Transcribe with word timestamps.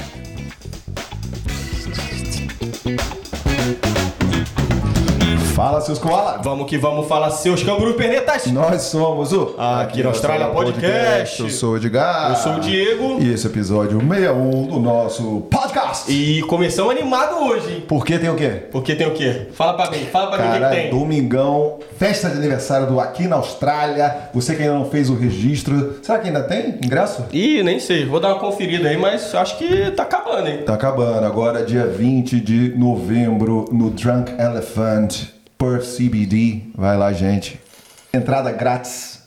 Thank 0.00 0.24
you. 0.24 0.29
Fala, 5.60 5.78
seus 5.82 5.98
koala! 5.98 6.40
Vamos 6.42 6.66
que 6.66 6.78
vamos 6.78 7.06
falar 7.06 7.28
seus 7.32 7.62
canguru 7.62 7.92
pernetas. 7.92 8.46
Nós 8.46 8.80
somos 8.80 9.30
o 9.30 9.54
Aqui 9.58 10.02
na 10.02 10.08
Austrália 10.08 10.46
Podcast. 10.46 11.42
Eu 11.42 11.50
sou 11.50 11.72
o 11.74 11.76
Edgar. 11.76 12.30
Eu 12.30 12.36
sou 12.36 12.54
o 12.54 12.60
Diego. 12.60 13.18
E 13.20 13.30
esse 13.30 13.44
é 13.46 13.50
o 13.50 13.52
episódio 13.52 14.00
61 14.00 14.68
do 14.68 14.80
nosso 14.80 15.42
podcast. 15.50 16.10
E 16.10 16.40
começamos 16.44 16.90
animado 16.90 17.44
hoje, 17.44 17.74
hein? 17.74 17.84
Por 17.86 18.06
que 18.06 18.18
tem 18.18 18.30
o 18.30 18.36
quê? 18.36 18.68
Porque 18.72 18.94
tem 18.94 19.06
o 19.06 19.10
quê? 19.10 19.48
Fala 19.52 19.74
pra 19.74 19.90
mim, 19.90 20.06
fala 20.06 20.30
pra 20.30 20.38
mim 20.38 20.48
o 20.48 20.52
que 20.54 20.60
Cara, 20.60 20.74
que 20.74 20.80
tem. 20.80 20.90
domingão, 20.90 21.78
festa 21.98 22.30
de 22.30 22.38
aniversário 22.38 22.86
do 22.86 22.98
Aqui 22.98 23.28
na 23.28 23.36
Austrália. 23.36 24.30
Você 24.32 24.56
que 24.56 24.62
ainda 24.62 24.76
não 24.76 24.86
fez 24.86 25.10
o 25.10 25.14
registro, 25.14 25.98
será 26.02 26.20
que 26.20 26.28
ainda 26.28 26.42
tem 26.42 26.78
ingresso? 26.82 27.26
Ih, 27.34 27.62
nem 27.62 27.78
sei, 27.78 28.06
vou 28.06 28.18
dar 28.18 28.28
uma 28.28 28.40
conferida 28.40 28.88
aí, 28.88 28.96
mas 28.96 29.34
acho 29.34 29.58
que 29.58 29.90
tá 29.90 30.04
acabando, 30.04 30.48
hein? 30.48 30.62
Tá 30.64 30.72
acabando. 30.72 31.26
Agora, 31.26 31.62
dia 31.62 31.86
20 31.86 32.40
de 32.40 32.74
novembro, 32.78 33.66
no 33.70 33.90
Drunk 33.90 34.32
Elephant, 34.40 35.38
Perth 35.60 35.84
CBD. 35.84 36.62
Vai 36.74 36.96
lá, 36.96 37.12
gente. 37.12 37.60
Entrada 38.14 38.50
grátis. 38.50 39.20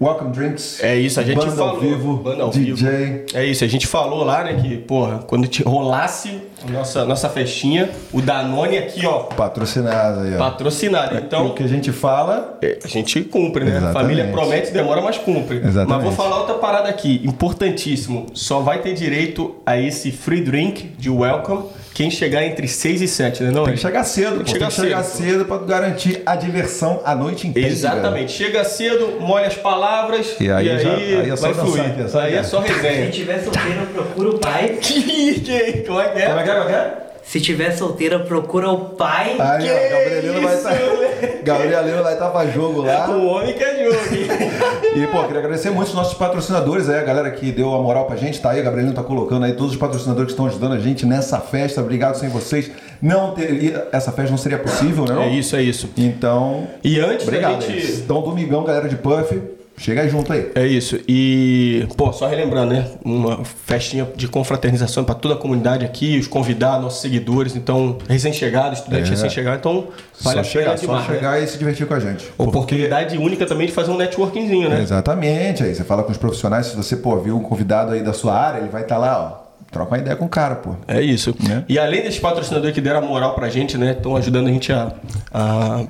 Welcome 0.00 0.30
drinks. 0.32 0.82
É 0.82 0.94
isso, 0.96 1.18
a 1.18 1.22
gente 1.24 1.36
Banda 1.36 1.50
falou. 1.50 1.70
ao 1.74 1.80
vivo. 1.80 2.16
Banda 2.18 2.44
ao 2.44 2.50
DJ. 2.50 3.26
É 3.34 3.44
isso, 3.44 3.62
a 3.64 3.66
gente 3.66 3.86
falou 3.88 4.22
lá, 4.24 4.44
né, 4.44 4.54
que, 4.54 4.76
porra, 4.78 5.18
quando 5.26 5.48
te 5.48 5.64
rolasse 5.64 6.40
a 6.66 6.70
nossa, 6.70 7.04
nossa 7.04 7.28
festinha, 7.28 7.90
o 8.12 8.22
Danone 8.22 8.78
aqui, 8.78 9.04
ó, 9.04 9.24
Patrocinado 9.24 10.20
aí, 10.20 10.34
ó. 10.36 10.38
patrocinado. 10.38 11.16
E 11.16 11.18
Então, 11.18 11.48
o 11.48 11.54
que 11.54 11.64
a 11.64 11.66
gente 11.66 11.90
fala 11.90 12.56
É, 12.62 12.78
A 12.84 12.88
gente 12.88 13.20
cumpre, 13.22 13.64
né? 13.64 13.72
A 13.72 13.76
Exatamente. 13.78 14.00
família 14.00 14.28
promete, 14.30 14.70
demora, 14.70 15.02
mas 15.02 15.18
cumpre. 15.18 15.56
Exatamente. 15.58 15.88
Mas 15.88 16.02
vou 16.04 16.12
falar 16.12 16.38
outra 16.38 16.54
parada 16.54 16.88
aqui, 16.88 17.20
importantíssimo. 17.24 18.26
Só 18.32 18.60
vai 18.60 18.80
ter 18.80 18.94
direito 18.94 19.56
a 19.66 19.76
esse 19.76 20.12
free 20.12 20.40
drink 20.40 20.92
de 20.96 21.10
welcome 21.10 21.64
quem 21.94 22.10
chegar 22.10 22.44
entre 22.44 22.66
6 22.66 23.00
e 23.00 23.06
7, 23.08 23.44
né? 23.44 23.50
Não, 23.52 23.64
Tem 23.64 23.74
que 23.74 23.80
chegar 23.80 24.02
cedo, 24.04 24.30
Tem 24.30 24.38
que 24.38 24.44
Tem 24.44 24.52
chegar 24.54 24.66
que 24.68 24.74
chegar 24.74 25.02
cedo. 25.04 25.26
cedo 25.30 25.44
pra 25.44 25.58
garantir 25.58 26.20
a 26.26 26.34
diversão 26.34 27.00
a 27.04 27.14
noite 27.14 27.46
inteira. 27.46 27.68
Exatamente. 27.68 28.32
Chega 28.32 28.64
cedo, 28.64 29.18
molha 29.20 29.46
as 29.46 29.54
palavras 29.54 30.34
E 30.40 30.50
aí 30.50 30.66
já- 30.80 30.92
aí 30.94 31.30
é 31.30 31.36
só 31.36 31.42
vai 31.42 31.54
dançar 31.54 31.66
fluir. 31.66 31.84
aqui, 31.90 32.02
é 32.02 32.08
só 32.08 32.20
aí 32.20 32.34
é 32.34 32.42
só 32.42 32.62
Se 32.62 32.68
resenha. 32.72 33.10
tiver 33.10 33.38
solteira, 33.44 33.82
procura 33.94 34.28
o 34.30 34.38
pai. 34.38 34.76
Que- 34.82 35.40
que- 35.40 35.72
Como 35.86 36.00
é 36.00 36.08
que 36.08 36.18
é? 36.18 36.26
Como 36.26 36.40
é 36.40 36.42
que 36.42 36.50
é? 36.50 36.92
É 37.24 37.26
que 37.26 37.30
é? 37.30 37.30
Se 37.34 37.40
tiver 37.40 37.72
solteira, 37.72 38.18
procura 38.20 38.68
o 38.70 38.90
pai. 38.90 39.36
Aí, 39.40 39.64
Que 39.64 39.70
ó, 39.70 39.98
Gabrielino 39.98 40.40
vai 40.42 40.54
isso, 40.54 40.68
estar. 40.68 41.42
Gabrielino 41.42 42.02
vai 42.02 42.12
estar 42.12 42.28
pra 42.30 42.46
jogo 42.46 42.82
lá. 42.82 43.10
O 43.10 43.26
homem 43.26 43.52
que 43.54 43.64
é 43.64 43.84
jogo. 43.84 43.96
hein? 44.14 45.02
E, 45.02 45.06
pô, 45.08 45.22
queria 45.24 45.40
agradecer 45.40 45.70
muito 45.70 45.88
os 45.88 45.94
nossos 45.94 46.14
patrocinadores 46.14 46.88
aí, 46.88 46.98
a 47.00 47.02
galera 47.02 47.30
que 47.30 47.50
deu 47.50 47.74
a 47.74 47.82
moral 47.82 48.06
pra 48.06 48.16
gente, 48.16 48.40
tá 48.40 48.50
aí, 48.50 48.60
o 48.60 48.64
Gabrielino 48.64 48.94
tá 48.94 49.02
colocando 49.02 49.44
aí 49.44 49.52
todos 49.54 49.72
os 49.72 49.78
patrocinadores 49.78 50.26
que 50.28 50.32
estão 50.32 50.46
ajudando 50.46 50.74
a 50.74 50.78
gente 50.78 51.04
nessa 51.06 51.40
festa. 51.40 51.80
Obrigado 51.80 52.14
sem 52.16 52.28
vocês. 52.28 52.70
Não 53.02 53.32
teria, 53.32 53.88
essa 53.92 54.12
festa 54.12 54.30
não 54.30 54.38
seria 54.38 54.58
possível, 54.58 55.04
né? 55.04 55.26
É 55.26 55.30
isso, 55.30 55.56
é 55.56 55.62
isso. 55.62 55.90
Então, 55.96 56.66
E 56.82 57.00
antes 57.00 57.26
obrigado. 57.26 57.54
da 57.58 57.60
gente. 57.66 57.92
Então, 57.92 58.22
domingão, 58.22 58.62
galera 58.64 58.88
de 58.88 58.96
Puff, 58.96 59.40
chega 59.76 60.06
junto 60.08 60.32
aí. 60.32 60.50
É 60.54 60.66
isso. 60.66 60.98
E, 61.08 61.86
pô, 61.96 62.12
só 62.12 62.26
relembrando, 62.26 62.72
né? 62.74 62.86
Uma 63.04 63.44
festinha 63.44 64.08
de 64.16 64.28
confraternização 64.28 65.04
para 65.04 65.14
toda 65.14 65.34
a 65.34 65.36
comunidade 65.36 65.84
aqui, 65.84 66.18
os 66.18 66.26
convidados, 66.26 66.82
nossos 66.82 67.00
seguidores, 67.00 67.56
então, 67.56 67.98
recém-chegados, 68.08 68.78
estudantes 68.78 69.08
É. 69.08 69.10
recém-chegados, 69.12 69.58
então, 69.60 69.88
vale 70.22 70.34
só 70.36 70.40
a 70.40 70.44
chegar, 70.44 70.64
pena 70.64 70.76
só 70.76 70.86
demais. 70.86 71.08
né? 71.08 71.14
chegar 71.14 71.42
e 71.42 71.46
se 71.46 71.58
divertir 71.58 71.86
com 71.86 71.94
a 71.94 72.00
gente. 72.00 72.24
Oportunidade 72.38 73.18
única 73.18 73.46
também 73.46 73.66
de 73.66 73.72
fazer 73.72 73.90
um 73.90 73.96
networkingzinho, 73.96 74.68
né? 74.68 74.80
Exatamente, 74.82 75.62
aí 75.62 75.74
você 75.74 75.84
fala 75.84 76.02
com 76.02 76.12
os 76.12 76.18
profissionais, 76.18 76.66
se 76.66 76.76
você, 76.76 76.96
pô, 76.96 77.16
viu 77.18 77.36
um 77.36 77.42
convidado 77.42 77.92
aí 77.92 78.02
da 78.02 78.12
sua 78.12 78.34
área, 78.38 78.58
ele 78.60 78.68
vai 78.68 78.82
estar 78.82 78.98
lá, 78.98 79.38
ó. 79.40 79.44
Troca 79.70 79.90
uma 79.92 79.98
ideia 79.98 80.14
com 80.14 80.26
o 80.26 80.28
cara, 80.28 80.54
pô. 80.54 80.76
É 80.86 81.00
isso. 81.02 81.34
Né? 81.42 81.64
E 81.68 81.80
além 81.80 82.02
desses 82.02 82.20
patrocinadores 82.20 82.72
que 82.72 82.80
deram 82.80 82.98
a 83.00 83.02
moral 83.02 83.34
pra 83.34 83.48
gente, 83.48 83.76
né? 83.76 83.90
Estão 83.90 84.14
ajudando 84.16 84.46
a 84.46 84.50
gente 84.52 84.72
a. 84.72 84.92
a- 85.32 85.84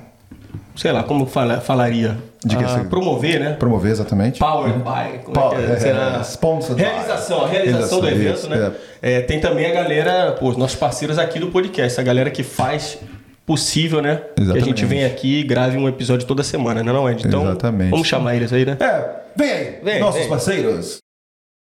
sei 0.75 0.91
lá, 0.91 1.03
como 1.03 1.25
fala, 1.25 1.59
falaria? 1.61 2.17
De 2.43 2.55
que 2.55 2.63
a 2.63 2.67
você- 2.67 2.83
promover, 2.85 3.39
né? 3.39 3.53
Promover 3.53 3.91
exatamente. 3.91 4.39
Power 4.39 4.71
by. 4.73 5.19
Como 5.23 5.33
Power, 5.33 5.59
é 5.59 5.75
que 5.77 5.85
é? 5.85 5.89
é, 5.89 6.17
é, 6.19 6.21
sponsored 6.23 6.75
by. 6.83 6.89
realização, 6.89 7.43
a 7.43 7.47
realização 7.47 7.99
do 7.99 8.07
evento, 8.07 8.37
Isso, 8.37 8.49
né? 8.49 8.71
É, 9.01 9.21
tem 9.21 9.39
também 9.39 9.65
a 9.65 9.73
galera, 9.73 10.31
pô, 10.33 10.49
os 10.49 10.57
nossos 10.57 10.77
parceiros 10.77 11.17
aqui 11.17 11.39
do 11.39 11.47
podcast, 11.47 11.99
a 11.99 12.03
galera 12.03 12.29
que 12.29 12.43
faz 12.43 12.97
possível, 13.45 14.01
né? 14.01 14.21
Que 14.35 14.41
a 14.41 14.43
Exatamente. 14.45 14.65
gente 14.65 14.85
vem 14.85 15.05
aqui 15.05 15.39
e 15.39 15.43
grave 15.43 15.77
um 15.77 15.87
episódio 15.87 16.25
toda 16.27 16.43
semana, 16.43 16.83
né, 16.83 16.91
não, 16.91 17.09
Ed? 17.09 17.27
Então, 17.27 17.43
Exatamente. 17.43 17.91
vamos 17.91 18.07
chamar 18.07 18.35
eles 18.35 18.51
aí, 18.51 18.65
né? 18.65 18.77
É, 18.79 19.05
vem 19.35 19.51
aí, 19.51 19.79
Vem, 19.83 19.99
nossos 19.99 20.21
vem. 20.21 20.29
parceiros. 20.29 20.97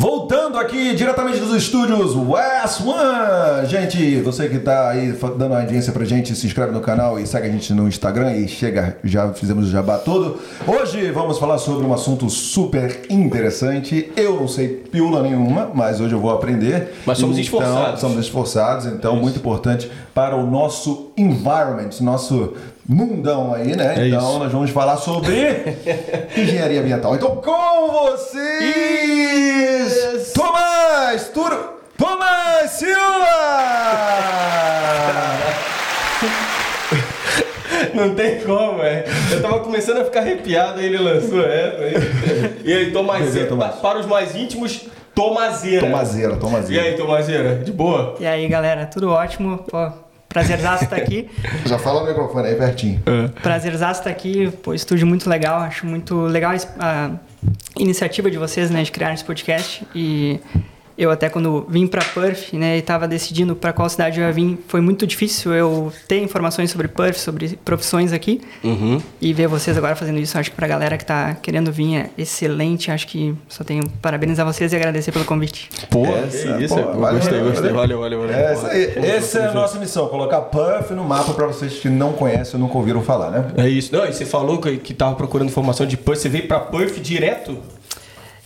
Voltando 0.00 0.56
aqui 0.56 0.94
diretamente 0.94 1.38
dos 1.40 1.54
estúdios 1.54 2.16
West 2.16 2.80
One. 2.80 3.66
Gente, 3.66 4.22
você 4.22 4.48
que 4.48 4.58
tá 4.58 4.88
aí 4.88 5.12
dando 5.36 5.54
audiência 5.54 5.92
pra 5.92 6.06
gente, 6.06 6.34
se 6.34 6.46
inscreve 6.46 6.72
no 6.72 6.80
canal 6.80 7.20
e 7.20 7.26
segue 7.26 7.48
a 7.48 7.50
gente 7.50 7.74
no 7.74 7.86
Instagram 7.86 8.34
e 8.34 8.48
chega, 8.48 8.96
já 9.04 9.30
fizemos 9.34 9.68
o 9.68 9.70
jabá 9.70 9.98
todo. 9.98 10.40
Hoje 10.66 11.10
vamos 11.10 11.38
falar 11.38 11.58
sobre 11.58 11.84
um 11.84 11.92
assunto 11.92 12.30
super 12.30 13.02
interessante. 13.10 14.10
Eu 14.16 14.36
não 14.36 14.48
sei 14.48 14.68
piula 14.68 15.22
nenhuma, 15.22 15.70
mas 15.74 16.00
hoje 16.00 16.14
eu 16.14 16.18
vou 16.18 16.30
aprender. 16.30 16.94
Mas 17.04 17.18
somos 17.18 17.36
Então, 17.36 17.60
esforçados. 17.60 18.00
Somos 18.00 18.18
esforçados, 18.24 18.86
então 18.86 19.16
muito 19.16 19.36
importante 19.36 19.90
para 20.14 20.34
o 20.34 20.50
nosso 20.50 21.10
environment, 21.14 21.90
nosso 22.00 22.54
mundão 22.92 23.54
aí, 23.54 23.76
né? 23.76 23.94
É 23.96 24.08
então 24.08 24.30
isso. 24.30 24.38
nós 24.40 24.50
vamos 24.52 24.70
falar 24.70 24.96
sobre 24.96 25.76
engenharia 26.36 26.80
ambiental. 26.80 27.14
Então 27.14 27.36
com 27.36 27.88
vocês, 28.16 28.42
Tomás 30.34 31.28
Turo, 31.28 31.74
Tomás 31.96 32.70
Silva! 32.72 33.00
Não 37.94 38.14
tem 38.14 38.40
como, 38.40 38.82
é. 38.82 39.04
Eu 39.30 39.42
tava 39.42 39.60
começando 39.60 39.98
a 39.98 40.04
ficar 40.04 40.20
arrepiado, 40.20 40.80
aí 40.80 40.86
ele 40.86 40.98
lançou 40.98 41.40
essa. 41.44 41.78
Aí. 41.82 41.94
E 42.64 42.72
aí, 42.72 42.90
Tomazeira. 42.92 43.48
Tomás. 43.48 43.74
Pa- 43.76 43.80
Para 43.80 43.98
os 44.00 44.06
mais 44.06 44.34
íntimos, 44.36 44.86
Tomazeira. 45.14 45.80
Tomazeira, 45.86 46.34
E 46.34 46.38
Tomazeira. 46.38 46.82
aí, 46.84 46.94
Tomazeira? 46.96 47.54
De 47.56 47.72
boa? 47.72 48.14
E 48.20 48.26
aí, 48.26 48.46
galera, 48.48 48.86
tudo 48.86 49.10
ótimo? 49.10 49.58
Pô, 49.68 49.90
prazerzaço 50.30 50.84
estar 50.84 50.96
aqui. 50.96 51.28
Já 51.66 51.78
fala 51.78 52.00
no 52.00 52.06
microfone 52.06 52.48
aí 52.48 52.54
pertinho. 52.54 53.02
Prazerzaço 53.42 54.00
estar 54.00 54.10
aqui. 54.10 54.50
Pô, 54.62 54.72
estúdio 54.72 55.06
muito 55.06 55.28
legal. 55.28 55.60
Acho 55.60 55.84
muito 55.84 56.20
legal 56.22 56.52
a 56.78 57.10
iniciativa 57.76 58.30
de 58.30 58.38
vocês, 58.38 58.70
né, 58.70 58.82
de 58.82 58.92
criar 58.92 59.12
esse 59.12 59.24
podcast. 59.24 59.84
E 59.94 60.40
eu 61.00 61.10
até 61.10 61.30
quando 61.30 61.64
vim 61.66 61.86
para 61.86 62.04
Perth, 62.04 62.52
né, 62.52 62.76
e 62.76 62.82
tava 62.82 63.08
decidindo 63.08 63.56
para 63.56 63.72
qual 63.72 63.88
cidade 63.88 64.20
eu 64.20 64.26
ia 64.26 64.32
vir, 64.32 64.58
foi 64.68 64.82
muito 64.82 65.06
difícil 65.06 65.54
eu 65.54 65.90
ter 66.06 66.22
informações 66.22 66.70
sobre 66.70 66.88
Perth, 66.88 67.16
sobre 67.16 67.58
profissões 67.64 68.12
aqui. 68.12 68.42
Uhum. 68.62 69.00
E 69.18 69.32
ver 69.32 69.46
vocês 69.48 69.78
agora 69.78 69.96
fazendo 69.96 70.18
isso, 70.18 70.36
acho 70.36 70.50
que 70.50 70.56
pra 70.56 70.68
galera 70.68 70.98
que 70.98 71.06
tá 71.06 71.34
querendo 71.40 71.72
vir 71.72 71.96
é 71.96 72.10
excelente. 72.18 72.90
Acho 72.90 73.06
que 73.06 73.34
só 73.48 73.64
tenho 73.64 73.88
parabenizar 74.02 74.44
vocês 74.44 74.74
e 74.74 74.76
agradecer 74.76 75.10
pelo 75.10 75.24
convite. 75.24 75.70
Pô, 75.88 76.04
Essa, 76.04 76.58
que 76.58 76.64
isso. 76.64 76.74
pô, 76.74 76.82
valeu, 76.82 77.18
gostei, 77.18 77.38
valeu, 77.38 77.50
gostei. 77.50 77.72
valeu. 77.72 77.98
Valeu, 78.00 78.00
valeu, 78.00 78.20
valeu. 78.20 78.36
É, 78.36 78.52
essa, 78.52 78.68
aí, 78.68 78.86
Pô, 78.88 79.00
essa 79.00 79.38
é 79.38 79.48
a 79.48 79.54
nossa 79.54 79.78
missão, 79.78 80.06
colocar 80.08 80.42
Puff 80.42 80.92
no 80.92 81.04
mapa 81.04 81.32
para 81.32 81.46
vocês 81.46 81.78
que 81.78 81.88
não 81.88 82.12
conhecem 82.12 82.60
ou 82.60 82.66
nunca 82.66 82.76
ouviram 82.76 83.00
falar, 83.00 83.30
né? 83.30 83.52
É 83.56 83.66
isso. 83.66 83.90
Não, 83.94 84.04
e 84.04 84.12
você 84.12 84.26
falou 84.26 84.60
que, 84.60 84.76
que 84.76 84.92
tava 84.92 85.14
procurando 85.14 85.48
informação 85.48 85.86
de 85.86 85.96
Perth. 85.96 86.18
Você 86.18 86.28
veio 86.28 86.46
pra 86.46 86.60
Perth 86.60 87.00
direto? 87.00 87.56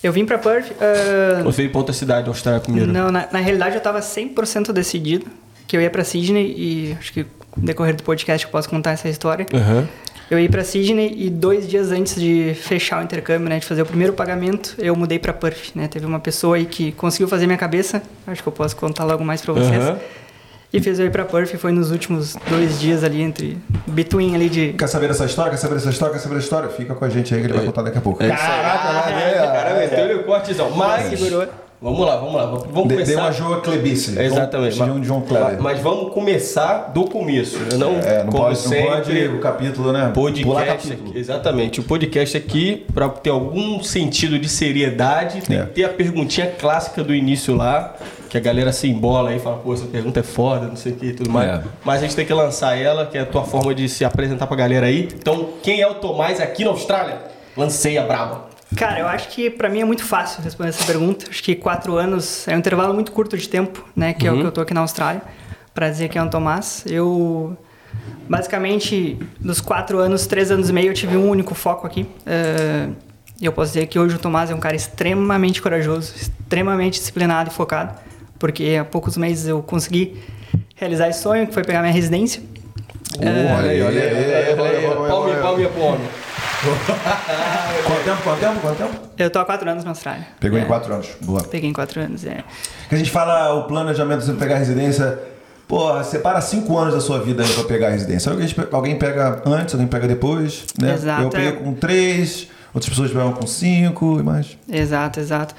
Eu 0.05 0.13
vim 0.13 0.25
pra 0.27 0.37
Perth. 0.39 0.71
ah, 0.81 1.43
Ou 1.45 1.51
veio 1.51 1.71
pra 1.71 1.79
outra 1.79 1.95
cidade, 1.95 2.29
Austrália 2.29 2.61
primeiro? 2.61 2.93
Não, 2.93 3.11
na, 3.11 3.27
na 3.33 3.39
realidade 3.41 3.75
eu 3.75 3.81
tava 3.81 4.01
100% 4.01 4.71
decidido 4.73 5.27
que 5.67 5.75
eu 5.77 5.81
ia 5.81 5.89
pra 5.91 6.05
Sydney 6.05 6.55
e 6.57 6.97
acho 7.01 7.11
que 7.13 7.25
no 7.57 7.65
decorrer 7.65 7.97
do 7.97 8.03
podcast 8.03 8.45
eu 8.45 8.53
posso 8.53 8.69
contar 8.69 8.91
essa 8.93 9.09
história. 9.09 9.47
Aham. 9.53 9.89
Eu 10.31 10.39
ia 10.39 10.49
pra 10.49 10.63
Sydney 10.65 11.15
e 11.17 11.31
dois 11.31 11.67
dias 11.69 11.91
antes 11.91 12.21
de 12.21 12.55
fechar 12.55 13.01
o 13.01 13.05
intercâmbio, 13.05 13.49
né, 13.49 13.59
de 13.59 13.67
fazer 13.67 13.83
o 13.83 13.87
primeiro 13.87 14.13
pagamento, 14.15 14.75
eu 14.79 14.95
mudei 14.97 15.19
pra 15.19 15.33
Perth, 15.33 15.75
né? 15.75 15.87
Teve 15.89 16.07
uma 16.07 16.19
pessoa 16.21 16.57
aí 16.57 16.65
que 16.67 16.93
conseguiu 16.93 17.29
fazer 17.29 17.47
minha 17.47 17.59
cabeça, 17.59 18.03
acho 18.27 18.43
que 18.43 18.49
eu 18.49 18.53
posso 18.53 18.75
contar 18.77 19.05
logo 19.05 19.25
mais 19.25 19.41
pra 19.43 19.53
vocês. 19.53 19.83
Aham. 19.83 19.99
E 20.77 20.81
fez 20.81 20.99
eu 20.99 21.07
ir 21.07 21.11
pra 21.11 21.25
Perth, 21.25 21.55
foi 21.57 21.71
nos 21.71 21.93
últimos 21.93 22.37
dois 22.51 22.81
dias 22.81 23.05
ali 23.05 23.23
entre 23.23 23.57
between 23.87 24.35
ali 24.35 24.49
de 24.49 24.73
Quer 24.73 24.89
saber 24.89 25.07
dessa 25.07 25.25
história? 25.25 25.53
Quer 25.53 25.57
saber 25.59 25.75
dessa 25.77 25.91
história? 25.91 26.13
Quer 26.15 26.21
saber 26.21 26.35
dessa 26.35 26.45
história? 26.47 26.69
Fica 26.69 26.95
com 26.97 27.05
a 27.05 27.09
gente 27.09 27.33
aí 27.33 27.41
que 27.41 27.47
ele 27.47 27.53
vai 27.55 27.65
contar 27.65 27.83
daqui 27.83 27.99
a 27.99 28.01
pouco. 28.01 28.21
É 28.23 28.27
isso 28.27 28.35
aí. 28.35 28.41
Caraca, 28.41 28.93
mas 28.93 29.23
é, 29.23 29.33
Cara, 29.35 29.71
é, 29.71 29.79
meteu-lhe 29.89 30.15
o 30.15 30.25
cortezão. 30.25 30.71
Mas. 30.73 31.17
segurou. 31.19 31.47
Vamos 31.81 32.01
lá, 32.07 32.17
vamos 32.17 32.35
lá. 32.35 32.47
Vamos 32.47 32.65
De- 32.89 32.95
começar. 32.95 33.05
Deu 33.13 33.19
uma 33.21 33.31
Joa 33.33 33.61
Clebice. 33.61 34.19
Exatamente. 34.19 34.75
João, 34.77 35.05
João 35.05 35.21
Kleber. 35.21 35.61
Mas 35.61 35.81
vamos 35.81 36.15
começar 36.15 36.91
do 36.95 37.05
começo. 37.05 37.59
Não, 37.79 37.97
é, 37.99 38.25
não 38.25 38.33
como 38.33 38.45
pode, 38.45 38.59
sempre, 38.59 38.81
não 38.81 38.91
pode 38.91 39.29
o 39.29 39.39
capítulo, 39.39 39.93
né? 39.93 40.11
Pular 40.15 40.33
Podcast 40.33 40.89
capítulo. 40.89 41.11
aqui, 41.11 41.19
exatamente. 41.19 41.81
O 41.81 41.83
podcast 41.83 42.37
aqui, 42.39 42.87
para 42.95 43.09
ter 43.11 43.29
algum 43.31 43.83
sentido 43.83 44.39
de 44.39 44.49
seriedade, 44.49 45.43
tem 45.43 45.59
É. 45.59 45.67
que 45.67 45.73
ter 45.73 45.85
a 45.85 45.89
perguntinha 45.91 46.47
clássica 46.59 47.05
do 47.05 47.15
início 47.15 47.55
lá, 47.55 47.95
que 48.35 48.39
a 48.39 48.41
galera 48.41 48.73
se 48.73 48.89
embola 48.89 49.31
aí 49.31 49.37
e 49.37 49.39
fala, 49.39 49.59
pô, 49.59 49.73
essa 49.73 49.87
pergunta 49.87 50.19
é 50.19 50.23
foda, 50.25 50.67
não 50.67 50.75
sei 50.75 50.91
o 50.91 50.97
que 50.97 51.07
e 51.07 51.13
tudo 51.13 51.31
mais. 51.31 51.49
É. 51.49 51.63
Mas 51.85 51.99
a 51.99 52.03
gente 52.03 52.17
tem 52.17 52.27
que 52.27 52.35
lançar 52.35 52.77
ela, 52.77 53.07
que 53.07 53.17
é 53.17 53.21
a 53.21 53.27
tua 53.27 53.45
forma 53.45 53.73
de 53.73 53.89
se 53.89 54.05
apresentar 54.05 54.49
pra 54.49 54.57
galera 54.57 54.87
aí. 54.87 55.09
Então, 55.15 55.51
quem 55.63 55.81
é 55.81 55.87
o 55.87 55.95
Tomás 55.95 56.41
aqui 56.41 56.65
na 56.65 56.71
Austrália? 56.71 57.19
Lancei 57.57 57.97
a 57.97 58.03
braba. 58.03 58.49
Cara, 58.75 58.99
eu 58.99 59.07
acho 59.07 59.29
que 59.29 59.49
pra 59.49 59.69
mim 59.69 59.83
é 59.83 59.85
muito 59.85 60.03
fácil 60.03 60.43
responder 60.43 60.71
essa 60.71 60.85
pergunta. 60.85 61.27
Acho 61.31 61.41
que 61.45 61.55
quatro 61.55 61.97
anos 61.97 62.49
é 62.49 62.57
um 62.57 62.59
intervalo 62.59 62.93
muito 62.93 63.13
curto 63.13 63.39
de 63.39 63.49
tempo, 63.49 63.85
né? 63.95 64.13
Que 64.13 64.27
é 64.27 64.33
o 64.33 64.41
que 64.41 64.45
eu 64.45 64.51
tô 64.51 64.63
aqui 64.63 64.75
na 64.75 64.81
Austrália, 64.81 65.23
pra 65.73 65.89
dizer 65.89 66.09
quem 66.09 66.21
é 66.21 66.25
o 66.25 66.29
Tomás. 66.29 66.83
Eu, 66.89 67.57
basicamente, 68.29 69.17
dos 69.39 69.61
quatro 69.61 69.99
anos, 69.99 70.27
três 70.27 70.51
anos 70.51 70.71
e 70.71 70.73
meio, 70.73 70.89
eu 70.89 70.95
tive 70.95 71.17
um 71.17 71.31
único 71.31 71.55
foco 71.55 71.87
aqui. 71.87 72.05
E 73.41 73.47
eu 73.47 73.53
posso 73.53 73.75
dizer 73.75 73.87
que 73.87 73.97
hoje 73.97 74.17
o 74.17 74.19
Tomás 74.19 74.51
é 74.51 74.55
um 74.57 74.61
cara 74.61 74.75
extremamente 74.75 75.63
corajoso, 75.63 76.13
extremamente 76.17 76.99
disciplinado 76.99 77.51
e 77.51 77.53
focado, 77.53 77.95
porque 78.45 78.77
há 78.79 78.85
poucos 78.85 79.17
meses 79.17 79.49
eu 79.49 79.63
consegui 79.63 80.21
realizar 80.77 81.09
esse 81.09 81.23
sonho, 81.23 81.47
que 81.47 81.55
foi 81.55 81.65
pegar 81.65 81.81
minha 81.81 81.95
residência. 81.95 82.43
Olha 83.19 83.31
aí, 83.31 83.47
olha 83.51 83.71
aí, 83.71 83.83
olha 83.83 84.03
aí, 84.03 84.15
olha 84.15 84.37
aí, 84.37 84.87
olha 84.87 85.01
aí. 85.01 85.09
Palme, 85.09 85.35
palme 85.37 85.67
homem. 85.79 86.09
Quanto 87.87 88.05
tempo, 88.05 88.23
quanto 88.23 88.41
tempo, 88.41 88.61
quanto 88.61 88.77
tempo? 88.77 88.95
Eu 89.17 89.31
tô 89.31 89.39
há 89.39 89.45
quatro 89.47 89.71
anos 89.71 89.83
na 89.83 89.91
Austrália. 89.93 90.27
Pegou 90.41 90.59
É, 90.59 90.63
em 90.63 90.67
quatro 90.67 90.93
anos. 90.93 91.09
Boa. 91.23 91.43
Peguei 91.45 91.71
em 91.71 91.73
quatro 91.73 92.01
anos, 92.03 92.25
é. 92.27 92.45
Que 92.89 92.95
a 92.95 92.99
gente 92.99 93.11
fala 93.11 93.55
o 93.55 93.65
planejamento 93.65 94.21
de 94.21 94.27
você 94.27 94.33
pegar 94.35 94.57
a 94.57 94.59
residência. 94.59 95.19
Pô, 95.67 96.03
separa 96.05 96.43
cinco 96.43 96.77
anos 96.77 96.93
da 96.95 97.01
sua 97.01 97.19
vida 97.21 97.43
aí 97.43 97.49
pra 97.49 97.65
pegar 97.65 97.87
a 97.89 97.91
residência. 97.91 98.31
Alguém, 98.31 98.49
alguém 98.73 98.99
pega 98.99 99.43
antes, 99.47 99.73
alguém 99.75 99.89
pega 99.89 100.07
depois, 100.07 100.67
né? 100.79 100.93
Exato, 100.93 101.23
Eu 101.23 101.31
peguei 101.31 101.49
é. 101.49 101.53
com 101.53 101.73
três, 101.73 102.49
outras 102.75 102.91
pessoas 102.91 103.11
pegam 103.11 103.33
com 103.33 103.47
cinco 103.47 104.19
e 104.21 104.23
mais. 104.23 104.59
Exato, 104.71 105.21
exato. 105.21 105.55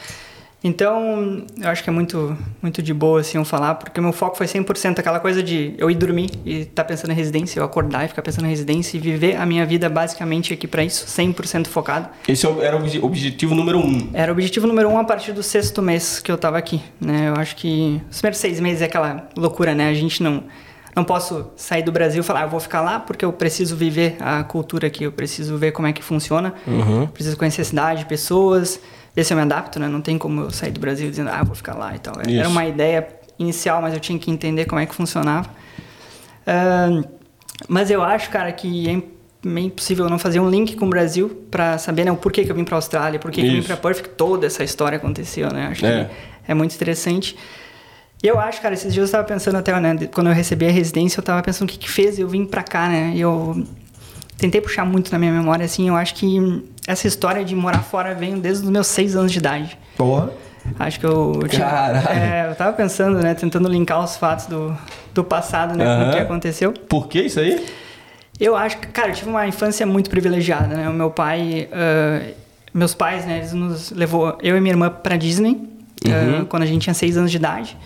Então, 0.67 1.45
eu 1.62 1.69
acho 1.69 1.83
que 1.83 1.89
é 1.91 1.94
muito, 1.94 2.35
muito 2.59 2.81
de 2.81 2.91
boa, 2.91 3.19
assim, 3.21 3.38
eu 3.38 3.45
falar, 3.45 3.75
porque 3.75 4.00
o 4.00 4.03
meu 4.03 4.12
foco 4.12 4.35
foi 4.35 4.47
100% 4.47 4.97
aquela 4.97 5.19
coisa 5.19 5.44
de 5.44 5.75
eu 5.77 5.91
ir 5.91 5.94
dormir 5.95 6.31
e 6.44 6.62
estar 6.62 6.83
pensando 6.85 7.12
em 7.12 7.13
residência, 7.13 7.59
eu 7.59 7.63
acordar 7.63 8.03
e 8.03 8.07
ficar 8.07 8.23
pensando 8.23 8.45
em 8.45 8.50
residência 8.50 8.97
e 8.97 9.00
viver 9.00 9.35
a 9.35 9.45
minha 9.45 9.63
vida 9.63 9.88
basicamente 9.88 10.51
aqui 10.56 10.65
para 10.67 10.83
isso, 10.83 11.06
100% 11.06 11.67
focado. 11.67 12.09
Esse 12.27 12.47
era 12.47 12.75
o 12.75 12.79
obje- 12.79 13.00
objetivo 13.00 13.53
número 13.53 13.77
um. 13.77 14.09
Era 14.12 14.31
o 14.31 14.33
objetivo 14.33 14.65
número 14.65 14.89
um 14.89 14.97
a 14.97 15.03
partir 15.03 15.33
do 15.33 15.44
sexto 15.44 15.83
mês 15.83 16.19
que 16.19 16.31
eu 16.31 16.38
tava 16.38 16.57
aqui, 16.57 16.81
né? 17.00 17.29
Eu 17.29 17.39
acho 17.39 17.56
que 17.56 18.01
os 18.09 18.17
primeiros 18.17 18.39
seis 18.39 18.59
meses 18.59 18.81
é 18.81 18.85
aquela 18.85 19.29
loucura, 19.38 19.75
né? 19.75 19.88
A 19.88 19.94
gente 19.94 20.23
não... 20.23 20.44
Não 20.95 21.03
posso 21.03 21.47
sair 21.57 21.83
do 21.83 21.91
Brasil 21.91 22.21
e 22.21 22.23
falar, 22.23 22.39
ah, 22.39 22.44
eu 22.44 22.50
vou 22.50 22.59
ficar 22.62 22.79
lá 22.79 23.01
porque 23.01 23.25
eu 23.25 23.33
preciso 23.33 23.75
viver 23.75 24.15
a 24.21 24.41
cultura 24.45 24.88
aqui, 24.88 25.03
eu 25.03 25.12
preciso 25.12 25.57
ver 25.57 25.73
como 25.73 25.85
é 25.89 25.91
que 25.91 26.01
funciona, 26.01 26.53
preciso 27.13 27.35
conhecer 27.35 27.63
a 27.63 27.65
cidade, 27.65 28.06
pessoas, 28.06 28.79
ver 29.15 29.23
se 29.23 29.33
eu 29.33 29.38
me 29.38 29.44
adapto, 29.44 29.79
né? 29.79 29.88
Não 29.88 30.01
tem 30.01 30.17
como 30.17 30.41
eu 30.41 30.51
sair 30.51 30.71
do 30.71 30.79
Brasil 30.79 31.09
dizendo, 31.09 31.29
ah, 31.31 31.44
vou 31.44 31.56
ficar 31.56 31.75
lá 31.75 31.95
e 31.95 32.00
tal. 32.00 32.15
Era 32.19 32.29
Isso. 32.29 32.50
uma 32.50 32.65
ideia 32.65 33.07
inicial, 33.39 33.81
mas 33.81 33.94
eu 33.94 34.00
tinha 34.00 34.17
que 34.19 34.29
entender 34.31 34.65
como 34.65 34.79
é 34.81 34.85
que 34.85 34.94
funcionava. 34.95 35.50
Ahn, 36.45 37.03
mas 37.67 37.89
eu 37.89 38.01
acho, 38.03 38.29
cara, 38.29 38.51
que 38.51 38.89
é 38.89 39.01
meio 39.47 39.67
impossível 39.67 40.09
não 40.09 40.17
fazer 40.19 40.39
um 40.39 40.50
link 40.50 40.75
com 40.75 40.85
o 40.88 40.89
Brasil 40.89 41.45
pra 41.51 41.77
saber 41.77 42.03
né, 42.03 42.12
o 42.12 42.15
porquê 42.17 42.44
que 42.44 42.51
eu 42.51 42.56
vim 42.56 42.63
pra 42.63 42.75
Austrália, 42.75 43.19
por 43.19 43.31
que 43.31 43.41
que 43.41 43.47
eu 43.47 43.53
vim 43.53 43.62
pra 43.63 43.77
Perth, 43.77 44.01
que 44.01 44.09
toda 44.09 44.47
essa 44.47 44.63
história 44.63 44.97
aconteceu, 44.97 45.50
né? 45.51 45.67
Acho 45.71 45.85
É. 45.85 46.06
que 46.06 46.51
é 46.51 46.53
muito 46.53 46.73
interessante. 46.75 47.38
E 48.23 48.27
eu 48.27 48.39
acho, 48.39 48.59
cara, 48.62 48.73
esses 48.73 48.91
dias 48.94 49.03
eu 49.03 49.06
estava 49.06 49.23
pensando 49.23 49.56
até, 49.57 49.79
né, 49.79 50.07
quando 50.13 50.27
eu 50.27 50.33
recebi 50.33 50.65
a 50.65 50.71
residência, 50.71 51.19
eu 51.19 51.21
estava 51.21 51.44
pensando 51.44 51.69
o 51.69 51.71
que 51.71 51.77
que 51.77 51.89
fez 51.89 52.17
eu 52.17 52.27
vim 52.27 52.45
pra 52.45 52.63
cá, 52.63 52.88
né? 52.89 53.12
E 53.13 53.21
eu 53.21 53.63
tentei 54.37 54.59
puxar 54.61 54.85
muito 54.85 55.11
na 55.11 55.19
minha 55.19 55.31
memória, 55.31 55.65
assim, 55.65 55.87
eu 55.87 55.95
acho 55.95 56.15
que 56.15 56.63
essa 56.87 57.07
história 57.07 57.43
de 57.43 57.55
morar 57.55 57.79
fora 57.83 58.13
veio 58.13 58.37
desde 58.37 58.63
os 58.65 58.69
meus 58.69 58.87
seis 58.87 59.15
anos 59.15 59.31
de 59.31 59.39
idade. 59.39 59.77
Porra. 59.97 60.29
Acho 60.79 60.99
que 60.99 61.05
eu... 61.05 61.39
eu 61.43 61.47
tinha- 61.47 61.65
Caralho. 61.69 62.07
É, 62.09 62.49
eu 62.49 62.55
tava 62.55 62.73
pensando, 62.73 63.19
né, 63.19 63.33
tentando 63.35 63.69
linkar 63.69 64.03
os 64.03 64.17
fatos 64.17 64.47
do, 64.47 64.75
do 65.13 65.23
passado, 65.23 65.77
né, 65.77 65.85
com 65.85 66.09
o 66.09 66.13
que 66.13 66.19
aconteceu. 66.19 66.73
Por 66.73 67.07
que 67.07 67.21
isso 67.21 67.39
aí? 67.39 67.63
Eu 68.39 68.55
acho 68.55 68.77
que, 68.79 68.87
cara, 68.87 69.09
eu 69.09 69.13
tive 69.13 69.29
uma 69.29 69.47
infância 69.47 69.85
muito 69.85 70.09
privilegiada, 70.09 70.75
né? 70.75 70.89
O 70.89 70.93
meu 70.93 71.09
pai, 71.09 71.69
ah, 71.71 72.21
meus 72.73 72.93
pais, 72.93 73.25
né, 73.25 73.38
eles 73.38 73.53
nos 73.53 73.91
levou 73.91 74.38
eu 74.41 74.57
e 74.57 74.59
minha 74.59 74.73
irmã 74.73 74.89
pra 74.89 75.15
Disney 75.15 75.61
ah, 76.07 76.43
quando 76.49 76.63
a 76.63 76.65
gente 76.65 76.81
tinha 76.81 76.93
seis 76.93 77.15
anos 77.15 77.31
de 77.31 77.38
idade. 77.38 77.77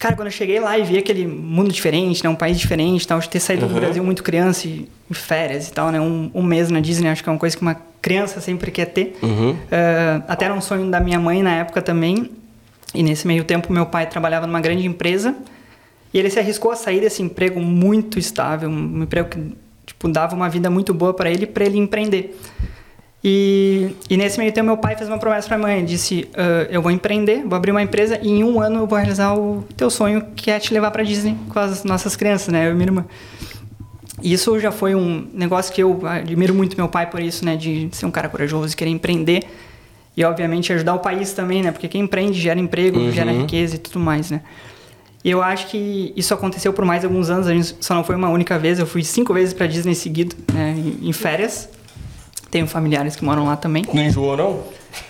Cara, 0.00 0.16
quando 0.16 0.28
eu 0.28 0.32
cheguei 0.32 0.58
lá 0.58 0.78
e 0.78 0.82
vi 0.82 0.96
aquele 0.96 1.26
mundo 1.26 1.70
diferente, 1.70 2.24
né, 2.24 2.30
um 2.30 2.34
país 2.34 2.58
diferente, 2.58 3.06
tal, 3.06 3.20
ter 3.20 3.38
saído 3.38 3.66
do 3.66 3.74
Brasil 3.74 4.02
muito 4.02 4.22
criança 4.22 4.66
e 4.66 4.88
em 5.10 5.14
férias 5.14 5.68
e 5.68 5.72
tal, 5.72 5.92
né, 5.92 6.00
um, 6.00 6.30
um 6.32 6.42
mês 6.42 6.70
na 6.70 6.80
Disney, 6.80 7.10
acho 7.10 7.22
que 7.22 7.28
é 7.28 7.32
uma 7.32 7.38
coisa 7.38 7.54
que 7.54 7.60
uma 7.60 7.76
criança 8.00 8.40
sempre 8.40 8.70
quer 8.70 8.86
ter. 8.86 9.18
Ah, 9.70 10.22
até 10.26 10.46
era 10.46 10.54
um 10.54 10.60
sonho 10.62 10.90
da 10.90 11.00
minha 11.00 11.20
mãe 11.20 11.42
na 11.42 11.54
época 11.54 11.82
também. 11.82 12.30
E 12.94 13.02
nesse 13.02 13.26
meio 13.26 13.44
tempo, 13.44 13.70
meu 13.70 13.84
pai 13.84 14.06
trabalhava 14.06 14.46
numa 14.46 14.60
grande 14.60 14.86
empresa 14.86 15.36
e 16.14 16.18
ele 16.18 16.30
se 16.30 16.38
arriscou 16.38 16.70
a 16.72 16.76
sair 16.76 17.00
desse 17.00 17.22
emprego 17.22 17.60
muito 17.60 18.18
estável, 18.18 18.70
um 18.70 19.02
emprego 19.02 19.28
que 19.28 19.54
tipo, 19.84 20.08
dava 20.08 20.34
uma 20.34 20.48
vida 20.48 20.70
muito 20.70 20.94
boa 20.94 21.12
para 21.12 21.30
ele, 21.30 21.46
para 21.46 21.66
ele 21.66 21.76
empreender. 21.76 22.40
E, 23.22 23.94
e 24.08 24.16
nesse 24.16 24.38
meio 24.38 24.50
tempo, 24.50 24.66
meu 24.66 24.78
pai 24.78 24.96
fez 24.96 25.08
uma 25.08 25.18
promessa 25.18 25.46
para 25.46 25.56
a 25.56 25.60
mãe: 25.60 25.84
disse, 25.84 26.28
"Ah, 26.34 26.66
Eu 26.70 26.80
vou 26.80 26.90
empreender, 26.90 27.42
vou 27.44 27.54
abrir 27.54 27.70
uma 27.70 27.82
empresa 27.82 28.18
e 28.22 28.28
em 28.28 28.42
um 28.42 28.60
ano 28.60 28.78
eu 28.80 28.86
vou 28.86 28.96
realizar 28.98 29.34
o 29.34 29.62
teu 29.76 29.90
sonho, 29.90 30.24
que 30.34 30.50
é 30.50 30.58
te 30.58 30.72
levar 30.72 30.90
para 30.90 31.02
Disney 31.02 31.36
com 31.50 31.58
as 31.58 31.84
nossas 31.84 32.16
crianças, 32.16 32.48
né? 32.48 32.66
Eu 32.66 32.70
e 32.72 32.74
minha 32.74 32.86
irmã. 32.86 33.04
E 34.22 34.32
isso 34.32 34.58
já 34.58 34.70
foi 34.72 34.94
um 34.94 35.26
negócio 35.34 35.72
que 35.72 35.82
eu 35.82 36.00
admiro 36.06 36.54
muito 36.54 36.76
meu 36.76 36.88
pai 36.88 37.08
por 37.10 37.20
isso, 37.20 37.44
né? 37.44 37.56
De 37.56 37.88
ser 37.92 38.06
um 38.06 38.10
cara 38.10 38.28
corajoso, 38.28 38.74
querer 38.76 38.90
empreender 38.90 39.42
e, 40.16 40.24
obviamente, 40.24 40.72
ajudar 40.72 40.94
o 40.94 40.98
país 40.98 41.32
também, 41.32 41.62
né? 41.62 41.70
Porque 41.72 41.88
quem 41.88 42.02
empreende 42.02 42.38
gera 42.40 42.58
emprego, 42.58 42.98
gera 43.12 43.30
riqueza 43.42 43.76
e 43.76 43.78
tudo 43.78 43.98
mais, 44.00 44.30
né? 44.30 44.40
E 45.22 45.30
eu 45.30 45.42
acho 45.42 45.66
que 45.68 46.12
isso 46.16 46.32
aconteceu 46.32 46.72
por 46.72 46.84
mais 46.86 47.04
alguns 47.04 47.28
anos, 47.28 47.46
a 47.46 47.52
gente 47.52 47.76
só 47.80 47.94
não 47.94 48.02
foi 48.02 48.14
uma 48.16 48.28
única 48.30 48.58
vez. 48.58 48.78
Eu 48.78 48.86
fui 48.86 49.04
cinco 49.04 49.34
vezes 49.34 49.52
para 49.52 49.66
Disney 49.66 49.94
seguido, 49.94 50.34
né? 50.52 50.74
Em 51.02 51.12
férias. 51.12 51.68
Tenho 52.50 52.66
familiares 52.66 53.14
que 53.16 53.24
moram 53.24 53.46
lá 53.46 53.56
também. 53.56 53.84
Não 53.92 54.02
enjoou, 54.02 54.36
não? 54.36 54.60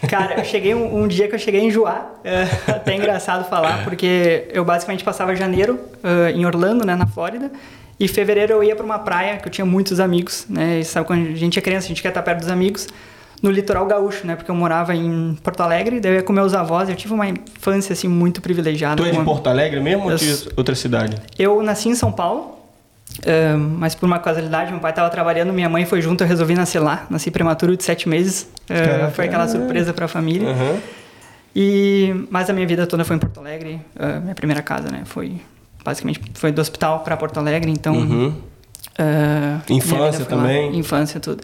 Cara, 0.09 0.35
eu 0.38 0.44
cheguei 0.44 0.75
um, 0.75 1.02
um 1.02 1.09
dia 1.09 1.26
que 1.26 1.35
eu 1.35 1.38
cheguei 1.38 1.61
a 1.61 1.64
enjoar. 1.64 2.11
É, 2.23 2.42
até 2.70 2.94
engraçado 2.94 3.49
falar, 3.49 3.82
porque 3.85 4.49
eu 4.52 4.64
basicamente 4.64 5.02
passava 5.02 5.35
janeiro 5.35 5.78
eh, 6.04 6.32
em 6.32 6.44
Orlando, 6.44 6.85
né, 6.85 6.94
na 6.94 7.06
Flórida. 7.06 7.50
E 7.99 8.06
fevereiro 8.09 8.52
eu 8.52 8.64
ia 8.64 8.76
para 8.76 8.85
uma 8.85 8.99
praia 8.99 9.38
que 9.38 9.49
eu 9.49 9.52
tinha 9.52 9.64
muitos 9.64 10.00
amigos, 10.00 10.44
né? 10.49 10.80
E 10.80 10.85
sabe 10.85 11.06
quando 11.06 11.28
a 11.28 11.35
gente 11.35 11.59
é 11.59 11.62
criança, 11.62 11.87
a 11.87 11.88
gente 11.88 12.02
quer 12.02 12.09
estar 12.09 12.23
perto 12.23 12.40
dos 12.40 12.49
amigos. 12.50 12.87
No 13.42 13.50
litoral 13.50 13.87
gaúcho, 13.87 14.26
né? 14.26 14.37
Porque 14.37 14.50
eu 14.50 14.54
morava 14.54 14.94
em 14.94 15.35
Porto 15.42 15.62
Alegre, 15.62 15.99
daí 15.99 16.12
eu 16.12 16.16
ia 16.16 16.23
com 16.23 16.32
meus 16.32 16.52
avós. 16.52 16.90
Eu 16.90 16.94
tive 16.94 17.14
uma 17.14 17.26
infância, 17.26 17.94
assim, 17.94 18.06
muito 18.06 18.42
privilegiada. 18.42 19.02
Tu 19.02 19.09
é 19.09 19.12
de 19.12 19.18
Porto 19.25 19.47
Alegre 19.49 19.80
mesmo 19.80 20.04
ou 20.04 20.11
Eu 20.11 20.16
de 20.18 20.26
sou- 20.35 20.52
outra 20.59 20.75
cidade? 20.75 21.16
eu 21.38 21.62
nasci 21.62 21.88
em 21.88 21.94
São 21.94 22.12
Paulo, 22.12 22.59
mas 23.79 23.95
por 23.95 24.07
uma 24.07 24.19
casualidade, 24.19 24.71
meu 24.71 24.81
pai 24.81 24.91
estava 24.91 25.09
trabalhando, 25.11 25.53
minha 25.53 25.69
mãe 25.69 25.85
foi 25.85 26.00
junto, 26.00 26.25
eu 26.25 26.29
resolvi 26.29 26.55
nascer 26.55 26.79
lá. 26.81 27.07
Nasci 27.11 27.31
prematuro 27.31 27.77
de 27.77 27.85
sete 27.85 28.09
meses. 28.09 28.49
Caraca. 28.67 29.11
foi 29.11 29.27
aquela 29.27 29.47
surpresa 29.49 29.93
para 29.93 30.05
a 30.07 30.09
família. 30.09 30.49
Aham. 30.49 30.79
E, 31.55 32.27
mas 32.31 32.49
a 32.49 32.53
minha 32.53 32.67
vida 32.67 32.87
toda 32.87 33.05
foi 33.05 33.17
em 33.17 33.19
Porto 33.19 33.41
Alegre. 33.41 33.81
eh, 33.99 34.21
minha 34.21 34.35
primeira 34.35 34.62
casa, 34.62 34.89
né? 34.91 35.03
Foi 35.05 35.41
basicamente 35.85 36.21
foi 36.35 36.53
do 36.53 36.61
hospital 36.61 37.00
para 37.00 37.17
Porto 37.17 37.39
Alegre, 37.39 37.71
então. 37.71 37.95
Uhum. 37.95 38.35
Infância 39.69 40.25
foi 40.25 40.37
lá. 40.37 40.43
também? 40.43 40.77
Infância, 40.77 41.19
tudo. 41.21 41.43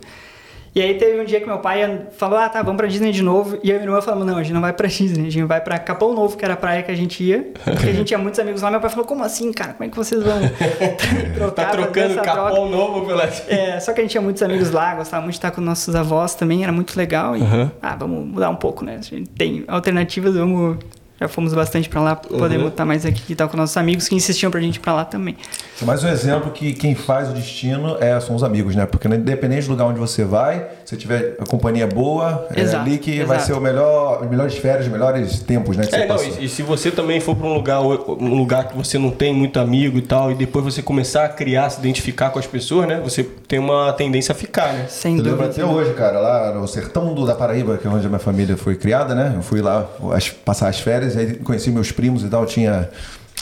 E 0.76 0.82
aí 0.82 0.92
teve 0.98 1.18
um 1.18 1.24
dia 1.24 1.40
que 1.40 1.46
meu 1.46 1.56
pai 1.56 2.02
falou, 2.18 2.38
ah, 2.38 2.50
tá, 2.50 2.60
vamos 2.60 2.76
pra 2.76 2.86
Disney 2.86 3.10
de 3.10 3.22
novo. 3.22 3.58
E 3.64 3.70
eu 3.70 3.76
e 3.76 3.78
minha 3.78 3.88
irmã 3.88 4.02
falamos, 4.02 4.26
não, 4.26 4.36
a 4.36 4.42
gente 4.42 4.52
não 4.52 4.60
vai 4.60 4.74
pra 4.74 4.86
Disney, 4.92 5.26
a 5.26 5.30
gente 5.30 5.42
vai 5.46 5.58
pra 5.58 5.78
Capão 5.78 6.12
Novo, 6.14 6.36
que 6.36 6.44
era 6.44 6.52
a 6.52 6.56
praia 6.58 6.82
que 6.82 6.90
a 6.90 6.94
gente 6.94 7.24
ia. 7.24 7.50
Porque 7.64 7.88
a 7.88 7.92
gente 7.94 8.04
tinha 8.08 8.18
muitos 8.18 8.38
amigos 8.38 8.60
lá. 8.60 8.70
Meu 8.70 8.78
pai 8.78 8.90
falou, 8.90 9.06
como 9.06 9.24
assim, 9.24 9.50
cara? 9.54 9.72
Como 9.72 9.88
é 9.88 9.90
que 9.90 9.96
vocês 9.96 10.22
vão 10.22 10.38
trocar, 11.34 11.64
Tá 11.64 11.70
trocando 11.70 12.12
essa 12.12 12.20
troca?" 12.20 12.50
capão 12.50 12.68
novo 12.68 13.06
pela. 13.06 13.24
É, 13.48 13.80
só 13.80 13.94
que 13.94 14.00
a 14.00 14.04
gente 14.04 14.10
tinha 14.10 14.20
muitos 14.20 14.42
amigos 14.42 14.70
lá, 14.70 14.94
gostava 14.96 15.22
muito 15.22 15.32
de 15.32 15.38
estar 15.38 15.50
com 15.50 15.62
nossos 15.62 15.94
avós 15.94 16.34
também, 16.34 16.62
era 16.62 16.72
muito 16.72 16.94
legal. 16.94 17.34
E, 17.34 17.40
Uhum. 17.40 17.70
ah, 17.80 17.96
vamos 17.96 18.26
mudar 18.26 18.50
um 18.50 18.56
pouco, 18.56 18.84
né? 18.84 18.96
A 18.98 19.02
gente 19.02 19.30
tem 19.30 19.64
alternativas, 19.66 20.34
vamos 20.34 20.76
já 21.18 21.28
fomos 21.28 21.54
bastante 21.54 21.88
pra 21.88 22.00
lá, 22.00 22.16
podemos 22.16 22.68
estar 22.68 22.84
mais 22.84 23.06
aqui 23.06 23.32
e 23.32 23.34
tal 23.34 23.48
com 23.48 23.56
nossos 23.56 23.76
amigos 23.76 24.08
que 24.08 24.14
insistiam 24.14 24.50
pra 24.50 24.60
gente 24.60 24.76
ir 24.76 24.80
pra 24.80 24.92
lá 24.92 25.04
também. 25.04 25.36
Mais 25.82 26.04
um 26.04 26.08
exemplo 26.08 26.50
que 26.50 26.74
quem 26.74 26.94
faz 26.94 27.30
o 27.30 27.32
destino 27.32 27.96
é, 28.00 28.18
são 28.20 28.36
os 28.36 28.42
amigos, 28.42 28.76
né? 28.76 28.84
Porque 28.84 29.08
independente 29.08 29.66
do 29.66 29.70
lugar 29.70 29.86
onde 29.86 29.98
você 29.98 30.24
vai, 30.24 30.66
se 30.86 30.96
tiver 30.96 31.36
a 31.40 31.44
companhia 31.44 31.86
boa, 31.86 32.46
é 32.54 32.60
Exato, 32.62 32.82
ali 32.88 32.96
que 32.98 33.16
vai 33.24 33.36
exato. 33.36 33.42
ser 33.44 33.52
o 33.54 33.60
melhor, 33.60 34.22
os 34.22 34.30
melhores 34.30 34.56
férias, 34.56 34.86
os 34.86 34.92
melhores 34.92 35.40
tempos, 35.40 35.76
né? 35.76 35.84
Que 35.84 35.90
você 35.90 35.96
É, 35.96 36.06
não, 36.06 36.14
passou. 36.16 36.32
e, 36.40 36.44
e 36.44 36.48
se 36.48 36.62
você 36.62 36.90
também 36.90 37.20
for 37.20 37.34
pra 37.36 37.46
um 37.46 37.54
lugar, 37.54 37.80
um 37.82 38.34
lugar 38.36 38.68
que 38.68 38.76
você 38.76 38.96
não 38.96 39.10
tem 39.10 39.34
muito 39.34 39.58
amigo 39.58 39.98
e 39.98 40.02
tal, 40.02 40.30
e 40.30 40.34
depois 40.36 40.64
você 40.64 40.80
começar 40.80 41.24
a 41.24 41.28
criar, 41.28 41.68
se 41.70 41.80
identificar 41.80 42.30
com 42.30 42.38
as 42.38 42.46
pessoas, 42.46 42.86
né? 42.86 43.00
Você 43.02 43.24
tem 43.24 43.58
uma 43.58 43.92
tendência 43.94 44.30
a 44.32 44.34
ficar, 44.34 44.72
né? 44.72 44.86
Sem 44.88 45.18
Eu 45.18 45.24
lembro 45.24 45.42
dúvida. 45.42 45.62
até 45.62 45.64
hoje, 45.64 45.92
cara, 45.94 46.20
lá 46.20 46.54
no 46.54 46.66
sertão 46.68 47.12
do, 47.12 47.26
da 47.26 47.34
Paraíba, 47.34 47.76
que 47.76 47.86
é 47.86 47.90
onde 47.90 48.06
a 48.06 48.08
minha 48.08 48.20
família 48.20 48.56
foi 48.56 48.76
criada, 48.76 49.12
né? 49.12 49.32
Eu 49.34 49.42
fui 49.42 49.60
lá 49.60 49.88
as- 50.14 50.30
passar 50.30 50.68
as 50.68 50.78
férias, 50.78 51.16
aí 51.16 51.34
conheci 51.34 51.70
meus 51.70 51.90
primos 51.90 52.22
e 52.22 52.28
tal, 52.28 52.42
eu 52.42 52.46
tinha, 52.46 52.88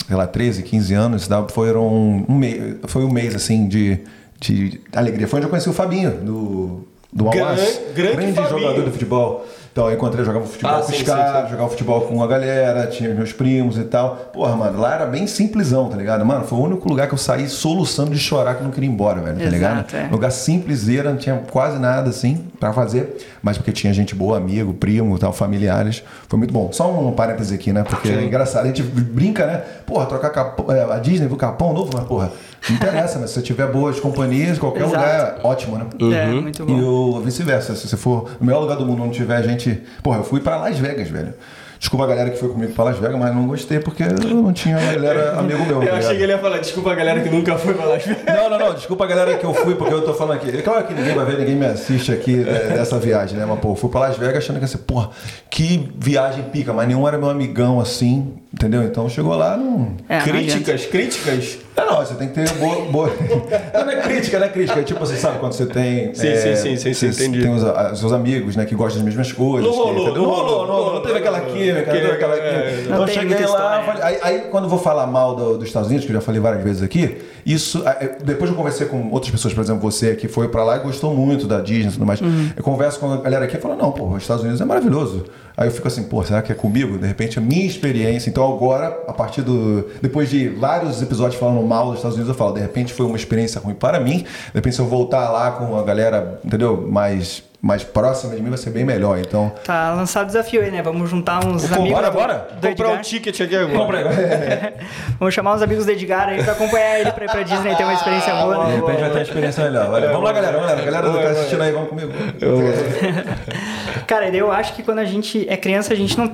sei 0.08 0.16
lá, 0.16 0.26
13, 0.26 0.62
15 0.62 0.94
anos 0.94 1.26
e 1.26 1.28
tal. 1.28 1.46
Foram 1.50 1.86
um 2.26 2.38
mês, 2.38 2.76
foi 2.86 3.04
um 3.04 3.10
mês, 3.12 3.34
assim, 3.34 3.68
de, 3.68 3.98
de 4.40 4.80
alegria. 4.94 5.28
Foi 5.28 5.38
onde 5.40 5.46
eu 5.46 5.50
conheci 5.50 5.68
o 5.68 5.74
Fabinho, 5.74 6.10
do, 6.10 6.88
do 7.14 7.25
Grande- 7.25 7.40
Almas. 7.40 7.80
grande 7.94 8.33
Fabinho. 8.33 8.61
jogador 8.61 8.85
de 8.85 8.90
futebol. 8.90 9.47
Então 9.73 9.88
eu 9.88 9.94
encontrei, 9.97 10.25
jogava 10.25 10.47
futebol 10.47 10.71
Ah, 10.73 10.76
com 10.78 10.85
sim, 10.85 10.92
os 10.92 10.99
sim, 10.99 11.04
caras, 11.04 11.50
jogava 11.50 11.68
futebol 11.68 12.02
com 12.02 12.23
a 12.23 12.28
galera, 12.28 12.87
tinha 12.87 13.12
meus 13.12 13.33
primos 13.33 13.76
e 13.76 13.83
tal. 13.83 14.14
Porra, 14.33 14.54
mano, 14.54 14.78
lá 14.78 14.94
era 14.94 15.04
bem 15.06 15.26
simplesão, 15.26 15.88
tá 15.88 15.97
ligado? 15.97 16.25
Mano, 16.25 16.44
foi 16.44 16.56
o 16.61 16.62
único 16.62 16.88
lugar 16.88 17.09
que 17.09 17.14
eu 17.14 17.18
saí 17.18 17.49
soluçando 17.49 18.12
de 18.12 18.18
chorar 18.18 18.54
que 18.54 18.61
eu 18.61 18.64
não 18.66 18.71
queria 18.71 18.88
ir 18.88 18.92
embora, 18.92 19.21
velho, 19.21 19.37
tá 19.37 19.42
Exato, 19.42 19.52
ligado? 19.56 19.94
é. 19.97 20.09
Lugar 20.12 20.30
simpleseira, 20.30 21.11
não 21.11 21.16
tinha 21.16 21.42
quase 21.50 21.80
nada 21.80 22.09
assim 22.11 22.44
pra 22.61 22.73
fazer, 22.73 23.16
mas 23.42 23.59
porque 23.59 23.73
tinha 23.73 23.92
gente 23.92 24.14
boa, 24.14 24.37
amigo, 24.37 24.73
primo, 24.75 25.18
tal, 25.18 25.33
familiares. 25.33 26.04
Foi 26.28 26.38
muito 26.38 26.54
bom. 26.54 26.71
Só 26.73 26.88
um 26.92 27.11
parêntese 27.11 27.52
aqui, 27.52 27.73
né? 27.73 27.83
Porque 27.83 28.11
é 28.11 28.23
engraçado, 28.23 28.62
a 28.64 28.68
gente 28.68 28.83
brinca, 28.85 29.44
né? 29.44 29.61
Porra, 29.85 30.06
trocar 30.06 30.30
capão, 30.30 30.73
é, 30.73 30.85
a 30.85 30.99
Disney 31.00 31.26
pro 31.26 31.37
capão 31.37 31.73
novo, 31.73 31.90
mas 31.92 32.04
porra, 32.04 32.30
não 32.68 32.76
interessa, 32.76 33.18
mas 33.18 33.30
se 33.30 33.35
você 33.37 33.42
tiver 33.42 33.66
boas 33.66 34.00
companhias, 34.00 34.59
qualquer 34.59 34.85
Exato. 34.85 34.97
lugar 34.97 35.38
é 35.42 35.47
ótimo, 35.47 35.78
né? 35.78 35.87
É, 36.16 36.26
muito 36.26 36.62
E 36.62 36.66
bom. 36.66 36.80
o 37.18 37.21
vice-versa, 37.21 37.75
se 37.75 37.88
você 37.88 37.97
for 37.97 38.30
no 38.40 38.47
melhor 38.47 38.61
lugar 38.61 38.76
do 38.76 38.87
mundo 38.87 39.02
onde 39.02 39.14
tiver 39.16 39.42
gente. 39.42 39.83
Porra, 40.02 40.18
eu 40.18 40.25
fui 40.25 40.40
pra 40.40 40.56
Las 40.56 40.78
Vegas, 40.78 41.09
velho. 41.09 41.35
Desculpa 41.78 42.04
a 42.04 42.09
galera 42.09 42.30
que 42.30 42.38
foi 42.38 42.49
comigo 42.49 42.73
pra 42.73 42.85
Las 42.85 42.97
Vegas, 42.99 43.18
mas 43.18 43.35
não 43.35 43.47
gostei 43.47 43.78
porque 43.78 44.04
eu 44.04 44.35
não 44.35 44.52
tinha 44.54 44.78
uma 44.78 44.92
galera 44.92 45.38
amigo 45.38 45.66
meu. 45.66 45.80
tá 45.80 45.85
Eu 45.87 45.94
achei 45.97 45.97
ligado? 45.97 46.16
que 46.16 46.23
ele 46.23 46.33
ia 46.33 46.38
falar, 46.38 46.59
desculpa 46.59 46.92
a 46.92 46.94
galera 46.94 47.21
que 47.21 47.28
nunca 47.28 47.59
foi 47.59 47.75
pra 47.75 47.85
lá. 47.85 47.99
Não, 48.26 48.50
não, 48.50 48.59
não. 48.59 48.75
Desculpa 48.75 49.04
a 49.04 49.06
galera 49.06 49.37
que 49.37 49.44
eu 49.44 49.52
fui, 49.52 49.75
porque 49.75 49.92
eu 49.92 50.00
tô 50.02 50.14
falando 50.14 50.37
aqui. 50.37 50.56
É 50.56 50.62
claro 50.62 50.85
que 50.87 50.94
ninguém 50.94 51.14
vai 51.14 51.26
ver, 51.26 51.38
ninguém 51.40 51.56
me 51.56 51.66
assiste 51.66 52.11
aqui 52.11 52.40
é, 52.40 52.75
dessa 52.75 52.99
viagem, 52.99 53.37
né? 53.38 53.44
Mas, 53.44 53.59
pô, 53.59 53.73
eu 53.73 53.75
fui 53.76 53.90
pra 53.90 54.00
Las 54.00 54.16
Vegas 54.16 54.38
achando 54.38 54.56
que 54.56 54.62
ia 54.64 54.68
ser, 54.68 54.78
porra, 54.78 55.11
que 55.50 55.92
viagem 55.99 56.44
pica, 56.44 56.73
mas 56.73 56.88
nenhum 56.88 57.06
era 57.06 57.18
meu 57.18 57.28
amigão 57.28 57.78
assim, 57.78 58.33
entendeu? 58.54 58.82
Então 58.84 59.08
chegou 59.08 59.37
lá, 59.37 59.56
não. 59.56 59.92
É, 60.08 60.14
não 60.18 60.23
adianta. 60.23 60.30
críticas, 60.32 60.87
críticas. 60.87 61.58
É, 61.76 61.84
não, 61.84 61.96
você 61.96 62.14
tem 62.14 62.28
que 62.28 62.34
ter 62.34 62.49
boa. 62.54 62.84
boa... 62.90 63.11
não, 63.75 63.84
não 63.84 63.90
é 63.92 63.96
crítica, 64.02 64.38
não 64.38 64.46
é 64.46 64.49
crítica. 64.49 64.78
É 64.80 64.82
tipo, 64.84 65.00
você 65.00 65.16
sabe 65.16 65.38
quando 65.40 65.52
você 65.54 65.66
tem. 65.66 66.14
Sim, 66.14 66.28
é, 66.28 66.37
sim, 66.37 66.54
sim, 66.56 66.76
sim, 66.76 66.94
sim, 66.94 67.12
você 67.12 67.25
entendi. 67.26 67.42
Tem 67.42 67.52
os, 67.52 67.64
a- 67.64 67.94
seus 67.96 68.12
amigos, 68.12 68.54
né, 68.54 68.64
que 68.64 68.75
gostam 68.76 69.02
das 69.04 69.06
mesmas 69.14 69.32
coisas. 69.32 69.68
Não 69.68 69.76
rolou, 69.76 70.06
não 70.06 70.14
não 70.14 70.25
rolou, 70.25 70.66
não, 70.68 70.75
rolou, 70.75 70.94
não 70.94 71.02
teve 71.02 71.18
aquela 71.18 71.40
química, 71.40 71.84
não 71.87 71.92
teve 72.00 72.06
aquela 72.12 72.37
é, 72.37 72.70
química. 72.76 72.88
não 72.96 73.02
Então 73.02 73.06
cheguei 73.08 73.46
lá, 73.46 73.82
falei- 73.84 74.02
aí, 74.02 74.18
aí 74.23 74.40
quando 74.50 74.64
eu 74.64 74.70
vou 74.70 74.78
falar 74.78 75.06
mal 75.08 75.34
do- 75.34 75.58
dos 75.58 75.66
Estados 75.66 75.88
Unidos, 75.88 76.06
que 76.06 76.12
eu 76.12 76.14
já 76.14 76.20
falei 76.20 76.40
várias 76.40 76.62
vezes 76.62 76.82
aqui, 76.82 77.18
isso. 77.44 77.82
aí, 77.84 78.11
Depois 78.25 78.49
eu 78.50 78.56
conversei 78.56 78.87
com 78.87 79.11
outras 79.11 79.32
pessoas, 79.32 79.52
por 79.52 79.61
exemplo, 79.62 79.82
você 79.82 80.14
que 80.14 80.28
foi 80.28 80.46
pra 80.49 80.62
lá 80.62 80.76
e 80.76 80.80
gostou 80.80 81.12
muito 81.12 81.46
da 81.49 81.61
Disney 81.61 81.88
e 81.88 81.92
tudo 81.92 82.06
mais. 82.06 82.20
Eu 82.56 82.62
converso 82.62 83.00
com 83.00 83.12
a 83.12 83.16
galera 83.16 83.46
aqui 83.46 83.56
e 83.56 83.61
falo, 83.61 83.75
não, 83.75 83.90
pô, 83.90 84.06
os 84.11 84.23
Estados 84.23 84.42
Unidos 84.44 84.61
é 84.61 84.64
maravilhoso. 84.64 85.25
Aí 85.56 85.68
eu 85.68 85.73
fico 85.73 85.87
assim, 85.87 86.02
pô, 86.04 86.23
será 86.25 86.42
que 86.42 86.50
é 86.50 86.54
comigo? 86.54 86.99
De 86.99 87.06
repente, 87.06 87.38
a 87.38 87.42
minha 87.42 87.64
experiência. 87.64 88.28
Então 88.28 88.52
agora, 88.52 88.87
a 89.06 89.12
partir 89.12 89.42
do. 89.42 89.88
Depois 90.02 90.28
de 90.28 90.49
vários 90.49 91.00
episódios 91.00 91.38
falando 91.38 91.64
mal 91.64 91.87
dos 91.87 91.96
Estados 91.96 92.16
Unidos, 92.16 92.28
eu 92.28 92.38
falo, 92.38 92.54
de 92.54 92.61
repente 92.61 92.92
foi 92.92 93.06
uma 93.06 93.16
experiência 93.16 93.61
ruim 93.61 93.75
para 93.75 94.00
mim. 94.00 94.18
De 94.18 94.54
repente, 94.54 94.75
se 94.75 94.82
eu 94.82 94.87
voltar 94.87 95.30
lá 95.30 95.52
com 95.52 95.78
a 95.78 95.82
galera, 95.84 96.40
entendeu? 96.44 96.87
Mais, 96.90 97.42
mais 97.64 97.83
próxima 97.83 98.35
de 98.37 98.42
mim, 98.42 98.50
vai 98.50 98.59
ser 98.59 98.68
bem 98.68 98.85
melhor. 98.85 99.18
Então. 99.18 99.50
Tá 99.64 99.94
lançado 99.94 100.25
o 100.25 100.26
desafio 100.26 100.61
aí, 100.61 100.71
né? 100.71 100.83
Vamos 100.83 101.09
juntar 101.09 101.42
uns 101.47 101.64
Bora, 101.64 101.76
amigos. 101.80 101.94
bora, 101.99 102.11
do- 102.11 102.14
bora. 102.14 102.49
Do 102.61 102.68
Comprar 102.68 102.87
um 102.88 102.90
Edgar. 102.90 103.04
ticket 103.04 103.40
aqui 103.40 103.56
agora. 103.56 104.75
Vamos 105.18 105.33
chamar 105.35 105.54
os 105.54 105.62
amigos 105.62 105.87
do 105.87 105.92
Edgar 105.92 106.28
aí 106.28 106.42
pra 106.42 106.52
acompanhar 106.52 107.00
ele 107.00 107.11
pra 107.12 107.25
ir 107.25 107.30
pra 107.30 107.42
Disney 107.42 107.73
e 107.73 107.76
ter 107.76 107.85
uma 107.85 107.94
experiência 107.94 108.35
boa. 108.35 108.66
De 108.66 108.71
né? 108.71 108.76
repente 108.76 109.00
vai 109.00 109.09
ter 109.11 109.16
uma 109.16 109.23
experiência 109.23 109.64
melhor. 109.64 109.90
Valeu. 109.90 110.09
Vamos 110.11 110.25
lá, 110.25 110.33
galera. 110.33 110.52
Vamos 110.59 110.73
lá. 110.73 110.75
Galera 110.85 111.11
que 111.11 111.18
tá 111.25 111.30
assistindo 111.30 111.62
aí, 111.62 111.73
vamos 111.73 111.88
comigo. 111.88 112.12
Cara, 114.06 114.28
eu 114.28 114.52
acho 114.52 114.75
que 114.75 114.83
quando 114.83 114.99
a 114.99 115.04
gente 115.04 115.47
é 115.49 115.56
criança, 115.56 115.92
a 115.92 115.97
gente 115.97 116.16
não. 116.18 116.33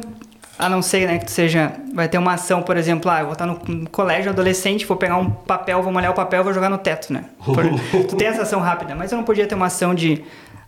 A 0.59 0.69
não 0.69 0.83
ser, 0.83 1.07
né, 1.07 1.19
que 1.19 1.25
tu 1.25 1.31
seja. 1.31 1.73
Vai 1.95 2.07
ter 2.07 2.19
uma 2.19 2.35
ação, 2.35 2.61
por 2.61 2.77
exemplo, 2.77 3.11
ah, 3.11 3.21
eu 3.21 3.25
vou 3.25 3.33
estar 3.33 3.47
no 3.47 3.59
no 3.67 3.89
colégio 3.89 4.31
adolescente, 4.31 4.85
vou 4.85 4.97
pegar 4.97 5.17
um 5.17 5.31
papel, 5.31 5.83
vou 5.83 5.91
molhar 5.91 6.11
o 6.11 6.15
papel, 6.15 6.45
vou 6.45 6.53
jogar 6.53 6.69
no 6.69 6.77
teto, 6.77 7.13
né? 7.15 7.25
Por- 7.43 7.65
tu 8.07 8.15
tem 8.17 8.29
essa 8.29 8.43
ação 8.43 8.61
rápida, 8.61 8.95
mas 8.95 9.11
eu 9.11 9.17
não 9.17 9.25
podia 9.25 9.47
ter 9.47 9.55
uma 9.55 9.67
ação 9.67 9.95
de. 9.95 10.23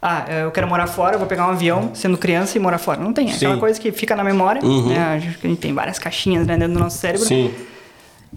Ah, 0.05 0.25
eu 0.29 0.51
quero 0.51 0.67
morar 0.67 0.89
fora, 0.89 1.17
vou 1.17 1.29
pegar 1.29 1.47
um 1.47 1.51
avião 1.51 1.95
sendo 1.95 2.19
criança 2.19 2.59
e 2.59 2.61
morar 2.61 2.79
fora. 2.79 3.01
Não 3.01 3.13
tem. 3.13 3.31
É 3.31 3.35
aquela 3.37 3.55
Sim. 3.55 3.61
coisa 3.61 3.81
que 3.81 3.93
fica 3.93 4.17
na 4.17 4.25
memória. 4.25 4.61
Né? 4.61 4.99
A 4.99 5.19
gente 5.21 5.57
tem 5.57 5.73
várias 5.73 5.97
caixinhas 5.99 6.45
né, 6.45 6.57
dentro 6.57 6.75
do 6.75 6.81
nosso 6.81 6.99
cérebro. 6.99 7.25
Sim. 7.25 7.55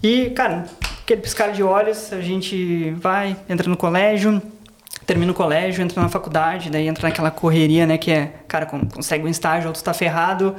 E, 0.02 0.30
cara, 0.30 0.66
aquele 1.02 1.20
piscar 1.20 1.50
de 1.50 1.62
olhos, 1.64 2.12
a 2.12 2.20
gente 2.20 2.90
vai, 3.00 3.36
entra 3.48 3.68
no 3.68 3.76
colégio, 3.76 4.40
termina 5.06 5.32
o 5.32 5.34
colégio, 5.34 5.82
entra 5.82 6.00
na 6.00 6.08
faculdade, 6.08 6.70
daí 6.70 6.86
entra 6.86 7.08
naquela 7.08 7.30
correria, 7.32 7.84
né? 7.84 7.98
Que 7.98 8.12
é, 8.12 8.32
cara, 8.46 8.64
con- 8.66 8.86
consegue 8.86 9.24
um 9.24 9.28
estágio, 9.28 9.66
outro 9.68 9.82
tá 9.82 9.92
ferrado, 9.94 10.54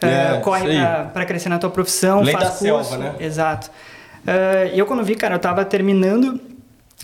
É, 0.00 0.34
eh, 0.36 0.40
corre 0.44 0.60
isso 0.60 0.70
aí. 0.70 0.78
pra, 0.78 1.04
pra 1.06 1.24
crescer 1.24 1.48
na 1.48 1.58
tua 1.58 1.70
profissão, 1.70 2.20
Lei 2.22 2.32
faz 2.34 2.44
da 2.44 2.50
curso. 2.50 2.90
selva, 2.90 2.98
né? 2.98 3.14
Exato. 3.18 3.68
Eh, 4.26 4.72
E 4.74 4.78
eu 4.78 4.86
quando 4.86 5.02
vi, 5.02 5.16
cara, 5.16 5.34
eu 5.34 5.38
tava 5.40 5.64
terminando 5.64 6.38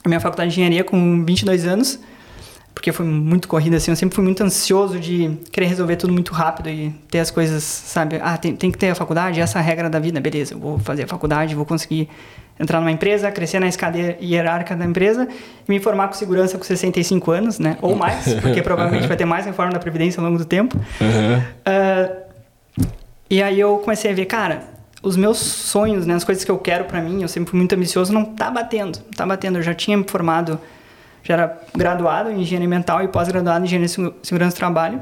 a 0.04 0.08
minha 0.08 0.20
faculdade 0.20 0.50
de 0.50 0.60
engenharia 0.60 0.84
com 0.84 1.24
22 1.24 1.66
anos, 1.66 1.98
porque 2.78 2.92
foi 2.92 3.04
muito 3.04 3.48
corrida, 3.48 3.76
assim, 3.76 3.90
eu 3.90 3.96
sempre 3.96 4.14
fui 4.14 4.22
muito 4.22 4.40
ansioso 4.40 5.00
de 5.00 5.36
querer 5.50 5.66
resolver 5.66 5.96
tudo 5.96 6.12
muito 6.12 6.32
rápido 6.32 6.68
e 6.68 6.94
ter 7.10 7.18
as 7.18 7.28
coisas, 7.28 7.64
sabe? 7.64 8.20
Ah, 8.22 8.36
tem, 8.36 8.54
tem 8.54 8.70
que 8.70 8.78
ter 8.78 8.90
a 8.90 8.94
faculdade, 8.94 9.40
essa 9.40 9.58
é 9.58 9.60
a 9.60 9.64
regra 9.64 9.90
da 9.90 9.98
vida, 9.98 10.20
beleza, 10.20 10.54
eu 10.54 10.60
vou 10.60 10.78
fazer 10.78 11.02
a 11.02 11.06
faculdade, 11.08 11.56
vou 11.56 11.66
conseguir 11.66 12.08
entrar 12.56 12.78
numa 12.78 12.92
empresa, 12.92 13.32
crescer 13.32 13.58
na 13.58 13.66
escada 13.66 13.98
hierárquica 14.22 14.76
da 14.76 14.84
empresa 14.84 15.26
e 15.68 15.72
me 15.72 15.80
formar 15.80 16.06
com 16.06 16.14
segurança 16.14 16.56
com 16.56 16.62
65 16.62 17.32
anos, 17.32 17.58
né? 17.58 17.76
Ou 17.82 17.96
mais, 17.96 18.32
porque 18.34 18.62
provavelmente 18.62 19.08
vai 19.08 19.16
ter 19.16 19.24
mais 19.24 19.44
reforma 19.44 19.72
da 19.72 19.80
Previdência 19.80 20.20
ao 20.20 20.26
longo 20.26 20.38
do 20.38 20.44
tempo. 20.44 20.78
Ah, 21.66 22.12
e 23.28 23.42
aí 23.42 23.58
eu 23.58 23.78
comecei 23.78 24.12
a 24.12 24.14
ver, 24.14 24.26
cara, 24.26 24.62
os 25.02 25.16
meus 25.16 25.38
sonhos, 25.38 26.06
né, 26.06 26.14
as 26.14 26.22
coisas 26.22 26.44
que 26.44 26.50
eu 26.50 26.58
quero 26.58 26.84
pra 26.84 27.00
mim, 27.00 27.22
eu 27.22 27.28
sempre 27.28 27.50
fui 27.50 27.58
muito 27.58 27.74
ambicioso, 27.74 28.12
não 28.12 28.24
tá 28.24 28.52
batendo, 28.52 29.00
não 29.04 29.12
tá 29.16 29.26
batendo. 29.26 29.58
Eu 29.58 29.62
já 29.62 29.74
tinha 29.74 29.96
me 29.96 30.04
formado, 30.04 30.60
já 31.22 31.34
era 31.34 31.60
graduado 31.76 32.30
em 32.30 32.40
engenharia 32.42 32.66
ambiental 32.66 33.02
e 33.02 33.08
pós-graduado 33.08 33.60
em 33.60 33.66
engenharia 33.66 33.86
de 33.86 33.92
segu- 33.92 34.14
segurança 34.22 34.54
do 34.56 34.58
trabalho. 34.58 35.00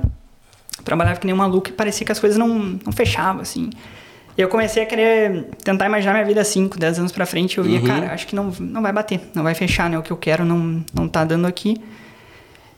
Trabalhava 0.85 1.19
que 1.19 1.27
nem 1.27 1.35
um 1.35 1.39
maluco 1.39 1.69
e 1.69 1.73
parecia 1.73 2.05
que 2.05 2.13
as 2.13 2.19
coisas 2.21 2.39
não, 2.39 2.49
não 2.85 2.93
fechavam, 2.93 3.43
assim. 3.43 3.71
E 4.37 4.41
eu 4.41 4.49
comecei 4.49 4.83
a 4.83 4.87
querer 4.87 5.49
tentar 5.65 5.87
imaginar 5.87 6.13
minha 6.13 6.25
vida 6.25 6.45
5, 6.45 6.79
10 6.79 6.99
anos 6.99 7.13
pra 7.13 7.25
frente. 7.25 7.57
Eu 7.59 7.65
via, 7.65 7.81
cara, 7.81 8.13
acho 8.13 8.27
que 8.27 8.37
não, 8.37 8.53
não 8.61 8.83
vai 8.83 8.93
bater, 8.93 9.21
não 9.35 9.43
vai 9.43 9.55
fechar, 9.55 9.89
né? 9.89 9.99
O 9.99 10.03
que 10.03 10.11
eu 10.11 10.17
quero 10.17 10.45
não, 10.45 10.85
não 10.95 11.09
tá 11.09 11.25
dando 11.25 11.47
aqui. 11.47 11.81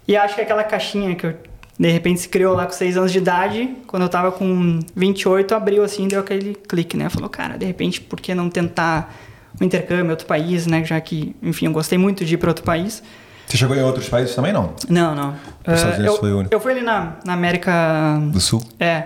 E 0.06 0.16
acho 0.16 0.34
que 0.36 0.40
aquela 0.40 0.62
caixinha 0.62 1.14
que 1.16 1.26
eu, 1.26 1.34
de 1.78 1.90
repente 1.90 2.20
se 2.20 2.28
criou 2.28 2.54
lá 2.54 2.64
com 2.64 2.72
6 2.72 2.96
anos 2.96 3.12
de 3.12 3.18
idade, 3.18 3.68
quando 3.86 4.04
eu 4.04 4.08
tava 4.08 4.30
com 4.32 4.78
28, 4.94 5.54
abriu 5.54 5.82
assim, 5.82 6.06
deu 6.08 6.20
aquele 6.20 6.54
clique, 6.54 6.96
né? 6.96 7.08
Falou, 7.08 7.28
cara, 7.28 7.56
de 7.58 7.66
repente, 7.66 8.00
por 8.00 8.20
que 8.20 8.34
não 8.34 8.48
tentar 8.48 9.12
um 9.60 9.64
intercâmbio 9.64 10.06
em 10.06 10.10
outro 10.10 10.26
país, 10.26 10.66
né? 10.66 10.84
Já 10.84 11.00
que, 11.00 11.34
enfim, 11.42 11.66
eu 11.66 11.72
gostei 11.72 11.98
muito 11.98 12.24
de 12.24 12.34
ir 12.34 12.38
para 12.38 12.50
outro 12.50 12.64
país. 12.64 13.02
Você 13.48 13.56
chegou 13.56 13.74
em 13.74 13.82
outros 13.82 14.08
países 14.08 14.34
também, 14.34 14.52
não? 14.52 14.74
Não, 14.88 15.14
não. 15.14 15.34
Unidos 15.66 15.98
eu, 16.04 16.16
foi 16.16 16.32
o 16.32 16.38
único. 16.38 16.54
eu 16.54 16.60
fui 16.60 16.72
ali 16.72 16.82
na, 16.82 17.14
na 17.24 17.32
América 17.32 18.20
Do 18.30 18.40
Sul? 18.40 18.62
é, 18.78 19.04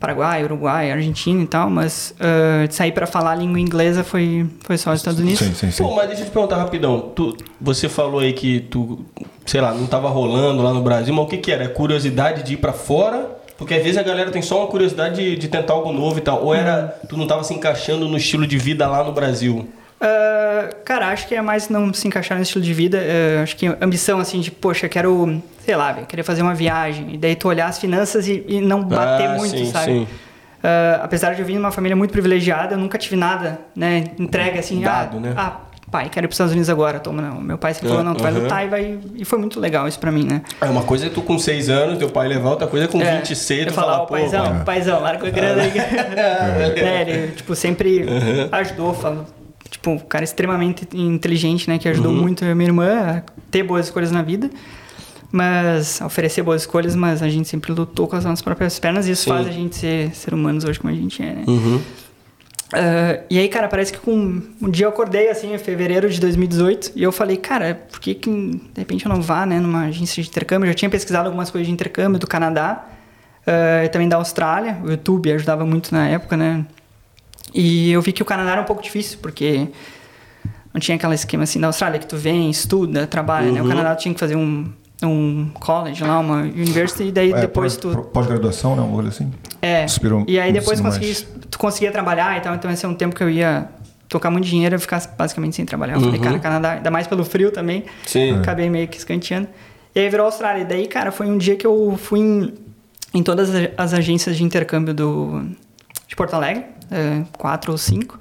Paraguai, 0.00 0.42
Uruguai, 0.44 0.90
Argentina 0.90 1.42
e 1.42 1.46
tal, 1.46 1.68
mas 1.68 2.14
de 2.68 2.74
sair 2.74 2.92
para 2.92 3.06
falar 3.06 3.32
a 3.32 3.34
língua 3.34 3.60
inglesa 3.60 4.02
foi, 4.02 4.46
foi 4.62 4.78
só 4.78 4.92
os 4.92 5.00
Estados 5.00 5.20
Unidos. 5.20 5.40
Sim, 5.40 5.54
sim, 5.54 5.70
sim. 5.70 5.82
Pô, 5.82 5.94
mas 5.94 6.06
deixa 6.06 6.22
eu 6.22 6.26
te 6.26 6.32
perguntar 6.32 6.56
rapidão. 6.56 7.12
Tu, 7.14 7.36
você 7.60 7.88
falou 7.88 8.20
aí 8.20 8.32
que 8.32 8.60
tu, 8.60 9.04
sei 9.44 9.60
lá, 9.60 9.74
não 9.74 9.86
tava 9.86 10.08
rolando 10.08 10.62
lá 10.62 10.72
no 10.72 10.82
Brasil, 10.82 11.12
mas 11.14 11.24
o 11.24 11.28
que 11.28 11.36
que 11.36 11.52
era? 11.52 11.68
Curiosidade 11.68 12.42
de 12.42 12.54
ir 12.54 12.56
pra 12.56 12.72
fora? 12.72 13.38
Porque 13.58 13.74
às 13.74 13.82
vezes 13.82 13.98
a 13.98 14.02
galera 14.02 14.30
tem 14.30 14.42
só 14.42 14.58
uma 14.58 14.66
curiosidade 14.66 15.16
de, 15.16 15.36
de 15.36 15.48
tentar 15.48 15.74
algo 15.74 15.92
novo 15.92 16.18
e 16.18 16.22
tal. 16.22 16.42
Ou 16.42 16.54
era, 16.54 16.98
tu 17.08 17.16
não 17.16 17.26
tava 17.26 17.44
se 17.44 17.54
encaixando 17.54 18.08
no 18.08 18.16
estilo 18.16 18.46
de 18.46 18.58
vida 18.58 18.88
lá 18.88 19.04
no 19.04 19.12
Brasil? 19.12 19.68
Ah, 20.04 20.68
cara, 20.84 21.08
acho 21.08 21.28
que 21.28 21.34
é 21.34 21.40
mais 21.40 21.68
não 21.68 21.94
se 21.94 22.08
encaixar 22.08 22.36
no 22.36 22.42
estilo 22.42 22.64
de 22.64 22.74
vida. 22.74 22.98
ah, 23.00 23.42
acho 23.44 23.56
que 23.56 23.66
ambição, 23.80 24.18
assim, 24.18 24.40
de, 24.40 24.50
poxa, 24.50 24.88
quero, 24.88 25.40
sei 25.64 25.76
lá, 25.76 25.94
querer 25.94 26.24
fazer 26.24 26.42
uma 26.42 26.54
viagem. 26.54 27.14
E 27.14 27.16
daí 27.18 27.36
tu 27.36 27.46
olhar 27.48 27.66
as 27.68 27.78
finanças 27.78 28.26
e, 28.26 28.44
e 28.48 28.60
não 28.60 28.82
bater 28.82 29.28
Ah, 29.28 29.34
muito, 29.36 29.56
sim, 29.56 29.66
sabe? 29.70 29.84
sim. 29.86 30.08
Ah, 30.62 31.00
apesar 31.04 31.34
de 31.34 31.40
eu 31.40 31.46
vir 31.46 31.52
de 31.52 31.58
uma 31.60 31.70
família 31.70 31.94
muito 31.96 32.10
privilegiada, 32.10 32.74
eu 32.74 32.78
nunca 32.78 32.98
tive 32.98 33.14
nada, 33.16 33.60
né, 33.76 34.04
entregue 34.18 34.58
assim. 34.58 34.80
Dado, 34.80 35.18
ah, 35.18 35.20
né? 35.20 35.34
Ah, 35.36 35.56
pai, 35.90 36.08
quero 36.08 36.24
ir 36.24 36.28
pros 36.28 36.34
Estados 36.36 36.52
Unidos 36.52 36.70
agora, 36.70 36.98
toma, 36.98 37.22
não. 37.22 37.40
Meu 37.40 37.58
pai 37.58 37.74
sempre 37.74 37.88
falou, 37.90 38.02
não, 38.02 38.14
tu 38.14 38.22
vai 38.22 38.32
lutar 38.32 38.64
e 38.64 38.68
vai... 38.68 38.98
E 39.14 39.24
foi 39.24 39.38
muito 39.38 39.60
legal 39.60 39.86
isso 39.86 39.98
pra 40.00 40.10
mim, 40.10 40.24
né? 40.24 40.42
É 40.60 40.64
uma 40.66 40.82
coisa 40.82 41.06
é 41.06 41.10
tu 41.10 41.20
com 41.22 41.38
6 41.38 41.68
anos, 41.68 41.98
teu 41.98 42.08
pai 42.08 42.26
levar, 42.28 42.50
outra 42.50 42.66
coisa 42.66 42.86
é 42.86 42.88
com 42.88 43.00
É, 43.00 43.18
26, 43.18 43.60
eu 43.60 43.66
tu 43.68 43.74
falar, 43.74 43.98
ó, 44.02 44.06
pô, 44.06 44.14
paizão, 44.14 44.46
pai. 44.46 44.64
paizão, 44.64 45.00
larga 45.00 45.26
a 45.28 45.30
grana 45.30 45.62
aí. 45.62 45.72
é, 46.80 47.00
ele, 47.02 47.32
tipo, 47.32 47.54
sempre 47.54 48.06
ajudou, 48.50 48.94
falou, 48.94 49.26
tipo, 49.72 49.90
um 49.90 49.98
cara 49.98 50.22
extremamente 50.22 50.86
inteligente, 50.94 51.68
né, 51.68 51.78
que 51.78 51.88
ajudou 51.88 52.12
Uhum. 52.12 52.20
muito 52.20 52.44
e 52.44 52.54
minha 52.54 52.68
irmã 52.68 52.88
a 53.18 53.22
ter 53.50 53.62
boas 53.64 53.86
escolhas 53.86 54.12
na 54.12 54.22
vida, 54.22 54.48
mas 55.32 56.00
a 56.00 56.06
oferecer 56.06 56.42
boas 56.42 56.62
escolhas, 56.62 56.94
mas 56.94 57.22
a 57.22 57.28
gente 57.28 57.48
sempre 57.48 57.72
lutou 57.72 58.06
com 58.06 58.14
as 58.14 58.24
nossas 58.24 58.42
próprias 58.42 58.78
pernas 58.78 59.08
e 59.08 59.12
isso 59.12 59.24
Sim. 59.24 59.30
faz 59.30 59.46
a 59.48 59.50
gente 59.50 59.74
ser, 59.76 60.14
ser 60.14 60.34
humanos 60.34 60.64
hoje 60.64 60.78
como 60.78 60.92
a 60.92 60.96
gente 60.96 61.22
é, 61.22 61.32
né. 61.34 61.44
Uhum. 61.48 61.80
Ah, 62.74 63.20
e 63.28 63.38
aí, 63.38 63.48
cara, 63.48 63.66
parece 63.68 63.92
que 63.92 63.98
com 63.98 64.40
um 64.60 64.70
dia 64.70 64.86
eu 64.86 64.90
acordei 64.90 65.28
assim, 65.30 65.52
em 65.54 65.58
fevereiro 65.58 66.08
de 66.08 66.18
2018, 66.20 66.92
e 66.96 67.02
eu 67.02 67.12
falei, 67.12 67.36
cara, 67.36 67.74
por 67.90 68.00
que, 68.00 68.14
que 68.14 68.30
de 68.30 68.60
repente 68.78 69.04
eu 69.04 69.10
não 69.12 69.20
vá, 69.20 69.44
né, 69.44 69.58
numa 69.58 69.86
agência 69.86 70.22
de 70.22 70.28
intercâmbio? 70.28 70.66
Eu 70.66 70.70
já 70.72 70.74
tinha 70.74 70.90
pesquisado 70.90 71.26
algumas 71.26 71.50
coisas 71.50 71.66
de 71.66 71.72
intercâmbio 71.72 72.18
do 72.18 72.26
Canadá, 72.26 72.86
ah, 73.46 73.84
e 73.84 73.88
também 73.88 74.08
da 74.08 74.16
Austrália. 74.16 74.78
O 74.84 74.90
YouTube 74.90 75.32
ajudava 75.32 75.66
muito 75.66 75.92
na 75.92 76.08
época, 76.08 76.36
né? 76.36 76.64
E 77.54 77.92
eu 77.92 78.00
vi 78.02 78.12
que 78.12 78.22
o 78.22 78.24
Canadá 78.24 78.52
era 78.52 78.60
um 78.60 78.64
pouco 78.64 78.82
difícil, 78.82 79.18
porque 79.20 79.68
não 80.72 80.80
tinha 80.80 80.96
aquele 80.96 81.14
esquema 81.14 81.44
assim 81.44 81.60
da 81.60 81.66
Austrália 81.66 81.98
que 81.98 82.06
tu 82.06 82.16
vem, 82.16 82.48
estuda, 82.50 83.06
trabalha, 83.06 83.50
né? 83.52 83.60
O 83.62 83.68
Canadá 83.68 83.94
tinha 83.94 84.14
que 84.14 84.20
fazer 84.20 84.36
um, 84.36 84.72
um 85.02 85.50
college 85.60 86.02
lá, 86.02 86.18
uma 86.18 86.38
university, 86.42 87.04
e 87.08 87.12
daí 87.12 87.32
É, 87.32 87.40
depois 87.42 87.76
pós- 87.76 87.94
tu 87.94 88.02
Pós-graduação, 88.08 88.74
né? 88.76 88.82
Um 88.82 88.94
olho 88.94 89.08
assim. 89.08 89.30
é. 89.60 89.86
Suspirou 89.86 90.24
e 90.26 90.38
aí 90.40 90.52
depois 90.52 90.80
consegui, 90.80 91.14
tu 91.50 91.58
conseguia 91.58 91.92
trabalhar 91.92 92.36
e 92.38 92.40
tal, 92.40 92.54
então 92.54 92.70
esse 92.70 92.84
é 92.84 92.88
um 92.88 92.94
tempo 92.94 93.14
que 93.14 93.22
eu 93.22 93.28
ia 93.30 93.68
tocar 94.08 94.30
muito 94.30 94.44
dinheiro 94.46 94.74
e 94.76 94.78
ficar 94.78 95.00
basicamente 95.18 95.56
sem 95.56 95.64
trabalhar. 95.64 95.94
Eu 95.94 96.00
falei, 96.00 96.16
Uhum. 96.18 96.24
cara, 96.24 96.38
Canadá, 96.38 96.72
ainda 96.72 96.90
mais 96.90 97.06
pelo 97.06 97.24
frio 97.24 97.50
também, 97.50 97.84
Sim. 98.06 98.32
acabei 98.36 98.68
meio 98.70 98.86
que 98.88 98.96
escanteando. 98.98 99.48
E 99.94 100.00
aí 100.00 100.08
virou 100.08 100.26
Austrália. 100.26 100.62
E 100.62 100.64
daí, 100.64 100.86
cara, 100.86 101.10
foi 101.12 101.26
um 101.26 101.36
dia 101.38 101.54
que 101.56 101.66
eu 101.66 101.98
fui 102.02 102.18
em, 102.20 102.54
em 103.14 103.22
todas 103.22 103.54
as- 103.54 103.68
as 103.76 103.94
agências 103.94 104.36
de 104.36 104.44
intercâmbio 104.44 104.92
do, 104.94 105.42
de 106.08 106.14
Porto 106.16 106.34
Alegre, 106.34 106.64
é, 106.92 107.24
quatro 107.38 107.72
ou 107.72 107.78
cinco. 107.78 108.18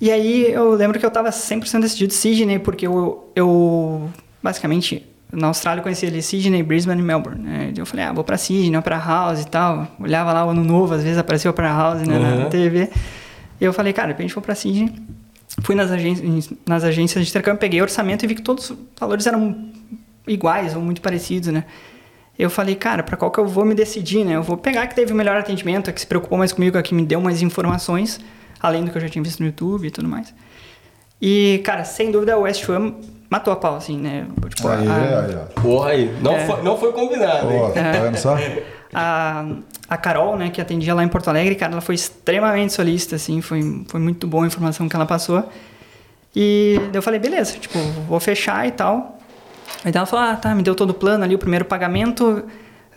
E 0.00 0.10
aí 0.10 0.50
eu 0.52 0.72
lembro 0.74 0.98
que 0.98 1.06
eu 1.06 1.10
tava 1.10 1.30
100% 1.30 1.80
decidido 1.80 2.12
Sydney, 2.12 2.58
porque 2.58 2.86
eu, 2.86 3.30
eu 3.36 4.10
basicamente 4.42 5.06
na 5.32 5.46
Austrália 5.46 5.78
eu 5.78 5.82
conhecia 5.82 6.08
ali 6.08 6.20
Sydney, 6.20 6.62
Brisbane 6.62 7.00
e 7.00 7.04
Melbourne. 7.04 7.40
Né? 7.42 7.72
Eu 7.76 7.86
falei, 7.86 8.04
ah, 8.04 8.12
vou 8.12 8.24
pra 8.24 8.36
Sydney, 8.36 8.76
Opera 8.76 8.98
House 8.98 9.40
e 9.42 9.46
tal. 9.46 9.86
Olhava 10.00 10.32
lá 10.32 10.44
o 10.44 10.50
ano 10.50 10.64
novo, 10.64 10.94
às 10.94 11.02
vezes 11.02 11.16
aparecia 11.18 11.48
o 11.50 11.52
Opera 11.52 11.68
House 11.68 12.06
né, 12.06 12.18
Uhum. 12.18 12.38
na 12.40 12.46
TV. 12.46 12.90
E 13.60 13.64
eu 13.64 13.72
falei, 13.72 13.92
cara, 13.92 14.08
de 14.08 14.14
repente 14.14 14.34
vou 14.34 14.42
pra 14.42 14.54
Sydney. 14.54 14.92
Fui 15.62 15.74
nas, 15.74 15.90
nas 16.66 16.82
agências 16.82 17.24
de 17.24 17.30
intercâmbio, 17.30 17.60
peguei 17.60 17.80
o 17.80 17.84
orçamento 17.84 18.24
e 18.24 18.28
vi 18.28 18.34
que 18.34 18.42
todos 18.42 18.70
os 18.70 18.76
valores 18.98 19.26
eram 19.26 19.70
iguais 20.26 20.74
ou 20.74 20.82
muito 20.82 21.00
parecidos, 21.00 21.48
né? 21.48 21.64
Eu 22.42 22.50
falei, 22.50 22.74
cara, 22.74 23.04
pra 23.04 23.16
qual 23.16 23.30
que 23.30 23.38
eu 23.38 23.46
vou 23.46 23.64
me 23.64 23.72
decidir, 23.72 24.24
né? 24.24 24.34
Eu 24.34 24.42
vou 24.42 24.56
pegar 24.56 24.82
a 24.82 24.86
que 24.88 24.96
teve 24.96 25.12
o 25.12 25.16
melhor 25.16 25.36
atendimento, 25.36 25.88
a 25.88 25.92
que 25.92 26.00
se 26.00 26.06
preocupou 26.06 26.36
mais 26.36 26.52
comigo, 26.52 26.76
a 26.76 26.82
que 26.82 26.92
me 26.92 27.04
deu 27.04 27.20
mais 27.20 27.40
informações, 27.40 28.18
além 28.60 28.84
do 28.84 28.90
que 28.90 28.96
eu 28.96 29.00
já 29.02 29.08
tinha 29.08 29.22
visto 29.22 29.38
no 29.38 29.46
YouTube 29.46 29.86
e 29.86 29.90
tudo 29.92 30.08
mais. 30.08 30.34
E, 31.20 31.60
cara, 31.64 31.84
sem 31.84 32.10
dúvida, 32.10 32.36
o 32.36 32.40
West 32.40 32.68
Ham 32.68 32.94
matou 33.30 33.52
a 33.52 33.56
pau, 33.56 33.76
assim, 33.76 33.96
né? 33.96 34.26
Tipo, 34.52 34.66
Aí, 34.68 34.88
a, 34.88 35.20
aí, 35.20 35.36
ó. 35.36 35.60
Porra 35.60 35.90
aí, 35.90 36.12
não, 36.20 36.34
É. 36.34 36.46
foi, 36.46 36.62
não 36.62 36.76
foi 36.76 36.92
combinado, 36.92 37.46
Ó, 37.46 37.68
hein? 37.68 37.74
tá 37.74 37.92
vendo 37.92 38.16
só? 38.16 38.36
a, 38.92 39.46
a 39.88 39.96
Carol, 39.96 40.36
né, 40.36 40.50
que 40.50 40.60
atendia 40.60 40.94
lá 40.94 41.04
em 41.04 41.08
Porto 41.08 41.28
Alegre, 41.28 41.54
cara, 41.54 41.70
ela 41.72 41.80
foi 41.80 41.94
extremamente 41.94 42.72
solícita, 42.72 43.14
assim, 43.14 43.40
foi, 43.40 43.84
foi 43.86 44.00
muito 44.00 44.26
boa 44.26 44.42
a 44.42 44.46
informação 44.48 44.88
que 44.88 44.96
ela 44.96 45.06
passou. 45.06 45.48
E 46.34 46.80
eu 46.92 47.00
falei, 47.02 47.20
beleza, 47.20 47.56
tipo, 47.56 47.78
vou 48.08 48.18
fechar 48.18 48.66
e 48.66 48.72
tal. 48.72 49.18
Aí 49.84 49.92
ela 49.94 50.06
falou, 50.06 50.24
ah, 50.26 50.36
tá, 50.36 50.54
me 50.54 50.62
deu 50.62 50.74
todo 50.74 50.90
o 50.90 50.94
plano 50.94 51.24
ali, 51.24 51.34
o 51.34 51.38
primeiro 51.38 51.64
pagamento. 51.64 52.44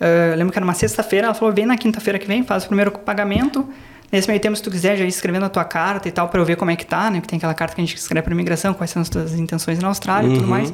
eu 0.00 0.36
lembro 0.36 0.52
que 0.52 0.58
era 0.58 0.64
uma 0.64 0.74
sexta-feira, 0.74 1.26
ela 1.28 1.34
falou, 1.34 1.52
vem 1.54 1.66
na 1.66 1.76
quinta-feira 1.76 2.18
que 2.18 2.26
vem, 2.26 2.42
faz 2.44 2.64
o 2.64 2.66
primeiro 2.68 2.90
pagamento. 2.92 3.66
Nesse 4.12 4.28
meio 4.28 4.38
tempo, 4.40 4.54
se 4.56 4.62
tu 4.62 4.70
quiser, 4.70 4.96
já 4.96 5.04
ir 5.04 5.08
escrevendo 5.08 5.46
a 5.46 5.48
tua 5.48 5.64
carta 5.64 6.08
e 6.08 6.12
tal, 6.12 6.28
pra 6.28 6.40
eu 6.40 6.44
ver 6.44 6.56
como 6.56 6.70
é 6.70 6.76
que 6.76 6.86
tá, 6.86 7.10
né? 7.10 7.18
Porque 7.18 7.30
tem 7.30 7.38
aquela 7.38 7.54
carta 7.54 7.74
que 7.74 7.80
a 7.80 7.84
gente 7.84 7.96
escreve 7.96 8.22
pra 8.24 8.32
imigração, 8.32 8.72
quais 8.72 8.90
são 8.90 9.02
as 9.02 9.08
tuas 9.08 9.34
intenções 9.34 9.80
na 9.80 9.88
Austrália 9.88 10.28
e 10.28 10.32
tudo 10.34 10.44
Uhum. 10.44 10.50
mais. 10.50 10.72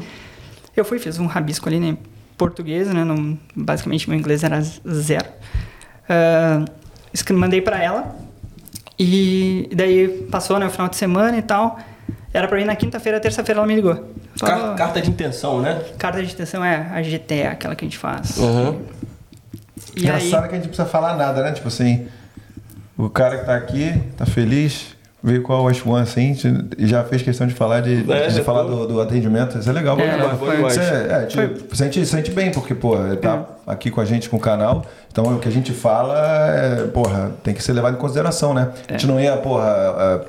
Eu 0.77 0.85
fui, 0.85 0.99
fiz 0.99 1.19
um 1.19 1.27
rabisco 1.27 1.67
ali, 1.69 1.81
né? 1.81 1.97
Português, 2.37 2.89
né? 2.93 3.05
Não, 3.05 3.39
basicamente, 3.57 4.09
meu 4.11 4.19
inglês 4.19 4.43
era 4.45 4.61
zero. 4.61 5.27
Escre- 7.13 7.37
mandei 7.37 7.61
pra 7.63 7.83
ela. 7.83 8.15
E 8.99 9.69
daí 9.75 10.09
passou, 10.31 10.59
né? 10.59 10.67
O 10.67 10.71
final 10.71 10.89
de 10.89 10.97
semana 10.97 11.37
e 11.39 11.43
tal. 11.43 11.79
Era 12.33 12.47
pra 12.49 12.61
ir 12.61 12.65
na 12.65 12.77
quinta-feira, 12.77 13.19
terça-feira 13.21 13.61
ela 13.61 13.67
me 13.67 13.75
ligou. 13.75 14.12
Car- 14.47 14.75
carta 14.77 15.01
de 15.01 15.11
intenção, 15.11 15.61
né? 15.61 15.81
Carta 15.99 16.23
de 16.23 16.33
intenção 16.33 16.65
é 16.65 16.89
a 16.93 17.03
GT, 17.03 17.45
aquela 17.47 17.75
que 17.75 17.85
a 17.85 17.89
gente 17.89 17.99
faz. 17.99 18.37
Uhum. 18.39 18.81
E 19.97 20.09
aí, 20.09 20.27
Engraçado 20.27 20.49
que 20.49 20.55
a 20.55 20.57
gente 20.57 20.63
não 20.65 20.69
precisa 20.69 20.87
falar 20.87 21.17
nada, 21.17 21.43
né? 21.43 21.53
Tipo 21.53 21.69
assim, 21.69 22.07
o 22.97 23.09
cara 23.11 23.39
que 23.39 23.47
tá 23.47 23.55
aqui, 23.57 24.01
tá 24.17 24.25
feliz, 24.25 24.97
veio 25.23 25.43
com 25.43 25.53
a 25.53 25.61
West 25.63 25.85
One, 25.87 26.03
assim, 26.03 26.37
e 26.79 26.87
já 26.87 27.05
fez 27.05 27.23
questão 27.23 27.47
de 27.47 27.55
falar 27.55 27.81
de, 27.81 28.11
É, 28.11 28.29
de 28.29 28.43
falar 28.43 28.63
do, 28.65 28.87
do 28.87 29.01
atendimento. 29.01 29.59
Isso 29.59 29.69
é 29.69 29.73
legal, 29.73 29.99
É, 30.01 30.07
bacana. 30.17 30.35
foi 30.37 30.49
Isso 30.49 30.57
demais. 30.57 30.79
é, 30.79 31.23
é, 31.23 31.27
tipo, 31.27 31.77
sente, 31.77 32.05
sente 32.07 32.31
bem, 32.31 32.51
porque, 32.51 32.75
pô, 32.75 32.97
ele 33.05 33.17
tá 33.17 33.45
aqui 33.67 33.91
com 33.91 34.01
a 34.01 34.05
gente 34.05 34.29
com 34.29 34.37
o 34.37 34.41
canal. 34.41 34.85
Então 35.11 35.25
o 35.37 35.39
que 35.39 35.47
a 35.49 35.53
gente 35.53 35.73
fala, 35.73 36.17
é, 36.57 36.87
porra, 36.87 37.33
tem 37.45 37.53
que 37.55 37.63
ser 37.63 37.73
levado 37.75 37.95
em 37.95 37.99
consideração, 37.99 38.55
né? 38.55 38.71
A 38.89 38.93
gente 38.93 39.07
não 39.07 39.21
ia, 39.21 39.37
porra, 39.37 39.69
é, 39.69 40.21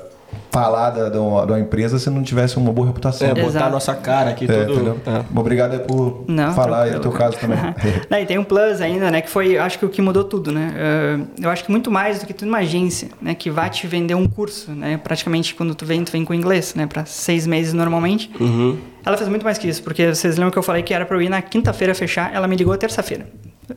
falar 0.50 0.90
da, 0.90 1.08
de 1.08 1.18
uma, 1.18 1.46
de 1.46 1.52
uma 1.52 1.60
empresa 1.60 1.98
se 1.98 2.08
não 2.10 2.22
tivesse 2.22 2.56
uma 2.56 2.72
boa 2.72 2.86
reputação. 2.86 3.28
É, 3.28 3.34
botar 3.34 3.46
Exato. 3.46 3.66
a 3.66 3.70
nossa 3.70 3.94
cara 3.94 4.30
aqui, 4.30 4.44
É, 4.50 4.64
tudo. 4.64 5.00
É. 5.06 5.38
Obrigado 5.38 5.78
por 5.80 6.24
Não, 6.28 6.54
falar 6.54 6.82
aí 6.84 6.90
do 6.92 7.00
teu 7.00 7.12
caso 7.12 7.36
também. 7.38 7.58
Não, 8.10 8.18
e 8.18 8.26
tem 8.26 8.38
um 8.38 8.44
plus 8.44 8.80
ainda, 8.80 9.10
né? 9.10 9.20
Que 9.20 9.30
foi, 9.30 9.58
acho 9.58 9.78
que 9.78 9.84
o 9.84 9.88
que 9.88 10.00
mudou 10.02 10.24
tudo, 10.24 10.52
né? 10.52 10.72
Eh, 10.76 11.18
eu 11.42 11.50
acho 11.50 11.64
que 11.64 11.70
muito 11.70 11.90
mais 11.90 12.20
do 12.20 12.26
que 12.26 12.32
tudo 12.32 12.48
uma 12.48 12.58
agência, 12.58 13.08
né? 13.20 13.34
Que 13.34 13.50
vai 13.50 13.70
te 13.70 13.86
vender 13.86 14.14
um 14.14 14.28
curso, 14.28 14.72
né? 14.72 14.98
Praticamente 15.02 15.54
quando 15.54 15.74
tu 15.74 15.84
vem, 15.84 16.04
tu 16.04 16.12
vem 16.12 16.24
com 16.24 16.34
inglês, 16.34 16.74
né? 16.74 16.86
Para 16.86 17.04
seis 17.04 17.46
meses 17.46 17.72
normalmente. 17.72 18.30
Uhum. 18.40 18.78
Ela 19.04 19.16
fez 19.16 19.28
muito 19.28 19.44
mais 19.44 19.58
que 19.58 19.68
isso, 19.68 19.82
porque 19.82 20.14
vocês 20.14 20.36
lembram 20.36 20.50
que 20.50 20.58
eu 20.58 20.62
falei 20.62 20.82
que 20.82 20.94
era 20.94 21.04
pra 21.04 21.16
eu 21.16 21.22
ir 21.22 21.28
na 21.28 21.42
quinta-feira 21.42 21.94
fechar, 21.94 22.34
ela 22.34 22.48
me 22.48 22.56
ligou 22.56 22.76
terça-feira. 22.76 23.26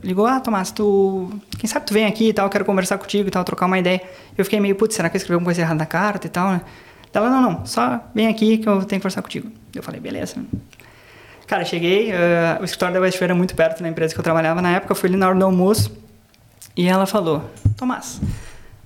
Ligou, 0.02 0.26
ah, 0.26 0.38
Tomás, 0.40 0.70
tu. 0.70 1.30
Quem 1.58 1.68
sabe 1.68 1.86
tu 1.86 1.94
vem 1.94 2.06
aqui 2.06 2.28
e 2.28 2.32
tal, 2.32 2.48
quero 2.50 2.64
conversar 2.64 2.98
contigo 2.98 3.28
e 3.28 3.30
tal, 3.30 3.42
trocar 3.44 3.66
uma 3.66 3.78
ideia. 3.78 4.02
Eu 4.36 4.44
fiquei 4.44 4.60
meio, 4.60 4.74
putz, 4.74 4.94
será 4.94 5.08
que 5.08 5.16
eu 5.16 5.18
escrevi 5.18 5.34
alguma 5.34 5.46
coisa 5.46 5.62
errada 5.62 5.78
na 5.78 5.86
carta 5.86 6.26
e 6.26 6.30
tal, 6.30 6.50
né? 6.50 6.60
Ela, 7.12 7.30
não, 7.30 7.40
não, 7.40 7.66
só 7.66 8.00
vem 8.14 8.28
aqui 8.28 8.58
que 8.58 8.68
eu 8.68 8.76
tenho 8.84 8.86
que 8.86 8.98
conversar 9.00 9.22
contigo. 9.22 9.50
Eu 9.74 9.82
falei, 9.82 10.00
beleza. 10.00 10.36
Cara, 11.46 11.64
cheguei, 11.64 12.12
eh, 12.12 12.58
o 12.60 12.64
escritório 12.64 12.94
da 12.94 13.00
Westfair 13.00 13.30
era 13.30 13.34
muito 13.34 13.54
perto 13.56 13.82
da 13.82 13.88
empresa 13.88 14.12
que 14.12 14.20
eu 14.20 14.22
trabalhava 14.22 14.60
na 14.60 14.76
época, 14.76 14.94
fui 14.94 15.08
ali 15.08 15.16
na 15.16 15.28
hora 15.28 15.38
do 15.38 15.44
almoço 15.44 15.90
e 16.76 16.86
ela 16.86 17.06
falou, 17.06 17.50
Tomás, 17.76 18.20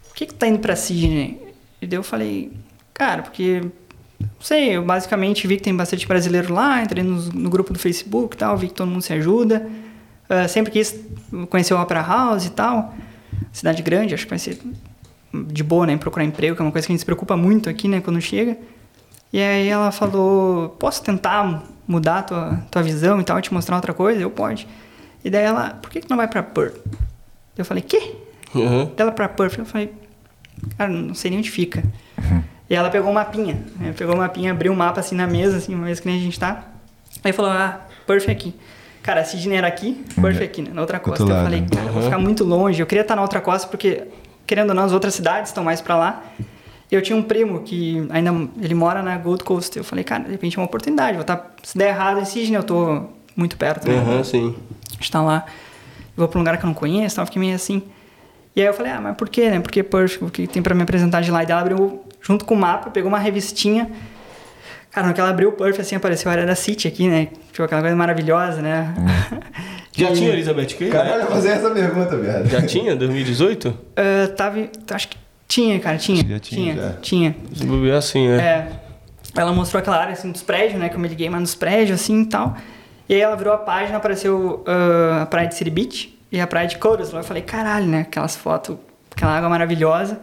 por 0.08 0.14
que 0.14 0.26
que 0.26 0.34
tu 0.34 0.38
tá 0.38 0.46
indo 0.46 0.60
pra 0.60 0.76
Sydney? 0.76 1.42
E 1.82 1.86
daí 1.86 1.98
eu 1.98 2.04
falei, 2.04 2.52
cara, 2.94 3.22
porque 3.22 3.62
não 4.20 4.28
sei, 4.40 4.76
eu 4.76 4.84
basicamente 4.84 5.46
vi 5.48 5.56
que 5.56 5.64
tem 5.64 5.74
bastante 5.74 6.06
brasileiro 6.06 6.54
lá, 6.54 6.80
entrei 6.82 7.02
no, 7.02 7.20
no 7.32 7.50
grupo 7.50 7.72
do 7.72 7.78
Facebook 7.78 8.36
e 8.36 8.38
tal, 8.38 8.56
vi 8.56 8.68
que 8.68 8.74
todo 8.74 8.88
mundo 8.88 9.02
se 9.02 9.12
ajuda. 9.12 9.68
Ah, 10.32 10.48
sempre 10.48 10.72
quis 10.72 10.98
conhecer 11.50 11.74
o 11.74 11.80
Opera 11.80 12.00
House 12.00 12.46
e 12.46 12.50
tal. 12.50 12.94
Cidade 13.52 13.82
grande, 13.82 14.14
acho 14.14 14.24
que 14.24 14.30
vai 14.30 14.38
ser 14.38 14.58
de 15.34 15.62
boa, 15.62 15.86
né? 15.86 15.94
Procurar 15.98 16.24
emprego, 16.24 16.56
que 16.56 16.62
é 16.62 16.64
uma 16.64 16.72
coisa 16.72 16.86
que 16.86 16.92
a 16.92 16.94
gente 16.94 17.00
se 17.00 17.04
preocupa 17.04 17.36
muito 17.36 17.68
aqui, 17.68 17.86
né? 17.86 18.00
Quando 18.00 18.18
chega. 18.18 18.56
E 19.30 19.38
aí 19.38 19.68
ela 19.68 19.92
falou, 19.92 20.70
posso 20.70 21.02
tentar 21.02 21.62
mudar 21.86 22.22
tua, 22.22 22.62
tua 22.70 22.82
visão 22.82 23.20
e 23.20 23.24
tal, 23.24 23.42
te 23.42 23.52
mostrar 23.52 23.76
outra 23.76 23.92
coisa? 23.92 24.22
Eu, 24.22 24.30
pode. 24.30 24.66
E 25.22 25.28
daí 25.28 25.44
ela, 25.44 25.74
por 25.74 25.90
que, 25.90 26.00
que 26.00 26.08
não 26.08 26.16
vai 26.16 26.26
pra 26.26 26.42
Perth? 26.42 26.78
Eu 27.56 27.64
falei, 27.66 27.82
quê? 27.82 28.14
Uhum. 28.54 28.86
dela 28.94 29.12
pra 29.12 29.28
Perth. 29.28 29.58
Eu 29.58 29.66
falei, 29.66 29.92
cara, 30.78 30.90
não 30.90 31.14
sei 31.14 31.30
nem 31.30 31.40
onde 31.40 31.50
fica. 31.50 31.82
E 32.70 32.74
ela 32.74 32.88
pegou 32.88 33.10
um 33.10 33.14
mapinha, 33.14 33.62
né? 33.78 33.92
pegou 33.94 34.14
um 34.14 34.18
mapinha, 34.18 34.50
abriu 34.50 34.72
um 34.72 34.76
mapa 34.76 35.00
assim 35.00 35.14
na 35.14 35.26
mesa, 35.26 35.58
assim, 35.58 35.74
uma 35.74 35.84
vez 35.84 36.00
que 36.00 36.06
nem 36.06 36.18
a 36.18 36.22
gente 36.22 36.40
tá. 36.40 36.64
Aí 37.22 37.32
falou, 37.32 37.50
ah, 37.50 37.82
Perth 38.06 38.28
é 38.28 38.32
aqui. 38.32 38.54
Cara, 39.02 39.24
Sydney 39.24 39.58
era 39.58 39.66
aqui, 39.66 40.04
Perth 40.20 40.40
é 40.40 40.44
aqui, 40.44 40.62
né? 40.62 40.70
na 40.72 40.80
outra 40.80 41.00
costa. 41.00 41.22
outro 41.24 41.34
Eu 41.34 41.36
lado. 41.36 41.44
falei, 41.44 41.66
cara, 41.68 41.86
eu 41.86 41.92
vou 41.92 42.02
ficar 42.02 42.18
muito 42.18 42.44
longe. 42.44 42.80
Eu 42.80 42.86
queria 42.86 43.02
estar 43.02 43.16
na 43.16 43.22
outra 43.22 43.40
costa 43.40 43.66
porque, 43.68 44.04
querendo 44.46 44.70
ou 44.70 44.76
não, 44.76 44.84
as 44.84 44.92
outras 44.92 45.14
cidades 45.14 45.50
estão 45.50 45.64
mais 45.64 45.80
pra 45.80 45.96
lá. 45.96 46.22
E 46.90 46.94
eu 46.94 47.02
tinha 47.02 47.16
um 47.16 47.22
primo 47.22 47.62
que 47.62 48.06
ainda, 48.10 48.30
ele 48.60 48.74
mora 48.74 49.02
na 49.02 49.16
Gold 49.18 49.42
Coast. 49.42 49.76
Eu 49.76 49.82
falei, 49.82 50.04
cara, 50.04 50.24
de 50.24 50.30
repente 50.30 50.56
é 50.56 50.60
uma 50.60 50.66
oportunidade. 50.66 51.12
Vou 51.14 51.22
estar, 51.22 51.52
se 51.62 51.76
der 51.76 51.88
errado 51.88 52.20
em 52.20 52.24
Sydney, 52.24 52.56
eu 52.56 52.62
tô 52.62 53.04
muito 53.34 53.56
perto, 53.56 53.88
né? 53.88 53.94
Uhum, 53.94 54.22
sim. 54.22 54.54
está 55.00 55.20
lá, 55.22 55.44
eu 55.46 56.12
vou 56.18 56.28
para 56.28 56.38
um 56.38 56.42
lugar 56.42 56.58
que 56.58 56.64
eu 56.64 56.68
não 56.68 56.74
conheço, 56.74 57.16
tal, 57.16 57.22
eu 57.22 57.26
fiquei 57.26 57.40
meio 57.40 57.54
assim. 57.54 57.82
E 58.54 58.60
aí 58.60 58.66
eu 58.66 58.74
falei, 58.74 58.92
ah, 58.92 59.00
mas 59.00 59.16
por 59.16 59.28
quê, 59.30 59.50
né? 59.50 59.58
Porque 59.58 59.82
Perth, 59.82 60.20
o 60.20 60.28
que 60.30 60.46
tem 60.46 60.62
para 60.62 60.74
me 60.74 60.82
apresentar 60.82 61.22
de 61.22 61.30
lá? 61.30 61.42
E 61.42 61.46
daí 61.46 61.52
ela 61.52 61.62
abriu, 61.62 62.02
junto 62.20 62.44
com 62.44 62.54
o 62.54 62.58
mapa, 62.58 62.90
pegou 62.90 63.08
uma 63.08 63.18
revistinha. 63.18 63.90
Cara, 64.92 65.06
no 65.06 65.14
que 65.14 65.20
ela 65.20 65.30
abriu 65.30 65.48
o 65.48 65.52
Perth, 65.52 65.80
assim, 65.80 65.96
apareceu 65.96 66.30
a 66.30 66.34
área 66.34 66.46
da 66.46 66.54
City 66.54 66.86
aqui, 66.86 67.08
né? 67.08 67.28
Tipo, 67.50 67.62
aquela 67.62 67.80
coisa 67.80 67.96
maravilhosa, 67.96 68.60
né? 68.60 68.94
Já 69.96 70.10
E- 70.10 70.12
tinha 70.14 70.30
Elizabeth 70.30 70.66
Key? 70.66 70.88
Caralho, 70.90 71.26
fazer 71.26 71.48
essa 71.50 71.70
pergunta, 71.70 72.16
viado. 72.16 72.46
Já 72.48 72.62
tinha, 72.62 72.94
2018? 72.96 73.78
Ah, 73.96 74.28
tava, 74.36 74.58
acho 74.90 75.08
que 75.08 75.16
tinha, 75.48 75.78
cara, 75.80 75.96
tinha. 75.98 76.26
Já 76.26 76.38
tinha, 76.38 76.74
já. 76.74 76.92
tinha. 77.00 77.34
Se 77.54 77.64
bobear 77.66 77.98
assim, 77.98 78.26
é. 78.28 78.36
É. 78.36 78.68
ela 79.36 79.52
mostrou 79.52 79.80
aquela 79.80 79.98
área 79.98 80.12
assim 80.14 80.30
dos 80.32 80.42
prédios, 80.42 80.78
né? 80.80 80.88
Que 80.88 80.96
eu 80.96 81.00
me 81.00 81.08
liguei 81.08 81.28
mais 81.28 81.40
nos 81.42 81.54
prédios 81.54 82.00
assim 82.00 82.22
e 82.22 82.26
tal. 82.26 82.56
E 83.08 83.14
aí 83.14 83.20
ela 83.20 83.36
virou 83.36 83.52
a 83.52 83.58
página, 83.58 83.96
apareceu 83.98 84.62
ah, 84.66 85.22
a 85.22 85.26
praia 85.26 85.46
de 85.48 85.54
City 85.54 85.70
Beach 85.70 86.18
e 86.30 86.40
a 86.40 86.46
praia 86.46 86.66
de 86.68 86.76
Coros. 86.78 87.12
Eu 87.12 87.22
falei, 87.22 87.42
caralho, 87.42 87.86
né? 87.86 88.00
Aquelas 88.00 88.34
fotos, 88.36 88.76
aquela 89.14 89.36
água 89.36 89.48
maravilhosa. 89.50 90.18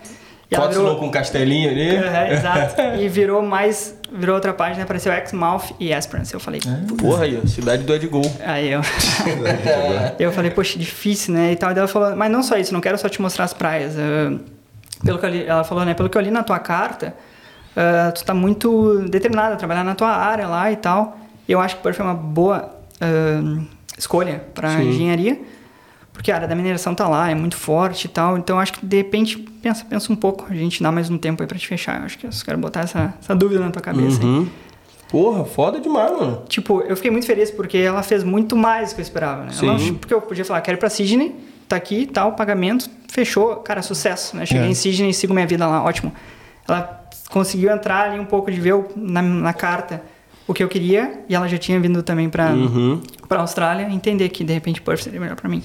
E 0.51 0.55
Fotos 0.55 0.77
virou- 0.77 0.95
com 0.97 1.11
castelinho 1.11 1.69
ali. 1.69 1.95
Exato. 2.33 2.81
E 2.99 3.07
virou 3.07 3.43
mais. 3.43 3.98
Virou 4.11 4.35
outra 4.35 4.53
página, 4.53 4.83
apareceu 4.83 5.13
Exmouth 5.13 5.75
e 5.79 5.91
Esperance. 5.91 6.33
Eu 6.33 6.39
falei, 6.39 6.61
Porra 6.97 7.25
aí, 7.25 7.47
cidade 7.47 7.83
do 7.83 7.93
Ed 7.93 8.07
Gol. 8.07 8.23
Aí 8.45 8.71
eu. 8.71 8.81
eu 10.19 10.31
falei, 10.31 10.51
poxa, 10.51 10.79
difícil, 10.79 11.33
né? 11.33 11.51
E 11.51 11.55
tal. 11.55 11.71
E 11.71 11.77
ela 11.77 11.87
falou, 11.87 12.15
mas 12.15 12.31
não 12.31 12.41
só 12.41 12.57
isso, 12.57 12.73
não 12.73 12.81
quero 12.81 12.97
só 12.97 13.07
te 13.07 13.21
mostrar 13.21 13.45
as 13.45 13.53
praias. 13.53 13.95
ah, 13.97 14.37
pelo 15.03 15.19
que 15.19 15.25
eu 15.25 15.29
li, 15.29 15.45
ela 15.45 15.63
falou, 15.63 15.85
né? 15.85 15.93
Pelo 15.93 16.09
que 16.09 16.17
eu 16.17 16.21
li 16.21 16.31
na 16.31 16.43
tua 16.43 16.59
carta, 16.59 17.15
ah, 17.75 18.11
tu 18.11 18.23
tá 18.25 18.33
muito 18.33 19.07
determinada 19.09 19.53
a 19.53 19.57
trabalhar 19.57 19.83
na 19.83 19.95
tua 19.95 20.09
área 20.09 20.47
lá 20.47 20.71
e 20.71 20.75
tal. 20.75 21.17
Eu 21.47 21.59
acho 21.59 21.77
que 21.77 21.83
Perth 21.83 21.99
é 21.99 22.03
uma 22.03 22.13
boa 22.13 22.75
ah, 22.99 23.61
escolha 23.97 24.43
para 24.53 24.77
Sim. 24.77 24.89
engenharia. 24.89 25.39
Porque 26.19 26.33
a 26.33 26.35
área 26.35 26.49
da 26.49 26.53
mineração 26.53 26.93
tá 26.93 27.07
lá, 27.07 27.31
é 27.31 27.33
muito 27.33 27.55
forte 27.55 28.03
e 28.03 28.07
tal. 28.09 28.37
Então 28.37 28.59
acho 28.59 28.73
que 28.73 28.85
de 28.85 28.97
repente, 28.97 29.37
pensa, 29.37 29.85
pensa 29.85 30.11
um 30.11 30.17
pouco. 30.17 30.45
A 30.49 30.53
gente 30.53 30.83
dá 30.83 30.91
mais 30.91 31.09
um 31.09 31.17
tempo 31.17 31.41
aí 31.41 31.47
pra 31.47 31.57
te 31.57 31.65
fechar. 31.65 31.97
Eu 31.97 32.03
acho 32.07 32.17
que 32.17 32.27
eu 32.27 32.31
só 32.33 32.43
quero 32.43 32.57
botar 32.57 32.81
essa, 32.81 33.13
essa 33.21 33.33
dúvida 33.33 33.61
na 33.61 33.71
tua 33.71 33.81
cabeça 33.81 34.19
aí. 34.21 34.27
Uhum. 34.27 34.47
Porra, 35.09 35.45
foda 35.45 35.79
demais, 35.79 36.11
mano. 36.11 36.43
Tipo, 36.49 36.81
eu 36.81 36.97
fiquei 36.97 37.09
muito 37.09 37.25
feliz 37.25 37.49
porque 37.49 37.77
ela 37.77 38.03
fez 38.03 38.21
muito 38.25 38.53
mais 38.57 38.89
do 38.89 38.95
que 38.95 38.99
eu 39.01 39.03
esperava, 39.03 39.43
né? 39.45 39.51
Ela- 39.63 39.79
Sim. 39.79 39.93
porque 39.93 40.13
eu 40.13 40.19
podia 40.19 40.43
falar, 40.43 40.59
quero 40.59 40.75
ir 40.77 40.79
pra 40.81 40.89
Sydney, 40.89 41.33
tá 41.69 41.77
aqui, 41.77 42.05
tal, 42.05 42.33
pagamento, 42.33 42.89
fechou, 43.07 43.55
cara, 43.55 43.81
sucesso, 43.81 44.35
né? 44.35 44.45
Cheguei 44.45 44.65
É. 44.65 44.69
em 44.69 44.73
Sydney 44.73 45.11
e 45.11 45.13
sigo 45.13 45.33
minha 45.33 45.47
vida 45.47 45.65
lá, 45.65 45.81
ótimo. 45.85 46.11
Ela 46.67 47.07
conseguiu 47.29 47.71
entrar 47.71 48.09
ali 48.11 48.19
um 48.19 48.25
pouco 48.25 48.51
de 48.51 48.59
ver 48.59 48.73
o- 48.73 48.87
na, 48.93 49.21
na 49.21 49.53
carta 49.53 50.03
o 50.45 50.53
que 50.53 50.61
eu 50.61 50.67
queria 50.67 51.21
e 51.29 51.33
ela 51.33 51.47
já 51.47 51.57
tinha 51.57 51.79
vindo 51.79 52.03
também 52.03 52.29
pra, 52.29 52.49
Uhum. 52.51 53.01
pra 53.29 53.39
Austrália 53.39 53.87
entender 53.89 54.27
que 54.29 54.43
de 54.43 54.51
repente 54.51 54.81
Perth 54.81 55.03
seria 55.03 55.19
melhor 55.21 55.35
pra 55.37 55.47
mim. 55.47 55.63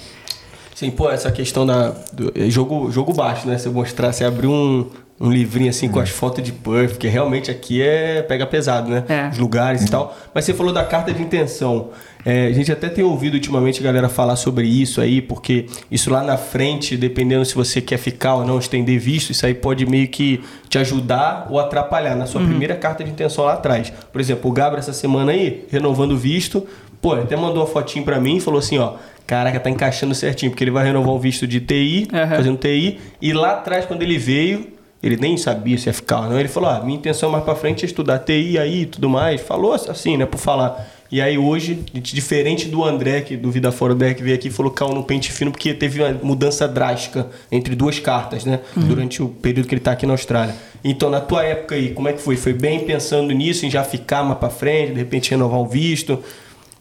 Sim, 0.74 0.90
pô, 0.90 1.08
essa 1.08 1.30
questão 1.30 1.64
da. 1.64 1.94
Do, 2.12 2.32
é 2.34 2.50
jogo, 2.50 2.90
jogo 2.90 3.12
baixo, 3.12 3.46
né? 3.46 3.56
Você 3.56 3.68
mostrar, 3.68 4.12
você 4.12 4.24
abrir 4.24 4.48
um, 4.48 4.90
um 5.20 5.30
livrinho 5.30 5.70
assim 5.70 5.88
com 5.88 6.00
as 6.00 6.10
fotos 6.10 6.42
de 6.42 6.50
Perth, 6.50 6.90
porque 6.90 7.06
realmente 7.06 7.50
aqui 7.50 7.80
é. 7.80 8.22
pega 8.22 8.44
pesado, 8.44 8.90
né? 8.90 9.04
É. 9.08 9.28
Os 9.28 9.38
lugares 9.38 9.84
e 9.84 9.90
tal. 9.90 10.16
Mas 10.34 10.44
você 10.44 10.52
falou 10.52 10.72
da 10.72 10.84
carta 10.84 11.12
de 11.12 11.22
intenção. 11.22 11.90
É, 12.26 12.46
a 12.46 12.52
gente 12.52 12.72
até 12.72 12.88
tem 12.88 13.04
ouvido 13.04 13.34
ultimamente 13.34 13.80
a 13.80 13.84
galera 13.84 14.08
falar 14.08 14.34
sobre 14.36 14.66
isso 14.66 15.00
aí, 15.00 15.20
porque 15.20 15.66
isso 15.90 16.10
lá 16.10 16.22
na 16.22 16.38
frente, 16.38 16.96
dependendo 16.96 17.44
se 17.44 17.54
você 17.54 17.82
quer 17.82 17.98
ficar 17.98 18.36
ou 18.36 18.46
não, 18.46 18.58
estender 18.58 18.98
visto, 18.98 19.30
isso 19.30 19.44
aí 19.44 19.52
pode 19.52 19.84
meio 19.84 20.08
que 20.08 20.42
te 20.68 20.78
ajudar 20.78 21.48
ou 21.50 21.60
atrapalhar 21.60 22.16
na 22.16 22.24
sua 22.24 22.40
primeira 22.40 22.74
carta 22.74 23.04
de 23.04 23.10
intenção 23.10 23.44
lá 23.44 23.52
atrás. 23.52 23.92
Por 24.10 24.20
exemplo, 24.22 24.50
o 24.50 24.54
Gabriel 24.54 24.78
essa 24.78 24.94
semana 24.94 25.32
aí, 25.32 25.66
renovando 25.70 26.12
o 26.12 26.16
visto, 26.16 26.66
pô, 27.02 27.12
até 27.12 27.36
mandou 27.36 27.62
uma 27.62 27.66
fotinho 27.66 28.02
pra 28.02 28.18
mim 28.18 28.36
e 28.36 28.40
falou 28.40 28.58
assim, 28.58 28.78
ó, 28.78 28.94
caraca, 29.26 29.58
tá 29.60 29.70
encaixando 29.70 30.14
certinho, 30.14 30.50
porque 30.50 30.64
ele 30.64 30.70
vai 30.70 30.84
renovar 30.84 31.14
um 31.14 31.18
visto 31.18 31.46
de 31.46 31.60
TI, 31.60 32.08
Aham. 32.12 32.36
fazendo 32.36 32.58
TI, 32.58 32.98
e 33.20 33.32
lá 33.32 33.52
atrás, 33.52 33.86
quando 33.86 34.02
ele 34.02 34.18
veio, 34.18 34.68
ele 35.02 35.16
nem 35.16 35.36
sabia 35.36 35.76
se 35.76 35.88
ia 35.88 35.92
ficar 35.92 36.20
ou 36.20 36.30
não, 36.30 36.40
ele 36.40 36.48
falou, 36.48 36.70
ah, 36.70 36.80
minha 36.80 36.98
intenção 36.98 37.30
mais 37.30 37.44
pra 37.44 37.54
frente 37.54 37.84
é 37.84 37.86
estudar 37.86 38.18
TI 38.20 38.58
aí 38.58 38.82
e 38.82 38.86
tudo 38.86 39.08
mais, 39.08 39.40
falou 39.40 39.72
assim, 39.72 40.16
né, 40.16 40.26
por 40.26 40.38
falar. 40.38 40.92
E 41.12 41.20
aí 41.20 41.38
hoje, 41.38 41.74
diferente 41.92 42.68
do 42.68 42.82
André, 42.82 43.20
que 43.20 43.36
do 43.36 43.48
Vida 43.50 43.70
Fora 43.70 43.92
André, 43.92 44.14
que 44.14 44.22
veio 44.22 44.34
aqui 44.34 44.48
e 44.48 44.50
falou 44.50 44.72
caiu 44.72 44.92
no 44.94 45.04
pente 45.04 45.30
fino, 45.30 45.52
porque 45.52 45.72
teve 45.72 46.02
uma 46.02 46.10
mudança 46.22 46.66
drástica 46.66 47.28
entre 47.52 47.76
duas 47.76 48.00
cartas, 48.00 48.44
né? 48.44 48.58
Durante 48.74 49.22
o 49.22 49.28
período 49.28 49.68
que 49.68 49.74
ele 49.74 49.80
tá 49.80 49.92
aqui 49.92 50.06
na 50.06 50.14
Austrália. 50.14 50.56
Então, 50.82 51.10
na 51.10 51.20
tua 51.20 51.44
época 51.44 51.76
aí, 51.76 51.90
como 51.90 52.08
é 52.08 52.12
que 52.14 52.20
foi? 52.20 52.36
Foi 52.36 52.52
bem 52.52 52.80
pensando 52.80 53.32
nisso, 53.32 53.64
em 53.64 53.70
já 53.70 53.84
ficar 53.84 54.24
mais 54.24 54.38
pra 54.40 54.50
frente, 54.50 54.92
de 54.92 54.98
repente 54.98 55.30
renovar 55.30 55.60
um 55.60 55.68
visto? 55.68 56.18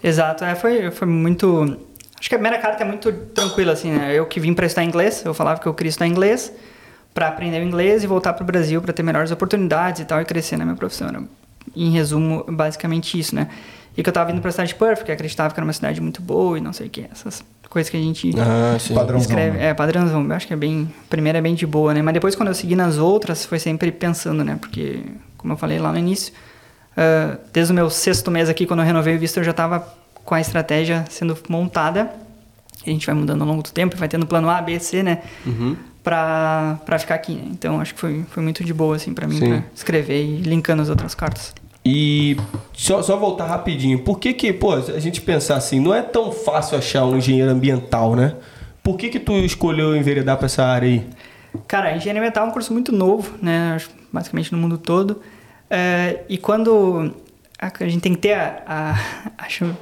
Exato, 0.04 0.44
é, 0.44 0.56
foi, 0.56 0.90
foi 0.90 1.08
muito. 1.08 1.78
Acho 2.24 2.30
que 2.30 2.36
a 2.36 2.38
primeira 2.38 2.58
carta 2.58 2.84
é 2.84 2.88
muito 2.88 3.12
tranquila, 3.12 3.74
assim, 3.74 3.92
né? 3.92 4.18
Eu 4.18 4.26
que 4.26 4.40
vim 4.40 4.54
para 4.54 4.66
estudar 4.66 4.86
inglês, 4.86 5.26
eu 5.26 5.34
falava 5.34 5.60
que 5.60 5.68
eu 5.68 5.74
queria 5.74 5.90
estudar 5.90 6.08
inglês 6.08 6.54
para 7.14 7.28
aprender 7.28 7.60
o 7.60 7.64
inglês 7.68 8.02
e 8.02 8.08
voltar 8.08 8.32
para 8.32 8.44
o 8.44 8.46
Brasil 8.46 8.82
para 8.82 8.94
ter 8.94 9.04
melhores 9.04 9.30
oportunidades 9.30 10.00
e 10.00 10.06
tal 10.06 10.22
e 10.22 10.24
crescer 10.24 10.56
na 10.56 10.64
minha 10.64 10.78
profissão. 10.78 11.10
Era, 11.10 11.22
em 11.76 11.92
resumo, 11.92 12.46
basicamente 12.48 13.20
isso, 13.20 13.36
né? 13.36 13.50
E 13.98 14.02
que 14.02 14.08
eu 14.10 14.14
tava 14.14 14.32
vindo 14.32 14.40
para 14.40 14.48
a 14.48 14.52
cidade 14.54 14.70
de 14.70 14.76
Perth, 14.76 15.00
porque 15.00 15.12
acreditava 15.12 15.54
que 15.54 15.60
era 15.60 15.66
uma 15.66 15.74
cidade 15.74 16.00
muito 16.00 16.22
boa 16.22 16.58
e 16.58 16.62
não 16.62 16.72
sei 16.72 16.88
o 16.88 16.90
que, 16.90 17.06
essas 17.12 17.44
coisas 17.70 17.90
que 17.90 17.98
a 17.98 18.00
gente 18.00 18.32
Ah, 18.40 18.80
sim. 18.80 18.94
Padrãozão, 18.94 19.30
escreve. 19.30 19.58
né? 19.58 19.66
É, 19.66 19.74
padrãozão. 19.74 20.24
Eu 20.24 20.32
acho 20.32 20.48
que 20.48 20.54
é 20.54 20.56
bem. 20.56 20.90
A 21.06 21.10
primeira 21.10 21.40
é 21.40 21.42
bem 21.42 21.56
de 21.56 21.68
boa, 21.68 21.94
né? 21.94 22.02
Mas 22.02 22.14
depois, 22.14 22.36
quando 22.36 22.48
eu 22.48 22.56
segui 22.56 22.78
nas 22.78 22.98
outras, 22.98 23.46
foi 23.46 23.60
sempre 23.60 23.92
pensando, 23.92 24.46
né? 24.46 24.58
Porque, 24.62 25.02
como 25.36 25.52
eu 25.52 25.58
falei 25.58 25.78
lá 25.78 25.92
no 25.92 25.98
início, 25.98 26.34
ah, 26.96 27.38
desde 27.52 27.74
o 27.74 27.76
meu 27.76 27.90
sexto 27.90 28.32
mês 28.32 28.48
aqui, 28.48 28.66
quando 28.66 28.80
eu 28.80 28.86
renovei 28.86 29.14
o 29.18 29.20
visto, 29.20 29.36
eu 29.42 29.44
já 29.44 29.52
estava 29.52 30.02
com 30.26 30.36
a 30.36 30.42
estratégia 30.42 31.06
sendo 31.10 31.38
montada. 31.50 32.12
A 32.86 32.90
gente 32.90 33.06
vai 33.06 33.16
mudando 33.16 33.42
ao 33.42 33.48
longo 33.48 33.64
do 33.64 33.72
tempo, 33.72 33.96
vai 33.96 34.08
tendo 34.08 34.26
plano 34.26 34.50
A, 34.50 34.62
B, 34.62 34.80
C, 34.80 35.02
né? 35.04 35.22
Uhum. 35.46 35.76
Pra, 36.04 36.80
pra 36.86 37.00
ficar 37.00 37.16
aqui, 37.16 37.34
né? 37.34 37.44
Então, 37.52 37.80
acho 37.80 37.94
que 37.94 38.00
foi, 38.02 38.26
foi 38.30 38.44
muito 38.44 38.62
de 38.64 38.74
boa, 38.74 38.98
assim, 38.98 39.14
pra 39.14 39.26
mim, 39.26 39.38
Sim. 39.40 39.48
pra 39.48 39.64
escrever 39.74 40.22
e 40.22 40.38
linkando 40.42 40.82
as 40.82 40.90
outras 40.90 41.16
cartas. 41.16 41.54
E 41.86 42.36
só, 42.74 43.02
só 43.02 43.16
voltar 43.18 43.46
rapidinho, 43.46 44.00
por 44.00 44.20
que 44.20 44.34
que, 44.34 44.52
pô, 44.52 44.74
a 44.74 45.00
gente 45.00 45.22
pensar 45.22 45.56
assim, 45.56 45.80
não 45.80 45.94
é 45.94 46.02
tão 46.02 46.32
fácil 46.32 46.78
achar 46.78 47.06
um 47.06 47.18
engenheiro 47.18 47.50
ambiental, 47.52 48.16
né? 48.16 48.36
Por 48.82 48.98
que 48.98 49.08
que 49.10 49.20
tu 49.20 49.32
escolheu 49.34 49.96
enveredar 49.96 50.36
pra 50.38 50.46
essa 50.48 50.64
área 50.66 50.90
aí? 50.90 51.06
Cara, 51.68 51.96
engenharia 51.96 52.22
ambiental 52.22 52.46
é 52.46 52.50
um 52.50 52.52
curso 52.52 52.74
muito 52.74 52.92
novo, 52.92 53.34
né? 53.42 53.78
Basicamente 54.12 54.52
no 54.52 54.58
mundo 54.58 54.78
todo. 54.78 55.22
É, 55.70 56.22
e 56.28 56.38
quando 56.38 57.14
a, 57.60 57.72
a 57.80 57.88
gente 57.88 58.02
tem 58.02 58.14
que 58.14 58.20
ter 58.20 58.34
a, 58.34 58.62
a- 58.66 59.32
acho, 59.46 59.74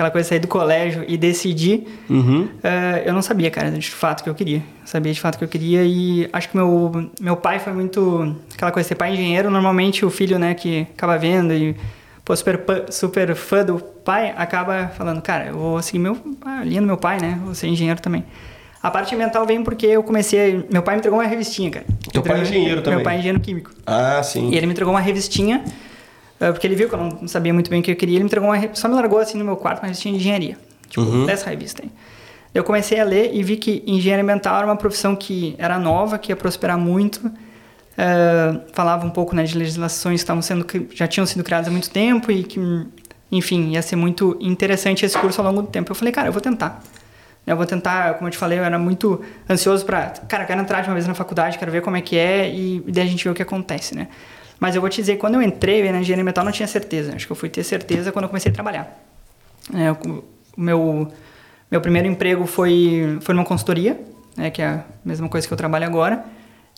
aquela 0.00 0.10
coisa 0.10 0.24
de 0.24 0.28
sair 0.30 0.38
do 0.38 0.48
colégio 0.48 1.04
e 1.06 1.18
decidir, 1.18 1.86
Uhum. 2.08 2.48
é, 2.62 3.02
eu 3.04 3.12
não 3.12 3.20
sabia, 3.20 3.50
cara, 3.50 3.70
de 3.70 3.90
fato 3.90 4.24
que 4.24 4.30
eu 4.30 4.34
queria. 4.34 4.58
Eu 4.58 4.86
sabia 4.86 5.12
de 5.12 5.20
fato 5.20 5.36
que 5.36 5.44
eu 5.44 5.48
queria 5.48 5.82
e 5.84 6.26
acho 6.32 6.48
que 6.48 6.56
meu, 6.56 7.10
meu 7.20 7.36
pai 7.36 7.58
foi 7.58 7.72
muito 7.74 8.34
aquela 8.54 8.72
coisa 8.72 8.84
de 8.86 8.88
ser 8.88 8.94
pai 8.94 9.12
engenheiro. 9.12 9.50
Normalmente 9.50 10.04
o 10.04 10.10
filho, 10.10 10.38
né, 10.38 10.54
que 10.54 10.86
acaba 10.96 11.18
vendo 11.18 11.52
e 11.52 11.76
pô, 12.24 12.34
super, 12.34 12.60
super 12.90 13.34
fã 13.34 13.62
do 13.64 13.78
pai, 13.78 14.32
acaba 14.36 14.88
falando, 14.96 15.20
cara, 15.20 15.48
eu 15.48 15.54
vou 15.58 15.82
seguir 15.82 15.98
meu, 15.98 16.16
a 16.46 16.64
linha 16.64 16.80
do 16.80 16.86
meu 16.86 16.96
pai, 16.96 17.18
né? 17.20 17.38
Vou 17.44 17.54
ser 17.54 17.66
engenheiro 17.68 18.00
também. 18.00 18.24
A 18.82 18.90
parte 18.90 19.14
ambiental 19.14 19.44
vem 19.44 19.62
porque 19.62 19.84
eu 19.86 20.02
comecei. 20.02 20.64
Meu 20.72 20.82
pai 20.82 20.94
me 20.94 21.00
entregou 21.00 21.18
uma 21.20 21.26
revistinha, 21.26 21.70
cara. 21.70 21.84
Teu 22.10 22.22
pai 22.22 22.38
é 22.38 22.42
engenheiro 22.42 22.80
também? 22.80 22.96
Meu 22.96 23.04
pai 23.04 23.16
é 23.16 23.18
engenheiro 23.18 23.38
químico. 23.40 23.70
Ah, 23.86 24.22
sim. 24.22 24.48
E 24.50 24.56
ele 24.56 24.64
me 24.64 24.72
entregou 24.72 24.94
uma 24.94 25.00
revistinha, 25.00 25.62
porque 26.52 26.66
ele 26.66 26.74
viu 26.74 26.88
que 26.88 26.94
eu 26.94 26.98
não 26.98 27.28
sabia 27.28 27.52
muito 27.52 27.68
bem 27.70 27.80
o 27.80 27.82
que 27.82 27.90
eu 27.90 27.96
queria. 27.96 28.16
Ele 28.16 28.24
me 28.24 28.28
entregou 28.28 28.48
uma. 28.48 28.74
Só 28.74 28.88
me 28.88 28.94
largou 28.94 29.18
assim 29.18 29.36
no 29.38 29.44
meu 29.44 29.56
quarto 29.56 29.80
uma 29.80 29.86
revistinha 29.86 30.14
de 30.14 30.20
engenharia. 30.20 30.56
Tipo, 30.88 31.02
Uhum. 31.02 31.26
dessa 31.26 31.48
revista 31.50 31.82
aí. 31.84 31.90
Eu 32.54 32.64
comecei 32.64 32.98
a 32.98 33.04
ler 33.04 33.30
e 33.32 33.42
vi 33.44 33.56
que 33.56 33.82
engenharia 33.86 34.24
ambiental 34.24 34.56
era 34.56 34.66
uma 34.66 34.76
profissão 34.76 35.14
que 35.14 35.54
era 35.58 35.78
nova, 35.78 36.18
que 36.18 36.32
ia 36.32 36.36
prosperar 36.36 36.76
muito. 36.78 37.30
Eh, 37.98 38.60
falava 38.72 39.06
um 39.06 39.10
pouco 39.10 39.34
né, 39.36 39.42
de 39.44 39.56
legislações 39.58 40.14
que 40.20 40.24
estavam 40.24 40.40
sendo, 40.42 40.64
cri- 40.64 40.88
já 40.94 41.06
tinham 41.06 41.26
sido 41.26 41.44
criadas 41.44 41.68
há 41.68 41.70
muito 41.70 41.90
tempo 41.90 42.32
e 42.32 42.42
que, 42.42 42.58
enfim, 43.30 43.72
ia 43.72 43.82
ser 43.82 43.96
muito 43.96 44.36
interessante 44.40 45.04
esse 45.04 45.18
curso 45.18 45.40
ao 45.40 45.46
longo 45.46 45.62
do 45.62 45.68
tempo. 45.68 45.90
Eu 45.92 45.94
falei, 45.94 46.12
cara, 46.12 46.28
eu 46.28 46.32
vou 46.32 46.40
tentar. 46.40 46.82
Eu 47.46 47.56
vou 47.56 47.66
tentar, 47.66 48.14
como 48.14 48.28
eu 48.28 48.30
te 48.32 48.38
falei, 48.38 48.58
eu 48.58 48.64
era 48.64 48.78
muito 48.78 49.20
ansioso 49.48 49.84
pra. 49.84 50.10
Cara, 50.28 50.44
eu 50.44 50.46
quero 50.46 50.60
entrar 50.60 50.80
de 50.82 50.88
uma 50.88 50.94
vez 50.94 51.06
na 51.06 51.14
faculdade, 51.14 51.58
quero 51.58 51.70
ver 51.70 51.82
como 51.82 51.96
é 51.96 52.00
que 52.00 52.16
é 52.16 52.48
e 52.48 52.82
daí 52.88 53.04
a 53.04 53.10
gente 53.10 53.22
vê 53.24 53.30
o 53.30 53.34
que 53.34 53.42
acontece, 53.42 53.94
né? 53.94 54.08
Mas 54.60 54.74
eu 54.74 54.82
vou 54.82 54.90
te 54.90 55.00
dizer, 55.00 55.16
quando 55.16 55.36
eu 55.36 55.42
entrei 55.42 55.90
na 55.90 56.00
engenharia 56.00 56.32
eu 56.36 56.44
não 56.44 56.52
tinha 56.52 56.68
certeza. 56.68 57.14
Acho 57.16 57.26
que 57.26 57.32
eu 57.32 57.36
fui 57.36 57.48
ter 57.48 57.64
certeza 57.64 58.12
quando 58.12 58.24
eu 58.24 58.28
comecei 58.28 58.52
a 58.52 58.54
trabalhar. 58.54 59.02
É, 59.74 59.90
o 59.90 60.22
meu, 60.54 61.10
meu 61.70 61.80
primeiro 61.80 62.06
emprego 62.06 62.46
foi, 62.46 63.18
foi 63.22 63.34
numa 63.34 63.44
consultoria, 63.44 63.98
né, 64.36 64.50
que 64.50 64.60
é 64.60 64.66
a 64.66 64.84
mesma 65.02 65.28
coisa 65.30 65.48
que 65.48 65.52
eu 65.52 65.56
trabalho 65.56 65.86
agora. 65.86 66.22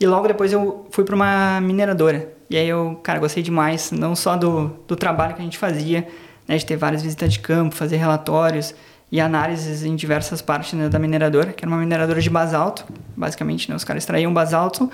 E 0.01 0.07
logo 0.07 0.29
depois 0.29 0.53
eu 0.53 0.87
fui 0.93 1.05
para 1.05 1.15
uma 1.15 1.61
mineradora. 1.61 2.33
E 2.49 2.57
aí 2.57 2.69
eu, 2.69 3.01
cara, 3.03 3.19
gostei 3.19 3.43
demais, 3.43 3.91
não 3.91 4.15
só 4.15 4.37
do, 4.37 4.69
do 4.87 4.95
trabalho 4.95 5.35
que 5.35 5.41
a 5.41 5.45
gente 5.45 5.59
fazia, 5.59 6.07
né, 6.47 6.57
de 6.57 6.65
ter 6.65 6.77
várias 6.77 7.03
visitas 7.03 7.33
de 7.33 7.41
campo, 7.41 7.75
fazer 7.75 7.97
relatórios 7.97 8.75
e 9.11 9.21
análises 9.21 9.85
em 9.85 9.97
diversas 9.97 10.41
partes 10.41 10.73
né, 10.75 10.89
da 10.89 10.99
mineradora, 11.01 11.53
que 11.53 11.65
era 11.65 11.71
uma 11.71 11.81
mineradora 11.81 12.21
de 12.21 12.31
basalto, 12.31 12.85
basicamente, 13.17 13.69
né, 13.69 13.75
os 13.75 13.83
caras 13.83 14.05
extraíam 14.05 14.33
basalto 14.33 14.91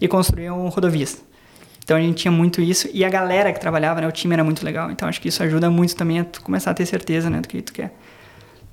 e 0.00 0.08
construíam 0.08 0.66
rodovias. 0.68 1.22
Então 1.82 1.96
a 1.96 2.00
gente 2.00 2.16
tinha 2.16 2.30
muito 2.32 2.60
isso 2.60 2.88
e 2.92 3.04
a 3.04 3.08
galera 3.08 3.52
que 3.52 3.58
trabalhava, 3.60 4.00
né, 4.00 4.06
o 4.06 4.12
time 4.12 4.32
era 4.34 4.44
muito 4.44 4.64
legal. 4.64 4.90
Então 4.90 5.08
acho 5.08 5.20
que 5.20 5.28
isso 5.28 5.42
ajuda 5.42 5.68
muito 5.70 5.96
também 5.96 6.20
a 6.20 6.24
tu 6.24 6.40
começar 6.42 6.70
a 6.70 6.74
ter 6.74 6.86
certeza, 6.86 7.28
né, 7.28 7.40
do 7.40 7.48
que 7.48 7.60
tu 7.62 7.72
quer. 7.72 7.92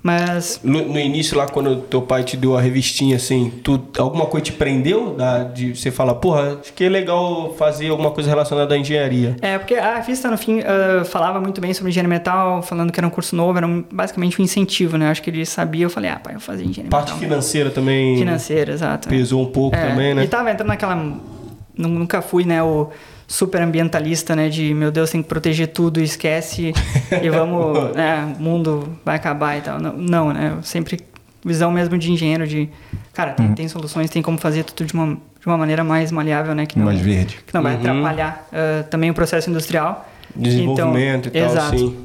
Mas 0.00 0.60
No, 0.62 0.80
no 0.86 0.98
início 0.98 1.36
lá, 1.36 1.46
quando 1.46 1.74
teu 1.82 2.00
pai 2.00 2.22
te 2.22 2.36
deu 2.36 2.56
a 2.56 2.60
revistinha, 2.60 3.16
assim, 3.16 3.52
tu, 3.64 3.82
alguma 3.98 4.26
coisa 4.26 4.44
te 4.44 4.52
prendeu? 4.52 5.14
Da, 5.14 5.42
de 5.42 5.74
você 5.74 5.90
falar, 5.90 6.14
porra, 6.14 6.58
acho 6.60 6.72
que 6.72 6.84
é 6.84 6.88
legal 6.88 7.52
fazer 7.58 7.88
alguma 7.90 8.12
coisa 8.12 8.30
relacionada 8.30 8.72
à 8.74 8.78
engenharia. 8.78 9.36
é 9.42 9.58
porque 9.58 9.74
a 9.74 9.96
revista 9.96 10.30
no 10.30 10.38
fim 10.38 10.60
ah, 10.60 11.04
falava 11.04 11.40
muito 11.40 11.60
bem 11.60 11.74
sobre 11.74 11.90
engenharia 11.90 12.08
metal, 12.08 12.62
falando 12.62 12.92
que 12.92 13.00
era 13.00 13.06
um 13.06 13.10
curso 13.10 13.34
novo, 13.34 13.58
era 13.58 13.66
um- 13.66 13.84
basicamente 13.90 14.40
um 14.40 14.44
incentivo, 14.44 14.96
né? 14.96 15.08
Acho 15.10 15.20
que 15.20 15.30
ele 15.30 15.44
sabia, 15.44 15.84
eu 15.86 15.90
falei, 15.90 16.10
ah, 16.12 16.20
pai, 16.22 16.34
eu 16.34 16.38
vou 16.38 16.46
fazer 16.46 16.62
engenharia 16.62 16.90
Parte 16.90 17.06
metal. 17.14 17.18
financeira 17.28 17.70
também 17.70 18.18
Financeira, 18.18 18.72
exato. 18.72 19.08
pesou 19.08 19.42
um 19.42 19.46
pouco 19.50 19.74
É, 19.76 19.88
também, 19.88 20.14
né? 20.14 20.22
E 20.22 20.28
tava 20.28 20.48
entrando 20.52 20.68
naquela. 20.68 20.94
Nu- 21.78 21.88
Nunca 21.88 22.20
fui, 22.20 22.44
né, 22.44 22.62
o 22.62 22.90
super 23.26 23.62
ambientalista, 23.62 24.34
né? 24.36 24.48
De 24.48 24.74
meu 24.74 24.90
Deus, 24.90 25.10
tem 25.10 25.22
que 25.22 25.28
proteger 25.28 25.68
tudo, 25.68 26.00
esquece 26.00 26.72
e 27.22 27.30
vamos, 27.30 27.94
né? 27.94 28.34
O 28.38 28.42
mundo 28.42 28.98
vai 29.04 29.16
acabar 29.16 29.56
e 29.56 29.60
tal. 29.62 29.78
Não, 29.80 29.92
não, 29.96 30.32
né? 30.32 30.54
Eu 30.56 30.62
sempre 30.62 30.98
visão 31.44 31.70
mesmo 31.70 31.96
de 31.96 32.10
engenheiro 32.12 32.46
de, 32.46 32.68
cara, 33.14 33.32
tem, 33.32 33.54
tem 33.54 33.68
soluções, 33.68 34.10
tem 34.10 34.20
como 34.20 34.36
fazer 34.38 34.64
tudo 34.64 34.84
de 34.86 34.92
uma, 34.92 35.14
de 35.14 35.46
uma 35.46 35.56
maneira 35.56 35.84
mais 35.84 36.10
maleável, 36.10 36.54
né? 36.54 36.66
Que 36.66 36.78
não, 36.78 36.86
Mais 36.86 37.00
verde. 37.00 37.38
que 37.46 37.54
não 37.54 37.62
vai 37.62 37.74
Uhum. 37.74 37.80
atrapalhar 37.80 38.48
ah, 38.52 38.82
também 38.90 39.08
o 39.10 39.14
processo 39.14 39.48
industrial. 39.48 40.06
Desenvolvimento 40.34 41.28
Então, 41.28 41.40
e 41.40 41.44
tal, 41.44 41.52
exato. 41.52 41.74
assim. 41.76 41.96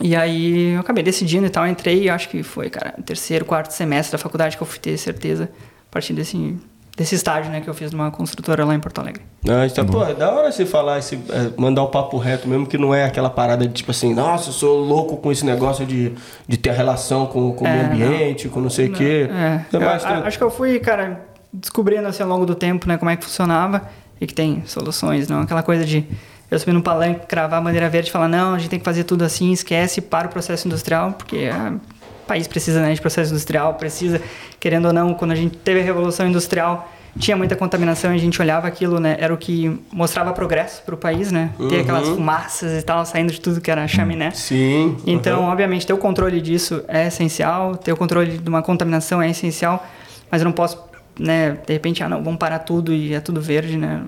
E 0.00 0.14
aí 0.14 0.74
eu 0.74 0.80
acabei 0.80 1.02
decidindo 1.02 1.46
e 1.46 1.50
tal, 1.50 1.66
entrei, 1.66 2.08
acho 2.10 2.28
que 2.28 2.42
foi, 2.42 2.68
cara, 2.68 2.92
terceiro, 3.04 3.44
quarto 3.46 3.70
semestre 3.72 4.12
da 4.12 4.18
faculdade 4.18 4.54
que 4.56 4.62
eu 4.62 4.66
fui 4.66 4.78
ter 4.78 4.96
certeza 4.98 5.50
a 5.88 5.90
partir 5.90 6.12
desse, 6.12 6.54
desse 6.96 7.14
estágio, 7.14 7.50
né, 7.52 7.60
que 7.60 7.68
eu 7.68 7.74
fiz 7.74 7.92
numa 7.92 8.10
construtora 8.10 8.64
lá 8.64 8.74
em 8.74 8.80
Porto 8.80 9.00
Alegre. 9.00 9.22
Ah, 9.48 9.66
então, 9.66 9.84
pô, 9.84 10.02
é 10.02 10.14
da 10.14 10.32
hora 10.32 10.50
você 10.50 10.64
falar, 10.64 10.98
esse, 10.98 11.16
é, 11.28 11.50
mandar 11.60 11.82
o 11.82 11.88
papo 11.88 12.16
reto 12.16 12.48
mesmo, 12.48 12.66
que 12.66 12.78
não 12.78 12.94
é 12.94 13.04
aquela 13.04 13.28
parada 13.28 13.66
de 13.66 13.72
tipo 13.74 13.90
assim, 13.90 14.14
nossa, 14.14 14.48
eu 14.48 14.52
sou 14.54 14.78
louco 14.80 15.18
com 15.18 15.30
esse 15.30 15.44
negócio 15.44 15.84
de, 15.84 16.12
de 16.48 16.56
ter 16.56 16.72
relação 16.72 17.26
com, 17.26 17.52
com 17.52 17.64
o 17.64 17.68
meio 17.68 17.82
É, 17.82 17.86
ambiente, 17.86 18.48
com 18.48 18.60
não 18.60 18.70
sei 18.70 18.86
o 18.88 18.92
quê. 18.92 19.28
É, 19.30 19.76
É 19.76 19.76
eu- 19.76 19.88
a- 19.88 20.26
acho 20.26 20.38
que 20.38 20.42
eu 20.44 20.50
fui, 20.50 20.78
cara, 20.80 21.20
descobrindo 21.52 22.08
assim 22.08 22.22
ao 22.22 22.28
longo 22.28 22.46
do 22.46 22.54
tempo, 22.54 22.88
né, 22.88 22.96
como 22.96 23.10
é 23.10 23.16
que 23.16 23.24
funcionava 23.24 23.82
e 24.20 24.26
que 24.26 24.32
tem 24.34 24.62
soluções, 24.66 25.28
não 25.28 25.40
aquela 25.42 25.62
coisa 25.62 25.84
de 25.84 26.04
eu 26.50 26.58
subir 26.58 26.72
no 26.72 26.82
palanque, 26.82 27.26
cravar 27.26 27.58
a 27.58 27.62
bandeira 27.62 27.88
verde 27.90 28.08
e 28.08 28.12
falar, 28.12 28.28
não, 28.28 28.54
a 28.54 28.58
gente 28.58 28.70
tem 28.70 28.78
que 28.78 28.84
fazer 28.84 29.04
tudo 29.04 29.22
assim, 29.24 29.52
esquece, 29.52 30.00
para 30.00 30.28
o 30.28 30.30
processo 30.30 30.66
industrial, 30.66 31.12
porque 31.12 31.50
o 31.50 31.95
país 32.26 32.46
precisa 32.46 32.80
né, 32.80 32.92
de 32.92 33.00
processo 33.00 33.30
industrial, 33.30 33.74
precisa, 33.74 34.20
querendo 34.60 34.86
ou 34.86 34.92
não, 34.92 35.14
quando 35.14 35.32
a 35.32 35.34
gente 35.34 35.56
teve 35.56 35.80
a 35.80 35.82
Revolução 35.84 36.26
Industrial, 36.26 36.90
tinha 37.18 37.36
muita 37.36 37.56
contaminação 37.56 38.12
e 38.12 38.16
a 38.16 38.18
gente 38.18 38.40
olhava 38.40 38.66
aquilo, 38.66 39.00
né, 39.00 39.16
era 39.18 39.32
o 39.32 39.36
que 39.36 39.80
mostrava 39.90 40.32
progresso 40.32 40.82
para 40.82 40.94
o 40.94 40.98
país, 40.98 41.32
né, 41.32 41.50
ter 41.68 41.80
aquelas 41.80 42.08
fumaças 42.08 42.78
e 42.78 42.84
tal, 42.84 43.04
saindo 43.06 43.32
de 43.32 43.40
tudo 43.40 43.60
que 43.60 43.70
era 43.70 43.86
chaminé. 43.88 44.30
Sim. 44.32 44.96
Então, 45.06 45.40
aham. 45.40 45.52
obviamente, 45.52 45.86
ter 45.86 45.92
o 45.92 45.98
controle 45.98 46.40
disso 46.40 46.84
é 46.88 47.06
essencial, 47.06 47.76
ter 47.76 47.92
o 47.92 47.96
controle 47.96 48.38
de 48.38 48.48
uma 48.48 48.62
contaminação 48.62 49.22
é 49.22 49.30
essencial, 49.30 49.86
mas 50.30 50.42
eu 50.42 50.44
não 50.44 50.52
posso, 50.52 50.78
né, 51.18 51.56
de 51.66 51.72
repente, 51.72 52.02
ah, 52.02 52.08
não, 52.08 52.22
vamos 52.22 52.38
parar 52.38 52.58
tudo 52.58 52.92
e 52.92 53.14
é 53.14 53.20
tudo 53.20 53.40
verde, 53.40 53.76
né? 53.76 54.02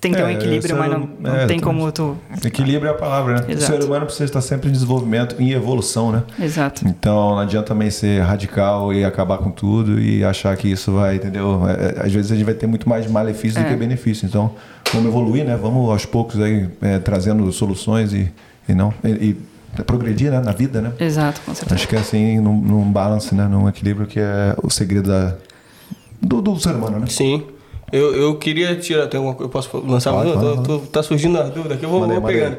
Tem 0.00 0.12
que 0.12 0.16
ter 0.16 0.22
um 0.24 0.28
É, 0.28 0.34
equilíbrio, 0.34 0.76
mas 0.76 0.90
não, 0.90 1.08
não 1.18 1.36
é, 1.36 1.46
tem 1.46 1.58
como 1.58 1.90
tu. 1.90 2.16
Equilíbrio 2.44 2.88
é 2.88 2.92
a 2.92 2.96
palavra, 2.96 3.34
né? 3.40 3.46
Exato. 3.48 3.72
O 3.72 3.80
ser 3.80 3.86
humano 3.86 4.06
precisa 4.06 4.24
estar 4.26 4.40
sempre 4.40 4.68
em 4.68 4.72
desenvolvimento, 4.72 5.34
em 5.40 5.50
evolução, 5.50 6.12
né? 6.12 6.22
Exato. 6.38 6.86
Então 6.86 7.30
não 7.30 7.38
adianta 7.40 7.68
também 7.68 7.90
ser 7.90 8.22
radical 8.22 8.92
e 8.92 9.04
acabar 9.04 9.38
com 9.38 9.50
tudo 9.50 10.00
e 10.00 10.24
achar 10.24 10.56
que 10.56 10.68
isso 10.68 10.92
vai, 10.92 11.16
entendeu? 11.16 11.62
É, 11.68 12.06
Às 12.06 12.12
vezes 12.12 12.30
a 12.30 12.36
gente 12.36 12.44
vai 12.44 12.54
ter 12.54 12.68
muito 12.68 12.88
mais 12.88 13.10
malefício 13.10 13.60
do 13.60 13.68
que 13.68 13.74
benefício. 13.74 14.24
Então 14.24 14.52
vamos 14.92 15.08
evoluir, 15.08 15.44
né? 15.44 15.56
Vamos 15.56 15.90
aos 15.90 16.06
poucos 16.06 16.40
aí 16.40 16.68
é, 16.80 16.98
trazendo 17.00 17.50
soluções 17.52 18.12
e, 18.12 18.30
e 18.68 18.74
não 18.74 18.94
e, 19.02 19.36
e 19.78 19.82
progredir 19.82 20.30
né? 20.30 20.40
na 20.40 20.52
vida, 20.52 20.80
né? 20.80 20.92
Exato, 21.00 21.40
com 21.44 21.54
certeza. 21.54 21.74
Acho 21.74 21.88
que 21.88 21.96
é 21.96 21.98
assim, 21.98 22.38
num, 22.38 22.56
num 22.56 22.90
balance, 22.92 23.34
né? 23.34 23.48
Num 23.48 23.68
equilíbrio 23.68 24.06
que 24.06 24.20
é 24.20 24.54
o 24.62 24.70
segredo 24.70 25.08
da, 25.10 25.34
do, 26.22 26.40
do 26.40 26.58
ser 26.58 26.74
humano, 26.76 27.00
né? 27.00 27.06
Sim. 27.08 27.44
Eu, 27.92 28.14
eu 28.14 28.36
queria 28.36 28.76
tirar. 28.76 29.06
Tem 29.06 29.18
uma, 29.18 29.36
eu 29.40 29.48
posso 29.48 29.76
lançar 29.86 30.12
uma 30.12 30.22
Pode, 30.22 30.32
dúvida? 30.34 30.54
pode, 30.56 30.68
Tô- 30.68 30.78
tô- 30.80 30.86
tá 30.86 31.02
surgindo 31.02 31.38
a 31.38 31.44
dúvida 31.44 31.74
aqui, 31.74 31.84
eu 31.84 31.88
vou, 31.90 32.00
Manda 32.00 32.14
aí, 32.14 32.20
vou 32.20 32.28
pegando. 32.28 32.58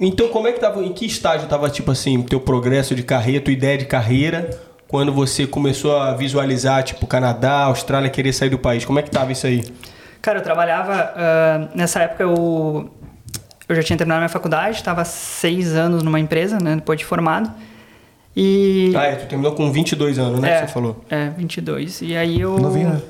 Então, 0.00 0.28
como 0.28 0.48
é 0.48 0.52
que 0.52 0.58
tava. 0.60 0.82
Em 0.82 0.92
que 0.92 1.06
estágio 1.06 1.46
tava, 1.48 1.68
tipo 1.70 1.90
assim, 1.90 2.20
teu 2.22 2.40
progresso 2.40 2.94
de 2.94 3.02
carreira, 3.02 3.40
tua 3.44 3.52
ideia 3.52 3.76
de 3.78 3.84
carreira, 3.84 4.50
quando 4.88 5.12
você 5.12 5.46
começou 5.46 5.96
a 5.96 6.14
visualizar, 6.14 6.82
tipo, 6.82 7.06
Canadá, 7.06 7.64
Austrália, 7.64 8.08
querer 8.10 8.32
sair 8.32 8.50
do 8.50 8.58
país? 8.58 8.84
Como 8.84 8.98
é 8.98 9.02
que 9.02 9.10
tava 9.10 9.30
isso 9.30 9.46
aí? 9.46 9.62
Cara, 10.20 10.38
eu 10.38 10.42
trabalhava. 10.42 11.12
ah, 11.16 11.68
nessa 11.74 12.00
época 12.00 12.22
eu, 12.22 12.90
eu 13.68 13.76
já 13.76 13.82
tinha 13.82 13.96
terminado 13.96 14.20
minha 14.20 14.28
faculdade, 14.28 14.76
estava 14.76 15.04
seis 15.04 15.74
anos 15.74 16.02
numa 16.02 16.18
empresa, 16.18 16.58
né, 16.60 16.76
depois 16.76 16.98
de 16.98 17.04
formado. 17.04 17.50
E. 18.34 18.92
Ah, 18.96 19.04
é, 19.04 19.14
tu 19.16 19.26
terminou 19.26 19.52
com 19.52 19.70
22 19.70 20.18
anos, 20.18 20.40
né? 20.40 20.50
é, 20.50 20.60
Que 20.62 20.66
você 20.66 20.72
falou. 20.72 21.04
É, 21.10 21.28
22. 21.30 22.00
E 22.02 22.16
aí 22.16 22.40
eu. 22.40 22.58
Novinho, 22.58 22.88
né? 22.90 23.02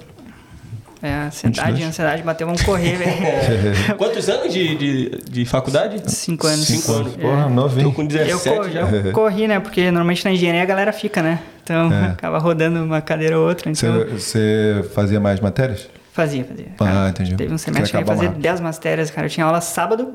É, 1.03 1.13
a 1.13 1.25
ansiedade, 1.27 1.61
22. 1.73 1.85
a 1.85 1.89
ansiedade 1.89 2.23
bateu, 2.23 2.47
vamos 2.47 2.63
correr, 2.63 2.95
velho. 2.97 3.13
Quantos 3.99 4.29
anos 4.29 4.53
de, 4.53 4.77
de, 4.77 5.11
de 5.29 5.45
faculdade? 5.45 6.01
Cinco 6.13 6.47
anos. 6.47 6.65
Cinco 6.67 6.93
anos. 6.93 7.17
Porra, 7.17 7.43
Tô 7.45 7.49
novinho. 7.51 7.93
com 7.93 8.03
Eu 8.03 8.09
17 8.09 8.57
corri, 8.57 8.73
já. 8.73 8.81
eu 8.83 9.11
corri, 9.13 9.49
né? 9.49 9.59
Porque 9.59 9.85
normalmente 9.91 10.25
na 10.25 10.31
engenharia 10.31 10.63
a 10.63 10.67
galera 10.67 10.93
fica, 10.93 11.21
né? 11.21 11.41
Então 11.65 11.93
É. 11.93 12.07
acaba 12.11 12.39
rodando 12.39 12.85
uma 12.85 13.01
cadeira 13.01 13.37
ou 13.39 13.49
outra. 13.49 13.69
Então 13.71 14.07
Você, 14.13 14.85
fazia 14.95 15.19
mais 15.19 15.41
matérias? 15.41 15.89
fazia, 16.13 16.45
fazia. 16.45 16.67
Ah, 16.79 16.85
Cara, 16.85 17.09
entendi. 17.09 17.35
Teve 17.35 17.53
um 17.55 17.59
semestre 17.59 17.91
que 17.91 17.97
eu 17.97 18.01
ia 18.01 18.07
fazer 18.07 18.27
rápido. 18.27 18.43
10 18.43 18.61
matérias, 18.61 19.11
cara. 19.11 19.27
Eu 19.27 19.31
tinha 19.31 19.47
aula 19.47 19.61
sábado, 19.61 20.15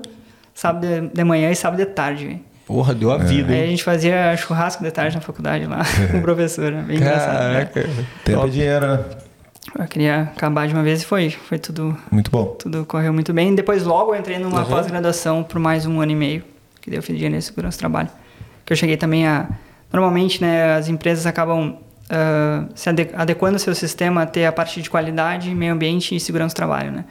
sábado 0.54 0.88
de- 1.14 1.24
manhã 1.26 1.50
e 1.52 1.56
sábado 1.56 1.80
de 1.80 1.86
tarde, 1.88 2.26
velho. 2.28 2.40
Porra, 2.66 2.94
deu 2.94 3.12
a 3.12 3.18
vida, 3.18 3.52
Aí 3.54 3.64
a 3.64 3.68
gente 3.68 3.84
fazia 3.84 4.36
churrasco 4.38 4.84
de 4.84 4.92
tarde 4.92 5.16
na 5.16 5.22
faculdade 5.22 5.66
lá 5.66 5.84
com 6.12 6.18
o 6.20 6.22
professor, 6.22 6.72
né? 6.72 6.84
Bem 6.88 6.98
engraçado. 6.98 7.34
né? 7.54 7.66
Caraca. 7.66 7.90
Tempo 8.24 8.48
e 8.48 8.50
dinheiro, 8.52 8.88
né? 8.88 9.00
Eu 9.78 9.86
queria 9.86 10.22
acabar 10.36 10.68
de 10.68 10.74
uma 10.74 10.84
vez 10.84 11.02
e 11.02 11.06
foi. 11.06 11.30
Foi 11.30 11.58
tudo, 11.60 11.98
Muito 12.12 12.32
bom. 12.32 12.46
tudo 12.60 12.86
correu 12.86 13.14
muito 13.14 13.34
bem. 13.34 13.54
Depois 13.54 13.84
logo 13.84 14.14
eu 14.14 14.20
entrei 14.20 14.40
numa 14.40 14.62
Uhum. 14.62 14.66
pós-graduação 14.66 15.44
por 15.44 15.60
mais 15.60 15.86
um 15.86 16.00
ano 16.02 16.12
e 16.12 16.16
meio, 16.16 16.44
que 16.82 16.90
daí 16.90 16.98
eu 17.00 17.04
fiz 17.04 17.16
engenharia 17.16 17.40
de 17.40 17.46
segurança 17.46 17.78
do 17.78 17.80
trabalho. 17.80 18.10
Que 18.66 18.74
eu 18.74 18.78
cheguei 18.78 18.98
também 18.98 19.28
a... 19.28 19.48
Normalmente, 19.92 20.42
né, 20.42 20.74
as 20.76 20.90
empresas 20.90 21.26
acabam 21.26 21.78
ah, 22.10 22.66
se 22.76 22.90
ade- 22.90 23.10
adequando 23.16 23.56
o 23.56 23.60
seu 23.60 23.74
sistema 23.76 24.24
a 24.24 24.26
ter 24.26 24.46
a 24.46 24.52
parte 24.52 24.82
de 24.82 24.90
qualidade, 24.90 25.54
meio 25.54 25.74
ambiente 25.74 26.16
e 26.16 26.20
segurança 26.20 26.54
do 26.54 26.58
trabalho, 26.58 26.92
né? 26.92 27.06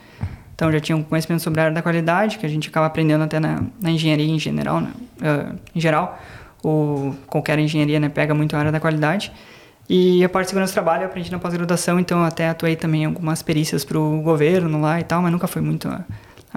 Então 0.55 0.73
já 0.73 0.81
tinha 0.81 0.97
um 0.97 1.03
conhecimento 1.03 1.42
sobre 1.42 1.61
a 1.61 1.64
área 1.64 1.75
da 1.75 1.83
qualidade, 1.83 2.38
que 2.38 2.47
a 2.47 2.49
gente 2.49 2.69
acaba 2.71 2.87
aprendendo 2.87 3.23
até 3.25 3.38
na, 3.38 3.62
na 3.81 3.90
engenharia 3.90 4.27
em 4.27 4.38
geral, 4.38 4.81
né? 4.81 4.90
Ah, 5.23 5.55
em 5.75 5.81
geral, 5.81 6.19
ou 6.62 7.14
qualquer 7.27 7.59
engenharia, 7.59 8.01
né, 8.01 8.09
pega 8.09 8.35
muito 8.35 8.57
a 8.57 8.59
área 8.59 8.73
da 8.73 8.81
qualidade. 8.81 9.31
E 9.88 10.25
a 10.25 10.29
parte 10.29 10.46
de 10.46 10.51
segurança 10.51 10.72
do 10.72 10.75
trabalho 10.75 11.03
eu 11.03 11.07
aprendi 11.07 11.31
na 11.31 11.38
pós-graduação, 11.38 11.99
então 12.01 12.25
até 12.25 12.49
atuei 12.49 12.75
também 12.75 13.03
em 13.03 13.07
algumas 13.07 13.42
perícias 13.42 13.85
para 13.85 13.99
o 13.99 14.20
governo 14.20 14.81
lá 14.81 15.01
e 15.01 15.05
tal, 15.05 15.22
mas 15.22 15.31
nunca 15.31 15.46
foi 15.46 15.62
muito 15.62 15.88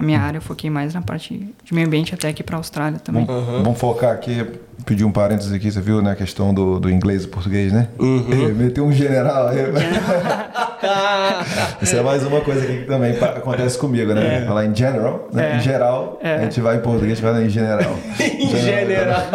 a 0.00 0.06
minha 0.06 0.20
área, 0.20 0.38
eu 0.38 0.42
foquei 0.42 0.70
mais 0.70 0.94
na 0.94 1.02
parte 1.02 1.52
de 1.64 1.74
meio 1.74 1.86
ambiente 1.86 2.14
até 2.14 2.28
aqui 2.28 2.42
para 2.42 2.56
a 2.56 2.58
Austrália 2.58 2.98
também. 2.98 3.24
Vamos, 3.24 3.62
vamos 3.62 3.78
focar 3.78 4.12
aqui, 4.12 4.44
pedir 4.84 5.04
um 5.04 5.12
parênteses 5.12 5.52
aqui, 5.52 5.70
você 5.70 5.80
viu, 5.80 6.00
né? 6.02 6.12
A 6.12 6.16
questão 6.16 6.52
do, 6.54 6.80
do 6.80 6.90
inglês 6.90 7.24
e 7.24 7.28
português, 7.28 7.72
né? 7.72 7.88
Uhum. 7.98 8.54
Meteu 8.56 8.84
um 8.86 8.92
general 8.92 9.48
aí. 9.48 9.58
Isso 11.82 11.96
é 11.96 12.02
mais 12.02 12.24
uma 12.24 12.40
coisa 12.40 12.64
que 12.66 12.84
também 12.84 13.12
acontece 13.18 13.78
comigo, 13.78 14.12
né? 14.14 14.44
Falar 14.46 14.66
em 14.66 14.74
general, 14.74 15.28
né? 15.32 15.52
É. 15.52 15.56
Em 15.56 15.60
geral, 15.60 16.18
É. 16.22 16.34
a 16.36 16.42
gente 16.42 16.60
vai 16.60 16.76
em 16.76 16.80
português 16.80 17.18
e 17.18 17.22
fala 17.22 17.42
em 17.42 17.48
general. 17.48 17.94
em 18.20 18.48
general. 18.56 19.30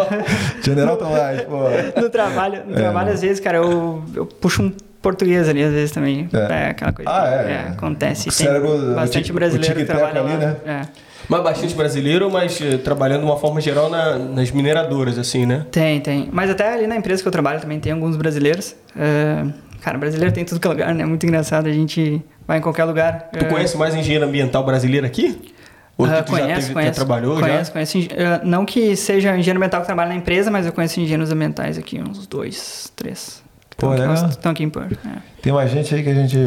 General 0.64 0.98
Tomás, 0.98 1.42
pô. 1.42 2.02
No 2.02 2.10
trabalho, 2.10 2.64
no 2.66 2.74
É, 2.74 2.76
trabalho 2.76 3.08
não. 3.08 3.14
às 3.14 3.22
vezes, 3.22 3.40
cara, 3.40 3.58
eu, 3.58 4.02
eu 4.16 4.26
puxo 4.26 4.64
um 4.64 4.72
português 5.06 5.48
ali, 5.48 5.64
às 5.64 5.72
vezes 5.72 5.92
também. 5.92 6.28
É. 6.34 6.38
É, 6.66 6.70
aquela 6.70 6.92
coisa. 6.92 7.12
Ah, 7.12 7.44
que- 7.44 7.52
é. 7.52 7.60
acontece. 7.70 8.30
O 8.30 8.32
Tem 8.36 8.48
cérebro, 8.48 8.96
bastante 8.96 9.32
o 9.32 9.34
brasileiro 9.36 9.76
que 9.76 9.86
trabalha 9.86 10.20
ali, 10.22 10.32
lá. 10.34 10.38
né? 10.38 10.56
É. 10.66 10.82
Mas 11.30 11.42
bastante 11.44 11.74
brasileiro, 11.76 12.30
mas 12.32 12.60
eh, 12.62 12.78
trabalhando 12.78 13.20
de 13.22 13.26
uma 13.26 13.38
forma 13.38 13.60
geral 13.62 13.90
na- 13.90 14.18
nas 14.18 14.52
mineradoras, 14.52 15.18
assim, 15.18 15.46
né? 15.46 15.66
Tem, 15.72 16.00
tem. 16.00 16.30
Mas 16.32 16.50
até 16.50 16.74
ali 16.74 16.88
na 16.88 16.96
empresa 16.96 17.22
que 17.22 17.28
eu 17.28 17.32
trabalho 17.32 17.60
também 17.60 17.80
tem 17.80 17.92
alguns 17.94 18.16
brasileiros. 18.16 18.76
É, 18.96 19.44
cara, 19.82 19.98
brasileiro 19.98 20.34
tem 20.34 20.44
em 20.44 20.46
tudo 20.46 20.60
que 20.60 20.68
é 20.68 20.70
lugar, 20.72 20.94
né? 20.94 21.04
Muito 21.06 21.24
engraçado. 21.26 21.68
A 21.68 21.72
gente 21.72 22.22
vai 22.48 22.58
em 22.60 22.62
qualquer 22.62 22.84
lugar. 22.86 23.30
Tu 23.34 23.40
É, 23.44 23.48
conhece 23.48 23.76
mais 23.78 23.96
engenheiro 23.96 24.26
ambiental 24.26 24.64
brasileiro 24.64 25.06
aqui? 25.06 25.54
Ou 25.98 26.06
que 26.06 26.12
tu 26.12 26.16
já, 26.18 26.24
conheço, 26.24 26.62
teve, 26.62 26.74
conheço, 26.74 26.92
já 27.00 27.06
trabalhou 27.06 27.40
conheço, 27.40 27.66
já? 27.68 27.72
conheço. 27.72 27.98
engen- 27.98 28.10
eh, 28.18 28.42
não 28.44 28.66
que 28.66 28.96
seja 28.98 29.30
engenheiro 29.30 29.58
ambiental 29.58 29.80
que 29.82 29.88
trabalha 29.88 30.10
na 30.10 30.16
empresa, 30.16 30.52
mas 30.52 30.66
eu 30.66 30.74
conheço 30.74 31.00
engenheiros 31.00 31.32
ambientais 31.32 31.78
aqui, 31.78 32.00
uns 32.02 32.28
dois, 32.28 32.92
três. 32.98 33.42
Pô, 33.78 33.90
legal. 33.90 34.14
Estão 34.30 34.52
aqui 34.54 34.64
em 34.64 34.70
Perth. 34.70 34.94
é. 35.06 35.36
Tem 35.42 35.54
uma 35.54 35.68
gente 35.68 35.94
aí 35.94 36.02
que 36.02 36.10
a 36.10 36.14
gente 36.16 36.38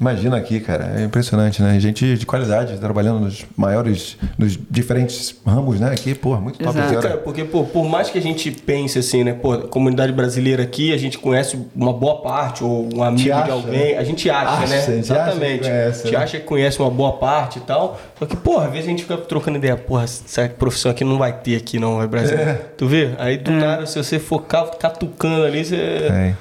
imagina 0.00 0.36
aqui, 0.36 0.60
cara. 0.60 0.92
É 1.00 1.02
impressionante, 1.02 1.60
né? 1.60 1.80
Gente 1.80 2.16
de 2.16 2.24
qualidade, 2.24 2.78
trabalhando 2.78 3.18
nos 3.20 3.44
maiores, 3.56 4.16
nos 4.38 4.56
diferentes 4.70 5.34
ramos, 5.44 5.80
né? 5.80 5.90
Aqui, 5.90 6.14
pô, 6.14 6.36
muito 6.36 6.58
top. 6.60 6.70
Exato. 6.78 6.94
cara. 6.94 7.08
Cara, 7.08 7.16
porque, 7.16 7.42
pô, 7.42 7.64
por 7.64 7.84
mais 7.88 8.10
que 8.10 8.18
a 8.18 8.22
gente 8.22 8.52
pense 8.52 8.96
assim, 8.98 9.24
né? 9.24 9.32
Pô, 9.32 9.58
comunidade 9.62 10.12
brasileira 10.12 10.62
aqui, 10.62 10.92
a 10.92 10.96
gente 10.96 11.18
conhece 11.18 11.58
uma 11.74 11.92
boa 11.92 12.20
parte, 12.20 12.62
ou 12.62 12.88
um 12.94 13.02
amigo 13.02 13.32
acha, 13.32 13.44
de 13.44 13.50
alguém. 13.50 13.94
né? 13.94 13.98
A 13.98 14.04
gente 14.04 14.30
acha, 14.30 14.50
Acha, 14.50 14.66
né? 14.66 14.76
gente 14.82 14.88
acha 14.90 14.98
Exatamente. 14.98 15.62
conhece, 15.64 16.00
a 16.00 16.04
gente 16.04 16.16
né? 16.16 16.22
acha 16.22 16.38
que 16.38 16.44
conhece 16.44 16.78
uma 16.78 16.90
boa 16.90 17.12
parte 17.14 17.58
e 17.58 17.62
tal. 17.62 17.98
Só 18.16 18.26
que, 18.26 18.36
porra, 18.36 18.66
às 18.66 18.70
vezes 18.72 18.86
a 18.86 18.90
gente 18.90 19.02
fica 19.02 19.16
trocando 19.16 19.56
ideia. 19.58 19.76
Porra, 19.76 20.04
essa 20.04 20.48
profissão 20.48 20.92
aqui 20.92 21.02
não 21.02 21.18
vai 21.18 21.32
ter 21.32 21.56
aqui, 21.56 21.80
não, 21.80 21.96
vai 21.96 22.06
Brasil. 22.06 22.38
É. 22.38 22.54
Tu 22.76 22.86
vê? 22.86 23.10
Aí 23.18 23.36
do 23.36 23.50
nada, 23.50 23.84
se 23.86 23.96
você 24.00 24.20
for 24.20 24.42
ca- 24.44 24.66
catucando 24.78 25.42
ali, 25.44 25.64
você. 25.64 25.74
É. 25.76 26.34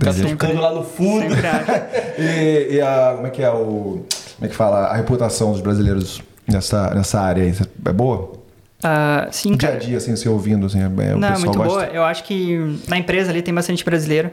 Catucando 0.00 0.60
lá 0.60 0.72
no 0.74 0.82
fundo. 0.84 1.26
E, 2.18 2.76
e 2.76 2.80
a, 2.80 3.12
como 3.16 3.26
é 3.26 3.30
que 3.30 3.42
é 3.42 3.50
o. 3.50 4.00
Como 4.36 4.42
é 4.42 4.48
que 4.48 4.54
fala? 4.56 4.86
A 4.86 4.94
reputação 4.96 5.52
dos 5.52 5.60
brasileiros 5.60 6.22
nessa, 6.48 6.94
nessa 6.94 7.20
área 7.20 7.42
aí? 7.42 7.54
É 7.84 7.92
boa? 7.92 8.32
Ah, 8.82 9.28
sim, 9.30 9.52
Dia 9.56 9.70
a 9.70 9.76
dia, 9.76 9.96
assim, 9.98 10.14
você 10.14 10.28
ouvindo, 10.28 10.66
assim, 10.66 10.80
é, 10.82 10.86
o 10.86 10.90
Não, 11.18 11.28
pessoal 11.28 11.38
muito 11.40 11.56
gosta. 11.58 11.72
boa. 11.72 11.84
Eu 11.86 12.02
acho 12.04 12.24
que 12.24 12.78
na 12.88 12.98
empresa 12.98 13.30
ali 13.30 13.42
tem 13.42 13.52
bastante 13.52 13.84
brasileiro. 13.84 14.30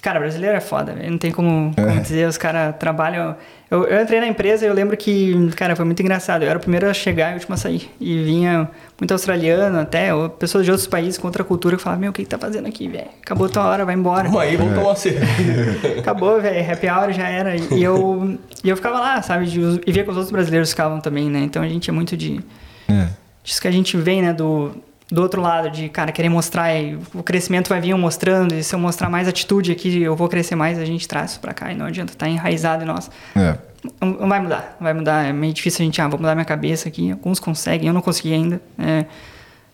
Cara, 0.00 0.20
brasileiro 0.20 0.56
é 0.56 0.60
foda. 0.60 0.94
Não 1.08 1.18
tem 1.18 1.32
como, 1.32 1.72
como 1.74 2.00
dizer, 2.00 2.28
os 2.28 2.38
caras 2.38 2.74
trabalham. 2.78 3.34
Eu, 3.70 3.84
eu 3.84 4.00
entrei 4.00 4.20
na 4.20 4.28
empresa 4.28 4.64
e 4.64 4.68
eu 4.68 4.72
lembro 4.72 4.96
que, 4.96 5.50
cara, 5.56 5.74
foi 5.74 5.84
muito 5.84 6.00
engraçado. 6.00 6.42
Eu 6.42 6.48
era 6.48 6.56
o 6.56 6.60
primeiro 6.60 6.88
a 6.88 6.94
chegar 6.94 7.30
e 7.30 7.32
o 7.32 7.34
último 7.34 7.54
a 7.54 7.58
sair. 7.58 7.90
E 8.00 8.22
vinha 8.22 8.70
muito 8.98 9.12
australiano 9.12 9.78
até, 9.80 10.14
ou 10.14 10.30
pessoas 10.30 10.64
de 10.64 10.70
outros 10.70 10.86
países 10.86 11.18
com 11.18 11.26
outra 11.26 11.42
cultura 11.42 11.76
que 11.76 11.82
falavam, 11.82 12.00
meu, 12.02 12.10
o 12.10 12.12
que, 12.14 12.22
que 12.22 12.28
tá 12.28 12.38
fazendo 12.38 12.66
aqui, 12.68 12.88
velho? 12.88 13.08
Acabou 13.22 13.48
tua 13.48 13.66
hora, 13.66 13.84
vai 13.84 13.94
embora. 13.96 14.24
Vamos 14.24 14.40
aí, 14.40 14.56
vamos 14.56 14.74
tomar 14.74 14.94
cerveja. 14.94 15.76
Acabou, 15.98 16.40
velho. 16.40 16.72
Happy 16.72 16.86
hour 16.88 17.12
já 17.12 17.28
era. 17.28 17.56
E 17.56 17.82
eu, 17.82 18.38
e 18.64 18.68
eu 18.68 18.76
ficava 18.76 19.00
lá, 19.00 19.20
sabe? 19.20 19.46
de- 19.46 19.80
e 19.86 19.92
via 19.92 20.04
que 20.04 20.10
os 20.10 20.16
outros 20.16 20.30
brasileiros 20.32 20.70
ficavam 20.70 21.00
também, 21.00 21.28
né? 21.28 21.40
Então 21.40 21.60
a 21.62 21.68
gente 21.68 21.90
é 21.90 21.92
muito 21.92 22.16
de. 22.16 22.40
É. 22.88 23.08
Disso 23.42 23.60
que 23.60 23.68
a 23.68 23.72
gente 23.72 23.96
vem, 23.96 24.22
né? 24.22 24.32
Do, 24.32 24.72
do 25.10 25.22
outro 25.22 25.40
lado, 25.40 25.70
de, 25.70 25.88
cara, 25.88 26.12
querer 26.12 26.28
mostrar. 26.28 26.70
O 27.14 27.22
crescimento 27.22 27.68
vai 27.68 27.80
vir 27.80 27.90
eu 27.90 27.98
mostrando. 27.98 28.54
E 28.54 28.62
se 28.62 28.74
eu 28.74 28.78
mostrar 28.78 29.08
mais 29.08 29.26
atitude 29.26 29.72
aqui, 29.72 30.02
eu 30.02 30.14
vou 30.14 30.28
crescer 30.28 30.54
mais. 30.54 30.78
A 30.78 30.84
gente 30.84 31.08
traz 31.08 31.32
isso 31.32 31.40
pra 31.40 31.54
cá. 31.54 31.72
E 31.72 31.74
não 31.74 31.86
adianta 31.86 32.12
estar 32.12 32.28
enraizado 32.28 32.84
em 32.84 32.86
nós. 32.86 33.10
É. 33.34 33.56
Não, 34.00 34.28
vai 34.28 34.40
mudar. 34.40 34.76
Vai 34.78 34.92
mudar. 34.92 35.24
É 35.24 35.32
meio 35.32 35.52
difícil 35.52 35.82
a 35.82 35.84
gente, 35.84 36.00
ah, 36.00 36.08
vou 36.08 36.18
mudar 36.18 36.34
minha 36.34 36.44
cabeça 36.44 36.88
aqui. 36.88 37.10
Alguns 37.10 37.40
conseguem, 37.40 37.88
eu 37.88 37.94
não 37.94 38.02
consegui 38.02 38.34
ainda. 38.34 38.60
É, 38.78 39.06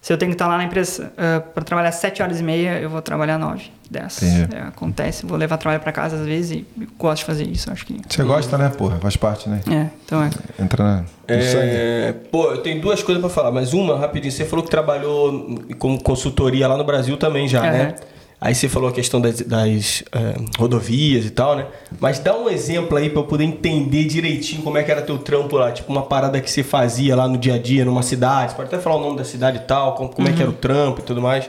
se 0.04 0.12
eu 0.12 0.18
tenho 0.18 0.32
que 0.32 0.34
estar 0.34 0.46
lá 0.46 0.58
na 0.58 0.64
empresa 0.64 1.10
para 1.54 1.64
trabalhar 1.64 1.90
7 1.90 2.22
horas 2.22 2.38
e 2.38 2.42
meia, 2.42 2.78
eu 2.78 2.90
vou 2.90 3.00
trabalhar 3.00 3.38
9, 3.38 3.70
10. 3.90 4.22
Entendi. 4.22 4.54
É, 4.54 4.60
acontece, 4.60 5.24
vou 5.24 5.38
levar 5.38 5.56
trabalho 5.56 5.80
para 5.80 5.92
casa 5.92 6.16
às 6.16 6.26
vezes 6.26 6.50
e 6.50 6.66
gosto 6.98 7.20
de 7.20 7.24
fazer 7.24 7.44
isso, 7.44 7.72
acho 7.72 7.86
que. 7.86 7.98
Você 8.06 8.22
gosta, 8.22 8.58
né, 8.58 8.68
porra? 8.68 8.98
Faz 8.98 9.16
parte, 9.16 9.48
né? 9.48 9.62
É, 9.66 9.86
então 10.04 10.22
é. 10.22 10.28
Entra 10.62 10.84
na. 10.84 11.04
É, 11.26 12.12
pô, 12.30 12.50
eu 12.50 12.58
tenho 12.58 12.82
duas 12.82 13.02
coisas 13.02 13.18
pra 13.18 13.30
falar, 13.30 13.50
mas 13.50 13.72
uma, 13.72 13.98
rapidinho, 13.98 14.30
você 14.30 14.44
falou 14.44 14.62
que 14.62 14.70
trabalhou 14.70 15.58
como 15.78 15.98
consultoria 16.02 16.68
lá 16.68 16.76
no 16.76 16.84
Brasil 16.84 17.16
também 17.16 17.48
já, 17.48 17.62
né? 17.62 17.82
Aham. 17.82 18.13
Aí 18.44 18.54
você 18.54 18.68
falou 18.68 18.90
a 18.90 18.92
questão 18.92 19.22
das, 19.22 19.40
das, 19.40 20.04
é, 20.12 20.34
rodovias 20.58 21.24
e 21.24 21.30
tal, 21.30 21.56
né? 21.56 21.66
Mas 21.98 22.18
dá 22.18 22.36
um 22.36 22.50
exemplo 22.50 22.94
aí 22.98 23.08
pra 23.08 23.20
eu 23.20 23.24
poder 23.24 23.44
entender 23.44 24.04
direitinho 24.04 24.62
como 24.62 24.76
é 24.76 24.82
que 24.82 24.90
era 24.90 25.00
teu 25.00 25.16
trampo 25.16 25.56
lá. 25.56 25.72
Tipo, 25.72 25.90
uma 25.90 26.02
parada 26.02 26.38
que 26.38 26.50
você 26.50 26.62
fazia 26.62 27.16
lá 27.16 27.26
no 27.26 27.38
dia 27.38 27.54
a 27.54 27.58
dia, 27.58 27.86
numa 27.86 28.02
cidade. 28.02 28.50
Você 28.50 28.56
pode 28.58 28.68
até 28.68 28.78
falar 28.78 28.96
o 28.96 29.00
nome 29.00 29.16
da 29.16 29.24
cidade 29.24 29.56
e 29.56 29.60
tal, 29.60 29.94
como, 29.94 30.10
como 30.10 30.28
é 30.28 30.32
que 30.32 30.42
era 30.42 30.50
o 30.50 30.52
trampo 30.52 31.00
e 31.00 31.02
tudo 31.02 31.22
mais. 31.22 31.48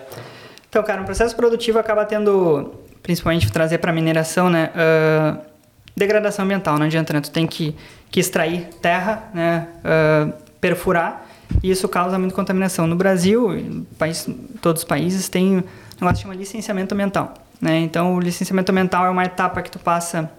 Então, 0.70 0.82
cara, 0.84 1.02
um 1.02 1.04
processo 1.04 1.36
produtivo 1.36 1.78
acaba 1.80 2.06
tendo, 2.06 2.72
principalmente 3.04 3.52
trazer 3.52 3.80
para 3.80 3.92
mineração, 3.92 4.50
né? 4.50 4.72
ah, 4.74 5.38
degradação 5.98 6.46
ambiental, 6.46 6.80
não 6.80 6.86
adianta, 6.86 7.12
né? 7.12 7.20
Tu 7.20 7.30
tem 7.30 7.46
que, 7.46 7.76
que 8.10 8.22
extrair 8.22 8.70
terra, 8.82 9.30
né? 9.34 9.68
ah, 9.84 10.30
perfurar, 10.62 11.28
e 11.62 11.72
isso 11.72 11.90
causa 11.90 12.18
muita 12.18 12.34
contaminação. 12.34 12.88
No 12.88 12.96
Brasil, 12.96 13.86
país, 13.98 14.30
todos 14.62 14.84
os 14.84 14.88
países, 14.88 15.28
tem 15.28 15.58
um 15.58 15.64
negócio 16.02 16.24
chama 16.24 16.36
licenciamento 16.36 16.94
ambiental, 16.94 17.34
né? 17.62 17.80
Então, 17.80 18.16
o 18.16 18.20
licenciamento 18.20 18.72
ambiental 18.72 19.06
é 19.06 19.10
uma 19.10 19.24
etapa 19.24 19.62
que 19.62 19.72
tu 19.72 19.80
passa 19.80 20.30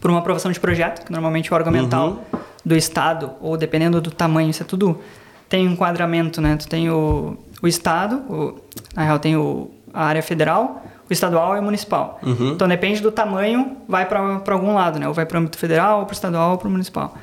por 0.00 0.10
uma 0.10 0.20
aprovação 0.20 0.52
de 0.52 0.60
projeto, 0.60 1.04
que 1.04 1.12
normalmente 1.12 1.50
o 1.50 1.54
órgão 1.54 1.72
ambiental 1.72 2.22
do 2.64 2.76
estado, 2.76 3.32
ou 3.40 3.56
dependendo 3.56 4.00
do 4.00 4.10
tamanho, 4.10 4.50
isso 4.50 4.62
é 4.62 4.66
tudo 4.66 5.00
tem 5.48 5.68
um 5.68 5.72
enquadramento, 5.72 6.40
né? 6.40 6.56
Tu 6.56 6.66
tem 6.68 6.90
o, 6.90 7.36
o 7.62 7.68
estado, 7.68 8.16
o, 8.28 8.60
na 8.94 9.04
real 9.04 9.18
tem 9.18 9.36
o, 9.36 9.70
a 9.92 10.04
área 10.04 10.22
federal, 10.22 10.82
o 11.08 11.12
estadual 11.12 11.56
e 11.56 11.60
o 11.60 11.62
municipal. 11.62 12.18
Então 12.52 12.66
depende 12.66 13.00
do 13.00 13.12
tamanho, 13.12 13.76
vai 13.88 14.06
para 14.06 14.40
algum 14.48 14.74
lado, 14.74 14.98
né? 14.98 15.06
Ou 15.06 15.14
vai 15.14 15.26
para 15.26 15.36
o 15.36 15.40
âmbito 15.40 15.58
federal, 15.58 16.00
ou 16.00 16.06
para 16.06 16.12
o 16.12 16.14
estadual, 16.14 16.52
ou 16.52 16.58
para 16.58 16.68
o 16.68 16.70
municipal. 16.70 17.14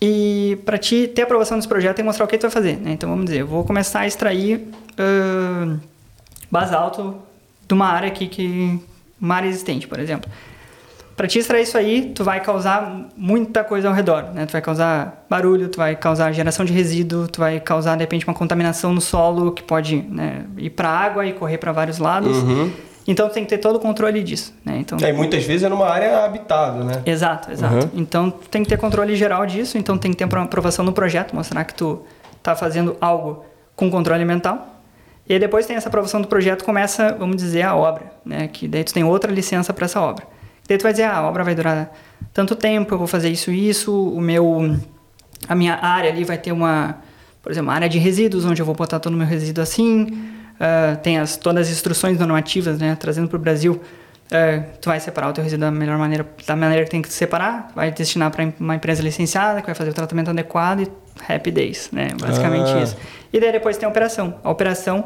E 0.00 0.58
para 0.66 0.76
ti 0.76 1.08
ter 1.08 1.22
aprovação 1.22 1.56
desse 1.56 1.68
projeto, 1.68 1.96
tem 1.96 2.02
que 2.02 2.06
mostrar 2.06 2.26
o 2.26 2.28
que 2.28 2.36
tu 2.36 2.42
vai 2.42 2.50
fazer, 2.50 2.76
né? 2.76 2.92
Então 2.92 3.08
vamos 3.08 3.24
dizer, 3.24 3.40
eu 3.40 3.46
vou 3.46 3.64
começar 3.64 4.00
a 4.00 4.06
extrair 4.06 4.68
ahn, 4.98 5.78
basalto 6.54 7.16
de 7.66 7.74
uma 7.74 7.86
área 7.86 8.06
aqui 8.06 8.28
que 8.28 8.80
uma 9.20 9.34
área 9.34 9.48
existente, 9.48 9.88
por 9.88 9.98
exemplo. 9.98 10.30
Para 11.16 11.28
te 11.28 11.38
extrair 11.38 11.62
isso 11.62 11.78
aí, 11.78 12.12
tu 12.14 12.24
vai 12.24 12.40
causar 12.40 13.08
muita 13.16 13.62
coisa 13.62 13.88
ao 13.88 13.94
redor, 13.94 14.32
né? 14.34 14.46
Tu 14.46 14.52
vai 14.52 14.62
causar 14.62 15.24
barulho, 15.30 15.68
tu 15.68 15.78
vai 15.78 15.94
causar 15.94 16.32
geração 16.32 16.64
de 16.64 16.72
resíduo, 16.72 17.28
tu 17.28 17.40
vai 17.40 17.60
causar 17.60 17.94
de 17.96 18.02
repente 18.02 18.26
uma 18.26 18.34
contaminação 18.34 18.92
no 18.92 19.00
solo 19.00 19.52
que 19.52 19.62
pode 19.62 19.96
né, 19.96 20.44
ir 20.56 20.70
para 20.70 20.88
água 20.88 21.24
e 21.24 21.32
correr 21.32 21.58
para 21.58 21.70
vários 21.72 21.98
lados. 21.98 22.36
Então 23.06 23.28
tu 23.28 23.34
tem 23.34 23.44
que 23.44 23.50
ter 23.50 23.58
todo 23.58 23.76
o 23.76 23.78
controle 23.78 24.22
disso, 24.22 24.52
né? 24.64 24.78
Então 24.78 24.98
Aí 25.00 25.12
muitas 25.12 25.44
vezes 25.44 25.62
é 25.62 25.68
numa 25.68 25.86
área 25.86 26.24
habitável, 26.24 26.82
né? 26.82 27.02
Exato, 27.04 27.52
exato. 27.52 27.74
Uhum. 27.74 27.90
Então 27.94 28.30
tem 28.50 28.62
que 28.62 28.68
ter 28.68 28.78
controle 28.78 29.14
geral 29.14 29.44
disso, 29.46 29.78
então 29.78 29.96
tem 29.96 30.10
que 30.10 30.16
ter 30.16 30.24
uma 30.24 30.42
aprovação 30.42 30.84
no 30.84 30.92
projeto, 30.92 31.34
mostrar 31.34 31.64
que 31.64 31.74
tu 31.74 32.02
tá 32.42 32.56
fazendo 32.56 32.96
algo 33.00 33.44
com 33.76 33.90
controle 33.90 34.22
ambiental. 34.22 34.73
E 35.28 35.32
aí 35.32 35.38
depois 35.38 35.64
tem 35.66 35.76
essa 35.76 35.88
aprovação 35.88 36.20
do 36.20 36.28
projeto, 36.28 36.64
começa, 36.64 37.14
vamos 37.18 37.36
dizer, 37.36 37.62
a 37.62 37.74
obra, 37.74 38.12
né? 38.24 38.48
Que 38.48 38.68
daí 38.68 38.84
tu 38.84 38.92
tem 38.92 39.04
outra 39.04 39.32
licença 39.32 39.72
para 39.72 39.86
essa 39.86 40.00
obra. 40.00 40.26
Daí 40.68 40.76
tu 40.78 40.82
vai 40.82 40.92
dizer, 40.92 41.04
ah, 41.04 41.16
a 41.18 41.28
obra 41.28 41.42
vai 41.44 41.54
durar 41.54 41.92
tanto 42.32 42.54
tempo, 42.54 42.92
eu 42.94 42.98
vou 42.98 43.06
fazer 43.06 43.28
isso 43.30 43.50
e 43.50 43.68
isso, 43.68 43.92
o 44.10 44.20
meu 44.20 44.76
a 45.48 45.54
minha 45.54 45.74
área 45.74 46.10
ali 46.10 46.24
vai 46.24 46.38
ter 46.38 46.52
uma, 46.52 46.98
por 47.42 47.52
exemplo, 47.52 47.68
uma 47.68 47.74
área 47.74 47.88
de 47.88 47.98
resíduos 47.98 48.44
onde 48.44 48.60
eu 48.62 48.66
vou 48.66 48.74
botar 48.74 48.98
todo 48.98 49.12
o 49.14 49.16
meu 49.16 49.26
resíduo 49.26 49.62
assim. 49.62 50.06
Ah, 50.60 50.96
tem 51.02 51.18
as, 51.18 51.36
todas 51.36 51.66
as 51.68 51.72
instruções 51.72 52.18
normativas, 52.18 52.78
né? 52.78 52.94
Trazendo 52.98 53.28
para 53.28 53.36
o 53.36 53.40
Brasil, 53.40 53.80
ah, 54.30 54.62
tu 54.80 54.88
vai 54.88 55.00
separar 55.00 55.28
o 55.28 55.32
teu 55.32 55.42
resíduo 55.44 55.66
da 55.66 55.70
melhor 55.70 55.98
maneira, 55.98 56.26
da 56.46 56.54
maneira 56.56 56.84
que 56.84 56.90
tem 56.90 57.02
que 57.02 57.12
separar, 57.12 57.70
vai 57.74 57.90
destinar 57.90 58.30
para 58.30 58.52
uma 58.60 58.74
empresa 58.76 59.02
licenciada 59.02 59.60
que 59.60 59.66
vai 59.66 59.74
fazer 59.74 59.90
o 59.90 59.94
tratamento 59.94 60.30
adequado 60.30 60.80
e 60.80 60.88
happy 61.32 61.50
days, 61.50 61.90
né? 61.92 62.08
Basicamente 62.20 62.70
Ah. 62.70 62.82
isso. 62.82 62.96
E 63.34 63.40
daí 63.40 63.50
depois 63.52 63.76
tem 63.76 63.84
a 63.86 63.90
operação. 63.90 64.36
A 64.44 64.50
operação, 64.50 65.04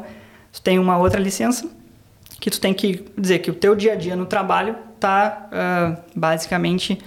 tu 0.53 0.61
tem 0.61 0.77
uma 0.77 0.97
outra 0.97 1.19
licença 1.19 1.67
que 2.39 2.49
tu 2.51 2.61
tem 2.61 2.73
que 2.73 3.03
dizer 3.17 3.39
que 3.39 3.49
o 3.49 3.53
teu 3.53 3.75
dia 3.75 3.93
a 3.93 3.95
dia 3.95 4.15
no 4.15 4.25
trabalho 4.25 4.75
tá 4.99 5.47
ah, 5.51 5.95
basicamente 6.15 6.99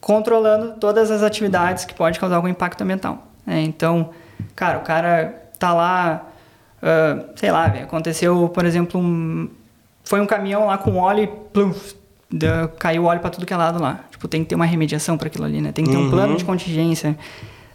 controlando 0.00 0.74
todas 0.78 1.10
as 1.10 1.22
atividades 1.22 1.84
que 1.84 1.92
pode 1.94 2.18
causar 2.18 2.36
algum 2.36 2.48
impacto 2.48 2.82
ambiental. 2.82 3.26
né? 3.44 3.60
Então, 3.62 4.10
cara, 4.56 4.78
o 4.78 4.82
cara 4.82 5.34
tá 5.58 5.74
lá, 5.74 6.26
ah, 6.82 7.24
sei 7.36 7.50
lá, 7.50 7.66
aconteceu, 7.66 8.48
por 8.48 8.64
exemplo, 8.64 9.00
um, 9.00 9.48
foi 10.04 10.20
um 10.20 10.26
caminhão 10.26 10.66
lá 10.66 10.78
com 10.78 10.96
óleo 10.96 11.24
e 11.24 11.26
plum, 11.26 11.74
deu- 12.30 12.68
caiu 12.78 13.04
óleo 13.04 13.20
para 13.20 13.30
tudo 13.30 13.44
que 13.44 13.52
é 13.52 13.56
lado 13.56 13.82
lá. 13.82 14.00
Tipo, 14.10 14.26
tem 14.28 14.42
que 14.42 14.48
ter 14.50 14.54
uma 14.54 14.64
remediação 14.66 15.18
para 15.18 15.26
aquilo 15.26 15.44
ali, 15.44 15.60
né? 15.60 15.72
Tem 15.72 15.84
que 15.84 15.90
ter 15.90 15.96
um 15.96 16.10
plano 16.10 16.36
de 16.36 16.44
contingência. 16.44 17.18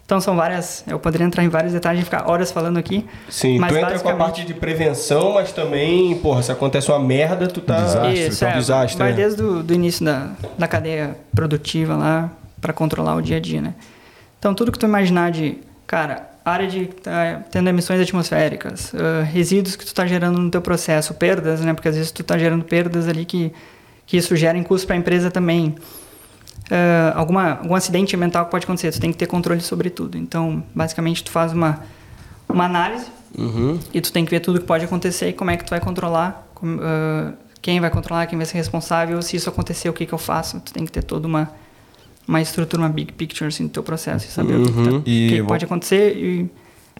Então 0.05 0.21
são 0.21 0.35
várias, 0.35 0.83
eu 0.87 0.99
poderia 0.99 1.25
entrar 1.25 1.43
em 1.43 1.49
vários 1.49 1.73
detalhes 1.73 2.01
e 2.01 2.05
ficar 2.05 2.29
horas 2.29 2.51
falando 2.51 2.77
aqui. 2.77 3.03
Sim, 3.27 3.57
mas 3.57 3.71
tu 3.71 3.77
entra 3.77 3.87
com 3.87 3.87
a 3.87 3.91
basicamente- 4.13 4.17
parte 4.19 4.45
de 4.45 4.53
prevenção, 4.53 5.33
mas 5.33 5.51
também, 5.51 6.15
porra, 6.19 6.43
se 6.43 6.51
acontece 6.51 6.91
uma 6.91 6.99
merda, 6.99 7.47
tu 7.47 7.59
tá. 7.59 7.81
Desastre, 7.81 8.13
Isso, 8.27 8.43
então. 8.43 8.49
é, 8.49 8.57
Desastre, 8.59 8.99
vai 8.99 9.11
é. 9.11 9.13
desde 9.15 9.41
o 9.41 9.63
do 9.63 9.73
início 9.73 10.05
da, 10.05 10.29
da 10.59 10.67
cadeia 10.67 11.17
produtiva 11.33 11.95
lá 11.95 12.29
para 12.61 12.71
controlar 12.71 13.15
o 13.15 13.21
dia 13.21 13.37
a 13.37 13.39
dia, 13.39 13.61
né? 13.61 13.73
Então 14.37 14.53
tudo 14.53 14.71
que 14.71 14.77
tu 14.77 14.85
imaginar 14.85 15.31
de, 15.31 15.57
cara, 15.87 16.29
área 16.45 16.67
de 16.67 16.85
tá 16.85 17.41
tendo 17.49 17.67
emissões 17.67 17.99
atmosféricas, 17.99 18.93
ah, 18.93 19.23
resíduos 19.23 19.75
que 19.75 19.83
tu 19.83 19.93
tá 19.93 20.05
gerando 20.05 20.37
no 20.39 20.51
teu 20.51 20.61
processo, 20.61 21.15
perdas, 21.15 21.61
né? 21.61 21.73
Porque 21.73 21.87
às 21.87 21.95
vezes 21.95 22.11
tu 22.11 22.23
tá 22.23 22.37
gerando 22.37 22.63
perdas 22.63 23.07
ali 23.07 23.25
que 23.25 23.51
que 24.05 24.17
isso 24.17 24.35
gera 24.35 24.55
em 24.55 24.61
custo 24.61 24.85
para 24.85 24.95
a 24.95 24.99
empresa 24.99 25.31
também. 25.31 25.73
Ah, 26.71 27.13
alguma 27.15 27.59
algum 27.59 27.75
acidente 27.75 28.15
ambiental 28.15 28.45
que 28.45 28.51
pode 28.51 28.63
acontecer, 28.65 28.91
tu 28.91 28.99
tem 28.99 29.11
que 29.11 29.17
ter 29.17 29.27
controle 29.27 29.61
sobre 29.61 29.89
tudo. 29.89 30.17
Então, 30.17 30.63
basicamente 30.73 31.23
tu 31.23 31.31
faz 31.31 31.53
uma 31.53 31.79
uma 32.49 32.65
análise 32.65 33.07
Uhum. 33.37 33.77
e 33.93 33.99
tu 33.99 34.11
tem 34.13 34.23
que 34.23 34.31
ver 34.31 34.39
tudo 34.39 34.59
que 34.61 34.65
pode 34.65 34.85
acontecer 34.85 35.29
e 35.29 35.33
como 35.33 35.51
é 35.51 35.57
que 35.57 35.65
tu 35.65 35.69
vai 35.71 35.79
controlar, 35.79 36.47
como, 36.55 36.79
ah, 36.81 37.33
quem 37.61 37.79
vai 37.79 37.89
controlar, 37.89 38.27
quem 38.27 38.37
vai 38.37 38.45
ser 38.45 38.57
responsável, 38.57 39.21
se 39.21 39.35
isso 39.35 39.49
acontecer, 39.49 39.89
o 39.89 39.93
que, 39.93 40.05
que 40.05 40.13
eu 40.13 40.17
faço. 40.17 40.59
Tu 40.61 40.71
tem 40.73 40.85
que 40.85 40.91
ter 40.91 41.03
toda 41.03 41.27
uma, 41.27 41.51
uma 42.27 42.41
estrutura, 42.41 42.81
uma 42.83 42.89
big 42.89 43.11
picture 43.13 43.47
assim, 43.47 43.63
do 43.65 43.69
teu 43.69 43.83
processo 43.83 44.25
e 44.25 44.29
saber 44.31 44.55
o 44.55 44.63
que, 44.65 44.71
que 44.71 44.83
tá- 44.89 44.95
o 44.97 45.01
que 45.01 45.11
E 45.11 45.29
que 45.29 45.39
vou- 45.41 45.47
pode 45.49 45.65
acontecer 45.65 46.15
e, 46.17 46.49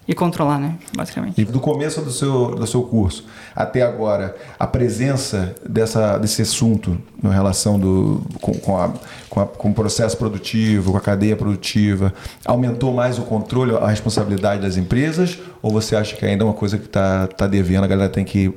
e 0.08 0.14
controlar, 0.14 0.60
né? 0.60 0.76
Basicamente. 0.96 1.42
E 1.42 1.46
do 1.46 1.60
começo 1.60 2.02
do 2.02 2.12
seu, 2.12 2.56
do 2.56 2.68
seu 2.68 2.84
curso 2.84 3.26
até 3.56 3.82
agora, 3.82 4.36
a 4.60 4.68
presença 4.68 5.56
dessa, 5.68 6.18
desse 6.18 6.42
assunto 6.44 6.98
na 7.24 7.32
relação 7.32 7.80
do, 7.80 8.22
com, 8.42 8.54
com, 8.54 8.78
a, 8.78 8.92
com, 9.30 9.40
a- 9.40 9.46
com 9.48 9.70
o 9.70 9.74
processo 9.74 10.16
produtivo, 10.18 10.92
com 10.92 10.98
a 10.98 11.02
cadeia 11.02 11.36
produtiva, 11.36 12.14
aumentou 12.46 12.94
mais 12.94 13.18
o 13.18 13.24
controle, 13.24 13.76
a 13.76 13.88
responsabilidade 13.88 14.62
das 14.62 14.78
empresas? 14.78 15.40
Ou 15.62 15.72
você 15.72 15.96
acha 15.96 16.16
que 16.16 16.24
ainda 16.26 16.44
é 16.44 16.46
uma 16.46 16.54
coisa 16.54 16.78
que 16.78 16.86
está 16.86 17.26
tá 17.28 17.48
devendo, 17.48 17.84
a 17.84 17.88
galera 17.88 18.10
tem 18.10 18.24
que 18.24 18.54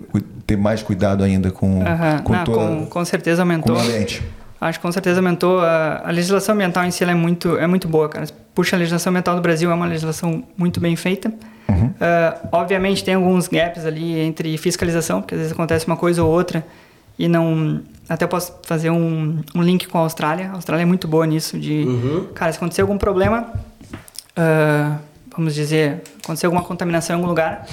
ter 0.47 0.57
mais 0.57 0.83
cuidado 0.83 1.25
ainda 1.25 1.51
com, 1.51 1.83
com 2.25 2.33
Não, 2.33 2.45
toda 2.45 2.59
com, 2.59 2.87
com 2.87 3.05
certeza 3.05 3.37
com 3.43 3.49
aumentou. 3.51 3.77
o 3.77 3.79
ambiente? 3.81 4.23
Acho 4.61 4.79
que 4.79 4.83
com 4.83 4.92
certeza 4.92 5.21
aumentou. 5.21 5.61
A, 5.61 6.03
a 6.05 6.11
legislação 6.11 6.55
ambiental 6.55 6.85
em 6.85 6.90
si 6.90 7.05
é 7.05 7.14
muito, 7.14 7.57
é 7.57 7.66
muito 7.66 7.88
boa, 7.88 8.09
cara. 8.09 8.27
Puxa, 8.55 8.77
a 8.77 8.79
legislação 8.79 9.11
ambiental 9.11 9.37
do 9.37 9.42
Brasil 9.42 9.71
é 9.71 9.75
uma 9.75 9.87
legislação 9.87 10.42
muito 10.57 10.81
bem 10.81 10.97
feita. 10.97 11.33
Ah, 12.01 12.37
obviamente 12.53 13.05
tem 13.05 13.14
alguns 13.14 13.47
gaps 13.49 13.85
ali 13.85 14.18
entre 14.18 14.57
fiscalização, 14.59 15.20
porque 15.20 15.35
às 15.35 15.41
vezes 15.41 15.53
acontece 15.53 15.87
uma 15.87 15.97
coisa 15.97 16.22
ou 16.22 16.30
outra 16.30 16.64
e 17.18 17.28
não. 17.28 17.83
Até 18.09 18.26
posso 18.26 18.55
fazer 18.64 18.91
um, 18.91 19.41
um 19.55 19.62
link 19.62 19.87
com 19.87 19.99
a 19.99 20.01
Austrália. 20.01 20.51
A 20.51 20.55
Austrália 20.55 20.83
é 20.83 20.87
muito 20.87 21.07
boa 21.07 21.26
nisso 21.26 21.59
de, 21.59 21.85
cara, 22.35 22.51
se 22.51 22.57
acontecer 22.57 22.80
algum 22.80 22.97
problema, 22.97 23.53
ah, 24.35 24.97
vamos 25.37 25.55
dizer, 25.55 26.03
acontecer 26.24 26.47
alguma 26.47 26.64
contaminação 26.64 27.14
em 27.14 27.18
algum 27.18 27.28
lugar, 27.28 27.66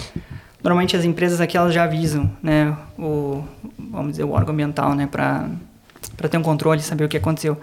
normalmente 0.63 0.95
as 0.95 1.05
empresas 1.05 1.39
aqui 1.39 1.55
elas 1.55 1.73
já 1.73 1.83
avisam, 1.83 2.29
né, 2.43 2.75
o 2.99 3.43
vamos 3.79 4.11
dizer 4.11 4.23
o 4.23 4.31
órgão 4.31 4.53
ambiental, 4.53 4.93
né, 4.93 5.07
para 5.07 5.47
para 6.15 6.29
ter 6.29 6.37
um 6.37 6.41
controle, 6.41 6.81
saber 6.81 7.05
o 7.05 7.09
que 7.09 7.17
aconteceu. 7.17 7.57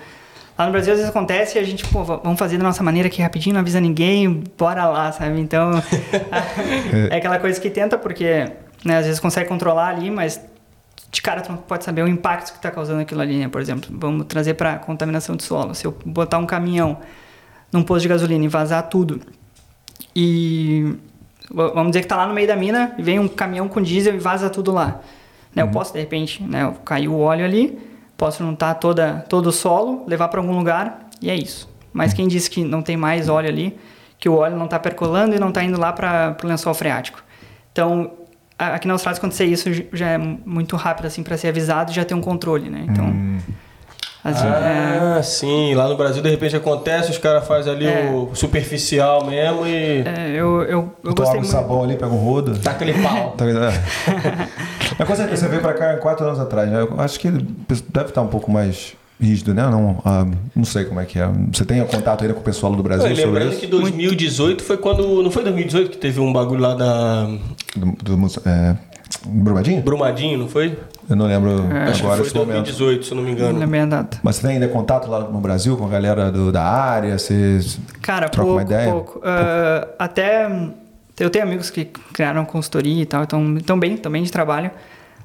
Lá 0.58 0.66
no 0.66 0.72
Brasil 0.72 0.92
às 0.92 0.98
vezes 0.98 1.10
acontece 1.10 1.58
e 1.58 1.60
a 1.60 1.64
gente, 1.64 1.86
pô, 1.86 2.04
vamos 2.04 2.38
fazer 2.38 2.58
da 2.58 2.64
nossa 2.64 2.82
maneira 2.82 3.08
aqui 3.08 3.22
rapidinho, 3.22 3.54
não 3.54 3.60
avisa 3.60 3.80
ninguém, 3.80 4.44
bora 4.56 4.86
lá, 4.86 5.10
sabe? 5.10 5.40
Então, 5.40 5.72
é 7.10 7.16
aquela 7.16 7.38
coisa 7.38 7.60
que 7.60 7.70
tenta 7.70 7.96
porque, 7.96 8.50
né, 8.84 8.98
às 8.98 9.06
vezes 9.06 9.18
consegue 9.18 9.48
controlar 9.48 9.88
ali, 9.88 10.10
mas 10.10 10.40
de 11.10 11.20
cara 11.20 11.40
tu 11.40 11.52
não 11.52 11.58
pode 11.58 11.84
saber 11.84 12.02
o 12.02 12.08
impacto 12.08 12.52
que 12.52 12.58
está 12.58 12.70
causando 12.70 13.00
aquilo 13.00 13.20
ali, 13.20 13.38
né? 13.38 13.48
Por 13.48 13.60
exemplo, 13.60 13.90
vamos 13.92 14.26
trazer 14.26 14.54
para 14.54 14.76
contaminação 14.76 15.36
de 15.36 15.42
solo. 15.42 15.74
Se 15.74 15.86
eu 15.86 15.96
botar 16.04 16.38
um 16.38 16.46
caminhão 16.46 16.98
num 17.70 17.82
posto 17.82 18.02
de 18.02 18.08
gasolina 18.08 18.44
e 18.44 18.48
vazar 18.48 18.88
tudo 18.88 19.20
e 20.14 20.94
vamos 21.50 21.92
dizer 21.92 22.02
que 22.02 22.08
tá 22.08 22.16
lá 22.16 22.26
no 22.26 22.34
meio 22.34 22.46
da 22.46 22.56
mina 22.56 22.94
e 22.98 23.02
vem 23.02 23.18
um 23.18 23.28
caminhão 23.28 23.68
com 23.68 23.80
diesel 23.80 24.14
e 24.14 24.18
vaza 24.18 24.48
tudo 24.48 24.72
lá. 24.72 25.00
Né? 25.54 25.62
Eu 25.62 25.68
posso 25.68 25.92
de 25.92 26.00
repente, 26.00 26.42
né, 26.42 26.74
cair 26.84 27.08
o 27.08 27.18
óleo 27.18 27.44
ali, 27.44 27.78
posso 28.22 28.44
juntar 28.44 28.74
toda 28.74 29.24
todo 29.28 29.48
o 29.48 29.52
solo, 29.52 30.04
levar 30.06 30.28
para 30.28 30.38
algum 30.38 30.56
lugar 30.56 31.08
e 31.20 31.28
é 31.28 31.34
isso. 31.34 31.68
Mas 31.92 32.14
quem 32.14 32.28
disse 32.28 32.48
que 32.48 32.62
não 32.62 32.80
tem 32.80 32.96
mais 32.96 33.28
óleo 33.28 33.48
ali, 33.48 33.76
que 34.16 34.28
o 34.28 34.36
óleo 34.36 34.56
não 34.56 34.66
está 34.66 34.78
percolando 34.78 35.34
e 35.34 35.40
não 35.40 35.48
está 35.48 35.64
indo 35.64 35.78
lá 35.78 35.92
para 35.92 36.36
o 36.40 36.46
lençol 36.46 36.72
freático. 36.72 37.20
Então, 37.72 38.12
aqui 38.56 38.86
na 38.86 38.94
Austrália, 38.94 39.16
se 39.16 39.20
acontecer 39.20 39.44
isso, 39.46 39.68
já 39.92 40.10
é 40.10 40.18
muito 40.18 40.76
rápido 40.76 41.06
assim 41.06 41.24
para 41.24 41.36
ser 41.36 41.48
avisado 41.48 41.90
e 41.90 41.94
já 41.94 42.04
ter 42.04 42.14
um 42.14 42.20
controle, 42.20 42.70
né? 42.70 42.86
Então, 42.88 43.06
assim, 43.06 43.54
é, 44.24 45.18
Ah, 45.18 45.22
sim. 45.22 45.74
Lá 45.74 45.88
no 45.88 45.96
Brasil, 45.96 46.22
de 46.22 46.30
repente, 46.30 46.54
acontece, 46.56 47.10
os 47.10 47.18
caras 47.18 47.46
fazem 47.46 47.72
ali 47.72 47.86
É. 47.86 48.10
o 48.10 48.34
superficial 48.34 49.24
mesmo 49.26 49.66
e 49.66 50.02
é, 50.06 50.30
eu, 50.34 50.62
eu, 50.62 50.92
eu 51.04 51.12
Toma 51.14 51.28
um 51.30 51.32
muito. 51.34 51.46
sabão 51.48 51.82
ali, 51.84 51.96
pega 51.96 52.12
um 52.12 52.16
rodo. 52.18 52.56
tá 52.58 52.70
aquele 52.72 52.94
pau. 52.94 53.34
Tá? 53.36 53.44
É 54.98 55.04
coisa 55.04 55.26
que 55.26 55.36
você 55.36 55.48
veio 55.48 55.62
pra 55.62 55.72
cá 55.74 55.96
quatro 55.96 56.24
anos 56.26 56.38
atrás, 56.38 56.70
né? 56.70 56.80
Eu 56.82 57.00
acho 57.00 57.18
que 57.18 57.28
ele 57.28 57.46
deve 57.88 58.08
estar 58.10 58.20
um 58.22 58.26
pouco 58.28 58.50
mais 58.50 58.94
rígido, 59.20 59.54
né? 59.54 59.62
Não, 59.62 60.00
ah, 60.04 60.26
não 60.54 60.64
sei 60.64 60.84
como 60.84 61.00
é 61.00 61.04
que 61.04 61.18
é. 61.18 61.28
Você 61.52 61.64
tem 61.64 61.82
contato 61.86 62.22
ainda 62.22 62.34
com 62.34 62.40
o 62.40 62.44
pessoal 62.44 62.74
do 62.74 62.82
Brasil 62.82 63.06
e 63.10 63.16
sobre 63.16 63.24
lembrando 63.24 63.52
isso? 63.52 63.60
que 63.60 63.66
2018 63.66 64.62
foi 64.62 64.76
quando. 64.76 65.22
Não 65.22 65.30
foi 65.30 65.42
2018 65.44 65.90
que 65.90 65.96
teve 65.96 66.20
um 66.20 66.32
bagulho 66.32 66.60
lá 66.60 66.74
da 66.74 67.24
Do, 67.76 68.16
do, 68.16 68.26
é, 68.46 68.76
Brumadinho? 69.26 69.82
Brumadinho, 69.82 70.38
não 70.38 70.48
foi? 70.48 70.76
Eu 71.08 71.16
não 71.16 71.26
lembro 71.26 71.50
Acho 71.88 72.00
que 72.00 72.06
agora 72.06 72.16
foi 72.18 72.26
esse 72.26 72.34
momento. 72.34 72.54
2018, 72.64 73.04
se 73.06 73.12
eu 73.12 73.16
não 73.16 73.22
me 73.22 73.30
Não 73.30 73.36
engano. 73.36 73.58
lembro 73.58 73.80
a 73.82 73.84
data. 73.86 74.18
Mas 74.22 74.36
você 74.36 74.42
tem 74.42 74.50
ainda 74.52 74.68
contato 74.68 75.08
lá 75.10 75.20
no 75.20 75.38
Brasil 75.40 75.76
com 75.76 75.84
a 75.84 75.88
galera 75.88 76.30
do- 76.32 76.50
da 76.50 76.62
área? 76.64 77.18
Você 77.18 77.60
Cara, 78.00 78.28
troca 78.28 78.46
pouco, 78.46 78.52
uma 78.52 78.62
ideia? 78.62 78.90
pouco. 78.90 79.20
Ah, 79.24 79.88
até 79.98 80.50
eu 81.20 81.30
tenho 81.30 81.44
amigos 81.44 81.70
que 81.70 81.84
criaram 82.12 82.44
consultoria 82.44 83.02
e 83.02 83.06
tal, 83.06 83.22
então 83.24 83.56
estão 83.58 83.78
bem, 83.78 83.94
estão 83.94 84.10
bem 84.10 84.22
de 84.22 84.32
trabalho, 84.32 84.70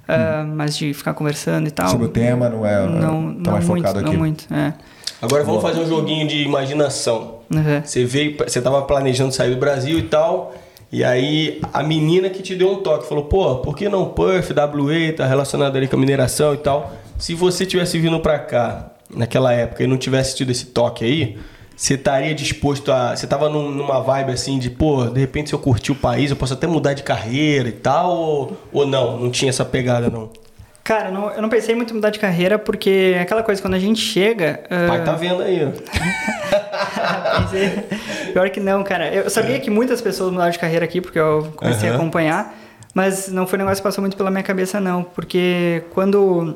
ah, 0.07 0.45
mas 0.47 0.75
de 0.77 0.93
ficar 0.93 1.13
conversando 1.13 1.67
e 1.67 1.71
tal. 1.71 1.87
Sobre 1.87 2.05
o 2.07 2.09
tema, 2.09 2.49
não 2.49 2.65
é? 2.65 2.85
Não, 2.85 3.33
tá 3.35 3.39
não 3.45 3.51
mais 3.53 3.65
muito, 3.67 3.87
focado 3.87 4.01
não 4.01 4.09
aqui. 4.09 4.17
muito. 4.17 4.53
É. 4.53 4.73
Agora 5.21 5.43
vamos 5.43 5.61
fazer 5.63 5.79
um 5.79 5.87
joguinho 5.87 6.27
de 6.27 6.43
imaginação. 6.43 7.37
Uhum. 7.51 7.81
Você 7.83 8.05
veio, 8.05 8.37
você 8.37 8.61
tava 8.61 8.81
planejando 8.83 9.31
sair 9.33 9.51
do 9.53 9.59
Brasil 9.59 9.97
e 9.97 10.03
tal. 10.03 10.53
E 10.91 11.03
aí 11.03 11.59
a 11.73 11.83
menina 11.83 12.29
que 12.29 12.41
te 12.41 12.55
deu 12.55 12.71
um 12.71 12.77
toque 12.77 13.07
falou: 13.07 13.25
pô, 13.25 13.57
por 13.57 13.75
que 13.75 13.89
não 13.89 14.05
Perth, 14.09 14.51
WA, 14.51 15.13
tá 15.15 15.25
relacionado 15.25 15.75
ali 15.75 15.87
com 15.87 15.95
a 15.95 15.99
mineração 15.99 16.53
e 16.53 16.57
tal. 16.57 16.91
Se 17.17 17.33
você 17.33 17.65
tivesse 17.65 17.97
vindo 17.99 18.19
pra 18.19 18.39
cá 18.39 18.91
naquela 19.13 19.51
época 19.53 19.83
e 19.83 19.87
não 19.87 19.97
tivesse 19.97 20.35
tido 20.35 20.51
esse 20.51 20.67
toque 20.67 21.03
aí, 21.03 21.37
você 21.75 21.95
estaria 21.95 22.33
disposto 22.33 22.91
a. 22.91 23.15
Você 23.15 23.27
tava 23.27 23.49
num- 23.49 23.69
numa 23.71 23.99
vibe 23.99 24.31
assim 24.31 24.57
de, 24.59 24.69
pô, 24.69 25.05
de 25.05 25.19
repente 25.19 25.49
se 25.49 25.55
eu 25.55 25.59
curtir 25.59 25.91
o 25.91 25.95
país, 25.95 26.29
eu 26.31 26.37
posso 26.37 26.53
até 26.53 26.67
mudar 26.67 26.93
de 26.93 27.03
carreira 27.03 27.67
e 27.67 27.73
tal, 27.73 28.11
ou, 28.15 28.57
ou 28.71 28.85
não? 28.87 29.17
Não 29.19 29.29
tinha 29.29 29.49
essa 29.49 29.65
pegada, 29.65 30.09
não. 30.09 30.29
Cara, 30.85 31.11
não- 31.11 31.29
eu 31.31 31.41
não 31.41 31.49
pensei 31.49 31.75
muito 31.75 31.91
em 31.91 31.95
mudar 31.95 32.11
de 32.11 32.19
carreira, 32.19 32.57
porque 32.57 33.13
é 33.15 33.19
aquela 33.19 33.43
coisa, 33.43 33.61
quando 33.61 33.73
a 33.73 33.79
gente 33.79 33.99
chega. 33.99 34.61
ah, 34.69 34.87
Pai 34.87 35.03
tá 35.03 35.11
vendo 35.13 35.41
aí, 35.43 35.65
ó. 35.65 35.71
Pior 38.33 38.49
que 38.49 38.59
não, 38.59 38.83
cara. 38.83 39.13
Eu 39.13 39.29
sabia 39.29 39.59
que 39.59 39.69
muitas 39.69 40.01
pessoas 40.01 40.31
mudaram 40.31 40.51
de 40.51 40.59
carreira 40.59 40.85
aqui, 40.85 41.01
porque 41.01 41.19
eu 41.19 41.51
comecei 41.55 41.89
a 41.89 41.91
Aham. 41.93 42.01
acompanhar, 42.01 42.55
mas 42.93 43.29
não 43.29 43.45
foi 43.47 43.57
um 43.57 43.63
negócio 43.63 43.81
que 43.81 43.87
passou 43.87 44.01
muito 44.01 44.17
pela 44.17 44.29
minha 44.31 44.43
cabeça, 44.43 44.79
não. 44.79 45.03
Porque 45.03 45.83
quando. 45.93 46.55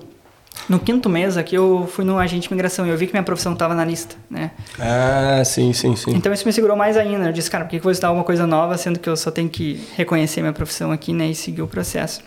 No 0.67 0.79
quinto 0.79 1.09
mês 1.09 1.37
aqui, 1.37 1.55
eu 1.55 1.89
fui 1.91 2.03
no 2.03 2.19
agente 2.19 2.41
de 2.43 2.53
imigração 2.53 2.85
e 2.85 2.89
eu 2.89 2.97
vi 2.97 3.07
que 3.07 3.13
minha 3.13 3.23
profissão 3.23 3.53
estava 3.53 3.73
na 3.73 3.85
lista, 3.85 4.15
né? 4.29 4.51
Ah, 4.77 5.41
sim, 5.45 5.71
sim, 5.73 5.95
sim. 5.95 6.11
Então 6.13 6.31
isso 6.31 6.45
me 6.45 6.51
segurou 6.51 6.75
mais 6.75 6.97
ainda. 6.97 7.25
Eu 7.25 7.31
disse, 7.31 7.49
cara, 7.49 7.63
por 7.63 7.71
que 7.71 7.77
eu 7.77 7.81
vou 7.81 7.91
estudar 7.91 8.09
alguma 8.09 8.25
coisa 8.25 8.45
nova, 8.45 8.77
sendo 8.77 8.99
que 8.99 9.09
eu 9.09 9.15
só 9.15 9.31
tenho 9.31 9.49
que 9.49 9.81
reconhecer 9.95 10.41
minha 10.41 10.53
profissão 10.53 10.91
aqui, 10.91 11.13
né? 11.13 11.27
E 11.27 11.35
seguir 11.35 11.61
o 11.61 11.67
processo. 11.67 12.21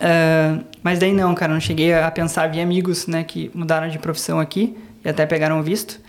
Ah, 0.00 0.58
mas 0.82 0.98
daí 0.98 1.12
não, 1.12 1.34
cara, 1.34 1.52
não 1.52 1.60
cheguei 1.60 1.92
a 1.94 2.10
pensar. 2.10 2.48
Vi 2.48 2.60
amigos, 2.60 3.06
né, 3.06 3.24
que 3.24 3.50
mudaram 3.54 3.88
de 3.88 3.98
profissão 3.98 4.38
aqui 4.38 4.76
e 5.04 5.08
até 5.08 5.26
pegaram 5.26 5.62
visto. 5.62 6.00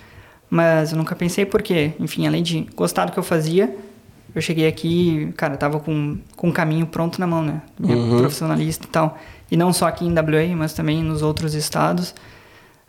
Mas 0.49 0.91
eu 0.91 0.97
nunca 0.97 1.15
pensei 1.15 1.45
porque, 1.45 1.93
enfim, 1.99 2.25
além 2.25 2.41
de 2.41 2.67
gostar 2.75 3.05
do 3.05 3.11
que 3.11 3.19
eu 3.19 3.23
fazia, 3.23 3.75
eu 4.33 4.41
cheguei 4.41 4.67
aqui, 4.67 5.31
cara, 5.37 5.55
tava 5.57 5.79
com, 5.79 6.17
com 6.35 6.47
um 6.47 6.51
caminho 6.51 6.85
pronto 6.87 7.19
na 7.19 7.27
mão, 7.27 7.43
né? 7.43 7.61
Uhum. 7.79 8.17
profissionalista 8.17 8.85
e 8.85 8.89
tal. 8.89 9.17
E 9.51 9.57
não 9.57 9.71
só 9.73 9.87
aqui 9.87 10.05
em 10.05 10.13
WA, 10.13 10.55
mas 10.55 10.73
também 10.73 11.03
nos 11.03 11.21
outros 11.21 11.53
estados. 11.53 12.13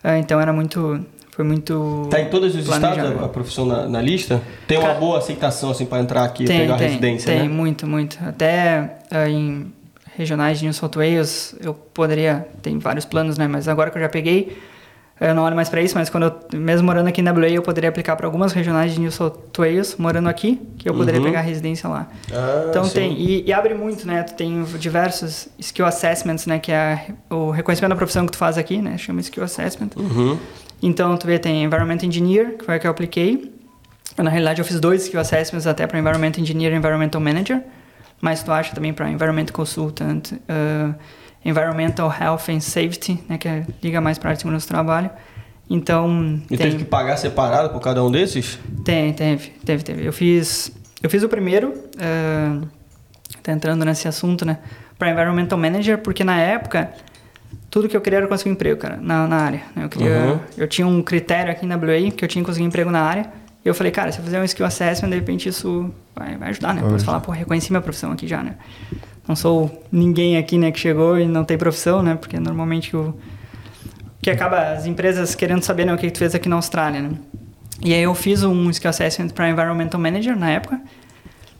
Ah, 0.02 0.18
então 0.18 0.40
era 0.40 0.52
muito... 0.52 1.04
Foi 1.32 1.44
muito... 1.44 2.06
Tá 2.10 2.20
em 2.20 2.28
todos 2.28 2.54
os 2.54 2.62
estados 2.64 2.80
planejado. 2.98 3.22
a, 3.22 3.26
a 3.26 3.28
profissão 3.28 3.64
na, 3.64 3.88
na 3.88 4.02
lista? 4.02 4.42
Tem 4.66 4.76
uma 4.76 4.88
Cara- 4.88 4.98
boa 5.00 5.18
aceitação 5.18 5.70
assim 5.70 5.86
para 5.86 6.00
entrar 6.02 6.24
aqui 6.24 6.42
e 6.42 6.46
Tem, 6.46 6.60
pegar 6.60 6.76
tem, 6.76 6.88
residência, 6.88 7.32
tem, 7.32 7.42
né? 7.42 7.48
muito, 7.48 7.86
muito. 7.86 8.18
Até 8.26 8.98
ah, 9.10 9.28
em 9.28 9.72
regionais 10.18 10.58
de 10.58 10.64
New 10.64 10.74
South 10.74 10.90
Wales, 10.96 11.54
eu 11.60 11.72
poderia, 11.72 12.46
tem 12.60 12.78
vários 12.78 13.06
planos, 13.06 13.38
né? 13.38 13.48
Mas 13.48 13.68
agora 13.68 13.90
que 13.90 13.96
eu 13.96 14.02
já 14.02 14.08
peguei, 14.08 14.58
eu 15.20 15.34
não 15.34 15.42
olho 15.44 15.54
mais 15.54 15.68
para 15.68 15.82
isso, 15.82 15.94
mas 15.98 16.08
quando 16.08 16.24
eu, 16.52 16.58
mesmo 16.58 16.86
morando 16.86 17.06
aqui 17.08 17.20
em 17.20 17.24
WA, 17.28 17.48
eu 17.50 17.62
poderia 17.62 17.90
aplicar 17.90 18.16
para 18.16 18.26
algumas 18.26 18.52
regionais 18.52 18.94
de 18.94 19.00
New 19.00 19.10
South 19.12 19.36
Wales, 19.58 19.96
morando 19.96 20.28
aqui, 20.28 20.60
que 20.78 20.88
eu 20.88 20.94
poderia 20.94 21.20
Uhum. 21.20 21.26
pegar 21.26 21.42
residência 21.42 21.88
lá. 21.88 22.08
Ah, 22.32 22.66
Então 22.70 22.84
sim. 22.84 22.94
tem, 22.94 23.12
e, 23.20 23.44
e 23.46 23.52
abre 23.52 23.74
muito, 23.74 24.06
né? 24.06 24.22
Tu 24.22 24.34
tem 24.34 24.62
diversos 24.78 25.48
skill 25.58 25.84
assessments, 25.86 26.46
né? 26.46 26.58
Que 26.58 26.72
é 26.72 27.08
o 27.28 27.50
reconhecimento 27.50 27.90
da 27.90 27.96
profissão 27.96 28.24
que 28.26 28.32
tu 28.32 28.38
faz 28.38 28.56
aqui, 28.56 28.80
né? 28.80 28.96
Chama 28.96 29.20
skill 29.20 29.44
assessment. 29.44 29.90
Uhum. 29.96 30.38
Então, 30.82 31.14
tu 31.16 31.26
vê, 31.26 31.38
tem 31.38 31.62
Environment 31.64 31.98
Engineer, 32.02 32.56
que 32.56 32.64
foi 32.64 32.76
o 32.78 32.80
que 32.80 32.86
eu 32.86 32.90
apliquei. 32.90 33.52
Eu, 34.16 34.24
na 34.24 34.30
realidade, 34.30 34.60
eu 34.60 34.64
fiz 34.64 34.80
dois 34.80 35.02
skill 35.04 35.20
assessments 35.20 35.66
até 35.66 35.86
para 35.86 35.98
Environment 35.98 36.32
Engineer 36.38 36.72
e 36.72 36.76
Environmental 36.76 37.20
Manager. 37.20 37.62
Mas 38.22 38.42
tu 38.42 38.50
acha 38.52 38.74
também 38.74 38.92
para 38.92 39.08
Environment 39.10 39.46
Consultant, 39.52 40.32
uh, 40.32 40.94
Environmental 41.44 42.12
Health 42.18 42.48
and 42.50 42.60
Safety, 42.60 43.22
né? 43.28 43.38
Que 43.38 43.48
é, 43.48 43.66
liga 43.82 44.00
mais 44.00 44.18
para 44.18 44.28
a 44.28 44.30
área 44.30 44.36
de 44.36 44.42
segurança 44.42 44.66
do 44.66 44.68
trabalho. 44.70 45.10
Então, 45.68 46.40
E 46.50 46.56
tem, 46.56 46.66
teve 46.66 46.78
que 46.78 46.84
pagar 46.84 47.16
separado 47.16 47.70
por 47.70 47.80
cada 47.80 48.02
um 48.04 48.10
desses? 48.10 48.58
tem, 48.84 49.12
teve, 49.12 49.50
teve, 49.64 49.82
teve. 49.84 50.04
Eu 50.04 50.12
fiz, 50.12 50.72
eu 51.02 51.08
fiz 51.08 51.22
o 51.22 51.28
primeiro, 51.28 51.68
uh, 51.70 52.66
tá 53.42 53.52
entrando 53.52 53.84
nesse 53.84 54.08
assunto, 54.08 54.44
né? 54.44 54.58
Para 54.98 55.10
Environmental 55.12 55.56
Manager, 55.58 55.98
porque 55.98 56.24
na 56.24 56.38
época 56.40 56.90
tudo 57.70 57.88
que 57.88 57.96
eu 57.96 58.00
queria 58.00 58.18
era 58.18 58.26
conseguir 58.26 58.50
um 58.50 58.54
emprego, 58.54 58.78
cara, 58.80 58.98
na, 59.00 59.28
na 59.28 59.36
área. 59.36 59.62
né? 59.76 59.84
Eu 59.84 59.88
queria, 59.88 60.10
Uhum. 60.18 60.38
eu 60.58 60.66
tinha 60.68 60.86
um 60.86 61.00
critério 61.02 61.52
aqui 61.52 61.64
na 61.64 61.76
WA 61.76 62.10
que 62.16 62.24
eu 62.24 62.28
tinha 62.28 62.42
que 62.42 62.46
conseguir 62.46 62.66
emprego 62.66 62.90
na 62.90 63.00
área. 63.02 63.30
E 63.64 63.68
eu 63.68 63.74
falei, 63.74 63.92
cara, 63.92 64.10
se 64.10 64.18
eu 64.18 64.24
fizer 64.24 64.40
um 64.40 64.44
skill 64.44 64.66
assessment, 64.66 65.08
de 65.10 65.14
repente 65.16 65.48
isso 65.48 65.88
vai, 66.16 66.36
vai 66.36 66.48
ajudar, 66.48 66.74
né? 66.74 66.82
Eu 66.82 66.88
Posso 66.88 67.04
falar, 67.04 67.20
pô, 67.20 67.30
reconheci 67.30 67.70
minha 67.70 67.80
profissão 67.80 68.10
aqui 68.10 68.26
já, 68.26 68.42
né? 68.42 68.54
Não 69.30 69.36
sou 69.36 69.84
ninguém 69.92 70.36
aqui, 70.36 70.58
né, 70.58 70.72
que 70.72 70.80
chegou 70.80 71.16
e 71.16 71.24
não 71.24 71.44
tem 71.44 71.56
profissão, 71.56 72.02
né? 72.02 72.16
Porque 72.16 72.36
normalmente 72.40 72.96
o 72.96 73.14
que 74.20 74.28
acaba 74.28 74.72
as 74.72 74.86
empresas 74.86 75.36
querendo 75.36 75.62
saber 75.62 75.84
né, 75.84 75.94
o 75.94 75.96
que 75.96 76.10
tu 76.10 76.18
fez 76.18 76.34
aqui 76.34 76.48
na 76.48 76.56
Austrália, 76.56 77.00
né? 77.00 77.12
E 77.80 77.94
aí 77.94 78.02
eu 78.02 78.12
fiz 78.12 78.42
um 78.42 78.68
skill 78.70 78.90
assessment 78.90 79.28
para 79.28 79.48
environmental 79.48 80.00
manager 80.00 80.36
na 80.36 80.50
época, 80.50 80.80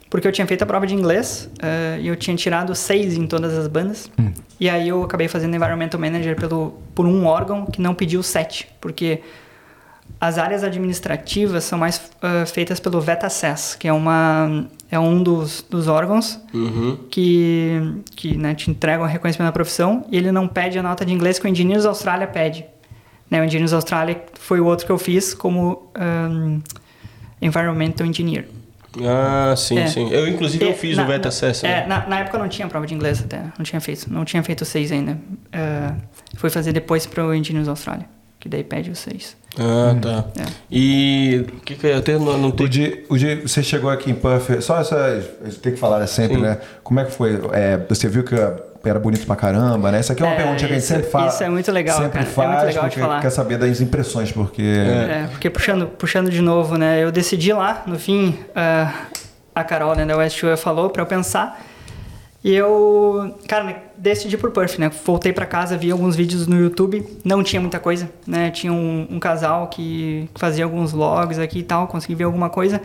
porque 0.09 0.27
eu 0.27 0.33
tinha 0.33 0.45
feito 0.45 0.63
a 0.63 0.65
prova 0.65 0.85
de 0.85 0.93
inglês 0.93 1.49
eh, 1.61 1.99
e 2.01 2.09
eu 2.09 2.17
tinha 2.17 2.35
tirado 2.35 2.75
seis 2.75 3.15
em 3.15 3.25
todas 3.25 3.57
as 3.57 3.69
bandas. 3.69 4.11
E 4.59 4.69
aí 4.69 4.89
eu 4.89 5.01
acabei 5.03 5.29
fazendo 5.29 5.55
environmental 5.55 5.97
manager 5.97 6.35
pelo 6.35 6.77
por 6.93 7.05
um 7.05 7.25
órgão 7.25 7.65
que 7.65 7.81
não 7.81 7.95
pediu 7.95 8.21
sete, 8.21 8.67
porque 8.81 9.21
as 10.19 10.37
áreas 10.37 10.61
administrativas 10.65 11.63
são 11.63 11.79
mais 11.79 12.11
eh, 12.21 12.45
feitas 12.47 12.81
pelo 12.81 12.99
VETASES, 12.99 13.75
que 13.75 13.87
é 13.87 13.93
uma 13.93 14.67
é 14.91 14.99
um 14.99 15.23
dos, 15.23 15.65
dos 15.69 15.87
órgãos 15.87 16.37
Uhum. 16.53 16.97
que, 17.09 17.79
que 18.15 18.37
né, 18.37 18.53
te 18.53 18.69
entregam 18.69 19.05
o 19.05 19.07
reconhecimento 19.07 19.47
da 19.47 19.53
profissão 19.53 20.05
e 20.11 20.17
ele 20.17 20.31
não 20.31 20.47
pede 20.47 20.77
a 20.77 20.83
nota 20.83 21.05
de 21.05 21.13
inglês 21.13 21.39
que 21.39 21.45
o 21.45 21.49
Engineers 21.49 21.85
Australia 21.85 22.27
pede. 22.27 22.65
Né, 23.29 23.39
o 23.41 23.45
Engineers 23.45 23.71
Australia 23.73 24.21
foi 24.33 24.59
o 24.59 24.65
outro 24.65 24.85
que 24.85 24.91
eu 24.91 24.97
fiz 24.97 25.33
como 25.33 25.89
um, 25.97 26.59
Environmental 27.41 28.05
Engineer. 28.05 28.47
Ah, 29.07 29.53
sim, 29.55 29.79
É. 29.79 29.87
sim. 29.87 30.09
Eu, 30.11 30.27
inclusive, 30.27 30.65
eu 30.65 30.73
fiz 30.73 30.97
na- 30.97 31.05
o 31.05 31.07
na- 31.07 31.15
Assessment. 31.27 31.69
É, 31.69 31.87
na, 31.87 32.05
na 32.07 32.19
época 32.19 32.35
eu 32.35 32.41
não 32.41 32.49
tinha 32.49 32.67
prova 32.67 32.85
de 32.85 32.93
inglês 32.93 33.21
até, 33.21 33.41
não 33.57 33.63
tinha 33.63 33.79
feito, 33.79 34.11
não 34.11 34.25
tinha 34.25 34.43
feito 34.43 34.65
seis 34.65 34.91
ainda. 34.91 35.13
Uh, 35.13 35.95
fui 36.35 36.49
fazer 36.49 36.73
depois 36.73 37.05
para 37.05 37.25
o 37.25 37.33
Engineers 37.33 37.69
Australia, 37.69 38.05
que 38.37 38.49
daí 38.49 38.65
pede 38.65 38.91
os 38.91 38.99
seis. 38.99 39.37
Ah, 39.59 39.95
tá. 40.01 40.25
É. 40.41 40.45
E 40.71 41.45
o 41.57 41.59
que 41.61 41.75
que 41.75 41.87
eu 41.87 41.97
até 41.97 42.13
não, 42.17 42.37
não 42.37 42.49
O 42.49 42.51
tenho... 42.53 42.69
dia, 42.69 43.03
o 43.09 43.17
dia 43.17 43.41
você 43.45 43.61
chegou 43.61 43.89
aqui 43.89 44.09
em 44.09 44.13
Puff, 44.15 44.61
só 44.61 44.79
essa. 44.79 45.21
Tem 45.61 45.73
que 45.73 45.79
falar 45.79 46.05
sempre, 46.07 46.35
Sim. 46.37 46.41
né? 46.43 46.57
Como 46.83 46.99
é 46.99 47.05
que 47.05 47.11
foi? 47.11 47.39
É, 47.51 47.77
você 47.89 48.07
viu 48.07 48.23
que 48.23 48.33
era 48.83 48.97
bonito 48.99 49.25
pra 49.25 49.35
caramba, 49.35 49.91
né? 49.91 49.99
Essa 49.99 50.13
aqui 50.13 50.23
é 50.23 50.25
uma 50.25 50.33
É, 50.33 50.37
pergunta 50.37 50.57
que 50.59 50.65
a 50.65 50.67
gente 50.69 50.81
sempre 50.85 51.03
faz. 51.09 51.33
isso 51.33 51.43
é 51.43 51.49
muito 51.49 51.71
legal, 51.71 51.97
Sempre 51.97 52.11
cara. 52.11 52.23
É 52.23 52.25
muito 52.25 52.35
faz, 52.35 52.63
legal 52.67 52.83
de 52.83 52.89
porque 52.89 52.99
falar. 53.01 53.21
quer 53.21 53.29
saber 53.29 53.57
das 53.57 53.81
impressões, 53.81 54.31
porque... 54.31 54.61
É, 54.63 55.27
porque 55.29 55.49
puxando, 55.49 55.85
puxando 55.85 56.31
de 56.31 56.41
novo, 56.41 56.77
né? 56.77 57.03
Eu 57.03 57.11
decidi 57.11 57.51
lá, 57.53 57.83
no 57.85 57.99
fim, 57.99 58.39
ah, 58.55 58.91
a 59.53 59.63
Carol, 59.65 59.95
né, 59.95 60.05
da 60.05 60.15
Westway 60.17 60.55
falou 60.57 60.89
pra 60.89 61.01
eu 61.03 61.05
pensar. 61.05 61.61
E 62.43 62.55
eu, 62.55 63.35
cara, 63.47 63.65
né, 63.65 63.75
decidi 64.01 64.35
por 64.37 64.51
Perth, 64.51 64.77
né? 64.79 64.89
Voltei 65.05 65.31
pra 65.31 65.45
casa, 65.45 65.77
vi 65.77 65.91
alguns 65.91 66.15
vídeos 66.15 66.47
no 66.47 66.59
YouTube, 66.59 67.05
não 67.23 67.43
tinha 67.43 67.61
muita 67.61 67.79
coisa, 67.79 68.09
né? 68.25 68.49
Tinha 68.49 68.73
um, 68.73 69.07
um 69.09 69.19
casal 69.19 69.67
que 69.67 70.27
fazia 70.35 70.63
alguns 70.65 70.91
vlogs 70.91 71.37
aqui 71.39 71.59
e 71.59 71.63
tal, 71.63 71.87
consegui 71.87 72.15
ver 72.15 72.23
alguma 72.23 72.49
coisa, 72.49 72.81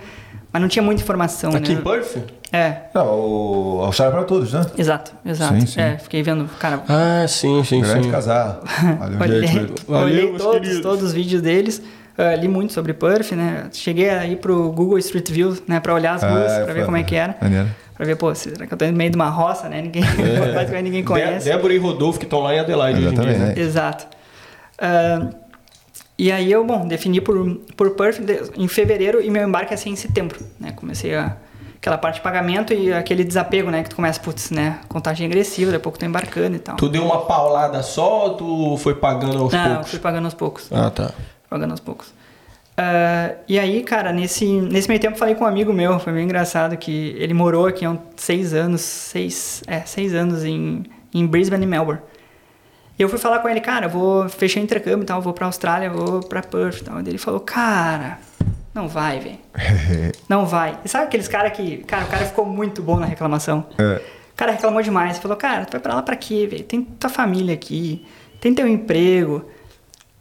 mas 0.53 0.61
não 0.63 0.69
tinha 0.69 0.83
muita 0.83 1.03
informação, 1.03 1.51
Aqui 1.55 1.73
né? 1.75 1.81
em 1.81 1.83
Perth? 1.83 2.19
É, 2.53 2.83
Não, 2.95 3.07
o 3.09 3.81
Austrália 3.85 4.15
para 4.15 4.25
todos, 4.25 4.53
né? 4.53 4.65
exato, 4.79 5.13
exato. 5.25 5.55
Sim, 5.61 5.67
sim. 5.67 5.81
É, 5.81 5.99
fiquei 5.99 6.23
vendo, 6.23 6.49
cara, 6.61 6.83
Ah, 6.89 7.27
sim, 7.27 7.63
sim, 7.65 7.81
Melhor 7.81 7.99
de 7.99 8.05
sim. 8.05 8.11
casar. 8.11 8.61
Valeu, 8.99 9.21
Olhei, 9.21 9.47
gente. 9.49 9.85
Valeu, 9.87 10.05
olhei 10.07 10.39
todos, 10.39 10.61
queridos. 10.61 10.81
todos 10.81 11.03
os 11.03 11.13
vídeos 11.13 11.43
deles, 11.43 11.83
ah, 12.17 12.35
li 12.37 12.47
muito 12.49 12.73
sobre 12.73 12.93
Perth, 12.95 13.33
né? 13.33 13.67
Cheguei 13.73 14.09
aí 14.11 14.37
pro 14.37 14.71
Google 14.71 14.97
Street 14.99 15.31
View, 15.31 15.57
né, 15.67 15.81
para 15.81 15.93
olhar 15.93 16.15
as 16.15 16.23
ruas, 16.23 16.53
Ah, 16.53 16.61
para 16.65 16.73
ver 16.75 16.85
como 16.85 16.97
é 16.97 17.03
que 17.03 17.17
era, 17.17 17.37
Maneiro. 17.43 17.69
Para 17.97 18.07
ver, 18.07 18.17
pô, 18.17 18.35
será 18.35 18.67
que 18.67 18.75
eu 18.75 18.79
tô 18.79 18.85
no 18.87 18.93
meio 18.93 19.11
de 19.11 19.17
uma 19.17 19.31
roça, 19.31 19.69
né? 19.69 19.81
Ninguém, 19.81 20.03
basicamente 20.55 20.85
ninguém 20.85 21.05
conhece. 21.05 21.49
Débora 21.49 21.73
e 21.73 21.79
Rodolfo 21.79 22.19
que 22.19 22.27
estão 22.27 22.41
lá 22.41 22.55
em 22.55 22.59
Adelaide 22.59 23.07
hoje 23.07 23.15
em 23.15 23.21
dia. 23.21 23.39
Né? 23.39 23.55
Exato. 23.57 24.07
Ah, 24.79 25.29
e 26.19 26.33
aí 26.33 26.51
eu, 26.51 26.65
bom, 26.65 26.87
defini 26.87 27.21
por, 27.21 27.57
por 27.77 27.91
Perth 27.91 28.21
em 28.57 28.69
fevereiro 28.69 29.21
e 29.23 29.31
meu 29.31 29.47
embarque 29.47 29.73
ia 29.73 29.77
ser 29.77 29.91
em 29.91 29.97
setembro, 29.97 30.39
né? 30.59 30.73
Comecei 30.73 31.15
a, 31.15 31.37
aquela 31.77 31.99
parte 31.99 32.17
de 32.17 32.21
pagamento 32.23 32.73
e 32.73 32.93
aquele 32.93 33.23
desapego, 33.23 33.71
né? 33.71 33.83
Que 33.83 33.91
tu 33.91 33.97
começa, 33.97 34.19
putz, 34.21 34.51
né? 34.51 34.81
Contagem 34.89 35.27
agressiva, 35.27 35.71
daqui 35.71 35.83
a 35.83 35.85
pouco 35.85 35.99
tô 35.99 36.07
embarcando 36.07 36.57
e 36.57 36.59
tal. 36.59 36.77
Tu 36.77 36.89
deu 36.89 37.05
uma 37.05 37.27
paulada 37.27 37.83
só 37.83 38.25
ou 38.25 38.35
tu 38.35 38.77
foi 38.79 38.95
pagando 38.95 39.43
aos 39.43 39.53
Não, 39.53 39.75
poucos? 39.75 39.91
fui 39.91 39.99
pagando 39.99 40.25
aos 40.25 40.35
poucos. 40.35 40.69
Ah, 40.73 40.91
tá. 40.91 41.13
pagando 41.51 41.73
aos 41.73 41.81
poucos. 41.81 42.16
Ah, 42.77 43.35
e 43.49 43.59
aí, 43.59 43.83
cara, 43.83 44.13
nesse, 44.13 44.45
nesse 44.45 44.89
meio 44.89 45.01
tempo 45.01 45.17
falei 45.17 45.35
com 45.35 45.45
um 45.45 45.47
amigo 45.47 45.73
meu, 45.73 45.99
foi 45.99 46.13
bem 46.13 46.25
engraçado 46.25 46.77
que 46.77 47.17
ele 47.19 47.33
morou 47.33 47.67
aqui 47.67 47.85
há 47.85 47.91
uns 47.91 48.01
seis 48.17 48.53
anos, 48.53 48.83
seis, 48.83 49.63
é, 49.67 49.81
seis 49.81 50.15
anos 50.15 50.45
em, 50.45 50.85
em 51.15 51.27
Brisbane 51.27 51.65
e 51.65 51.67
Melbourne. 51.67 52.03
E 52.99 53.03
eu 53.03 53.09
fui 53.09 53.19
falar 53.19 53.41
com 53.41 53.49
ele, 53.49 53.61
cara, 53.61 53.89
vou 53.89 54.29
fechar 54.29 54.61
intercâmbio 54.61 55.03
e 55.03 55.07
tal, 55.07 55.21
vou 55.21 55.33
pra 55.33 55.47
Austrália, 55.47 55.91
vou 55.91 56.21
pra 56.21 56.43
Perth 56.43 56.81
e 56.81 56.85
tal. 56.85 56.95
Daí 56.97 57.09
ele 57.09 57.19
falou, 57.19 57.41
cara, 57.41 58.19
não 58.75 58.89
vai, 58.89 59.21
velho. 59.21 59.39
Não 60.29 60.45
vai. 60.45 60.79
E 60.85 60.89
sabe 60.89 61.05
aqueles 61.05 61.29
caras 61.29 61.53
que, 61.53 61.79
cara, 61.79 62.05
o 62.05 62.09
cara 62.09 62.27
ficou 62.27 62.45
muito 62.45 62.83
bom 62.83 62.99
na 62.99 63.07
reclamação. 63.07 63.65
É. 63.79 64.03
O 64.33 64.37
cara 64.37 64.53
reclamou 64.53 64.83
demais. 64.83 65.19
Falou, 65.19 65.37
cara, 65.37 65.65
tu 65.65 65.73
vai 65.73 65.81
pra 65.81 65.95
lá 65.95 66.03
pra 66.03 66.15
quê, 66.15 66.47
velho? 66.47 66.63
Tem 66.65 66.83
tua 66.83 67.09
família 67.09 67.55
aqui, 67.55 68.05
tem 68.39 68.55
teu 68.55 68.69
emprego. 68.69 69.47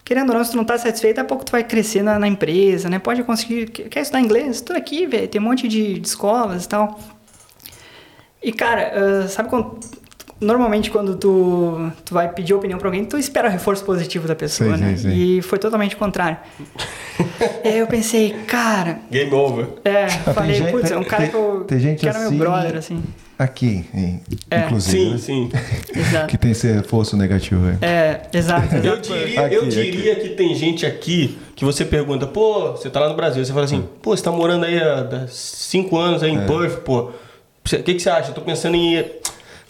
Querendo 0.05 0.29
ou 0.29 0.35
não, 0.35 0.43
se 0.43 0.51
tu 0.51 0.57
não 0.57 0.63
tá 0.63 0.77
satisfeito, 0.77 1.15
daqui 1.15 1.25
a 1.25 1.27
pouco 1.27 1.43
tu 1.43 1.51
vai 1.51 1.63
crescer 1.63 2.03
na, 2.03 2.19
na 2.19 2.27
empresa, 2.27 2.87
né? 2.87 2.99
Pode 2.99 3.23
conseguir. 3.23 3.67
Quer 3.69 4.01
estudar 4.01 4.21
inglês? 4.21 4.57
Estuda 4.57 4.77
aqui, 4.77 5.07
velho. 5.07 5.27
Tem 5.27 5.41
um 5.41 5.43
monte 5.43 5.67
de, 5.67 5.99
de 5.99 6.07
escolas 6.07 6.65
e 6.65 6.69
tal. 6.69 6.99
E, 8.41 8.53
cara, 8.53 9.23
ah, 9.23 9.27
sabe 9.27 9.49
quando. 9.49 9.79
Normalmente, 10.39 10.91
quando 10.91 11.15
tu, 11.15 11.91
tu 12.03 12.13
vai 12.13 12.27
pedir 12.29 12.53
opinião 12.53 12.77
pra 12.77 12.89
alguém, 12.89 13.05
tu 13.05 13.17
espera 13.17 13.47
o 13.47 13.51
reforço 13.51 13.85
positivo 13.85 14.27
da 14.27 14.35
pessoa, 14.35 14.75
Sim, 14.75 14.83
né? 14.83 14.97
sim, 14.97 15.09
sim. 15.09 15.15
E 15.37 15.41
foi 15.41 15.57
totalmente 15.57 15.95
o 15.95 15.97
contrário. 15.97 16.37
aí 17.63 17.77
eu 17.79 17.87
pensei, 17.87 18.31
cara. 18.45 18.99
Game 19.09 19.33
over. 19.33 19.67
É, 19.85 20.03
Ah, 20.03 20.07
tem 20.07 20.33
falei, 20.33 20.55
gente- 20.55 20.71
putz, 20.71 20.91
é 20.91 20.97
um 20.97 20.99
tem- 21.01 21.09
cara 21.09 21.27
que 21.29 21.35
eu. 21.35 21.63
tem 21.65 21.79
gente 21.79 21.99
que 21.99 22.07
era 22.09 22.19
assim- 22.19 22.35
meu 22.35 22.39
brother, 22.49 22.75
assim. 22.77 23.01
Aqui, 23.39 23.85
em- 23.93 24.21
É. 24.51 24.65
inclusive. 24.65 24.97
Sim, 24.97 25.11
né? 25.11 25.17
sim. 25.17 25.51
Exato. 25.99 26.27
Que 26.27 26.37
tem 26.37 26.51
esse 26.51 26.69
reforço 26.71 27.15
negativo 27.15 27.67
aí. 27.69 27.77
É, 27.81 28.21
exato, 28.33 28.75
Eu 28.75 28.79
exato. 28.95 29.01
diria, 29.13 29.41
Aqui, 29.45 29.55
eu 29.55 29.61
aqui. 29.61 29.69
diria 29.69 30.15
que 30.17 30.29
tem 30.29 30.53
gente 30.55 30.85
aqui 30.85 31.37
que 31.55 31.63
você 31.63 31.85
pergunta, 31.85 32.27
pô, 32.27 32.71
você 32.71 32.89
tá 32.89 32.99
lá 32.99 33.07
no 33.09 33.15
Brasil, 33.15 33.43
você 33.43 33.51
fala 33.53 33.65
assim, 33.65 33.85
pô, 34.01 34.15
você 34.15 34.23
tá 34.23 34.31
morando 34.31 34.65
aí 34.65 34.77
há 34.81 34.99
há 35.23 35.27
cinco 35.29 35.97
anos 35.97 36.21
aí 36.23 36.31
em 36.31 36.39
É. 36.43 36.45
Perth, 36.45 36.79
pô. 36.81 36.99
O 37.03 37.11
que, 37.83 37.93
que 37.95 37.99
você 37.99 38.09
acha? 38.09 38.29
Eu 38.31 38.35
tô 38.35 38.41
pensando 38.41 38.75
em 38.75 39.03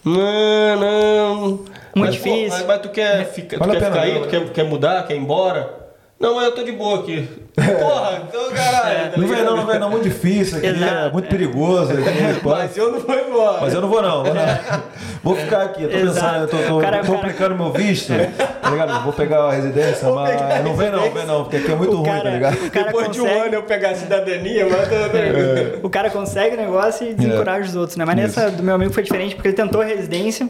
Não, 0.06 0.80
não. 0.80 1.66
mas, 1.96 2.16
pô, 2.16 2.24
difícil. 2.24 2.50
mas, 2.50 2.66
mas 2.66 2.82
tu 2.82 2.90
quer, 2.90 3.26
ficar, 3.26 3.58
tu 3.58 3.60
Vale 3.60 3.80
quer 3.80 3.86
ficar 3.88 4.02
aí? 4.02 4.22
Tu 4.22 4.28
quer, 4.28 4.50
quer 4.52 4.64
mudar? 4.64 5.08
Quer 5.08 5.16
ir 5.16 5.20
embora? 5.20 5.85
Não, 6.18 6.34
mas 6.36 6.46
eu 6.46 6.52
tô 6.56 6.64
de 6.64 6.72
boa 6.72 7.00
aqui. 7.00 7.28
Porra, 7.56 8.24
então 8.28 8.50
caralho. 8.52 9.12
tá 9.12 9.18
Não 9.18 9.28
vem 9.28 9.44
não, 9.44 9.58
não 9.58 9.66
vem 9.66 9.80
não. 9.80 9.90
Muito 9.90 10.04
difícil 10.04 10.58
aqui, 10.58 10.68
Exato, 10.68 10.94
é 11.08 11.12
muito 11.12 11.28
perigoso. 11.28 11.92
Aqui, 11.92 12.40
pô. 12.42 12.50
Mas 12.56 12.78
eu 12.78 12.92
não 12.92 13.00
vou 13.02 13.16
embora. 13.20 13.58
Mas 13.62 13.74
eu 13.74 13.82
não 13.82 13.90
vou 13.90 14.02
não, 14.02 14.24
vou, 14.24 14.34
não. 14.34 14.44
vou 15.24 15.36
ficar 15.36 15.64
aqui, 15.64 15.84
eu 15.84 15.90
tô 15.92 15.98
Exato. 15.98 16.16
pensando, 16.16 16.42
eu 16.42 16.48
tô, 16.48 16.58
tô, 16.70 16.78
O 16.78 16.82
cara- 16.82 17.00
tô 17.00 17.06
cara- 17.08 17.20
aplicando 17.20 17.56
meu 17.56 17.72
visto, 17.74 18.14
tá 18.62 18.70
ligado? 18.70 19.04
Vou 19.04 19.12
pegar 19.14 19.40
a 19.44 19.52
residência, 19.52 20.08
Vou 20.08 20.16
mas 20.16 20.42
a 20.42 20.60
não 20.64 20.74
vem 20.76 20.90
não, 20.90 21.12
vem 21.12 21.26
não, 21.26 21.44
porque 21.44 21.58
aqui 21.58 21.72
é 21.72 21.76
muito 21.76 21.94
O 21.94 21.98
ruim, 21.98 22.06
cara- 22.06 22.22
tá 22.24 22.30
ligado? 22.30 22.54
o 22.66 22.72
cara 22.72 22.86
Depois 22.86 23.10
de 23.12 23.20
um 23.20 23.24
consegue- 23.26 23.46
ano 23.46 23.54
eu 23.56 23.64
pegar 23.64 23.90
a 23.90 23.96
cidadania, 23.96 24.68
mas... 24.70 24.92
eu 24.92 25.82
tô- 25.82 25.88
O 25.88 25.90
cara 25.90 26.10
consegue 26.10 26.56
o 26.56 26.58
negócio 26.58 27.08
e 27.10 27.14
desencoraja 27.14 27.68
os 27.70 27.76
outros, 27.76 27.98
né? 27.98 28.06
Mas 28.06 28.16
nessa 28.16 28.50
do 28.52 28.64
meu 28.64 28.76
amigo 28.76 28.94
foi 28.94 29.04
diferente, 29.04 29.36
porque 29.36 29.50
ele 29.50 29.56
tentou 29.58 29.82
a 29.82 29.86
residência, 29.86 30.48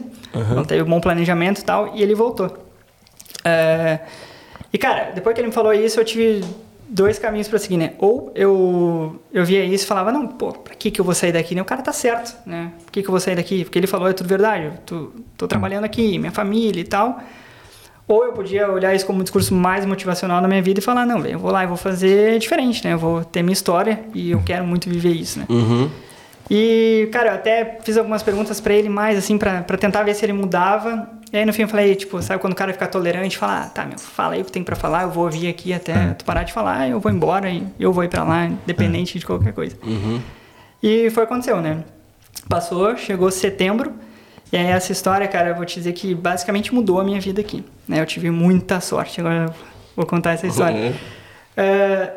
não 0.54 0.64
teve 0.64 0.84
bom 0.84 1.00
planejamento 1.00 1.60
e 1.60 1.64
tal, 1.64 1.90
e 1.94 2.02
ele 2.02 2.14
voltou. 2.14 2.56
É, 3.44 3.98
E, 4.76 4.78
cara, 4.78 5.10
depois 5.14 5.32
que 5.34 5.40
ele 5.40 5.48
me 5.48 5.54
falou 5.54 5.72
isso, 5.72 5.98
eu 5.98 6.04
tive 6.04 6.44
dois 6.86 7.18
caminhos 7.18 7.48
pra 7.48 7.58
seguir, 7.58 7.78
né? 7.78 7.94
Ou 7.98 8.30
eu, 8.34 9.18
eu 9.32 9.42
via 9.42 9.64
isso 9.64 9.84
e 9.84 9.86
falava, 9.86 10.12
não, 10.12 10.26
pô, 10.26 10.52
pra 10.52 10.74
que 10.74 10.90
que 10.90 11.00
eu 11.00 11.04
vou 11.04 11.14
sair 11.14 11.32
daqui? 11.32 11.54
né? 11.54 11.62
O 11.62 11.64
cara 11.64 11.80
tá 11.80 11.94
certo, 11.94 12.36
né? 12.44 12.72
Por 12.84 12.92
que 12.92 13.00
que 13.00 13.08
eu 13.08 13.10
vou 13.10 13.18
sair 13.18 13.36
daqui? 13.36 13.64
Porque 13.64 13.78
ele 13.78 13.86
falou, 13.86 14.06
é 14.06 14.12
tudo 14.12 14.28
verdade, 14.28 14.66
eu 14.66 14.72
tô, 14.84 15.12
tô 15.34 15.48
trabalhando 15.48 15.84
aqui, 15.84 16.18
minha 16.18 16.30
família 16.30 16.78
e 16.78 16.84
tal. 16.84 17.18
Ou 18.06 18.26
eu 18.26 18.34
podia 18.34 18.70
olhar 18.70 18.94
isso 18.94 19.06
como 19.06 19.20
um 19.20 19.22
discurso 19.22 19.54
mais 19.54 19.86
motivacional 19.86 20.42
na 20.42 20.46
minha 20.46 20.60
vida 20.60 20.78
e 20.78 20.82
falar, 20.82 21.06
não, 21.06 21.22
velho, 21.22 21.36
eu 21.36 21.38
vou 21.38 21.50
lá 21.50 21.64
e 21.64 21.66
vou 21.66 21.78
fazer 21.78 22.38
diferente, 22.38 22.84
né? 22.84 22.92
Eu 22.92 22.98
vou 22.98 23.24
ter 23.24 23.42
minha 23.42 23.54
história 23.54 24.00
e 24.12 24.32
eu 24.32 24.42
quero 24.44 24.66
muito 24.66 24.90
viver 24.90 25.14
isso, 25.14 25.38
né? 25.38 25.46
Uhum. 25.48 25.88
E, 26.50 27.08
cara, 27.10 27.30
eu 27.30 27.34
até 27.34 27.78
fiz 27.82 27.96
algumas 27.96 28.22
perguntas 28.22 28.60
pra 28.60 28.74
ele 28.74 28.90
mais, 28.90 29.16
assim, 29.16 29.38
pra 29.38 29.62
tentar 29.78 30.02
ver 30.02 30.12
se 30.12 30.22
ele 30.22 30.34
mudava. 30.34 31.08
E 31.36 31.38
aí, 31.38 31.44
no 31.44 31.52
fim, 31.52 31.62
eu 31.62 31.68
falei, 31.68 31.94
tipo, 31.94 32.22
sabe 32.22 32.40
quando 32.40 32.54
o 32.54 32.56
cara 32.56 32.72
fica 32.72 32.86
tolerante, 32.86 33.36
fala, 33.36 33.64
ah, 33.64 33.68
tá, 33.68 33.84
meu, 33.84 33.98
fala 33.98 34.32
aí 34.32 34.40
o 34.40 34.44
que 34.46 34.50
tem 34.50 34.64
pra 34.64 34.74
falar, 34.74 35.02
eu 35.02 35.10
vou 35.10 35.24
ouvir 35.24 35.48
aqui 35.48 35.70
até 35.70 36.14
tu 36.14 36.24
parar 36.24 36.44
de 36.44 36.50
falar, 36.50 36.88
eu 36.88 36.98
vou 36.98 37.12
embora 37.12 37.50
e 37.50 37.62
eu 37.78 37.92
vou 37.92 38.02
ir 38.02 38.08
pra 38.08 38.24
lá, 38.24 38.46
independente 38.46 39.18
de 39.18 39.26
qualquer 39.26 39.52
coisa. 39.52 39.76
E 40.82 41.10
foi 41.10 41.24
o 41.24 41.26
que 41.26 41.32
aconteceu, 41.34 41.60
né? 41.60 41.84
Passou, 42.48 42.96
chegou 42.96 43.30
setembro, 43.30 43.92
e 44.50 44.56
aí 44.56 44.64
essa 44.64 44.92
história, 44.92 45.28
cara, 45.28 45.50
eu 45.50 45.54
vou 45.54 45.66
te 45.66 45.74
dizer 45.74 45.92
que 45.92 46.14
basicamente 46.14 46.72
mudou 46.72 46.98
a 47.00 47.04
minha 47.04 47.20
vida 47.20 47.42
aqui. 47.42 47.62
Né? 47.86 48.00
Eu 48.00 48.06
tive 48.06 48.30
muita 48.30 48.80
sorte, 48.80 49.20
agora 49.20 49.44
eu 49.44 49.54
vou 49.94 50.06
contar 50.06 50.32
essa 50.32 50.46
história. 50.46 50.86
Uhum. 50.86 50.94
É, 51.54 52.12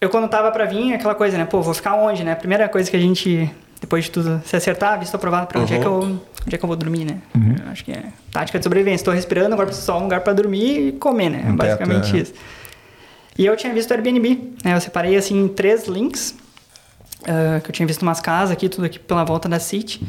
eu 0.00 0.08
quando 0.08 0.30
tava 0.30 0.50
pra 0.50 0.64
vir, 0.64 0.94
aquela 0.94 1.14
coisa, 1.14 1.36
né? 1.36 1.44
Pô, 1.44 1.60
vou 1.60 1.74
ficar 1.74 1.94
onde, 1.94 2.24
né? 2.24 2.32
A 2.32 2.36
primeira 2.36 2.66
coisa 2.70 2.90
que 2.90 2.96
a 2.96 3.00
gente, 3.00 3.50
depois 3.80 4.04
de 4.04 4.10
tudo 4.10 4.42
se 4.44 4.56
acertar, 4.56 4.98
visto 4.98 5.14
aprovado 5.14 5.46
pra 5.46 5.60
onde, 5.60 5.74
é 5.74 5.78
que 5.78 5.86
eu, 5.86 6.00
onde 6.00 6.54
é 6.54 6.58
que 6.58 6.64
eu 6.64 6.68
vou 6.68 6.76
dormir, 6.76 7.04
né? 7.04 7.18
Eu 7.64 7.70
acho 7.70 7.84
que 7.84 7.92
é 7.92 8.04
tática 8.32 8.58
de 8.58 8.64
sobrevivência. 8.64 9.02
Estou 9.02 9.14
respirando, 9.14 9.52
agora 9.52 9.66
preciso 9.66 9.86
só 9.86 9.98
um 9.98 10.04
lugar 10.04 10.20
pra 10.20 10.32
dormir 10.32 10.88
e 10.88 10.92
comer, 10.92 11.30
né? 11.30 11.38
Um 11.38 11.56
teto, 11.56 11.56
Basicamente 11.56 12.16
é. 12.16 12.20
isso. 12.20 12.34
E 13.38 13.44
eu 13.44 13.56
tinha 13.56 13.72
visto 13.72 13.90
o 13.90 13.94
Airbnb, 13.94 14.54
né? 14.64 14.74
Eu 14.74 14.80
separei, 14.80 15.14
assim, 15.16 15.38
em 15.38 15.48
três 15.48 15.86
links, 15.86 16.34
ah, 17.26 17.60
que 17.60 17.70
eu 17.70 17.72
tinha 17.72 17.86
visto 17.86 18.02
umas 18.02 18.20
casas 18.20 18.50
aqui, 18.50 18.68
tudo 18.68 18.84
aqui 18.86 18.98
pela 18.98 19.24
volta 19.24 19.48
da 19.48 19.58
City. 19.58 20.02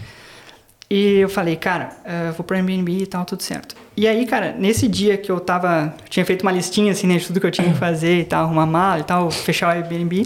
E 0.90 1.18
eu 1.18 1.28
falei, 1.28 1.58
cara, 1.58 1.90
ah, 2.06 2.32
vou 2.36 2.46
pro 2.46 2.56
Airbnb 2.56 2.90
e 2.90 3.06
tal, 3.06 3.26
tudo 3.26 3.44
certo. 3.44 3.76
E 3.96 4.08
aí, 4.08 4.26
cara, 4.26 4.56
nesse 4.58 4.88
dia 4.88 5.18
que 5.18 5.30
eu 5.30 5.40
tava. 5.40 5.94
eu 6.04 6.10
tinha 6.10 6.26
feito 6.26 6.44
uma 6.44 6.52
listinha 6.52 6.92
assim, 6.92 7.08
né, 7.08 7.18
de 7.18 7.28
tudo 7.28 7.42
que 7.42 7.48
eu 7.48 7.52
tinha 7.52 7.68
que 7.68 7.78
fazer 7.78 8.20
e 8.20 8.24
tal, 8.24 8.46
arrumar 8.46 8.66
mala 8.66 9.00
e 9.02 9.04
tal, 9.04 9.30
fechar 9.30 9.68
o 9.68 9.72
Airbnb. 9.72 10.26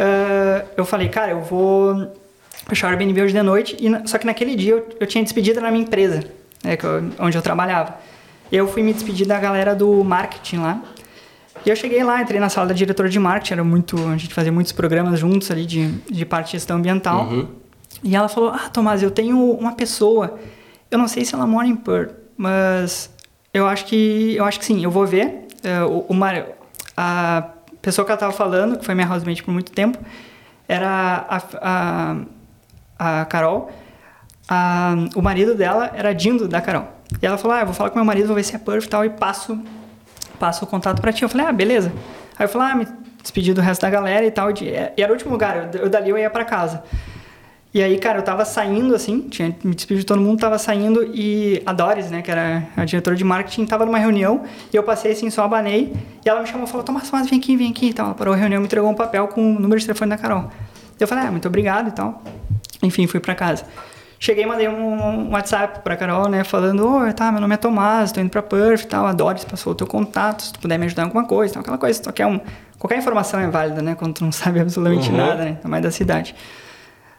ah, 0.00 0.64
eu 0.76 0.84
falei, 0.84 1.08
cara, 1.08 1.32
eu 1.32 1.42
vou 1.42 2.12
fechar 2.68 2.88
o 2.88 2.90
Airbnb 2.90 3.20
hoje 3.22 3.32
de 3.32 3.42
noite. 3.42 3.76
E, 3.80 4.08
só 4.08 4.18
que 4.18 4.26
naquele 4.26 4.54
dia 4.54 4.72
eu, 4.74 4.88
eu 5.00 5.06
tinha 5.06 5.22
despedido 5.24 5.60
na 5.60 5.70
minha 5.70 5.82
empresa, 5.82 6.22
né, 6.62 6.76
que 6.76 6.84
eu- 6.84 7.10
onde 7.18 7.36
eu 7.36 7.42
trabalhava. 7.42 7.96
Eu 8.52 8.66
fui 8.68 8.82
me 8.82 8.92
despedir 8.92 9.26
da 9.26 9.38
galera 9.38 9.74
do 9.74 10.02
marketing 10.04 10.58
lá. 10.58 10.82
E 11.66 11.70
eu 11.70 11.74
cheguei 11.76 12.02
lá, 12.04 12.22
entrei 12.22 12.38
na 12.38 12.48
sala 12.48 12.68
da 12.68 12.74
diretora 12.74 13.08
de 13.08 13.18
marketing, 13.18 13.52
era 13.54 13.64
muito, 13.64 13.96
a 14.08 14.16
gente 14.16 14.32
fazia 14.32 14.52
muitos 14.52 14.72
programas 14.72 15.18
juntos 15.18 15.50
ali 15.50 15.66
de, 15.66 15.88
de 16.10 16.24
parte 16.24 16.46
de 16.46 16.52
gestão 16.52 16.76
ambiental. 16.76 17.26
E 18.04 18.14
ela 18.14 18.28
falou: 18.28 18.50
Ah, 18.50 18.68
Tomás, 18.72 19.02
eu 19.02 19.10
tenho 19.10 19.38
uma 19.52 19.72
pessoa, 19.72 20.38
eu 20.90 20.96
não 20.98 21.08
sei 21.08 21.24
se 21.24 21.34
ela 21.34 21.46
mora 21.46 21.66
em 21.66 21.74
Perth, 21.74 22.12
mas 22.36 23.10
eu 23.52 23.66
acho 23.66 23.86
que, 23.86 24.34
eu 24.36 24.44
acho 24.44 24.58
que 24.60 24.64
sim, 24.64 24.82
eu 24.84 24.90
vou 24.90 25.04
ver. 25.06 25.46
O, 25.90 26.12
o 26.12 26.14
mar- 26.14 26.46
a 26.96 27.48
pessoa 27.82 28.04
que 28.04 28.12
ela 28.12 28.16
estava 28.16 28.32
falando, 28.32 28.78
que 28.78 28.84
foi 28.84 28.94
minha 28.94 29.10
housemate 29.10 29.42
por 29.42 29.50
muito 29.52 29.72
tempo, 29.72 29.98
era 30.68 31.26
a, 31.28 31.42
a, 31.60 32.16
a 32.98 33.24
Carol. 33.24 33.70
A- 34.48 34.94
o 35.14 35.22
marido 35.22 35.54
dela 35.54 35.90
era 35.94 36.12
Dindo 36.14 36.48
da 36.48 36.60
Carol. 36.60 36.88
E 37.22 37.26
ela 37.26 37.38
falou: 37.38 37.56
Ah, 37.56 37.60
eu 37.60 37.66
vou 37.66 37.74
falar 37.74 37.90
com 37.90 37.96
meu 37.96 38.04
marido, 38.04 38.26
vou 38.26 38.36
ver 38.36 38.42
se 38.44 38.54
é 38.54 38.58
Perth 38.58 38.84
e 38.84 38.88
tal, 38.88 39.04
e 39.04 39.10
passo 39.10 39.58
passo 40.38 40.64
o 40.64 40.68
contato 40.68 41.00
pra 41.00 41.12
ti. 41.12 41.22
Eu 41.22 41.28
falei, 41.28 41.46
ah, 41.48 41.52
beleza. 41.52 41.92
Aí 42.38 42.44
eu 42.44 42.48
falei, 42.48 42.68
ah, 42.72 42.76
me 42.76 42.86
despedi 43.20 43.52
do 43.52 43.60
resto 43.60 43.82
da 43.82 43.90
galera 43.90 44.24
e 44.24 44.30
tal. 44.30 44.50
E 44.50 44.72
era 45.02 45.10
o 45.10 45.12
último 45.14 45.32
lugar, 45.32 45.70
eu, 45.74 45.80
eu 45.82 45.90
dali 45.90 46.10
eu 46.10 46.16
ia 46.16 46.30
pra 46.30 46.44
casa. 46.44 46.82
E 47.74 47.82
aí, 47.82 47.98
cara, 47.98 48.20
eu 48.20 48.22
tava 48.22 48.44
saindo, 48.44 48.94
assim, 48.94 49.22
tinha 49.28 49.48
me 49.62 49.74
despedido 49.74 50.00
de 50.00 50.06
todo 50.06 50.20
mundo, 50.22 50.38
tava 50.40 50.56
saindo 50.58 51.04
e 51.12 51.62
a 51.66 51.72
Doris, 51.72 52.10
né, 52.10 52.22
que 52.22 52.30
era 52.30 52.62
a 52.76 52.84
diretora 52.84 53.14
de 53.14 53.22
marketing, 53.24 53.66
tava 53.66 53.84
numa 53.84 53.98
reunião 53.98 54.44
e 54.72 54.76
eu 54.76 54.82
passei 54.82 55.12
assim, 55.12 55.28
só 55.28 55.42
abanei 55.44 55.92
e 56.24 56.28
ela 56.28 56.40
me 56.40 56.46
chamou 56.46 56.66
e 56.66 56.70
falou, 56.70 56.82
Tomás, 56.82 57.10
Tomás, 57.10 57.28
vem 57.28 57.38
aqui, 57.38 57.56
vem 57.56 57.70
aqui. 57.70 57.88
Então, 57.88 58.06
ela 58.06 58.14
parou 58.14 58.32
a 58.32 58.36
reunião 58.36 58.58
e 58.58 58.60
me 58.60 58.66
entregou 58.66 58.88
um 58.88 58.94
papel 58.94 59.28
com 59.28 59.56
o 59.56 59.60
número 59.60 59.78
de 59.78 59.84
telefone 59.86 60.08
da 60.10 60.16
Carol. 60.16 60.50
Eu 60.98 61.06
falei, 61.06 61.24
ah, 61.26 61.30
muito 61.30 61.46
obrigado 61.46 61.88
e 61.88 61.92
tal. 61.92 62.22
Enfim, 62.82 63.06
fui 63.06 63.20
pra 63.20 63.34
casa. 63.34 63.64
Cheguei 64.20 64.42
e 64.42 64.46
mandei 64.46 64.68
um 64.68 65.30
WhatsApp 65.30 65.80
pra 65.84 65.96
Carol, 65.96 66.28
né, 66.28 66.42
falando, 66.42 66.84
oi, 66.88 67.12
tá, 67.12 67.30
meu 67.30 67.40
nome 67.40 67.54
é 67.54 67.56
Tomás, 67.56 68.10
tô 68.10 68.20
indo 68.20 68.30
pra 68.30 68.42
Perth 68.42 68.82
e 68.82 68.86
tal, 68.88 69.06
a 69.06 69.12
Doris 69.12 69.44
passou 69.44 69.72
o 69.72 69.76
teu 69.76 69.86
contato, 69.86 70.42
se 70.42 70.52
tu 70.52 70.58
puder 70.58 70.76
me 70.76 70.86
ajudar 70.86 71.02
em 71.02 71.04
alguma 71.04 71.24
coisa, 71.24 71.54
tal, 71.54 71.60
aquela 71.60 71.78
coisa, 71.78 72.02
é 72.16 72.26
um... 72.26 72.40
Qualquer 72.80 72.98
informação 72.98 73.38
é 73.38 73.46
válida, 73.48 73.80
né, 73.80 73.94
quando 73.94 74.14
tu 74.14 74.24
não 74.24 74.32
sabe 74.32 74.58
absolutamente 74.58 75.08
Uhum. 75.10 75.16
nada, 75.16 75.44
né, 75.44 75.50
ainda 75.50 75.68
mais 75.68 75.82
da 75.84 75.90
cidade. 75.92 76.34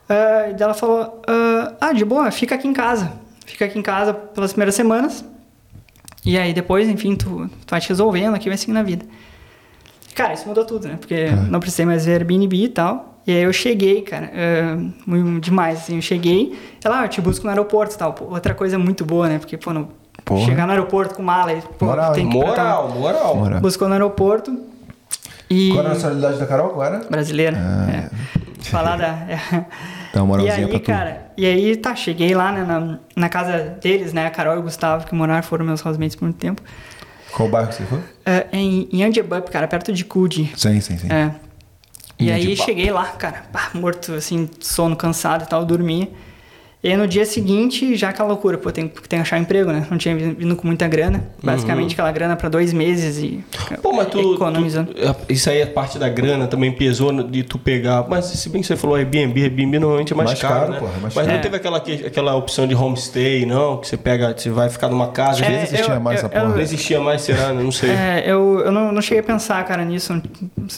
Ah, 0.09 0.49
e 0.57 0.61
ela 0.61 0.73
falou: 0.73 1.21
ah, 1.27 1.73
ah, 1.79 1.93
de 1.93 2.03
boa, 2.03 2.31
fica 2.31 2.55
aqui 2.55 2.67
em 2.67 2.73
casa. 2.73 3.11
Fica 3.45 3.65
aqui 3.65 3.77
em 3.77 3.81
casa 3.81 4.11
pelas 4.13 4.51
primeiras 4.51 4.73
semanas. 4.75 5.23
E 6.25 6.37
aí 6.37 6.51
depois, 6.53 6.89
enfim, 6.89 7.15
tu, 7.15 7.47
tu 7.65 7.71
vai 7.71 7.79
te 7.79 7.89
resolvendo 7.89 8.33
aqui, 8.35 8.49
vai 8.49 8.57
seguindo 8.57 8.77
a 8.77 8.83
vida. 8.83 9.05
Cara, 10.15 10.33
isso 10.33 10.47
mudou 10.47 10.65
tudo, 10.65 10.87
né? 10.87 10.97
Porque 10.99 11.27
não 11.49 11.59
precisei 11.59 11.85
mais 11.85 12.05
ver 12.05 12.13
Airbnb 12.13 12.55
e 12.55 12.67
tal. 12.69 13.18
E 13.29 13.31
aí 13.31 13.43
eu 13.43 13.53
cheguei, 13.53 14.01
cara, 14.01 14.31
muito 15.05 15.39
demais, 15.45 15.77
assim, 15.77 15.97
eu 15.97 16.01
cheguei, 16.01 16.57
ela, 16.83 17.01
ah, 17.01 17.05
eu 17.05 17.09
te 17.09 17.21
busco 17.21 17.43
no 17.45 17.51
aeroporto 17.51 17.93
e 17.93 17.97
tal. 17.99 18.11
Pô, 18.13 18.25
outra 18.25 18.55
coisa 18.55 18.79
muito 18.79 19.05
boa, 19.05 19.29
né? 19.29 19.37
Porque, 19.37 19.55
pô, 19.55 19.71
no, 19.71 19.87
Porra. 20.25 20.45
chegar 20.45 20.65
no 20.65 20.71
aeroporto 20.71 21.13
com 21.13 21.21
mala 21.21 21.53
e, 21.53 21.61
pô, 21.61 21.85
Moral, 21.85 22.13
tem 22.13 22.27
que 22.27 22.35
Moral, 22.35 22.89
moral. 22.89 23.35
Moral. 23.35 23.61
Buscou 23.61 23.87
no 23.87 23.93
aeroporto 23.93 24.59
e... 25.47 25.69
Qual 25.69 25.79
era 25.81 25.89
a 25.89 25.93
nacionalidade 25.93 26.39
da 26.39 26.47
Carol? 26.47 26.83
Era? 26.83 26.99
Brasileira, 27.07 27.55
Ah. 27.59 27.91
é. 27.91 28.09
Falar 28.63 28.97
da... 28.97 29.07
é. 29.07 29.39
Dá 30.11 30.23
uma 30.23 30.25
E 30.25 30.27
moralzinha 30.39 30.65
aí, 30.65 30.71
pra 30.71 30.79
tu. 30.79 30.85
cara, 30.87 31.31
e 31.37 31.45
aí 31.45 31.75
tá, 31.77 31.95
cheguei 31.95 32.33
lá 32.33 32.51
né, 32.51 32.63
na, 32.63 32.97
na 33.15 33.29
casa 33.29 33.77
deles, 33.79 34.11
né? 34.11 34.25
A 34.25 34.31
Carol 34.31 34.55
e 34.55 34.57
o 34.57 34.63
Gustavo, 34.63 35.05
que 35.05 35.13
moraram, 35.13 35.43
foram 35.43 35.63
meus 35.65 35.85
housemates 35.85 36.15
por 36.15 36.25
muito 36.25 36.37
tempo. 36.39 36.63
Qual 37.31 37.47
bairro 37.47 37.67
que 37.67 37.75
você 37.75 37.83
foi? 37.83 37.99
É, 38.25 38.47
em, 38.51 38.89
em 38.91 39.03
Angebup, 39.03 39.51
cara, 39.51 39.67
perto 39.67 39.93
de 39.93 40.03
Coogee. 40.03 40.51
Sim, 40.57 40.81
sim, 40.81 40.97
sim. 40.97 41.07
É. 41.13 41.29
E 42.19 42.31
aí 42.31 42.55
cheguei 42.55 42.91
lá, 42.91 43.05
cara, 43.05 43.45
pá, 43.51 43.71
morto, 43.73 44.13
assim, 44.13 44.49
sono, 44.59 44.95
cansado 44.95 45.45
e 45.45 45.47
tal, 45.47 45.65
dormi. 45.65 46.13
E 46.81 46.87
aí 46.89 46.95
no 46.95 47.05
dia 47.05 47.25
seguinte, 47.25 47.93
já 47.97 48.07
aquela 48.07 48.29
loucura, 48.29 48.57
pô, 48.57 48.71
tem, 48.71 48.87
tem 48.87 49.01
que 49.09 49.15
achar 49.17 49.37
um 49.37 49.41
emprego, 49.41 49.69
né? 49.69 49.85
Não 49.91 49.97
tinha 49.97 50.15
vindo 50.15 50.55
com 50.55 50.65
muita 50.65 50.87
grana. 50.87 51.25
Basicamente 51.43 51.91
aquela 51.91 52.09
grana 52.09 52.37
pra 52.37 52.47
dois 52.47 52.71
meses 52.71 53.17
e 53.17 53.43
Uhum. 53.69 53.77
Pô, 53.81 53.91
mas 53.93 54.07
tu, 54.07 54.35
economizando. 54.35 54.93
tu- 54.93 55.15
Isso 55.27 55.49
aí 55.49 55.59
é 55.59 55.65
parte 55.65 55.99
da 55.99 56.07
grana, 56.07 56.47
também 56.47 56.71
pesou 56.71 57.11
no- 57.11 57.23
de 57.27 57.43
tu 57.43 57.59
pegar. 57.59 58.05
Mas 58.07 58.25
se 58.27 58.47
bem 58.49 58.61
que 58.61 58.67
você 58.67 58.77
falou 58.77 58.95
Airbnb, 58.95 59.41
Airbnb 59.43 59.77
normalmente 59.77 60.13
é 60.13 60.15
mais, 60.15 60.29
Mais 60.29 60.41
caro, 60.41 60.53
caro, 60.59 60.71
né? 60.71 60.79
porra, 60.79 60.91
é 60.91 61.01
mais 61.01 61.15
mas 61.15 61.25
caro. 61.25 61.31
não 61.35 61.41
teve 61.41 61.55
aquela, 61.57 61.79
que- 61.81 62.05
aquela 62.07 62.35
opção 62.35 62.65
de 62.65 62.73
homestay, 62.73 63.45
não? 63.45 63.77
Que 63.77 63.87
você 63.87 63.97
pega, 63.97 64.33
você 64.37 64.49
vai 64.49 64.69
ficar 64.69 64.87
numa 64.87 65.09
casa. 65.09 65.43
É, 65.43 65.49
vezes 65.49 65.73
existia 65.73 65.95
eu- 65.95 65.99
mais 65.99 66.21
eu- 66.21 66.27
essa 66.27 66.29
porra. 66.39 66.47
não 66.53 66.61
existia 66.61 66.99
mais, 67.01 67.21
será? 67.23 67.51
Não 67.53 67.71
sei. 67.73 67.89
É, 67.99 68.23
eu, 68.25 68.61
eu 68.65 68.71
não, 68.71 68.91
não 68.93 69.01
cheguei 69.01 69.19
a 69.19 69.23
pensar, 69.23 69.61
cara, 69.65 69.83
nisso. 69.83 70.13
Não, 70.13 70.23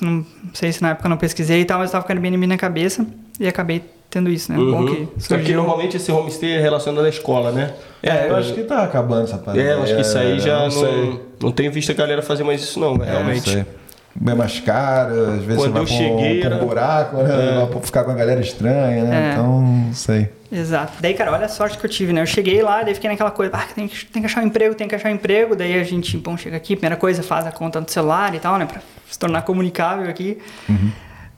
não 0.01 0.25
sei 0.53 0.71
se 0.71 0.81
na 0.81 0.89
época 0.89 1.05
eu 1.05 1.09
não 1.11 1.17
pesquisei 1.17 1.61
e 1.61 1.65
tal, 1.65 1.77
mas 1.77 1.89
eu 1.89 1.91
tava 1.93 2.05
com 2.05 2.11
o 2.11 2.15
Airbnb 2.15 2.47
na 2.47 2.57
cabeça 2.57 3.05
e 3.39 3.47
acabei 3.47 3.83
tendo 4.11 4.29
isso, 4.29 4.51
né? 4.51 4.57
Bom 4.59 4.81
Uhum. 4.81 4.85
que 4.85 5.07
Só 5.23 5.35
que 5.35 5.41
surgiu. 5.41 5.57
normalmente 5.57 5.97
esse 5.97 6.11
homestay 6.11 6.57
é 6.57 6.61
relacionado 6.61 7.05
à 7.05 7.09
escola, 7.09 7.51
né? 7.51 7.73
É, 8.03 8.29
eu 8.29 8.35
acho 8.35 8.53
que 8.53 8.61
tá 8.63 8.83
acabando 8.83 9.23
essa 9.23 9.37
parada. 9.39 9.59
É, 9.63 9.73
eu 9.73 9.81
acho 9.83 9.95
que 9.95 10.01
isso 10.01 10.17
aí 10.17 10.39
já 10.39 10.67
não, 10.67 10.69
não, 10.69 11.19
não, 11.43 11.51
tenho 11.51 11.71
visto 11.71 11.89
a 11.91 11.95
galera 11.95 12.21
fazer 12.21 12.43
mais 12.43 12.61
isso, 12.61 12.79
não, 12.79 12.93
É, 12.95 12.97
não 12.97 13.05
realmente. 13.05 13.49
sei. 13.49 13.65
Bem 14.13 14.35
mais 14.35 14.59
caro, 14.59 15.13
às 15.35 15.43
vezes 15.43 15.55
Quando 15.55 15.71
você 15.71 15.71
vai 15.71 15.81
um, 15.83 15.87
cheguei, 15.87 16.41
um 16.41 16.45
era- 16.45 16.57
buraco, 16.57 17.15
né? 17.17 17.53
Vai 17.59 17.67
pra 17.67 17.79
ficar 17.79 18.03
com 18.03 18.11
a 18.11 18.13
galera 18.13 18.41
estranha, 18.41 19.05
né? 19.05 19.29
É. 19.29 19.31
Então, 19.31 19.61
não 19.61 19.93
sei. 19.93 20.29
Exato. 20.51 20.93
Daí, 20.99 21.13
cara, 21.13 21.31
olha 21.31 21.45
a 21.45 21.47
sorte 21.47 21.77
que 21.77 21.85
eu 21.85 21.89
tive, 21.89 22.11
né? 22.11 22.21
Eu 22.21 22.25
cheguei 22.25 22.61
lá, 22.61 22.83
daí 22.83 22.93
fiquei 22.93 23.09
naquela 23.09 23.31
coisa, 23.31 23.53
ah, 23.55 23.63
tem 23.73 23.87
que, 23.87 24.05
tem 24.07 24.21
que 24.21 24.25
achar 24.25 24.43
um 24.43 24.47
emprego, 24.47 24.75
tem 24.75 24.85
que 24.85 24.93
achar 24.95 25.07
um 25.09 25.15
emprego. 25.15 25.55
Daí 25.55 25.79
a 25.79 25.83
gente, 25.85 26.17
bom, 26.17 26.35
chega 26.35 26.57
aqui, 26.57 26.75
primeira 26.75 26.97
coisa, 26.97 27.23
faz 27.23 27.47
a 27.47 27.51
conta 27.53 27.79
no 27.79 27.87
celular 27.89 28.35
e 28.35 28.39
tal, 28.39 28.57
né? 28.57 28.65
Pra 28.65 28.81
se 29.09 29.17
tornar 29.17 29.43
comunicável 29.43 30.09
aqui. 30.09 30.37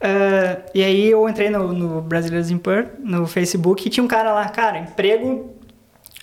Ah, 0.06 0.58
e 0.74 0.84
aí 0.84 1.10
eu 1.10 1.26
entrei 1.26 1.48
no, 1.48 1.72
no 1.72 2.00
Brasileiros 2.02 2.50
in 2.50 2.58
Perth, 2.58 2.88
no 3.02 3.26
Facebook, 3.26 3.86
e 3.86 3.90
tinha 3.90 4.04
um 4.04 4.08
cara 4.08 4.32
lá, 4.32 4.46
cara, 4.50 4.78
emprego 4.78 5.54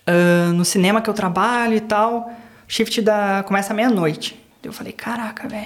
ah, 0.06 0.52
no 0.54 0.64
cinema 0.64 1.02
que 1.02 1.10
eu 1.10 1.14
trabalho 1.14 1.74
e 1.74 1.82
tal, 1.82 2.32
shift 2.68 3.02
da, 3.02 3.44
começa 3.46 3.74
meia-noite. 3.74 4.40
Eu 4.64 4.72
falei, 4.72 4.94
caraca, 4.94 5.48
velho. 5.48 5.66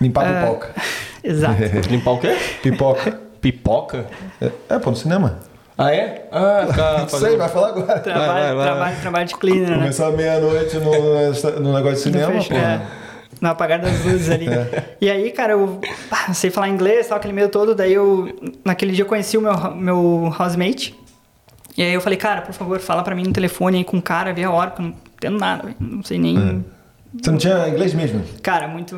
Limpar 0.00 0.26
É. 0.26 0.40
pipoca. 0.46 0.74
Exato. 1.22 1.60
Limpar 1.90 2.12
o 2.12 2.18
quê? 2.18 2.36
Pipoca. 2.62 3.20
Pipoca? 3.40 4.06
É, 4.40 4.50
é, 4.70 4.78
pô, 4.78 4.90
no 4.90 4.96
cinema. 4.96 5.40
Ah, 5.76 5.94
é? 5.94 6.26
Ah, 6.32 6.66
tá 6.74 6.98
Não 7.00 7.08
sei, 7.08 7.36
vai 7.36 7.48
falar 7.48 7.68
agora. 7.68 7.98
Trabalho, 8.00 8.26
vai, 8.26 8.54
vai. 8.54 8.64
trabalho, 8.66 8.96
trabalho 9.00 9.26
de 9.28 9.34
cleaner, 9.36 9.70
né? 9.70 9.76
Começar 9.78 10.10
meia-noite 10.12 10.76
no, 10.78 11.60
no 11.60 11.74
negócio 11.74 11.96
de 12.10 12.18
cinema, 12.18 12.42
pô. 12.42 12.54
é, 12.54 12.80
no 13.40 13.48
apagar 13.48 13.80
das 13.80 14.04
luzes 14.04 14.30
ali. 14.30 14.46
E 15.00 15.08
aí, 15.08 15.30
cara, 15.30 15.52
eu 15.52 15.80
ah, 16.10 16.34
sei 16.34 16.50
falar 16.50 16.68
inglês, 16.68 17.06
tal, 17.06 17.18
aquele 17.18 17.32
medo 17.32 17.50
todo. 17.50 17.74
Daí 17.74 17.94
eu, 17.94 18.36
naquele 18.64 18.92
dia, 18.92 19.04
eu 19.04 19.08
conheci 19.08 19.38
o 19.38 19.40
meu, 19.40 19.74
meu 19.76 20.34
housemate. 20.38 20.94
E 21.76 21.82
aí 21.82 21.94
eu 21.94 22.00
falei, 22.00 22.18
cara, 22.18 22.42
por 22.42 22.52
favor, 22.52 22.80
fala 22.80 23.04
pra 23.04 23.14
mim 23.14 23.22
no 23.22 23.32
telefone 23.32 23.78
aí 23.78 23.84
com 23.84 23.98
o 23.98 24.02
cara, 24.02 24.32
vê 24.32 24.42
a 24.42 24.50
hora, 24.50 24.70
porque 24.70 24.82
eu 24.82 24.86
não 24.86 24.96
entendo 25.14 25.38
nada, 25.38 25.74
não 25.78 26.02
sei 26.02 26.18
nem. 26.18 26.64
Você 27.22 27.30
não 27.30 27.38
tinha 27.38 27.66
inglês 27.68 27.94
mesmo? 27.94 28.22
Cara, 28.42 28.68
muito. 28.68 28.96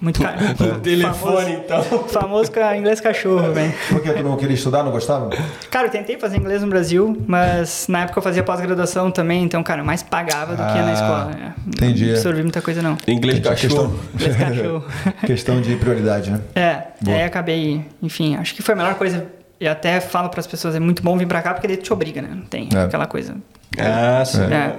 Muito 0.00 0.20
caro. 0.22 0.36
Telefone, 0.82 1.52
então. 1.52 1.82
Famoso, 1.82 2.08
famoso 2.08 2.50
ca- 2.50 2.76
inglês 2.76 3.00
cachorro, 3.00 3.52
velho. 3.52 3.72
Por 3.90 4.00
que 4.00 4.12
tu 4.12 4.22
não 4.22 4.36
queria 4.36 4.54
estudar, 4.54 4.82
não 4.82 4.90
gostava? 4.90 5.28
Cara, 5.70 5.88
eu 5.88 5.90
tentei 5.90 6.18
fazer 6.18 6.38
inglês 6.38 6.62
no 6.62 6.68
Brasil, 6.68 7.22
mas 7.26 7.86
na 7.88 8.00
época 8.02 8.18
eu 8.18 8.22
fazia 8.22 8.42
pós-graduação 8.42 9.10
também, 9.10 9.44
então, 9.44 9.62
cara, 9.62 9.82
eu 9.82 9.84
mais 9.84 10.02
pagava 10.02 10.52
do 10.56 10.62
que 10.64 10.78
Ah, 10.78 10.82
na 10.82 10.92
escola. 10.94 11.24
né? 11.26 11.54
entendi. 11.66 12.06
Não 12.06 12.12
absorvi 12.14 12.42
muita 12.42 12.62
coisa, 12.62 12.80
não. 12.80 12.96
Inglês 13.06 13.38
Entendi. 13.38 13.62
cachorro. 13.68 14.00
Inglês 14.14 14.36
cachorro. 14.36 14.84
Questão 15.26 15.60
de 15.60 15.76
prioridade, 15.76 16.30
né? 16.30 16.40
É, 16.54 16.82
Boa. 17.02 17.16
aí 17.18 17.24
acabei, 17.24 17.84
enfim, 18.02 18.36
acho 18.36 18.54
que 18.54 18.62
foi 18.62 18.72
a 18.74 18.76
melhor 18.78 18.94
coisa. 18.94 19.26
E 19.60 19.68
até 19.68 20.00
falo 20.00 20.28
pras 20.30 20.46
pessoas, 20.46 20.74
é 20.74 20.80
muito 20.80 21.02
bom 21.02 21.16
vir 21.16 21.26
pra 21.26 21.40
cá 21.42 21.52
porque 21.54 21.66
ele 21.66 21.76
te 21.76 21.92
obriga, 21.92 22.20
né? 22.20 22.28
Não 22.34 22.42
tem 22.46 22.68
É. 22.74 22.82
aquela 22.84 23.06
coisa. 23.06 23.36
Ah, 23.78 24.24
sim. 24.24 24.42
É. 24.44 24.74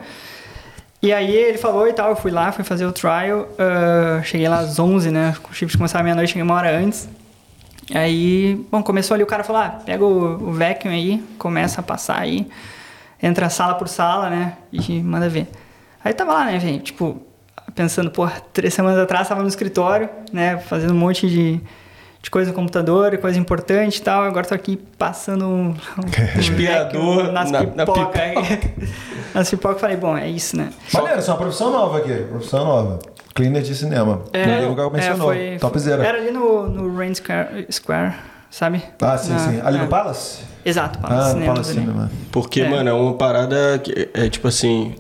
E 1.01 1.13
aí 1.13 1.35
ele 1.35 1.57
falou 1.57 1.87
e 1.87 1.93
tal, 1.93 2.09
eu 2.09 2.15
fui 2.15 2.31
lá, 2.31 2.51
fui 2.51 2.63
fazer 2.63 2.85
o 2.85 2.91
trial, 2.91 3.47
ah, 3.59 4.21
cheguei 4.23 4.47
lá 4.47 4.59
às 4.59 4.79
11, 4.79 5.11
né? 5.11 5.35
O 5.49 5.53
shift 5.53 5.77
começava 5.77 6.03
meia-noite, 6.03 6.29
cheguei 6.29 6.43
uma 6.43 6.55
hora 6.55 6.75
antes. 6.75 7.07
Aí, 7.93 8.65
bom, 8.71 8.81
começou 8.81 9.13
ali 9.13 9.23
o 9.23 9.27
cara 9.27 9.43
falou, 9.43 9.61
ah, 9.61 9.69
pega 9.85 10.03
o, 10.03 10.49
o 10.49 10.53
vacuum 10.53 10.89
aí, 10.89 11.23
começa 11.37 11.81
a 11.81 11.83
passar 11.83 12.19
aí, 12.19 12.47
entra 13.21 13.49
sala 13.49 13.75
por 13.75 13.87
sala, 13.87 14.29
né? 14.29 14.57
E 14.71 15.03
manda 15.03 15.29
ver. 15.29 15.47
Aí 16.03 16.13
tava 16.13 16.33
lá, 16.33 16.45
né, 16.45 16.57
velho, 16.57 16.79
tipo, 16.79 17.21
pensando, 17.75 18.09
pô, 18.09 18.27
três 18.53 18.73
semanas 18.73 18.97
atrás 18.97 19.27
tava 19.27 19.41
no 19.41 19.47
escritório, 19.47 20.09
né, 20.31 20.57
fazendo 20.57 20.93
um 20.93 20.97
monte 20.97 21.29
de, 21.29 21.61
de 22.25 22.31
coisa 22.31 22.49
no 22.49 22.55
computador, 22.55 23.15
coisa 23.19 23.37
importante 23.37 23.97
e 23.97 24.01
tal, 24.01 24.23
agora 24.23 24.47
tô 24.47 24.55
aqui 24.55 24.77
passando 24.97 25.45
um, 25.45 25.69
um 25.69 25.75
vacuum 26.65 27.31
nas 27.31 27.51
na- 27.51 27.61
na 27.61 27.85
pipoca. 27.85 28.19
nas 29.33 29.47
pipoca, 29.49 29.75
eu 29.75 29.79
falei, 29.79 29.95
bom, 29.95 30.17
é 30.17 30.27
isso, 30.27 30.57
né? 30.57 30.69
Maneiro, 30.91 31.19
isso 31.19 31.29
é 31.29 31.33
uma 31.33 31.39
profissão 31.39 31.71
nova 31.71 31.99
aqui. 31.99 32.13
Profissão 32.23 32.65
nova. 32.65 32.99
Cleaner 33.35 33.61
de 33.61 33.75
cinema. 33.75 34.23
Ninguém 34.33 34.67
nunca 34.69 34.89
mencionou. 34.89 35.31
É, 35.33 35.49
foi, 35.49 35.57
Topzera. 35.59 36.03
Era 36.03 36.17
ali 36.17 36.31
no, 36.31 36.67
no 36.67 36.97
Rain 36.97 37.13
Square, 37.13 37.67
Square, 37.71 38.13
sabe? 38.49 38.81
Ah, 39.01 39.17
sim, 39.19 39.33
Na- 39.33 39.39
sim. 39.39 39.61
Ali 39.63 39.77
é. 39.77 39.81
no 39.81 39.87
Palace? 39.87 40.39
Exato, 40.65 40.97
Palace 40.97 41.19
Ah, 41.21 41.25
no 41.25 41.31
Cinemas 41.33 41.47
Palace. 41.59 41.73
Cinema. 41.73 42.11
Porque, 42.31 42.61
É. 42.61 42.69
mano, 42.69 42.89
é 42.89 42.93
uma 42.93 43.13
parada 43.13 43.77
que 43.83 44.09
é 44.15 44.29
tipo 44.29 44.47
assim. 44.47 44.95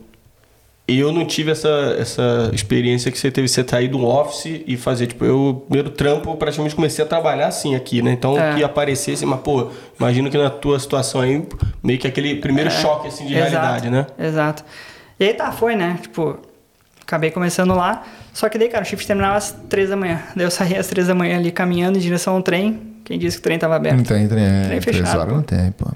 Eu 0.87 1.11
não 1.11 1.25
tive 1.25 1.49
essa, 1.49 1.95
essa 1.99 2.51
experiência 2.53 3.11
que 3.11 3.17
você 3.17 3.31
teve, 3.31 3.47
você 3.47 3.65
sair 3.67 3.87
do 3.87 4.05
office 4.05 4.61
e 4.67 4.77
fazer, 4.77 5.07
tipo, 5.07 5.25
eu, 5.25 5.63
primeiro 5.67 5.89
trampo, 5.89 6.35
praticamente 6.37 6.75
comecei 6.75 7.03
a 7.03 7.07
trabalhar 7.07 7.47
assim 7.47 7.73
aqui, 7.75 8.03
né? 8.03 8.11
Então, 8.11 8.37
É. 8.39 8.53
que 8.55 8.63
aparecesse, 8.63 9.25
mas, 9.25 9.39
pô, 9.39 9.71
imagino 9.99 10.29
que 10.29 10.37
na 10.37 10.49
tua 10.51 10.79
situação 10.79 11.21
aí, 11.21 11.43
meio 11.81 11.97
que 11.97 12.07
aquele 12.07 12.35
primeiro 12.35 12.69
choque, 12.69 13.07
assim, 13.07 13.25
de 13.25 13.33
Exato, 13.33 13.49
realidade, 13.51 13.89
né? 13.89 14.05
Exato. 14.19 14.63
E 15.19 15.23
aí 15.25 15.33
tá, 15.33 15.51
foi, 15.51 15.75
né? 15.75 15.97
Tipo, 16.03 16.37
acabei 17.01 17.31
começando 17.31 17.73
lá. 17.73 18.03
Só 18.31 18.47
que 18.47 18.59
daí, 18.59 18.69
cara, 18.69 18.83
o 18.83 18.85
shift 18.85 19.07
terminava 19.07 19.37
às 19.37 19.51
três 19.67 19.89
da 19.89 19.95
manhã. 19.95 20.21
Daí 20.35 20.45
eu 20.45 20.51
saía 20.51 20.79
às 20.79 20.85
três 20.85 21.07
da 21.07 21.15
manhã 21.15 21.37
ali 21.37 21.51
caminhando 21.51 21.97
em 21.97 22.01
direção 22.01 22.35
ao 22.35 22.43
trem. 22.43 22.93
Quem 23.03 23.17
disse 23.17 23.37
que 23.37 23.41
o 23.41 23.43
trem 23.43 23.57
tava 23.57 23.75
aberto? 23.75 23.97
Não 23.97 24.03
tem, 24.03 24.27
tem. 24.27 24.37
É, 24.37 24.65
Trem 24.67 24.79
três 24.81 24.97
fechado, 24.97 25.19
horas 25.19 25.33
não 25.33 25.41
tem, 25.41 25.71
pô. 25.71 25.87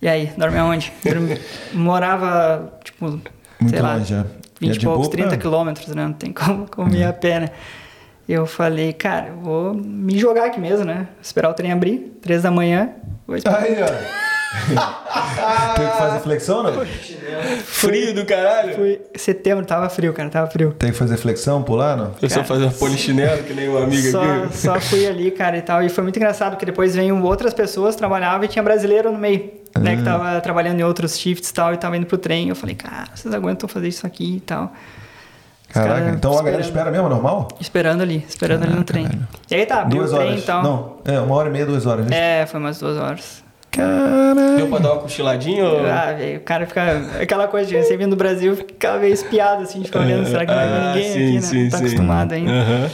E 0.00 0.08
aí, 0.08 0.30
dorme 0.36 0.56
aonde? 0.56 0.92
Dormi- 1.04 1.38
Morava, 1.74 2.72
tipo, 2.84 3.20
Muito 3.60 3.72
sei 3.74 3.82
lá, 3.82 3.94
longe, 3.96 4.14
é. 4.14 4.24
20 4.60 4.74
E 4.74 4.78
é 4.78 4.80
e 4.80 4.84
poucos, 4.84 5.00
boa 5.02 5.10
30 5.10 5.28
pra- 5.28 5.36
quilômetros, 5.38 5.94
né? 5.94 6.04
Não 6.04 6.12
tem 6.12 6.32
como 6.32 6.66
comer 6.70 7.04
a 7.04 7.12
pé, 7.12 7.40
né? 7.40 7.50
Eu 8.28 8.44
falei, 8.46 8.92
cara, 8.92 9.28
eu 9.28 9.36
vou 9.38 9.74
me 9.74 10.18
jogar 10.18 10.46
aqui 10.46 10.60
mesmo, 10.60 10.84
né? 10.84 11.08
Esperar 11.22 11.48
o 11.50 11.54
trem 11.54 11.72
abrir, 11.72 12.18
três 12.20 12.42
da 12.42 12.50
manhã. 12.50 12.90
Aí, 13.28 13.76
ó. 13.82 14.28
Tem 15.76 15.86
que 15.86 15.96
fazer 15.98 16.20
flexão, 16.20 16.62
não? 16.62 16.72
Frio 17.64 18.14
do 18.14 18.24
caralho. 18.24 18.74
Fui 18.74 19.00
setembro, 19.14 19.64
tava 19.64 19.88
frio, 19.88 20.12
cara, 20.12 20.28
tava 20.30 20.50
frio. 20.50 20.72
Tem 20.78 20.90
que 20.90 20.96
fazer 20.96 21.16
flexão, 21.16 21.62
pular, 21.62 21.96
não? 21.96 22.12
Eu 22.20 22.30
só 22.30 22.42
fazer 22.44 22.70
polichinelo, 22.72 23.42
que 23.44 23.52
nem 23.54 23.68
uma 23.68 23.82
amiga 23.84 24.10
Só, 24.10 24.22
aqui. 24.22 24.56
só 24.56 24.80
fui 24.80 25.06
ali, 25.06 25.30
cara, 25.30 25.56
e 25.58 25.62
tal. 25.62 25.82
E 25.82 25.88
foi 25.88 26.02
muito 26.02 26.16
engraçado, 26.16 26.52
porque 26.52 26.66
depois 26.66 26.94
veio 26.96 27.22
outras 27.22 27.52
pessoas, 27.54 27.94
trabalhavam 27.94 28.44
e 28.44 28.48
tinha 28.48 28.62
brasileiro 28.62 29.12
no 29.12 29.18
meio, 29.18 29.50
né? 29.80 29.96
Que 29.96 30.02
tava 30.02 30.40
trabalhando 30.40 30.80
em 30.80 30.82
outros 30.82 31.18
shifts 31.18 31.50
e 31.50 31.54
tal, 31.54 31.72
e 31.74 31.76
tava 31.76 31.96
indo 31.96 32.06
pro 32.06 32.18
trem. 32.18 32.48
Eu 32.48 32.56
falei, 32.56 32.74
cara, 32.74 33.08
vocês 33.14 33.32
aguentam 33.34 33.68
fazer 33.68 33.88
isso 33.88 34.06
aqui 34.06 34.36
e 34.36 34.40
tal. 34.40 34.72
Os 35.68 35.74
Caraca, 35.74 35.94
caras 36.00 36.14
então 36.16 36.32
a 36.38 36.42
galera 36.42 36.62
espera 36.62 36.90
mesmo, 36.90 37.08
normal? 37.10 37.48
Esperando 37.60 38.00
ali, 38.02 38.24
esperando 38.26 38.62
ali 38.64 38.72
no 38.72 38.84
trem. 38.84 39.06
E 39.50 39.54
aí 39.54 39.66
tá, 39.66 39.84
Duas 39.84 40.12
o 40.12 40.16
trem 40.16 40.28
horas. 40.28 40.42
e 40.42 40.46
tal. 40.46 40.62
Não, 40.62 40.96
é, 41.04 41.20
uma 41.20 41.34
hora 41.34 41.48
e 41.48 41.52
meia, 41.52 41.66
duas 41.66 41.84
horas, 41.84 42.06
né? 42.06 42.40
É, 42.40 42.46
foi 42.46 42.58
umas 42.58 42.78
duas 42.80 42.96
horas. 42.96 43.44
Caralho. 43.70 44.56
Deu 44.56 44.66
pra 44.68 44.78
dar 44.78 44.92
uma 44.94 45.02
cochiladinha 45.02 45.62
ou... 45.64 45.86
Ah, 45.86 46.12
velho, 46.14 46.38
o 46.38 46.40
cara 46.42 46.66
fica. 46.66 46.82
Aquela 47.20 47.46
coisa 47.48 47.68
de 47.68 47.76
você 47.82 47.98
vindo 47.98 48.10
do 48.10 48.16
Brasil, 48.16 48.56
fica 48.56 48.96
meio 48.96 49.12
espiado, 49.12 49.62
assim, 49.62 49.80
de 49.80 49.86
ficar 49.86 50.00
olhando, 50.00 50.26
será 50.26 50.46
que 50.46 50.50
não 50.50 50.58
vai 50.58 50.68
Ah, 50.68 50.92
ninguém 50.94 51.12
sim, 51.12 51.24
aqui, 51.26 51.34
né? 51.34 51.40
sim, 51.42 51.62
não 51.64 51.70
tá 51.70 51.76
sim. 51.76 51.84
acostumado 51.84 52.32
ainda. 52.32 52.50
Aham. 52.50 52.90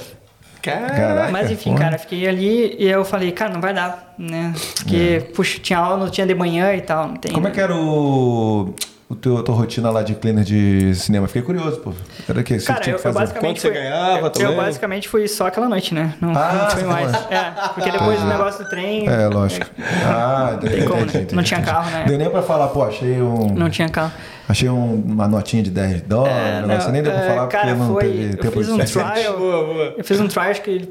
Caraca, 0.65 1.31
Mas 1.31 1.51
enfim, 1.51 1.75
cara, 1.75 1.99
fiquei 1.99 2.27
ali 2.27 2.75
e 2.79 2.89
eu 2.89 3.05
falei, 3.05 3.31
cara, 3.33 3.53
não 3.53 3.61
vai 3.61 3.75
dar, 3.75 4.15
né? 4.17 4.55
Porque, 4.77 5.23
puxa, 5.35 5.59
tinha 5.61 5.79
aula, 5.79 5.99
não 5.99 6.09
tinha 6.09 6.27
de 6.27 6.35
manhã 6.35 6.75
e 6.75 6.81
tal, 6.81 7.09
não 7.09 7.17
tem. 7.17 7.33
Como 7.33 7.47
é 7.47 7.51
que 7.51 7.61
era 7.61 7.77
o, 7.77 8.75
o 9.09 9.15
teu, 9.15 9.37
a 9.39 9.43
tua 9.43 9.55
rotina 9.55 9.91
lá 9.91 10.03
de 10.03 10.15
cleaner 10.15 10.45
de 10.45 10.95
cinema? 10.95 11.27
Fiquei 11.27 11.43
curioso, 11.43 11.79
pô. 11.81 11.93
Era 12.29 12.41
o 12.41 12.45
que 12.45 12.59
você 12.59 12.67
Cara, 12.67 12.81
tinha 12.81 12.95
eu, 12.95 12.99
que 12.99 13.07
eu 13.07 13.13
fazer? 13.13 13.19
basicamente. 13.27 13.49
Quanto 13.55 13.61
você 13.61 13.69
fui- 13.73 13.77
ganhava 13.79 14.33
eu? 14.39 14.51
Eu 14.51 14.57
basicamente 14.57 15.09
fui 15.09 15.29
só 15.29 15.47
aquela 15.47 15.69
noite, 15.69 15.93
né? 15.95 16.15
Não, 16.21 16.31
Ah, 16.35 16.61
não 16.65 16.71
fui 16.71 16.83
mais. 16.85 17.13
É, 17.31 17.51
porque 17.75 17.91
depois 17.91 18.19
do 18.21 18.27
negócio 18.27 18.65
do 18.65 18.71
trem. 18.71 19.07
É, 19.09 19.27
lógico. 19.27 19.67
Ah, 20.07 20.53
entendi, 20.57 20.83
como, 20.85 20.95
né? 20.97 21.03
entendi, 21.03 21.17
entendi, 21.19 21.35
Não 21.37 21.43
tinha 21.43 21.63
carro, 21.63 21.91
né? 21.91 22.05
Deu 22.07 22.19
nem 22.19 22.31
pra 22.31 22.43
falar, 22.43 22.69
pô, 22.69 22.83
achei 22.85 23.21
um... 23.21 23.55
Não 23.55 23.69
tinha 23.71 23.89
carro. 23.89 24.13
Achei 24.49 24.69
um- 24.69 24.95
uma 25.07 25.27
notinha 25.29 25.63
de 25.63 25.71
10 25.71 26.03
dólares, 26.03 26.37
É, 26.37 26.61
negócio. 26.63 26.85
não, 26.87 26.93
nem 26.93 27.03
deu 27.03 27.13
pra 27.13 27.23
é, 27.23 27.29
falar 27.29 27.47
cara, 27.49 27.67
porque 27.69 27.79
não 27.81 27.93
foi- 27.95 28.03
teve 28.03 28.25
eu 28.33 28.37
tempo 28.39 28.53
fiz 28.59 28.67
de 28.67 28.73
um 28.73 28.79
trial. 28.79 29.37
Boa, 29.39 29.65
boa. 29.65 29.95
Eu 29.97 30.05
fiz 30.05 30.21
um 30.21 30.29
trial, 30.29 30.51
acho 30.51 30.63
que 30.63 30.89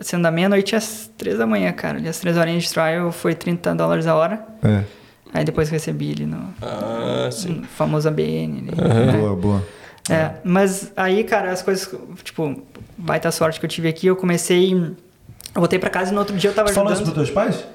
sendo 0.00 0.22
da 0.22 0.30
meia-noite 0.30 0.76
às 0.76 1.10
três 1.18 1.38
da 1.38 1.46
manhã, 1.46 1.72
cara. 1.72 1.98
Ali, 1.98 2.08
as 2.08 2.18
três 2.20 2.36
horinhas 2.36 2.64
de 2.64 2.70
trial 2.70 3.10
foi 3.10 3.34
30 3.34 3.74
dólares 3.74 4.06
a 4.06 4.14
hora. 4.14 4.40
É. 4.62 4.82
Aí 5.32 5.44
depois 5.44 5.68
recebi 5.68 6.12
ali 6.12 6.26
no, 6.26 6.52
Ah, 6.62 7.28
sim. 7.30 7.48
no 7.60 7.64
famoso 7.64 8.08
ABN. 8.08 8.70
ali, 8.70 9.06
né? 9.06 9.12
Boa, 9.18 9.36
boa. 9.36 9.62
É, 10.10 10.30
mas 10.42 10.90
aí, 10.96 11.22
cara, 11.24 11.50
as 11.52 11.60
coisas, 11.60 11.88
tipo, 12.24 12.62
baita 12.96 13.30
sorte 13.30 13.60
que 13.60 13.66
eu 13.66 13.70
tive 13.70 13.88
aqui, 13.88 14.06
eu 14.06 14.16
comecei. 14.16 14.72
Eu 14.74 15.60
voltei 15.60 15.78
pra 15.78 15.90
casa 15.90 16.10
e 16.10 16.14
no 16.14 16.20
outro 16.20 16.34
dia 16.36 16.48
eu 16.50 16.54
tava 16.54 16.68
Tu 16.70 16.74
falou 16.74 16.92
isso 16.92 17.02
ajudando. 17.02 17.14
pros 17.14 17.28
teus 17.28 17.34
pais? 17.34 17.66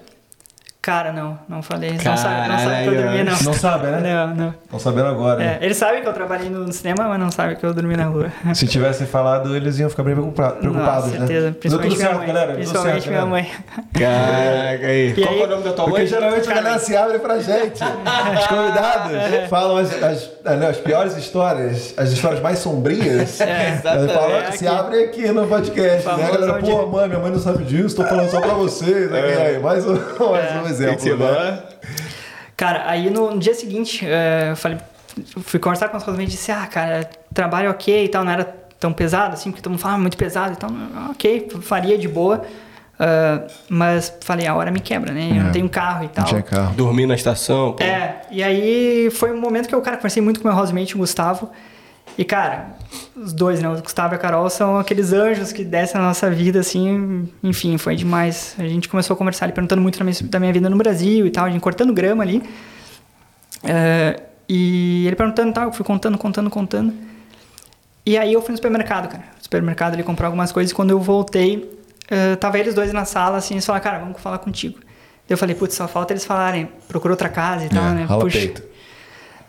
Cara, 0.85 1.13
não, 1.13 1.39
não 1.47 1.63
falei. 1.63 1.91
Não 1.91 1.97
Caralho, 1.99 2.19
sabe, 2.21 2.49
não 2.49 2.59
sabe 2.59 2.83
que 2.83 2.89
eu 2.89 3.01
dormi, 3.03 3.23
não. 3.23 3.41
Não 3.41 3.53
sabe, 3.53 3.87
né? 3.87 3.99
Não, 4.27 4.35
não. 4.35 4.53
Estão 4.65 4.79
sabendo 4.79 5.07
agora. 5.07 5.39
né? 5.39 5.57
É, 5.61 5.65
eles 5.65 5.77
sabem 5.77 6.01
que 6.01 6.07
eu 6.09 6.11
trabalhei 6.11 6.49
no 6.49 6.69
cinema, 6.73 7.05
mas 7.07 7.17
não 7.21 7.31
sabem 7.31 7.55
que 7.55 7.65
eu 7.65 7.73
dormi 7.73 7.95
na 7.95 8.03
rua. 8.03 8.29
Se 8.53 8.67
tivessem 8.67 9.07
falado, 9.07 9.55
eles 9.55 9.79
iam 9.79 9.89
ficar 9.89 10.03
bem 10.03 10.13
preocupa- 10.13 10.49
preocupados, 10.51 11.05
Não, 11.13 11.19
certeza. 11.19 11.47
né? 11.51 11.55
Principalmente 11.57 11.69
Deu 11.69 11.79
tudo 11.79 11.97
minha 11.97 11.97
certo, 12.09 12.17
mãe. 12.17 12.27
galera? 12.27 12.53
Principalmente 12.55 12.93
certo, 12.95 13.07
minha 13.07 13.25
galera? 13.25 13.31
mãe. 13.31 13.51
Caraca, 13.93 14.85
aí. 14.87 15.13
E 15.17 15.21
Qual 15.23 15.33
aí- 15.33 15.41
é 15.41 15.45
o 15.45 15.47
nome 15.49 15.63
da 15.63 15.71
tua 15.71 15.83
mãe? 15.85 15.93
Porque 15.93 16.07
geralmente 16.07 16.49
a 16.51 16.53
galera 16.53 16.79
se 16.79 16.97
abre 16.97 17.19
pra 17.19 17.39
gente. 17.39 17.79
Os 18.39 18.47
convidados 18.47 19.49
falam 19.49 19.77
as, 19.77 20.03
as, 20.03 20.31
não, 20.59 20.67
as 20.67 20.77
piores 20.79 21.15
histórias, 21.15 21.93
as 21.95 22.11
histórias 22.11 22.41
mais 22.41 22.59
sombrias. 22.59 23.39
É, 23.39 23.79
Eles 23.95 24.11
falam, 24.11 24.31
É, 24.35 24.51
se 24.51 24.67
aqui. 24.67 24.77
abre 24.77 25.03
aqui 25.05 25.27
no 25.31 25.47
podcast. 25.47 26.05
Né? 26.07 26.13
A 26.27 26.31
galera, 26.31 26.53
pô, 26.59 26.87
mãe, 26.87 27.07
minha 27.07 27.19
mãe 27.21 27.31
não 27.31 27.39
sabe 27.39 27.63
disso, 27.63 27.95
tô 27.95 28.03
falando 28.03 28.29
só 28.29 28.41
pra 28.41 28.53
vocês. 28.55 29.05
Aqui, 29.13 29.41
aí, 29.41 29.59
mais 29.59 29.85
um, 29.87 29.93
mais 29.93 30.55
um 30.57 30.72
É. 30.81 30.87
Tem 30.87 30.95
que 30.95 31.01
ser 31.01 31.09
exemplo. 31.13 31.31
né? 31.31 31.63
Cara, 32.55 32.83
aí 32.87 33.09
no, 33.09 33.31
no 33.31 33.39
dia 33.39 33.53
seguinte, 33.53 34.05
eh, 34.05 34.49
eu 34.51 34.55
falei, 34.55 34.77
fui 35.41 35.59
conversar 35.59 35.89
com 35.89 35.97
os 35.97 36.05
meus 36.05 36.19
e 36.19 36.25
disse, 36.25 36.51
ah, 36.51 36.65
cara, 36.67 37.09
trabalho 37.33 37.69
ok 37.71 38.05
e 38.05 38.07
tal, 38.07 38.23
não 38.23 38.31
era 38.31 38.43
tão 38.79 38.93
pesado 38.93 39.33
assim, 39.33 39.49
porque 39.49 39.61
todo 39.61 39.71
mundo 39.71 39.79
fala 39.81 39.95
"Ah, 39.95 39.97
muito 39.97 40.17
pesado 40.17 40.53
e 40.53 40.57
tal, 40.57 40.69
"Ah, 40.95 41.07
ok, 41.11 41.49
faria 41.61 41.97
de 41.97 42.07
boa, 42.07 42.43
ah, 42.99 43.41
mas 43.69 44.13
falei, 44.21 44.45
a 44.45 44.53
hora 44.53 44.69
me 44.71 44.79
quebra, 44.79 45.11
né? 45.11 45.29
Eu 45.31 45.35
É. 45.37 45.43
não 45.45 45.51
tenho 45.51 45.67
carro 45.69 46.05
e 46.05 46.09
tal. 46.09 46.23
Não 46.23 46.29
tinha 46.29 46.41
carro. 46.43 46.73
Dormir 46.75 47.05
na 47.07 47.15
estação, 47.15 47.73
pô. 47.73 47.83
É, 47.83 48.21
e 48.29 48.43
aí 48.43 49.09
foi 49.11 49.31
um 49.31 49.39
momento 49.39 49.67
que 49.67 49.73
eu, 49.75 49.81
cara, 49.81 49.97
conversei 49.97 50.21
muito 50.21 50.39
com 50.41 50.47
o 50.47 50.51
meu 50.51 50.59
housemate, 50.59 50.95
o 50.95 50.99
Gustavo. 50.99 51.49
E, 52.17 52.23
cara, 52.23 52.75
os 53.15 53.33
dois, 53.33 53.59
né? 53.61 53.67
O 53.69 53.81
Gustavo 53.81 54.13
e 54.13 54.15
a 54.15 54.19
Carol 54.19 54.49
são 54.49 54.77
aqueles 54.77 55.11
anjos 55.13 55.51
que 55.51 55.63
descem 55.63 55.99
na 55.99 56.07
nossa 56.07 56.29
vida, 56.29 56.59
assim. 56.59 57.27
Enfim, 57.41 57.77
foi 57.77 57.95
demais. 57.95 58.55
A 58.59 58.67
gente 58.67 58.87
começou 58.87 59.15
a 59.15 59.17
conversar 59.17 59.45
ali, 59.45 59.53
perguntando 59.53 59.81
muito 59.81 59.97
da 59.97 60.05
minha, 60.05 60.15
da 60.23 60.39
minha 60.39 60.53
vida 60.53 60.69
no 60.69 60.77
Brasil 60.77 61.25
e 61.25 61.31
tal, 61.31 61.45
a 61.45 61.49
gente 61.49 61.61
cortando 61.61 61.91
grama 61.93 62.23
ali. 62.23 62.43
É, 63.63 64.21
e 64.47 65.05
ele 65.07 65.15
perguntando 65.15 65.49
e 65.49 65.53
tal, 65.53 65.63
eu 65.65 65.71
fui 65.73 65.85
contando, 65.85 66.17
contando, 66.17 66.49
contando. 66.49 66.93
E 68.05 68.17
aí 68.17 68.33
eu 68.33 68.41
fui 68.41 68.51
no 68.51 68.57
supermercado, 68.57 69.07
cara. 69.07 69.23
No 69.37 69.43
supermercado 69.43 69.93
ali 69.93 70.03
comprar 70.03 70.27
algumas 70.27 70.51
coisas. 70.51 70.71
E 70.71 70.75
quando 70.75 70.89
eu 70.91 70.99
voltei, 70.99 71.79
eh, 72.11 72.35
tava 72.35 72.59
eles 72.59 72.73
dois 72.75 72.91
na 72.91 73.05
sala, 73.05 73.37
assim, 73.37 73.53
eles 73.53 73.65
falaram, 73.65 73.83
cara, 73.83 73.99
vamos 73.99 74.19
falar 74.21 74.39
contigo. 74.39 74.77
Eu 75.29 75.37
falei, 75.37 75.55
putz, 75.55 75.75
só 75.75 75.87
falta 75.87 76.11
eles 76.11 76.25
falarem, 76.25 76.67
procura 76.87 77.13
outra 77.13 77.29
casa 77.29 77.65
e 77.65 77.69
tal, 77.69 77.83
É, 77.85 77.93
né? 77.93 78.05
Puxa. 78.05 78.37
peito. 78.39 78.61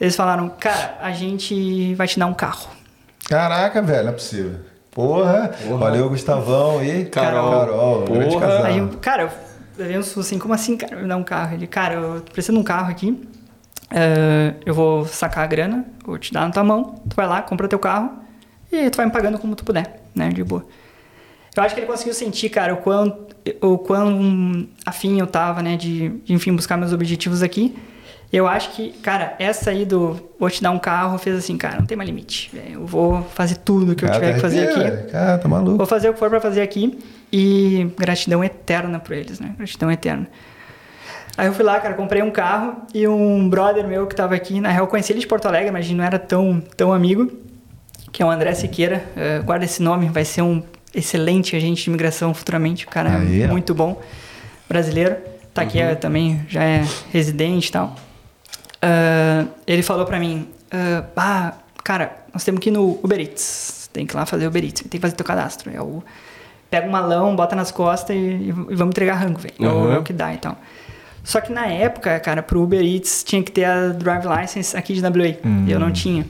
Eles 0.04 0.16
falaram, 0.16 0.50
cara, 0.50 0.98
a 1.00 1.12
gente 1.12 1.94
vai 1.94 2.06
te 2.06 2.18
dar 2.18 2.26
um 2.26 2.34
carro. 2.34 2.68
Caraca, 3.26 3.80
velho, 3.80 4.02
não 4.02 4.10
é 4.10 4.12
possível. 4.12 4.60
Porra, 4.90 5.50
valeu, 5.78 6.10
Gustavão 6.10 6.84
e 6.84 7.06
Carol. 7.06 7.50
Carol, 7.50 8.04
grande 8.04 8.34
Porra. 8.34 8.46
casal. 8.46 8.64
Aí, 8.66 8.76
eu, 8.76 8.88
cara, 9.00 9.22
eu 9.22 9.30
levei 9.78 9.98
um 9.98 10.02
susto 10.02 10.20
assim, 10.20 10.38
como 10.38 10.52
assim, 10.52 10.76
cara, 10.76 10.96
me 10.96 11.08
dar 11.08 11.16
um 11.16 11.24
carro? 11.24 11.54
Ele, 11.54 11.66
cara, 11.66 11.94
eu 11.94 12.20
tô 12.20 12.32
precisando 12.32 12.56
de 12.56 12.60
um 12.60 12.64
carro 12.64 12.90
aqui, 12.90 13.18
eh, 13.90 14.52
eu 14.66 14.74
vou 14.74 15.06
sacar 15.06 15.42
a 15.42 15.46
grana, 15.46 15.86
vou 16.04 16.18
te 16.18 16.34
dar 16.34 16.42
na 16.42 16.50
tua 16.50 16.62
mão, 16.62 17.00
tu 17.08 17.16
vai 17.16 17.26
lá, 17.26 17.40
compra 17.40 17.66
teu 17.66 17.78
carro 17.78 18.10
e 18.70 18.90
tu 18.90 18.98
vai 18.98 19.06
me 19.06 19.12
pagando 19.12 19.38
como 19.38 19.56
tu 19.56 19.64
puder, 19.64 20.02
né, 20.14 20.28
de 20.28 20.44
boa. 20.44 20.66
Eu 21.56 21.62
acho 21.62 21.74
que 21.74 21.80
ele 21.80 21.86
conseguiu 21.86 22.12
sentir, 22.12 22.50
cara, 22.50 22.74
o 22.74 22.76
quão, 22.76 23.26
o 23.62 23.78
quão 23.78 24.68
afim 24.84 25.18
eu 25.18 25.26
tava, 25.26 25.62
né, 25.62 25.78
de, 25.78 26.10
de, 26.10 26.34
enfim, 26.34 26.54
buscar 26.54 26.76
meus 26.76 26.92
objetivos 26.92 27.42
aqui. 27.42 27.74
Eu 28.34 28.48
acho 28.48 28.70
que, 28.72 28.90
cara, 28.94 29.34
essa 29.38 29.70
aí 29.70 29.84
do 29.84 30.18
vou 30.40 30.50
te 30.50 30.60
dar 30.62 30.70
um 30.72 30.78
carro 30.78 31.16
fez 31.18 31.36
assim, 31.36 31.56
cara, 31.56 31.76
não 31.78 31.86
tem 31.86 31.96
mais 31.96 32.08
limite. 32.08 32.50
velho. 32.52 32.72
Eu 32.80 32.86
vou 32.86 33.22
fazer 33.34 33.56
tudo 33.56 33.94
que 33.94 34.04
eu 34.04 34.08
Cara, 34.08 34.18
tiver 34.20 34.30
tá 34.32 34.34
que 34.36 34.40
fazer 34.42 34.68
aqui. 34.68 34.78
velho. 34.80 35.06
Cara, 35.10 35.38
tá 35.38 35.48
maluco. 35.48 35.76
Vou 35.76 35.86
fazer 35.86 36.08
o 36.08 36.12
que 36.14 36.18
for 36.18 36.28
pra 36.28 36.40
fazer 36.40 36.60
aqui 36.62 36.98
e 37.32 37.88
gratidão 37.96 38.42
eterna 38.42 38.98
pra 38.98 39.14
eles, 39.16 39.38
né? 39.38 39.54
Gratidão 39.56 39.90
eterna. 39.90 40.26
Aí 41.36 41.46
eu 41.46 41.52
fui 41.52 41.64
lá, 41.64 41.78
cara, 41.80 41.94
comprei 41.94 42.22
um 42.22 42.30
carro 42.30 42.76
e 42.92 43.06
um 43.06 43.48
brother 43.48 43.86
meu 43.86 44.06
que 44.06 44.14
tava 44.16 44.34
aqui, 44.34 44.60
na 44.60 44.70
real, 44.70 44.84
eu 44.84 44.88
conheci 44.88 45.12
ele 45.12 45.20
de 45.20 45.26
Porto 45.26 45.46
Alegre, 45.46 45.70
mas 45.70 45.84
a 45.84 45.88
gente 45.88 45.96
não 45.96 46.04
era 46.04 46.18
tão, 46.18 46.60
tão 46.76 46.92
amigo, 46.92 47.30
que 48.12 48.22
é 48.22 48.26
o 48.26 48.30
André 48.30 48.52
Siqueira. 48.54 49.04
eh, 49.16 49.40
guarda 49.44 49.64
esse 49.64 49.82
nome, 49.82 50.08
vai 50.08 50.24
ser 50.24 50.42
um 50.42 50.62
excelente 50.94 51.54
agente 51.56 51.82
de 51.84 51.90
imigração 51.90 52.32
futuramente. 52.34 52.84
O 52.84 52.88
cara 52.88 53.10
é 53.10 53.16
Aí, 53.16 53.46
muito 53.48 53.74
bom, 53.74 54.00
brasileiro. 54.68 55.16
Tá 55.52 55.62
aqui 55.62 55.80
eh, 55.80 55.94
também, 55.96 56.44
já 56.48 56.62
é 56.64 56.84
residente 57.12 57.68
e 57.68 57.72
tal. 57.72 57.94
Ah, 58.84 59.46
ele 59.66 59.82
falou 59.82 60.04
pra 60.04 60.18
mim, 60.18 60.48
ah, 60.70 61.04
ah, 61.16 61.52
cara, 61.82 62.12
nós 62.32 62.44
temos 62.44 62.60
que 62.60 62.68
ir 62.68 62.72
no 62.72 62.98
Uber 63.02 63.20
Eats. 63.20 63.88
Tem 63.92 64.04
que 64.06 64.14
ir 64.14 64.16
lá 64.16 64.26
fazer 64.26 64.46
Uber 64.46 64.62
Eats, 64.64 64.82
tem 64.82 64.90
que 64.90 64.98
fazer 65.00 65.14
teu 65.14 65.24
cadastro. 65.24 65.70
É 65.74 65.80
o, 65.80 66.02
pega 66.70 66.86
um 66.86 66.90
malão, 66.90 67.34
bota 67.36 67.54
nas 67.56 67.70
costas 67.70 68.14
e, 68.16 68.18
e 68.20 68.52
vamos 68.52 68.90
entregar 68.92 69.14
rango, 69.14 69.38
velho. 69.40 69.54
É 69.60 69.66
o- 69.68 69.70
Uhum. 69.72 69.92
É 69.92 69.98
o 69.98 70.02
que 70.02 70.12
dá 70.12 70.34
e 70.34 70.38
tal. 70.38 70.56
Só 71.22 71.40
que 71.40 71.50
na 71.52 71.66
época, 71.66 72.18
cara, 72.20 72.42
pro 72.42 72.62
Uber 72.62 72.82
Eats 72.82 73.24
tinha 73.24 73.42
que 73.42 73.50
ter 73.50 73.64
a 73.64 73.88
Drive 73.88 74.26
License 74.26 74.76
aqui 74.76 74.92
de 74.92 75.00
WA. 75.00 75.38
Hum. 75.44 75.64
E 75.66 75.72
eu 75.72 75.78
não 75.80 75.90
tinha. 75.90 76.26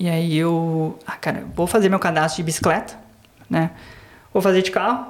E 0.00 0.08
aí 0.08 0.36
eu, 0.36 0.98
ah, 1.06 1.12
cara, 1.16 1.44
vou 1.54 1.66
fazer 1.66 1.88
meu 1.88 1.98
cadastro 1.98 2.38
de 2.38 2.46
bicicleta, 2.46 2.94
né? 3.48 3.70
Vou 4.32 4.40
fazer 4.42 4.62
de 4.62 4.70
carro 4.70 5.06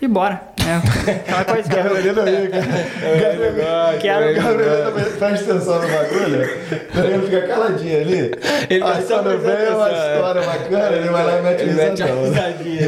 e 0.00 0.08
bora. 0.08 0.40
Né? 0.64 0.82
Aquela 1.20 1.44
coisa 1.44 1.68
que 1.70 1.76
eu, 1.76 1.84
Gabrielino 1.84 2.22
aí, 2.22 2.48
cara. 2.48 2.64
É 3.02 3.98
Quero- 4.00 4.34
Gabrielino, 4.34 4.92
presta 4.92 5.26
atenção 5.26 5.80
no 5.82 5.88
bagulho. 5.88 6.42
Ele 6.42 7.24
fica 7.26 7.46
caladinho 7.46 8.00
ali. 8.00 8.32
Ele 8.68 8.80
vai 8.80 8.96
Aí 8.96 9.06
só 9.06 9.22
quando 9.22 9.38
vem 9.38 9.74
uma 9.74 9.88
é. 9.90 10.14
história 10.14 10.42
bacana, 10.42 10.96
ele 10.96 11.08
vai 11.08 11.24
lá 11.24 11.38
e 11.38 11.42
mete 11.42 11.60
Ele 11.62 11.72
mete 11.74 12.02
a 12.02 12.06
risadinha. 12.06 12.86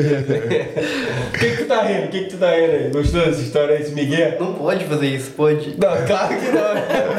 O 1.29 1.41
que 1.41 1.51
que 1.51 1.57
tu 1.59 1.67
tá 1.67 1.83
rindo? 1.83 2.07
O 2.07 2.09
que 2.09 2.25
que 2.25 2.31
tu 2.31 2.37
tá 2.39 2.51
rindo 2.51 2.73
aí? 2.73 2.91
Gostou 2.91 3.25
dessa 3.25 3.41
história 3.41 3.77
aí, 3.77 3.83
esse 3.83 3.93
Miguel? 3.93 4.37
Não 4.41 4.55
pode 4.55 4.85
fazer 4.87 5.07
isso, 5.07 5.31
pode. 5.33 5.77
Não, 5.79 6.07
claro 6.07 6.29
que 6.37 6.47
não. 6.51 6.61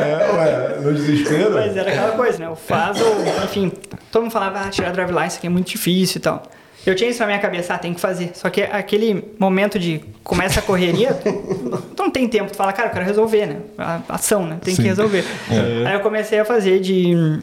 É, 0.04 0.32
ué, 0.34 0.78
no 0.82 0.94
desespero. 0.94 1.52
Mas 1.54 1.78
era 1.78 1.90
aquela 1.90 2.12
coisa, 2.12 2.38
né? 2.38 2.48
Eu 2.48 2.56
faz 2.58 3.00
ou, 3.02 3.24
enfim, 3.46 3.72
todo 4.12 4.24
mundo 4.24 4.32
falava, 4.32 4.60
ah, 4.66 4.70
tirar 4.70 4.92
drive 4.92 5.12
license 5.12 5.38
aqui 5.38 5.48
é 5.48 5.50
muito 5.50 5.68
difícil 5.68 6.18
e 6.18 6.22
tal. 6.22 6.44
Eu 6.86 6.96
tinha 6.96 7.10
isso 7.10 7.20
na 7.20 7.28
minha 7.28 7.40
cabeça, 7.40 7.74
ah, 7.74 7.78
tem 7.78 7.94
que 7.94 8.00
fazer. 8.00 8.32
Só 8.34 8.50
que 8.50 8.62
aquele 8.62 9.34
momento 9.38 9.78
de 9.78 10.02
começa 10.24 10.60
a 10.60 10.64
correria, 10.64 11.14
tu 11.14 11.94
não 12.04 12.10
tem 12.10 12.28
tempo, 12.28 12.52
tu 12.52 12.58
fala, 12.58 12.72
cara, 12.74 12.90
eu 12.90 12.94
quero 12.94 13.06
resolver, 13.06 13.46
né? 13.46 13.58
A 13.78 14.02
ação, 14.10 14.46
né? 14.46 14.58
Tem 14.64 14.74
Sim. 14.74 14.84
que 14.84 14.88
resolver. 14.88 15.24
Aí 15.86 15.94
eu 15.94 16.00
comecei 16.00 16.40
a 16.40 16.46
fazer 16.46 16.80
de. 16.80 17.42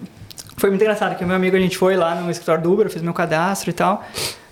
Foi 0.57 0.70
muito 0.70 0.80
engraçado, 0.80 1.16
que 1.16 1.24
o 1.24 1.26
meu 1.26 1.37
amigo, 1.37 1.55
a 1.55 1.61
gente 1.61 1.76
foi 1.76 1.97
lá 1.97 2.14
no 2.14 2.30
escritório 2.30 2.62
do 2.62 2.72
Uber, 2.72 2.87
eu 2.87 2.91
fiz 2.91 3.03
meu 3.03 3.12
cadastro 3.12 3.68
e 3.68 3.72
tal. 3.74 4.03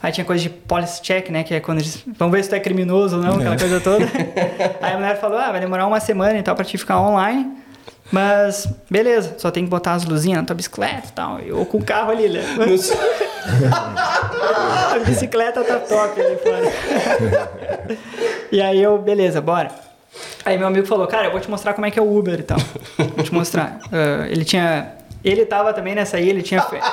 Aí 0.02 0.12
tinha 0.12 0.24
coisa 0.24 0.42
de 0.42 0.50
policy 0.50 1.00
check, 1.00 1.30
né? 1.30 1.42
Que 1.42 1.54
é 1.54 1.60
quando 1.60 1.78
eles. 1.78 2.04
Vamos 2.18 2.36
ver 2.36 2.42
se 2.44 2.50
tu 2.50 2.54
é 2.54 2.60
criminoso 2.60 3.16
ou 3.16 3.22
não, 3.22 3.36
aquela 3.36 3.58
coisa 3.58 3.80
toda. 3.80 4.04
Aí 4.82 4.92
a 4.92 4.96
mulher 4.96 5.18
falou: 5.18 5.38
ah, 5.38 5.50
vai 5.50 5.60
demorar 5.60 5.86
uma 5.86 5.98
semana 5.98 6.38
e 6.38 6.42
tal 6.42 6.54
pra 6.54 6.62
te 6.62 6.76
ficar 6.76 7.00
online. 7.00 7.50
Mas, 8.12 8.68
beleza, 8.90 9.34
só 9.38 9.50
tem 9.50 9.64
que 9.64 9.70
botar 9.70 9.94
as 9.94 10.04
luzinhas 10.04 10.38
na 10.40 10.44
tua 10.44 10.54
bicicleta 10.54 11.08
e 11.08 11.12
tal. 11.12 11.40
Eu 11.40 11.64
com 11.64 11.78
o 11.78 11.84
carro 11.84 12.10
ali, 12.10 12.28
né? 12.28 12.42
Não 12.54 12.76
sei. 12.76 12.98
A 14.94 14.98
bicicleta 15.04 15.62
tá 15.64 15.78
top 15.80 16.20
ali 16.20 16.36
fora. 16.36 17.98
e 18.50 18.60
aí 18.60 18.82
eu, 18.82 18.98
beleza, 18.98 19.40
bora. 19.40 19.70
Aí 20.44 20.56
meu 20.58 20.66
amigo 20.66 20.86
falou, 20.86 21.06
cara, 21.06 21.26
eu 21.26 21.32
vou 21.32 21.40
te 21.40 21.50
mostrar 21.50 21.74
como 21.74 21.86
é 21.86 21.90
que 21.90 21.98
é 21.98 22.02
o 22.02 22.16
Uber 22.16 22.38
e 22.38 22.42
tal. 22.42 22.58
Vou 23.16 23.24
te 23.24 23.34
mostrar. 23.34 23.78
Ah, 23.92 24.26
ele 24.28 24.44
tinha. 24.44 24.92
Ele 25.24 25.46
tava 25.46 25.72
também 25.72 25.94
nessa 25.94 26.18
aí, 26.18 26.28
ele 26.28 26.42
tinha. 26.42 26.60
fe- 26.62 26.76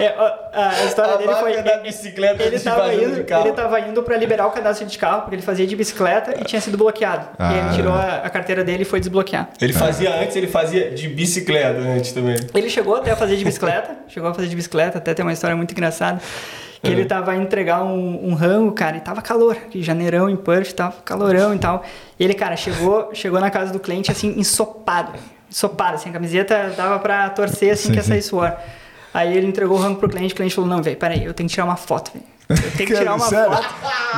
É, 0.00 0.14
a 0.52 0.84
história 0.86 1.14
A 1.14 1.16
dele 1.18 1.34
foi. 1.34 1.62
da 1.62 1.76
bicicleta 1.78 2.42
ele 2.42 2.58
tava, 2.58 2.92
indo, 2.94 3.22
carro. 3.24 3.46
ele 3.46 3.52
tava 3.54 3.80
indo 3.80 4.02
pra 4.02 4.16
liberar 4.16 4.46
o 4.46 4.50
cadastro 4.50 4.86
de 4.86 4.96
carro, 4.98 5.22
porque 5.22 5.34
ele 5.36 5.42
fazia 5.42 5.66
de 5.66 5.76
bicicleta 5.76 6.34
e 6.40 6.44
tinha 6.44 6.60
sido 6.60 6.76
bloqueado. 6.78 7.28
E 7.38 7.42
aí 7.42 7.60
Ah. 7.60 7.66
ele 7.66 7.74
tirou 7.76 7.92
a, 7.92 8.16
a 8.24 8.30
carteira 8.30 8.64
dele 8.64 8.82
e 8.82 8.84
foi 8.86 8.98
desbloquear. 8.98 9.50
Ele 9.60 9.72
fazia 9.74 10.14
antes, 10.20 10.34
ele 10.36 10.46
fazia 10.46 10.90
de 10.90 11.06
bicicleta 11.08 11.78
antes 11.78 12.12
também. 12.12 12.36
Ele 12.54 12.70
chegou 12.70 12.96
até 12.96 13.10
a 13.10 13.16
fazer 13.16 13.36
de 13.36 13.44
bicicleta, 13.44 13.94
chegou 14.08 14.30
a 14.30 14.34
fazer 14.34 14.48
de 14.48 14.56
bicicleta, 14.56 14.96
até 14.98 15.12
tem 15.14 15.24
uma 15.24 15.32
história 15.32 15.54
muito 15.54 15.72
engraçada. 15.72 16.18
Que 16.82 16.88
Uhum. 16.88 16.94
ele 16.94 17.04
tava 17.04 17.34
indo 17.34 17.42
entregar 17.42 17.82
um, 17.84 18.30
um 18.30 18.34
rango, 18.34 18.72
cara, 18.72 18.96
e 18.96 19.00
tava 19.00 19.20
calor, 19.20 19.54
que 19.70 19.82
janeirão 19.82 20.30
em 20.30 20.36
Perth, 20.36 20.72
tava 20.72 20.94
calorão 21.04 21.54
e 21.54 21.58
tal. 21.58 21.82
E 22.18 22.24
ele, 22.24 22.32
cara, 22.32 22.56
chegou, 22.56 23.10
chegou 23.12 23.38
na 23.38 23.50
casa 23.50 23.70
do 23.70 23.78
cliente 23.78 24.10
assim, 24.10 24.28
ensopado, 24.38 25.12
velho. 25.50 25.52
ensopado, 25.52 25.94
assim, 25.96 26.10
a 26.10 26.12
camiseta 26.12 26.72
dava 26.76 26.98
pra 26.98 27.28
torcer 27.30 27.72
assim 27.72 27.88
Sim, 27.88 27.90
que 27.92 27.96
ia 27.98 28.02
sair 28.04 28.22
suor. 28.22 28.52
Aí 29.12 29.36
ele 29.36 29.46
entregou 29.48 29.76
o 29.76 29.80
rango 29.80 29.98
pro 29.98 30.08
cliente, 30.08 30.32
o 30.32 30.36
cliente 30.36 30.54
falou, 30.54 30.70
não, 30.70 30.80
velho, 30.82 30.96
peraí, 30.96 31.24
eu 31.24 31.34
tenho 31.34 31.48
que 31.48 31.54
tirar 31.54 31.64
uma 31.66 31.76
foto, 31.76 32.12
velho. 32.14 32.24
Eu 32.48 32.56
tenho 32.76 32.88
que 32.90 32.94
tirar 32.96 33.14
uma 33.14 33.26
Sério? 33.28 33.52
foto. 33.52 33.68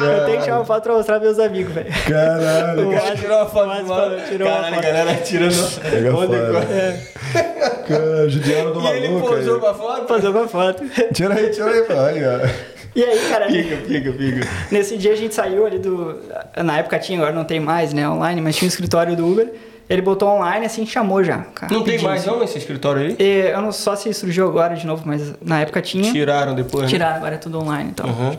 Eu 0.02 0.24
tenho 0.26 0.36
que 0.38 0.44
tirar 0.44 0.56
uma 0.56 0.64
foto 0.64 0.82
pra 0.84 0.92
mostrar 0.94 1.20
meus 1.20 1.38
amigos, 1.38 1.72
velho. 1.74 1.90
Caralho. 2.08 2.88
O 2.88 2.92
O 2.92 2.94
cara 2.94 3.16
tirou 3.16 3.36
uma 3.38 3.46
foto 3.46 3.86
mal. 3.86 4.10
tirou 4.28 4.48
uma 4.48 4.54
Caralho, 4.56 4.74
a 4.74 4.82
foto. 4.82 4.82
galera 4.82 5.14
tirando. 5.22 5.80
Pega 5.90 6.16
Onde 6.16 6.26
fora. 6.36 6.52
co- 6.52 7.88
Cara, 7.88 8.28
judiando 8.28 8.72
do 8.74 8.80
E 8.80 8.86
ele 8.88 9.08
maluco. 9.08 9.28
posou 9.28 9.54
aí. 9.54 9.60
pra 9.60 9.74
foto? 9.74 10.08
Fazer 10.08 10.28
uma 10.28 10.48
foto. 10.48 10.84
Tira 11.12 11.34
aí, 11.34 11.50
tira 11.50 11.66
aí, 11.70 12.24
olha. 12.24 12.54
E 12.94 13.04
aí, 13.04 13.18
cara, 13.30 13.46
Pica, 13.46 13.76
pica, 13.86 14.12
pica. 14.12 14.48
Nesse 14.70 14.98
dia 14.98 15.12
a 15.12 15.16
gente 15.16 15.34
saiu 15.34 15.66
ali 15.66 15.78
do. 15.78 16.18
Na 16.62 16.78
época 16.78 16.98
tinha, 16.98 17.18
agora 17.18 17.34
não 17.34 17.44
tem 17.44 17.58
mais, 17.60 17.92
né? 17.94 18.06
Online, 18.08 18.40
mas 18.42 18.56
tinha 18.56 18.66
o 18.66 18.70
escritório 18.70 19.16
do 19.16 19.26
Uber. 19.26 19.50
Ele 19.88 20.00
botou 20.02 20.28
online 20.28 20.64
assim 20.64 20.86
chamou 20.86 21.22
já. 21.22 21.38
cara, 21.54 21.72
Não 21.72 21.82
tem 21.82 22.00
mais 22.00 22.22
assim. 22.22 22.30
não 22.30 22.42
esse 22.42 22.58
escritório 22.58 23.02
aí? 23.02 23.16
E 23.18 23.50
eu 23.50 23.60
não 23.60 23.72
só 23.72 23.94
se 23.94 24.12
surgiu 24.14 24.48
agora 24.48 24.74
de 24.74 24.86
novo, 24.86 25.02
mas 25.04 25.34
na 25.42 25.60
época 25.60 25.82
tinha. 25.82 26.10
Tiraram 26.10 26.54
depois, 26.54 26.84
né? 26.84 26.88
Tiraram, 26.88 27.16
agora 27.16 27.34
é 27.34 27.38
tudo 27.38 27.60
online 27.60 27.90
então. 27.90 28.06
Uhum. 28.08 28.36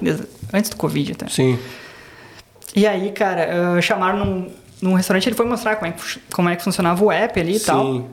Antes 0.52 0.70
do 0.70 0.76
Covid 0.78 1.12
até. 1.12 1.28
Sim. 1.30 1.60
E 2.76 2.88
aí, 2.88 3.12
cara, 3.12 3.42
eh, 3.78 3.82
chamaram 3.82 4.26
num, 4.26 4.52
num 4.82 4.94
restaurante, 4.96 5.28
ele 5.30 5.36
foi 5.36 5.46
mostrar 5.46 5.76
como 5.76 5.90
é, 5.90 5.94
que, 5.94 6.20
como 6.34 6.50
é 6.50 6.56
que 6.56 6.64
funcionava 6.64 7.04
o 7.04 7.12
app 7.12 7.40
ali 7.40 7.58
e 7.58 7.60
tal. 7.60 7.86
Sim. 7.86 8.06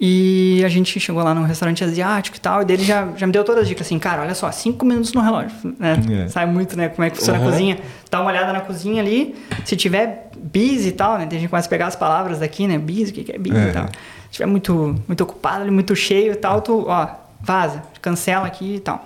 E 0.00 0.60
a 0.64 0.68
gente 0.68 0.98
chegou 0.98 1.22
lá 1.22 1.32
num 1.32 1.44
restaurante 1.44 1.84
asiático 1.84 2.36
e 2.36 2.40
tal, 2.40 2.62
e 2.62 2.64
dele 2.64 2.82
já, 2.84 3.08
já 3.16 3.26
me 3.26 3.32
deu 3.32 3.44
todas 3.44 3.62
as 3.62 3.68
dicas 3.68 3.86
assim, 3.86 3.98
cara, 3.98 4.22
olha 4.22 4.34
só, 4.34 4.50
cinco 4.50 4.84
minutos 4.84 5.12
no 5.12 5.20
relógio, 5.20 5.52
né? 5.78 5.96
É. 6.24 6.28
Sabe 6.28 6.50
muito, 6.52 6.76
né, 6.76 6.88
como 6.88 7.04
é 7.06 7.10
que 7.10 7.16
funciona 7.16 7.38
Uhum. 7.38 7.48
a 7.48 7.50
cozinha. 7.50 7.78
Dá 8.10 8.20
uma 8.20 8.30
olhada 8.30 8.52
na 8.52 8.60
cozinha 8.60 9.00
ali, 9.00 9.36
se 9.64 9.76
tiver 9.76 10.30
bis 10.36 10.84
e 10.84 10.90
tal, 10.92 11.12
né, 11.16 11.26
tem 11.26 11.38
gente 11.38 11.46
que 11.46 11.50
começa 11.50 11.68
a 11.68 11.70
pegar 11.70 11.86
as 11.86 11.94
palavras 11.96 12.40
daqui, 12.40 12.66
né, 12.66 12.76
bis, 12.76 13.10
o 13.10 13.12
que 13.12 13.30
é 13.32 13.38
bis 13.38 13.54
É. 13.54 13.68
e 13.68 13.72
tal. 13.72 13.86
Se 13.86 13.92
tiver 14.32 14.46
muito, 14.46 15.00
muito 15.06 15.20
ocupado, 15.22 15.62
ali, 15.62 15.70
muito 15.70 15.94
cheio 15.94 16.32
e 16.32 16.36
tal, 16.36 16.60
tu, 16.60 16.86
ó, 16.88 17.06
vaza, 17.40 17.80
cancela 18.02 18.46
aqui 18.46 18.74
e 18.76 18.80
tal. 18.80 19.04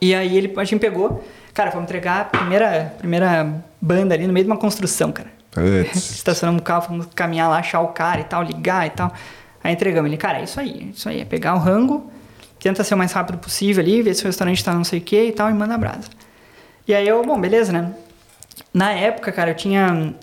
E 0.00 0.14
aí 0.14 0.34
ele, 0.34 0.54
a 0.56 0.64
gente 0.64 0.80
pegou, 0.80 1.22
cara, 1.52 1.70
fomos 1.70 1.84
entregar 1.84 2.22
a 2.22 2.24
primeira, 2.24 2.94
primeira 2.98 3.62
banda 3.78 4.14
ali 4.14 4.26
no 4.26 4.32
meio 4.32 4.46
de 4.46 4.50
uma 4.50 4.56
construção, 4.58 5.12
cara. 5.12 5.28
Estacionamos 5.94 6.60
o 6.62 6.64
carro, 6.64 6.82
fomos 6.86 7.06
caminhar 7.14 7.50
lá, 7.50 7.58
achar 7.58 7.80
o 7.80 7.88
cara 7.88 8.20
e 8.20 8.24
tal, 8.24 8.42
ligar 8.42 8.86
e 8.86 8.90
tal. 8.90 9.12
Aí 9.62 9.72
entregamos 9.72 10.08
ele, 10.08 10.16
cara, 10.16 10.40
é 10.40 10.44
isso 10.44 10.58
aí, 10.58 10.86
é 10.88 10.90
isso 10.90 11.08
aí, 11.08 11.20
é 11.20 11.24
pegar 11.24 11.54
o 11.54 11.58
rango, 11.58 12.10
tenta 12.58 12.82
ser 12.82 12.94
o 12.94 12.98
mais 12.98 13.12
rápido 13.12 13.38
possível 13.38 13.82
ali, 13.82 14.02
ver 14.02 14.14
se 14.14 14.22
o 14.22 14.26
restaurante 14.26 14.64
tá 14.64 14.72
não 14.72 14.84
sei 14.84 14.98
o 14.98 15.02
que 15.02 15.24
e 15.24 15.32
tal, 15.32 15.50
e 15.50 15.54
manda 15.54 15.76
brasa. 15.76 16.08
E 16.88 16.94
aí 16.94 17.06
eu, 17.06 17.24
bom, 17.24 17.40
beleza, 17.40 17.72
né? 17.72 17.92
Na 18.72 18.92
época, 18.92 19.30
cara, 19.32 19.50
eu 19.50 19.54
tinha, 19.54 20.14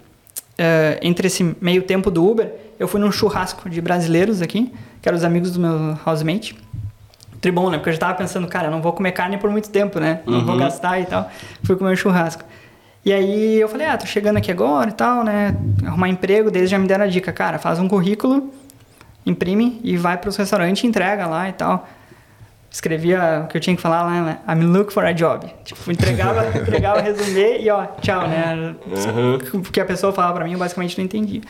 eh, 0.58 1.00
entre 1.02 1.28
esse 1.28 1.56
meio 1.62 1.84
tempo 1.84 2.10
do 2.10 2.28
Uber, 2.28 2.52
eu 2.80 2.88
fui 2.88 3.00
num 3.00 3.12
churrasco 3.12 3.70
de 3.70 3.82
brasileiros 3.82 4.42
aqui, 4.42 4.72
que 5.02 5.08
eram 5.08 5.18
os 5.18 5.24
amigos 5.24 5.52
do 5.52 5.60
meu 5.60 5.98
housemate. 6.06 6.58
Tribom, 7.40 7.70
né? 7.70 7.78
Porque 7.78 7.90
eu 7.90 7.94
já 7.94 8.00
tava 8.00 8.16
pensando, 8.16 8.48
cara, 8.48 8.68
eu 8.68 8.72
não 8.72 8.82
vou 8.82 8.94
comer 8.94 9.12
carne 9.12 9.38
por 9.38 9.50
muito 9.50 9.70
tempo, 9.70 10.00
né? 10.00 10.22
Não 10.26 10.46
vou 10.46 10.58
gastar 10.58 11.00
e 11.00 11.06
tal. 11.06 11.30
Fui 11.64 11.76
comer 11.76 11.94
um 11.94 11.96
churrasco. 11.96 12.44
E 13.06 13.14
aí 13.14 13.60
eu 13.60 13.70
falei, 13.70 13.88
ah, 13.88 13.98
tô 13.98 14.06
chegando 14.06 14.38
aqui 14.38 14.52
agora 14.52 14.90
e 14.90 14.94
tal, 14.94 15.24
né? 15.24 15.56
Arrumar 15.86 16.10
emprego, 16.10 16.52
deles 16.52 16.70
já 16.70 16.78
me 16.78 16.88
deram 16.88 17.06
a 17.06 17.08
dica, 17.08 17.32
cara, 17.32 17.58
faz 17.58 17.80
um 17.80 17.88
currículo, 17.88 18.52
imprime 19.30 19.80
e 19.84 19.98
vai 19.98 20.18
pros 20.18 20.36
restaurantes, 20.36 20.84
entrega 20.84 21.28
lá 21.28 21.50
e 21.50 21.54
tal. 21.54 21.88
Escrevia 22.70 23.44
o 23.46 23.48
que 23.48 23.58
eu 23.58 23.62
tinha 23.62 23.76
que 23.76 23.82
falar 23.82 24.04
lá, 24.04 24.22
né? 24.22 24.40
I'm 24.48 24.66
looking 24.66 24.94
for 24.94 25.06
a 25.06 25.12
job. 25.12 25.48
Tipo, 25.64 25.92
entregava, 25.92 26.46
entregava 26.58 27.02
resumê 27.02 27.60
e 27.60 27.70
ó, 27.70 27.86
tchau, 28.02 28.28
né? 28.28 28.76
O 29.54 29.62
que 29.72 29.80
a 29.80 29.86
pessoa 29.86 30.12
falava 30.12 30.36
pra 30.36 30.46
mim, 30.46 30.54
eu 30.54 30.60
basicamente 30.60 30.98
não 30.98 31.06
entendia. 31.06 31.42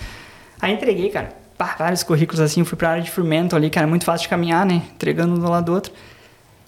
Aí 0.61 0.73
entreguei, 0.73 1.09
cara, 1.09 1.29
pá, 1.57 1.75
vários 1.77 2.03
currículos 2.03 2.39
assim, 2.39 2.63
fui 2.63 2.77
pra 2.77 2.91
área 2.91 3.03
de 3.03 3.11
fermento 3.11 3.55
ali, 3.55 3.69
cara, 3.69 3.87
muito 3.87 4.05
fácil 4.05 4.23
de 4.23 4.29
caminhar, 4.29 4.65
né? 4.65 4.83
Entregando 4.93 5.35
um 5.35 5.39
do 5.39 5.49
lado 5.49 5.65
do 5.65 5.73
outro. 5.73 5.91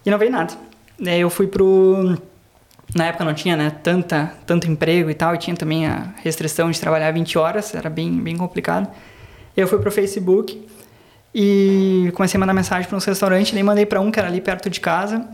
E 0.06 0.10
não 0.10 0.18
veio 0.18 0.32
nada. 0.32 0.54
Daí 1.00 1.22
eu 1.22 1.30
fui 1.30 1.48
pro. 1.48 2.18
Na 2.96 3.06
época 3.06 3.24
não 3.24 3.36
tinha, 3.36 3.56
né, 3.56 3.72
tanta, 3.84 4.34
tanto 4.48 4.68
emprego 4.68 5.12
e 5.12 5.14
tal, 5.14 5.36
e 5.36 5.38
tinha 5.38 5.56
também 5.56 5.86
a 5.86 6.12
restrição 6.24 6.72
de 6.72 6.80
trabalhar 6.80 7.12
20 7.12 7.38
horas, 7.38 7.76
era 7.76 7.88
bem, 7.88 8.20
bem 8.20 8.36
complicado. 8.36 8.90
Eu 9.56 9.68
fui 9.68 9.78
pro 9.78 9.92
Facebook 9.92 10.68
e 11.34 12.12
comecei 12.16 12.38
a 12.38 12.40
mandar 12.40 12.54
mensagem 12.54 12.88
para 12.88 12.98
uns 12.98 13.06
restaurantes, 13.06 13.52
daí 13.54 13.64
mandei 13.64 13.86
para 13.86 14.00
um 14.02 14.10
que 14.12 14.20
era 14.20 14.28
ali 14.28 14.42
perto 14.42 14.70
de 14.70 14.80
casa, 14.80 15.26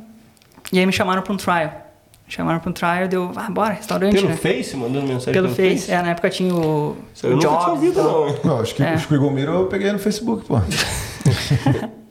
e 0.71 0.79
aí 0.79 0.85
me 0.85 0.91
chamaram 0.93 1.21
para 1.21 1.33
um 1.33 1.37
trial. 1.37 1.81
Me 2.27 2.33
chamaram 2.33 2.59
para 2.59 2.69
um 2.69 2.73
trial, 2.73 3.07
deu, 3.07 3.31
ah, 3.35 3.49
bora, 3.51 3.73
restaurante, 3.73 4.15
Pelo 4.15 4.29
né? 4.29 4.35
Face, 4.35 4.75
mandando 4.75 5.05
mensagem 5.05 5.33
Pelo 5.33 5.49
Face, 5.49 5.91
é, 5.91 6.01
na 6.01 6.09
época 6.11 6.29
tinha 6.29 6.53
o, 6.55 6.97
Isso 7.13 7.27
eu 7.27 7.33
o 7.33 7.35
nunca 7.35 7.47
tinha 7.47 7.59
Jobs 7.59 7.67
e 7.67 7.71
ouvido, 7.71 7.95
tal. 7.95 8.27
não. 8.27 8.39
Não, 8.55 8.61
acho 8.61 8.73
que 8.75 8.81
É. 8.83 8.95
o 8.95 9.29
Mirror 9.31 9.55
eu 9.61 9.67
peguei 9.67 9.91
no 9.91 9.99
Facebook, 9.99 10.45
pô. 10.45 10.55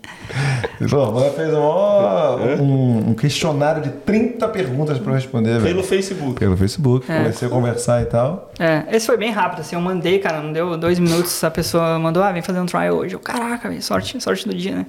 Ele 0.80 0.88
falou, 0.88 1.12
"Mano, 1.12 1.30
fez 1.32 1.52
mó- 1.52 2.36
um, 2.60 3.10
um 3.10 3.14
questionário 3.14 3.82
de 3.82 3.90
30 3.90 4.48
perguntas 4.48 4.98
pra 4.98 5.10
eu 5.12 5.14
responder, 5.14 5.52
velho. 5.60 5.64
Pelo 5.64 5.82
Facebook. 5.82 6.34
Pelo 6.40 6.56
Facebook, 6.56 7.10
É. 7.10 7.18
comecei 7.18 7.48
a 7.48 7.50
conversar 7.50 8.02
e 8.02 8.06
tal. 8.06 8.50
É, 8.58 8.84
esse 8.90 9.06
foi 9.06 9.16
bem 9.16 9.30
rápido, 9.30 9.60
assim, 9.60 9.76
eu 9.76 9.82
mandei, 9.82 10.18
cara, 10.18 10.40
não 10.40 10.52
deu 10.52 10.76
dois 10.76 10.98
minutos, 10.98 11.42
a 11.44 11.50
pessoa 11.50 11.98
mandou, 11.98 12.22
ah, 12.22 12.32
vem 12.32 12.42
fazer 12.42 12.60
um 12.60 12.66
trial 12.66 12.94
hoje. 12.96 13.14
Eu, 13.14 13.20
caraca, 13.20 13.68
velho, 13.68 13.82
sorte, 13.82 14.20
sorte 14.20 14.48
do 14.48 14.54
dia, 14.54 14.74
né? 14.74 14.86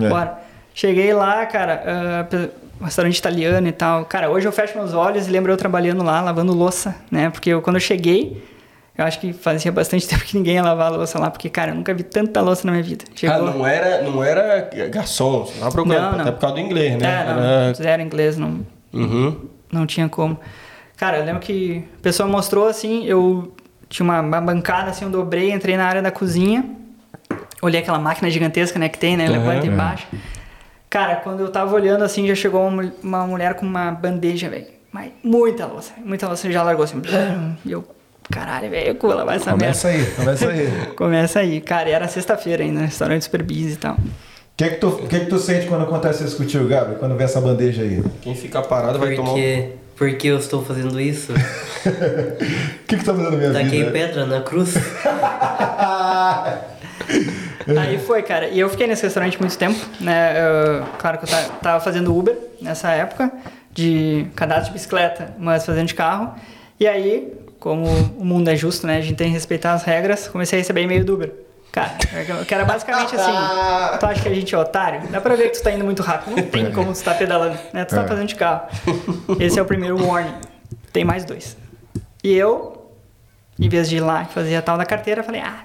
É. 0.00 0.08
Bora. 0.08 0.38
Cheguei 0.74 1.12
lá, 1.12 1.44
cara, 1.46 2.26
um 2.80 2.84
restaurante 2.84 3.18
italiano 3.18 3.68
e 3.68 3.72
tal. 3.72 4.04
Cara, 4.06 4.30
hoje 4.30 4.48
eu 4.48 4.52
fecho 4.52 4.76
meus 4.78 4.94
olhos 4.94 5.28
e 5.28 5.30
lembro 5.30 5.52
eu 5.52 5.56
trabalhando 5.56 6.02
lá, 6.02 6.20
lavando 6.22 6.54
louça, 6.54 6.94
né? 7.10 7.28
Porque 7.30 7.50
eu, 7.50 7.60
quando 7.60 7.76
eu 7.76 7.80
cheguei, 7.80 8.42
eu 8.96 9.04
acho 9.04 9.18
que 9.20 9.32
fazia 9.32 9.72
bastante 9.72 10.06
tempo 10.08 10.22
que 10.24 10.36
ninguém 10.36 10.54
ia 10.56 10.62
lavar 10.62 10.92
a 10.92 10.96
louça 10.96 11.18
lá, 11.18 11.30
porque, 11.30 11.48
cara, 11.48 11.70
eu 11.70 11.74
nunca 11.74 11.92
vi 11.94 12.02
tanta 12.02 12.40
louça 12.40 12.66
na 12.66 12.72
minha 12.72 12.82
vida. 12.84 13.04
Ah, 13.08 13.12
Chegou... 13.14 13.42
não 13.46 13.66
era, 13.66 14.02
não 14.02 14.22
era 14.24 14.70
garçom, 14.90 15.44
você 15.46 15.58
tava 15.58 15.70
procurando, 15.72 16.02
Não, 16.02 16.12
não. 16.12 16.20
até 16.20 16.32
por 16.32 16.40
causa 16.40 16.54
do 16.56 16.60
inglês, 16.60 16.96
né? 17.00 17.06
É, 17.22 17.24
não, 17.32 17.42
Era- 17.42 17.74
zero 17.74 18.02
inglês, 18.02 18.36
não, 18.36 18.60
Uhum. 18.92 19.36
não 19.72 19.86
tinha 19.86 20.08
como. 20.08 20.38
Cara, 20.96 21.18
eu 21.18 21.24
lembro 21.24 21.40
que 21.40 21.84
a 21.98 22.02
pessoa 22.02 22.28
mostrou 22.28 22.66
assim, 22.68 23.04
eu 23.06 23.52
tinha 23.88 24.04
uma, 24.04 24.20
uma 24.20 24.40
bancada 24.40 24.90
assim, 24.90 25.04
eu 25.04 25.10
dobrei, 25.10 25.50
entrei 25.52 25.76
na 25.76 25.84
área 25.86 26.00
da 26.02 26.10
cozinha, 26.10 26.64
olhei 27.60 27.80
aquela 27.80 27.98
máquina 27.98 28.30
gigantesca, 28.30 28.78
né, 28.78 28.88
que 28.88 28.98
tem, 28.98 29.16
né, 29.16 29.26
levanta 29.28 29.66
e 29.66 29.68
Uhum. 29.70 29.76
baixa. 29.76 30.06
Cara, 30.88 31.16
quando 31.16 31.40
eu 31.40 31.48
tava 31.50 31.74
olhando 31.74 32.04
assim, 32.04 32.26
já 32.28 32.34
chegou 32.34 32.66
uma, 32.66 32.92
uma 33.02 33.26
mulher 33.26 33.54
com 33.54 33.64
uma 33.64 33.90
bandeja, 33.90 34.50
velho. 34.50 34.66
Mas 34.92 35.10
muita 35.24 35.64
louça, 35.66 35.92
muita 36.04 36.26
louça 36.28 36.52
já 36.52 36.62
largou 36.62 36.84
assim. 36.84 36.98
blum, 37.00 37.56
E 37.64 37.72
eu, 37.72 37.82
caralho, 38.32 38.68
velho, 38.70 38.88
eu 38.88 38.96
vou 39.00 39.14
lavar 39.14 39.36
essa 39.36 39.50
merda. 39.56 39.64
Começa 39.64 39.88
aí, 39.88 40.06
começa 40.16 40.48
aí. 40.50 40.72
Começa 40.96 41.38
aí. 41.40 41.60
Cara, 41.60 41.88
e 41.88 41.92
era 41.92 42.08
sexta-feira 42.08 42.62
ainda, 42.64 42.80
restaurante 42.80 43.22
super 43.22 43.42
busy 43.42 43.72
e 43.72 43.76
tal. 43.76 43.94
O 43.94 43.98
que, 44.56 44.68
que, 44.70 44.76
tu, 44.76 44.88
o 44.88 45.06
que, 45.08 45.20
que 45.20 45.26
tu 45.26 45.38
sente 45.38 45.66
quando 45.66 45.82
acontece 45.84 46.24
isso 46.24 46.36
contigo, 46.36 46.66
Gabriel? 46.68 46.98
Quando 46.98 47.16
vê 47.16 47.24
essa 47.24 47.40
bandeja 47.40 47.82
aí? 47.82 48.02
Quem 48.20 48.34
ficar 48.34 48.62
parado 48.62 48.98
vai 48.98 49.14
tomar 49.14 49.30
um... 49.30 49.34
Porque, 49.34 49.68
porque 49.96 50.26
eu 50.28 50.38
estou 50.38 50.62
fazendo 50.64 51.00
isso? 51.00 51.32
O 51.32 51.36
que, 52.86 52.96
que 52.96 53.04
tá 53.04 53.14
fazendo 53.14 53.30
na 53.32 53.36
minha 53.36 53.52
Taquei 53.52 53.80
vida? 53.84 53.90
pedra 53.90 54.26
na 54.26 54.40
cruz? 54.42 54.74
Aí 57.80 57.98
foi, 57.98 58.22
cara. 58.22 58.48
E 58.48 58.58
eu 58.60 58.68
fiquei 58.68 58.86
nesse 58.86 59.02
restaurante 59.04 59.38
muito 59.40 59.56
tempo, 59.56 59.78
né? 60.00 60.34
Eu- 60.38 60.84
claro 60.98 61.18
que 61.18 61.24
eu 61.24 61.28
ta- 61.28 61.48
tava 61.62 61.80
fazendo 61.80 62.16
Uber 62.16 62.36
nessa 62.60 62.90
época, 62.90 63.30
de 63.72 64.26
cadastro 64.34 64.66
de 64.68 64.72
bicicleta, 64.72 65.34
mas 65.38 65.64
fazendo 65.64 65.86
de 65.86 65.94
carro. 65.94 66.34
E 66.78 66.86
aí, 66.86 67.32
como 67.62 67.86
o 68.18 68.24
mundo 68.24 68.48
é 68.50 68.56
justo, 68.56 68.88
né? 68.88 68.96
A 68.96 69.00
gente 69.00 69.14
tem 69.16 69.28
que 69.28 69.34
respeitar 69.34 69.72
as 69.72 69.84
regras, 69.84 70.26
comecei 70.26 70.58
a 70.58 70.60
receber 70.60 70.82
e-mail 70.82 71.04
do 71.04 71.14
Uber. 71.14 71.32
Cara, 71.70 71.96
que 72.46 72.52
era 72.52 72.64
basicamente 72.64 73.14
assim, 73.14 73.30
tu 74.00 74.04
acha 74.06 74.20
que 74.20 74.28
a 74.28 74.34
gente 74.34 74.52
é 74.52 74.58
otário? 74.58 75.00
Dá 75.08 75.20
pra 75.20 75.36
ver 75.36 75.50
que 75.50 75.58
tu 75.58 75.62
tá 75.62 75.70
indo 75.70 75.84
muito 75.84 76.02
rápido. 76.02 76.36
Não 76.36 76.42
tem 76.42 76.72
como 76.72 76.92
tu 76.92 77.00
tá 77.02 77.14
pedalando, 77.14 77.56
né? 77.72 77.84
Tu 77.84 77.94
tá 77.94 78.02
É. 78.02 78.08
fazendo 78.08 78.26
de 78.26 78.34
carro. 78.34 78.66
Esse 79.38 79.58
é 79.58 79.62
o 79.62 79.64
primeiro 79.64 80.04
warning. 80.04 80.34
Tem 80.92 81.04
mais 81.04 81.24
dois. 81.24 81.56
E 82.24 82.34
eu, 82.34 82.90
em 83.58 83.68
vez 83.68 83.88
de 83.88 83.96
ir 83.96 84.00
lá 84.00 84.24
e 84.28 84.34
fazer 84.34 84.56
a 84.56 84.60
tal 84.62 84.76
da 84.76 84.84
carteira, 84.84 85.22
falei, 85.22 85.40
ah, 85.40 85.60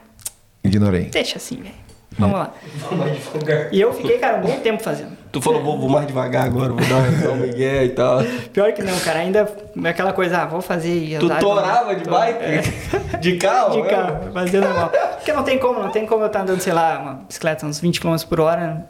Ignorei. 0.64 1.06
deixa 1.06 1.38
assim, 1.40 1.58
velho. 1.58 1.74
Vamos 2.18 2.38
lá. 2.40 2.52
Vou 2.90 2.98
mais 2.98 3.14
devagar. 3.18 3.74
E 3.74 3.80
eu 3.82 3.94
fiquei, 3.94 4.18
cara, 4.18 4.38
um 4.38 4.42
bom 4.42 4.60
tempo 4.60 4.82
fazendo. 4.82 5.12
Tu 5.32 5.42
falou, 5.42 5.62
vou, 5.64 5.78
vou 5.80 5.90
mais 5.90 6.08
devagar 6.08 6.46
agora, 6.46 6.70
vou 6.74 6.82
dar 6.88 7.30
um 7.32 7.36
migué 7.46 7.86
e 7.86 7.90
tal. 7.90 8.20
Pior 8.52 8.72
que 8.74 8.82
não, 8.82 8.98
cara, 9.00 9.20
ainda 9.20 9.48
é 9.84 9.90
aquela 9.90 10.14
coisa, 10.14 10.40
ah, 10.40 10.46
vou 10.46 10.62
fazer 10.62 10.96
e 11.16 11.18
Tu 11.20 11.28
torava 11.40 11.96
de 11.96 12.04
Tô- 12.04 12.12
bike? 12.12 12.40
É. 12.44 12.62
De 13.20 13.38
carro? 13.38 13.72
De 13.72 13.78
mesmo? 13.82 13.90
carro, 13.90 14.32
fazer 14.34 14.60
normal. 14.62 14.90
Porque 15.16 15.34
não 15.34 15.44
tem 15.44 15.58
como, 15.60 15.80
não 15.80 15.90
tem 15.90 16.06
como 16.06 16.24
eu 16.24 16.28
estar 16.28 16.42
andando, 16.42 16.60
sei 16.62 16.74
lá, 16.74 17.00
uma 17.00 17.14
bicicleta 17.28 17.66
uns 17.66 17.80
20 17.80 18.00
km 18.00 18.16
por 18.30 18.40
hora 18.40 18.86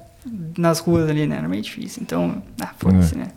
nas 0.58 0.80
ruas 0.80 1.10
ali, 1.10 1.26
né? 1.28 1.38
Era 1.38 1.48
meio 1.48 1.62
difícil. 1.62 2.02
Então, 2.04 2.42
ah, 2.62 2.70
foda-se, 2.78 3.16
É. 3.16 3.20
né? 3.20 3.28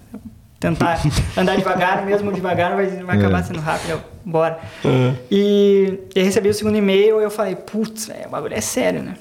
Tentar 0.58 1.00
andar 1.38 1.56
devagar, 1.56 2.04
mesmo 2.04 2.30
devagar, 2.32 2.76
vai, 2.76 2.86
vai 2.86 3.16
É. 3.16 3.18
acabar 3.18 3.42
sendo 3.44 3.60
rápido. 3.60 4.02
Bora. 4.24 4.58
Uhum. 4.84 5.14
E 5.30 5.98
eu 6.14 6.22
recebi 6.24 6.50
o 6.50 6.54
segundo 6.54 6.76
e-mail 6.76 7.18
e 7.18 7.24
eu 7.24 7.30
falei, 7.30 7.56
putz, 7.56 8.10
o 8.26 8.28
bagulho 8.28 8.54
é 8.54 8.60
sério, 8.60 9.02
né? 9.02 9.14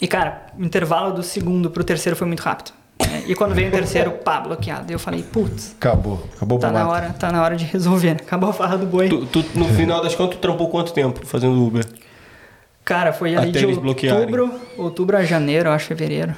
E, 0.00 0.06
cara, 0.08 0.46
o 0.58 0.64
intervalo 0.64 1.12
do 1.12 1.22
segundo 1.22 1.70
pro 1.70 1.84
terceiro 1.84 2.16
foi 2.16 2.26
muito 2.26 2.40
rápido. 2.40 2.72
né? 3.00 3.22
E 3.26 3.34
quando 3.34 3.54
veio 3.54 3.68
o 3.68 3.70
terceiro, 3.70 4.10
pá, 4.24 4.40
bloqueado. 4.40 4.90
E 4.90 4.94
eu 4.94 4.98
falei, 4.98 5.22
putz, 5.22 5.74
Acabou. 5.78 6.22
Acabou 6.36 6.58
o 6.58 6.60
tá 6.60 6.70
na 6.70 6.88
hora, 6.88 7.10
tá 7.18 7.30
na 7.30 7.42
hora 7.42 7.56
de 7.56 7.64
resolver, 7.64 8.10
né? 8.10 8.18
Acabou 8.20 8.50
a 8.50 8.52
farra 8.52 8.76
do 8.76 8.86
boi. 8.86 9.08
Tu, 9.08 9.26
tu, 9.26 9.44
no 9.54 9.66
final 9.66 10.02
das 10.02 10.14
contas, 10.14 10.36
tu 10.36 10.40
trampou 10.40 10.68
quanto 10.68 10.92
tempo 10.92 11.24
fazendo 11.26 11.64
Uber? 11.64 11.84
Cara, 12.84 13.12
foi 13.12 13.34
ali 13.34 13.50
Até 13.50 13.60
de 13.60 13.66
outubro, 13.66 14.60
outubro 14.76 15.16
a 15.16 15.24
janeiro, 15.24 15.70
eu 15.70 15.72
acho, 15.72 15.86
fevereiro. 15.86 16.34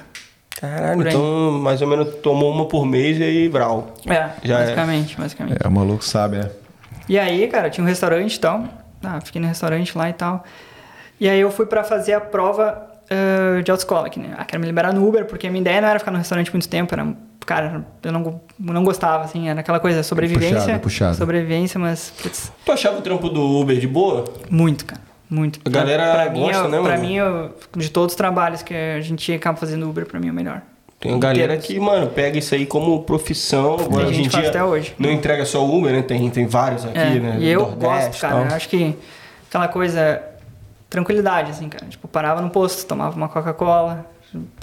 Caralho, 0.61 1.07
então 1.07 1.53
mais 1.53 1.83
ou 1.83 1.89
menos 1.89 2.15
tomou 2.23 2.51
uma 2.51 2.65
por 2.67 2.87
mês 2.87 3.19
e 3.19 3.23
aí 3.23 3.49
vral. 3.49 3.93
É, 4.07 4.31
Já 4.43 4.61
é. 4.61 4.63
basicamente, 4.63 5.17
basicamente. 5.17 5.59
É, 5.63 5.69
o 5.69 5.71
maluco 5.71 6.03
sabe, 6.03 6.39
né? 6.39 6.51
E 7.09 7.19
aí, 7.19 7.47
cara, 7.49 7.69
tinha 7.69 7.85
um 7.85 7.89
restaurante 7.89 8.35
e 8.35 8.41
tal. 8.41 8.65
Ah, 9.03 9.21
fiquei 9.21 9.41
no 9.41 9.47
restaurante 9.47 9.97
lá 9.97 10.09
e 10.09 10.13
tal. 10.15 10.45
E 11.21 11.29
aí 11.29 11.39
eu 11.41 11.51
fui 11.51 11.67
pra 11.67 11.85
fazer 11.85 12.15
a 12.15 12.21
prova 12.21 12.91
eh, 13.11 13.63
de 13.63 13.71
autoescola 13.71 14.07
aqui, 14.07 14.19
né? 14.21 14.35
Ah, 14.37 14.45
quero 14.45 14.61
me 14.61 14.67
liberar 14.67 14.93
no 14.93 15.07
Uber, 15.07 15.25
porque 15.27 15.47
a 15.47 15.51
minha 15.51 15.61
ideia 15.61 15.81
não 15.81 15.89
era 15.89 15.99
ficar 15.99 16.11
no 16.11 16.19
restaurante 16.19 16.51
muito 16.53 16.69
tempo, 16.69 16.95
era... 16.95 17.07
Cara, 17.45 17.87
eu 18.03 18.11
não, 18.11 18.41
não 18.59 18.83
gostava, 18.83 19.23
assim, 19.25 19.49
era 19.49 19.61
aquela 19.61 19.79
coisa, 19.79 20.03
sobrevivência. 20.03 20.59
Puxado, 20.59 20.81
puxado. 20.81 21.17
Sobrevivência, 21.17 21.79
mas, 21.79 22.13
putz, 22.21 22.51
Tu 22.65 22.73
achava 22.73 22.99
o 22.99 23.03
trampo 23.03 23.29
do 23.29 23.41
Uber 23.61 23.79
de 23.79 23.87
boa? 23.87 24.25
muito, 24.51 24.85
cara. 24.85 25.01
Muito. 25.31 25.61
A 25.65 25.71
galera 25.71 26.03
pra, 26.13 26.23
pra 26.25 26.31
mim, 26.33 26.41
gosta, 26.41 26.57
eu- 26.65 26.69
né, 26.69 26.81
Pra 26.81 26.91
mano? 26.97 27.03
mim, 27.03 27.15
eu- 27.17 27.51
de 27.77 27.89
todos 27.91 28.13
os 28.15 28.17
trabalhos 28.17 28.63
que 28.63 28.75
a 28.75 29.01
gente 29.01 29.33
acaba 29.33 29.57
fazendo 29.57 29.89
Uber, 29.89 30.07
pra 30.07 30.19
mim 30.19 30.29
é 30.29 30.31
o 30.31 30.35
melhor. 30.35 30.63
Tem 30.99 31.13
uma 31.13 31.21
galera 31.21 31.57
que, 31.57 31.79
mano, 31.79 32.09
pega 32.09 32.39
isso 32.39 32.55
aí 32.55 32.65
como 32.67 33.03
profissão. 33.03 33.75
Agora, 33.79 34.09
em 34.09 34.15
gente 34.15 34.29
que 34.29 34.35
faz 34.37 34.49
até 34.49 34.65
hoje. 34.65 34.95
Não 34.99 35.11
entrega 35.13 35.45
só 35.45 35.65
o 35.65 35.79
Uber, 35.79 35.93
né? 35.93 36.03
Tem, 36.03 36.29
tem 36.31 36.47
vários 36.47 36.85
aqui, 36.85 36.99
É, 36.99 37.11
né? 37.21 37.37
E 37.39 37.49
eu 37.49 37.61
Nordeste 37.61 37.85
gosto, 38.09 38.21
cara. 38.21 38.35
tal. 38.35 38.45
Eu 38.47 38.55
acho 38.57 38.69
que 38.69 38.95
aquela 39.49 39.69
coisa. 39.69 40.21
Tranquilidade, 41.01 41.51
assim, 41.51 41.69
cara. 41.69 41.85
Tipo, 41.87 42.09
parava 42.09 42.41
no 42.41 42.49
posto, 42.49 42.87
tomava 42.87 43.15
uma 43.15 43.29
Coca-Cola, 43.29 44.07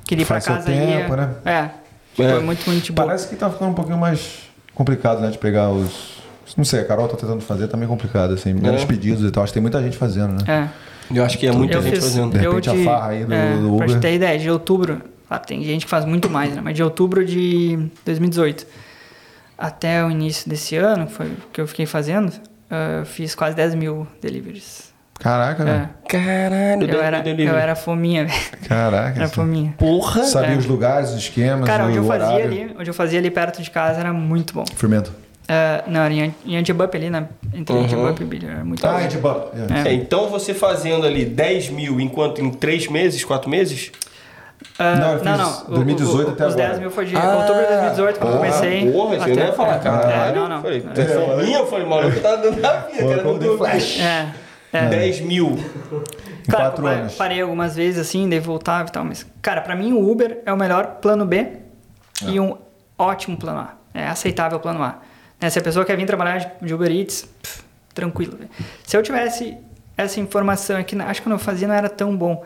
queria 0.03 0.23
ir 0.23 0.25
pra 0.25 0.35
Faz 0.41 0.43
seu 0.45 0.55
casa 0.55 0.71
ia. 0.71 0.97
tempo, 1.03 1.15
né? 1.15 1.29
É. 1.45 1.69
Tipo, 2.15 2.23
É. 2.23 2.31
é 2.37 2.39
muito, 2.39 2.65
muito 2.67 2.91
bom. 2.93 3.05
Parece 3.05 3.27
que 3.27 3.35
tá 3.35 3.49
ficando 3.51 3.69
um 3.71 3.73
pouquinho 3.75 3.97
mais 3.99 4.39
complicado, 4.73 5.21
né? 5.21 5.29
De 5.29 5.37
pegar 5.37 5.69
os. 5.69 6.13
Não 6.57 6.65
sei, 6.65 6.79
a 6.81 6.85
Carol 6.85 7.07
tá 7.07 7.15
tentando 7.17 7.41
fazer, 7.41 7.67
tá 7.67 7.77
meio 7.77 7.87
complicado, 7.89 8.33
assim. 8.33 8.51
Menos 8.53 8.81
É. 8.81 8.85
pedidos 8.85 9.23
e 9.23 9.31
tal. 9.31 9.43
Acho 9.43 9.51
que 9.51 9.55
tem 9.55 9.61
muita 9.61 9.81
gente 9.81 9.95
fazendo, 9.97 10.43
né? 10.43 10.69
É. 11.11 11.15
Eu 11.15 11.23
acho 11.23 11.37
que 11.37 11.45
é 11.45 11.51
muita 11.51 11.75
eu 11.77 11.81
gente 11.83 11.95
fiz, 11.95 12.03
fazendo. 12.05 12.31
De 12.31 12.39
repente, 12.39 12.69
a 12.69 12.73
de, 12.73 12.83
farra 12.83 13.09
aí 13.09 13.25
do- 13.25 13.33
é, 13.33 13.53
do 13.57 13.59
Pra 13.77 13.85
Uber. 13.85 13.87
te 13.89 13.99
ter 13.99 14.13
ideia, 14.15 14.39
de 14.39 14.49
outubro. 14.49 15.01
Ah, 15.29 15.37
tem 15.39 15.63
gente 15.63 15.85
que 15.85 15.89
faz 15.91 16.03
muito 16.05 16.29
mais, 16.29 16.53
né? 16.55 16.61
Mas 16.63 16.75
de 16.75 16.81
outubro 16.83 17.23
de 17.25 17.77
2018 18.05 18.65
até 19.57 20.03
o 20.03 20.09
início 20.11 20.49
desse 20.49 20.75
ano, 20.75 21.05
que 21.07 21.13
foi 21.13 21.27
o 21.27 21.35
que 21.51 21.61
eu 21.61 21.67
fiquei 21.67 21.85
fazendo, 21.85 22.31
ah, 22.69 22.99
eu 23.01 23.05
fiz 23.05 23.33
quase 23.35 23.55
10 23.55 23.75
mil 23.75 24.07
deliveries. 24.21 24.92
Caraca, 25.23 25.63
É. 25.63 25.65
né? 25.65 25.89
Caralho, 26.07 26.89
Eu 26.91 27.01
era, 27.01 27.23
eu 27.29 27.57
era 27.57 27.75
fominha, 27.75 28.25
velho. 28.25 28.39
Caraca. 28.67 29.17
Era 29.19 29.29
fominha. 29.29 29.73
Porra! 29.77 30.23
Sabia 30.25 30.55
É. 30.55 30.57
os 30.57 30.65
lugares, 30.65 31.11
os 31.11 31.15
esquemas, 31.17 31.65
Cara, 31.65 31.85
onde 31.85 31.97
o 31.97 32.01
eu 32.01 32.05
fazia 32.07 32.27
horário. 32.27 32.45
ali, 32.45 32.75
onde 32.77 32.89
eu 32.89 32.93
fazia 32.93 33.19
ali 33.19 33.31
perto 33.31 33.61
de 33.61 33.71
casa 33.71 33.99
era 34.01 34.11
muito 34.11 34.53
bom. 34.53 34.65
Fermento. 34.75 35.13
Ah, 35.47 35.83
não, 35.87 36.01
era 36.01 36.13
em, 36.13 36.35
em 36.45 36.57
Antibup 36.57 36.95
ali, 36.95 37.09
na, 37.09 37.23
entre 37.53 37.73
Uhum. 37.75 37.83
Antibup 37.83 38.21
e 38.21 38.25
Billy, 38.25 38.47
era 38.47 38.63
muito 38.65 38.85
Ah, 38.85 38.91
bom. 39.21 39.51
é. 39.53 39.83
É. 39.83 39.87
É. 39.87 39.91
É, 39.91 39.93
então 39.93 40.29
você 40.29 40.53
fazendo 40.53 41.05
ali 41.05 41.25
10 41.25 41.69
mil 41.69 41.99
enquanto 42.01 42.41
em 42.41 42.49
3 42.51 42.87
meses, 42.89 43.23
4 43.23 43.49
meses? 43.49 43.91
Ah, 44.79 44.95
Não, 44.95 45.11
eu 45.13 45.19
fiz 45.19 45.25
não, 45.27 45.37
não. 45.37 45.61
o- 45.67 45.71
2018 45.75 46.27
o- 46.29 46.31
até 46.31 46.47
Os 46.47 46.53
agora. 46.53 46.67
10 46.69 46.79
mil 46.79 46.89
foi 46.91 47.05
de 47.05 47.15
Ah, 47.15 47.35
outubro 47.37 47.61
de 47.61 47.67
2018 47.67 48.19
quando 48.19 48.31
eu 48.33 48.37
porra, 48.39 48.51
comecei. 48.51 48.91
Porra, 48.91 49.09
você 49.15 49.31
até- 49.31 49.35
não 49.41 49.45
ia 49.47 49.53
falar, 49.53 49.75
é, 49.75 49.79
caralho. 49.79 50.35
não, 50.35 50.49
não. 50.49 50.61
Falei, 50.61 50.85
É. 50.95 51.01
é 51.01 51.43
minha, 51.43 51.57
eu 51.59 51.67
falei, 51.67 51.85
maluco, 51.85 52.19
tá 52.19 52.35
dando 52.37 52.59
na 52.61 52.73
minha, 52.87 53.01
Foi 53.03 53.09
cara. 53.15 53.23
não 53.23 53.37
deu 53.37 53.57
flash. 53.57 53.99
É, 53.99 54.27
é. 54.73 54.87
10 54.87 55.21
mil. 55.21 55.51
Em 55.51 56.49
Claro, 56.51 56.65
quatro 56.71 56.83
eu 56.85 56.91
anos. 56.91 57.15
parei 57.15 57.41
algumas 57.41 57.75
vezes 57.75 57.99
assim, 57.99 58.27
daí 58.27 58.39
voltava 58.39 58.89
e 58.89 58.91
tal, 58.91 59.05
mas, 59.05 59.25
cara, 59.41 59.61
pra 59.61 59.75
mim 59.75 59.93
o 59.93 60.09
Uber 60.11 60.41
é 60.45 60.51
o 60.51 60.57
melhor 60.57 60.97
plano 61.01 61.25
B 61.25 61.47
e 62.27 62.39
um 62.39 62.57
ótimo 62.97 63.37
plano 63.37 63.59
A. 63.59 63.73
É 63.93 64.07
aceitável 64.07 64.59
plano 64.59 64.83
A. 64.83 64.97
Né, 65.39 65.49
se 65.49 65.59
a 65.59 65.61
pessoa 65.61 65.85
quer 65.85 65.95
vir 65.95 66.05
trabalhar 66.05 66.37
de- 66.39 66.65
de 66.67 66.73
Uber 66.73 66.91
Eats, 66.91 67.21
pff, 67.41 67.61
tranquilo. 67.93 68.37
Se 68.85 68.97
eu 68.97 69.03
tivesse 69.03 69.55
essa 69.95 70.19
informação 70.19 70.75
aqui, 70.77 70.99
acho 70.99 71.21
que 71.21 71.27
quando 71.27 71.33
eu 71.33 71.39
fazia 71.39 71.67
não 71.67 71.75
era 71.75 71.89
tão 71.89 72.15
bom. 72.17 72.43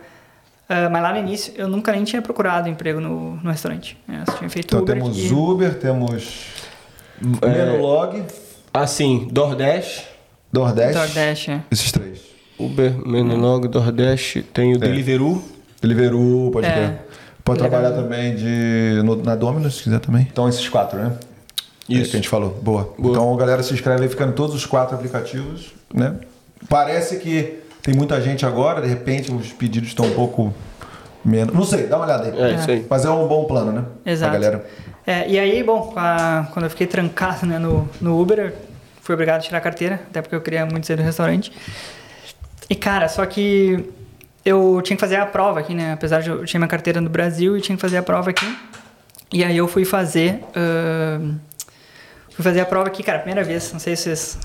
Ah, 0.70 0.90
mas 0.90 1.02
lá 1.02 1.14
no 1.14 1.20
início 1.20 1.54
eu 1.56 1.68
nunca 1.70 1.92
nem 1.94 2.04
tinha 2.04 2.22
procurado 2.22 2.68
emprego 2.68 3.00
no, 3.00 3.36
no 3.38 3.50
restaurante. 3.50 3.98
né, 4.08 4.24
Eu 4.28 4.32
só 4.34 4.38
tinha 4.38 4.50
feito 4.50 4.66
Então 4.68 4.82
Uber. 4.82 4.96
temos 4.96 5.18
e- 5.18 5.34
Uber, 5.34 5.80
temos 5.80 6.48
É. 7.42 7.48
Menulog, 7.48 8.24
Assim, 8.74 9.28
Nordeste, 9.34 10.06
Nordeste. 10.52 10.94
DoorDash, 10.94 11.50
é. 11.50 11.62
Esses 11.72 11.92
três. 11.92 12.20
Uber, 12.60 12.94
Menulog, 13.08 13.68
Nordeste, 13.68 14.42
tem 14.42 14.74
o 14.74 14.80
Deliveroo. 14.80 15.44
Deliveroo, 15.82 16.50
pode 16.52 16.66
É. 16.68 16.72
crer. 16.72 17.02
Pode 17.44 17.62
Legal. 17.62 17.80
trabalhar 17.82 18.02
também 18.02 18.36
de, 18.36 19.02
no- 19.06 19.16
na 19.24 19.36
Domino's, 19.36 19.76
se 19.78 19.84
quiser 19.84 20.00
também. 20.00 20.28
Então, 20.32 20.50
esses 20.50 20.68
quatro, 20.68 20.98
né? 21.00 21.14
Isso. 21.88 22.02
É, 22.02 22.10
que 22.10 22.16
a 22.18 22.20
gente 22.20 22.28
falou. 22.30 22.60
Boa. 22.62 22.94
Boa. 22.98 23.12
Então, 23.12 23.34
a 23.34 23.38
galera 23.38 23.64
se 23.64 23.74
inscreve 23.74 24.04
aí, 24.04 24.10
ficando 24.10 24.34
todos 24.34 24.54
os 24.56 24.66
quatro 24.66 24.96
aplicativos, 24.96 25.74
né? 25.94 26.16
Parece 26.68 27.18
que 27.20 27.60
tem 27.82 27.94
muita 27.94 28.20
gente 28.20 28.46
agora, 28.46 28.82
de 28.82 28.88
repente 28.88 29.32
os 29.32 29.54
pedidos 29.54 29.90
estão 29.90 30.06
um 30.06 30.12
pouco 30.14 30.54
menos. 31.24 31.54
Não 31.54 31.64
sei, 31.64 31.88
dá 31.88 31.96
uma 31.96 32.06
olhada 32.06 32.24
aí. 32.26 32.38
É, 32.52 32.56
isso 32.56 32.70
aí. 32.72 32.86
Mas 32.90 33.06
é 33.06 33.10
um 33.10 33.28
bom 33.28 33.46
plano, 33.46 33.72
né? 33.72 33.86
Exato. 34.06 34.32
Pra 34.32 34.40
galera. 34.40 34.66
É, 35.06 35.30
e 35.30 35.40
aí, 35.40 35.64
bom, 35.64 35.94
a- 35.96 36.48
quando 36.52 36.66
eu 36.66 36.70
fiquei 36.70 36.88
trancado 36.88 37.46
né, 37.46 37.58
no, 37.60 37.88
no 38.02 38.20
Uber, 38.22 38.54
fui 39.08 39.14
obrigado 39.14 39.38
a 39.38 39.40
tirar 39.42 39.60
a 39.60 39.62
carteira, 39.62 40.02
até 40.10 40.22
porque 40.22 40.36
eu 40.36 40.42
queria 40.42 40.66
muito 40.66 40.86
sair 40.86 40.98
do 40.98 41.02
restaurante. 41.02 41.50
E, 42.70 42.76
cara, 42.76 43.08
só 43.08 43.26
que 43.26 43.86
eu 44.44 44.82
tinha 44.84 44.98
que 44.98 45.00
fazer 45.00 45.16
a 45.16 45.26
prova 45.26 45.62
aqui, 45.62 45.74
né? 45.74 45.94
Apesar 45.94 46.22
de 46.22 46.30
eu 46.30 46.44
tinha 46.46 46.60
minha 46.60 46.68
carteira 46.68 47.00
no 47.00 47.10
Brasil 47.10 47.58
e 47.58 47.62
tinha 47.62 47.76
que 47.78 47.82
fazer 47.82 47.96
a 47.98 48.04
prova 48.04 48.30
aqui. 48.32 48.46
E 49.32 49.46
aí 49.46 49.56
eu 49.56 49.66
fui 49.66 49.86
fazer. 49.86 50.44
ahn, 50.54 51.36
fui 52.32 52.44
fazer 52.44 52.60
a 52.60 52.66
prova 52.66 52.88
aqui, 52.88 53.02
cara, 53.02 53.20
primeira 53.20 53.46
vez. 53.46 53.72
Não 53.72 53.80
sei 53.80 53.96
se 53.96 54.04
vocês 54.04 54.38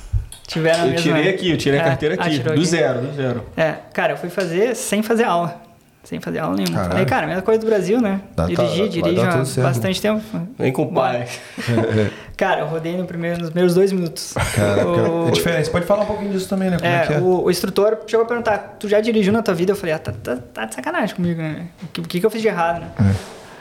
tiveram 0.47 0.83
a 0.85 0.87
Eu 0.87 0.91
mesma. 0.93 1.03
tirei 1.13 1.35
aqui, 1.35 1.51
eu 1.51 1.57
tirei 1.59 1.81
a 1.81 1.83
É, 1.83 1.87
carteira 1.87 2.15
aqui. 2.15 2.39
do 2.39 2.53
aqui. 2.53 2.65
zero, 2.65 3.01
do 3.01 3.13
zero. 3.15 3.45
É, 3.57 3.75
cara, 3.93 4.13
eu 4.13 4.17
fui 4.17 4.31
fazer 4.31 4.77
sem 4.77 5.03
fazer 5.03 5.25
aula. 5.25 5.61
Sem 6.05 6.21
fazer 6.21 6.39
aula 6.41 6.55
nenhuma. 6.57 6.75
Caralho. 6.75 6.91
Falei, 6.93 7.07
cara, 7.07 7.27
mesma 7.27 7.43
coisa 7.43 7.61
do 7.61 7.67
Brasil, 7.67 8.01
né? 8.01 8.21
Tá, 8.37 8.43
tá, 8.49 8.49
dirigi, 8.65 9.01
tudo 9.03 9.21
há 9.21 9.63
bastante 9.63 10.01
tempo. 10.01 10.21
Vem 10.59 10.73
com 10.73 10.83
o 10.83 10.93
pai. 10.93 11.27
Cara, 12.43 12.61
eu 12.63 12.67
rodei 12.67 12.97
no 12.97 13.05
primeiro, 13.05 13.39
nos 13.39 13.51
primeiros 13.51 13.73
dois 13.73 13.93
minutos. 13.93 14.33
Caraca, 14.33 14.85
O- 14.89 15.29
é 15.29 15.31
diferente. 15.31 15.67
Você 15.67 15.71
pode 15.71 15.87
falar 15.87 16.03
um 16.03 16.07
pouquinho 16.07 16.33
disso 16.33 16.49
também, 16.49 16.71
né? 16.71 16.77
Como 16.77 16.89
é, 16.91 17.07
que 17.07 17.13
É, 17.13 17.17
é? 17.17 17.21
o, 17.21 17.45
o 17.45 17.51
instrutor 17.51 17.99
chegou 18.05 18.25
a 18.25 18.29
perguntar, 18.29 18.77
tu 18.81 18.89
já 18.89 19.01
dirigiu 19.01 19.33
na 19.33 19.43
tua 19.43 19.55
vida? 19.55 19.71
Eu 19.71 19.77
falei, 19.77 19.95
ah, 19.95 19.99
tá, 20.01 20.11
tá, 20.11 20.37
tá 20.53 20.65
de 20.65 20.75
sacanagem 20.75 21.15
comigo, 21.15 21.41
né? 21.41 21.67
O 21.85 21.87
que, 21.87 22.01
o 22.01 22.03
que 22.03 22.19
que 22.19 22.27
eu 22.27 22.31
fiz 22.31 22.43
de 22.43 22.49
errado, 22.49 22.81
né? 22.81 22.91
É. 22.99 23.15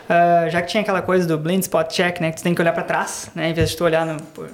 Ah, 0.10 0.50
já 0.50 0.64
que 0.64 0.68
tinha 0.70 0.82
aquela 0.82 1.04
coisa 1.04 1.28
do 1.28 1.38
blind 1.38 1.62
spot 1.62 1.92
check, 1.92 2.20
né? 2.20 2.32
Que 2.32 2.38
tu 2.38 2.44
tem 2.44 2.56
que 2.56 2.62
olhar 2.62 2.74
pra 2.74 2.82
trás, 2.82 3.30
né? 3.36 3.52
Em 3.52 3.54
vez 3.54 3.70
de 3.70 3.78
tu 3.78 3.84
olhar 3.84 4.04
no... 4.04 4.18
Pô, 4.20 4.46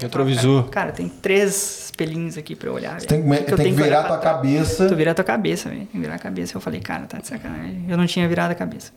Retrovisor. 0.00 0.62
Cara, 0.70 0.86
cara, 0.86 0.92
tem 0.92 1.08
três 1.08 1.84
espelhinhos 1.86 2.38
aqui 2.38 2.54
pra 2.56 2.68
eu 2.70 2.74
olhar. 2.74 2.98
Você 2.98 3.06
tem 3.06 3.20
que. 3.20 3.26
O 3.28 3.30
tem 3.34 3.44
que 3.44 3.54
tenho 3.56 3.74
virar 3.76 4.04
tua 4.04 4.18
cabeça. 4.18 4.86
Tu 4.86 4.94
vira 4.96 5.10
a 5.10 5.14
tua 5.14 5.24
cabeça, 5.24 5.68
velho. 5.68 5.80
Tem 5.82 5.88
que 5.92 5.98
virar 5.98 6.14
a 6.14 6.18
cabeça. 6.18 6.56
Eu 6.56 6.60
falei, 6.60 6.80
cara, 6.80 7.04
tá 7.06 7.18
de 7.18 7.26
sacanagem. 7.26 7.84
Eu 7.88 7.96
não 7.98 8.06
tinha 8.06 8.26
virado 8.28 8.52
a 8.52 8.54
cabeça. 8.54 8.92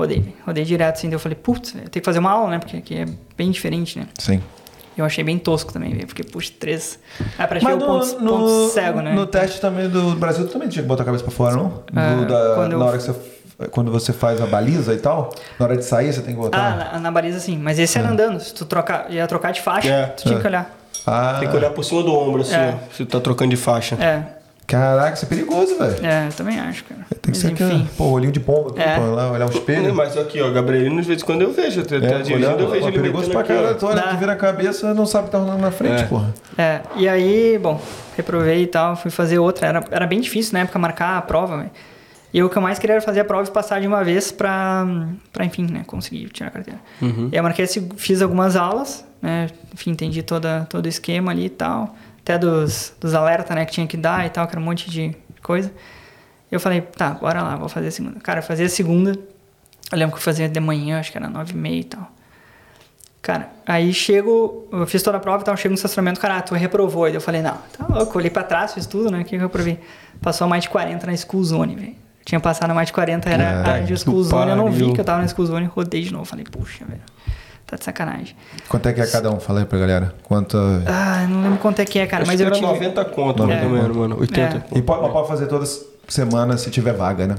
Rodei. 0.00 0.34
Rodei 0.46 0.64
direto 0.64 0.96
assim. 0.96 1.08
daí 1.08 1.14
Eu 1.14 1.20
falei, 1.20 1.36
putz, 1.40 1.74
eu 1.74 1.80
tenho 1.82 1.90
que 1.90 2.02
fazer 2.02 2.18
uma 2.18 2.30
aula, 2.30 2.50
né? 2.50 2.58
Porque 2.58 2.76
aqui 2.76 2.96
é 2.98 3.06
bem 3.36 3.50
diferente, 3.50 3.98
né? 3.98 4.06
Sim. 4.18 4.40
Eu 4.96 5.04
achei 5.04 5.22
bem 5.24 5.38
tosco 5.38 5.72
também, 5.72 5.92
velho. 5.94 6.06
Porque, 6.06 6.22
puxa, 6.24 6.52
três. 6.58 6.98
Ah, 7.38 7.46
pra 7.46 7.58
Mas 7.62 7.74
o 7.74 7.78
no, 7.78 7.86
ponto, 7.86 8.20
no, 8.20 8.30
ponto 8.32 8.68
cego, 8.72 9.00
né? 9.00 9.12
no 9.14 9.26
teste 9.26 9.60
também 9.60 9.88
do 9.88 10.14
Brasil, 10.16 10.46
tu 10.46 10.52
também 10.52 10.68
tinha 10.68 10.82
que 10.82 10.88
botar 10.88 11.02
a 11.04 11.06
cabeça 11.06 11.24
pra 11.24 11.32
fora, 11.32 11.56
não? 11.56 11.68
Do- 11.68 11.82
Ah, 11.96 12.24
da- 12.24 12.54
quando 12.56 12.72
eu- 12.72 12.78
Na 12.78 12.84
hora 12.86 12.98
que 12.98 13.04
você... 13.04 13.14
Quando 13.70 13.92
você 13.92 14.10
faz 14.12 14.40
a 14.40 14.46
baliza 14.46 14.94
e 14.94 14.96
tal, 14.96 15.34
na 15.58 15.66
hora 15.66 15.76
de 15.76 15.84
sair, 15.84 16.10
você 16.12 16.22
tem 16.22 16.32
que 16.34 16.40
Ah, 16.40 16.44
botar. 16.44 16.76
na, 16.94 16.98
na 16.98 17.10
baliza 17.10 17.38
sim. 17.40 17.58
Mas 17.58 17.78
esse 17.78 17.98
era 17.98 18.08
andando. 18.08 18.40
Se 18.40 18.54
tu 18.54 18.64
trocar, 18.64 19.10
ia 19.10 19.26
trocar 19.26 19.52
de 19.52 19.60
faixa, 19.60 19.86
É, 19.88 20.06
tu 20.06 20.22
tinha 20.22 20.38
é. 20.38 20.40
que 20.40 20.46
olhar. 20.46 20.76
Ah, 21.06 21.36
Tem 21.40 21.48
que 21.48 21.54
olhar 21.56 21.70
por 21.70 21.84
cima 21.84 22.02
do 22.02 22.10
ombro, 22.14 22.40
assim, 22.40 22.54
É. 22.54 22.74
ó, 22.74 22.92
se 22.94 23.04
tu 23.04 23.10
tá 23.10 23.20
trocando 23.20 23.50
de 23.50 23.56
faixa. 23.58 23.96
É. 23.96 24.39
Caraca, 24.70 25.14
isso 25.16 25.24
é 25.24 25.28
perigoso, 25.28 25.76
velho. 25.78 26.06
É, 26.06 26.28
eu 26.28 26.32
também 26.32 26.58
acho, 26.60 26.84
cara. 26.84 27.00
Tem 27.10 27.20
que 27.20 27.28
Mas 27.30 27.38
ser 27.38 27.52
enfim. 27.52 27.88
pô, 27.96 28.04
olhinho 28.04 28.32
de 28.32 28.40
pomba 28.40 28.70
aqui, 28.70 28.80
É. 28.80 28.94
pô, 28.96 29.02
lá, 29.14 29.30
olhar 29.32 29.46
o 29.46 29.50
espelho. 29.50 29.94
Mas 29.94 30.16
aqui, 30.16 30.40
ó, 30.40 30.50
Gabrielino, 30.50 31.00
de 31.02 31.08
vez 31.08 31.22
em 31.22 31.24
quando 31.24 31.42
eu 31.42 31.52
vejo. 31.52 31.80
Até, 31.80 31.96
até 31.96 32.06
É, 32.06 32.10
dirigindo, 32.22 32.36
olhando, 32.38 32.60
eu 32.62 32.70
vejo 32.70 32.84
ó, 32.84 32.88
ele 32.88 32.98
perigoso 33.00 33.30
pra 33.30 33.42
caralho. 33.42 33.74
Tu 33.76 33.86
olha 33.86 34.02
que 34.02 34.16
vira 34.16 34.32
a 34.32 34.36
cabeça, 34.36 34.94
não 34.94 35.04
sabe 35.06 35.24
o 35.24 35.26
que 35.26 35.32
tá 35.32 35.38
rolando 35.38 35.58
na 35.62 35.70
frente, 35.70 36.02
É. 36.02 36.06
porra. 36.06 36.32
É, 36.56 36.80
e 36.96 37.08
aí, 37.08 37.58
bom, 37.58 37.80
reprovei 38.16 38.62
e 38.62 38.66
tal, 38.66 38.96
fui 38.96 39.10
fazer 39.10 39.38
outra. 39.38 39.66
Era, 39.66 39.84
era 39.90 40.06
bem 40.06 40.20
difícil 40.20 40.52
na 40.54 40.60
época 40.60 40.78
marcar 40.78 41.18
a 41.18 41.22
prova, 41.22 41.56
velho. 41.56 41.70
E 42.32 42.40
o 42.44 42.48
que 42.48 42.56
eu 42.56 42.62
mais 42.62 42.78
queria 42.78 42.94
era 42.94 43.02
fazer 43.02 43.20
a 43.20 43.24
prova 43.24 43.48
e 43.48 43.50
passar 43.50 43.80
de 43.80 43.88
uma 43.88 44.04
vez 44.04 44.30
pra, 44.30 44.86
pra 45.32 45.44
enfim, 45.44 45.66
né, 45.68 45.82
conseguir 45.84 46.28
tirar 46.28 46.46
a 46.46 46.50
carteira. 46.52 46.78
Uhum. 47.02 47.28
E 47.32 47.34
aí 47.34 47.38
eu 47.38 47.42
marquei, 47.42 47.66
fiz 47.96 48.22
algumas 48.22 48.54
aulas, 48.54 49.04
né, 49.20 49.48
enfim, 49.74 49.90
entendi 49.90 50.22
toda, 50.22 50.64
todo 50.70 50.86
o 50.86 50.88
esquema 50.88 51.32
ali 51.32 51.46
e 51.46 51.50
tal. 51.50 51.92
Até 52.22 52.38
dos, 52.38 52.92
dos 53.00 53.14
alertas, 53.14 53.54
né, 53.56 53.64
que 53.64 53.72
tinha 53.72 53.86
que 53.86 53.96
dar 53.96 54.26
e 54.26 54.30
tal, 54.30 54.46
que 54.46 54.52
era 54.52 54.60
um 54.60 54.64
monte 54.64 54.90
de 54.90 55.16
coisa. 55.42 55.72
E 56.50 56.54
eu 56.54 56.60
falei, 56.60 56.80
tá, 56.80 57.10
bora 57.10 57.42
lá, 57.42 57.56
vou 57.56 57.68
fazer 57.68 57.88
a 57.88 57.90
segunda. 57.90 58.20
Cara, 58.20 58.40
eu 58.40 58.42
fazia 58.42 58.66
a 58.66 58.68
segunda, 58.68 59.12
eu 59.92 59.98
lembro 59.98 60.14
que 60.14 60.20
eu 60.20 60.24
fazia 60.24 60.48
de 60.48 60.60
manhã, 60.60 61.00
acho 61.00 61.10
que 61.10 61.18
era 61.18 61.28
nove 61.28 61.52
e 61.52 61.56
meia 61.56 61.80
e 61.80 61.84
tal. 61.84 62.10
Cara, 63.22 63.50
aí 63.66 63.92
chego, 63.92 64.66
eu 64.72 64.86
fiz 64.86 65.02
toda 65.02 65.18
a 65.18 65.20
prova 65.20 65.42
e 65.42 65.44
tal, 65.44 65.56
chego 65.56 65.72
no 65.72 65.74
estacionamento, 65.74 66.18
cara, 66.18 66.38
ah, 66.38 66.42
tu 66.42 66.54
reprovou. 66.54 67.08
E 67.08 67.14
eu 67.14 67.20
falei, 67.20 67.42
não, 67.42 67.56
tá 67.76 67.86
louco, 67.88 68.16
olhei 68.18 68.30
pra 68.30 68.42
trás, 68.42 68.72
fiz 68.72 68.86
tudo, 68.86 69.10
né, 69.10 69.20
o 69.20 69.24
que 69.24 69.36
eu 69.36 69.40
reprovei? 69.40 69.78
Passou 70.22 70.46
a 70.46 70.48
mais 70.48 70.62
de 70.64 70.70
40 70.70 71.06
na 71.06 71.16
School 71.16 71.44
Zone, 71.44 71.74
velho. 71.76 71.94
Tinha 72.24 72.40
passado 72.40 72.70
a 72.70 72.74
mais 72.74 72.86
de 72.86 72.92
40, 72.92 73.28
era 73.28 73.60
a 73.60 73.62
Caralho, 73.64 73.86
de 73.86 73.96
School 73.96 74.22
Zone, 74.22 74.50
eu 74.50 74.56
não 74.56 74.70
vi 74.70 74.92
que 74.92 75.00
eu 75.00 75.04
tava 75.04 75.20
na 75.20 75.28
School 75.28 75.46
Zone, 75.46 75.66
rodei 75.66 76.02
de 76.02 76.12
novo, 76.12 76.24
falei, 76.24 76.44
puxa, 76.44 76.84
velho, 76.84 77.00
tá 77.70 77.76
de 77.76 77.84
sacanagem. 77.84 78.36
Quanto 78.68 78.88
é 78.88 78.92
que 78.92 79.00
é 79.00 79.06
cada 79.06 79.30
um? 79.30 79.38
Fala 79.40 79.60
aí 79.60 79.64
pra 79.66 79.78
galera. 79.78 80.14
Quanto. 80.24 80.56
Ah, 80.86 81.22
eu 81.22 81.28
não 81.28 81.42
lembro 81.42 81.58
quanto 81.58 81.80
é 81.80 81.84
que 81.84 81.98
é, 81.98 82.06
cara, 82.06 82.22
Acho 82.22 82.30
mas 82.32 82.36
que 82.40 82.42
eu 82.42 82.46
era 82.48 82.54
tive... 82.56 82.66
90 82.66 83.04
conto, 83.06 83.46
mais 83.46 83.62
É. 83.62 83.64
ou 83.64 83.70
menos, 83.70 83.96
mano. 83.96 84.16
80. 84.20 84.66
E 84.74 84.82
pode, 84.82 85.12
pode 85.12 85.28
fazer 85.28 85.46
toda 85.46 85.64
semana 86.08 86.56
se 86.58 86.70
tiver 86.70 86.92
vaga, 86.92 87.26
né? 87.26 87.36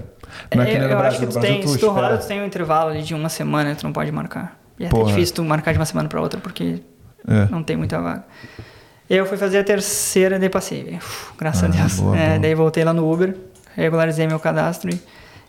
Não 0.55 0.63
é 0.63 0.65
que 0.65 0.71
eu, 0.75 0.79
nem 0.79 0.89
no 0.89 0.95
Brasil. 0.97 1.27
No 1.27 1.39
tem, 1.41 1.67
se 1.67 1.77
tu 1.77 1.89
roda, 1.89 2.17
tu 2.17 2.27
tem 2.27 2.41
um 2.41 2.45
intervalo 2.45 2.99
de 3.01 3.13
uma 3.13 3.27
semana, 3.29 3.75
tu 3.75 3.83
não 3.83 3.91
pode 3.93 4.11
marcar. 4.11 4.57
E 4.79 4.85
é 4.85 4.89
Porra. 4.89 5.07
difícil 5.07 5.35
tu 5.35 5.43
marcar 5.43 5.73
de 5.73 5.77
uma 5.79 5.85
semana 5.85 6.07
pra 6.07 6.21
outra, 6.21 6.39
porque 6.39 6.81
É. 7.27 7.47
não 7.51 7.61
tem 7.63 7.75
muita 7.75 7.99
vaga. 7.99 8.23
Eu 9.09 9.25
fui 9.25 9.37
fazer 9.37 9.57
a 9.59 9.63
terceira, 9.63 10.39
daí 10.39 10.47
passei. 10.49 10.95
Uf, 10.95 11.33
Graças 11.37 11.63
Ah, 11.63 11.65
a 11.65 11.69
Deus. 11.69 11.99
boa, 11.99 12.17
É, 12.17 12.27
boa. 12.29 12.39
Daí 12.39 12.55
voltei 12.55 12.83
lá 12.85 12.93
no 12.93 13.11
Uber, 13.11 13.35
regularizei 13.75 14.25
meu 14.25 14.39
cadastro 14.39 14.89
e, 14.89 15.01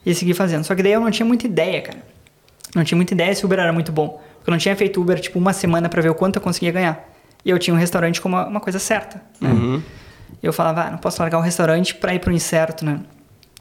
e 0.04 0.14
segui 0.16 0.34
fazendo. 0.34 0.64
Só 0.64 0.74
que 0.74 0.82
daí 0.82 0.92
eu 0.92 1.00
não 1.00 1.10
tinha 1.12 1.24
muita 1.24 1.46
ideia, 1.46 1.80
cara. 1.80 1.98
Não 2.74 2.82
tinha 2.82 2.96
muita 2.96 3.14
ideia 3.14 3.32
se 3.34 3.44
o 3.44 3.46
Uber 3.46 3.60
era 3.60 3.72
muito 3.72 3.92
bom. 3.92 4.20
Porque 4.42 4.50
eu 4.50 4.52
não 4.52 4.58
tinha 4.58 4.74
feito 4.74 5.00
Uber, 5.00 5.20
tipo, 5.20 5.38
uma 5.38 5.52
semana 5.52 5.88
pra 5.88 6.02
ver 6.02 6.08
o 6.08 6.14
quanto 6.16 6.36
eu 6.36 6.42
conseguia 6.42 6.72
ganhar. 6.72 7.08
E 7.44 7.50
eu 7.50 7.58
tinha 7.60 7.72
um 7.72 7.78
restaurante 7.78 8.20
como 8.20 8.34
uma, 8.36 8.46
uma 8.46 8.60
coisa 8.60 8.80
certa. 8.80 9.22
Né? 9.40 9.50
Uhum. 9.50 9.82
E 10.42 10.46
eu 10.46 10.52
falava, 10.52 10.82
ah, 10.82 10.90
não 10.90 10.98
posso 10.98 11.22
largar 11.22 11.38
o 11.38 11.40
restaurante 11.40 11.94
pra 11.94 12.12
ir 12.12 12.18
pro 12.18 12.32
incerto, 12.32 12.84
né? 12.84 13.00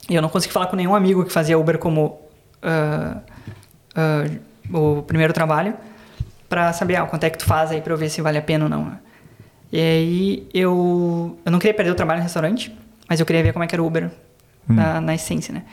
E 0.10 0.16
eu 0.16 0.22
não 0.24 0.30
consegui 0.30 0.52
falar 0.52 0.66
com 0.66 0.76
nenhum 0.76 0.96
amigo 0.96 1.24
que 1.24 1.32
fazia 1.32 1.58
Uber 1.58 1.78
como 1.78 2.20
ah, 2.64 3.18
ah, 3.96 4.26
o 4.74 5.04
primeiro 5.04 5.34
trabalho 5.34 5.76
pra 6.50 6.74
saber 6.74 6.96
ah, 6.96 7.06
quanto 7.06 7.24
é 7.26 7.30
que 7.30 7.38
tu 7.38 7.46
faz 7.46 7.70
aí 7.70 7.80
pra 7.80 7.94
eu 7.94 7.98
ver 7.98 8.10
se 8.10 8.22
vale 8.22 8.40
a 8.40 8.42
pena 8.42 8.66
ou 8.66 8.70
não. 8.70 8.86
né? 8.86 8.98
E 9.72 9.80
aí 9.80 10.48
eu, 10.52 11.38
eu 11.46 11.52
não 11.52 11.60
queria 11.60 11.76
perder 11.76 11.92
o 11.92 11.96
trabalho 11.96 12.20
no 12.20 12.24
restaurante, 12.24 12.76
mas 13.08 13.20
eu 13.20 13.26
queria 13.26 13.44
ver 13.44 13.54
como 13.54 13.64
é 13.64 13.68
que 13.68 13.76
era 13.76 13.84
o 13.84 13.86
Uber 13.86 14.10
na, 14.68 15.00
na 15.00 15.14
essência, 15.14 15.54
né? 15.54 15.64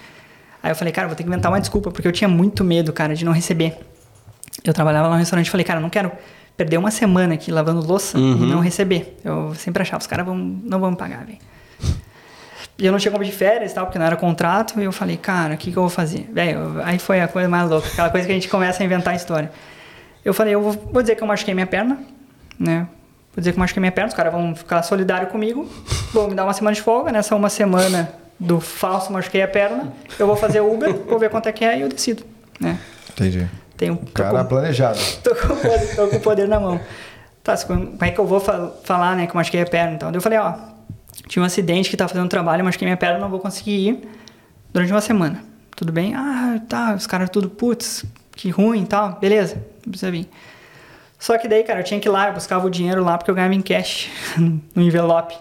Aí 0.63 0.71
eu 0.71 0.77
falei, 0.77 0.93
cara, 0.93 1.09
vou 1.09 1.17
ter 1.17 1.23
que 1.23 1.29
inventar 1.29 1.51
uma 1.51 1.61
desculpa, 1.61 1.91
porque 1.91 2.07
eu 2.07 2.13
tinha 2.13 2.29
muito 2.29 2.63
medo, 2.63 2.93
cara, 2.93 3.15
de 3.15 3.25
não 3.25 3.33
receber. 3.33 3.79
Eu 4.65 4.73
trabalhava 4.75 5.09
lá 5.09 5.15
no 5.15 5.19
restaurante 5.21 5.47
e 5.47 5.51
falei, 5.51 5.65
cara, 5.65 5.81
não 5.81 5.91
quero 5.91 6.11
perder 6.57 6.77
uma 6.79 6.91
semana 6.91 7.35
aqui 7.35 7.51
lavando 7.53 7.81
louça 7.87 8.19
Uhum. 8.19 8.43
e 8.45 8.47
não 8.47 8.61
receber. 8.61 9.17
Eu 9.25 9.55
sempre 9.55 9.83
achava, 9.83 10.01
os 10.01 10.07
caras 10.07 10.27
vão, 10.27 10.37
não 10.37 10.81
vão 10.81 10.91
me 10.91 10.97
pagar, 10.97 11.25
velho. 11.25 11.39
E 12.81 12.87
eu 12.87 12.93
não 12.93 12.99
tinha 12.99 13.11
como 13.11 13.25
de 13.25 13.33
férias 13.33 13.73
e 13.73 13.75
tal, 13.75 13.87
porque 13.87 13.99
não 13.99 14.07
era 14.07 14.17
contrato. 14.17 14.81
E 14.81 14.85
eu 14.85 14.93
falei, 14.93 15.17
cara, 15.17 15.55
o 15.55 15.57
que, 15.57 15.73
que 15.73 15.77
eu 15.77 15.83
vou 15.83 15.91
fazer? 15.91 16.29
Velho, 16.33 16.81
aí 16.85 16.99
foi 16.99 17.21
a 17.21 17.27
coisa 17.27 17.49
mais 17.49 17.69
louca, 17.69 17.89
aquela 17.89 18.09
coisa 18.11 18.25
que 18.27 18.33
a 18.33 18.35
gente 18.35 18.49
começa 18.49 18.83
a 18.83 18.87
inventar 18.87 19.15
a 19.15 19.17
história. 19.17 19.51
Eu 20.25 20.33
falei, 20.33 20.55
eu 20.55 20.63
vou, 20.63 20.73
vou 20.93 21.03
dizer 21.03 21.17
que 21.17 21.23
eu 21.23 21.27
machuquei 21.27 21.55
minha 21.55 21.67
perna, 21.67 21.99
né? 22.59 22.87
Vou 23.35 23.41
dizer 23.41 23.53
que 23.53 23.59
eu 23.59 23.61
machuquei 23.61 23.81
minha 23.81 23.91
perna, 23.93 24.09
os 24.09 24.15
caras 24.15 24.33
vão 24.33 24.55
ficar 24.55 24.83
solidários 24.83 25.31
comigo, 25.31 25.69
vão 26.13 26.29
me 26.29 26.35
dar 26.35 26.45
uma 26.45 26.53
semana 26.53 26.75
de 26.75 26.83
folga, 26.83 27.11
nessa 27.11 27.35
uma 27.35 27.49
semana 27.49 28.13
do 28.39 28.61
falso 28.61 29.13
machuquei 29.13 29.43
a 29.43 29.49
perna, 29.49 29.93
eu 30.19 30.27
vou 30.27 30.37
fazer 30.37 30.61
Uber, 30.61 30.93
vou 31.09 31.19
ver 31.19 31.31
quanto 31.31 31.49
é 31.49 31.53
que 31.53 31.65
é 31.65 31.79
e 31.79 31.81
eu 31.83 31.89
decido, 31.89 32.23
né? 32.61 32.79
Entendi. 33.11 33.47
Tenho, 33.79 33.97
Cara 34.13 34.43
com- 34.43 34.49
planejado. 34.51 34.99
tô 35.25 35.35
com, 35.35 35.53
o 35.55 35.57
poder, 35.57 35.97
tô 35.97 36.09
com 36.09 36.17
o 36.17 36.21
poder 36.21 36.47
na 36.49 36.61
mão. 36.61 36.79
Tá, 37.43 37.57
como 37.65 37.97
é 38.03 38.11
que 38.11 38.19
eu 38.19 38.27
vou 38.27 38.41
fa- 38.41 38.73
falar, 38.85 39.17
né, 39.17 39.25
que 39.27 39.31
eu 39.33 39.37
machuquei 39.37 39.63
a 39.63 39.67
perna? 39.67 39.95
Então, 39.95 40.11
eu 40.13 40.21
falei, 40.21 40.39
ó, 40.39 40.53
tinha 41.27 41.43
um 41.43 41.47
acidente 41.47 41.89
que 41.89 41.97
tava 41.97 42.09
fazendo 42.09 42.29
trabalho, 42.29 42.61
eu 42.61 42.65
machuquei 42.67 42.85
minha 42.87 42.97
perna, 42.97 43.19
não 43.19 43.31
vou 43.31 43.39
conseguir 43.41 43.89
ir 43.89 44.09
durante 44.73 44.93
uma 44.93 45.01
semana. 45.01 45.43
Tudo 45.75 45.93
bem? 45.93 46.15
Ah, 46.15 46.61
tá, 46.69 46.95
os 46.95 47.07
caras 47.07 47.31
tudo, 47.31 47.49
putz, 47.49 48.05
que 48.33 48.51
ruim 48.51 48.83
e 48.83 48.87
tal, 48.87 49.13
beleza, 49.21 49.55
não 49.87 49.91
precisa 49.93 50.11
vir. 50.11 50.29
Só 51.19 51.39
que 51.39 51.49
daí, 51.49 51.63
cara, 51.65 51.81
eu 51.81 51.85
tinha 51.85 51.99
que 51.99 52.09
ir 52.09 52.11
lá, 52.11 52.29
eu 52.29 52.35
buscava 52.35 52.67
o 52.67 52.71
dinheiro 52.71 53.03
lá 53.03 53.17
porque 53.17 53.31
eu 53.31 53.35
ganhava 53.35 53.55
em 53.55 53.63
cash, 53.63 54.09
no 54.75 54.83
envelope. 54.83 55.35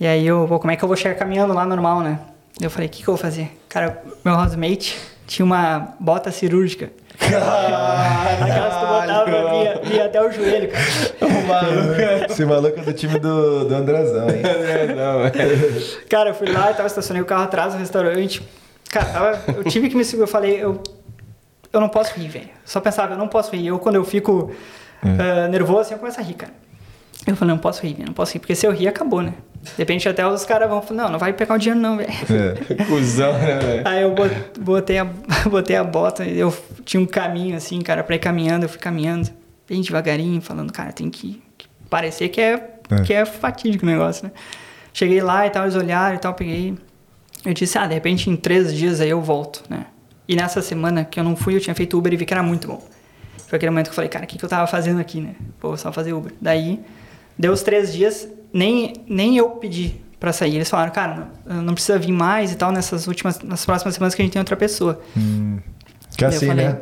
E 0.00 0.06
aí 0.06 0.26
eu, 0.26 0.46
pô, 0.48 0.58
como 0.58 0.70
é 0.70 0.76
que 0.76 0.82
eu 0.82 0.88
vou 0.88 0.96
chegar 0.96 1.14
caminhando 1.16 1.52
lá 1.52 1.64
normal, 1.66 2.00
né? 2.00 2.18
Eu 2.60 2.70
falei, 2.70 2.88
o 2.88 2.90
que, 2.90 3.02
que 3.02 3.08
eu 3.08 3.14
vou 3.14 3.20
fazer? 3.22 3.56
Cara, 3.68 4.02
meu 4.24 4.34
housemate 4.34 4.98
tinha 5.26 5.44
uma 5.44 5.94
bota 6.00 6.30
cirúrgica. 6.32 6.90
Aquelas 7.20 8.74
que 8.74 8.80
tu 8.80 8.86
botava 8.86 9.50
via, 9.50 9.80
via 9.84 10.04
até 10.06 10.22
o 10.22 10.30
joelho, 10.30 10.70
cara. 10.70 12.26
Esse 12.28 12.44
maluco 12.44 12.78
é 12.78 12.82
do 12.82 12.92
time 12.92 13.18
do, 13.18 13.64
do 13.64 13.74
Andrezão, 13.74 14.28
hein? 14.30 14.42
É, 14.44 14.94
não, 14.94 15.26
é. 15.26 15.30
Cara, 16.08 16.30
eu 16.30 16.34
fui 16.34 16.50
lá 16.50 16.70
e 16.70 16.74
tava, 16.74 16.86
estacionei 16.86 17.22
o 17.22 17.26
carro 17.26 17.44
atrás 17.44 17.72
do 17.74 17.78
restaurante. 17.78 18.42
Cara, 18.90 19.06
tava- 19.06 19.42
eu 19.56 19.64
tive 19.64 19.88
que 19.88 19.96
me 19.96 20.04
segurar. 20.04 20.24
Eu 20.28 20.32
falei, 20.32 20.62
eu, 20.62 20.82
eu 21.72 21.80
não 21.80 21.88
posso 21.88 22.14
rir, 22.14 22.28
velho. 22.28 22.50
Só 22.64 22.80
pensava, 22.80 23.14
eu 23.14 23.18
não 23.18 23.28
posso 23.28 23.54
rir. 23.54 23.66
Eu, 23.66 23.78
quando 23.78 23.96
eu 23.96 24.04
fico 24.04 24.52
ah, 25.02 25.48
nervoso, 25.48 25.80
assim, 25.80 25.94
eu 25.94 25.98
começo 25.98 26.20
a 26.20 26.22
rir, 26.22 26.34
cara. 26.34 26.52
Eu 27.26 27.36
falei, 27.36 27.54
não 27.54 27.60
posso 27.60 27.82
rir, 27.82 27.94
velho, 27.94 28.06
não 28.06 28.14
posso 28.14 28.32
rir. 28.34 28.38
Porque 28.38 28.54
se 28.54 28.66
eu 28.66 28.72
rir, 28.72 28.88
acabou, 28.88 29.22
né? 29.22 29.34
De 29.62 29.70
repente 29.78 30.08
até 30.08 30.26
os 30.26 30.44
caras 30.44 30.68
vão 30.68 30.80
falar, 30.80 31.02
não, 31.04 31.10
não 31.12 31.18
vai 31.18 31.32
pegar 31.32 31.54
o 31.54 31.58
dinheiro 31.58 31.80
não, 31.80 31.96
velho. 31.96 32.10
É. 32.10 32.84
Cusão, 32.84 33.32
né, 33.34 33.58
velho? 33.58 33.82
Aí 33.88 34.02
eu 34.02 34.14
bot- 34.14 34.60
botei 34.60 34.98
a, 34.98 35.04
botei 35.50 35.76
a 35.76 35.84
bota, 35.84 36.24
eu 36.24 36.56
tinha 36.84 37.00
um 37.00 37.06
caminho 37.06 37.56
assim, 37.56 37.80
cara, 37.80 38.02
pra 38.04 38.14
ir 38.16 38.20
caminhando, 38.20 38.64
eu 38.64 38.68
fui 38.68 38.78
caminhando, 38.78 39.28
bem 39.68 39.80
devagarinho, 39.80 40.40
falando, 40.40 40.72
cara, 40.72 40.92
tem 40.92 41.10
que, 41.10 41.42
que 41.58 41.66
parecer 41.90 42.28
que 42.28 42.40
é, 42.40 42.70
É. 42.90 43.00
que 43.02 43.12
é 43.12 43.24
fatídico 43.24 43.84
o 43.84 43.88
negócio, 43.88 44.24
né? 44.26 44.32
Cheguei 44.92 45.20
lá 45.20 45.46
e 45.46 45.50
tal, 45.50 45.64
eles 45.64 45.74
olharam 45.74 46.14
e 46.16 46.18
tal, 46.18 46.34
peguei. 46.34 46.74
Eu 47.44 47.52
disse, 47.54 47.76
ah, 47.78 47.86
de 47.86 47.94
repente 47.94 48.30
em 48.30 48.36
três 48.36 48.72
dias 48.74 49.00
aí 49.00 49.10
eu 49.10 49.20
volto, 49.20 49.62
né? 49.68 49.86
E 50.26 50.34
nessa 50.36 50.60
semana 50.62 51.04
que 51.04 51.18
eu 51.18 51.24
não 51.24 51.34
fui, 51.36 51.54
eu 51.56 51.60
tinha 51.60 51.74
feito 51.74 51.96
Uber 51.98 52.12
e 52.12 52.16
vi 52.16 52.24
que 52.26 52.32
era 52.34 52.42
muito 52.42 52.68
bom. 52.68 52.82
Foi 53.48 53.56
aquele 53.56 53.70
momento 53.70 53.86
que 53.86 53.90
eu 53.92 53.94
falei, 53.94 54.08
cara, 54.10 54.24
o 54.24 54.28
que, 54.28 54.36
que 54.38 54.44
eu 54.44 54.48
tava 54.48 54.66
fazendo 54.66 55.00
aqui, 55.00 55.20
né? 55.20 55.34
Pô, 55.58 55.76
só 55.76 55.90
fazer 55.92 56.12
Uber. 56.12 56.32
Daí, 56.40 56.80
deu 57.38 57.52
os 57.52 57.62
três 57.62 57.92
dias, 57.92 58.28
nem, 58.52 58.92
nem 59.08 59.36
eu 59.36 59.50
pedi 59.50 59.96
pra 60.18 60.32
sair. 60.32 60.56
Eles 60.56 60.68
falaram, 60.68 60.90
cara, 60.92 61.28
não, 61.46 61.62
não 61.62 61.74
precisa 61.74 61.98
vir 61.98 62.12
mais 62.12 62.52
e 62.52 62.56
tal 62.56 62.72
nessas 62.72 63.06
últimas, 63.06 63.40
nas 63.40 63.64
próximas 63.64 63.94
semanas 63.94 64.14
que 64.14 64.22
a 64.22 64.24
gente 64.24 64.32
tem 64.32 64.40
outra 64.40 64.56
pessoa. 64.56 65.00
Que 66.16 66.24
Eu 66.24 66.28
assim, 66.28 66.46
falei- 66.48 66.66
né? 66.66 66.78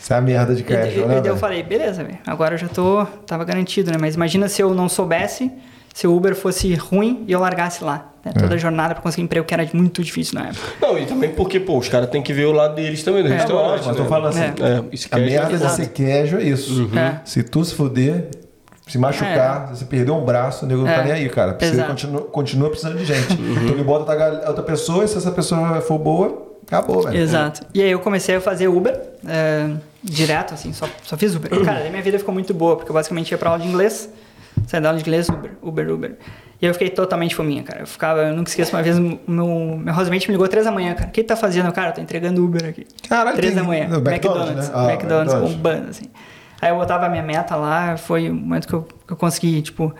Isso 0.00 0.12
é 0.12 0.16
a 0.16 0.20
merda 0.20 0.52
de 0.54 0.64
cash, 0.64 0.94
e- 0.96 0.98
né? 1.04 1.18
e 1.18 1.20
daí 1.20 1.30
eu 1.30 1.36
falei, 1.36 1.62
beleza, 1.62 2.04
agora 2.26 2.54
eu 2.54 2.58
já 2.58 2.66
tô, 2.66 3.04
tava 3.24 3.44
garantido, 3.44 3.92
né? 3.92 3.96
Mas 4.00 4.16
imagina 4.16 4.48
se 4.48 4.60
eu 4.60 4.74
não 4.74 4.88
soubesse, 4.88 5.48
se 5.94 6.08
o 6.08 6.16
Uber 6.16 6.34
fosse 6.34 6.74
ruim 6.74 7.22
e 7.28 7.32
eu 7.32 7.38
largasse 7.38 7.84
lá, 7.84 8.10
né? 8.24 8.32
Toda 8.32 8.54
a 8.56 8.58
jornada 8.58 8.94
pra 8.94 9.02
conseguir 9.02 9.22
emprego, 9.22 9.46
que 9.46 9.54
era 9.54 9.68
muito 9.72 10.02
difícil 10.02 10.40
na 10.40 10.48
época. 10.48 10.66
Não, 10.80 10.98
e 10.98 11.06
também 11.06 11.30
porque, 11.30 11.60
pô, 11.60 11.78
os 11.78 11.88
caras 11.88 12.10
têm 12.10 12.20
que 12.20 12.32
ver 12.32 12.46
o 12.46 12.52
lado 12.52 12.74
deles 12.74 13.04
também 13.04 13.22
do 13.22 13.28
É, 13.32 13.36
restaurante. 13.36 13.86
mas 13.86 13.96
tô 13.96 14.02
né? 14.02 14.08
falando 14.08 14.28
assim, 14.30 14.40
É, 14.40 14.84
isso 14.90 15.06
A 15.08 15.16
que 15.16 15.22
é- 15.22 15.26
merda 15.26 15.68
ser 15.68 15.88
queijo 15.90 16.36
é 16.38 16.42
isso. 16.42 16.90
É. 16.98 17.20
Se 17.24 17.44
tu 17.44 17.64
se 17.64 17.72
fuder, 17.74 18.28
se 18.86 18.98
machucar, 18.98 19.68
se 19.68 19.78
você 19.78 19.84
perder 19.84 20.10
um 20.10 20.24
braço, 20.24 20.64
o 20.64 20.68
nego 20.68 20.80
não 20.82 20.86
tá 20.88 21.00
É. 21.00 21.04
nem 21.04 21.12
aí, 21.12 21.28
cara. 21.28 21.56
Exato. 21.60 21.88
continua, 21.90 22.22
continua 22.22 22.68
precisando 22.70 22.98
de 22.98 23.04
gente. 23.04 23.32
Então 23.32 23.68
ele 23.74 23.84
bota 23.84 24.12
outra, 24.48 24.62
pessoa 24.62 25.04
e 25.04 25.08
se 25.08 25.16
essa 25.16 25.30
pessoa 25.30 25.80
for 25.80 25.98
boa, 25.98 26.50
acabou, 26.66 27.02
velho. 27.02 27.16
Exato. 27.16 27.62
E 27.72 27.80
aí 27.82 27.90
eu 27.90 28.00
comecei 28.00 28.36
a 28.36 28.40
fazer 28.40 28.68
Uber, 28.68 28.98
é, 29.26 29.70
direto, 30.02 30.54
assim, 30.54 30.72
só, 30.72 30.86
só 31.02 31.16
fiz 31.16 31.34
Uber. 31.34 31.50
Cara, 31.64 31.80
daí 31.80 31.90
minha 31.90 32.02
vida 32.02 32.18
ficou 32.18 32.34
muito 32.34 32.52
boa, 32.52 32.76
porque 32.76 32.90
eu 32.90 32.94
basicamente 32.94 33.30
ia 33.30 33.38
pra 33.38 33.50
aula 33.50 33.62
de 33.62 33.68
inglês, 33.68 34.08
saia 34.66 34.80
da 34.80 34.88
aula 34.90 34.98
de 34.98 35.04
inglês, 35.04 35.28
Uber, 35.28 35.52
Uber, 35.62 35.90
Uber. 35.90 36.16
E 36.60 36.66
eu 36.66 36.72
fiquei 36.74 36.90
totalmente 36.90 37.34
fominha, 37.34 37.62
cara. 37.64 37.80
Eu 37.80 37.86
ficava, 37.88 38.20
eu 38.20 38.36
nunca 38.36 38.48
esqueço, 38.48 38.74
uma 38.76 38.82
vez 38.82 38.96
meu, 38.96 39.18
meu 39.26 39.94
housemate 39.96 40.28
me 40.28 40.34
ligou 40.34 40.46
três 40.46 40.64
da 40.64 40.70
manhã, 40.70 40.94
cara. 40.94 41.08
O 41.08 41.10
que 41.12 41.24
tá 41.24 41.34
fazendo? 41.34 41.72
Cara, 41.72 41.90
eu 41.90 41.94
tô 41.94 42.00
entregando 42.00 42.44
Uber 42.44 42.64
aqui. 42.68 42.86
Caralho, 43.08 43.36
Três 43.36 43.52
tem- 43.52 43.62
da 43.62 43.66
manhã. 43.68 43.84
McDonald's, 43.84 44.12
McDonald's. 44.12 44.68
né? 44.68 44.72
Ah, 44.74 44.92
McDonald's, 44.92 45.32
McDonald's. 45.34 45.52
bombando, 45.56 45.90
assim. 45.90 46.04
Aí 46.62 46.70
eu 46.70 46.76
botava 46.76 47.06
a 47.06 47.08
minha 47.08 47.24
meta 47.24 47.56
lá, 47.56 47.96
foi 47.96 48.30
o 48.30 48.34
momento 48.34 48.68
que 48.68 48.72
eu, 48.72 48.86
eu 49.10 49.16
consegui, 49.16 49.60
tipo, 49.62 49.92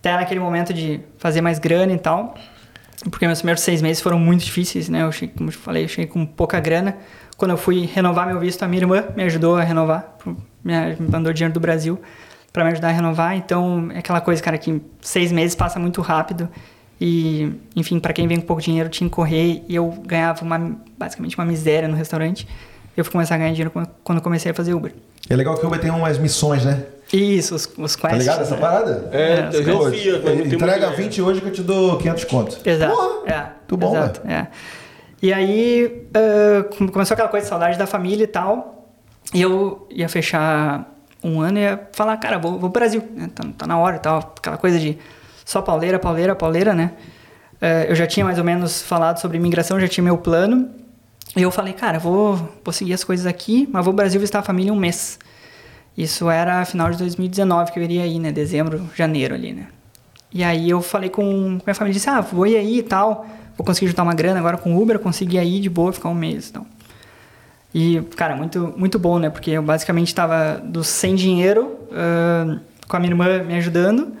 até 0.00 0.12
naquele 0.16 0.40
momento 0.40 0.74
de 0.74 1.00
fazer 1.18 1.40
mais 1.40 1.60
grana 1.60 1.92
e 1.92 1.98
tal. 1.98 2.34
Porque 3.08 3.24
meus 3.24 3.38
primeiros 3.38 3.62
seis 3.62 3.80
meses 3.80 4.02
foram 4.02 4.18
muito 4.18 4.44
difíceis, 4.44 4.88
né? 4.88 5.02
Eu 5.02 5.12
cheguei, 5.12 5.36
como 5.36 5.50
eu 5.50 5.52
falei, 5.52 5.84
eu 5.84 5.88
cheguei 5.88 6.06
com 6.06 6.26
pouca 6.26 6.58
grana. 6.58 6.96
Quando 7.36 7.52
eu 7.52 7.56
fui 7.56 7.86
renovar 7.86 8.26
meu 8.26 8.40
visto, 8.40 8.64
a 8.64 8.66
minha 8.66 8.82
irmã 8.82 9.04
me 9.14 9.22
ajudou 9.22 9.56
a 9.56 9.62
renovar. 9.62 10.16
Me 10.64 10.96
me 10.98 11.08
mandou 11.08 11.32
dinheiro 11.32 11.54
do 11.54 11.60
Brasil 11.60 12.00
para 12.52 12.64
me 12.64 12.72
ajudar 12.72 12.88
a 12.88 12.92
renovar. 12.92 13.36
Então, 13.36 13.88
é 13.92 14.00
aquela 14.00 14.20
coisa, 14.20 14.42
cara, 14.42 14.58
que 14.58 14.82
seis 15.00 15.30
meses 15.30 15.54
passa 15.54 15.78
muito 15.78 16.00
rápido. 16.00 16.48
E, 17.00 17.52
enfim, 17.76 18.00
para 18.00 18.12
quem 18.12 18.26
vem 18.26 18.40
com 18.40 18.46
pouco 18.46 18.62
dinheiro, 18.62 18.88
tinha 18.88 19.08
que 19.08 19.14
correr 19.14 19.64
e 19.68 19.76
eu 19.76 19.90
ganhava 20.04 20.42
uma, 20.42 20.76
basicamente 20.98 21.38
uma 21.38 21.44
miséria 21.44 21.86
no 21.86 21.94
restaurante. 21.94 22.48
Eu 22.96 23.04
fui 23.04 23.12
começar 23.12 23.34
a 23.34 23.38
ganhar 23.38 23.50
dinheiro 23.50 23.70
quando- 23.70 24.18
eu 24.18 24.22
comecei 24.22 24.50
a 24.52 24.54
fazer 24.54 24.72
Uber. 24.74 24.92
É 25.28 25.34
legal 25.34 25.56
que 25.56 25.64
o 25.64 25.68
Uber 25.68 25.80
tem 25.80 25.90
umas 25.90 26.18
missões, 26.18 26.64
né? 26.64 26.84
Isso, 27.12 27.54
os, 27.54 27.66
os 27.76 27.96
quests. 27.96 28.00
Tá 28.00 28.16
ligado 28.16 28.42
essa 28.42 28.54
né? 28.54 28.60
parada? 28.60 29.08
É, 29.12 29.32
É, 29.32 29.50
eu 29.54 29.90
vi, 29.90 30.08
Entrega 30.08 30.34
muita 30.34 30.54
ideia. 30.56 30.90
20 30.90 31.22
hoje 31.22 31.40
que 31.40 31.48
eu 31.48 31.52
te 31.52 31.62
dou 31.62 31.96
500 31.98 32.24
conto. 32.24 32.58
Exato. 32.64 32.94
Porra, 32.94 33.08
é, 33.26 33.38
muito 33.42 33.76
bom, 33.76 33.96
exato, 33.96 34.20
é. 34.26 34.46
E 35.22 35.32
aí 35.32 36.06
come- 36.76 36.90
começou 36.90 37.14
aquela 37.14 37.28
coisa 37.28 37.44
de 37.44 37.50
saudade 37.50 37.78
da 37.78 37.86
família 37.86 38.24
e 38.24 38.26
tal. 38.26 38.88
E 39.32 39.40
eu 39.42 39.86
ia 39.90 40.08
fechar 40.08 40.90
um 41.22 41.40
ano 41.40 41.58
e 41.58 41.62
ia 41.62 41.88
falar, 41.92 42.16
cara, 42.18 42.38
vou, 42.38 42.52
vou 42.52 42.70
pro 42.70 42.80
Brasil, 42.80 43.02
né? 43.16 43.30
tá, 43.34 43.42
tá 43.56 43.66
na 43.66 43.78
hora 43.78 43.96
e 43.96 44.00
tal. 44.00 44.18
Aquela 44.38 44.56
coisa 44.58 44.78
de 44.78 44.98
só 45.44 45.62
pauleira, 45.62 45.98
pauleira, 45.98 46.34
pauleira, 46.34 46.74
né? 46.74 46.92
Ah, 47.60 47.84
eu 47.88 47.94
já 47.94 48.06
tinha 48.06 48.24
mais 48.24 48.38
ou 48.38 48.44
menos 48.44 48.82
falado 48.82 49.18
sobre 49.18 49.36
imigração, 49.38 49.80
já 49.80 49.88
tinha 49.88 50.04
meu 50.04 50.18
plano. 50.18 50.68
Eu 51.36 51.50
falei, 51.50 51.72
cara, 51.72 51.98
vou, 51.98 52.36
vou 52.64 52.72
seguir 52.72 52.92
as 52.92 53.02
coisas 53.02 53.26
aqui, 53.26 53.68
mas 53.72 53.84
vou 53.84 53.90
ao 53.90 53.96
Brasil 53.96 54.20
visitar 54.20 54.38
a 54.38 54.42
família 54.42 54.72
um 54.72 54.76
mês. 54.76 55.18
Isso 55.96 56.30
era 56.30 56.64
final 56.64 56.90
de 56.90 56.98
2019 56.98 57.72
que 57.72 57.78
eu 57.78 57.82
iria 57.82 58.02
aí, 58.02 58.18
né? 58.18 58.30
Dezembro, 58.30 58.88
janeiro 58.94 59.34
ali, 59.34 59.52
né? 59.52 59.66
E 60.32 60.42
aí 60.44 60.70
eu 60.70 60.80
falei 60.80 61.10
com, 61.10 61.22
minha 61.64 61.74
família, 61.74 61.94
disse, 61.94 62.08
ah, 62.08 62.20
vou 62.20 62.46
ir 62.46 62.56
aí 62.56 62.78
e 62.78 62.82
tal, 62.82 63.26
vou 63.56 63.64
conseguir 63.64 63.88
juntar 63.88 64.02
uma 64.02 64.14
grana 64.14 64.38
agora 64.38 64.56
com 64.56 64.74
o 64.74 64.82
Uber, 64.82 64.98
consegui 64.98 65.38
aí 65.38 65.60
de 65.60 65.70
boa, 65.70 65.92
ficar 65.92 66.08
um 66.08 66.14
mês 66.14 66.48
e 66.48 66.52
tal. 66.52 66.66
E, 67.72 68.00
cara, 68.16 68.36
muito, 68.36 68.72
muito 68.76 68.98
bom, 68.98 69.18
né? 69.18 69.28
Porque 69.28 69.52
eu 69.52 69.62
basicamente 69.62 70.08
estava 70.08 70.60
do 70.64 70.84
sem 70.84 71.14
dinheiro, 71.16 71.76
ah, 71.92 72.58
com 72.88 72.96
a 72.96 73.00
minha 73.00 73.10
irmã 73.10 73.42
me 73.42 73.54
ajudando, 73.54 74.12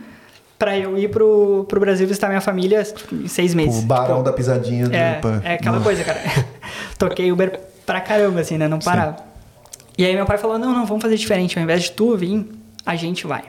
pra 0.64 0.78
eu 0.78 0.96
ir 0.96 1.10
pro, 1.10 1.66
pro 1.68 1.78
Brasil 1.78 2.06
visitar 2.06 2.28
minha 2.28 2.40
família 2.40 2.82
em 3.12 3.28
seis 3.28 3.54
meses. 3.54 3.82
O 3.82 3.86
barão 3.86 4.16
Tipo, 4.16 4.22
da 4.22 4.32
pisadinha 4.32 4.88
do 4.88 4.96
é, 4.96 5.14
Pan. 5.16 5.42
é 5.44 5.54
aquela 5.54 5.78
coisa, 5.78 6.02
cara. 6.02 6.20
Toquei 6.98 7.30
Uber 7.30 7.60
pra 7.84 8.00
caramba, 8.00 8.40
assim, 8.40 8.56
né? 8.56 8.66
Não 8.66 8.78
parava. 8.78 9.16
E 9.98 10.06
aí 10.06 10.14
meu 10.14 10.24
pai 10.24 10.38
falou, 10.38 10.58
não, 10.58 10.72
não, 10.72 10.86
vamos 10.86 11.02
fazer 11.02 11.16
diferente. 11.16 11.58
Ao 11.58 11.62
invés 11.62 11.82
de 11.82 11.92
tu 11.92 12.16
vir, 12.16 12.48
a 12.86 12.96
gente 12.96 13.26
vai. 13.26 13.42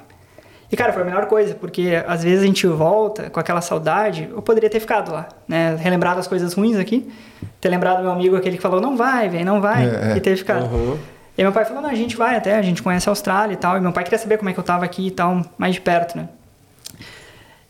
E, 0.70 0.76
cara, 0.76 0.92
foi 0.92 1.04
a 1.04 1.06
melhor 1.06 1.26
coisa, 1.28 1.56
porque 1.56 2.04
às 2.06 2.24
vezes 2.24 2.44
a 2.44 2.46
gente 2.46 2.68
volta 2.68 3.30
com 3.30 3.40
aquela 3.40 3.62
saudade. 3.62 4.30
Eu 4.30 4.42
poderia 4.42 4.70
ter 4.70 4.82
ficado 4.82 5.14
lá, 5.14 5.30
né? 5.48 5.78
Relembrado 5.80 6.20
as 6.20 6.28
coisas 6.28 6.54
ruins 6.54 6.76
aqui. 6.76 7.10
Ter 7.62 7.70
lembrado 7.70 8.02
meu 8.02 8.12
amigo, 8.12 8.36
aquele 8.36 8.58
que 8.58 8.62
falou, 8.62 8.82
não 8.82 8.98
vai, 8.98 9.30
velho, 9.30 9.46
não 9.46 9.62
vai. 9.62 9.86
É, 9.88 10.12
é. 10.12 10.18
E 10.18 10.20
ter 10.20 10.36
ficado. 10.36 10.66
Uhum. 10.66 10.98
E 11.38 11.42
aí 11.42 11.46
meu 11.46 11.54
pai 11.54 11.64
falou, 11.64 11.82
não, 11.82 11.90
a 11.90 11.96
gente 11.96 12.18
vai 12.18 12.36
até, 12.36 12.58
a 12.58 12.62
gente 12.62 12.84
conhece 12.84 13.08
a 13.08 13.12
Austrália 13.12 13.54
e 13.54 13.58
tal. 13.58 13.78
E 13.78 13.80
meu 13.80 13.94
pai 13.94 14.04
queria 14.04 14.20
saber 14.20 14.38
como 14.38 14.50
é 14.50 14.54
que 14.54 14.60
eu 14.60 14.64
tava 14.66 14.84
aqui 14.84 15.08
e 15.08 15.12
tal, 15.12 15.42
mais 15.58 15.76
de 15.76 15.82
perto, 15.82 16.18
né? 16.18 16.28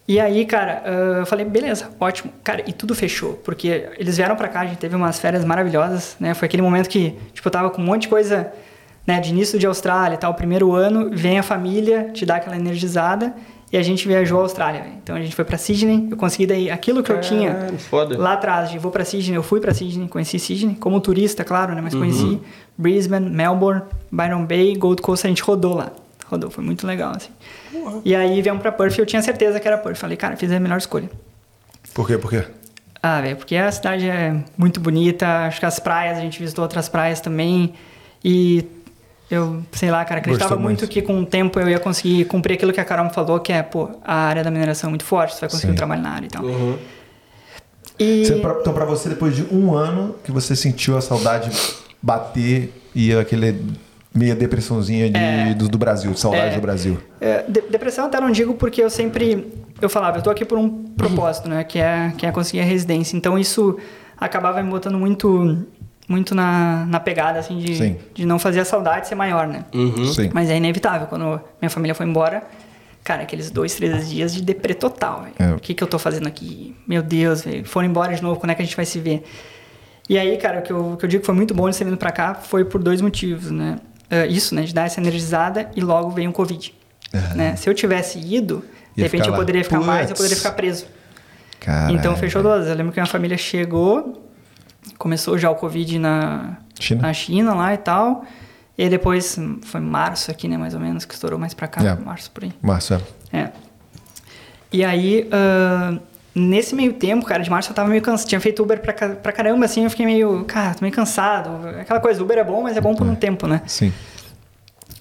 E 0.08 0.20
aí, 0.20 0.46
cara, 0.46 0.84
ah, 0.86 0.90
eu 1.20 1.26
falei, 1.26 1.46
beleza, 1.46 1.90
ótimo. 2.00 2.32
Cara, 2.44 2.64
e 2.68 2.72
tudo 2.72 2.94
fechou, 2.94 3.34
porque 3.44 3.90
eles 3.98 4.18
vieram 4.18 4.36
pra 4.36 4.48
cá, 4.48 4.62
a 4.62 4.66
gente 4.66 4.78
teve 4.78 4.96
umas 4.96 5.20
férias 5.20 5.44
maravilhosas, 5.44 6.16
né? 6.20 6.34
Foi 6.34 6.46
aquele 6.46 6.62
momento 6.62 6.88
que, 6.88 7.16
tipo, 7.34 7.48
eu 7.48 7.52
tava 7.52 7.70
com 7.72 7.82
um 7.82 7.86
monte 7.86 8.04
de 8.04 8.08
coisa, 8.10 8.52
né, 9.06 9.20
de 9.20 9.32
início 9.32 9.58
de 9.58 9.66
Austrália 9.66 10.16
e 10.16 10.18
tal, 10.18 10.34
primeiro 10.34 10.74
ano, 10.74 11.10
vem 11.12 11.40
a 11.40 11.44
família, 11.44 12.12
te 12.14 12.26
dá 12.26 12.36
aquela 12.36 12.56
energizada, 12.56 13.34
e 13.72 13.78
a 13.78 13.82
gente 13.82 14.08
viajou 14.08 14.40
à 14.40 14.44
Austrália. 14.44 14.86
Então 15.04 15.16
a 15.16 15.22
gente 15.22 15.36
foi 15.36 15.44
pra 15.44 15.58
Sydney, 15.58 16.08
eu 16.12 16.18
consegui 16.18 16.46
daí 16.46 16.70
aquilo 16.70 17.02
que 17.02 17.12
eu 17.12 17.20
tinha 17.20 17.74
foda. 17.90 18.18
lá 18.18 18.34
atrás, 18.34 18.70
de 18.70 18.78
vou 18.78 18.92
pra 18.92 19.04
Sydney, 19.04 19.36
eu 19.36 19.44
fui 19.44 19.60
pra 19.60 19.74
Sydney, 19.74 20.08
conheci 20.08 20.38
Sydney, 20.38 20.76
como 20.76 21.02
turista, 21.02 21.44
claro, 21.44 21.74
né? 21.74 21.82
Mas 21.82 21.96
conheci 21.96 22.40
Brisbane, 22.78 23.30
Melbourne, 23.30 23.82
Byron 24.12 24.46
Bay, 24.46 24.76
Gold 24.76 25.02
Coast, 25.02 25.26
a 25.26 25.30
gente 25.30 25.42
rodou 25.42 25.76
lá. 25.76 25.92
Rodou, 26.28 26.50
foi 26.50 26.64
muito 26.64 26.88
legal, 26.88 27.14
assim. 27.16 27.30
E 28.04 28.16
aí 28.16 28.42
viemos 28.42 28.62
pra 28.62 28.72
Perth 28.72 28.98
e 28.98 29.02
eu 29.02 29.06
tinha 29.06 29.22
certeza 29.22 29.60
que 29.60 29.68
era 29.68 29.78
Perth. 29.78 29.98
Falei, 29.98 30.18
cara, 30.18 30.36
fiz 30.36 30.52
a 30.52 30.60
melhor 30.60 30.78
escolha. 30.78 31.10
Por 31.94 32.08
quê? 32.08 32.18
Por 32.18 32.30
quê? 32.30 32.46
Ah, 33.02 33.22
velho, 33.22 33.36
porque 33.36 33.56
a 33.56 33.72
cidade 33.72 34.10
é 34.10 34.36
muito 34.58 34.80
bonita, 34.80 35.46
acho 35.46 35.60
que 35.60 35.66
as 35.66 35.80
praias, 35.80 36.18
a 36.18 36.22
gente 36.22 36.40
visitou 36.40 36.64
outras 36.64 36.90
praias 36.90 37.22
também. 37.22 37.74
E 38.24 38.66
eu, 39.30 39.62
sei 39.72 39.92
lá, 39.92 40.04
cara, 40.04 40.20
acreditava 40.20 40.56
muito, 40.56 40.80
muito. 40.80 40.88
que 40.88 41.02
com 41.02 41.22
o 41.22 41.26
tempo 41.26 41.60
eu 41.60 41.70
ia 41.70 41.80
conseguir 41.80 42.26
cumprir 42.26 42.56
aquilo 42.56 42.74
que 42.74 42.80
a 42.80 42.86
Carol 42.86 43.06
me 43.06 43.14
falou, 43.14 43.40
que 43.40 43.54
é, 43.54 43.62
pô, 43.62 43.90
a 44.04 44.16
área 44.16 44.44
da 44.44 44.50
mineração 44.50 44.88
é 44.88 44.90
muito 44.90 45.06
forte, 45.06 45.36
você 45.36 45.42
vai 45.42 45.50
conseguir 45.50 45.68
Sim. 45.68 45.74
um 45.74 45.78
trabalho 45.78 46.02
na 46.02 46.10
área 46.10 46.26
e 46.26 46.30
tal. 46.30 46.44
Uhum. 46.44 46.78
E... 48.00 48.24
Então, 48.24 48.74
pra 48.74 48.86
você, 48.86 49.08
depois 49.10 49.36
de 49.36 49.44
um 49.54 49.74
ano 49.74 50.16
que 50.24 50.32
você 50.32 50.56
sentiu 50.56 50.98
a 50.98 51.02
saudade 51.02 51.50
bater 52.02 52.74
e 52.94 53.14
aquele 53.14 53.60
meia 54.16 54.34
depressãozinha 54.36 55.10
de, 55.10 55.18
É. 55.20 55.54
do, 55.54 55.68
do 55.68 55.78
Brasil, 55.78 56.12
de 56.12 56.20
saudade 56.20 56.54
É. 56.54 56.56
do 56.56 56.62
Brasil. 56.62 56.98
É, 57.20 57.44
de- 57.48 57.62
depressão 57.70 58.06
até 58.06 58.20
não 58.20 58.32
digo 58.32 58.54
porque 58.54 58.82
eu 58.82 58.90
sempre 58.90 59.48
eu 59.82 59.90
falava, 59.90 60.18
eu 60.20 60.22
tô 60.22 60.30
aqui 60.30 60.46
por 60.46 60.58
um 60.58 60.70
propósito, 60.96 61.50
né, 61.50 61.64
que 61.64 61.78
é 61.80 62.14
que 62.18 62.26
é 62.26 62.32
conseguir 62.32 62.62
a 62.62 62.64
residência. 62.64 63.18
Então 63.18 63.38
isso 63.38 63.78
acabava 64.18 64.64
me 64.64 64.70
botando 64.70 64.98
muito 64.98 65.66
muito 66.08 66.34
na, 66.36 66.86
na 66.88 67.00
pegada 67.00 67.40
assim 67.40 67.58
de, 67.58 67.76
Sim. 67.76 67.98
de 68.14 68.26
não 68.26 68.38
fazer 68.40 68.60
a 68.60 68.66
saudade 68.66 69.08
ser 69.08 69.16
maior, 69.16 69.48
né? 69.48 69.66
Uhum. 69.74 70.06
Sim. 70.06 70.30
Mas 70.34 70.50
é 70.50 70.56
inevitável 70.58 71.08
quando 71.08 71.42
minha 71.62 71.70
família 71.70 71.94
foi 71.96 72.06
embora. 72.06 72.44
Cara, 73.04 73.24
aqueles 73.24 73.52
dois, 73.52 73.76
três 73.76 74.10
dias 74.10 74.34
de 74.34 74.42
deprê 74.42 74.74
total, 74.74 75.24
velho. 75.24 75.52
É. 75.52 75.56
O 75.56 75.60
que, 75.60 75.74
que 75.74 75.84
eu 75.84 75.88
tô 75.88 76.00
fazendo 76.00 76.28
aqui? 76.28 76.76
Meu 76.88 77.04
Deus, 77.04 77.44
velho. 77.44 77.66
Foram 77.66 77.88
embora 77.88 78.16
de 78.16 78.22
novo, 78.24 78.40
quando 78.40 78.52
é 78.52 78.56
que 78.56 78.62
a 78.62 78.66
gente 78.66 78.76
vai 78.76 78.86
se 78.86 79.00
ver? 79.00 79.24
E 80.10 80.18
aí, 80.18 80.38
cara, 80.38 80.60
o 80.60 80.62
que 80.62 80.72
eu, 80.72 80.94
o 80.94 80.98
que 80.98 81.06
eu 81.06 81.10
digo 81.10 81.22
que 81.22 81.26
foi 81.26 81.36
muito 81.36 81.54
bom 81.54 81.68
eles 81.68 81.78
terem 81.78 81.92
vindo 81.92 82.00
pra 82.00 82.12
cá 82.12 82.34
foi 82.36 82.64
por 82.66 82.82
dois 82.82 83.02
motivos, 83.02 83.50
né? 83.52 83.78
É, 84.16 84.28
isso, 84.28 84.54
né? 84.56 84.64
De 84.64 84.74
dar 84.74 84.86
essa 84.86 85.00
energizada 85.00 85.70
e 85.76 85.82
logo 85.82 86.10
veio 86.12 86.30
um 86.30 86.34
Covid. 86.34 86.74
Né? 87.36 87.56
Se 87.56 87.70
eu 87.70 87.74
tivesse 87.74 88.20
ido, 88.20 88.64
de 88.96 89.02
Ia 89.02 89.06
repente 89.06 89.22
ficar 89.22 89.26
eu 89.28 89.32
lá. 89.32 89.38
poderia 89.38 89.64
ficar 89.64 89.80
mais, 89.80 90.02
eu 90.02 90.08
Puts. 90.10 90.18
poderia 90.18 90.38
ficar 90.38 90.52
preso. 90.52 90.86
Caralho. 91.60 91.96
Então 91.96 92.16
fechou 92.16 92.44
duas. 92.44 92.68
Eu 92.68 92.76
lembro 92.76 92.92
que 92.92 93.00
minha 93.00 93.06
família 93.10 93.38
chegou, 93.38 94.22
começou 94.98 95.38
já 95.38 95.50
o 95.50 95.56
Covid 95.56 95.98
na 96.00 96.58
China? 96.80 97.02
na 97.02 97.14
China 97.14 97.54
lá 97.56 97.74
e 97.74 97.78
tal. 97.78 98.26
E 98.78 98.84
aí 98.84 98.90
depois 98.90 99.38
hum, 99.38 99.60
foi 99.64 99.80
março 99.80 100.30
aqui, 100.30 100.48
né, 100.50 100.58
mais 100.58 100.74
ou 100.74 100.80
menos, 100.82 101.06
que 101.06 101.14
estourou 101.14 101.40
mais 101.40 101.54
pra 101.54 101.68
cá, 101.68 101.82
É. 101.82 101.96
março 101.96 102.30
por 102.32 102.44
aí. 102.44 102.54
Márcio, 102.62 103.02
é. 103.32 103.38
É. 103.40 103.52
E 104.74 104.84
aí, 104.84 105.30
ah, 105.32 105.98
nesse 106.36 106.76
meio 106.76 106.94
tempo, 106.94 107.26
cara, 107.26 107.42
de 107.42 107.50
março 107.50 107.72
eu 107.72 107.76
tava 107.76 107.90
meio 107.90 108.02
cansado. 108.02 108.28
Tinha 108.28 108.42
feito 108.42 108.62
Uber 108.62 108.82
pra, 108.82 108.94
pra 108.94 109.32
caramba, 109.32 109.66
assim, 109.66 109.86
eu 109.86 109.90
fiquei 109.90 110.06
meio, 110.06 110.44
cara, 110.44 110.76
tô 110.76 110.82
meio 110.82 110.94
cansado. 110.94 111.68
Aquela 111.80 112.02
coisa, 112.02 112.22
Uber 112.22 112.38
é 112.38 112.44
bom, 112.44 112.62
mas 112.62 112.76
é 112.76 112.82
bom 112.82 112.94
por 112.94 113.08
um 113.08 113.16
tempo, 113.16 113.48
né? 113.48 113.62
Sim. 113.66 113.94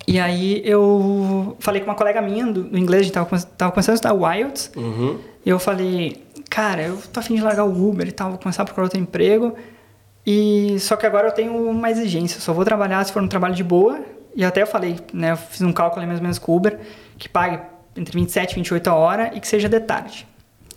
E 0.06 0.20
aí 0.20 0.62
eu 0.64 1.56
falei 1.58 1.80
com 1.80 1.88
uma 1.88 1.96
colega 1.96 2.22
minha 2.22 2.46
do, 2.46 2.64
do 2.64 2.78
inglês, 2.78 3.00
a 3.00 3.04
gente 3.04 3.14
tava, 3.14 3.40
tava 3.40 3.72
começando 3.72 3.94
a 3.94 3.96
estudar 3.96 4.14
Wilds. 4.14 4.70
Uhum. 4.76 5.18
E 5.44 5.50
eu 5.50 5.58
falei, 5.58 6.22
cara, 6.48 6.82
eu 6.82 6.98
tô 7.12 7.20
afim 7.20 7.34
de 7.34 7.42
largar 7.42 7.64
o 7.64 7.88
Uber 7.88 8.06
e 8.06 8.12
tal, 8.12 8.30
vou 8.30 8.38
começar 8.38 8.62
a 8.62 8.64
procurar 8.64 8.84
outro 8.84 9.00
emprego. 9.00 9.54
E 10.26 10.76
só 10.78 10.96
que 10.96 11.04
agora 11.04 11.28
eu 11.28 11.32
tenho 11.32 11.54
uma 11.68 11.90
exigência, 11.90 12.36
eu 12.36 12.40
só 12.40 12.52
vou 12.52 12.64
trabalhar 12.64 13.04
se 13.04 13.12
for 13.12 13.22
um 13.22 13.28
trabalho 13.28 13.54
de 13.54 13.64
boa. 13.64 14.00
E 14.36 14.44
até 14.44 14.62
eu 14.62 14.66
falei, 14.66 14.96
né, 15.12 15.32
eu 15.32 15.36
fiz 15.36 15.62
um 15.62 15.72
cálculo 15.72 16.00
ali 16.00 16.06
mais 16.06 16.18
ou 16.18 16.22
menos 16.22 16.38
com 16.38 16.52
o 16.52 16.56
Uber, 16.56 16.78
que 17.18 17.28
pague 17.28 17.60
entre 17.96 18.18
27 18.18 18.52
e 18.52 18.54
28 18.56 18.88
a 18.88 18.94
hora 18.94 19.30
e 19.34 19.40
que 19.40 19.46
seja 19.48 19.68
de 19.68 19.80
tarde. 19.80 20.26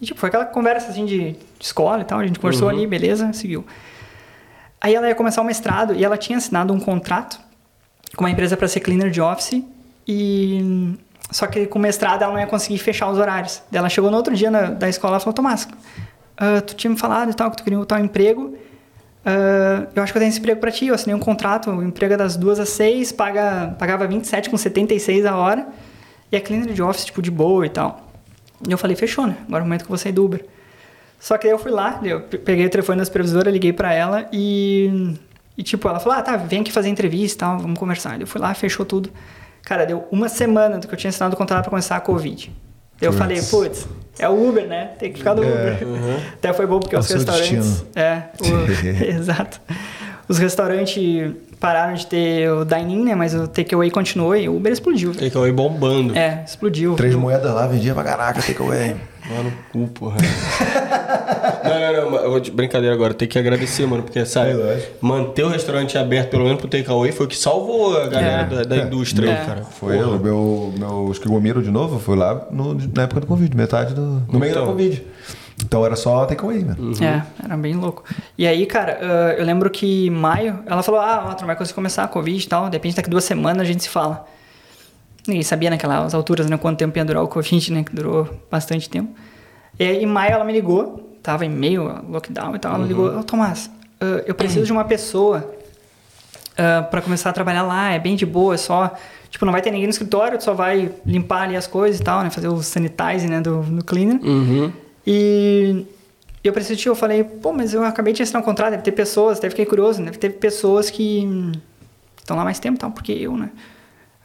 E 0.02 0.06
tipo, 0.06 0.20
foi 0.20 0.30
aquela 0.30 0.46
conversa 0.46 0.90
assim 0.90 1.06
de, 1.06 1.32
de 1.32 1.38
escola 1.60 2.02
e 2.02 2.06
tal, 2.06 2.20
a 2.20 2.28
gente 2.28 2.40
conversou 2.40 2.70
ali, 2.70 2.86
beleza, 2.86 3.32
seguiu. 3.34 3.66
Aí 4.80 4.94
ela 4.94 5.08
ia 5.08 5.16
começar 5.16 5.42
o 5.42 5.46
mestrado 5.46 5.96
e 5.96 6.06
ela 6.06 6.18
tinha 6.18 6.38
assinado 6.38 6.72
um 6.72 6.80
contrato 6.80 7.40
com 8.16 8.24
uma 8.24 8.30
empresa 8.30 8.56
para 8.56 8.68
ser 8.68 8.80
cleaner 8.80 9.10
de 9.10 9.20
office 9.20 9.64
e 10.08 10.96
só 11.32 11.48
que 11.48 11.66
com 11.66 11.80
o 11.80 11.82
mestrado 11.82 12.22
ela 12.22 12.32
não 12.32 12.40
ia 12.40 12.48
conseguir 12.48 12.78
fechar 12.78 13.10
os 13.10 13.18
horários. 13.18 13.62
Daí 13.72 13.80
ela 13.80 13.90
chegou 13.90 14.10
no 14.10 14.18
outro 14.18 14.36
dia 14.36 14.50
na, 14.50 14.70
da 14.70 14.88
escola 14.88 15.18
e 15.18 15.20
falou: 15.20 15.34
Tomás, 15.34 15.68
ah, 16.38 16.62
tu 16.62 16.76
tinha 16.76 16.92
me 16.92 16.98
falado 16.98 17.32
e 17.32 17.34
tal 17.34 17.50
que 17.52 17.58
tu 17.58 17.64
queria 17.64 17.80
um 17.80 17.84
tal 17.84 18.00
emprego. 18.00 18.56
ah, 19.26 19.88
eu 19.96 20.04
acho 20.04 20.14
que 20.14 20.18
eu 20.18 20.22
tenho 20.22 20.30
esse 20.30 20.40
emprego 20.40 20.60
para 20.62 20.72
ti. 20.72 20.88
Eu 20.88 20.96
assinei 20.96 21.16
um 21.16 21.20
contrato, 21.20 21.70
o 21.70 21.84
emprego 21.84 22.14
é 22.14 22.18
das 22.18 22.38
duas 22.38 22.60
às 22.60 22.70
seis, 22.70 23.12
paga, 23.12 23.76
pagava 23.78 24.08
27 24.08 24.50
com 24.50 24.58
76 24.58 25.26
a 25.26 25.36
hora 25.36 25.68
e 26.32 26.36
é 26.36 26.40
cleaner 26.40 26.74
de 26.74 26.82
office 26.82 27.06
tipo 27.06 27.22
de 27.22 27.32
boa 27.32 27.66
e 27.66 27.70
tal. 27.70 28.07
E 28.68 28.72
eu 28.72 28.78
falei: 28.78 28.96
fechou, 28.96 29.28
né? 29.28 29.36
Agora 29.48 29.62
é 29.62 29.64
o 29.64 29.66
momento 29.66 29.82
que 29.82 29.86
eu 29.86 29.90
vou 29.90 29.98
sair 29.98 30.12
do 30.14 30.24
Uber. 30.24 30.46
Só 31.20 31.38
que 31.38 31.48
aí 31.48 31.52
eu 31.54 31.58
fui 31.60 31.72
lá, 31.72 32.00
eu 32.04 32.22
pe- 32.22 32.38
peguei 32.38 32.66
o 32.66 32.70
telefone 32.70 33.00
da 33.00 33.06
supervisora, 33.06 33.50
liguei 33.50 33.74
pra 33.74 33.92
ela 33.94 34.28
e, 34.32 35.16
e 35.58 35.64
tipo, 35.64 35.88
ela 35.90 36.00
falou, 36.00 36.18
ah, 36.18 36.22
tá, 36.22 36.38
vem 36.38 36.62
aqui 36.62 36.72
fazer 36.72 36.90
entrevista 36.90 37.36
e 37.36 37.40
tal, 37.40 37.60
vamos 37.60 37.80
conversar. 37.80 38.22
Eu 38.22 38.28
fui 38.28 38.40
lá, 38.40 38.54
fechou 38.54 38.86
tudo. 38.86 39.10
Cara, 39.64 39.84
deu 39.86 40.08
uma 40.12 40.30
semana 40.30 40.78
do 40.78 40.88
que 40.88 40.94
eu 40.94 40.98
tinha 40.98 41.10
assinado 41.10 41.34
o 41.34 41.38
contrato 41.38 41.64
pra 41.64 41.70
começar 41.72 41.96
a 41.96 42.00
Covid. 42.00 42.52
Eu 43.02 43.12
falei, 43.14 43.42
putz, 43.42 43.88
é 44.18 44.30
o 44.30 44.48
Uber, 44.50 44.66
né? 44.68 44.92
Tem 45.00 45.12
que 45.12 45.18
ficar 45.20 45.36
no 45.36 45.44
É, 45.44 45.48
Uber. 45.48 45.78
Até 46.34 46.54
foi 46.54 46.66
bom 46.68 46.80
porque 46.80 46.96
É 46.96 47.00
os 47.00 47.10
restaurantes... 47.10 47.52
destino. 47.82 47.88
É, 47.96 48.24
o- 48.42 49.04
exato. 49.18 49.60
Os 50.30 50.38
restaurantes 50.38 51.32
pararam 51.60 51.94
de 51.94 52.06
ter 52.06 52.52
o 52.52 52.66
dine-in, 52.66 53.04
né? 53.06 53.16
Mas 53.16 53.34
o 53.34 53.48
takeaway 53.48 53.90
continuou 53.90 54.36
e 54.36 54.48
o 54.50 54.56
Uber 54.58 54.72
explodiu. 54.74 55.14
Takeaway 55.14 55.52
bombando. 55.52 56.16
É, 56.18 56.44
explodiu. 56.46 56.96
Três 56.96 57.16
moedas 57.16 57.54
lá, 57.54 57.66
vendia 57.68 57.94
pra 57.94 58.04
caraca, 58.04 58.42
takeaway. 58.42 58.96
Mano, 59.30 59.52
cu, 59.74 59.88
porra. 59.90 60.16
não, 61.64 61.94
não, 62.04 62.12
não, 62.12 62.18
eu 62.20 62.32
vou 62.32 62.40
te- 62.40 62.50
brincadeira 62.52 62.96
agora. 62.96 63.14
Tem 63.14 63.28
que 63.28 63.38
agradecer, 63.38 63.86
mano, 63.86 64.04
porque, 64.04 64.26
sabe, 64.26 64.52
É 64.52 64.90
manter 65.02 65.44
o 65.44 65.50
restaurante 65.50 65.98
aberto, 65.98 66.30
pelo 66.30 66.44
menos 66.46 66.60
pro 66.60 66.70
takeaway, 66.70 67.12
foi 67.12 67.26
o 67.26 67.30
que 67.30 67.38
salvou 67.38 67.98
a 68.02 68.08
galera 68.08 68.42
É. 68.44 68.56
da, 68.56 68.64
da 68.64 68.78
indústria, 68.78 69.30
É. 69.30 69.40
aí, 69.42 69.46
cara. 69.46 69.64
Foi 69.64 69.98
Porra. 69.98 70.10
o 70.16 70.20
meu, 70.20 70.74
meu 70.78 71.10
esquigomiro 71.12 71.62
de 71.62 71.70
novo, 71.72 72.00
foi 72.00 72.16
lá 72.16 72.48
no- 72.52 72.76
na 72.96 73.04
época 73.04 73.20
do 73.22 73.28
Covid, 73.28 73.56
metade 73.56 73.94
do. 73.94 74.24
No 74.32 74.40
meio 74.40 74.54
da 74.54 74.62
Então. 74.62 74.72
Covid. 74.72 75.04
Então 75.64 75.86
era 75.86 75.96
só 75.96 76.26
takeaway, 76.26 76.64
né? 76.64 76.76
É, 77.02 77.44
era 77.44 77.58
bem 77.58 77.74
louco. 77.74 78.04
E 78.38 78.46
aí, 78.46 78.66
cara, 78.66 79.00
ah, 79.02 79.34
eu 79.38 79.44
lembro 79.44 79.70
que 79.70 80.08
em 80.08 80.10
maio, 80.10 80.60
ela 80.66 80.84
falou, 80.84 81.02
ah, 81.02 81.36
não 81.40 81.48
vai 81.48 81.56
conseguir 81.56 81.76
começar 81.76 82.04
a 82.04 82.08
Covid 82.08 82.46
e 82.46 82.48
tal, 82.48 82.70
de 82.70 82.76
repente 82.76 82.96
daqui 82.96 83.10
duas 83.10 83.24
semanas 83.24 83.64
a 83.64 83.66
gente 83.66 83.84
se 83.84 83.90
fala. 83.90 84.26
Ninguém 85.28 85.44
sabia 85.44 85.70
naquelas 85.70 86.14
alturas, 86.14 86.48
né, 86.48 86.58
quanto 86.58 86.78
tempo 86.78 86.98
ia 86.98 87.04
durar 87.04 87.24
o 87.24 87.28
Covid, 87.28 87.74
né, 87.74 87.84
que 87.84 87.94
durou 87.94 88.30
bastante 88.50 88.90
tempo. 88.90 89.14
E 89.80 89.84
aí, 89.84 90.04
em 90.04 90.06
maio 90.06 90.34
ela 90.34 90.46
me 90.46 90.54
ligou, 90.54 91.18
tava 91.22 91.46
em 91.46 91.50
meio 91.50 91.90
ao 91.90 92.04
lockdown 92.04 92.56
e 92.56 92.60
tal, 92.60 92.76
ela 92.76 92.84
me 92.84 92.88
ligou, 92.88 93.18
ô 93.18 93.24
Tomás, 93.24 93.70
ah, 94.00 94.24
eu 94.26 94.36
preciso 94.36 94.66
de 94.66 94.72
uma 94.72 94.86
pessoa 94.86 95.54
ah, 96.58 96.84
pra 96.84 97.02
começar 97.02 97.32
a 97.32 97.34
trabalhar 97.34 97.64
lá, 97.64 97.92
é 97.92 98.00
bem 98.00 98.16
de 98.16 98.26
boa, 98.26 98.54
é 98.54 98.58
só... 98.58 98.94
Tipo, 99.30 99.44
não 99.44 99.52
vai 99.52 99.62
ter 99.62 99.72
ninguém 99.72 99.88
no 99.88 99.92
escritório, 99.92 100.38
tu 100.38 100.46
só 100.46 100.54
vai 100.54 100.90
limpar 101.06 101.42
ali 101.42 101.58
as 101.58 101.68
coisas 101.68 102.00
e 102.00 102.04
tal, 102.04 102.24
né, 102.24 102.30
fazer 102.30 102.48
o 102.48 102.64
sanitizing, 102.64 103.28
né, 103.28 103.42
do, 103.42 103.62
do 103.62 103.84
cleaner. 103.84 104.24
Uhum. 104.24 104.72
E 105.10 105.86
eu 106.44 106.52
preciso 106.52 106.76
de 106.76 106.82
ti, 106.82 106.90
eu 106.90 106.96
falei, 106.96 107.24
pô, 107.24 107.54
mas 107.54 107.74
eu 107.74 107.82
acabei 107.86 108.12
de 108.12 108.22
assinar 108.22 108.42
um 108.42 108.46
contrato, 108.46 108.72
deve 108.72 108.84
ter 108.84 108.92
pessoas, 108.92 109.40
deve 109.40 109.52
fiquei 109.52 109.66
curioso, 109.66 110.04
deve 110.04 110.18
ter 110.18 110.32
pessoas 110.32 110.90
que 110.90 111.26
estão 112.18 112.36
lá 112.36 112.44
mais 112.44 112.60
tempo, 112.60 112.78
tal, 112.78 112.92
porque 112.92 113.14
eu, 113.14 113.38
né? 113.38 113.50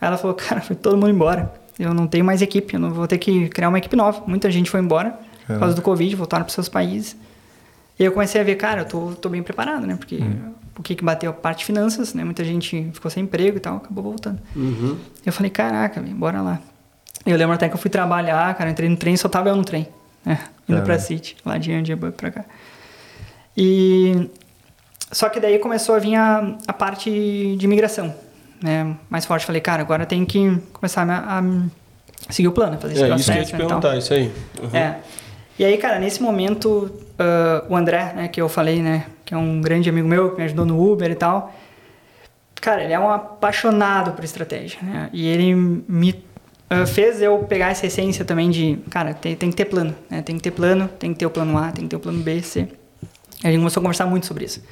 Aí 0.01 0.09
ela 0.09 0.19
falou, 0.19 0.35
cara, 0.37 0.61
foi 0.61 0.75
todo 0.75 0.97
mundo 0.97 1.11
embora. 1.11 1.53
Eu 1.79 1.95
não 1.95 2.09
tenho 2.09 2.25
mais 2.25 2.43
equipe, 2.43 2.75
eu 2.75 2.81
não 2.81 2.91
vou 2.91 3.07
ter 3.07 3.19
que 3.19 3.49
criar 3.49 3.69
uma 3.69 3.79
equipe 3.79 3.95
nova. 3.95 4.25
Muita 4.27 4.51
gente 4.51 4.69
foi 4.69 4.81
embora 4.81 5.17
por 5.47 5.59
causa 5.59 5.75
do 5.75 5.83
Covid, 5.83 6.15
voltaram 6.17 6.45
para 6.45 6.53
seus 6.53 6.69
países. 6.69 7.17
E 7.99 8.05
eu 8.05 8.13
comecei 8.13 8.41
a 8.41 8.45
ver, 8.45 8.57
cara, 8.57 8.83
eu 8.83 8.85
tô, 8.85 9.13
tô 9.13 9.29
bem 9.29 9.43
preparado, 9.43 9.87
né? 9.87 9.97
Porque 9.97 10.19
o 10.77 10.83
que 10.83 10.95
que 10.95 11.05
bateu 11.05 11.31
a 11.31 11.33
parte 11.33 11.61
de 11.61 11.65
finanças, 11.67 12.13
né? 12.15 12.25
Muita 12.25 12.45
gente 12.45 12.91
ficou 12.93 13.11
sem 13.11 13.25
emprego 13.25 13.57
e 13.57 13.61
tal, 13.61 13.77
acabou 13.77 14.03
voltando. 14.03 14.41
Uhum. 14.57 14.97
Eu 15.25 15.33
falei, 15.33 15.51
caraca, 15.51 16.01
bora 16.01 16.43
lá. 16.43 16.61
Eu 17.25 17.37
lembro 17.37 17.55
até 17.55 17.69
que 17.69 17.75
eu 17.75 17.79
fui 17.79 17.91
trabalhar, 17.91 18.55
cara, 18.55 18.71
entrei 18.71 18.89
no 18.89 18.97
trem, 18.97 19.17
só 19.17 19.29
tava 19.29 19.49
eu 19.49 19.57
no 19.57 19.65
trem, 19.65 19.87
né? 20.25 20.39
Indo 20.69 20.79
pra 20.79 20.87
Caramba. 20.87 20.99
City, 20.99 21.37
lá 21.45 21.59
de 21.59 21.73
Andiabug 21.73 22.13
pra 22.13 22.31
cá. 22.31 22.45
E... 23.57 24.31
Só 25.11 25.29
que 25.29 25.39
daí 25.39 25.59
começou 25.59 25.95
a 25.95 25.99
vir 25.99 26.17
a, 26.17 26.57
a 26.67 26.73
parte 26.73 27.11
de 27.11 27.65
imigração, 27.65 28.15
né? 28.63 28.97
Mais 29.11 29.27
forte. 29.27 29.45
Falei, 29.45 29.61
cara, 29.61 29.83
agora 29.83 30.07
tem 30.07 30.25
que 30.25 30.59
começar 30.73 31.09
a, 31.09 31.39
a 31.39 32.33
seguir 32.33 32.49
o 32.49 32.53
plano, 32.53 32.79
fazer 32.79 32.95
esse 32.95 33.03
É 33.03 33.09
processo 33.09 33.31
isso 33.31 33.33
que 33.33 33.37
eu 33.37 33.43
ia 33.43 33.65
te 33.65 33.69
perguntar, 33.69 33.99
isso 33.99 34.15
aí. 34.15 34.33
Uhum. 34.63 34.77
É. 34.77 34.99
E 35.59 35.65
aí, 35.67 35.77
cara, 35.77 35.99
nesse 35.99 36.23
momento, 36.23 36.91
ah, 37.19 37.65
o 37.69 37.77
André, 37.77 38.13
né, 38.15 38.29
que 38.29 38.41
eu 38.41 38.49
falei, 38.49 38.83
né, 38.83 39.07
que 39.25 39.35
é 39.35 39.37
um 39.37 39.61
grande 39.61 39.89
amigo 39.89 40.09
meu, 40.09 40.31
que 40.31 40.39
me 40.39 40.45
ajudou 40.45 40.65
no 40.65 40.93
Uber 40.93 41.11
e 41.11 41.15
tal, 41.15 41.55
cara, 42.61 42.83
ele 42.83 42.93
é 42.93 42.99
um 42.99 43.11
apaixonado 43.11 44.13
por 44.13 44.25
estratégia, 44.25 44.81
né, 44.83 45.11
e 45.13 45.27
ele 45.27 45.55
me 45.55 46.25
ah, 46.73 46.87
fez 46.87 47.21
eu 47.23 47.39
pegar 47.41 47.69
essa 47.71 47.87
essência 47.87 48.25
também 48.25 48.51
de, 48.51 48.79
cara, 48.91 49.13
tem, 49.15 49.35
tem 49.37 49.51
que 49.51 49.57
ter 49.57 49.65
plano, 49.67 49.95
né, 50.11 50.23
tem 50.23 50.37
que 50.37 50.43
ter 50.43 50.51
plano, 50.51 50.89
tem 50.99 51.13
que 51.13 51.19
ter 51.19 51.27
o 51.27 51.31
plano 51.31 51.57
A, 51.59 51.71
tem 51.73 51.85
que 51.85 51.91
ter 51.91 51.97
o 51.97 52.01
plano 52.01 52.21
B, 52.23 52.41
C. 52.43 52.69
A 53.45 53.49
gente 53.49 53.59
começou 53.59 53.81
a 53.81 53.83
conversar 53.83 54.07
muito 54.07 54.27
sobre 54.27 54.45
isso. 54.45 54.63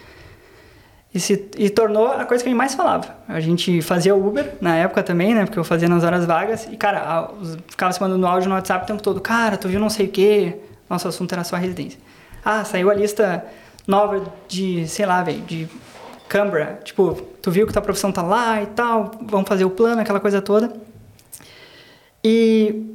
E, 1.13 1.19
se, 1.19 1.49
e 1.59 1.69
tornou 1.69 2.07
a 2.07 2.25
coisa 2.25 2.43
que 2.45 2.49
a 2.49 2.53
gente 2.53 2.57
mais 2.59 2.73
falava. 2.75 3.17
A 3.27 3.41
gente 3.41 3.83
fazia 3.83 4.15
Uber 4.15 4.55
na 4.61 4.77
época 4.77 5.03
também, 5.03 5.35
né? 5.35 5.45
Porque 5.45 5.59
eu 5.59 5.65
fazia 5.65 5.89
nas 5.89 6.05
horas 6.05 6.25
vagas. 6.25 6.69
E, 6.71 6.77
cara, 6.77 7.01
a- 7.01 7.33
os- 7.33 7.59
ficava 7.67 7.93
se 7.93 8.01
mandando 8.01 8.25
áudio 8.29 8.49
no 8.49 8.55
WhatsApp 8.55 8.85
o 8.85 8.87
tempo 8.87 9.03
todo. 9.03 9.21
Cara, 9.21 9.57
tu 9.57 9.67
viu 9.67 9.81
não 9.81 9.91
sei 9.91 10.07
o 10.07 10.09
quê. 10.09 10.59
Nosso 10.89 11.09
assunto 11.09 11.33
era 11.33 11.43
só 11.43 11.57
a 11.57 11.59
residência. 11.59 11.99
Ah, 12.45 12.65
saiu 12.65 12.89
a 12.91 12.95
lista 12.95 13.45
nova 13.89 14.23
de, 14.47 14.87
sei 14.87 15.05
lá, 15.05 15.21
velho, 15.25 15.41
de 15.41 15.69
Canberra. 16.29 16.79
Tipo, 16.85 17.15
tu 17.43 17.51
viu 17.51 17.67
que 17.67 17.73
tua 17.73 17.83
profissão 17.83 18.13
tá 18.13 18.23
lá 18.23 18.63
e 18.63 18.67
tal. 18.67 19.11
Vamos 19.23 19.49
fazer 19.49 19.65
o 19.65 19.71
plano, 19.71 20.01
aquela 20.01 20.21
coisa 20.21 20.41
toda. 20.41 20.73
E 22.25 22.87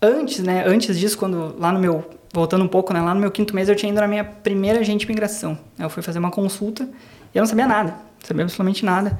antes, 0.00 0.40
né? 0.40 0.64
Antes 0.66 0.98
disso, 0.98 1.16
quando 1.16 1.54
lá 1.58 1.72
no 1.72 1.78
meu. 1.78 2.04
Voltando 2.34 2.64
um 2.64 2.68
pouco, 2.68 2.94
né? 2.94 3.00
Lá 3.02 3.14
no 3.14 3.20
meu 3.20 3.30
quinto 3.30 3.54
mês 3.54 3.68
eu 3.68 3.76
tinha 3.76 3.92
ido 3.92 4.00
na 4.00 4.08
minha 4.08 4.24
primeira 4.24 4.80
agente 4.80 5.00
de 5.00 5.04
imigração. 5.04 5.58
Eu 5.78 5.90
fui 5.90 6.02
fazer 6.02 6.18
uma 6.18 6.30
consulta 6.30 6.88
e 7.34 7.36
eu 7.36 7.40
não 7.40 7.46
sabia 7.46 7.66
nada. 7.66 7.90
Não 7.90 8.26
sabia 8.26 8.44
absolutamente 8.44 8.84
nada. 8.86 9.18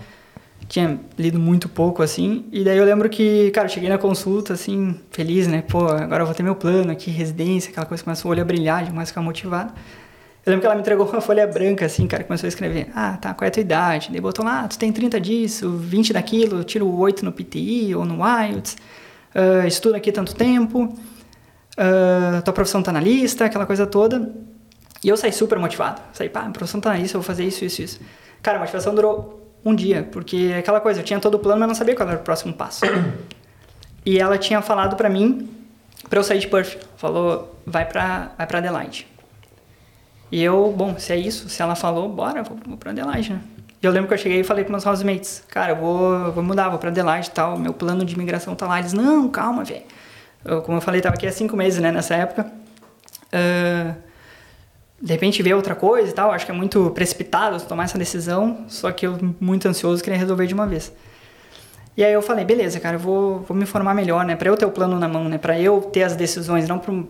Tinha 0.66 0.98
lido 1.18 1.38
muito 1.38 1.68
pouco, 1.68 2.02
assim. 2.02 2.46
E 2.50 2.64
daí 2.64 2.78
eu 2.78 2.84
lembro 2.86 3.10
que, 3.10 3.50
cara, 3.50 3.66
eu 3.66 3.70
cheguei 3.70 3.90
na 3.90 3.98
consulta, 3.98 4.54
assim, 4.54 4.98
feliz, 5.10 5.46
né? 5.46 5.60
Pô, 5.60 5.84
agora 5.88 6.22
eu 6.22 6.26
vou 6.26 6.34
ter 6.34 6.42
meu 6.42 6.54
plano 6.54 6.90
aqui, 6.90 7.10
residência, 7.10 7.70
aquela 7.70 7.84
coisa, 7.84 8.02
começa 8.02 8.26
o 8.26 8.30
olho 8.30 8.40
a 8.40 8.44
brilhar, 8.46 8.86
começa 8.86 9.02
a 9.02 9.06
ficar 9.06 9.20
motivado. 9.20 9.74
Eu 10.44 10.50
lembro 10.50 10.60
que 10.60 10.66
ela 10.66 10.74
me 10.74 10.80
entregou 10.80 11.06
uma 11.06 11.20
folha 11.22 11.46
branca, 11.46 11.84
assim, 11.84 12.06
cara, 12.06 12.24
começou 12.24 12.46
a 12.46 12.48
escrever. 12.48 12.88
Ah, 12.94 13.18
tá, 13.20 13.34
qual 13.34 13.44
é 13.44 13.48
a 13.48 13.50
tua 13.50 13.60
idade? 13.60 14.08
Daí 14.10 14.20
botou 14.20 14.44
lá, 14.44 14.62
ah, 14.62 14.68
tu 14.68 14.78
tem 14.78 14.90
30 14.90 15.20
disso, 15.20 15.70
20 15.70 16.12
daquilo, 16.12 16.64
tira 16.64 16.84
o 16.84 16.98
8 16.98 17.24
no 17.24 17.32
PTI 17.32 17.94
ou 17.94 18.04
no 18.04 18.20
IELTS, 18.24 18.76
ah, 19.34 19.66
estuda 19.66 19.96
aqui 19.96 20.12
tanto 20.12 20.34
tempo, 20.34 20.96
ah, 21.76 22.42
tua 22.44 22.52
profissão 22.52 22.82
tá 22.82 22.92
na 22.92 23.00
lista, 23.00 23.44
aquela 23.46 23.66
coisa 23.66 23.86
toda. 23.86 24.32
E 25.04 25.08
eu 25.08 25.16
saí 25.16 25.32
super 25.32 25.58
motivado. 25.58 26.00
Saí, 26.12 26.28
pá, 26.28 26.42
minha 26.42 26.52
profissão 26.52 26.80
tá 26.80 26.90
na 26.90 26.96
lista, 26.96 27.16
eu 27.16 27.20
vou 27.20 27.26
fazer 27.26 27.44
isso, 27.44 27.64
isso, 27.64 27.82
isso. 27.82 28.00
Cara, 28.42 28.58
a 28.58 28.60
motivação 28.60 28.94
durou 28.94 29.40
um 29.64 29.74
dia, 29.74 30.08
porque 30.10 30.50
é 30.52 30.58
aquela 30.58 30.80
coisa, 30.80 31.00
eu 31.00 31.04
tinha 31.04 31.18
todo 31.18 31.34
o 31.34 31.38
plano, 31.38 31.60
mas 31.60 31.68
não 31.68 31.74
sabia 31.74 31.94
qual 31.94 32.08
era 32.08 32.18
o 32.18 32.22
próximo 32.22 32.52
passo. 32.52 32.84
e 34.06 34.18
ela 34.18 34.38
tinha 34.38 34.60
falado 34.62 34.96
pra 34.96 35.08
mim, 35.08 35.48
pra 36.08 36.18
eu 36.18 36.24
sair 36.24 36.38
de 36.38 36.48
Perth. 36.48 36.78
Falou, 36.96 37.56
vai 37.66 37.84
pra, 37.84 38.32
vai 38.36 38.46
pra 38.46 38.58
Adelaide. 38.58 39.06
E 40.30 40.42
eu, 40.42 40.72
bom, 40.76 40.98
se 40.98 41.12
é 41.12 41.16
isso, 41.16 41.48
se 41.48 41.60
ela 41.60 41.74
falou, 41.74 42.08
bora, 42.08 42.42
vou, 42.42 42.56
vou 42.66 42.76
pra 42.76 42.90
Adelaide, 42.90 43.32
né? 43.32 43.40
E 43.82 43.86
eu 43.86 43.90
lembro 43.90 44.06
que 44.08 44.14
eu 44.14 44.18
cheguei 44.18 44.40
e 44.40 44.44
falei 44.44 44.64
com 44.64 44.70
meus 44.70 44.86
housemates, 44.86 45.42
cara, 45.48 45.72
eu 45.72 45.76
vou, 45.76 46.30
vou 46.32 46.44
mudar, 46.44 46.68
vou 46.68 46.78
pra 46.78 46.88
Adelaide 46.90 47.28
e 47.28 47.30
tal, 47.32 47.58
meu 47.58 47.72
plano 47.72 48.04
de 48.04 48.14
imigração 48.14 48.54
tá 48.54 48.66
lá. 48.66 48.78
Eles, 48.78 48.92
não, 48.92 49.28
calma, 49.28 49.64
velho. 49.64 49.82
Como 50.64 50.76
eu 50.78 50.80
falei, 50.80 51.00
tava 51.00 51.14
aqui 51.16 51.26
há 51.26 51.32
cinco 51.32 51.56
meses, 51.56 51.80
né, 51.80 51.90
nessa 51.90 52.14
época. 52.14 52.46
Ah, 53.32 53.94
de 55.00 55.12
repente 55.12 55.42
ver 55.42 55.54
outra 55.54 55.74
coisa 55.74 56.08
e 56.10 56.12
tal, 56.12 56.30
acho 56.30 56.46
que 56.46 56.52
é 56.52 56.54
muito 56.54 56.90
precipitado 56.90 57.60
tomar 57.62 57.84
essa 57.84 57.98
decisão, 57.98 58.58
só 58.68 58.92
que 58.92 59.04
eu, 59.04 59.18
muito 59.40 59.66
ansioso, 59.66 60.00
queria 60.02 60.16
resolver 60.18 60.46
de 60.46 60.54
uma 60.54 60.64
vez. 60.66 60.92
E 61.96 62.04
aí 62.04 62.12
eu 62.12 62.22
falei, 62.22 62.44
beleza, 62.44 62.78
cara, 62.78 62.94
eu 62.96 63.00
vou, 63.00 63.40
vou 63.40 63.56
me 63.56 63.64
informar 63.64 63.94
melhor, 63.94 64.24
né, 64.24 64.36
pra 64.36 64.48
eu 64.48 64.56
ter 64.56 64.64
o 64.64 64.70
plano 64.70 64.96
na 65.00 65.08
mão, 65.08 65.28
né, 65.28 65.38
pra 65.38 65.58
eu 65.60 65.80
ter 65.80 66.04
as 66.04 66.14
decisões, 66.14 66.68
não 66.68 66.78
pra, 66.78 66.92
um- 66.92 67.06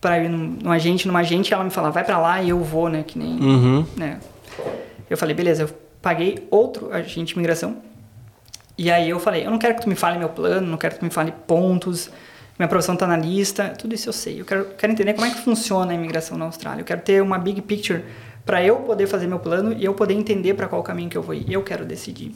pra 0.00 0.18
ir 0.20 0.28
num, 0.30 0.56
num 0.62 0.72
agente, 0.72 1.06
numa 1.06 1.20
agente, 1.20 1.52
ela 1.52 1.62
me 1.64 1.70
falar, 1.70 1.90
vai 1.90 2.02
pra 2.02 2.16
lá 2.18 2.42
e 2.42 2.48
eu 2.48 2.60
vou, 2.60 2.88
né, 2.88 3.02
que 3.06 3.18
nem 3.18 3.38
Uhum. 3.38 3.86
né? 3.94 4.18
Eu 5.10 5.18
falei, 5.18 5.34
beleza, 5.34 5.64
eu 5.64 5.83
paguei 6.04 6.46
outro 6.50 6.92
agente 6.92 7.28
de 7.28 7.32
imigração. 7.32 7.78
E 8.76 8.90
aí 8.90 9.08
eu 9.08 9.18
falei, 9.18 9.46
eu 9.46 9.50
não 9.50 9.58
quero 9.58 9.74
que 9.74 9.80
tu 9.80 9.88
me 9.88 9.94
fale 9.94 10.18
meu 10.18 10.28
plano, 10.28 10.66
não 10.66 10.76
quero 10.76 10.94
que 10.94 11.00
tu 11.00 11.04
me 11.04 11.10
fale 11.10 11.32
pontos, 11.32 12.10
minha 12.58 12.68
profissão 12.68 12.94
tá 12.94 13.06
na 13.06 13.16
lista, 13.16 13.70
tudo 13.70 13.94
isso 13.94 14.10
eu 14.10 14.12
sei. 14.12 14.38
Eu 14.42 14.44
quero, 14.44 14.66
quero 14.76 14.92
entender 14.92 15.14
como 15.14 15.26
é 15.26 15.30
que 15.30 15.40
funciona 15.40 15.92
a 15.92 15.94
imigração 15.94 16.36
na 16.36 16.44
Austrália. 16.44 16.82
Eu 16.82 16.84
quero 16.84 17.00
ter 17.00 17.22
uma 17.22 17.38
big 17.38 17.62
picture 17.62 18.04
para 18.44 18.62
eu 18.62 18.76
poder 18.80 19.06
fazer 19.06 19.26
meu 19.26 19.38
plano 19.38 19.72
e 19.72 19.82
eu 19.82 19.94
poder 19.94 20.12
entender 20.12 20.52
para 20.52 20.68
qual 20.68 20.82
caminho 20.82 21.08
que 21.08 21.16
eu 21.16 21.22
vou 21.22 21.34
ir. 21.34 21.50
Eu 21.50 21.62
quero 21.62 21.86
decidir. 21.86 22.34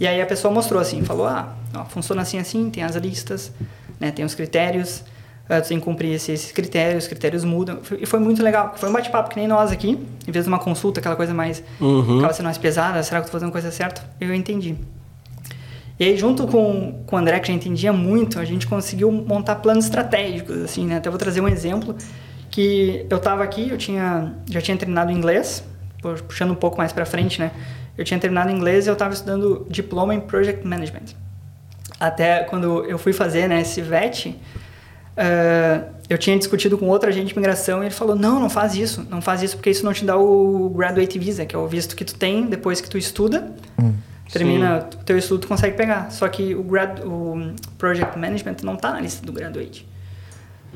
E 0.00 0.06
aí 0.06 0.22
a 0.22 0.26
pessoa 0.26 0.52
mostrou 0.54 0.80
assim, 0.80 1.04
falou, 1.04 1.26
ah, 1.26 1.54
ó, 1.74 1.84
funciona 1.84 2.22
assim 2.22 2.38
assim, 2.38 2.70
tem 2.70 2.84
as 2.84 2.96
listas, 2.96 3.52
né, 4.00 4.10
tem 4.10 4.24
os 4.24 4.34
critérios, 4.34 5.04
tu 5.48 5.68
tem 5.68 5.78
que 5.78 5.84
cumprir 5.84 6.12
esses, 6.12 6.28
esses 6.28 6.52
critérios, 6.52 7.04
os 7.04 7.08
critérios 7.08 7.42
mudam. 7.44 7.78
E 7.98 8.04
foi 8.06 8.20
muito 8.20 8.42
legal, 8.42 8.74
foi 8.76 8.88
um 8.88 8.92
bate-papo 8.92 9.30
que 9.30 9.36
nem 9.36 9.48
nós 9.48 9.72
aqui, 9.72 9.98
em 10.26 10.30
vez 10.30 10.44
de 10.44 10.48
uma 10.48 10.58
consulta, 10.58 11.00
aquela 11.00 11.16
coisa 11.16 11.32
mais, 11.32 11.62
Uhum. 11.80 12.18
acaba 12.18 12.32
sendo 12.34 12.44
mais 12.46 12.58
pesada, 12.58 13.02
será 13.02 13.20
que 13.20 13.26
eu 13.26 13.30
tô 13.30 13.32
fazendo 13.32 13.48
a 13.48 13.52
coisa 13.52 13.70
certa? 13.70 14.02
Eu 14.20 14.34
entendi. 14.34 14.74
E 15.98 16.04
aí, 16.04 16.16
junto 16.16 16.46
com, 16.46 17.02
com 17.06 17.16
o 17.16 17.18
André, 17.18 17.40
que 17.40 17.48
já 17.48 17.54
entendia 17.54 17.92
muito, 17.92 18.38
a 18.38 18.44
gente 18.44 18.66
conseguiu 18.68 19.10
montar 19.10 19.56
planos 19.56 19.84
estratégicos, 19.86 20.56
assim, 20.62 20.86
né? 20.86 20.98
Até 20.98 21.10
vou 21.10 21.18
trazer 21.18 21.40
um 21.40 21.48
exemplo, 21.48 21.96
que 22.50 23.04
eu 23.10 23.16
estava 23.16 23.42
aqui, 23.42 23.68
eu 23.70 23.76
tinha, 23.76 24.32
já 24.48 24.60
tinha 24.60 24.76
terminado 24.76 25.10
inglês, 25.10 25.64
pu- 26.00 26.22
puxando 26.24 26.52
um 26.52 26.54
pouco 26.54 26.76
mais 26.78 26.92
para 26.92 27.04
frente, 27.04 27.40
né? 27.40 27.50
Eu 27.96 28.04
tinha 28.04 28.20
terminado 28.20 28.48
inglês 28.52 28.86
e 28.86 28.90
eu 28.90 28.92
estava 28.92 29.12
estudando 29.12 29.66
diploma 29.68 30.14
em 30.14 30.20
Project 30.20 30.64
Management. 30.64 31.16
Até 31.98 32.44
quando 32.44 32.84
eu 32.84 32.96
fui 32.96 33.12
fazer, 33.12 33.48
né, 33.48 33.60
esse 33.62 33.80
VET, 33.82 34.36
ah, 35.18 35.82
eu 36.08 36.16
tinha 36.16 36.38
discutido 36.38 36.78
com 36.78 36.86
outro 36.86 37.08
agente 37.08 37.26
de 37.26 37.32
imigração 37.32 37.82
e 37.82 37.86
ele 37.86 37.94
falou, 37.94 38.14
não, 38.14 38.38
não 38.38 38.48
faz 38.48 38.76
isso, 38.76 39.04
não 39.10 39.20
faz 39.20 39.42
isso 39.42 39.56
porque 39.56 39.68
isso 39.68 39.84
não 39.84 39.92
te 39.92 40.04
dá 40.04 40.16
o 40.16 40.70
Graduate 40.70 41.18
Visa, 41.18 41.44
que 41.44 41.54
é 41.54 41.58
o 41.58 41.66
visto 41.66 41.96
que 41.96 42.04
tu 42.04 42.14
tem 42.14 42.46
depois 42.46 42.80
que 42.80 42.88
tu 42.88 42.96
estuda, 42.96 43.52
termina 44.32 44.88
o 44.94 45.04
teu 45.04 45.18
estudo, 45.18 45.40
tu 45.40 45.48
consegue 45.48 45.76
pegar. 45.76 46.10
Só 46.10 46.28
que 46.28 46.54
o, 46.54 46.62
grad, 46.62 47.00
o 47.00 47.52
Project 47.76 48.16
Management 48.16 48.56
não 48.62 48.74
está 48.74 48.92
na 48.92 49.00
lista 49.00 49.26
do 49.26 49.32
Graduate. 49.32 49.86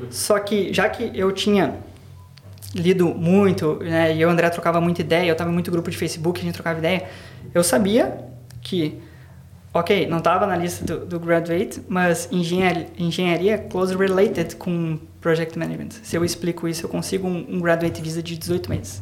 Só 0.09 0.37
que, 0.39 0.73
já 0.73 0.89
que 0.89 1.11
eu 1.17 1.31
tinha 1.31 1.75
lido 2.75 3.07
muito, 3.07 3.75
né, 3.75 4.13
e 4.13 4.21
eu 4.21 4.27
e 4.27 4.31
o 4.31 4.33
André 4.33 4.49
trocava 4.49 4.81
muita 4.81 5.01
ideia, 5.01 5.29
eu 5.29 5.33
estava 5.33 5.49
em 5.49 5.53
muito 5.53 5.71
grupo 5.71 5.89
de 5.89 5.97
Facebook, 5.97 6.41
a 6.41 6.43
gente 6.43 6.55
trocava 6.55 6.79
ideia, 6.79 7.07
eu 7.53 7.63
sabia 7.63 8.17
que, 8.61 8.99
ok, 9.73 10.07
não 10.07 10.19
estava 10.19 10.45
na 10.45 10.55
lista 10.55 10.85
do, 10.85 11.05
do 11.05 11.19
Graduate, 11.19 11.81
mas 11.87 12.27
engenharia, 12.31 12.87
engenharia 12.97 13.53
é 13.55 13.57
close 13.57 13.95
related 13.95 14.55
com 14.55 14.99
Project 15.19 15.57
Management. 15.57 15.89
Se 16.03 16.15
eu 16.15 16.23
explico 16.23 16.67
isso, 16.67 16.85
eu 16.85 16.89
consigo 16.89 17.27
um, 17.27 17.45
um 17.49 17.59
Graduate 17.59 18.01
Visa 18.01 18.21
de 18.21 18.37
18 18.37 18.69
meses. 18.69 19.01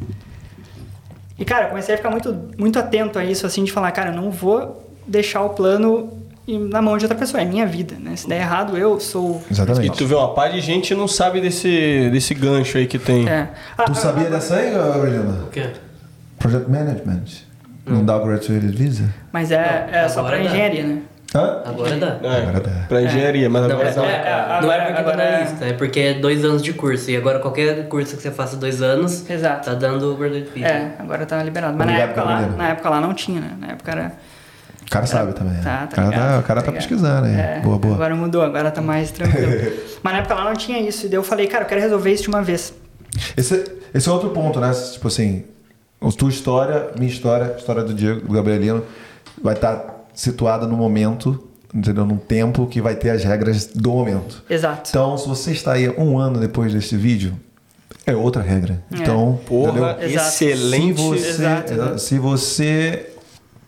E, 1.37 1.43
cara, 1.43 1.65
eu 1.65 1.69
comecei 1.69 1.95
a 1.95 1.97
ficar 1.97 2.11
muito, 2.11 2.33
muito 2.57 2.77
atento 2.77 3.17
a 3.17 3.25
isso, 3.25 3.45
assim, 3.45 3.63
de 3.63 3.71
falar, 3.71 3.91
cara, 3.91 4.11
eu 4.11 4.15
não 4.15 4.29
vou 4.29 4.87
deixar 5.07 5.41
o 5.41 5.49
plano 5.49 6.21
e 6.47 6.57
na 6.57 6.81
mão 6.81 6.97
de 6.97 7.05
outra 7.05 7.17
pessoa. 7.17 7.41
É 7.41 7.45
minha 7.45 7.65
vida, 7.65 7.95
né? 7.99 8.15
Se 8.15 8.27
der 8.27 8.41
errado, 8.41 8.77
eu 8.77 8.99
sou. 8.99 9.41
E 9.49 9.53
Exatamente. 9.53 9.97
tu 9.97 10.05
vê 10.05 10.15
uma 10.15 10.33
par 10.33 10.51
de 10.51 10.59
gente 10.59 10.93
não 10.95 11.07
sabe 11.07 11.39
desse, 11.39 12.09
desse 12.11 12.33
gancho 12.33 12.77
aí 12.77 12.87
que 12.87 12.99
tem. 12.99 13.27
É. 13.27 13.49
Ah, 13.77 13.83
Tu 13.83 13.91
ah, 13.91 13.95
sabia 13.95 14.29
dessa 14.29 14.55
aí, 14.55 14.75
Aureliana? 14.75 15.45
O 15.45 15.49
quê? 15.49 15.69
Project 16.39 16.69
Management. 16.69 17.50
Não 17.85 18.05
dá 18.05 18.15
o 18.17 18.23
Graduated 18.25 18.67
Visa? 18.75 19.05
Mas 19.31 19.51
é, 19.51 19.89
é 19.91 20.07
só 20.07 20.23
pra 20.23 20.37
dá. 20.37 20.43
engenharia, 20.43 20.83
né? 20.83 20.97
Hã? 21.33 21.61
Agora 21.65 21.95
dá. 21.97 22.17
É, 22.21 22.37
Agora 22.41 22.59
dá. 22.59 22.71
pra 22.89 23.01
engenharia, 23.03 23.49
mas 23.49 23.63
agora 23.63 23.93
não, 23.95 24.03
é, 24.05 24.07
é, 24.07 24.11
é, 24.11 24.61
não 24.61 24.71
é 24.71 24.79
agora- 24.81 24.85
porque 24.85 25.03
tá 25.11 25.17
na 25.17 25.23
é- 25.23 25.41
lista, 25.41 25.65
é 25.65 25.73
porque 25.73 25.99
é 26.01 26.13
dois 26.15 26.43
anos 26.43 26.61
de 26.61 26.73
curso. 26.73 27.09
E 27.09 27.15
agora 27.15 27.39
qualquer 27.39 27.87
curso 27.87 28.17
que 28.17 28.21
você 28.21 28.31
faça 28.31 28.57
dois 28.57 28.81
anos, 28.81 29.29
Exato. 29.29 29.65
tá 29.69 29.73
dando 29.73 30.11
o 30.13 30.17
Graduate 30.17 30.49
Visa. 30.53 30.67
É, 30.67 30.91
agora 30.99 31.25
tá 31.25 31.41
liberado. 31.41 31.77
Mas 31.77 31.87
na 31.87 31.93
época, 31.99 32.23
lá, 32.23 32.41
na 32.41 32.67
época 32.69 32.89
lá 32.89 32.99
não 33.01 33.13
tinha, 33.13 33.39
né? 33.39 33.51
Na 33.59 33.67
época 33.67 33.91
era. 33.91 34.11
O 34.85 34.89
cara 34.91 35.05
sabe 35.05 35.31
também. 35.33 35.53
né? 35.53 35.61
Tá, 35.63 35.77
tá 35.77 35.85
o 35.85 35.95
cara 35.95 36.07
ligado, 36.09 36.21
tá, 36.33 36.39
o 36.39 36.43
cara 36.43 36.61
tá 36.61 36.67
ligado. 36.67 36.73
pesquisando 36.87 37.25
aí. 37.27 37.33
É, 37.33 37.59
boa, 37.63 37.79
boa. 37.79 37.95
Agora 37.95 38.13
mudou, 38.13 38.41
agora 38.41 38.69
tá 38.69 38.81
mais 38.81 39.09
tranquilo. 39.09 39.71
Mas 40.03 40.13
na 40.13 40.19
época 40.19 40.35
lá 40.35 40.43
não 40.43 40.53
tinha 40.53 40.79
isso. 40.81 41.05
E 41.05 41.09
daí 41.09 41.17
eu 41.17 41.23
falei, 41.23 41.47
cara, 41.47 41.63
eu 41.63 41.67
quero 41.69 41.79
resolver 41.79 42.11
isso 42.11 42.23
de 42.23 42.29
uma 42.29 42.41
vez. 42.43 42.73
Esse, 43.37 43.63
esse 43.93 44.09
é 44.09 44.11
outro 44.11 44.31
ponto, 44.31 44.59
né? 44.59 44.69
Tipo 44.91 45.07
assim, 45.07 45.45
a 46.01 46.11
tua 46.11 46.29
história, 46.29 46.89
minha 46.97 47.11
história, 47.11 47.53
a 47.53 47.57
história 47.57 47.83
do 47.83 47.93
Diego, 47.93 48.21
do 48.27 48.33
Gabrielino, 48.33 48.83
vai 49.41 49.53
estar 49.53 50.05
situada 50.13 50.65
no 50.67 50.75
momento, 50.75 51.47
entendeu? 51.73 52.05
Num 52.05 52.17
tempo 52.17 52.65
que 52.67 52.81
vai 52.81 52.95
ter 52.95 53.11
as 53.11 53.23
regras 53.23 53.67
do 53.67 53.91
momento. 53.91 54.43
Exato. 54.49 54.89
Então, 54.89 55.17
se 55.17 55.27
você 55.27 55.51
está 55.51 55.73
aí 55.73 55.89
um 55.89 56.17
ano 56.17 56.39
depois 56.39 56.73
desse 56.73 56.97
vídeo, 56.97 57.33
é 58.05 58.15
outra 58.15 58.41
regra. 58.41 58.83
É. 58.91 58.97
Então, 58.97 59.39
Porra, 59.45 59.97
excelente. 60.01 60.97
Se 60.97 61.03
você, 61.03 61.29
Exato, 61.29 61.99
se 61.99 62.19
você 62.19 63.09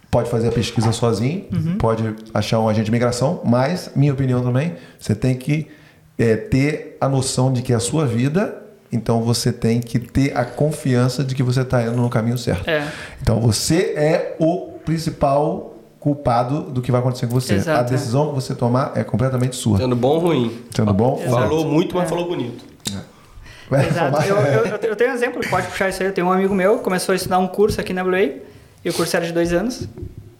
pode 0.09 0.29
fazer 0.29 0.47
a 0.47 0.51
pesquisa 0.51 0.91
sozinho, 0.91 1.45
Uhum. 1.51 1.77
pode 1.77 2.15
achar 2.33 2.59
um 2.59 2.67
agente 2.67 2.85
de 2.85 2.91
migração, 2.91 3.41
mas, 3.45 3.91
minha 3.95 4.11
opinião 4.13 4.43
também, 4.43 4.73
você 4.99 5.13
tem 5.15 5.35
que 5.35 5.67
é, 6.17 6.35
ter 6.35 6.97
a 6.99 7.07
noção 7.09 7.51
de 7.53 7.61
que 7.61 7.73
a 7.73 7.79
sua 7.79 8.05
vida, 8.05 8.62
então 8.93 9.21
você 9.21 9.51
tem 9.51 9.79
que 9.81 9.99
ter 9.99 10.35
a 10.37 10.45
confiança 10.45 11.23
de 11.23 11.33
que 11.35 11.43
você 11.43 11.61
está 11.61 11.81
indo 11.83 11.97
no 11.97 12.09
caminho 12.09 12.37
certo. 12.37 12.67
É. 12.69 12.87
Então 13.21 13.39
você 13.41 13.93
é 13.95 14.35
o 14.39 14.71
principal 14.85 15.73
culpado 15.99 16.63
do 16.63 16.81
que 16.81 16.91
vai 16.91 16.99
acontecer 16.99 17.27
com 17.27 17.33
você. 17.33 17.55
Exato, 17.55 17.79
a 17.79 17.83
decisão 17.83 18.29
que 18.29 18.35
você 18.35 18.53
tomar 18.53 18.91
é 18.95 19.03
completamente 19.03 19.55
sua. 19.55 19.77
Sendo 19.77 19.95
bom 19.95 20.09
ou 20.15 20.19
ruim. 20.19 20.61
Sendo 20.75 20.93
bom? 20.93 21.17
Exato. 21.19 21.31
Falou 21.35 21.65
muito, 21.65 21.95
mas 21.95 22.09
falou 22.09 22.27
bonito. 22.27 22.65
Vai 23.69 23.87
Exato. 23.87 24.21
Eu, 24.27 24.35
eu, 24.37 24.65
eu- 24.89 24.95
tenho 24.95 25.11
um 25.11 25.13
exemplo, 25.13 25.41
pode 25.49 25.67
puxar 25.67 25.89
isso 25.89 26.01
aí. 26.03 26.09
Eu 26.09 26.13
tenho 26.13 26.27
um 26.27 26.31
amigo 26.31 26.53
meu 26.53 26.77
que 26.77 26.83
começou 26.83 27.13
a 27.13 27.15
estudar 27.15 27.39
um 27.39 27.47
curso 27.47 27.79
aqui 27.79 27.93
na 27.93 28.03
WA, 28.03 28.19
e 28.83 28.89
o 28.89 28.93
curso 28.93 29.15
era 29.15 29.25
de 29.25 29.31
dois 29.31 29.53
anos. 29.53 29.87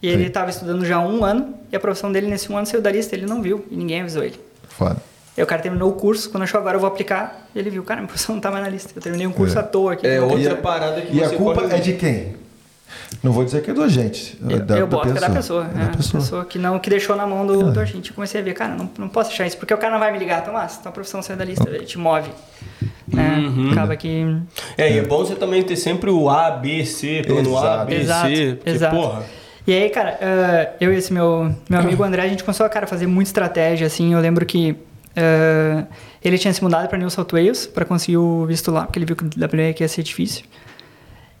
E 0.02 0.06
ele 0.08 0.22
Sim. 0.24 0.28
estava 0.28 0.50
estudando 0.50 0.84
já 0.84 0.96
há 0.96 1.00
um 1.00 1.24
ano, 1.24 1.54
e 1.72 1.76
a 1.76 1.80
profissão 1.80 2.12
dele 2.12 2.26
nesse 2.26 2.52
um 2.52 2.56
ano 2.58 2.66
saiu 2.66 2.82
da 2.82 2.92
lista, 2.92 3.16
ele 3.16 3.24
não 3.24 3.40
viu, 3.40 3.64
e 3.70 3.76
ninguém 3.76 4.02
avisou 4.02 4.22
ele. 4.22 4.38
Foda. 4.68 4.98
Aí 5.36 5.42
o 5.42 5.46
cara 5.46 5.60
terminou 5.60 5.90
o 5.90 5.92
curso, 5.94 6.30
quando 6.30 6.44
achou 6.44 6.60
agora 6.60 6.76
eu 6.76 6.80
vou 6.80 6.86
aplicar, 6.88 7.48
ele 7.56 7.68
viu, 7.70 7.82
cara, 7.82 8.00
minha 8.00 8.08
profissão 8.08 8.34
não 8.36 8.40
tá 8.42 8.50
mais 8.50 8.62
na 8.64 8.70
lista. 8.70 8.92
Eu 8.94 9.02
terminei 9.02 9.26
um 9.26 9.32
curso 9.32 9.56
É. 9.56 9.60
à 9.60 9.64
toa 9.64 9.94
aqui. 9.94 10.06
É 10.06 10.18
Eu- 10.18 10.24
outra 10.24 10.38
E 10.40 10.48
a- 10.48 10.54
parada 10.56 11.00
que 11.00 11.16
E 11.16 11.22
a 11.24 11.30
culpa 11.30 11.62
corre 11.62 11.74
é 11.76 11.78
de 11.80 11.94
quem? 11.94 12.36
Não 13.22 13.32
vou 13.32 13.44
dizer 13.44 13.62
que 13.62 13.70
é 13.70 13.74
do 13.74 13.82
agente. 13.82 14.38
é 14.48 14.52
Eu, 14.54 14.58
da, 14.60 14.76
eu 14.78 14.86
da 14.86 14.96
boto 14.96 15.10
que 15.12 15.18
é 15.18 15.20
da 15.20 15.30
pessoa. 15.30 15.66
É 15.76 15.82
É, 15.82 15.84
da 15.86 15.96
pessoa. 15.96 16.22
pessoa 16.22 16.44
que, 16.44 16.58
não, 16.58 16.78
que 16.78 16.88
deixou 16.90 17.16
na 17.16 17.26
mão 17.26 17.44
do, 17.46 17.72
do 17.72 17.80
agente. 17.80 18.10
Eu 18.10 18.14
comecei 18.14 18.40
a 18.40 18.44
ver, 18.44 18.54
cara, 18.54 18.74
não, 18.74 18.88
não 18.98 19.08
posso 19.08 19.30
achar 19.30 19.46
isso, 19.46 19.56
porque 19.56 19.72
o 19.74 19.78
cara 19.78 19.92
não 19.92 19.98
vai 19.98 20.12
me 20.12 20.18
ligar, 20.18 20.44
Tomás, 20.44 20.78
tua 20.78 20.92
profissão 20.92 21.20
saiu 21.22 21.36
da 21.36 21.44
lista, 21.44 21.68
ele 21.68 21.84
te 21.84 21.98
move. 21.98 22.30
Né? 23.08 23.36
Uhum. 23.38 23.72
Acaba 23.72 23.96
que. 23.96 24.24
É, 24.78 24.92
e 24.92 24.98
é 24.98 25.02
bom 25.02 25.18
você 25.24 25.34
também 25.34 25.62
ter 25.62 25.76
sempre 25.76 26.10
o 26.10 26.28
A, 26.30 26.50
B, 26.52 26.84
C, 26.84 27.22
plano 27.26 27.56
A, 27.58 27.60
Exato. 27.60 27.86
B, 27.86 27.94
Exato, 27.96 28.28
C. 28.36 28.54
porque, 28.54 28.70
exato. 28.70 28.96
Porra, 28.96 29.22
E 29.66 29.72
aí, 29.72 29.88
cara, 29.90 30.18
eh, 30.20 30.70
eu 30.80 30.92
e 30.92 30.96
esse 30.96 31.12
meu, 31.12 31.54
meu 31.68 31.80
amigo 31.80 32.02
André, 32.04 32.22
a 32.22 32.28
gente 32.28 32.44
começou 32.44 32.66
a 32.66 32.68
cara, 32.68 32.86
fazer 32.86 33.06
muita 33.06 33.30
estratégia, 33.30 33.86
assim. 33.86 34.12
Eu 34.12 34.20
lembro 34.20 34.44
que 34.44 34.76
eh, 35.16 35.84
ele 36.22 36.38
tinha 36.38 36.52
se 36.52 36.62
mudado 36.62 36.88
para 36.88 36.98
New 36.98 37.10
South 37.10 37.28
Wales 37.32 37.66
para 37.66 37.84
conseguir 37.84 38.16
o 38.16 38.46
visto 38.46 38.70
lá, 38.70 38.84
porque 38.84 38.98
ele 38.98 39.06
viu 39.06 39.16
que 39.16 39.24
o 39.24 39.28
WA 39.28 39.74
ia 39.78 39.88
ser 39.88 40.02
difícil. 40.02 40.44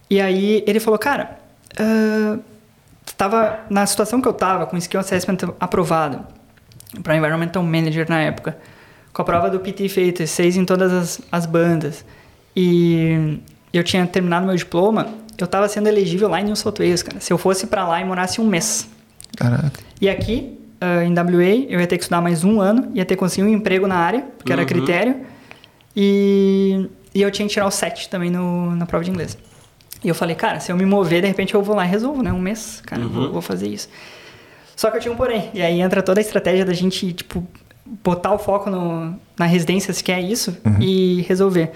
E 0.08 0.20
aí 0.20 0.62
ele 0.66 0.80
falou, 0.80 0.98
cara, 0.98 1.38
eh, 1.78 2.38
tava 3.16 3.60
na 3.70 3.86
situação 3.86 4.20
que 4.20 4.28
eu 4.28 4.32
tava, 4.32 4.66
com 4.66 4.76
o 4.76 4.78
Skill 4.78 5.00
Assessment 5.00 5.38
aprovado 5.58 6.24
para 7.02 7.16
Environmental 7.16 7.62
Manager 7.62 8.08
na 8.08 8.20
época, 8.20 8.56
com 9.12 9.22
a 9.22 9.24
prova 9.24 9.50
do 9.50 9.60
PT 9.60 9.88
feita, 9.88 10.26
seis 10.26 10.56
em 10.56 10.64
todas 10.64 10.92
as, 10.92 11.20
as 11.30 11.46
bandas, 11.46 12.04
e 12.54 13.38
eu 13.72 13.82
tinha 13.82 14.06
terminado 14.06 14.46
meu 14.46 14.54
diploma, 14.54 15.08
eu 15.36 15.46
tava 15.46 15.68
sendo 15.68 15.88
elegível 15.88 16.28
lá 16.28 16.40
em 16.40 16.44
New 16.44 16.56
South 16.56 16.74
Wales, 16.78 17.02
cara. 17.02 17.20
Se 17.20 17.32
eu 17.32 17.38
fosse 17.38 17.66
para 17.66 17.86
lá 17.86 18.00
e 18.00 18.04
morasse 18.04 18.40
um 18.40 18.46
mês. 18.46 18.88
Caraca. 19.36 19.72
E 20.00 20.08
aqui, 20.08 20.58
ah, 20.84 21.04
em 21.04 21.12
WA, 21.14 21.66
eu 21.68 21.80
ia 21.80 21.86
ter 21.86 21.96
que 21.96 22.04
estudar 22.04 22.20
mais 22.20 22.44
um 22.44 22.60
ano, 22.60 22.90
ia 22.94 23.04
ter 23.04 23.14
que 23.14 23.20
conseguir 23.20 23.46
um 23.46 23.52
emprego 23.52 23.86
na 23.86 23.96
área, 23.96 24.24
porque 24.36 24.52
era 24.52 24.62
Uhum. 24.62 24.68
critério, 24.68 25.16
e, 25.96 26.88
e 27.14 27.22
eu 27.22 27.30
tinha 27.30 27.46
que 27.46 27.54
tirar 27.54 27.66
o 27.66 27.70
7 27.70 28.08
também 28.08 28.30
no, 28.30 28.74
na 28.76 28.86
prova 28.86 29.04
de 29.04 29.10
inglês. 29.10 29.36
E 30.02 30.08
eu 30.08 30.14
falei, 30.14 30.36
cara, 30.36 30.60
se 30.60 30.70
eu 30.70 30.76
me 30.76 30.84
mover, 30.84 31.22
de 31.22 31.28
repente 31.28 31.54
eu 31.54 31.62
vou 31.62 31.74
lá 31.74 31.84
e 31.86 31.88
resolvo, 31.88 32.22
né? 32.22 32.30
Um 32.32 32.38
mês, 32.38 32.82
cara, 32.84 33.02
eu 33.02 33.08
vou, 33.08 33.32
vou 33.32 33.40
fazer 33.40 33.68
isso. 33.68 33.88
Só 34.76 34.90
que 34.90 34.98
eu 34.98 35.00
tinha 35.00 35.12
um 35.14 35.16
porém. 35.16 35.50
E 35.54 35.62
aí 35.62 35.80
entra 35.80 36.02
toda 36.02 36.20
a 36.20 36.22
estratégia 36.22 36.64
da 36.64 36.74
gente, 36.74 37.12
tipo, 37.14 37.46
botar 38.02 38.32
o 38.34 38.38
foco 38.38 38.68
no, 38.68 39.18
na 39.38 39.46
residência, 39.46 39.94
se 39.94 40.04
quer 40.04 40.20
isso, 40.20 40.54
e 40.80 41.22
resolver. 41.22 41.70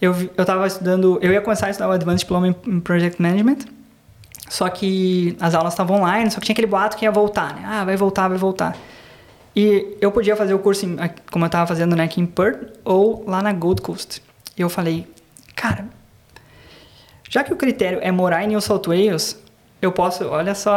Eu, 0.00 0.14
eu 0.36 0.44
tava 0.46 0.66
estudando, 0.66 1.18
eu 1.20 1.32
ia 1.32 1.40
começar 1.42 1.66
a 1.66 1.70
estudar 1.70 1.88
o 1.90 1.92
Advanced 1.92 2.20
Diploma 2.20 2.48
em, 2.48 2.54
em 2.66 2.80
Project 2.80 3.20
Management, 3.20 3.58
só 4.50 4.68
que 4.68 5.36
as 5.40 5.54
aulas 5.54 5.72
estavam 5.72 5.98
online, 5.98 6.28
só 6.30 6.40
que 6.40 6.46
tinha 6.46 6.52
aquele 6.54 6.66
boato 6.66 6.96
que 6.96 7.04
ia 7.04 7.10
voltar, 7.12 7.54
né? 7.54 7.62
Ah, 7.64 7.84
vai 7.84 7.96
voltar, 7.96 8.26
vai 8.28 8.36
voltar. 8.36 8.76
E 9.54 9.96
eu 10.00 10.10
podia 10.10 10.34
fazer 10.34 10.52
o 10.54 10.58
curso, 10.58 10.84
em- 10.86 10.96
como 11.30 11.44
eu 11.44 11.46
estava 11.46 11.66
fazendo 11.68 11.94
né, 11.94 12.02
aqui 12.04 12.20
em 12.20 12.26
Perth, 12.26 12.72
ou 12.84 13.24
lá 13.28 13.40
na 13.40 13.52
Gold 13.52 13.80
Coast. 13.80 14.20
E 14.58 14.60
eu 14.60 14.68
falei, 14.68 15.06
cara, 15.54 15.84
já 17.28 17.44
que 17.44 17.52
o 17.52 17.56
critério 17.56 18.00
é 18.02 18.10
morar 18.10 18.42
em 18.44 18.48
New 18.48 18.60
South 18.60 18.82
Wales, 18.88 19.38
eu 19.80 19.92
posso, 19.92 20.26
olha 20.28 20.54
só 20.54 20.72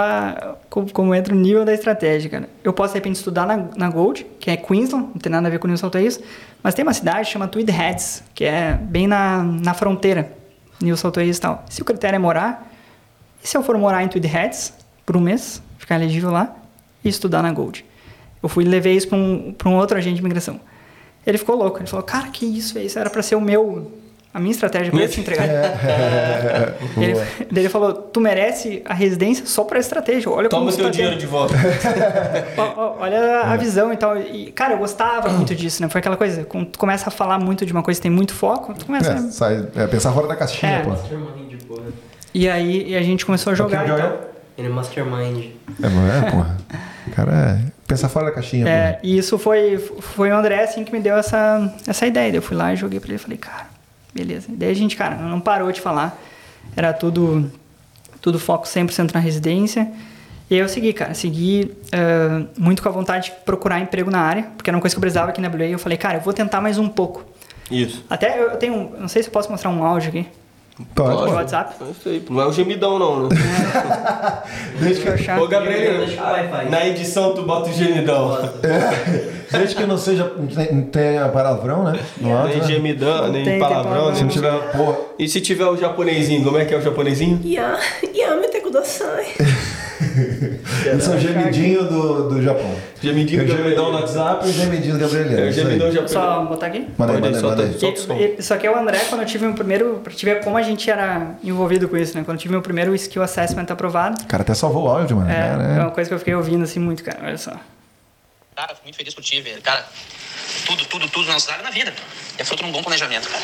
como, 0.70 0.92
como 0.94 1.14
entra 1.16 1.34
o 1.34 1.38
nível 1.38 1.66
da 1.66 1.74
estratégia, 1.74 2.30
cara. 2.30 2.50
Eu 2.64 2.72
posso, 2.74 2.94
de 2.94 3.00
repente, 3.00 3.16
estudar 3.16 3.46
na, 3.46 3.58
na 3.76 3.90
Gold, 3.90 4.24
que 4.40 4.50
é 4.52 4.56
Queensland, 4.56 5.08
não 5.08 5.20
tem 5.20 5.32
nada 5.32 5.48
a 5.48 5.52
ver 5.52 5.60
com 5.60 5.68
New 5.68 5.78
South 5.78 5.92
Wales, 5.94 6.22
mas 6.62 6.74
tem 6.74 6.84
uma 6.84 6.94
cidade 6.94 7.26
que 7.26 7.32
chama 7.34 7.48
Tweed 7.48 7.70
Heads, 7.72 8.24
que 8.36 8.46
é 8.46 8.74
bem 8.74 9.08
na, 9.08 9.44
na 9.44 9.74
fronteira, 9.74 10.32
New 10.82 10.96
South 10.96 11.14
Wales 11.18 11.38
e 11.38 11.42
tal. 11.42 11.66
Se 11.70 11.82
o 11.82 11.86
critério 11.86 12.16
é 12.16 12.20
morar, 12.20 12.72
e 13.44 13.48
se 13.48 13.58
eu 13.58 13.64
for 13.64 13.78
morar 13.78 14.04
em 14.04 14.08
Tweed 14.08 14.26
Heads 14.28 14.74
por 15.06 15.18
um 15.18 15.20
mês, 15.20 15.62
ficar 15.78 15.96
elegível 15.96 16.32
lá, 16.32 16.56
e 17.04 17.10
estudar 17.10 17.42
na 17.44 17.52
Gold? 17.52 17.86
Eu 18.42 18.50
fui 18.50 18.64
e 18.64 18.68
levei 18.68 18.96
isso 18.96 19.08
para 19.08 19.18
um, 19.18 19.54
pra 19.58 19.70
um 19.70 19.76
outro 19.76 19.98
agente 19.98 20.16
de 20.16 20.22
imigração. 20.22 20.60
Ele 21.26 21.38
ficou 21.38 21.56
louco, 21.56 21.80
ele 21.80 21.88
falou, 21.88 22.04
cara, 22.04 22.28
que 22.28 22.46
isso, 22.46 22.78
isso 22.80 23.00
era 23.00 23.10
para 23.10 23.22
ser 23.22 23.36
o 23.36 23.42
meu, 23.42 23.92
a 24.34 24.40
minha 24.40 24.52
estratégia 24.52 24.92
para 24.92 25.02
eu 25.02 25.10
te 25.10 25.22
entregar. 25.22 25.48
Ele, 26.98 27.14
daí 27.50 27.64
ele 27.64 27.70
falou, 27.70 27.94
tu 27.94 28.20
merece 28.20 28.82
a 28.86 28.94
residência 28.94 29.46
só 29.46 29.64
para 29.64 29.80
estratégia. 29.80 30.30
Olha 30.30 30.50
toma 30.50 30.70
o 30.70 30.76
teu 30.76 30.86
tá 30.86 30.92
dinheiro 30.92 31.18
de 31.18 31.26
volta. 31.26 31.54
Olha 33.00 33.42
a 33.42 33.56
visão 33.56 33.94
e 33.94 33.98
tal. 33.98 34.18
E, 34.18 34.52
cara, 34.52 34.74
eu 34.74 34.78
gostava 34.78 35.30
muito 35.30 35.56
disso, 35.56 35.82
né? 35.82 35.88
Foi 35.88 36.00
aquela 36.00 36.18
coisa, 36.18 36.44
quando 36.44 36.68
tu 36.68 36.80
começa 36.80 37.08
a 37.08 37.12
falar 37.12 37.40
muito 37.40 37.66
de 37.66 37.72
uma 37.72 37.82
coisa 37.82 38.00
que 38.00 38.04
tem 38.04 38.12
muito 38.12 38.34
foco, 38.34 38.74
tu 38.74 38.86
começa... 38.86 39.14
É, 39.14 39.18
sai, 39.32 39.68
é, 39.76 39.88
pensar 39.88 40.12
fora 40.12 40.28
da 40.28 40.36
caixinha, 40.36 40.72
É. 40.72 40.84
pô. 40.84 40.92
E 42.34 42.50
aí 42.50 42.90
e 42.90 42.96
a 42.96 43.02
gente 43.02 43.26
começou 43.26 43.52
a 43.52 43.56
jogar 43.56 43.86
e 43.86 43.88
tal. 43.88 43.98
Joel? 43.98 44.34
Ele 44.58 44.68
é 44.68 44.72
mastermind. 44.72 45.46
É, 45.82 45.90
não 45.90 46.12
é, 46.12 46.32
porra. 46.32 46.58
Cara, 47.16 47.60
é 47.60 47.74
pensar 47.88 48.10
fora 48.10 48.26
da 48.26 48.32
caixinha, 48.32 48.68
É, 48.68 49.00
e 49.04 49.18
isso 49.18 49.38
foi, 49.38 49.78
foi 49.78 50.32
o 50.32 50.36
André, 50.36 50.64
assim, 50.64 50.84
que 50.84 50.92
me 50.92 51.00
deu 51.00 51.16
essa, 51.16 51.74
essa 51.88 52.06
ideia. 52.08 52.32
Daí 52.32 52.38
Eu 52.38 52.42
fui 52.42 52.56
lá 52.56 52.74
e 52.74 52.76
joguei 52.76 53.00
pra 53.00 53.10
ele 53.10 53.16
e 53.16 53.20
falei, 53.20 53.38
cara, 53.38 53.68
beleza. 54.14 54.48
E 54.50 54.56
daí 54.56 54.72
a 54.72 54.76
gente, 54.76 54.96
cara, 54.96 55.16
não 55.16 55.40
parou 55.40 55.72
de 55.72 55.82
falar. 55.82 56.20
Era 56.76 56.94
tudo, 56.94 57.52
tudo 58.22 58.40
foco 58.40 58.66
100% 58.66 59.14
na 59.14 59.20
residência. 59.20 59.92
E 60.50 60.56
aí 60.56 60.62
eu 60.62 60.70
segui, 60.70 60.94
cara. 60.94 61.14
Segui 61.14 61.72
ah, 61.92 62.46
muito 62.58 62.82
com 62.82 62.90
a 62.90 62.92
vontade 62.92 63.26
de 63.26 63.32
procurar 63.44 63.80
emprego 63.80 64.10
na 64.10 64.20
área, 64.20 64.44
porque 64.56 64.70
era 64.70 64.78
uma 64.78 64.82
coisa 64.82 64.96
que 64.96 64.98
eu 64.98 65.02
precisava 65.02 65.30
aqui 65.30 65.42
na 65.42 65.50
WA. 65.50 65.66
E 65.66 65.72
eu 65.72 65.80
falei, 65.80 65.98
cara, 65.98 66.18
eu 66.18 66.22
vou 66.22 66.34
tentar 66.34 66.62
mais 66.62 66.78
um 66.78 66.88
pouco. 66.88 67.24
Isso. 67.70 68.04
Até 68.10 68.42
eu 68.42 68.58
tenho, 68.58 68.92
não 69.00 69.08
sei 69.08 69.24
se 69.24 69.30
eu 69.30 69.34
posso 69.34 69.52
mostrar 69.52 69.70
um 69.70 69.84
áudio 69.84 70.10
aqui. 70.10 70.28
Pode, 70.96 71.18
pode. 71.18 71.34
WhatsApp. 71.34 71.76
É 71.82 71.92
isso 71.92 72.10
aí. 72.10 72.26
Não 72.30 72.42
é 72.42 72.48
o 72.48 72.52
gemidão, 72.52 72.98
não, 72.98 73.24
né? 73.24 73.30
Desde 74.82 75.04
que, 75.04 75.08
Eu 75.08 75.14
achar. 75.14 75.40
Ô, 75.40 75.48
Gabriel, 75.48 76.06
na 76.70 76.88
edição 76.88 77.36
tu 77.36 77.44
bota 77.44 77.70
o 77.70 77.74
gemidão. 77.74 78.38
desde 79.52 79.76
que 79.76 79.86
não 79.86 79.98
seja. 79.98 80.32
Não 80.36 80.48
tem- 80.48 80.74
não 80.74 80.84
tenha 80.86 81.30
palavrão, 81.30 81.84
né? 81.84 82.00
No 82.20 82.36
áudio, 82.36 82.50
Nem 82.50 82.62
né? 82.62 82.68
gemidão, 82.68 83.32
nem 83.32 83.44
tem 83.44 83.60
palavrão, 83.60 83.84
palavrão. 83.84 84.16
Se 84.16 84.24
nem 84.24 84.24
não 84.24 84.30
tiver. 84.30 84.72
Porra. 84.72 84.98
E 85.20 85.28
se 85.28 85.42
tiver 85.42 85.66
o 85.68 85.78
japonesinho, 85.78 86.44
como 86.44 86.58
é 86.58 86.66
que 86.66 86.74
é 86.74 86.78
o 86.78 86.82
japonesinho? 86.82 87.40
Ya, 87.46 87.78
ya 88.14 88.34
Esse 90.86 91.10
é 91.12 91.16
o 91.16 91.20
gemidinho 91.20 91.84
do, 91.86 92.30
do 92.30 92.42
Japão. 92.42 92.76
Gemidinho 93.02 93.44
o 93.44 93.46
do 93.46 93.52
gemidão 93.58 93.92
no. 93.92 94.00
WhatsApp 94.00 94.46
e 94.46 94.50
o 94.50 94.54
gemidinho 94.54 94.94
do 94.94 95.00
Gabriel. 95.00 95.46
É, 95.46 95.50
o 95.50 95.52
gemidão 95.52 95.92
já 95.92 96.08
Só 96.08 96.46
botar 96.46 96.68
aqui? 96.68 96.88
Manda 96.98 97.14
aí, 97.14 97.22
manda 97.22 97.28
aí, 97.38 97.42
solta- 97.42 97.64
manda 97.64 98.14
aí. 98.14 98.36
E- 98.36 98.40
Isso 98.40 98.54
aqui 98.54 98.68
é 98.68 98.72
o 98.72 98.78
André 98.78 99.00
quando 99.10 99.22
eu 99.22 99.28
tive 99.28 99.46
meu 99.46 99.54
primeiro. 99.56 100.02
Pra 100.04 100.14
te 100.14 100.26
ver 100.26 100.44
como 100.44 100.58
a 100.58 100.62
gente 100.62 100.90
era 100.90 101.36
envolvido 101.44 101.88
com 101.88 101.98
isso, 101.98 102.18
né? 102.18 102.24
Quando 102.24 102.38
eu 102.38 102.42
tive 102.42 102.52
meu 102.52 102.62
primeiro 102.62 102.94
skill 102.96 103.24
assessment 103.24 103.66
aprovado. 103.70 104.22
O 104.22 104.26
cara 104.28 104.44
até 104.44 104.54
salvou 104.54 104.84
o 104.86 104.90
áudio, 104.90 105.18
mano. 105.18 105.30
É, 105.30 105.34
Cara, 105.36 105.64
é 105.64 105.80
uma 105.80 105.92
coisa 105.92 106.10
que 106.10 106.14
eu 106.14 106.20
fiquei 106.20 106.34
ouvindo 106.36 106.64
assim 106.64 106.80
muito, 106.80 107.04
cara. 107.04 107.20
Olha 107.24 107.38
só. 107.38 107.52
Cara, 108.56 108.70
fico 108.70 108.82
muito 108.84 108.96
feliz 108.96 109.14
por 109.14 109.24
ti, 109.24 109.42
velho. 109.42 109.62
Cara, 109.62 109.86
tudo, 110.66 110.86
tudo, 110.86 111.08
tudo 111.10 111.28
na 111.28 111.34
Austrália 111.34 111.62
é 111.62 111.66
na 111.66 111.72
vida. 111.72 111.92
É 112.38 112.44
fruto 112.44 112.64
de 112.64 112.70
um 112.70 112.72
bom 112.72 112.82
planejamento, 112.84 113.28
cara. 113.30 113.44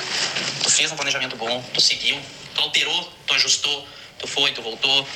Tu 0.63 0.69
fez 0.69 0.91
um 0.91 0.95
planejamento 0.95 1.35
bom, 1.35 1.63
tu 1.73 1.81
seguiu, 1.81 2.17
tu 2.53 2.61
alterou, 2.61 3.07
tu 3.25 3.33
ajustou, 3.33 3.85
tu 4.19 4.27
foi, 4.27 4.51
tu 4.51 4.61
voltou. 4.61 5.07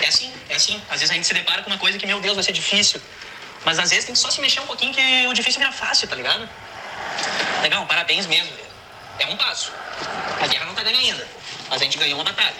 É 0.00 0.06
assim, 0.08 0.32
é 0.48 0.54
assim. 0.54 0.80
Às 0.88 1.00
vezes 1.00 1.10
a 1.10 1.14
gente 1.14 1.26
se 1.26 1.34
depara 1.34 1.62
com 1.62 1.70
uma 1.70 1.78
coisa 1.78 1.98
que, 1.98 2.06
meu 2.06 2.20
Deus, 2.20 2.36
vai 2.36 2.44
ser 2.44 2.52
difícil. 2.52 3.00
Mas 3.64 3.78
às 3.78 3.90
vezes 3.90 4.06
tem 4.06 4.14
que 4.14 4.20
só 4.20 4.30
se 4.30 4.40
mexer 4.40 4.60
um 4.60 4.66
pouquinho 4.66 4.94
que 4.94 5.26
o 5.26 5.34
difícil 5.34 5.60
vira 5.60 5.72
fácil, 5.72 6.08
tá 6.08 6.16
ligado? 6.16 6.48
Legal, 7.62 7.84
parabéns 7.86 8.26
mesmo. 8.26 8.50
É 9.18 9.26
um 9.26 9.36
passo. 9.36 9.70
A 10.40 10.46
guerra 10.46 10.64
não 10.64 10.74
tá 10.74 10.82
ganha 10.82 10.98
ainda, 10.98 11.28
mas 11.68 11.82
a 11.82 11.84
gente 11.84 11.98
ganhou 11.98 12.16
uma 12.16 12.24
batalha. 12.24 12.56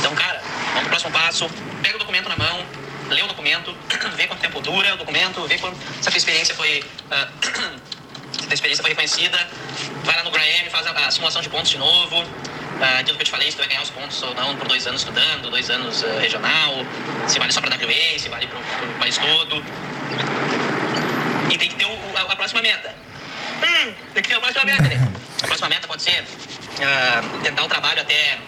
Então, 0.00 0.14
cara, 0.16 0.42
vamos 0.72 0.80
pro 0.80 0.88
próximo 0.88 1.12
passo. 1.12 1.48
Pega 1.80 1.94
o 1.94 1.98
documento 1.98 2.28
na 2.28 2.36
mão, 2.36 2.66
lê 3.08 3.22
o 3.22 3.28
documento, 3.28 3.76
vê 4.16 4.26
quanto 4.26 4.40
tempo 4.40 4.60
dura 4.60 4.94
o 4.94 4.96
documento, 4.96 5.46
vê 5.46 5.58
quanto, 5.58 5.76
se 6.02 6.08
a 6.08 6.10
tua 6.10 6.18
experiência 6.18 6.54
foi. 6.54 6.82
ah, 7.10 7.28
se 8.46 8.50
a 8.50 8.54
experiência 8.54 8.82
foi 8.82 8.90
reconhecida. 8.90 9.38
Vai 10.04 10.16
lá 10.16 10.22
no 10.24 10.30
Graham, 10.30 10.70
faz 10.70 10.86
a, 10.86 11.10
simulação 11.10 11.42
de 11.42 11.48
pontos 11.48 11.70
de 11.70 11.78
novo. 11.78 12.24
Ah, 12.80 12.98
aquilo 12.98 13.16
que 13.16 13.22
eu 13.22 13.26
te 13.26 13.30
falei, 13.30 13.50
se 13.50 13.56
tu 13.56 13.60
vai 13.60 13.68
ganhar 13.68 13.82
os 13.82 13.90
pontos 13.90 14.20
ou 14.22 14.34
não 14.34 14.56
por 14.56 14.66
dois 14.68 14.86
anos 14.86 15.00
estudando, 15.00 15.50
dois 15.50 15.70
anos 15.70 16.04
ah, 16.04 16.20
regional, 16.20 16.74
se 17.26 17.38
vale 17.38 17.52
só 17.52 17.60
pra 17.60 17.70
WA, 17.76 18.18
se 18.18 18.28
vale 18.28 18.46
pro, 18.46 18.58
pro 18.60 18.88
país 18.98 19.16
todo. 19.16 19.64
E 21.50 21.58
tem 21.58 21.68
que 21.68 21.76
ter 21.76 21.86
o- 21.86 22.16
a, 22.16 22.32
a 22.32 22.36
próxima 22.36 22.60
meta. 22.62 22.94
Hum, 23.62 23.92
tem 24.12 24.22
que 24.22 24.28
ter 24.28 24.34
a 24.34 24.40
próxima 24.40 24.64
meta, 24.64 24.82
né? 24.82 25.08
A 25.42 25.46
próxima 25.46 25.68
meta 25.68 25.86
pode 25.86 26.02
ser 26.02 26.24
ah, 26.82 27.22
tentar 27.42 27.62
o 27.64 27.68
trabalho 27.68 28.00
até 28.00 28.38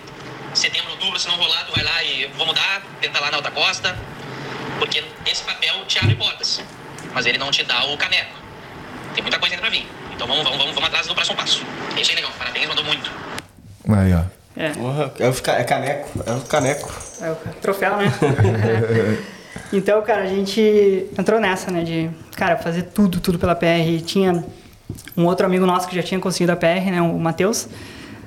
setembro, 0.54 0.90
outubro, 0.92 1.18
se 1.18 1.28
não 1.28 1.36
rolar, 1.36 1.64
tu 1.66 1.72
vai 1.72 1.84
lá 1.84 2.02
e 2.02 2.26
vou 2.36 2.46
mudar, 2.46 2.82
tenta 3.00 3.20
lá 3.20 3.30
na 3.30 3.36
outra 3.36 3.52
costa. 3.52 3.96
Porque 4.78 5.02
esse 5.24 5.42
papel 5.44 5.84
te 5.86 5.98
abre 5.98 6.14
portas, 6.16 6.60
mas 7.14 7.24
ele 7.26 7.38
não 7.38 7.50
te 7.50 7.62
dá 7.62 7.84
o 7.84 7.96
caneco. 7.96 8.45
Tem 9.16 9.22
muita 9.22 9.38
coisa 9.38 9.54
ainda 9.54 9.66
pra 9.66 9.70
vir. 9.70 9.86
Então 10.14 10.26
vamos, 10.26 10.44
vamos, 10.44 10.58
vamos, 10.58 10.74
vamos 10.74 10.88
atrás 10.90 11.06
do 11.06 11.14
próximo 11.14 11.38
passo. 11.38 11.64
É 11.96 12.02
isso 12.02 12.10
aí, 12.10 12.16
legal. 12.16 12.30
Parabéns, 12.36 12.68
mandou 12.68 12.84
muito. 12.84 13.10
Aí, 13.88 14.12
ó. 14.12 14.22
É, 14.54 14.70
Porra, 14.70 15.12
é, 15.18 15.28
o 15.28 15.32
é 15.58 15.64
caneco. 15.64 16.22
É 16.26 16.32
o 16.32 16.40
caneco. 16.42 16.92
é 17.22 17.30
o 17.30 17.36
troféu, 17.62 17.96
né? 17.96 18.12
então, 19.72 20.02
cara, 20.02 20.24
a 20.24 20.26
gente 20.26 21.06
entrou 21.18 21.40
nessa, 21.40 21.70
né? 21.70 21.82
De, 21.82 22.10
cara, 22.36 22.58
fazer 22.58 22.82
tudo, 22.82 23.18
tudo 23.18 23.38
pela 23.38 23.54
PR. 23.54 24.04
Tinha 24.04 24.44
um 25.16 25.24
outro 25.24 25.46
amigo 25.46 25.64
nosso 25.64 25.88
que 25.88 25.96
já 25.96 26.02
tinha 26.02 26.20
conseguido 26.20 26.52
a 26.52 26.56
PR, 26.56 26.90
né? 26.90 27.00
O 27.00 27.18
Matheus. 27.18 27.70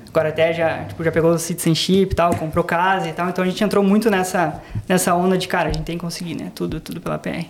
Agora 0.07 0.29
até 0.29 0.51
já, 0.55 0.85
tipo, 0.85 1.03
já 1.03 1.11
pegou 1.11 1.33
o 1.33 1.37
citizenship 1.37 2.13
e 2.13 2.15
tal, 2.15 2.35
comprou 2.35 2.63
casa 2.63 3.07
e 3.07 3.13
tal. 3.13 3.29
Então 3.29 3.43
a 3.43 3.47
gente 3.47 3.63
entrou 3.63 3.83
muito 3.83 4.09
nessa, 4.09 4.59
nessa 4.87 5.13
onda 5.13 5.37
de, 5.37 5.47
cara, 5.47 5.69
a 5.69 5.71
gente 5.71 5.85
tem 5.85 5.99
que 5.99 6.03
conseguir, 6.03 6.33
né? 6.33 6.51
Tudo, 6.55 6.79
tudo 6.79 6.99
pela 6.99 7.19
PR. 7.19 7.45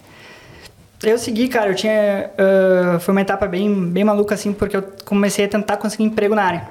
Eu 1.03 1.17
segui, 1.17 1.47
cara, 1.47 1.69
eu 1.69 1.75
tinha. 1.75 2.29
ah, 2.37 2.99
foi 2.99 3.11
uma 3.13 3.21
etapa 3.21 3.47
bem, 3.47 3.73
bem 3.89 4.03
maluca, 4.03 4.35
assim, 4.35 4.51
porque 4.53 4.75
eu 4.75 4.83
comecei 5.05 5.45
a 5.45 5.47
tentar 5.47 5.77
conseguir 5.77 6.03
emprego 6.03 6.35
na 6.35 6.43
área. 6.43 6.67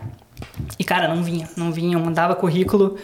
E, 0.78 0.84
cara, 0.84 1.08
não 1.08 1.22
vinha, 1.22 1.48
não 1.56 1.72
vinha. 1.72 1.96
Eu 1.96 2.00
mandava 2.00 2.34
currículo, 2.34 2.96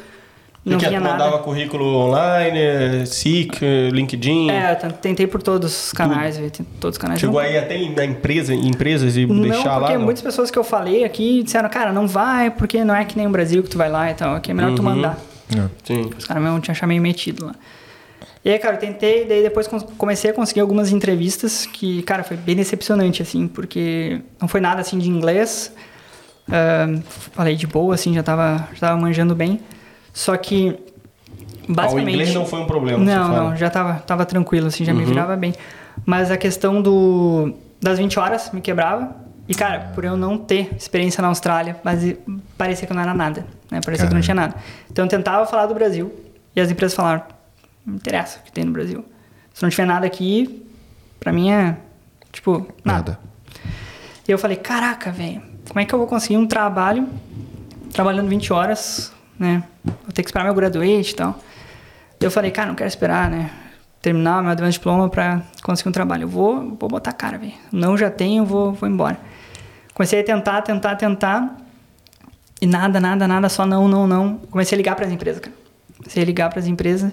não 0.64 0.74
Porque 0.78 0.86
vinha 0.88 1.00
tu 1.00 1.04
nada. 1.04 1.24
mandava 1.24 1.42
currículo 1.42 1.84
online, 1.84 3.06
SIC, 3.06 3.58
LinkedIn. 3.92 4.50
É, 4.50 4.74
tentei 4.74 5.26
por 5.26 5.42
todos 5.42 5.86
os 5.86 5.92
canais, 5.92 6.38
todos 6.80 6.96
os 6.96 6.98
canais. 6.98 7.18
Chegou 7.20 7.40
não, 7.40 7.48
aí 7.48 7.56
até 7.58 7.76
em- 7.76 7.94
na 7.94 8.04
empresa, 8.04 8.54
em 8.54 8.68
empresas 8.68 9.16
e 9.16 9.26
não, 9.26 9.40
deixar 9.42 9.74
lá? 9.76 9.80
porque 9.80 9.96
não? 9.98 10.04
muitas 10.04 10.22
pessoas 10.22 10.50
que 10.50 10.58
eu 10.58 10.64
falei 10.64 11.04
aqui 11.04 11.42
disseram, 11.42 11.68
cara, 11.68 11.92
não 11.92 12.06
vai, 12.06 12.50
porque 12.50 12.84
não 12.84 12.94
é 12.94 13.04
que 13.04 13.16
nem 13.16 13.26
o 13.26 13.30
Brasil 13.30 13.62
que 13.62 13.70
tu 13.70 13.78
vai 13.78 13.90
lá 13.90 14.10
e 14.10 14.14
tal. 14.14 14.34
Aqui 14.36 14.50
é 14.50 14.54
melhor 14.54 14.74
tu 14.74 14.82
Uhum. 14.82 14.94
mandar. 14.94 15.18
Sim. 15.84 16.10
Os 16.16 16.24
caras 16.26 16.42
mesmo 16.42 16.60
tinham 16.60 16.72
achado 16.72 16.88
meio 16.88 17.02
metido 17.02 17.46
lá. 17.46 17.54
E 18.44 18.50
aí, 18.50 18.58
cara, 18.58 18.74
eu 18.76 18.78
tentei, 18.80 19.24
daí 19.24 19.42
depois 19.42 19.66
comecei 19.96 20.30
a 20.30 20.34
conseguir 20.34 20.60
algumas 20.60 20.92
entrevistas 20.92 21.64
que, 21.64 22.02
cara, 22.02 22.22
foi 22.22 22.36
bem 22.36 22.54
decepcionante, 22.54 23.22
assim, 23.22 23.48
porque 23.48 24.20
não 24.38 24.46
foi 24.46 24.60
nada, 24.60 24.82
assim, 24.82 24.98
de 24.98 25.08
inglês. 25.08 25.72
Ahn, 26.46 27.00
falei 27.32 27.56
de 27.56 27.66
boa, 27.66 27.94
assim, 27.94 28.12
já 28.12 28.22
tava, 28.22 28.68
já 28.74 28.88
tava 28.88 29.00
manjando 29.00 29.34
bem. 29.34 29.60
Só 30.12 30.36
que, 30.36 30.76
Ah, 31.66 31.70
o 31.70 31.72
basicamente... 31.74 32.12
inglês 32.14 32.34
não 32.34 32.44
foi 32.44 32.60
um 32.60 32.66
problema, 32.66 32.98
Não. 33.02 33.28
Uhum. 33.30 33.36
não, 33.50 33.56
já 33.56 33.70
tava, 33.70 33.94
tava 34.00 34.26
tranquilo, 34.26 34.66
assim, 34.66 34.84
já 34.84 34.92
me 34.92 35.06
virava 35.06 35.34
bem. 35.36 35.54
Mas 36.04 36.30
a 36.30 36.36
questão 36.36 36.82
do, 36.82 37.54
das 37.80 37.98
20 37.98 38.18
horas 38.18 38.50
me 38.52 38.60
quebrava. 38.60 39.16
E, 39.48 39.54
cara, 39.54 39.90
por 39.94 40.04
eu 40.04 40.16
não 40.18 40.36
ter 40.36 40.70
experiência 40.76 41.22
na 41.22 41.28
Austrália, 41.28 41.76
mas 41.82 42.14
parecia 42.58 42.86
que 42.86 42.92
não 42.92 43.00
era 43.00 43.14
nada, 43.14 43.46
né? 43.70 43.80
Parecia 43.82 44.06
que 44.06 44.14
não 44.14 44.20
tinha 44.20 44.34
nada. 44.34 44.54
Então 44.90 45.04
eu 45.04 45.08
tentava 45.08 45.46
falar 45.46 45.66
do 45.66 45.74
Brasil 45.74 46.12
e 46.56 46.60
as 46.60 46.70
empresas 46.70 46.94
falaram, 46.94 47.22
não 47.86 47.96
interessa 47.96 48.40
o 48.40 48.42
que 48.42 48.52
tem 48.52 48.64
no 48.64 48.72
Brasil. 48.72 49.04
Se 49.52 49.62
não 49.62 49.70
tiver 49.70 49.86
nada 49.86 50.06
aqui, 50.06 50.66
pra 51.20 51.32
mim 51.32 51.50
é, 51.50 51.76
tipo, 52.32 52.66
nada. 52.84 53.12
Nada. 53.12 53.20
E 54.26 54.30
eu 54.32 54.38
falei, 54.38 54.56
caraca, 54.56 55.12
velho, 55.12 55.42
como 55.68 55.80
é 55.80 55.84
que 55.84 55.94
eu 55.94 55.98
vou 55.98 56.08
conseguir 56.08 56.38
um 56.38 56.46
trabalho 56.46 57.06
trabalhando 57.92 58.28
20 58.28 58.52
horas, 58.52 59.12
né? 59.38 59.62
Vou 59.84 60.12
ter 60.12 60.22
que 60.22 60.28
esperar 60.28 60.44
meu 60.44 60.54
graduate 60.54 61.12
e 61.12 61.14
tal. 61.14 61.38
Eu 62.20 62.30
falei, 62.30 62.50
cara, 62.50 62.68
não 62.68 62.74
quero 62.74 62.88
esperar, 62.88 63.30
né? 63.30 63.50
Terminar 64.00 64.42
meu 64.42 64.50
advanced 64.50 64.78
diploma 64.78 65.08
pra 65.10 65.42
conseguir 65.62 65.90
um 65.90 65.92
trabalho. 65.92 66.22
Eu 66.22 66.28
vou, 66.28 66.76
vou 66.80 66.88
botar 66.88 67.12
cara, 67.12 67.36
velho. 67.36 67.52
Não 67.70 67.96
já 67.98 68.10
tenho, 68.10 68.44
vou, 68.46 68.72
vou 68.72 68.88
embora. 68.88 69.18
Comecei 69.92 70.20
a 70.20 70.24
tentar, 70.24 70.62
tentar, 70.62 70.96
tentar. 70.96 71.56
E 72.60 72.66
nada, 72.66 72.98
nada, 72.98 73.28
nada, 73.28 73.48
só 73.50 73.66
não, 73.66 73.86
não, 73.86 74.06
não. 74.06 74.38
Comecei 74.50 74.74
a 74.74 74.78
ligar 74.78 74.96
para 74.96 75.06
as 75.06 75.12
empresas, 75.12 75.40
cara. 75.40 75.54
Comecei 75.98 76.22
a 76.22 76.26
ligar 76.26 76.50
para 76.50 76.60
as 76.60 76.66
empresas. 76.66 77.12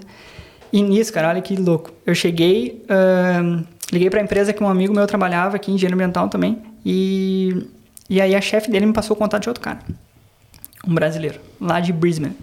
E 0.72 0.82
nisso, 0.82 1.12
cara, 1.12 1.28
olha 1.28 1.42
que 1.42 1.54
louco. 1.54 1.90
Eu 2.06 2.14
cheguei, 2.14 2.82
ahn, 2.88 3.62
liguei 3.92 4.08
para 4.08 4.20
a 4.20 4.24
empresa 4.24 4.52
que 4.52 4.62
um 4.62 4.68
amigo 4.68 4.94
meu 4.94 5.06
trabalhava 5.06 5.56
aqui, 5.56 5.70
engenheiro 5.70 5.94
ambiental 5.94 6.28
também. 6.28 6.62
E, 6.84 7.66
e 8.08 8.20
aí 8.20 8.34
a 8.34 8.40
chefe 8.40 8.70
dele 8.70 8.86
me 8.86 8.92
passou 8.92 9.14
o 9.14 9.18
contato 9.18 9.42
de 9.42 9.48
outro 9.48 9.62
cara. 9.62 9.80
Um 10.86 10.94
brasileiro, 10.94 11.38
lá 11.60 11.78
de 11.78 11.92
Brisbane. 11.92 12.36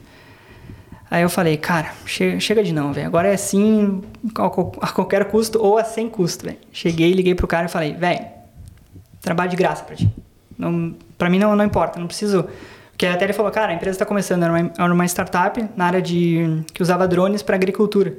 Aí 1.12 1.24
eu 1.24 1.30
falei, 1.30 1.58
cara, 1.58 1.92
chega, 2.06 2.40
chega 2.40 2.64
de 2.64 2.72
não, 2.72 2.94
velho. 2.94 3.08
Agora 3.08 3.28
é 3.28 3.34
assim, 3.34 4.02
a 4.80 4.92
qualquer 4.92 5.26
custo 5.26 5.60
ou 5.60 5.80
a 5.80 5.84
sem 5.84 6.08
custo, 6.08 6.46
velho. 6.46 6.58
Cheguei, 6.72 7.12
liguei 7.12 7.34
pro 7.34 7.48
cara 7.48 7.66
e 7.66 7.70
falei, 7.70 7.94
velho, 7.94 8.26
trabalho 9.20 9.50
de 9.50 9.56
graça 9.56 9.84
pra 9.84 9.96
ti. 9.96 10.08
Não, 10.56 10.94
pra 11.18 11.30
mim 11.30 11.40
não, 11.40 11.56
não 11.56 11.66
importa, 11.66 12.00
não 12.00 12.06
preciso. 12.06 12.48
Porque 13.00 13.08
até 13.08 13.24
ele 13.24 13.32
falou, 13.32 13.50
cara, 13.50 13.72
a 13.72 13.76
empresa 13.76 13.96
está 13.96 14.06
começando, 14.06 14.44
era 14.44 14.52
uma, 14.52 14.72
era 14.78 14.94
uma 14.94 15.06
startup 15.06 15.66
na 15.74 15.86
área 15.86 16.02
de. 16.02 16.66
que 16.74 16.84
usava 16.84 17.08
drones 17.08 17.42
para 17.42 17.56
agricultura. 17.56 18.14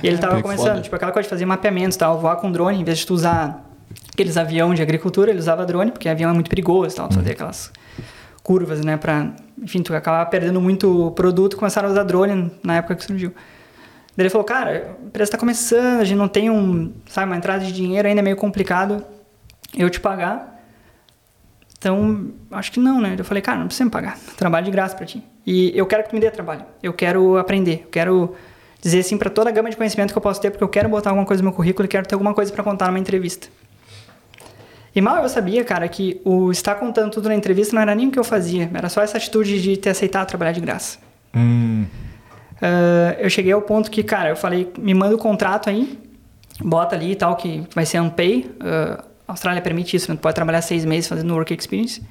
e 0.00 0.06
ele 0.06 0.18
tava 0.18 0.36
que 0.36 0.42
começando, 0.42 0.68
foda. 0.68 0.82
tipo, 0.82 0.94
aquela 0.94 1.10
coisa 1.10 1.26
de 1.26 1.30
fazer 1.30 1.44
mapeamentos 1.44 1.96
tal, 1.96 2.16
voar 2.16 2.36
com 2.36 2.52
drone, 2.52 2.80
em 2.80 2.84
vez 2.84 2.98
de 2.98 3.06
tu 3.08 3.14
usar 3.14 3.68
aqueles 4.12 4.36
aviões 4.36 4.76
de 4.76 4.82
agricultura, 4.82 5.32
ele 5.32 5.40
usava 5.40 5.66
drone, 5.66 5.90
porque 5.90 6.08
avião 6.08 6.30
é 6.30 6.32
muito 6.32 6.48
perigoso 6.48 6.94
tal, 6.94 7.08
tu 7.08 7.16
fazer 7.16 7.32
aquelas 7.32 7.72
curvas, 8.44 8.84
né, 8.84 8.96
pra. 8.96 9.32
Enfim, 9.60 9.82
tu 9.82 9.92
acabava 9.92 10.30
perdendo 10.30 10.60
muito 10.60 11.10
produto, 11.16 11.56
começaram 11.56 11.88
a 11.88 11.90
usar 11.90 12.04
drone 12.04 12.52
na 12.62 12.76
época 12.76 12.94
que 12.94 13.04
surgiu. 13.04 13.34
Daí 14.16 14.26
ele 14.26 14.30
falou, 14.30 14.44
cara, 14.44 14.94
a 15.02 15.06
empresa 15.06 15.30
está 15.30 15.38
começando, 15.38 16.02
a 16.02 16.04
gente 16.04 16.18
não 16.18 16.28
tem 16.28 16.48
um, 16.50 16.92
sabe, 17.08 17.26
uma 17.26 17.36
entrada 17.36 17.64
de 17.64 17.72
dinheiro 17.72 18.06
ainda 18.06 18.20
é 18.20 18.22
meio 18.22 18.36
complicado 18.36 19.04
eu 19.76 19.90
te 19.90 19.98
pagar. 19.98 20.56
Então, 21.78 22.32
acho 22.50 22.72
que 22.72 22.80
não, 22.80 23.00
né? 23.00 23.14
Eu 23.16 23.24
falei, 23.24 23.40
cara, 23.40 23.58
não 23.58 23.66
precisa 23.66 23.84
me 23.84 23.90
pagar. 23.90 24.18
Trabalho 24.36 24.64
de 24.66 24.70
graça 24.72 24.96
pra 24.96 25.06
ti. 25.06 25.22
E 25.46 25.72
eu 25.78 25.86
quero 25.86 26.02
que 26.02 26.10
tu 26.10 26.14
me 26.14 26.20
dê 26.20 26.30
trabalho. 26.30 26.64
Eu 26.82 26.92
quero 26.92 27.36
aprender. 27.38 27.82
Eu 27.84 27.90
quero 27.90 28.34
dizer 28.82 29.02
sim 29.04 29.16
para 29.16 29.30
toda 29.30 29.48
a 29.50 29.52
gama 29.52 29.70
de 29.70 29.76
conhecimento 29.76 30.12
que 30.12 30.18
eu 30.18 30.22
posso 30.22 30.40
ter, 30.40 30.50
porque 30.50 30.64
eu 30.64 30.68
quero 30.68 30.88
botar 30.88 31.10
alguma 31.10 31.24
coisa 31.26 31.42
no 31.42 31.48
meu 31.48 31.56
currículo 31.56 31.86
e 31.86 31.88
quero 31.88 32.06
ter 32.06 32.14
alguma 32.14 32.34
coisa 32.34 32.52
para 32.52 32.64
contar 32.64 32.86
numa 32.88 32.98
entrevista. 32.98 33.48
E 34.94 35.00
mal 35.00 35.22
eu 35.22 35.28
sabia, 35.28 35.62
cara, 35.64 35.86
que 35.88 36.20
o 36.24 36.50
estar 36.50 36.74
contando 36.74 37.12
tudo 37.12 37.28
na 37.28 37.34
entrevista 37.34 37.74
não 37.74 37.82
era 37.82 37.94
nem 37.94 38.08
o 38.08 38.10
que 38.10 38.18
eu 38.18 38.24
fazia. 38.24 38.68
Era 38.74 38.88
só 38.88 39.00
essa 39.00 39.16
atitude 39.16 39.62
de 39.62 39.76
ter 39.76 39.90
aceitado 39.90 40.26
trabalhar 40.26 40.52
de 40.52 40.60
graça. 40.60 40.98
Hum, 41.34 41.86
Ah, 42.60 43.14
eu 43.20 43.30
cheguei 43.30 43.52
ao 43.52 43.62
ponto 43.62 43.88
que, 43.90 44.02
cara, 44.02 44.30
eu 44.30 44.36
falei, 44.36 44.72
me 44.76 44.92
manda 44.94 45.14
o 45.14 45.18
contrato 45.18 45.70
aí, 45.70 45.96
bota 46.60 46.96
ali 46.96 47.12
e 47.12 47.16
tal, 47.16 47.36
que 47.36 47.62
vai 47.72 47.86
ser 47.86 48.00
unpay. 48.00 48.50
Uh, 48.60 49.07
a 49.28 49.32
Austrália 49.32 49.60
permite 49.62 49.94
isso, 49.94 50.10
né? 50.10 50.16
Tu 50.16 50.20
pode 50.20 50.34
trabalhar 50.34 50.62
seis 50.62 50.84
meses 50.84 51.06
fazendo 51.08 51.32
work 51.34 51.54
experience. 51.54 52.02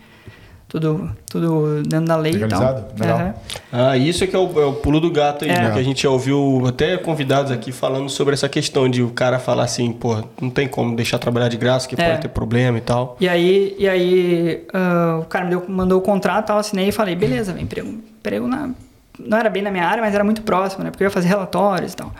Tudo, 0.69 1.09
tudo 1.31 1.81
dentro 1.83 2.07
da 2.07 2.17
lei 2.17 2.33
Legalizado? 2.33 2.79
e 2.93 2.97
tal. 2.97 3.07
Legal. 3.07 3.19
Aham. 3.19 3.33
Ah, 3.71 3.97
isso 3.97 4.21
é 4.25 4.27
que 4.27 4.35
é 4.35 4.39
o, 4.39 4.61
é 4.61 4.65
o 4.65 4.73
pulo 4.73 4.99
do 4.99 5.09
gato 5.09 5.45
aí, 5.45 5.49
É. 5.51 5.61
né? 5.61 5.71
Que 5.71 5.79
a 5.79 5.83
gente 5.83 6.03
já 6.03 6.09
ouviu 6.09 6.65
até 6.67 6.97
convidados 6.97 7.53
aqui 7.53 7.71
falando 7.71 8.09
sobre 8.09 8.33
essa 8.33 8.49
questão 8.49 8.89
de 8.89 9.01
o 9.01 9.09
cara 9.11 9.39
falar 9.39 9.63
assim, 9.63 9.93
pô, 9.93 10.21
não 10.41 10.49
tem 10.49 10.67
como 10.67 10.93
deixar 10.93 11.19
trabalhar 11.19 11.47
de 11.47 11.55
graça, 11.55 11.87
que 11.87 11.95
É. 11.99 12.09
pode 12.09 12.21
ter 12.23 12.27
problema 12.27 12.77
e 12.77 12.81
tal. 12.81 13.15
E 13.17 13.29
aí, 13.29 13.77
e 13.79 13.87
aí 13.87 14.67
ah, 14.73 15.19
o 15.21 15.25
cara 15.25 15.45
me 15.45 15.51
deu, 15.51 15.63
mandou 15.69 15.99
o 15.99 16.01
contrato, 16.01 16.47
tal, 16.47 16.57
assinei 16.59 16.89
e 16.89 16.91
falei, 16.91 17.15
beleza, 17.15 17.53
vem 17.53 17.63
emprego, 17.63 17.87
emprego 18.19 18.45
na, 18.45 18.69
não 19.17 19.37
era 19.37 19.49
bem 19.49 19.63
na 19.63 19.71
minha 19.71 19.85
área, 19.85 20.03
mas 20.03 20.13
era 20.13 20.23
muito 20.25 20.41
próximo, 20.41 20.83
né? 20.83 20.91
Porque 20.91 21.01
eu 21.01 21.07
ia 21.07 21.11
fazer 21.11 21.29
relatórios 21.29 21.93
e 21.93 21.95
tal. 21.95 22.11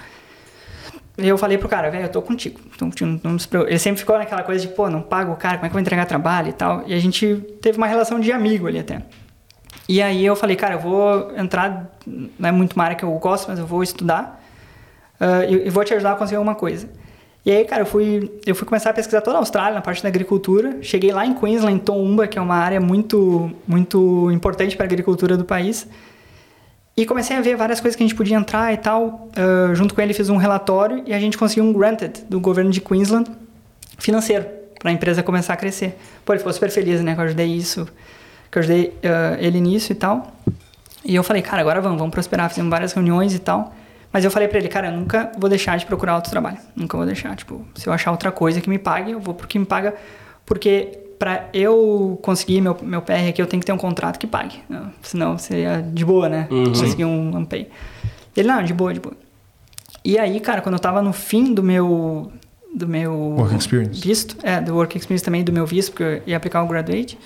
E 1.18 1.28
eu 1.28 1.38
falei 1.38 1.58
pro 1.58 1.68
cara, 1.68 1.90
velho, 1.90 2.06
eu 2.06 2.10
tô 2.10 2.22
contigo. 2.22 2.60
Então, 2.76 2.92
não, 3.02 3.20
não 3.24 3.40
se 3.40 3.48
preocupe. 3.48 3.72
Ele 3.72 3.80
sempre 3.80 4.00
ficou 4.00 4.18
naquela 4.18 4.44
coisa 4.44 4.66
de, 4.66 4.72
pô, 4.72 4.88
não 4.88 5.02
pago 5.02 5.32
o 5.32 5.36
cara, 5.36 5.58
como 5.58 5.66
é 5.66 5.70
que 5.70 5.72
eu 5.72 5.74
vou 5.74 5.82
entregar 5.82 6.06
trabalho 6.06 6.50
e 6.50 6.54
tal. 6.54 6.84
E 6.86 6.94
a 6.94 7.00
gente 7.00 7.44
teve 7.60 7.78
uma 7.78 7.88
relação 7.88 8.20
de 8.20 8.32
amigo 8.32 8.68
ali 8.68 8.78
até. 8.78 9.02
E 9.90 10.02
aí 10.02 10.24
eu 10.24 10.36
falei, 10.36 10.56
cara, 10.56 10.76
eu 10.76 10.80
vou 10.80 11.36
entrar, 11.36 11.98
não 12.06 12.50
é 12.50 12.52
muito 12.52 12.74
uma 12.74 12.84
área 12.84 12.96
que 12.96 13.04
eu 13.04 13.12
gosto, 13.14 13.48
mas 13.48 13.58
eu 13.58 13.66
vou 13.66 13.82
estudar 13.82 14.44
uh, 15.20 15.50
e, 15.50 15.68
e, 15.68 15.70
vou 15.70 15.84
te 15.84 15.94
ajudar 15.94 16.12
a 16.12 16.16
conseguir 16.16 16.36
alguma 16.36 16.56
coisa. 16.56 16.90
E 17.46 17.52
aí, 17.52 17.64
cara, 17.64 17.84
eu 17.84 17.86
fui, 17.86 18.30
eu 18.46 18.54
fui 18.54 18.68
começar 18.68 18.90
a 18.90 18.94
pesquisar 18.94 19.22
toda 19.22 19.38
a 19.38 19.40
Austrália, 19.40 19.74
na 19.74 19.82
parte 19.82 20.04
da 20.04 20.10
agricultura. 20.10 20.80
Cheguei 20.82 21.14
lá 21.14 21.26
em 21.26 21.34
Queensland, 21.34 21.78
em 21.78 21.80
Toowoomba, 21.80 22.28
que 22.28 22.38
é 22.38 22.42
uma 22.42 22.58
área 22.58 22.82
muito, 22.82 23.50
muito 23.66 24.30
importante 24.32 24.76
para 24.76 24.86
a 24.86 24.88
agricultura 24.88 25.38
do 25.38 25.46
país. 25.46 25.88
E 26.98 27.06
comecei 27.06 27.38
a 27.38 27.42
ver 27.42 27.56
várias 27.56 27.80
coisas 27.80 27.96
que 27.96 28.02
a 28.02 28.08
gente 28.08 28.16
podia 28.16 28.36
entrar 28.36 28.74
e 28.74 28.78
tal. 28.78 29.30
Uh, 29.38 29.76
junto 29.76 29.94
com 29.94 30.02
ele 30.02 30.16
fiz 30.16 30.30
um 30.30 30.38
relatório 30.38 31.04
e 31.06 31.14
a 31.14 31.20
gente 31.20 31.38
conseguiu 31.38 31.64
um 31.64 31.72
granted 31.72 32.24
do 32.28 32.40
governo 32.40 32.72
de 32.72 32.82
Queensland 32.82 33.30
financeiro 34.00 34.48
para 34.80 34.90
a 34.90 34.94
empresa 34.94 35.22
começar 35.22 35.54
a 35.54 35.58
crescer. 35.58 35.96
Pô, 36.26 36.34
ele 36.34 36.40
ficou 36.40 36.52
super 36.52 36.72
feliz, 36.72 37.00
né, 37.02 37.14
que 37.14 37.22
eu 37.22 37.26
ajudei 37.26 37.46
isso, 37.46 37.88
que 38.50 38.58
eu 38.58 38.62
ajudei 38.62 38.88
uh, 38.88 39.38
ele 39.40 39.62
nisso 39.62 39.92
e 39.92 39.96
tal. 39.96 40.34
E 41.06 41.14
eu 41.14 41.24
falei, 41.24 41.44
cara, 41.44 41.62
agora 41.62 41.80
vamos, 41.80 42.00
vamos 42.00 42.12
prosperar. 42.12 42.50
Fizemos 42.50 42.72
várias 42.72 42.94
reuniões 42.94 43.36
e 43.36 43.40
tal. 43.40 43.76
Mas 44.12 44.26
eu 44.26 44.32
falei 44.32 44.48
para 44.48 44.58
ele, 44.58 44.68
cara, 44.68 44.88
eu 44.88 44.94
nunca 44.94 45.32
vou 45.38 45.50
deixar 45.52 45.78
de 45.78 45.86
procurar 45.86 46.16
outro 46.16 46.32
trabalho. 46.32 46.58
Nunca 46.76 46.98
vou 46.98 47.06
deixar. 47.06 47.36
Tipo, 47.36 47.64
se 47.76 47.86
eu 47.86 47.94
achar 47.94 48.10
outra 48.10 48.32
coisa 48.32 48.60
que 48.60 48.70
me 48.70 48.80
pague, 48.80 49.12
eu 49.12 49.20
vou 49.20 49.36
porque 49.36 49.60
me 49.60 49.66
paga. 49.66 49.94
Porque 50.44 50.98
para 51.18 51.50
eu 51.54 52.20
conseguir 52.22 52.62
meu, 52.62 52.78
meu 52.82 53.02
PR 53.02 53.30
aqui, 53.30 53.42
eu 53.42 53.48
tenho 53.48 53.60
que 53.60 53.66
ter 53.66 53.74
um 53.74 53.78
contrato 53.78 54.20
que 54.20 54.28
pague. 54.28 54.62
Não, 54.70 54.92
senão 55.02 55.38
seria 55.38 55.82
de 55.82 56.06
boa, 56.06 56.30
né? 56.30 56.48
Uhum. 56.52 56.66
Conseguir 56.66 57.06
um 57.06 57.36
Ampay. 57.36 57.68
Ele, 58.36 58.48
não, 58.48 58.64
de 58.64 58.74
boa, 58.74 58.94
de 58.94 59.00
boa. 59.00 59.16
E 60.06 60.18
aí, 60.18 60.40
cara, 60.40 60.62
quando 60.62 60.76
eu 60.76 60.80
tava 60.80 61.02
no 61.02 61.12
fim 61.12 61.54
do 61.54 61.64
meu 61.64 62.32
do 62.74 62.88
meu 62.88 63.12
work 63.12 63.56
experience. 63.56 64.00
visto, 64.00 64.38
é, 64.44 64.62
do 64.62 64.76
work 64.76 64.96
experience 64.96 65.24
também 65.24 65.44
do 65.44 65.52
meu 65.52 65.66
visto, 65.66 65.92
porque 65.92 66.04
eu 66.04 66.22
ia 66.28 66.38
aplicar 66.38 66.62
o 66.64 66.68
graduate, 66.68 67.18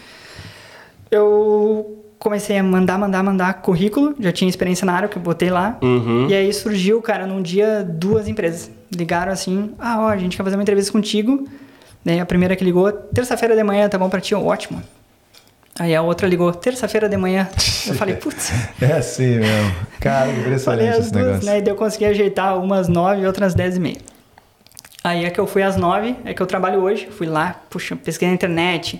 eu 1.10 2.06
comecei 2.18 2.58
a 2.58 2.64
mandar, 2.64 2.98
mandar, 2.98 3.22
mandar 3.24 3.54
currículo, 3.56 4.16
já 4.20 4.32
tinha 4.32 4.48
experiência 4.48 4.86
na 4.86 4.94
área 4.94 5.10
que 5.10 5.18
eu 5.18 5.22
botei 5.22 5.50
lá. 5.50 5.78
Uhum. 5.82 6.28
E 6.30 6.34
aí 6.34 6.54
surgiu, 6.54 7.02
cara, 7.02 7.28
num 7.28 7.42
dia 7.42 7.84
duas 7.84 8.28
empresas 8.28 8.72
ligaram 8.96 9.32
assim: 9.32 9.72
"Ah, 9.78 10.00
ó, 10.02 10.08
a 10.08 10.18
gente 10.18 10.38
quer 10.38 10.44
fazer 10.44 10.56
uma 10.56 10.62
entrevista 10.62 10.92
contigo". 10.92 11.46
Daí 12.03 12.19
a 12.19 12.26
primeira 12.26 12.56
que 12.56 12.64
ligou, 12.64 12.91
terça-feira 12.91 13.56
de 13.56 13.64
manhã, 13.64 13.88
tá 13.88 13.98
bom 13.98 14.10
pra 14.10 14.19
ti? 14.19 14.34
Ótimo. 14.34 14.82
Aí 15.80 15.95
a 15.95 16.02
outra 16.02 16.28
ligou, 16.28 16.52
terça-feira 16.52 17.07
de 17.07 17.15
manhã. 17.15 17.48
Eu 17.88 17.94
falei, 17.95 18.15
putz. 18.18 18.52
É 18.82 18.94
assim 18.94 19.40
mesmo. 19.40 19.76
Cara, 19.99 20.32
impressionante 20.32 20.99
esse 20.99 21.11
duas, 21.11 21.26
negócio. 21.26 21.45
Né? 21.45 21.57
E 21.60 21.61
daí 21.61 21.72
eu 21.72 21.78
consegui 21.78 22.06
ajeitar 22.06 22.57
umas 22.60 22.88
nove 22.88 23.22
e 23.22 23.26
outras 23.26 23.53
dez 23.53 23.78
e 23.78 23.80
meia. 23.80 23.98
Aí 25.03 25.26
é 25.26 25.30
que 25.30 25.40
eu 25.40 25.48
fui 25.48 25.64
às 25.64 25.76
nove, 25.76 26.15
é 26.26 26.34
que 26.34 26.41
eu 26.41 26.45
trabalho 26.45 26.82
hoje. 26.82 27.07
Fui 27.10 27.26
lá, 27.26 27.60
puxa, 27.69 27.95
pesquei 27.95 28.28
na 28.28 28.34
internet, 28.34 28.99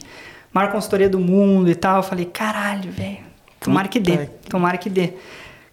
maior 0.52 0.72
consultoria 0.72 1.10
do 1.10 1.20
mundo 1.20 1.70
e 1.70 1.76
tal. 1.76 1.98
Eu 1.98 2.04
falei, 2.04 2.26
caralho, 2.26 2.92
velho, 2.92 3.20
tomara 3.60 3.88
que 3.88 4.00
dê, 4.00 4.26
tomara 4.50 4.78
que 4.78 4.90
dê. 4.90 5.14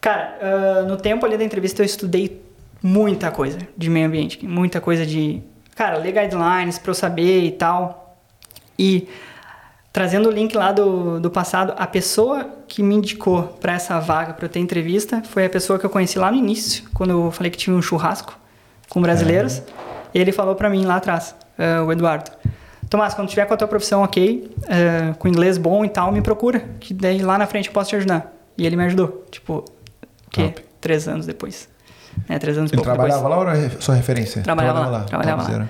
Cara, 0.00 0.38
uh, 0.40 0.88
no 0.88 0.96
tempo 0.96 1.24
ali 1.24 1.36
da 1.36 1.44
entrevista 1.44 1.82
eu 1.82 1.86
estudei 1.86 2.42
muita 2.82 3.30
coisa 3.30 3.58
de 3.76 3.88
meio 3.88 4.06
ambiente, 4.06 4.44
muita 4.46 4.80
coisa 4.80 5.06
de 5.06 5.42
cara, 5.78 5.96
ler 5.96 6.10
guidelines 6.10 6.76
para 6.76 6.90
eu 6.90 6.94
saber 6.94 7.44
e 7.44 7.52
tal. 7.52 8.16
E 8.76 9.08
trazendo 9.92 10.28
o 10.28 10.32
link 10.32 10.56
lá 10.56 10.72
do, 10.72 11.20
do 11.20 11.30
passado, 11.30 11.72
a 11.78 11.86
pessoa 11.86 12.48
que 12.66 12.82
me 12.82 12.96
indicou 12.96 13.44
para 13.60 13.74
essa 13.74 14.00
vaga, 14.00 14.32
para 14.32 14.46
eu 14.46 14.48
ter 14.48 14.58
entrevista, 14.58 15.22
foi 15.22 15.46
a 15.46 15.48
pessoa 15.48 15.78
que 15.78 15.86
eu 15.86 15.90
conheci 15.90 16.18
lá 16.18 16.32
no 16.32 16.36
início, 16.36 16.82
quando 16.92 17.10
eu 17.10 17.30
falei 17.30 17.48
que 17.52 17.56
tinha 17.56 17.76
um 17.76 17.80
churrasco 17.80 18.36
com 18.88 19.00
brasileiros. 19.00 19.58
É. 19.58 19.62
Ele 20.12 20.32
falou 20.32 20.56
para 20.56 20.68
mim 20.68 20.84
lá 20.84 20.96
atrás, 20.96 21.32
uh, 21.56 21.84
o 21.84 21.92
Eduardo. 21.92 22.28
Tomás, 22.90 23.14
quando 23.14 23.28
tiver 23.28 23.46
com 23.46 23.54
a 23.54 23.56
tua 23.56 23.68
profissão 23.68 24.02
ok, 24.02 24.50
uh, 24.58 25.16
com 25.16 25.28
inglês 25.28 25.58
bom 25.58 25.84
e 25.84 25.88
tal, 25.88 26.10
me 26.10 26.20
procura, 26.20 26.60
que 26.80 26.92
daí 26.92 27.20
lá 27.20 27.38
na 27.38 27.46
frente 27.46 27.68
eu 27.68 27.72
posso 27.72 27.90
te 27.90 27.96
ajudar. 27.96 28.32
E 28.56 28.66
ele 28.66 28.74
me 28.74 28.84
ajudou, 28.84 29.24
tipo, 29.30 29.58
o 29.58 30.30
quê? 30.30 30.54
Três 30.80 31.06
anos 31.06 31.24
depois. 31.24 31.68
É, 32.28 32.38
três 32.38 32.56
anos 32.56 32.70
trabalhava 32.70 33.08
depois. 33.08 33.22
lá 33.22 33.38
ou 33.38 33.48
era 33.48 33.80
sua 33.80 33.94
referência? 33.94 34.42
Trabalhava, 34.42 34.80
trabalhava 34.80 34.98
lá. 34.98 35.04
Trabalhava 35.04 35.58
lá. 35.58 35.68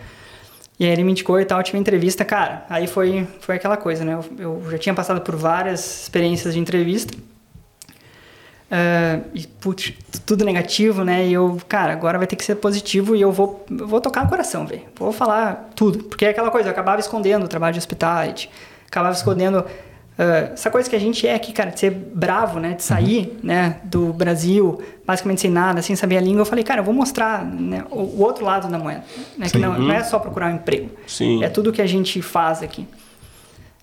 E 0.78 0.84
aí 0.84 0.92
ele 0.92 1.02
me 1.02 1.10
indicou 1.10 1.40
e 1.40 1.44
tal, 1.44 1.60
tive 1.62 1.76
entrevista, 1.76 2.24
cara. 2.24 2.64
Aí 2.70 2.86
foi, 2.86 3.26
foi 3.40 3.56
aquela 3.56 3.76
coisa, 3.76 4.04
né? 4.04 4.14
Eu, 4.38 4.62
eu 4.62 4.70
já 4.70 4.78
tinha 4.78 4.94
passado 4.94 5.20
por 5.20 5.34
várias 5.34 6.02
experiências 6.02 6.54
de 6.54 6.60
entrevista. 6.60 7.16
Uh, 8.70 9.24
e, 9.32 9.46
putz, 9.46 9.94
tudo 10.26 10.44
negativo, 10.44 11.02
né? 11.02 11.26
E 11.26 11.32
eu, 11.32 11.58
cara, 11.66 11.92
agora 11.92 12.18
vai 12.18 12.26
ter 12.26 12.36
que 12.36 12.44
ser 12.44 12.54
positivo 12.56 13.16
e 13.16 13.20
eu 13.20 13.32
vou, 13.32 13.64
eu 13.70 13.88
vou 13.88 14.00
tocar 14.00 14.22
no 14.22 14.30
coração, 14.30 14.66
velho. 14.66 14.82
Vou 14.94 15.10
falar 15.10 15.70
tudo. 15.74 16.04
Porque 16.04 16.26
é 16.26 16.28
aquela 16.28 16.50
coisa, 16.50 16.68
eu 16.68 16.72
acabava 16.72 17.00
escondendo 17.00 17.44
o 17.44 17.48
trabalho 17.48 17.72
de 17.72 17.78
hospitality, 17.78 18.48
acabava 18.86 19.14
escondendo 19.14 19.64
Uh, 20.18 20.52
essa 20.52 20.68
coisa 20.68 20.90
que 20.90 20.96
a 20.96 20.98
gente 20.98 21.24
é 21.28 21.34
aqui, 21.34 21.52
cara, 21.52 21.70
de 21.70 21.78
ser 21.78 21.90
bravo, 21.90 22.58
né? 22.58 22.74
De 22.74 22.82
sair, 22.82 23.28
uhum. 23.28 23.38
né? 23.44 23.80
Do 23.84 24.12
Brasil, 24.12 24.82
basicamente 25.06 25.42
sem 25.42 25.50
nada, 25.50 25.80
sem 25.80 25.94
saber 25.94 26.16
a 26.16 26.20
língua. 26.20 26.40
Eu 26.40 26.46
falei, 26.46 26.64
cara, 26.64 26.80
eu 26.80 26.84
vou 26.84 26.92
mostrar 26.92 27.44
né, 27.44 27.84
o, 27.88 28.00
o, 28.00 28.22
outro 28.22 28.44
lado 28.44 28.68
da 28.68 28.76
moeda. 28.76 29.04
Né? 29.36 29.48
Que 29.48 29.58
não, 29.58 29.78
não, 29.78 29.92
é 29.92 30.02
só 30.02 30.18
procurar 30.18 30.50
um 30.50 30.56
emprego. 30.56 30.90
Sim. 31.06 31.44
É 31.44 31.48
tudo 31.48 31.72
que 31.72 31.80
a 31.80 31.86
gente 31.86 32.20
faz 32.20 32.64
aqui. 32.64 32.84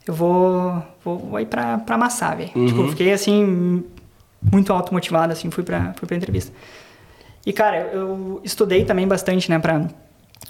Eu 0.06 0.14
vou, 0.14 0.84
vou, 1.06 1.18
vou 1.20 1.40
ir 1.40 1.46
pra, 1.46 1.78
pra 1.78 1.96
amassar, 1.96 2.36
velho. 2.36 2.52
Uhum. 2.54 2.66
Tipo, 2.66 2.88
fiquei, 2.90 3.14
assim, 3.14 3.86
muito 4.42 4.74
automotivado, 4.74 5.32
assim, 5.32 5.50
fui 5.50 5.64
pra, 5.64 5.94
fui 5.96 6.06
pra 6.06 6.18
entrevista. 6.18 6.52
E, 7.46 7.54
cara, 7.54 7.78
eu 7.94 8.42
estudei 8.44 8.84
também 8.84 9.08
bastante, 9.08 9.50
né? 9.50 9.58
Pra, 9.58 9.88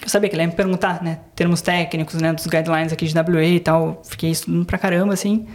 eu 0.02 0.10
sabia 0.10 0.30
que 0.30 0.36
ele 0.36 0.42
ia 0.42 0.48
me 0.48 0.56
perguntar, 0.56 1.04
né? 1.04 1.20
Termos 1.36 1.62
técnicos, 1.62 2.20
né? 2.20 2.34
Dos 2.34 2.48
guidelines 2.48 2.92
aqui 2.92 3.06
de 3.06 3.16
WA 3.16 3.44
e 3.44 3.60
tal. 3.60 4.02
Fiquei 4.04 4.32
estudando 4.32 4.66
pra 4.66 4.80
caramba, 4.80 5.14
assim. 5.14 5.46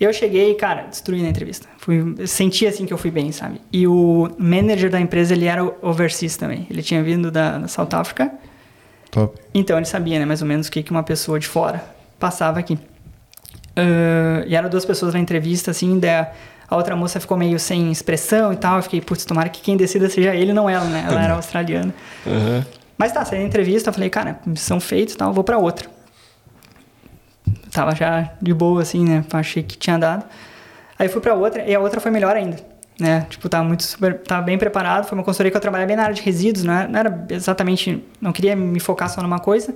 Eu 0.00 0.12
cheguei, 0.12 0.54
cara, 0.54 0.82
destruí 0.82 1.22
na 1.22 1.28
entrevista. 1.28 1.66
Fui, 1.78 2.14
senti 2.26 2.66
assim 2.66 2.86
que 2.86 2.92
eu 2.92 2.98
fui 2.98 3.10
bem, 3.10 3.32
sabe? 3.32 3.60
E 3.72 3.84
o 3.86 4.30
manager 4.38 4.90
da 4.90 5.00
empresa, 5.00 5.34
ele 5.34 5.46
era 5.46 5.64
overseas 5.82 6.36
também. 6.36 6.68
Ele 6.70 6.82
tinha 6.82 7.02
vindo 7.02 7.32
da, 7.32 7.58
da 7.58 7.68
South 7.68 7.88
Africa. 7.92 8.30
Top. 9.10 9.36
Então 9.52 9.76
ele 9.76 9.86
sabia, 9.86 10.20
né, 10.20 10.24
mais 10.24 10.40
ou 10.40 10.46
menos 10.46 10.68
o 10.68 10.70
que, 10.70 10.84
que 10.84 10.92
uma 10.92 11.02
pessoa 11.02 11.40
de 11.40 11.48
fora 11.48 11.84
passava 12.18 12.60
aqui. 12.60 12.74
Uh, 12.74 14.46
e 14.46 14.54
eram 14.54 14.68
duas 14.68 14.84
pessoas 14.84 15.14
na 15.14 15.20
entrevista, 15.20 15.72
assim, 15.72 15.98
daí 15.98 16.26
a 16.70 16.76
outra 16.76 16.94
moça 16.94 17.18
ficou 17.18 17.36
meio 17.36 17.58
sem 17.58 17.90
expressão 17.90 18.52
e 18.52 18.56
tal. 18.56 18.76
Eu 18.76 18.82
fiquei, 18.84 19.00
putz, 19.00 19.24
tomara 19.24 19.48
que 19.48 19.60
quem 19.60 19.76
decida 19.76 20.08
seja 20.08 20.32
ele, 20.32 20.52
não 20.52 20.70
ela, 20.70 20.84
né? 20.84 21.06
Ela 21.08 21.24
era 21.24 21.34
australiana. 21.34 21.92
Uhum. 22.24 22.62
Mas 22.96 23.10
tá, 23.10 23.24
saí 23.24 23.40
da 23.40 23.44
entrevista, 23.44 23.90
eu 23.90 23.94
falei, 23.94 24.10
cara, 24.10 24.38
missão 24.46 24.78
feita 24.78 25.12
e 25.12 25.16
tal, 25.16 25.32
vou 25.32 25.42
para 25.42 25.58
outra 25.58 25.97
tava 27.78 27.94
já 27.94 28.32
de 28.42 28.52
boa, 28.52 28.82
assim, 28.82 29.04
né? 29.04 29.24
Achei 29.32 29.62
que 29.62 29.78
tinha 29.78 29.96
dado. 29.96 30.24
Aí 30.98 31.08
fui 31.08 31.20
pra 31.20 31.34
outra, 31.34 31.62
e 31.62 31.72
a 31.72 31.78
outra 31.78 32.00
foi 32.00 32.10
melhor 32.10 32.34
ainda, 32.34 32.56
né? 32.98 33.24
Tipo, 33.30 33.48
tava 33.48 33.62
muito 33.62 33.84
super, 33.84 34.18
tava 34.18 34.42
bem 34.42 34.58
preparado. 34.58 35.06
Foi 35.06 35.16
uma 35.16 35.22
consultoria 35.22 35.52
que 35.52 35.56
eu 35.56 35.60
trabalhava 35.60 35.86
bem 35.86 35.96
na 35.96 36.02
área 36.02 36.14
de 36.14 36.22
resíduos, 36.22 36.64
não 36.64 36.74
era, 36.74 36.88
não 36.88 36.98
era 36.98 37.26
exatamente, 37.30 38.04
não 38.20 38.32
queria 38.32 38.56
me 38.56 38.80
focar 38.80 39.08
só 39.08 39.22
numa 39.22 39.38
coisa. 39.38 39.72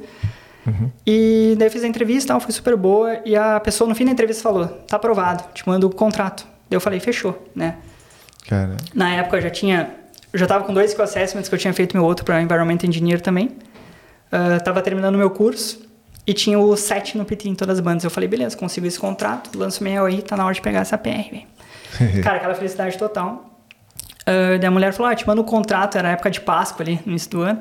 Uhum. 0.66 0.90
E 1.06 1.54
daí 1.56 1.68
eu 1.68 1.70
fiz 1.70 1.84
a 1.84 1.86
entrevista, 1.86 2.38
foi 2.40 2.52
super 2.52 2.76
boa. 2.76 3.20
E 3.24 3.36
a 3.36 3.60
pessoa 3.60 3.88
no 3.88 3.94
fim 3.94 4.04
da 4.04 4.10
entrevista 4.10 4.42
falou: 4.42 4.66
tá 4.66 4.96
aprovado, 4.96 5.44
te 5.54 5.66
mando 5.66 5.86
o 5.86 5.94
contrato. 5.94 6.44
Daí 6.68 6.76
eu 6.76 6.80
falei: 6.80 6.98
fechou, 6.98 7.40
né? 7.54 7.76
Cara. 8.48 8.76
Na 8.92 9.14
época 9.14 9.36
eu 9.36 9.42
já 9.42 9.50
tinha, 9.50 9.90
eu 10.32 10.38
já 10.38 10.46
tava 10.46 10.64
com 10.64 10.74
dois 10.74 10.92
co-assessments 10.92 11.48
que 11.48 11.54
eu 11.54 11.58
tinha 11.58 11.72
feito 11.72 11.96
meu 11.96 12.04
outro 12.04 12.24
para 12.24 12.42
Environment 12.42 12.78
Engineer 12.82 13.20
também. 13.20 13.56
Uh, 14.32 14.62
tava 14.64 14.82
terminando 14.82 15.16
meu 15.16 15.30
curso. 15.30 15.91
E 16.26 16.32
tinha 16.32 16.58
o 16.58 16.76
7 16.76 17.18
no 17.18 17.24
PT 17.24 17.48
em 17.48 17.54
todas 17.54 17.78
as 17.78 17.80
bandas. 17.80 18.04
Eu 18.04 18.10
falei, 18.10 18.28
beleza, 18.28 18.56
consigo 18.56 18.86
esse 18.86 18.98
contrato, 18.98 19.58
lanço 19.58 19.82
meu 19.82 20.04
aí, 20.04 20.22
tá 20.22 20.36
na 20.36 20.44
hora 20.44 20.54
de 20.54 20.60
pegar 20.60 20.80
essa 20.80 20.96
PR, 20.96 21.30
velho. 21.30 21.46
Cara, 22.22 22.36
aquela 22.36 22.54
felicidade 22.54 22.96
total. 22.96 23.50
Uh, 24.22 24.56
daí 24.58 24.66
a 24.66 24.70
mulher 24.70 24.92
falou, 24.92 25.10
ah, 25.10 25.14
te 25.16 25.26
mando 25.26 25.42
o 25.42 25.44
contrato, 25.44 25.98
era 25.98 26.10
época 26.10 26.30
de 26.30 26.40
Páscoa 26.40 26.84
ali, 26.84 27.00
no 27.04 27.10
início 27.10 27.30
do 27.30 27.42
ano. 27.42 27.60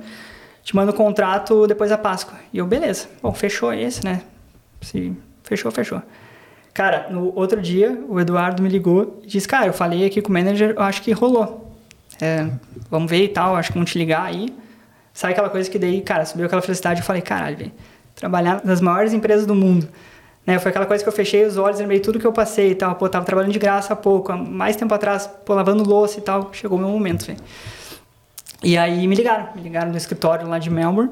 Te 0.64 0.76
mando 0.76 0.92
o 0.92 0.94
contrato 0.94 1.66
depois 1.66 1.90
da 1.90 1.98
Páscoa. 1.98 2.38
E 2.54 2.60
eu, 2.60 2.68
beleza. 2.68 3.08
Bom, 3.22 3.34
fechou 3.34 3.74
esse, 3.74 4.06
né? 4.06 4.22
Se 4.80 5.12
fechou, 5.44 5.72
fechou. 5.72 6.02
Cara, 6.72 7.08
no 7.10 7.36
outro 7.36 7.60
dia, 7.60 8.00
o 8.08 8.20
Eduardo 8.20 8.62
me 8.62 8.70
ligou 8.70 9.20
e 9.24 9.28
disse, 9.28 9.48
cara, 9.48 9.66
eu 9.66 9.74
falei 9.74 10.06
aqui 10.06 10.22
com 10.22 10.30
o 10.30 10.34
manager, 10.34 10.76
eu 10.78 10.84
acho 10.84 11.02
que 11.02 11.12
rolou. 11.12 11.76
É, 12.22 12.48
vamos 12.92 13.10
ver 13.10 13.24
e 13.24 13.28
tal, 13.28 13.56
acho 13.56 13.72
que 13.72 13.78
vão 13.78 13.84
te 13.84 13.98
ligar 13.98 14.24
aí. 14.24 14.54
Sabe 15.12 15.34
aquela 15.34 15.50
coisa 15.50 15.70
que 15.70 15.80
daí, 15.80 16.00
cara, 16.02 16.26
subiu 16.26 16.46
aquela 16.46 16.62
felicidade, 16.62 17.02
eu 17.02 17.06
falei, 17.06 17.24
caralho, 17.24 17.58
velho 17.58 17.72
trabalhar 18.16 18.62
nas 18.64 18.82
maiores 18.82 19.14
empresas 19.14 19.46
do 19.46 19.56
mundo. 19.56 19.88
Né? 20.46 20.58
Foi 20.60 20.70
aquela 20.70 20.86
coisa 20.86 21.04
que 21.04 21.08
eu 21.08 21.14
fechei 21.14 21.46
os 21.46 21.58
olhos, 21.58 21.80
lembrei 21.80 22.00
tudo 22.00 22.20
que 22.20 22.26
eu 22.26 22.34
passei 22.34 22.72
e 22.72 22.76
tal. 22.76 22.96
Pô, 22.96 23.08
tava 23.08 23.26
trabalhando 23.26 23.54
de 23.54 23.60
graça 23.60 23.94
há 23.94 23.96
pouco, 23.96 24.32
há 24.32 24.38
mais 24.38 24.76
tempo 24.76 24.94
atrás, 24.94 25.30
pô, 25.46 25.54
lavando 25.54 25.84
louça 25.84 26.20
e 26.20 26.22
tal. 26.22 26.50
Chegou 26.54 26.78
o 26.78 26.82
meu 26.82 26.90
momento, 26.90 27.26
véio. 27.26 27.40
E 28.64 28.78
aí 28.78 29.08
me 29.08 29.16
ligaram, 29.16 29.50
me 29.56 29.62
ligaram 29.62 29.92
do 29.92 29.98
escritório 29.98 30.48
lá 30.48 30.60
de 30.60 30.70
Melbourne, 30.70 31.12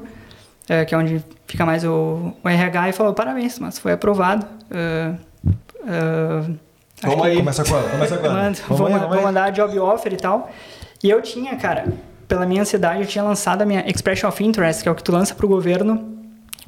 é, 0.68 0.84
que 0.84 0.94
é 0.94 0.98
onde 0.98 1.24
fica 1.46 1.66
mais 1.66 1.84
o, 1.84 2.32
o 2.42 2.48
RH, 2.48 2.90
e 2.90 2.92
falou, 2.92 3.12
parabéns, 3.12 3.58
mas 3.58 3.78
foi 3.78 3.92
aprovado. 3.92 4.46
Uh, 4.70 5.16
uh, 5.82 6.58
vamos 7.02 7.26
aí. 7.26 7.36
Começa 7.36 7.64
quando? 7.64 7.90
Começa 7.90 8.18
quando? 8.18 8.32
Mando, 8.32 8.58
vamos, 8.68 8.78
vamos, 8.78 9.00
vamos 9.00 9.24
mandar 9.24 9.50
job 9.50 9.76
offer 9.80 10.12
e 10.12 10.16
tal. 10.16 10.48
E 11.02 11.10
eu 11.10 11.20
tinha, 11.20 11.56
cara, 11.56 11.86
pela 12.28 12.46
minha 12.46 12.62
ansiedade, 12.62 13.00
eu 13.00 13.06
tinha 13.06 13.24
lançado 13.24 13.62
a 13.62 13.66
minha 13.66 13.84
Expression 13.90 14.28
of 14.28 14.44
Interest, 14.44 14.84
que 14.84 14.88
é 14.88 14.92
o 14.92 14.94
que 14.94 15.02
tu 15.02 15.10
lança 15.10 15.34
pro 15.34 15.48
governo 15.48 16.19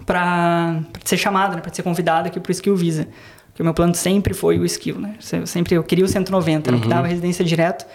para 0.05 0.81
ser 1.05 1.16
chamado, 1.16 1.56
né, 1.56 1.60
para 1.60 1.73
ser 1.73 1.82
convidado 1.82 2.28
aqui 2.28 2.40
pro 2.40 2.52
Skill 2.52 2.77
Visa. 2.77 3.09
Porque 3.48 3.62
o 3.62 3.64
meu 3.64 3.74
plano 3.74 3.94
sempre 3.94 4.32
foi 4.32 4.59
o 4.59 4.64
Skill, 4.64 4.98
né? 4.98 5.14
Eu 5.32 5.47
sempre 5.47 5.74
eu 5.74 5.85
queria 5.85 6.05
o 6.05 6.09
190, 6.09 6.70
uhum. 6.70 6.81
que 6.81 6.89
dava 6.89 7.06
residência 7.06 7.44
direto. 7.44 7.86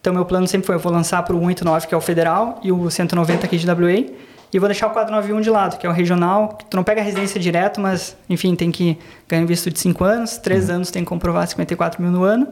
Então 0.00 0.12
meu 0.12 0.24
plano 0.24 0.46
sempre 0.48 0.66
foi 0.66 0.74
eu 0.74 0.80
vou 0.80 0.92
lançar 0.92 1.22
pro 1.22 1.38
189, 1.38 1.86
que 1.86 1.94
é 1.94 1.96
o 1.96 2.00
federal, 2.00 2.60
e 2.62 2.72
o 2.72 2.90
190 2.90 3.46
aqui 3.46 3.56
de 3.56 3.70
WA. 3.70 4.12
E 4.52 4.58
vou 4.58 4.68
deixar 4.68 4.86
o 4.86 4.90
491 4.90 5.40
de 5.40 5.50
lado, 5.50 5.78
que 5.78 5.86
é 5.86 5.90
o 5.90 5.92
regional. 5.92 6.58
Tu 6.70 6.76
não 6.76 6.84
pega 6.84 7.00
a 7.00 7.04
residência 7.04 7.40
direto, 7.40 7.80
mas, 7.80 8.16
enfim, 8.28 8.54
tem 8.54 8.70
que 8.70 8.96
ganhar 9.28 9.44
visto 9.46 9.68
de 9.68 9.78
5 9.80 10.04
anos. 10.04 10.38
3 10.38 10.68
uhum. 10.68 10.74
anos 10.76 10.90
tem 10.92 11.02
que 11.02 11.08
comprovar 11.08 11.46
54 11.48 12.00
mil 12.00 12.12
no 12.12 12.22
ano. 12.22 12.46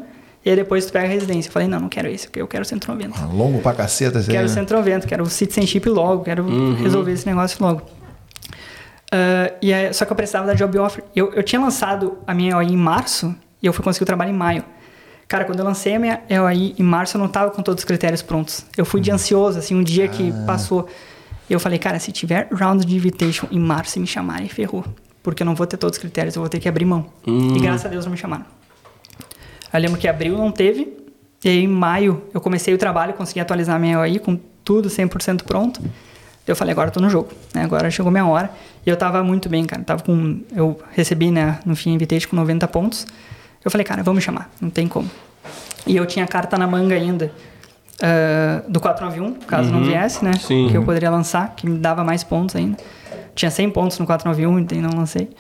E 0.44 0.50
aí 0.50 0.56
depois 0.56 0.86
tu 0.86 0.92
pega 0.92 1.06
a 1.06 1.08
residência. 1.08 1.48
Eu 1.48 1.52
falei, 1.52 1.68
não, 1.68 1.78
não 1.78 1.88
quero 1.88 2.08
esse, 2.08 2.28
eu 2.34 2.48
quero 2.48 2.64
190. 2.64 3.16
Ah, 3.16 3.26
longo 3.26 3.60
pra 3.60 3.72
caceta, 3.72 4.18
assim. 4.18 4.32
Quero 4.32 4.48
190, 4.48 5.06
quero 5.06 5.22
o 5.22 5.26
citizenship 5.26 5.88
logo, 5.88 6.24
quero 6.24 6.42
uhum. 6.42 6.74
resolver 6.74 7.12
esse 7.12 7.26
negócio 7.26 7.56
logo. 7.60 7.82
Uh, 9.12 9.54
e 9.60 9.74
aí, 9.74 9.92
só 9.92 10.06
que 10.06 10.12
eu 10.12 10.16
precisava 10.16 10.46
da 10.46 10.54
job 10.54 10.78
offer. 10.78 11.04
Eu, 11.14 11.32
eu 11.34 11.42
tinha 11.42 11.60
lançado 11.60 12.18
a 12.26 12.32
minha 12.32 12.52
EOI 12.52 12.68
em 12.68 12.76
março 12.76 13.34
e 13.62 13.66
eu 13.66 13.72
fui 13.72 13.84
conseguir 13.84 14.04
o 14.04 14.06
trabalho 14.06 14.30
em 14.30 14.36
maio. 14.36 14.64
Cara, 15.28 15.44
quando 15.44 15.58
eu 15.58 15.64
lancei 15.64 15.94
a 15.94 15.98
minha 15.98 16.22
EOI 16.28 16.74
em 16.78 16.82
março, 16.82 17.16
eu 17.16 17.20
não 17.20 17.28
tava 17.28 17.50
com 17.50 17.62
todos 17.62 17.82
os 17.82 17.84
critérios 17.84 18.22
prontos. 18.22 18.64
Eu 18.76 18.86
fui 18.86 19.00
de 19.00 19.10
uhum. 19.10 19.16
ansioso, 19.16 19.58
assim, 19.58 19.74
um 19.74 19.82
dia 19.82 20.06
ah. 20.06 20.08
que 20.08 20.32
passou. 20.46 20.88
Eu 21.48 21.60
falei, 21.60 21.78
cara, 21.78 21.98
se 21.98 22.10
tiver 22.10 22.48
round 22.50 22.86
de 22.86 22.96
invitation 22.96 23.46
em 23.50 23.58
março 23.58 23.98
e 23.98 24.00
me 24.00 24.06
chamarem, 24.06 24.48
ferrou. 24.48 24.84
Porque 25.22 25.42
eu 25.42 25.44
não 25.44 25.54
vou 25.54 25.66
ter 25.66 25.76
todos 25.76 25.98
os 25.98 26.00
critérios, 26.00 26.34
eu 26.34 26.40
vou 26.40 26.48
ter 26.48 26.58
que 26.58 26.68
abrir 26.68 26.86
mão. 26.86 27.06
Uhum. 27.26 27.54
E 27.56 27.60
graças 27.60 27.84
a 27.84 27.88
Deus 27.88 28.06
não 28.06 28.12
me 28.12 28.18
chamaram. 28.18 28.46
Eu 29.72 29.80
lembro 29.80 29.98
que 29.98 30.08
abril 30.08 30.36
não 30.36 30.50
teve, 30.50 30.96
e 31.44 31.48
aí 31.48 31.64
em 31.64 31.68
maio 31.68 32.22
eu 32.32 32.40
comecei 32.40 32.72
o 32.72 32.78
trabalho, 32.78 33.14
consegui 33.14 33.40
atualizar 33.40 33.76
a 33.76 33.78
minha 33.78 33.94
EOI 33.94 34.18
com 34.18 34.38
tudo 34.64 34.88
100% 34.88 35.44
pronto. 35.44 35.80
Eu 36.46 36.56
falei, 36.56 36.72
agora 36.72 36.88
eu 36.88 36.92
tô 36.92 37.00
no 37.00 37.08
jogo, 37.08 37.30
né? 37.54 37.62
Agora 37.62 37.90
chegou 37.90 38.10
minha 38.10 38.26
hora. 38.26 38.50
E 38.84 38.90
eu 38.90 38.96
tava 38.96 39.22
muito 39.22 39.48
bem, 39.48 39.64
cara. 39.64 39.82
Tava 39.82 40.02
com, 40.02 40.40
eu 40.54 40.80
recebi, 40.90 41.30
né, 41.30 41.60
no 41.64 41.76
fim, 41.76 41.92
invitation 41.92 42.28
com 42.28 42.36
90 42.36 42.66
pontos. 42.68 43.06
Eu 43.64 43.70
falei, 43.70 43.84
cara, 43.84 44.02
vamos 44.02 44.24
chamar, 44.24 44.50
não 44.60 44.70
tem 44.70 44.88
como. 44.88 45.08
E 45.86 45.96
eu 45.96 46.04
tinha 46.04 46.26
carta 46.26 46.58
na 46.58 46.66
manga 46.66 46.94
ainda 46.94 47.30
uh, 48.02 48.70
do 48.70 48.80
491, 48.80 49.46
caso 49.46 49.70
uhum. 49.70 49.80
não 49.80 49.84
viesse, 49.84 50.24
né? 50.24 50.32
Sim. 50.34 50.68
Que 50.68 50.76
eu 50.76 50.82
poderia 50.82 51.10
lançar, 51.10 51.54
que 51.54 51.68
me 51.68 51.78
dava 51.78 52.02
mais 52.02 52.24
pontos 52.24 52.56
ainda. 52.56 52.76
Tinha 53.34 53.50
100 53.50 53.70
pontos 53.70 53.98
no 53.98 54.06
491, 54.06 54.58
então 54.58 54.78
não 54.78 54.98
lancei. 54.98 55.30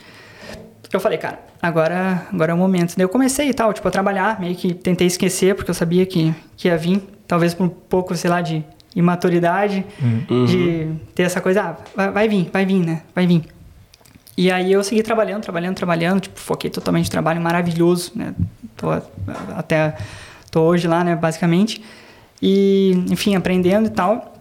Eu 0.92 1.00
falei, 1.00 1.18
cara, 1.18 1.40
agora, 1.60 2.26
agora 2.32 2.52
é 2.52 2.54
o 2.54 2.58
momento. 2.58 2.94
Daí 2.96 3.04
eu 3.04 3.08
comecei 3.08 3.48
e 3.48 3.54
tal, 3.54 3.72
tipo, 3.72 3.86
a 3.88 3.90
trabalhar, 3.90 4.38
meio 4.38 4.54
que 4.54 4.74
tentei 4.74 5.06
esquecer, 5.06 5.54
porque 5.54 5.70
eu 5.70 5.74
sabia 5.74 6.04
que, 6.04 6.34
que 6.56 6.68
ia 6.68 6.76
vir, 6.76 7.02
talvez 7.26 7.54
por 7.54 7.64
um 7.64 7.68
pouco, 7.68 8.14
sei 8.14 8.30
lá, 8.30 8.40
de 8.40 8.64
imaturidade, 8.94 9.84
uhum. 10.00 10.44
de 10.44 10.88
ter 11.14 11.22
essa 11.22 11.40
coisa, 11.40 11.62
ah, 11.62 11.76
vai, 11.94 12.10
vai, 12.10 12.28
vir, 12.28 12.50
vai 12.52 12.66
vir, 12.66 12.84
né? 12.84 13.02
Vai 13.14 13.26
vir. 13.26 13.44
E 14.36 14.50
aí 14.50 14.72
eu 14.72 14.82
segui 14.82 15.02
trabalhando, 15.02 15.42
trabalhando, 15.42 15.76
trabalhando, 15.76 16.20
tipo, 16.20 16.38
foquei 16.38 16.70
totalmente 16.70 17.06
no 17.06 17.10
trabalho 17.10 17.40
maravilhoso, 17.40 18.12
né? 18.14 18.34
Tô 18.76 18.90
até 19.56 19.94
tô 20.50 20.62
hoje 20.62 20.86
lá, 20.86 21.04
né, 21.04 21.16
basicamente. 21.16 21.82
E, 22.40 23.04
enfim, 23.10 23.34
aprendendo 23.34 23.86
e 23.86 23.90
tal. 23.90 24.34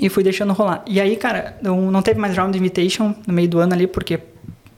E 0.00 0.08
fui 0.08 0.22
deixando 0.22 0.52
rolar. 0.52 0.82
E 0.86 1.00
aí, 1.00 1.16
cara, 1.16 1.56
não, 1.62 1.90
não 1.90 2.02
teve 2.02 2.18
mais 2.18 2.36
round 2.36 2.56
invitation 2.56 3.14
no 3.26 3.32
meio 3.32 3.48
do 3.48 3.58
ano 3.58 3.74
ali, 3.74 3.86
porque 3.86 4.18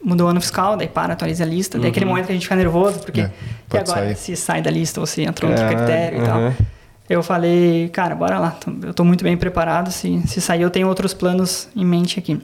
mudou 0.02 0.26
o 0.26 0.30
ano 0.30 0.40
fiscal, 0.40 0.76
daí 0.76 0.88
para, 0.88 1.14
atualiza 1.14 1.44
a 1.44 1.46
lista. 1.46 1.76
Uhum. 1.76 1.82
Daí 1.82 1.90
aquele 1.90 2.06
momento 2.06 2.26
que 2.26 2.32
a 2.32 2.34
gente 2.34 2.44
fica 2.44 2.56
nervoso, 2.56 3.00
porque 3.00 3.22
é, 3.22 3.30
e 3.72 3.78
agora 3.78 4.06
sair. 4.06 4.16
se 4.16 4.36
sai 4.36 4.60
da 4.60 4.70
lista 4.70 5.00
ou 5.00 5.06
se 5.06 5.22
entrou 5.22 5.50
é, 5.52 5.74
critério 5.74 6.18
uhum. 6.18 6.24
e 6.24 6.26
tal. 6.26 6.66
Eu 7.08 7.22
falei, 7.22 7.90
cara, 7.90 8.14
bora 8.14 8.38
lá, 8.38 8.56
eu 8.82 8.90
estou 8.90 9.04
muito 9.04 9.22
bem 9.22 9.36
preparado, 9.36 9.92
se, 9.92 10.22
se 10.26 10.40
sair 10.40 10.62
eu 10.62 10.70
tenho 10.70 10.88
outros 10.88 11.12
planos 11.12 11.68
em 11.76 11.84
mente 11.84 12.18
aqui. 12.18 12.40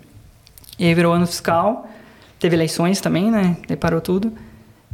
E 0.79 0.85
aí 0.85 0.95
virou 0.95 1.15
ano 1.15 1.27
fiscal, 1.27 1.89
teve 2.39 2.57
eleições 2.57 3.01
também, 3.01 3.31
né, 3.31 3.57
daí 3.67 3.77
parou 3.77 4.01
tudo. 4.01 4.33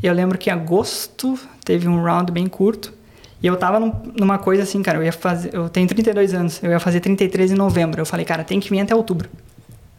E 0.01 0.07
eu 0.07 0.15
lembro 0.15 0.39
que 0.39 0.51
em 0.51 0.53
agosto 0.53 1.39
teve 1.65 1.89
um 1.89 2.01
round 2.01 2.31
bem 2.31 2.47
curto, 2.47 2.95
e 3.43 3.47
eu 3.47 3.57
tava 3.57 3.81
num, 3.81 3.93
numa 4.17 4.39
coisa 4.39 4.63
assim, 4.63 4.83
cara, 4.83 4.99
eu 4.99 5.05
ia 5.05 5.13
fazer, 5.13 5.53
eu 5.53 5.69
tenho 5.69 5.87
32 5.89 6.33
anos, 6.33 6.63
eu 6.63 6.71
ia 6.71 6.81
fazer 6.81 7.01
33 7.01 7.53
em 7.53 7.55
novembro. 7.55 8.01
Eu 8.01 8.07
falei, 8.07 8.25
cara, 8.25 8.43
tem 8.43 8.59
que 8.61 8.71
vir 8.71 8.81
até 8.81 8.95
outubro, 8.95 9.29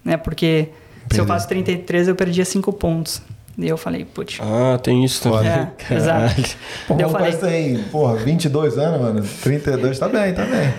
né, 0.04 0.16
porque 0.16 0.70
se 1.12 1.20
eu 1.20 1.26
faço 1.26 1.48
33 1.48 2.08
eu 2.08 2.16
perdia 2.16 2.46
5 2.46 2.72
pontos. 2.74 3.22
Daí 3.58 3.70
eu 3.70 3.78
falei, 3.78 4.06
putz. 4.06 4.38
Ah, 4.40 4.78
tem 4.78 5.04
isso 5.04 5.24
também. 5.24 5.48
É, 5.48 5.72
exato. 5.92 6.56
Porra, 6.88 7.02
eu 7.02 7.10
falei, 7.10 7.34
tem, 7.34 7.84
porra, 7.86 8.16
22 8.18 8.78
anos, 8.78 9.02
mano. 9.02 9.28
32 9.42 9.98
tá 9.98 10.08
bem, 10.08 10.32
tá 10.34 10.46
bem. 10.46 10.60
é. 10.60 10.74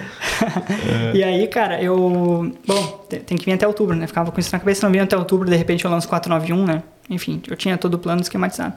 E 1.13 1.25
aí, 1.25 1.49
cara, 1.49 1.83
eu. 1.83 2.53
Bom, 2.65 3.05
tem 3.09 3.37
que 3.37 3.45
vir 3.45 3.53
até 3.53 3.67
outubro, 3.67 3.97
né? 3.97 4.07
Ficava 4.07 4.31
com 4.31 4.39
isso 4.39 4.51
na 4.53 4.61
cabeça, 4.61 4.87
não 4.87 4.93
vinha 4.93 5.03
até 5.03 5.17
outubro, 5.17 5.51
de 5.51 5.57
repente 5.57 5.85
eu 5.85 5.91
lanço 5.91 6.09
491, 6.09 6.65
né? 6.65 6.83
Enfim, 7.11 7.43
eu 7.49 7.57
tinha 7.57 7.77
todo 7.77 7.95
o 7.95 7.99
plano 7.99 8.21
esquematizado. 8.21 8.75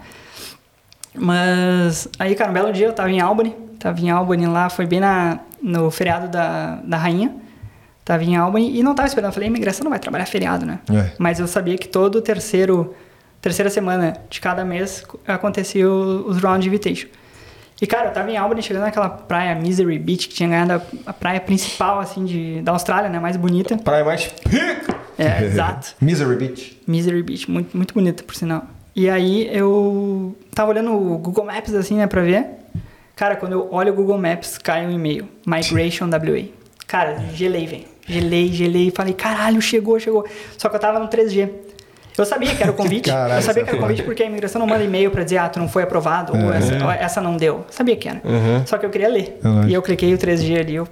Mas 1.14 2.08
aí, 2.18 2.34
cara, 2.34 2.50
um 2.50 2.54
belo 2.54 2.74
dia 2.74 2.88
eu 2.88 2.94
tava 2.94 3.12
em 3.12 3.20
Albany, 3.20 3.56
tava 3.78 4.00
em 4.00 4.10
Albany 4.10 4.48
lá, 4.48 4.70
foi 4.70 4.88
bem 4.88 5.00
na, 5.00 5.40
no 5.62 5.92
feriado 5.92 6.28
da, 6.28 6.78
da 6.78 6.98
rainha. 6.98 7.36
Tava 8.04 8.24
em 8.24 8.36
Albany 8.36 8.80
e 8.80 8.82
não 8.82 8.96
tava 8.96 9.08
esperando. 9.08 9.30
Eu 9.30 9.34
falei, 9.34 9.48
imigração 9.48 9.84
não 9.84 9.92
vai 9.92 10.00
trabalhar 10.00 10.26
feriado, 10.26 10.66
né? 10.66 10.80
É. 10.90 11.12
Mas 11.20 11.40
eu 11.40 11.48
sabia 11.48 11.78
que 11.78 11.88
todo 11.88 12.16
o 12.16 12.22
terceiro 12.22 12.96
terceira 13.42 13.70
semana 13.70 14.16
de 14.30 14.40
cada 14.40 14.64
mês 14.64 15.04
acontecia 15.28 15.90
os 15.90 16.38
round 16.38 16.68
invitation. 16.68 17.08
E, 17.82 17.88
cara, 17.88 18.10
eu 18.10 18.14
tava 18.14 18.30
em 18.30 18.38
Albany, 18.38 18.62
chegando 18.62 18.84
naquela 18.84 19.10
praia 19.10 19.56
Misery 19.56 19.98
Beach, 19.98 20.28
que 20.28 20.36
tinha 20.36 20.48
ganhado 20.48 20.80
a, 21.04 21.12
praia 21.12 21.40
principal, 21.40 22.00
assim, 22.00 22.24
de, 22.24 22.62
da 22.62 22.74
Austrália, 22.74 23.10
né? 23.10 23.20
Mais 23.20 23.36
bonita. 23.36 23.76
Praia 23.76 24.06
mais 24.06 24.28
pica! 24.28 24.96
É, 25.18 25.44
exato. 25.44 25.96
Misery 26.00 26.36
Beach. 26.36 26.80
Misery 26.86 27.24
Beach, 27.24 27.50
muito, 27.50 27.76
muito 27.76 27.92
bonita, 27.92 28.22
por 28.22 28.36
sinal. 28.36 28.68
E 28.96 29.10
aí, 29.10 29.50
eu 29.52 30.38
tava 30.54 30.70
olhando 30.70 30.94
o 30.94 31.18
Google 31.18 31.46
Maps, 31.46 31.74
assim, 31.74 31.96
né, 31.96 32.06
pra 32.06 32.22
ver. 32.22 32.46
Cara, 33.16 33.36
quando 33.36 33.54
eu 33.54 33.68
olho 33.72 33.94
o 33.94 33.96
Google 33.96 34.18
Maps, 34.20 34.60
cai 34.60 34.86
um 34.86 34.92
e-mail. 34.92 35.28
Migration 35.48 36.06
WA. 36.06 36.50
Cara, 36.86 37.20
gelei, 37.34 37.66
velho. 37.66 37.86
Gelei, 38.06 38.52
gelei. 38.54 38.92
Falei, 38.92 39.16
caralho, 39.16 39.60
chegou, 39.60 40.00
chegou. 40.00 40.24
Só 40.56 40.70
que 40.70 40.76
eu 40.76 40.80
tava 40.80 41.00
no 41.00 41.08
3G. 41.08 41.50
Eu 42.18 42.26
sabia 42.26 42.54
que 42.56 42.62
era 42.62 42.72
o 42.72 42.76
convite. 42.76 43.10
Caralho, 43.10 43.40
eu 43.40 43.42
sabia 43.42 43.64
que 43.64 43.70
era 43.70 43.78
o 43.78 43.82
convite 43.82 44.04
porque 44.04 44.24
a 44.24 44.26
imigração 44.26 44.60
não 44.60 44.68
manda 44.68 44.84
e-mail 44.84 45.12
para 45.12 45.24
dizer, 45.24 45.38
ah, 45.38 45.50
tu 45.50 45.60
não 45.60 45.68
foi 45.68 45.84
aprovado, 45.84 46.34
uhum. 46.34 46.48
ou 46.48 46.54
essa, 46.54 46.76
essa, 47.00 47.22
não 47.22 47.38
deu. 47.38 47.58
Eu 47.58 47.66
sabia 47.70 47.96
que 47.96 48.08
era. 48.08 48.22
Uhum. 48.24 48.66
Só 48.66 48.78
que 48.78 48.86
eu 48.86 48.90
queria 48.90 49.08
ler. 49.08 49.40
Uhum. 49.44 49.68
E 49.68 49.74
eu 49.74 49.82
cliquei 49.82 50.14
o 50.14 50.18
3G 50.18 50.60
ali, 50.60 50.76
eu. 50.76 50.88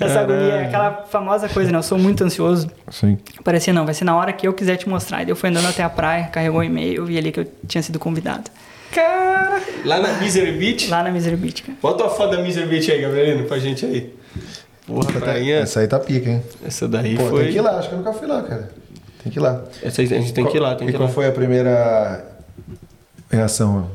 Essa 0.00 0.20
agonia, 0.20 0.62
aquela 0.62 1.04
famosa 1.08 1.48
coisa, 1.48 1.70
né? 1.70 1.78
Eu 1.78 1.82
sou 1.82 1.96
muito 1.96 2.24
ansioso. 2.24 2.68
Sim. 2.90 3.16
Parecia, 3.42 3.72
não, 3.72 3.84
vai 3.84 3.94
ser 3.94 4.04
na 4.04 4.14
hora 4.16 4.32
que 4.32 4.46
eu 4.46 4.52
quiser 4.52 4.76
te 4.76 4.88
mostrar. 4.88 5.22
E 5.22 5.30
eu 5.30 5.36
fui 5.36 5.48
andando 5.48 5.68
até 5.68 5.82
a 5.82 5.88
praia, 5.88 6.24
carregou 6.24 6.60
o 6.60 6.64
e-mail, 6.64 6.96
eu 6.96 7.06
vi 7.06 7.16
ali 7.16 7.30
que 7.30 7.40
eu 7.40 7.46
tinha 7.66 7.80
sido 7.80 7.98
convidado. 7.98 8.50
Cara! 8.90 9.60
Lá 9.84 10.00
na 10.00 10.14
Misery 10.14 10.52
Beach? 10.52 10.88
Lá 10.88 11.02
na 11.02 11.10
Misery 11.10 11.36
Beach, 11.36 11.62
cara. 11.62 11.78
Bota 11.80 12.04
a 12.04 12.08
foto 12.10 12.36
da 12.36 12.42
Misery 12.42 12.66
Beach 12.66 12.90
aí, 12.90 13.00
Gabrielino, 13.00 13.44
pra 13.44 13.58
gente 13.58 13.86
aí. 13.86 14.14
Porra, 14.86 15.12
prainha. 15.12 15.60
Essa 15.60 15.80
aí 15.80 15.88
tá 15.88 15.98
pica, 15.98 16.30
hein? 16.30 16.42
Essa 16.64 16.86
daí 16.86 17.16
Pô, 17.16 17.26
foi... 17.26 17.44
tem 17.44 17.52
que 17.52 17.58
ir 17.58 17.60
lá, 17.60 17.78
acho 17.78 17.88
que 17.88 17.94
eu 17.94 17.98
nunca 17.98 18.12
fui 18.12 18.26
lá, 18.26 18.42
cara. 18.42 18.70
Tem 19.24 19.32
que 19.32 19.38
ir 19.38 19.42
lá. 19.42 19.64
Essa 19.82 20.02
a 20.02 20.04
gente 20.04 20.34
tem 20.34 20.44
que 20.44 20.56
ir 20.58 20.60
lá, 20.60 20.74
tem 20.74 20.86
e 20.86 20.90
que 20.90 20.96
ir 20.96 20.98
qual 20.98 21.08
lá. 21.08 21.14
foi 21.14 21.26
a 21.26 21.32
primeira 21.32 22.22
reação? 23.30 23.90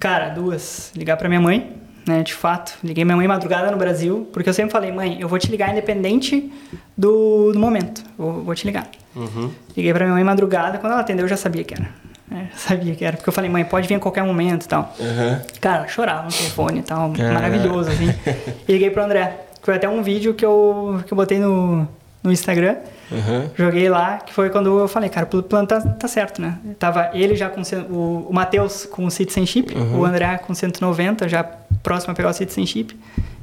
Cara, 0.00 0.30
duas. 0.30 0.90
Ligar 0.96 1.18
pra 1.18 1.28
minha 1.28 1.40
mãe, 1.40 1.76
né? 2.06 2.22
De 2.22 2.32
fato. 2.32 2.78
Liguei 2.82 3.04
minha 3.04 3.16
mãe 3.16 3.28
madrugada 3.28 3.70
no 3.70 3.76
Brasil, 3.76 4.26
porque 4.32 4.48
eu 4.48 4.54
sempre 4.54 4.72
falei, 4.72 4.90
mãe, 4.90 5.18
eu 5.20 5.28
vou 5.28 5.38
te 5.38 5.50
ligar 5.50 5.70
independente 5.70 6.50
do, 6.96 7.52
do 7.52 7.58
momento. 7.58 8.02
Vou, 8.16 8.42
vou 8.42 8.54
te 8.54 8.66
ligar. 8.66 8.88
Uhum. 9.14 9.50
Liguei 9.76 9.92
pra 9.92 10.06
minha 10.06 10.14
mãe 10.14 10.24
madrugada, 10.24 10.78
quando 10.78 10.92
ela 10.92 11.02
atendeu 11.02 11.26
eu 11.26 11.28
já 11.28 11.36
sabia 11.36 11.62
que 11.62 11.74
era. 11.74 11.90
É, 12.32 12.46
sabia 12.56 12.94
que 12.94 13.04
era, 13.04 13.18
porque 13.18 13.28
eu 13.28 13.34
falei, 13.34 13.50
mãe, 13.50 13.66
pode 13.66 13.86
vir 13.86 13.96
a 13.96 14.00
qualquer 14.00 14.24
momento 14.24 14.64
e 14.64 14.68
tal. 14.68 14.96
Uhum. 14.98 15.40
Cara, 15.60 15.86
chorava 15.88 16.24
no 16.24 16.32
telefone 16.32 16.78
e 16.78 16.82
tal, 16.82 17.10
maravilhoso, 17.10 17.90
assim. 17.90 18.14
e 18.66 18.72
liguei 18.72 18.88
pro 18.88 19.04
André. 19.04 19.44
Foi 19.60 19.74
até 19.74 19.86
um 19.86 20.02
vídeo 20.02 20.32
que 20.32 20.46
eu, 20.46 21.02
que 21.06 21.12
eu 21.12 21.16
botei 21.16 21.38
no, 21.38 21.86
no 22.28 22.32
Instagram. 22.32 22.76
Uhum. 23.10 23.50
Joguei 23.56 23.88
lá, 23.88 24.18
que 24.18 24.32
foi 24.32 24.50
quando 24.50 24.78
eu 24.78 24.86
falei, 24.86 25.08
cara, 25.08 25.26
o 25.32 25.42
plano 25.42 25.66
tá, 25.66 25.80
tá 25.80 26.06
certo, 26.06 26.40
né? 26.40 26.58
Tava 26.78 27.10
ele 27.14 27.34
já 27.34 27.48
com 27.48 27.62
o, 27.90 28.28
o 28.28 28.32
Matheus 28.32 28.84
com 28.86 29.08
Citizenship, 29.08 29.74
uhum. 29.74 30.00
o 30.00 30.04
André 30.04 30.38
com 30.38 30.54
190, 30.54 31.28
já 31.28 31.42
próximo 31.82 32.12
a 32.12 32.14
pegar 32.14 32.28
o 32.28 32.32
Citizenship, 32.32 32.94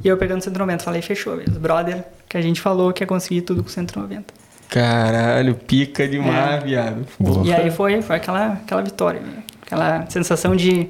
e 0.03 0.07
eu 0.07 0.17
pegando 0.17 0.41
190. 0.41 0.83
Falei, 0.83 1.01
fechou, 1.01 1.35
os 1.35 1.57
brother, 1.57 2.03
que 2.29 2.37
a 2.37 2.41
gente 2.41 2.61
falou 2.61 2.93
que 2.93 3.03
ia 3.03 3.07
conseguir 3.07 3.41
tudo 3.41 3.63
com 3.63 3.69
190. 3.69 4.45
Caralho, 4.69 5.55
pica 5.55 6.07
demais, 6.07 6.63
é. 6.63 6.65
viado. 6.65 7.05
E 7.43 7.53
aí 7.53 7.71
foi, 7.71 8.01
foi 8.01 8.15
aquela, 8.15 8.53
aquela 8.53 8.81
vitória, 8.81 9.21
aquela 9.61 10.05
sensação 10.09 10.55
de. 10.55 10.89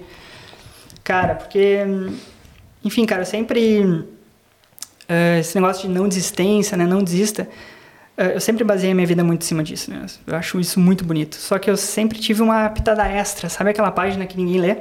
Cara, 1.03 1.35
porque. 1.35 1.79
Enfim, 2.83 3.05
cara, 3.05 3.21
eu 3.21 3.25
sempre. 3.25 3.79
Uh, 5.07 5.39
esse 5.39 5.55
negócio 5.55 5.87
de 5.87 5.93
não 5.93 6.07
desistência, 6.07 6.75
né? 6.77 6.85
Não 6.85 7.03
desista. 7.03 7.47
É, 8.17 8.35
eu 8.35 8.39
sempre 8.39 8.63
baseei 8.63 8.91
a 8.91 8.95
minha 8.95 9.05
vida 9.07 9.23
muito 9.23 9.41
em 9.41 9.45
cima 9.45 9.61
disso, 9.63 9.91
né? 9.91 10.05
Eu 10.25 10.35
acho 10.35 10.59
isso 10.59 10.79
muito 10.79 11.03
bonito. 11.03 11.35
Só 11.35 11.57
que 11.59 11.69
eu 11.69 11.75
sempre 11.75 12.17
tive 12.19 12.41
uma 12.41 12.69
pitada 12.69 13.05
extra, 13.07 13.49
sabe 13.49 13.71
aquela 13.71 13.91
página 13.91 14.25
que 14.25 14.37
ninguém 14.37 14.59
lê? 14.59 14.77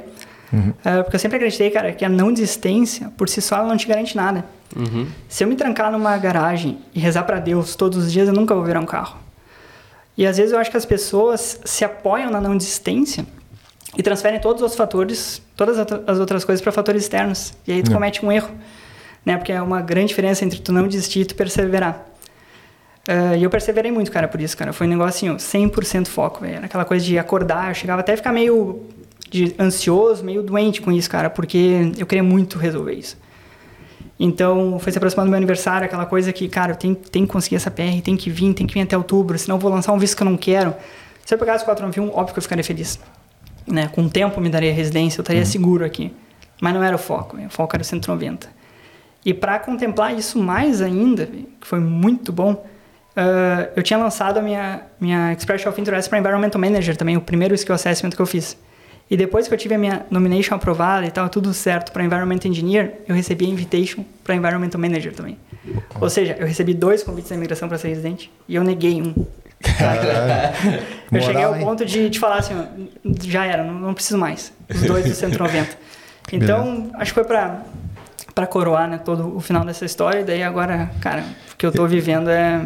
É, 0.85 1.03
porque 1.03 1.15
eu 1.17 1.19
sempre 1.19 1.35
acreditei, 1.35 1.69
cara, 1.69 1.91
que 1.91 2.05
a 2.05 2.09
não 2.09 2.31
desistência, 2.31 3.09
por 3.17 3.27
si 3.27 3.41
só, 3.41 3.57
ela 3.57 3.67
não 3.67 3.75
te 3.75 3.87
garante 3.87 4.15
nada. 4.15 4.45
Se 5.27 5.43
eu 5.43 5.47
me 5.49 5.55
trancar 5.55 5.91
numa 5.91 6.15
garagem 6.17 6.79
e 6.93 6.99
rezar 6.99 7.23
pra 7.23 7.39
Deus 7.39 7.75
todos 7.75 8.05
os 8.05 8.11
dias, 8.11 8.27
eu 8.27 8.33
nunca 8.33 8.55
vou 8.55 8.63
virar 8.63 8.79
um 8.79 8.85
carro. 8.85 9.17
E 10.17 10.25
às 10.25 10.37
vezes 10.37 10.53
eu 10.53 10.59
acho 10.59 10.71
que 10.71 10.77
as 10.77 10.85
pessoas 10.85 11.59
se 11.65 11.83
apoiam 11.83 12.31
na 12.31 12.39
não 12.39 12.55
desistência 12.55 13.25
e 13.97 14.03
transferem 14.03 14.39
todos 14.39 14.61
os 14.61 14.75
fatores, 14.75 15.41
todas 15.57 15.75
as 15.77 15.79
outra- 15.91 16.03
as 16.07 16.19
outras 16.19 16.45
coisas 16.45 16.61
para 16.61 16.71
fatores 16.71 17.03
externos. 17.03 17.53
E 17.67 17.73
aí 17.73 17.83
tu 17.83 17.91
comete 17.91 18.25
um 18.25 18.31
erro, 18.31 18.49
né? 19.25 19.35
Porque 19.35 19.51
é 19.51 19.61
uma 19.61 19.81
grande 19.81 20.07
diferença 20.09 20.45
entre 20.45 20.59
tu 20.59 20.71
não 20.71 20.87
desistir 20.87 21.21
e 21.21 21.25
tu 21.25 21.35
perseverar. 21.35 22.05
Eh, 23.07 23.37
E 23.37 23.43
eu 23.43 23.49
perseverei 23.49 23.91
muito, 23.91 24.11
cara, 24.11 24.27
por 24.27 24.41
isso, 24.41 24.57
cara. 24.57 24.73
Foi 24.73 24.87
um 24.87 24.89
negócio 24.89 25.09
assim, 25.09 25.29
ó, 25.29 25.37
100% 25.37 26.07
foco, 26.07 26.41
velho. 26.41 26.55
Era 26.57 26.65
aquela 26.65 26.85
coisa 26.85 27.05
de 27.05 27.17
acordar, 27.17 27.69
eu 27.69 27.75
chegava 27.75 28.01
até 28.01 28.13
a 28.13 28.17
ficar 28.17 28.31
meio 28.31 28.83
de 29.29 29.55
ansioso, 29.59 30.23
meio 30.23 30.41
doente 30.41 30.81
com 30.81 30.91
isso, 30.91 31.09
cara, 31.09 31.29
porque 31.29 31.91
eu 31.97 32.05
queria 32.05 32.23
muito 32.23 32.57
resolver 32.57 32.93
isso. 32.93 33.17
Então, 34.19 34.79
foi 34.79 34.91
se 34.91 34.97
aproximando 34.97 35.27
do 35.27 35.31
meu 35.31 35.37
aniversário, 35.37 35.85
aquela 35.85 36.05
coisa 36.05 36.31
que, 36.31 36.47
cara, 36.47 36.71
eu 36.71 36.75
tenho, 36.75 36.95
tenho 36.95 37.27
que 37.27 37.33
conseguir 37.33 37.57
essa 37.57 37.69
PR, 37.69 38.01
tem 38.01 38.15
que 38.15 38.29
vir, 38.29 38.53
tem 38.53 38.65
que 38.65 38.73
vir 38.73 38.81
até 38.81 38.97
outubro, 38.97 39.37
senão 39.37 39.57
eu 39.57 39.59
vou 39.59 39.69
lançar 39.69 39.91
um 39.91 39.99
visto 39.99 40.15
que 40.15 40.23
eu 40.23 40.29
não 40.29 40.37
quero. 40.37 40.73
Se 41.25 41.33
eu 41.33 41.37
pegasse 41.37 41.63
o 41.63 41.65
491, 41.65 42.17
óbvio 42.17 42.33
que 42.33 42.39
eu 42.39 42.43
ficaria 42.43 42.63
feliz. 42.63 42.99
Né? 43.67 43.87
Com 43.89 44.03
o 44.03 44.09
tempo 44.09 44.39
me 44.39 44.47
daria 44.47 44.71
residência, 44.71 45.19
eu 45.19 45.23
estaria 45.23 45.45
seguro 45.45 45.83
aqui. 45.83 46.13
Mas 46.61 46.73
não 46.73 46.81
era 46.81 46.95
o 46.95 46.99
foco, 46.99 47.35
né? 47.35 47.47
o 47.47 47.49
foco 47.49 47.75
era 47.75 47.81
o 47.81 47.85
190. 47.85 48.47
E 49.25 49.33
para 49.33 49.59
contemplar 49.59 50.15
isso 50.15 50.39
mais 50.39 50.81
ainda, 50.81 51.25
que 51.25 51.67
foi 51.67 51.79
muito 51.79 52.31
bom, 52.31 52.63
ah, 53.15 53.69
eu 53.75 53.81
tinha 53.81 53.97
lançado 53.97 54.37
a 54.37 54.41
minha, 54.41 54.81
minha 54.99 55.33
Expression 55.33 55.69
of 55.69 55.79
Interest 55.79 56.09
para 56.09 56.19
Environmental 56.19 56.59
Manager 56.59 56.97
também, 56.97 57.15
o 57.15 57.21
primeiro 57.21 57.55
skill 57.55 57.75
assessment 57.75 58.11
que 58.11 58.19
eu 58.19 58.25
fiz. 58.25 58.57
E 59.09 59.15
depois 59.15 59.47
que 59.47 59.53
eu 59.53 59.57
tive 59.57 59.75
a 59.75 59.77
minha 59.77 60.05
nomination 60.09 60.55
aprovada 60.55 61.05
e 61.05 61.11
tal, 61.11 61.29
tudo 61.29 61.53
certo 61.53 61.91
para 61.91 62.03
Environment 62.03 62.39
Engineer, 62.43 63.01
eu 63.07 63.15
recebi 63.15 63.45
a 63.45 63.49
invitation 63.49 64.03
para 64.23 64.33
Environmental 64.33 64.81
Manager 64.81 65.13
também. 65.13 65.37
Ou 66.01 66.09
seja, 66.09 66.35
eu 66.39 66.47
recebi 66.47 66.73
dois 66.73 67.03
convites 67.03 67.29
da 67.29 67.35
imigração 67.35 67.67
para 67.67 67.77
ser 67.77 67.89
residente 67.89 68.31
e 68.47 68.55
eu 68.55 68.63
neguei 68.63 69.01
um. 69.01 69.13
eu 71.11 71.21
cheguei 71.21 71.43
ao 71.43 71.55
ponto 71.55 71.85
de, 71.85 72.09
de 72.09 72.19
falar 72.19 72.37
assim, 72.37 72.89
já 73.23 73.45
era, 73.45 73.63
não, 73.63 73.73
não 73.75 73.93
preciso 73.93 74.17
mais. 74.17 74.51
Os 74.69 74.81
dois 74.81 75.05
do 75.05 75.13
190. 75.13 75.85
Então, 76.33 76.89
acho 76.95 77.13
que 77.13 77.19
foi 77.19 77.23
para 77.23 77.61
para 78.33 78.47
coroar, 78.47 78.89
né, 78.89 78.97
todo 78.97 79.37
o 79.37 79.39
final 79.39 79.63
dessa 79.63 79.85
história. 79.85 80.21
E 80.21 80.23
daí 80.23 80.41
agora, 80.41 80.89
cara, 80.99 81.23
o 81.53 81.55
que 81.55 81.63
eu 81.63 81.71
tô 81.71 81.85
vivendo 81.85 82.31
é 82.31 82.61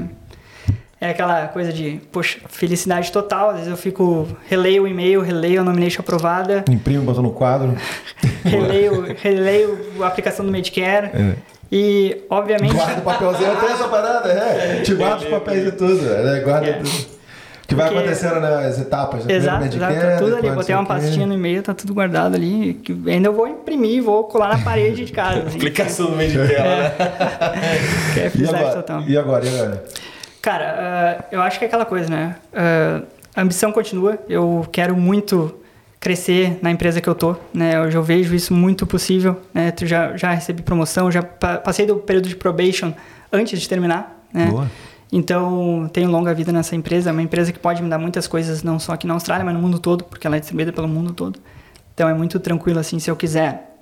é 1.02 1.10
aquela 1.12 1.48
coisa 1.48 1.72
de, 1.72 2.02
poxa, 2.12 2.40
felicidade 2.50 3.12
total. 3.12 3.50
Às 3.52 3.56
vezes 3.58 3.70
eu 3.70 3.78
fico, 3.78 4.28
releio 4.50 4.84
o 4.84 4.88
e-mail, 4.88 5.22
releio 5.22 5.62
a 5.62 5.64
nomination 5.64 6.02
aprovada, 6.02 6.64
Imprime, 6.70 7.04
botou 7.06 7.24
no 7.24 7.32
quadro. 7.32 7.76
releio, 8.44 9.16
releio 9.22 9.80
a 10.02 10.08
aplicação 10.08 10.46
do 10.46 10.52
Medicare. 10.52 11.08
É. 11.14 11.34
E, 11.72 12.24
obviamente, 12.30 12.74
Guarda 12.74 13.00
o 13.00 13.04
papelzinho, 13.04 13.52
até 13.52 13.66
essa 13.68 13.88
parada, 13.88 14.30
é. 14.32 14.82
Te 14.82 14.96
guarda 14.96 15.18
os 15.24 15.30
papéis 15.30 15.68
e 15.68 15.72
tudo, 15.72 16.02
né? 16.02 16.40
Guarda 16.40 16.68
É. 16.68 16.74
tudo. 16.74 17.20
Que 17.68 17.76
vai 17.76 17.86
Porque- 17.86 18.00
acontecendo 18.00 18.40
nas 18.40 18.80
etapas. 18.82 19.24
né? 19.26 19.36
Exato, 19.36 19.64
exato. 19.66 19.80
Medicare, 19.86 20.14
Tá 20.14 20.18
tudo 20.18 20.36
ali. 20.38 20.50
Botei 20.50 20.74
uma 20.74 20.86
pastinha 20.88 21.28
no 21.28 21.36
e-mail, 21.36 21.62
tá 21.62 21.72
tudo 21.76 21.94
guardado 21.94 22.34
ali. 22.34 22.74
Que 22.74 22.92
ainda 23.06 23.28
eu 23.30 23.34
vou 23.34 23.48
imprimir, 23.48 24.02
vou 24.02 24.24
colar 24.24 24.58
na 24.58 24.64
parede 24.64 25.06
de 25.06 25.12
casa. 25.12 25.44
assim. 25.44 25.58
Aplicação 25.58 26.08
do 26.08 26.16
meio 26.16 26.32
de 26.32 26.48
tela, 26.48 26.66
né? 26.66 26.92
Que 28.16 28.20
é 28.22 28.26
E 28.26 28.30
felicidade 28.32 28.64
agora? 28.64 28.76
total. 28.78 29.04
E 29.08 29.16
agora? 29.16 29.46
E 29.46 29.50
agora? 29.60 29.84
Cara, 30.50 30.76
ah, 31.22 31.26
eu 31.32 31.44
acho 31.44 31.60
que 31.60 31.66
é 31.66 31.68
aquela 31.68 31.86
coisa, 31.86 32.10
né? 32.10 32.36
Ah, 32.52 33.04
a 33.36 33.42
ambição 33.44 33.72
continua. 33.72 34.18
Eu 34.28 34.68
quero 34.72 34.96
muito 34.98 35.56
crescer 36.00 36.58
na 36.64 36.72
empresa 36.72 37.00
que 37.00 37.08
eu 37.08 37.14
tô, 37.14 37.36
né? 37.54 37.76
Eu 37.94 38.02
vejo 38.02 38.34
isso 38.34 38.52
muito 38.52 38.88
possível, 38.88 39.40
né? 39.54 39.70
Tu 39.70 39.86
já, 39.86 40.18
já 40.18 40.32
recebi 40.34 40.64
promoção, 40.64 41.12
já 41.12 41.22
pa- 41.22 41.60
passei 41.60 41.86
do 41.86 41.98
período 41.98 42.28
de 42.28 42.36
probation 42.36 42.92
antes 43.32 43.62
de 43.62 43.70
terminar, 43.70 44.26
né? 44.34 44.48
Boa. 44.48 44.68
Então, 45.12 45.88
tenho 45.94 46.10
longa 46.10 46.34
vida 46.34 46.52
nessa 46.52 46.76
empresa. 46.76 47.12
É 47.12 47.14
uma 47.14 47.22
empresa 47.22 47.52
que 47.54 47.60
pode 47.60 47.84
me 47.84 47.90
dar 47.90 48.00
muitas 48.00 48.26
coisas, 48.26 48.64
não 48.64 48.80
só 48.80 48.94
aqui 48.94 49.06
na 49.06 49.14
Austrália, 49.14 49.46
mas 49.46 49.54
no 49.54 49.62
mundo 49.62 49.78
todo, 49.78 50.04
porque 50.04 50.26
ela 50.26 50.38
é 50.38 50.40
distribuída 50.40 50.74
pelo 50.74 50.88
mundo 50.88 51.14
todo. 51.14 51.40
Então, 51.94 52.10
é 52.10 52.14
muito 52.16 52.40
tranquilo, 52.40 52.80
assim, 52.80 52.98
se 52.98 53.12
eu 53.12 53.16
quiser. 53.16 53.76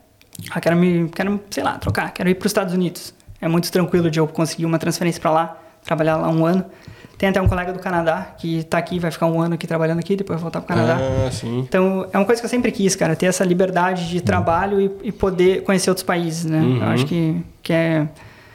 Ah, 0.51 0.59
quero 0.59 0.75
me, 0.75 1.07
quero, 1.15 1.39
sei 1.49 1.63
lá, 1.63 1.77
trocar, 1.77 2.11
quero 2.11 2.29
ir 2.29 2.35
para 2.35 2.45
os 2.45 2.49
Estados 2.49 2.73
Unidos. 2.73 3.13
É 3.39 3.47
muito 3.47 3.71
tranquilo 3.71 4.11
de 4.11 4.19
eu 4.19 4.27
conseguir 4.27 4.65
uma 4.65 4.77
transferência 4.77 5.21
para 5.21 5.31
lá, 5.31 5.57
trabalhar 5.87 6.17
lá 6.17 6.29
um 6.29 6.45
ano. 6.45 6.63
Tem 7.17 7.27
até 7.29 7.41
um 7.41 7.47
colega 7.47 7.73
do 7.73 7.79
Canadá 7.79 8.35
que 8.37 8.59
está 8.59 8.77
aqui, 8.77 8.99
vai 8.99 9.09
ficar 9.09 9.25
um 9.25 9.41
ano 9.41 9.55
aqui 9.55 9.65
trabalhando 9.65 9.97
aqui, 9.97 10.15
depois 10.15 10.39
vai 10.39 10.43
voltar 10.43 10.61
para 10.61 10.75
o 10.75 10.77
Canadá. 10.77 10.99
Ah, 11.25 11.31
sim. 11.31 11.59
Então, 11.67 12.07
é 12.13 12.17
uma 12.17 12.25
coisa 12.25 12.39
que 12.39 12.45
eu 12.45 12.49
sempre 12.49 12.71
quis, 12.71 12.95
cara, 12.95 13.15
ter 13.15 13.25
essa 13.25 13.43
liberdade 13.43 14.07
de 14.07 14.21
trabalho 14.21 14.79
e, 14.79 14.91
e 15.07 15.11
poder 15.11 15.63
conhecer 15.63 15.89
outros 15.89 16.03
países, 16.05 16.45
né? 16.45 16.61
Eu 16.79 16.83
acho 16.89 17.07
que, 17.07 17.41
que 17.63 17.73
é 17.73 18.07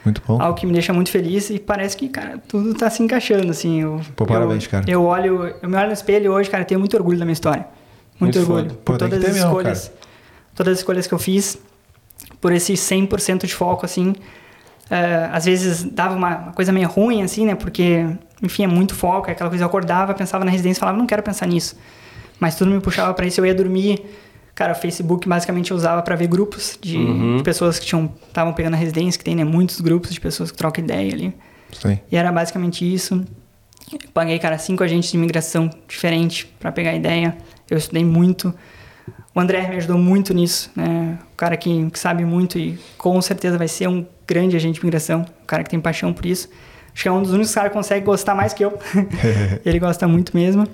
Muito 0.05 0.23
bom. 0.25 0.41
algo 0.41 0.57
que 0.57 0.65
me 0.65 0.73
deixa 0.73 0.93
muito 0.93 1.11
feliz 1.11 1.51
e 1.51 1.59
parece 1.59 1.97
que, 1.97 2.09
cara, 2.09 2.39
tudo 2.47 2.73
tá 2.75 2.89
se 2.89 3.03
encaixando, 3.03 3.51
assim. 3.51 3.81
Eu, 3.81 4.01
Pô, 4.15 4.25
parabéns, 4.25 4.63
eu, 4.65 4.71
cara. 4.71 4.85
Eu 4.87 5.03
olho, 5.07 5.53
eu 5.61 5.69
me 5.69 5.77
olho 5.77 5.89
no 5.89 5.93
espelho 5.93 6.31
hoje, 6.33 6.49
cara, 6.49 6.65
tenho 6.65 6.79
muito 6.79 6.97
orgulho 6.97 7.19
da 7.19 7.25
minha 7.25 7.33
história. 7.33 7.67
Muito, 8.21 8.39
Muito 8.39 8.49
orgulho. 8.53 8.71
foda. 8.71 8.81
Pô, 8.85 8.93
Por 8.93 8.99
que 8.99 8.99
todas 9.09 9.25
as 9.25 9.33
mesmo, 9.35 9.47
escolhas. 9.49 9.93
Todas 10.55 10.73
as 10.75 10.79
escolhas 10.79 11.07
que 11.09 11.15
eu 11.15 11.19
fiz, 11.19 11.59
por 12.41 12.53
esse 12.53 12.75
100% 12.75 13.45
de 13.45 13.55
foco, 13.55 13.85
assim. 13.85 14.15
É, 14.93 15.31
às 15.33 15.47
vezes 15.47 15.85
dava 15.85 16.15
uma, 16.15 16.37
uma 16.37 16.53
coisa 16.53 16.71
meio 16.71 16.87
ruim, 16.87 17.23
assim, 17.23 17.47
né? 17.47 17.55
Porque, 17.55 18.05
enfim, 18.43 18.65
é 18.65 18.67
muito 18.67 18.95
foco. 18.95 19.31
É 19.31 19.33
aquela 19.33 19.49
coisa, 19.49 19.65
eu 19.65 19.67
acordava, 19.67 20.13
pensava 20.13 20.45
na 20.45 20.51
residência 20.51 20.79
e 20.79 20.81
falava, 20.81 20.99
não 20.99 21.07
quero 21.07 21.23
pensar 21.23 21.47
nisso. 21.47 21.75
Mas 22.39 22.57
tudo 22.57 22.71
me 22.71 22.79
puxava 22.79 23.15
para 23.15 23.25
isso. 23.25 23.41
Eu 23.41 23.47
ia 23.47 23.55
dormir. 23.55 24.05
Cara, 24.55 24.73
o 24.73 24.75
Facebook 24.75 25.27
basicamente 25.27 25.71
eu 25.71 25.77
usava 25.79 26.03
para 26.03 26.15
ver 26.15 26.27
grupos 26.27 26.79
de, 26.79 26.99
de 27.39 27.43
pessoas 27.43 27.79
que 27.79 27.87
tinham 27.87 28.13
estavam 28.29 28.53
pegando 28.53 28.75
a 28.75 28.77
residência, 28.77 29.19
que 29.19 29.25
tem 29.25 29.35
né, 29.35 29.45
muitos 29.45 29.81
grupos 29.81 30.13
de 30.13 30.21
pessoas 30.21 30.51
que 30.51 30.59
trocam 30.59 30.85
ideia 30.85 31.11
ali. 31.11 31.35
Sim. 31.73 31.99
E 32.11 32.15
era 32.15 32.31
basicamente 32.31 32.85
isso. 32.85 33.25
Paguei, 34.13 34.39
cara, 34.39 34.59
cinco 34.59 34.85
agentes 34.85 35.11
de 35.11 35.17
imigração 35.17 35.71
diferentes 35.89 36.47
para 36.61 36.71
pegar 36.71 36.95
ideia. 36.95 37.35
Eu 37.71 37.79
estudei 37.79 38.05
muito. 38.05 38.55
O 39.35 39.41
André 39.41 39.67
me 39.69 39.77
ajudou 39.77 39.97
muito 39.97 40.35
nisso, 40.35 40.71
né? 40.77 41.19
O 41.33 41.37
cara 41.37 41.57
que, 41.57 41.91
que 41.91 41.99
sabe 41.99 42.27
muito 42.27 42.59
e 42.59 42.79
com 42.99 43.21
certeza 43.23 43.57
vai 43.57 43.69
ser 43.69 43.89
um 43.89 44.05
grande 44.33 44.57
agente 44.57 44.75
de 44.75 44.81
imigração. 44.81 45.27
Um 45.43 45.47
cara 45.47 45.63
que 45.63 45.71
tem 45.71 45.81
paixão 45.81 46.13
por 46.13 46.25
isso. 46.25 46.49
Acho 46.95 47.03
que 47.03 47.09
é 47.09 47.13
um 47.13 47.23
dos 47.23 47.33
únicos 47.33 47.55
caras 47.55 47.71
que 47.71 47.77
consegue 47.77 48.05
gostar 48.05 48.35
mais 48.35 48.53
que 48.53 48.65
eu. 48.65 48.79
Ele 49.65 49.79
gosta 49.79 50.09
muito 50.09 50.37
mesmo. 50.37 50.67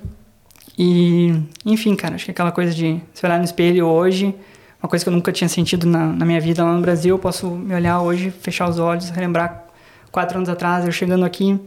E, 0.78 1.34
enfim, 1.66 1.96
cara, 1.96 2.14
acho 2.14 2.24
que 2.24 2.30
aquela 2.30 2.52
coisa 2.52 2.72
de 2.72 3.00
se 3.12 3.26
olhar 3.26 3.38
no 3.38 3.44
espelho 3.44 3.86
hoje, 3.86 4.32
uma 4.80 4.88
coisa 4.88 5.04
que 5.04 5.08
eu 5.08 5.12
nunca 5.12 5.32
tinha 5.32 5.48
sentido 5.48 5.86
na, 5.86 6.06
na 6.06 6.24
minha 6.24 6.40
vida 6.40 6.62
lá 6.62 6.72
no 6.72 6.80
Brasil, 6.80 7.16
eu 7.16 7.18
posso 7.18 7.50
me 7.50 7.74
olhar 7.74 8.00
hoje, 8.00 8.30
fechar 8.30 8.68
os 8.68 8.78
olhos, 8.78 9.10
relembrar 9.10 9.64
quatro 10.12 10.36
anos 10.36 10.48
atrás, 10.48 10.84
eu 10.84 10.92
chegando 10.92 11.24
aqui, 11.24 11.60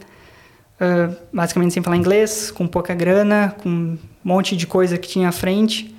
ah, 0.80 1.10
basicamente 1.32 1.74
sem 1.74 1.84
falar 1.84 1.98
inglês, 1.98 2.52
com 2.52 2.66
pouca 2.66 2.96
grana, 2.96 3.54
com 3.62 3.70
um 3.70 3.98
monte 4.24 4.56
de 4.56 4.66
coisa 4.66 4.98
que 4.98 5.10
tinha 5.10 5.28
à 5.28 5.32
frente. 5.32 5.94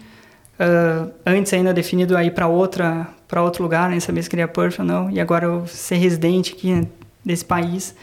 Ah, 0.59 1.09
antes 1.27 1.53
ainda 1.53 1.75
definido 1.75 2.17
aí 2.17 2.31
para 2.31 2.49
outra 2.49 3.09
para 3.33 3.43
outro 3.43 3.63
lugar, 3.63 3.89
nem 3.89 3.99
sabia 3.99 4.23
se 4.23 4.29
queria 4.29 4.47
Perth 4.47 4.79
ou 4.81 4.85
não, 4.85 5.11
e 5.11 5.19
agora 5.19 5.47
eu 5.47 5.67
ser 5.67 5.95
residente 5.95 6.53
aqui 6.53 6.71
né, 6.71 6.87
desse 7.25 7.43
país. 7.43 7.95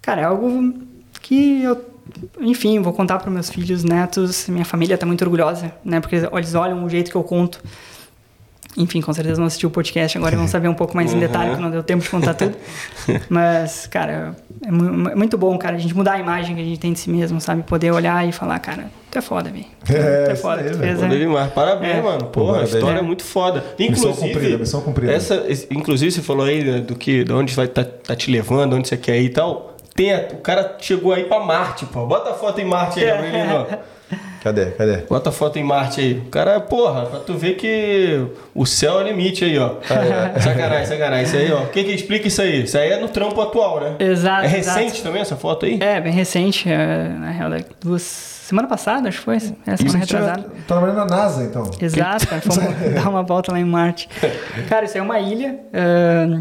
Cara, 0.00 0.22
é 0.22 0.24
algo 0.24 0.72
que 1.20 1.62
eu, 1.62 1.84
enfim, 2.40 2.80
vou 2.80 2.94
contar 2.94 3.18
para 3.18 3.30
meus 3.30 3.50
filhos, 3.50 3.84
netos, 3.84 4.48
minha 4.48 4.64
família 4.64 4.94
está 4.94 5.04
muito 5.04 5.22
orgulhosa, 5.22 5.70
né? 5.84 6.00
Porque 6.00 6.16
eles 6.16 6.54
olham 6.54 6.82
o 6.82 6.88
jeito 6.88 7.10
que 7.10 7.16
eu 7.16 7.22
conto. 7.22 7.62
Enfim, 8.76 9.00
com 9.00 9.12
certeza 9.12 9.36
vão 9.36 9.46
assistir 9.46 9.66
o 9.66 9.70
podcast 9.70 10.18
agora 10.18 10.34
e 10.34 10.36
vão 10.38 10.48
saber 10.48 10.66
um 10.68 10.74
pouco 10.74 10.96
mais 10.96 11.12
em 11.12 11.18
detalhe, 11.20 11.54
que 11.54 11.62
não 11.62 11.70
deu 11.70 11.82
tempo 11.82 12.02
de 12.02 12.10
contar 12.10 12.34
tudo. 12.34 12.56
Mas, 13.30 13.86
cara, 13.86 14.34
é 14.66 14.70
mu- 14.70 15.08
é 15.10 15.14
muito 15.14 15.38
bom, 15.38 15.56
cara, 15.58 15.76
a 15.76 15.78
gente 15.78 15.94
mudar 15.94 16.14
a 16.14 16.18
imagem 16.18 16.56
que 16.56 16.60
a 16.60 16.64
gente 16.64 16.80
tem 16.80 16.92
de 16.92 16.98
si 16.98 17.08
mesmo, 17.08 17.40
sabe? 17.40 17.62
Poder 17.62 17.92
olhar 17.92 18.26
e 18.28 18.32
falar, 18.32 18.58
cara, 18.58 18.86
tu 19.10 19.18
é 19.18 19.20
foda, 19.22 19.48
velho. 19.50 19.64
Tu 19.84 19.92
É, 19.92 20.28
é 20.28 20.32
isso 20.32 20.42
foda, 20.42 20.60
aí, 20.62 20.70
tu 20.70 20.78
fez, 20.78 21.02
é. 21.02 21.08
demais. 21.08 21.52
Parabéns, 21.52 21.96
É. 21.98 22.02
mano. 22.02 22.24
Pô, 22.26 22.52
a 22.54 22.64
história 22.64 22.96
é. 22.96 22.98
É. 22.98 23.02
muito 23.02 23.22
foda. 23.22 23.62
Missão 23.78 24.10
Inclusive, 24.10 24.32
cumprida, 24.32 24.58
missão 24.58 24.80
cumprida. 24.80 25.12
Essa, 25.12 25.44
inclusive, 25.70 26.10
você 26.10 26.22
falou 26.22 26.44
aí 26.46 26.64
né, 26.64 26.80
do 26.80 26.96
que, 26.96 27.22
de 27.22 27.32
onde 27.32 27.54
vai 27.54 27.68
tá, 27.68 27.84
tá 27.84 28.16
te 28.16 28.30
levando, 28.30 28.74
onde 28.74 28.88
você 28.88 28.96
quer 28.96 29.20
ir 29.20 29.26
e 29.26 29.30
tal. 29.30 29.76
Tem 29.94 30.12
o 30.16 30.38
cara 30.38 30.76
chegou 30.80 31.12
aí 31.12 31.22
pra 31.24 31.38
Marte, 31.38 31.86
pô. 31.86 32.04
Bota 32.06 32.30
a 32.30 32.34
foto 32.34 32.60
em 32.60 32.64
Marte 32.64 32.98
aí, 32.98 33.08
Aurelino. 33.12 33.66
Cadê? 34.42 34.66
Cadê? 34.72 34.96
Bota 35.08 35.30
a 35.30 35.32
foto 35.32 35.58
em 35.58 35.64
Marte 35.64 36.00
aí. 36.00 36.12
O 36.18 36.28
cara, 36.30 36.60
porra, 36.60 37.06
pra 37.06 37.20
tu 37.20 37.32
ver 37.34 37.54
que 37.54 38.26
o 38.54 38.66
céu 38.66 39.00
é 39.00 39.04
limite 39.04 39.42
aí, 39.44 39.58
ó. 39.58 39.76
sacanagem, 40.38 40.86
sacanagem. 40.86 41.24
Isso 41.24 41.36
aí, 41.36 41.50
ó. 41.52 41.64
Quem 41.66 41.84
que 41.84 41.92
explica 41.92 42.28
isso 42.28 42.42
aí? 42.42 42.64
Isso 42.64 42.76
aí 42.76 42.90
é 42.90 43.00
no 43.00 43.08
trampo 43.08 43.40
atual, 43.40 43.80
né? 43.80 43.96
Exato, 43.98 44.44
É 44.44 44.48
recente 44.48 44.86
exato. 44.86 45.02
também 45.02 45.22
essa 45.22 45.36
foto 45.36 45.64
aí? 45.64 45.78
É, 45.80 45.98
bem 46.00 46.12
recente, 46.12 46.70
é, 46.70 47.08
na 47.08 47.30
real, 47.30 47.50
duas... 47.80 48.02
Semana 48.02 48.68
passada, 48.68 49.08
acho 49.08 49.18
que 49.20 49.24
foi, 49.24 49.36
é, 49.36 49.76
semana 49.78 49.98
retrasada. 50.00 50.42
Tá 50.42 50.48
trabalhando 50.66 50.96
na 50.96 51.06
NASA, 51.06 51.42
então. 51.44 51.70
Exato, 51.80 52.28
cara. 52.28 52.42
Fomos 52.42 52.58
dar 52.94 53.08
uma 53.08 53.22
volta 53.22 53.50
lá 53.50 53.58
em 53.58 53.64
Marte. 53.64 54.06
Cara, 54.68 54.84
isso 54.84 54.92
aí 54.98 55.00
é 55.00 55.02
uma 55.02 55.18
ilha. 55.18 55.60
ahn, 55.72 56.40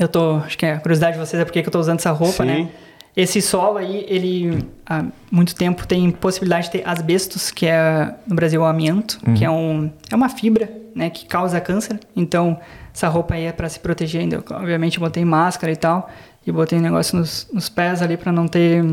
eu 0.00 0.08
tô. 0.08 0.38
Acho 0.38 0.58
que 0.58 0.66
é 0.66 0.72
a 0.72 0.78
curiosidade 0.80 1.12
de 1.16 1.24
vocês 1.24 1.40
é 1.40 1.44
porque 1.44 1.62
que 1.62 1.68
eu 1.68 1.72
tô 1.72 1.78
usando 1.78 2.00
essa 2.00 2.10
roupa, 2.10 2.42
Sim. 2.42 2.48
né? 2.64 2.68
Esse 3.16 3.42
solo 3.42 3.78
aí, 3.78 4.04
ele 4.08 4.64
há 4.86 5.04
muito 5.30 5.54
tempo 5.54 5.86
tem 5.86 6.10
possibilidade 6.10 6.66
de 6.66 6.72
ter 6.72 6.88
asbestos, 6.88 7.50
que 7.50 7.66
é 7.66 8.14
no 8.26 8.36
Brasil 8.36 8.60
o 8.60 8.64
amianto, 8.64 9.18
que 9.36 9.44
é, 9.44 9.50
um, 9.50 9.90
é 10.10 10.14
uma 10.14 10.28
fibra 10.28 10.70
né, 10.94 11.10
que 11.10 11.26
causa 11.26 11.60
câncer. 11.60 11.98
Então, 12.14 12.58
essa 12.94 13.08
roupa 13.08 13.34
aí 13.34 13.44
é 13.44 13.52
para 13.52 13.68
se 13.68 13.80
proteger. 13.80 14.20
Ainda. 14.20 14.42
Obviamente, 14.50 14.98
eu 14.98 15.04
botei 15.04 15.24
máscara 15.24 15.72
e 15.72 15.76
tal, 15.76 16.08
e 16.46 16.52
botei 16.52 16.78
um 16.78 16.82
negócio 16.82 17.18
nos, 17.18 17.48
nos 17.52 17.68
pés 17.68 18.02
ali 18.02 18.16
para 18.16 18.32
não 18.32 18.46
ter 18.46 18.84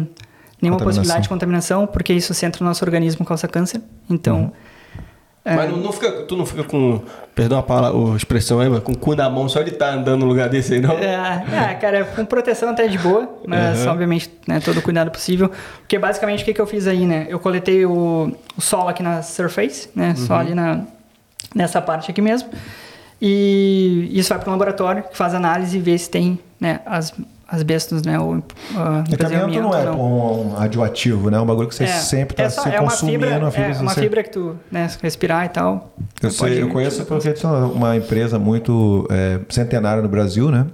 nenhuma 0.61 0.79
possibilidade 0.79 1.23
de 1.23 1.29
contaminação, 1.29 1.85
porque 1.85 2.13
isso 2.13 2.33
se 2.33 2.45
entra 2.45 2.63
no 2.63 2.69
nosso 2.69 2.83
organismo 2.83 3.25
causa 3.25 3.47
câncer. 3.47 3.81
Então. 4.09 4.51
É, 5.45 5.55
Mas 5.55 5.69
não, 5.69 5.77
não 5.77 5.91
fica, 5.91 6.11
tu 6.23 6.35
não 6.35 6.43
fica 6.43 6.63
com, 6.63 7.01
perdão 7.35 7.59
a 7.59 7.63
palavra, 7.63 8.13
a 8.13 8.15
expressão 8.17 8.59
aí, 8.59 8.67
mas 8.67 8.81
com 8.81 8.93
o 8.93 8.97
cu 8.97 9.15
na 9.15 9.29
mão 9.29 9.47
só 9.47 9.61
de 9.61 9.69
estar 9.69 9.93
andando 9.93 10.21
num 10.21 10.25
lugar 10.25 10.49
desse 10.49 10.73
aí, 10.73 10.79
não? 10.81 10.97
É, 10.97 11.45
é, 11.71 11.73
cara, 11.75 12.03
com 12.03 12.25
proteção 12.25 12.69
até 12.69 12.87
de 12.87 12.97
boa, 12.97 13.29
mas 13.45 13.85
Uhum. 13.85 13.91
obviamente, 13.91 14.31
né, 14.47 14.59
todo 14.59 14.77
o 14.79 14.81
cuidado 14.81 15.11
possível. 15.11 15.51
Porque 15.81 15.99
basicamente 15.99 16.41
o 16.41 16.45
que, 16.45 16.53
que 16.53 16.59
eu 16.59 16.65
fiz 16.65 16.87
aí, 16.87 17.05
né? 17.05 17.27
Eu 17.29 17.39
coletei 17.39 17.85
o, 17.85 18.35
o 18.57 18.61
solo 18.61 18.89
aqui 18.89 19.03
na 19.03 19.21
surface, 19.21 19.87
né? 19.95 20.15
Uhum. 20.17 20.25
Só 20.25 20.33
ali 20.35 20.55
na, 20.55 20.81
nessa 21.53 21.79
parte 21.79 22.09
aqui 22.09 22.23
mesmo. 22.23 22.49
E 23.21 24.09
isso 24.11 24.29
vai 24.29 24.39
para 24.39 24.49
o 24.49 24.51
laboratório, 24.51 25.03
que 25.03 25.15
faz 25.15 25.33
análise 25.35 25.77
e 25.77 25.79
vê 25.79 25.95
se 25.97 26.09
tem 26.09 26.39
né, 26.59 26.79
as 26.85 27.13
asbestos, 27.47 28.01
né? 28.03 28.19
Ou, 28.19 28.35
uh, 28.35 28.41
Amianto 29.25 29.61
não 29.61 29.73
é 29.75 29.85
não. 29.85 30.01
um, 30.01 30.53
radioativo, 30.53 31.29
né? 31.29 31.37
É 31.37 31.41
um 31.41 31.45
bagulho 31.45 31.67
que 31.67 31.75
você 31.75 31.83
É, 31.83 31.87
sempre 31.87 32.33
está 32.33 32.43
é 32.43 32.49
se 32.49 32.75
é 32.75 32.79
uma 32.81 32.89
consumindo. 32.89 33.23
fibra, 33.25 33.39
uma 33.39 33.51
fibra 33.51 33.69
é 33.69 33.73
que 33.75 33.81
uma 33.81 33.93
você- 33.93 34.01
fibra 34.01 34.23
que 34.23 34.29
tu 34.31 34.55
né, 34.71 34.87
se 34.87 34.97
respirar 35.01 35.45
e 35.45 35.49
tal. 35.49 35.93
Eu, 36.21 36.29
tu 36.31 36.37
pode- 36.37 36.53
sei, 36.53 36.61
eu 36.63 36.69
conheço 36.69 37.05
porque 37.05 37.29
é 37.29 37.47
uma 37.73 37.95
empresa 37.95 38.39
muito 38.39 39.07
é, 39.11 39.39
centenária 39.49 40.01
no 40.01 40.09
Brasil, 40.09 40.49
né? 40.49 40.65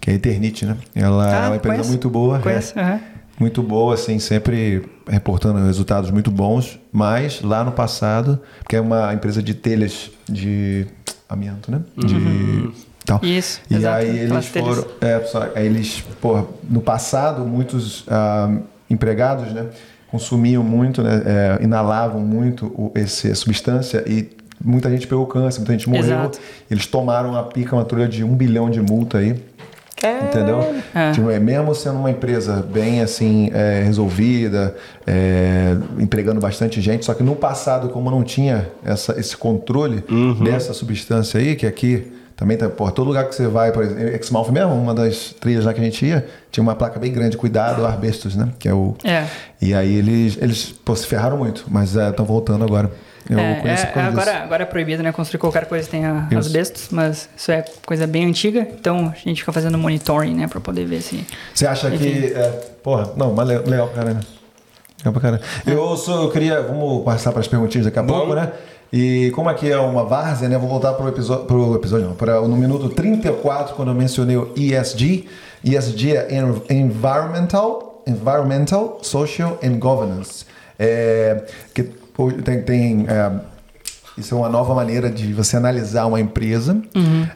Que 0.00 0.10
é 0.10 0.12
a 0.14 0.16
Eternit, 0.16 0.64
né? 0.66 0.76
Ela 0.94 1.24
Uhum. 1.24 1.30
Ah, 1.30 1.34
é 1.44 1.46
uma 1.48 1.56
empresa 1.56 1.74
conheço. 1.74 1.88
muito 1.90 2.10
boa. 2.10 2.38
Conheço, 2.38 2.78
é, 2.78 2.82
aham. 2.82 3.00
Muito 3.40 3.62
boa, 3.62 3.94
assim, 3.94 4.18
sempre 4.18 4.84
reportando 5.08 5.64
resultados 5.64 6.10
muito 6.10 6.28
bons. 6.28 6.76
Mas 6.92 7.40
lá 7.40 7.62
no 7.62 7.70
passado, 7.70 8.40
porque 8.58 8.74
é 8.74 8.80
uma 8.80 9.14
empresa 9.14 9.40
de 9.40 9.54
telhas 9.54 10.10
de 10.28 10.86
amianto, 11.28 11.70
né? 11.70 11.80
De 11.96 12.16
tal. 13.08 13.20
Isso, 13.22 13.60
E 13.70 13.74
exato, 13.74 13.96
aí 13.96 14.18
eles 14.18 14.46
foram. 14.46 14.84
É, 15.00 15.20
só- 15.24 15.48
aí 15.54 15.66
eles, 15.66 16.04
porra, 16.20 16.44
no 16.68 16.80
passado, 16.80 17.44
muitos 17.44 18.04
ah, 18.08 18.54
empregados, 18.88 19.52
né? 19.52 19.66
Consumiam 20.10 20.62
muito, 20.62 21.02
né? 21.02 21.22
é, 21.26 21.64
inalavam 21.64 22.20
muito 22.20 22.66
o, 22.66 22.92
esse, 22.94 23.30
a 23.30 23.34
substância 23.34 24.02
e 24.06 24.30
muita 24.64 24.88
gente 24.90 25.06
pegou 25.06 25.26
câncer, 25.26 25.58
muita 25.58 25.72
gente 25.72 25.88
morreu. 25.88 26.04
Exato. 26.04 26.38
Eles 26.70 26.86
tomaram 26.86 27.36
a 27.36 27.42
pica, 27.42 27.76
uma 27.76 27.84
trulha 27.84 28.08
de 28.08 28.24
um 28.24 28.34
bilhão 28.34 28.70
de 28.70 28.80
multa 28.80 29.18
aí. 29.18 29.36
Entendeu? 30.22 30.60
É. 30.94 31.10
Tipo, 31.10 31.28
é, 31.28 31.40
mesmo 31.40 31.74
sendo 31.74 31.98
uma 31.98 32.10
empresa 32.10 32.62
bem 32.62 33.00
assim 33.00 33.50
é, 33.52 33.82
resolvida, 33.82 34.76
é, 35.04 35.76
empregando 35.98 36.40
bastante 36.40 36.80
gente, 36.80 37.04
só 37.04 37.14
que 37.14 37.22
no 37.22 37.34
passado, 37.34 37.88
como 37.88 38.08
não 38.08 38.22
tinha 38.22 38.68
essa, 38.84 39.18
esse 39.18 39.36
controle 39.36 40.04
dessa 40.40 40.72
substância 40.72 41.40
aí, 41.40 41.56
que 41.56 41.66
aqui 41.66 42.12
também 42.38 42.56
tá, 42.56 42.68
pô, 42.70 42.88
todo 42.92 43.06
lugar 43.08 43.24
que 43.28 43.34
você 43.34 43.48
vai, 43.48 43.72
por 43.72 43.82
exemplo, 43.82 44.14
Exmouth 44.16 44.50
mesmo, 44.52 44.72
uma 44.72 44.94
das 44.94 45.34
trilhas 45.40 45.64
lá 45.64 45.74
que 45.74 45.80
a 45.80 45.84
gente 45.84 46.06
ia, 46.06 46.24
tinha 46.52 46.62
uma 46.62 46.76
placa 46.76 46.98
bem 46.98 47.12
grande, 47.12 47.36
cuidado, 47.36 47.84
arbestos, 47.84 48.36
né? 48.36 48.48
Que 48.60 48.68
é 48.68 48.72
o. 48.72 48.94
É. 49.04 49.26
E 49.60 49.74
aí 49.74 49.92
eles, 49.96 50.38
eles 50.40 50.66
pô, 50.84 50.94
se 50.94 51.04
ferraram 51.04 51.36
muito, 51.36 51.64
mas 51.68 51.96
estão 51.96 52.24
voltando 52.24 52.64
agora. 52.64 52.90
Eu 53.28 53.38
É, 53.38 53.56
conheço 53.56 53.82
é, 53.82 53.86
por 53.86 53.94
causa 53.94 54.08
agora, 54.10 54.30
disso. 54.32 54.42
agora 54.44 54.62
é 54.62 54.66
proibido, 54.66 55.02
né? 55.02 55.10
Construir 55.12 55.40
qualquer 55.40 55.66
coisa 55.66 55.84
que 55.84 55.90
tenha 55.90 56.26
Isso. 56.30 56.38
asbestos, 56.38 56.88
mas 56.92 57.28
isso 57.36 57.50
é 57.52 57.62
coisa 57.84 58.06
bem 58.06 58.24
antiga, 58.24 58.60
então 58.60 59.12
a 59.14 59.28
gente 59.28 59.40
fica 59.42 59.52
fazendo 59.52 59.76
monitoring, 59.76 60.34
né? 60.34 60.46
Pra 60.46 60.60
poder 60.60 60.86
ver 60.86 61.02
se. 61.02 61.26
Você 61.52 61.66
acha 61.66 61.90
que. 61.90 62.32
É, 62.34 62.48
porra, 62.82 63.10
não, 63.16 63.34
mas 63.34 63.48
le- 63.48 63.58
legal 63.58 63.88
pra 63.88 63.96
caramba. 64.04 64.20
Legal 65.00 65.12
pra 65.12 65.20
caramba. 65.20 65.42
Eu, 65.66 65.96
sou, 65.96 66.22
eu 66.22 66.30
queria. 66.30 66.62
Vamos 66.62 67.04
passar 67.04 67.32
para 67.32 67.40
as 67.40 67.48
perguntinhas 67.48 67.84
daqui 67.84 67.98
a 67.98 68.02
pouco, 68.04 68.32
né? 68.34 68.50
E 68.92 69.30
como 69.34 69.48
aqui 69.50 69.70
é 69.70 69.78
uma 69.78 70.04
várzea, 70.04 70.48
né? 70.48 70.56
Vou 70.56 70.68
voltar 70.68 70.94
pro 70.94 71.08
episódio. 71.08 71.44
Pro 71.44 71.74
episódio, 71.74 72.06
não. 72.08 72.14
Para 72.14 72.40
no 72.40 72.56
minuto 72.56 72.88
34, 72.88 73.74
quando 73.74 73.88
eu 73.88 73.94
mencionei 73.94 74.36
o 74.36 74.50
ESG. 74.56 75.26
ESG 75.64 76.16
é 76.16 76.34
En- 76.34 76.62
Environmental, 76.70 78.02
Environmental, 78.06 78.98
Social 79.02 79.58
and 79.62 79.78
Governance. 79.78 80.44
É, 80.78 81.44
que 81.74 81.82
tem. 82.44 82.62
tem 82.62 83.06
é, 83.08 83.30
isso 84.16 84.34
é 84.34 84.38
uma 84.38 84.48
nova 84.48 84.74
maneira 84.74 85.08
de 85.10 85.32
você 85.32 85.56
analisar 85.56 86.06
uma 86.06 86.20
empresa, 86.20 86.74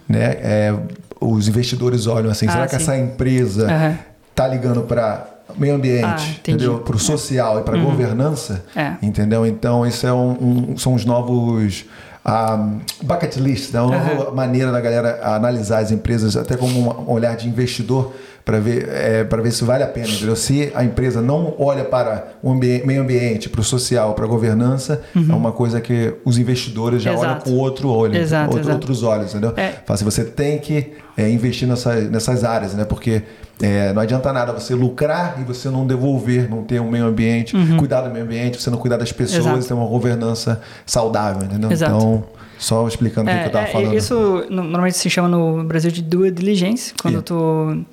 né? 0.09 0.37
É, 0.43 0.75
os 1.21 1.47
investidores 1.47 2.07
olham 2.09 2.31
assim, 2.31 2.47
Uhum. 2.47 2.51
Ah, 2.51 2.55
será 2.55 2.67
que 2.67 2.77
sim. 2.77 2.83
essa 2.83 2.97
empresa 2.99 3.67
Aham. 3.71 3.99
tá 4.35 4.49
ligando 4.49 4.83
para 4.83 5.27
meio 5.57 5.75
ambiente, 5.75 6.05
Ah, 6.05 6.35
entendeu? 6.39 6.79
Para 6.79 6.97
o 6.97 6.99
social 6.99 7.61
e 7.61 7.63
para 7.63 7.79
governança, 7.79 8.65
É. 8.77 8.93
entendeu? 9.03 9.47
Então 9.47 9.87
isso 9.87 10.07
é 10.07 10.13
um, 10.13 10.71
um- 10.73 10.77
são 10.77 10.95
os 10.95 11.05
novos 11.05 11.85
ah, 12.25 12.69
bucket 13.03 13.37
list, 13.37 13.73
né? 13.73 13.81
uma 13.81 13.99
nova 13.99 14.31
maneira 14.31 14.71
da 14.71 14.81
galera 14.81 15.21
analisar 15.25 15.79
as 15.81 15.91
empresas 15.91 16.37
até 16.37 16.57
como 16.57 16.79
um 17.07 17.11
olhar 17.11 17.37
de 17.37 17.49
investidor 17.49 18.13
para 18.45 18.59
ver 18.61 18.89
é, 18.89 19.23
para 19.25 19.41
ver 19.43 19.53
se 19.53 19.63
vale 19.65 19.83
a 19.85 19.87
pena, 19.89 20.09
entendeu? 20.09 20.35
Se 20.37 20.71
a 20.75 20.85
empresa 20.85 21.21
não 21.21 21.55
olha 21.59 21.85
para 21.85 22.29
o 22.43 22.51
ambi- 22.53 22.83
meio 22.85 23.03
ambiente, 23.03 23.49
para 23.49 23.61
o 23.61 23.65
social, 23.65 24.15
para 24.15 24.25
a 24.25 24.29
governança, 24.29 25.01
é 25.17 25.33
uma 25.33 25.53
coisa 25.53 25.81
que 25.81 26.15
os 26.25 26.39
investidores 26.39 27.03
já 27.03 27.11
olham 27.13 27.23
Uhum. 27.23 27.31
Exato. 27.31 27.45
com 27.51 27.57
outro 27.57 27.89
olho, 27.89 28.17
Exato, 28.17 28.45
outro- 28.47 28.61
exato. 28.61 28.75
outros 28.77 29.03
olhos, 29.05 29.31
entendeu? 29.31 29.53
É. 29.57 29.69
Fala 29.85 29.95
assim, 29.95 30.05
você 30.05 30.25
tem 30.25 30.59
que 30.59 30.93
é, 31.17 31.29
investir 31.29 31.69
nessa, 31.69 31.95
nessas 32.03 32.43
áreas, 32.43 32.73
né? 32.75 32.85
Porque 32.85 33.23
é, 33.63 33.93
não 33.93 34.03
adianta 34.03 34.33
nada 34.33 34.53
você 34.53 34.75
lucrar 34.75 35.37
e 35.41 35.45
você 35.45 35.71
não 35.71 35.87
devolver, 35.87 36.51
não 36.51 36.63
ter 36.65 36.81
um 36.81 36.91
meio 36.91 37.07
ambiente, 37.07 37.55
cuidar 37.79 38.03
do 38.03 38.11
meio 38.11 38.25
ambiente, 38.25 38.61
você 38.61 38.69
não 38.71 38.77
cuidar 38.79 38.97
das 38.97 39.13
pessoas, 39.13 39.45
Uhum. 39.47 39.53
Exato. 39.53 39.69
ter 39.69 39.75
uma 39.75 39.87
governança 39.87 40.61
saudável, 40.85 41.45
entendeu? 41.47 41.71
Exato. 41.71 41.95
Então, 41.97 42.25
só 42.59 42.87
explicando 42.89 43.31
o 43.31 43.33
que, 43.35 43.41
que 43.41 43.47
eu 43.47 43.53
tava 43.53 43.67
é, 43.69 43.71
falando. 43.73 43.95
Isso 43.95 44.45
no- 44.51 44.63
normalmente 44.65 44.99
se 44.99 45.09
chama 45.09 45.29
no 45.29 45.63
Brasil 45.65 45.91
de 45.91 46.03
due 46.03 46.31
diligence, 46.31 46.93
quando 47.01 47.15
Yeah. 47.15 47.27
tu 47.27 47.85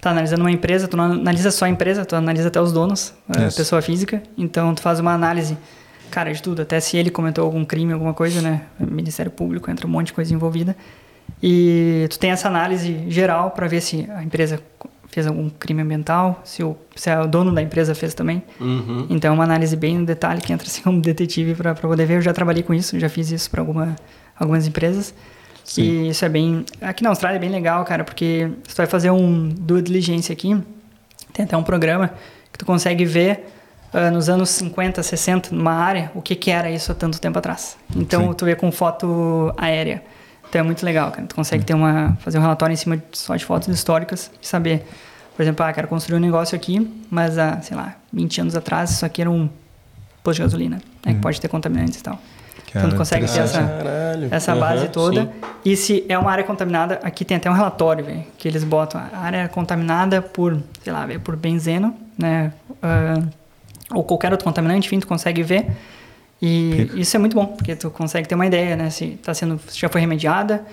tá 0.00 0.10
analisando 0.10 0.42
uma 0.44 0.50
empresa, 0.52 0.86
tu 0.88 0.96
não 0.96 1.04
analisa 1.04 1.50
só 1.50 1.64
a 1.64 1.68
empresa, 1.68 2.04
tu 2.04 2.14
analisa 2.16 2.46
até 2.48 2.60
os 2.60 2.72
donos, 2.72 3.12
a 3.28 3.46
Isso. 3.46 3.56
pessoa 3.56 3.82
física. 3.82 4.22
Então 4.36 4.72
tu 4.74 4.80
faz 4.82 5.00
uma 5.00 5.12
análise, 5.12 5.56
cara, 6.10 6.32
de 6.32 6.40
tudo, 6.40 6.62
até 6.62 6.78
se 6.80 6.96
ele 6.96 7.10
cometeu 7.10 7.42
algum 7.44 7.64
crime, 7.64 7.92
alguma 7.92 8.14
coisa, 8.14 8.40
né? 8.40 8.62
Ministério 8.78 9.30
Público, 9.32 9.68
entra 9.70 9.86
um 9.86 9.90
monte 9.90 10.06
de 10.06 10.12
coisa 10.12 10.32
envolvida. 10.32 10.76
E 11.42 12.06
tu 12.10 12.18
tem 12.18 12.30
essa 12.30 12.48
análise 12.48 13.04
geral 13.08 13.50
para 13.50 13.66
ver 13.68 13.80
se 13.80 14.08
a 14.14 14.22
empresa 14.24 14.60
fez 15.10 15.26
algum 15.26 15.48
crime 15.48 15.82
ambiental, 15.82 16.40
se 16.44 16.62
o, 16.62 16.76
se 16.94 17.10
o 17.14 17.26
dono 17.26 17.52
da 17.52 17.62
empresa 17.62 17.94
fez 17.94 18.14
também. 18.14 18.42
Uhum. 18.60 19.06
Então 19.10 19.30
é 19.30 19.34
uma 19.34 19.44
análise 19.44 19.76
bem 19.76 19.98
no 19.98 20.06
detalhe 20.06 20.40
que 20.40 20.52
entra 20.52 20.66
assim 20.66 20.82
como 20.82 21.00
detetive 21.00 21.54
para 21.54 21.74
poder 21.74 22.06
ver. 22.06 22.16
Eu 22.16 22.22
já 22.22 22.32
trabalhei 22.32 22.62
com 22.62 22.74
isso, 22.74 22.98
já 22.98 23.08
fiz 23.08 23.30
isso 23.30 23.50
para 23.50 23.60
alguma, 23.60 23.96
algumas 24.38 24.66
empresas. 24.66 25.14
E 25.76 26.08
isso 26.08 26.24
é 26.24 26.28
bem. 26.28 26.64
Aqui 26.80 27.02
na 27.02 27.10
Austrália 27.10 27.36
é 27.36 27.40
bem 27.40 27.50
legal, 27.50 27.84
cara, 27.84 28.02
porque 28.02 28.50
tu 28.66 28.74
vai 28.74 28.86
fazer 28.86 29.10
um 29.10 29.48
due 29.48 29.82
diligence 29.82 30.32
aqui, 30.32 30.56
tem 31.32 31.44
até 31.44 31.56
um 31.56 31.62
programa 31.62 32.10
que 32.50 32.58
tu 32.58 32.64
consegue 32.64 33.04
ver 33.04 33.44
ah, 33.92 34.10
nos 34.10 34.28
anos 34.28 34.50
50, 34.50 35.02
60, 35.02 35.54
numa 35.54 35.72
área, 35.72 36.10
o 36.14 36.22
que, 36.22 36.34
que 36.34 36.50
era 36.50 36.70
isso 36.70 36.92
há 36.92 36.94
tanto 36.94 37.20
tempo 37.20 37.38
atrás. 37.38 37.76
Então 37.94 38.28
Sim. 38.28 38.34
tu 38.34 38.44
vê 38.44 38.54
com 38.54 38.70
foto 38.70 39.52
aérea. 39.56 40.02
Então 40.48 40.60
é 40.60 40.64
muito 40.64 40.84
legal, 40.84 41.10
cara. 41.10 41.26
Tu 41.26 41.34
consegue 41.34 41.64
ter 41.64 41.74
uma, 41.74 42.16
fazer 42.20 42.38
um 42.38 42.40
relatório 42.42 42.72
em 42.72 42.76
cima 42.76 42.96
de- 42.96 43.02
só 43.12 43.36
de 43.36 43.44
fotos 43.44 43.68
históricas 43.68 44.30
e 44.42 44.46
saber, 44.46 44.86
por 45.36 45.42
exemplo, 45.42 45.64
ah, 45.64 45.72
quero 45.72 45.88
construir 45.88 46.16
um 46.16 46.20
negócio 46.20 46.56
aqui, 46.56 46.90
mas 47.10 47.38
há, 47.38 47.60
sei 47.60 47.76
lá, 47.76 47.94
20 48.12 48.40
anos 48.40 48.56
atrás 48.56 48.90
isso 48.90 49.04
aqui 49.04 49.20
era 49.20 49.30
um 49.30 49.48
posto 50.22 50.36
de 50.38 50.42
gasolina, 50.44 50.76
né, 51.04 51.14
que 51.14 51.20
pode 51.20 51.40
ter 51.40 51.48
contaminantes 51.48 52.00
e 52.00 52.02
tal. 52.02 52.18
então 52.70 52.82
Cara, 52.82 52.88
tu 52.88 52.96
consegue 52.96 53.26
ter 53.26 53.40
essa, 53.40 53.62
Caralho. 53.62 54.28
essa 54.30 54.52
Aham, 54.52 54.60
base 54.60 54.88
toda. 54.88 55.22
sim. 55.22 55.30
E 55.64 55.76
se 55.76 56.04
é 56.08 56.18
uma 56.18 56.30
área 56.30 56.44
contaminada, 56.44 56.98
aqui 57.02 57.24
tem 57.24 57.36
até 57.36 57.50
um 57.50 57.54
relatório, 57.54 58.04
velho, 58.04 58.24
que 58.38 58.48
eles 58.48 58.64
botam 58.64 59.00
a 59.12 59.18
área 59.18 59.36
é 59.38 59.48
contaminada 59.48 60.22
por, 60.22 60.58
sei 60.82 60.92
lá, 60.92 61.04
velho, 61.06 61.20
por 61.20 61.36
benzeno, 61.36 61.94
né? 62.16 62.52
ah, 62.82 63.22
ou 63.94 64.02
qualquer 64.04 64.32
outro 64.32 64.44
contaminante, 64.44 64.86
enfim, 64.86 64.98
tu 65.00 65.06
consegue 65.06 65.42
ver. 65.42 65.66
E 66.40 66.90
isso 66.94 67.16
é 67.16 67.18
muito 67.18 67.34
bom, 67.34 67.46
porque 67.46 67.74
tu 67.74 67.90
consegue 67.90 68.28
ter 68.28 68.34
uma 68.34 68.46
ideia, 68.46 68.76
né? 68.76 68.90
Se 68.90 69.18
tá 69.22 69.34
sendo, 69.34 69.60
se 69.68 69.78
já 69.78 69.88
foi 69.88 70.00
remediada. 70.00 70.64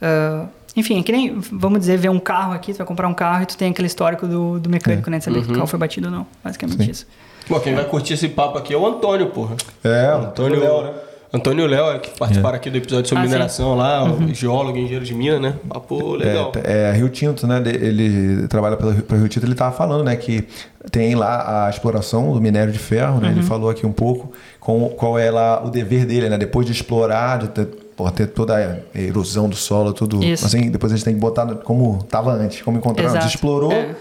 ah, 0.00 0.46
enfim, 0.74 0.98
é 0.98 1.02
que 1.02 1.12
nem, 1.12 1.38
vamos 1.52 1.80
dizer, 1.80 1.98
ver 1.98 2.08
um 2.08 2.18
carro 2.18 2.54
aqui, 2.54 2.72
tu 2.72 2.78
vai 2.78 2.86
comprar 2.86 3.06
um 3.06 3.12
carro 3.14 3.42
e 3.42 3.46
tu 3.46 3.56
tem 3.58 3.70
aquele 3.70 3.86
histórico 3.86 4.26
do, 4.26 4.58
do 4.58 4.70
mecânico, 4.70 5.10
né? 5.10 5.18
De 5.18 5.24
saber 5.24 5.38
Uhum. 5.40 5.44
que 5.44 5.50
o 5.52 5.54
carro 5.54 5.66
foi 5.66 5.78
batido 5.78 6.06
ou 6.08 6.12
não. 6.12 6.26
Basicamente 6.42 6.90
isso. 6.90 7.06
Pô, 7.46 7.60
quem 7.60 7.74
vai 7.74 7.84
curtir 7.84 8.14
esse 8.14 8.28
papo 8.28 8.56
aqui 8.56 8.72
é 8.72 8.76
o 8.76 8.86
Antônio, 8.86 9.26
porra. 9.30 9.54
É, 9.84 10.06
Antônio 10.14 10.58
o 10.58 10.60
Léo, 10.62 10.82
né? 10.84 10.92
Antônio 11.34 11.66
Léo, 11.66 11.98
que 12.00 12.10
participaram 12.18 12.56
aqui 12.56 12.68
do 12.68 12.76
episódio 12.76 13.08
sobre 13.08 13.24
Ah, 13.24 13.26
sim. 13.26 13.32
mineração 13.32 13.74
lá, 13.74 14.04
o 14.04 14.34
geólogo, 14.34 14.76
engenheiro 14.76 15.04
de 15.04 15.14
mina, 15.14 15.40
né? 15.40 15.54
Papo 15.66 16.14
legal. 16.14 16.52
É, 16.62 16.90
é, 16.90 16.92
Rio 16.92 17.08
Tinto, 17.08 17.46
né? 17.46 17.62
Ele 17.64 18.46
trabalha 18.48 18.76
para 18.76 19.16
Rio 19.16 19.28
Tinto. 19.28 19.46
Ele 19.46 19.52
estava 19.52 19.74
falando, 19.74 20.04
né, 20.04 20.14
que 20.14 20.46
tem 20.90 21.14
lá 21.14 21.66
a 21.66 21.70
exploração 21.70 22.34
do 22.34 22.40
minério 22.40 22.70
de 22.70 22.78
ferro, 22.78 23.18
né? 23.18 23.28
Uhum. 23.28 23.34
Ele 23.36 23.42
falou 23.44 23.70
aqui 23.70 23.86
um 23.86 23.92
pouco 23.92 24.30
com 24.60 24.88
qual 24.90 25.18
é 25.18 25.30
lá 25.30 25.64
o 25.64 25.70
dever 25.70 26.04
dele, 26.04 26.28
né? 26.28 26.36
Depois 26.36 26.66
de 26.66 26.72
explorar, 26.72 27.38
de 27.38 27.48
ter, 27.48 27.64
pô, 27.96 28.10
ter 28.10 28.26
toda 28.26 28.54
a 28.94 28.98
erosão 29.00 29.48
do 29.48 29.56
solo, 29.56 29.94
tudo 29.94 30.22
Isso. 30.22 30.44
assim. 30.44 30.70
Depois 30.70 30.92
eles 30.92 31.02
têm 31.02 31.14
que 31.14 31.20
botar 31.20 31.46
como 31.56 32.00
estava 32.04 32.32
antes, 32.34 32.60
como 32.60 32.76
encontrar. 32.76 33.06
Exato. 33.06 33.26
Explorou, 33.26 33.72
É. 33.72 33.94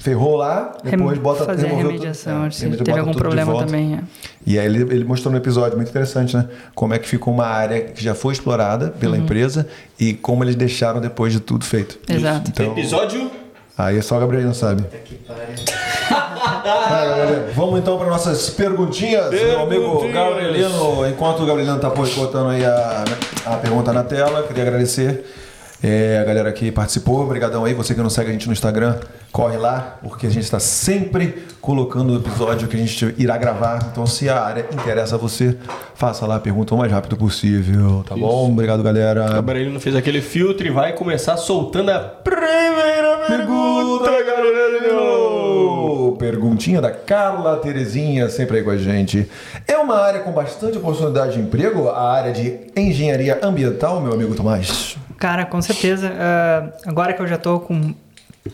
ferrou 0.00 0.34
lá, 0.34 0.72
depois 0.82 1.12
Rem- 1.12 1.20
bota 1.22 1.44
fazer 1.44 1.66
a 1.66 1.70
remediação, 1.70 2.34
tudo, 2.38 2.46
é, 2.46 2.50
se 2.50 2.62
remediou, 2.64 2.84
teve 2.84 2.98
algum 2.98 3.12
tudo 3.12 3.20
problema 3.22 3.64
também. 3.64 3.94
é. 3.94 4.00
E 4.46 4.58
aí 4.58 4.64
ele, 4.66 4.82
ele 4.94 5.04
mostrou 5.04 5.30
no 5.30 5.38
episódio, 5.38 5.76
muito 5.76 5.90
interessante, 5.90 6.34
né? 6.36 6.48
Como 6.74 6.92
é 6.94 6.98
que 6.98 7.06
ficou 7.06 7.32
uma 7.32 7.46
área 7.46 7.80
que 7.82 8.02
já 8.02 8.14
foi 8.14 8.32
explorada 8.32 8.88
pela 8.88 9.16
empresa 9.16 9.68
e 9.98 10.14
como 10.14 10.42
eles 10.42 10.56
deixaram 10.56 11.00
depois 11.00 11.32
de 11.32 11.38
tudo 11.40 11.64
feito. 11.64 11.98
Uhum. 12.08 12.16
Exato. 12.16 12.50
Então, 12.50 12.72
Episódio. 12.72 13.30
aí 13.76 13.98
é 13.98 14.02
só 14.02 14.16
o 14.16 14.20
Gabriel 14.20 14.44
não 14.46 14.54
sabe. 14.54 14.82
Gabrielino. 16.10 17.52
Vamos 17.54 17.78
então 17.80 17.98
para 17.98 18.08
nossas 18.08 18.50
perguntinhas, 18.50 19.30
meu 19.30 19.60
amigo. 19.60 20.08
Gabrielino. 20.12 21.06
Enquanto 21.08 21.42
o 21.42 21.46
Gabrielino 21.46 21.76
está 21.76 21.90
botando 21.90 22.48
aí 22.50 22.64
a, 22.64 23.04
a 23.46 23.56
pergunta 23.56 23.92
na 23.92 24.02
tela, 24.02 24.42
queria 24.44 24.62
agradecer 24.64 25.24
é, 25.82 26.18
a 26.20 26.24
galera 26.24 26.52
que 26.52 26.70
participou. 26.70 27.22
Obrigadão 27.22 27.64
aí. 27.64 27.74
Você 27.74 27.94
que 27.94 28.00
não 28.00 28.10
segue 28.10 28.28
a 28.30 28.32
gente 28.32 28.46
no 28.46 28.52
Instagram, 28.52 28.98
corre 29.32 29.56
lá, 29.56 29.98
porque 30.02 30.26
a 30.26 30.30
gente 30.30 30.44
está 30.44 30.60
sempre 30.60 31.46
colocando 31.60 32.12
o 32.12 32.16
episódio 32.16 32.68
que 32.68 32.76
a 32.76 32.78
gente 32.78 33.14
irá 33.18 33.36
gravar. 33.36 33.88
Então, 33.90 34.06
se 34.06 34.28
a 34.28 34.42
área 34.42 34.66
interessa 34.72 35.14
a 35.14 35.18
você, 35.18 35.56
faça 35.94 36.26
lá 36.26 36.36
a 36.36 36.40
pergunta 36.40 36.74
o 36.74 36.78
mais 36.78 36.92
rápido 36.92 37.16
possível, 37.16 38.04
tá 38.06 38.14
bom? 38.16 38.50
Obrigado, 38.50 38.82
galera. 38.82 39.28
Gabrielino 39.32 39.80
fez 39.80 39.96
aquele 39.96 40.20
filtro 40.20 40.66
e 40.66 40.70
vai 40.70 40.92
começar 40.92 41.36
soltando 41.36 41.90
a 41.90 41.98
primeira 41.98 43.24
pergunta, 43.26 44.10
Gabrielino! 44.24 46.16
Perguntinha 46.18 46.80
da 46.82 46.90
Carla 46.90 47.56
Terezinha, 47.56 48.28
sempre 48.28 48.58
aí 48.58 48.62
com 48.62 48.70
a 48.70 48.76
gente. 48.76 49.26
É 49.66 49.78
uma 49.78 49.96
área 49.96 50.20
com 50.20 50.30
bastante 50.32 50.76
oportunidade 50.76 51.34
de 51.34 51.40
emprego, 51.40 51.88
a 51.88 52.12
área 52.12 52.32
de 52.32 52.60
engenharia 52.76 53.38
ambiental, 53.42 54.00
meu 54.00 54.12
amigo 54.12 54.34
Tomás? 54.34 54.98
Cara, 55.20 55.44
com 55.44 55.60
certeza. 55.60 56.10
ah, 56.18 56.72
agora 56.86 57.12
que 57.12 57.20
eu 57.20 57.26
já 57.26 57.36
tô 57.36 57.60
com, 57.60 57.94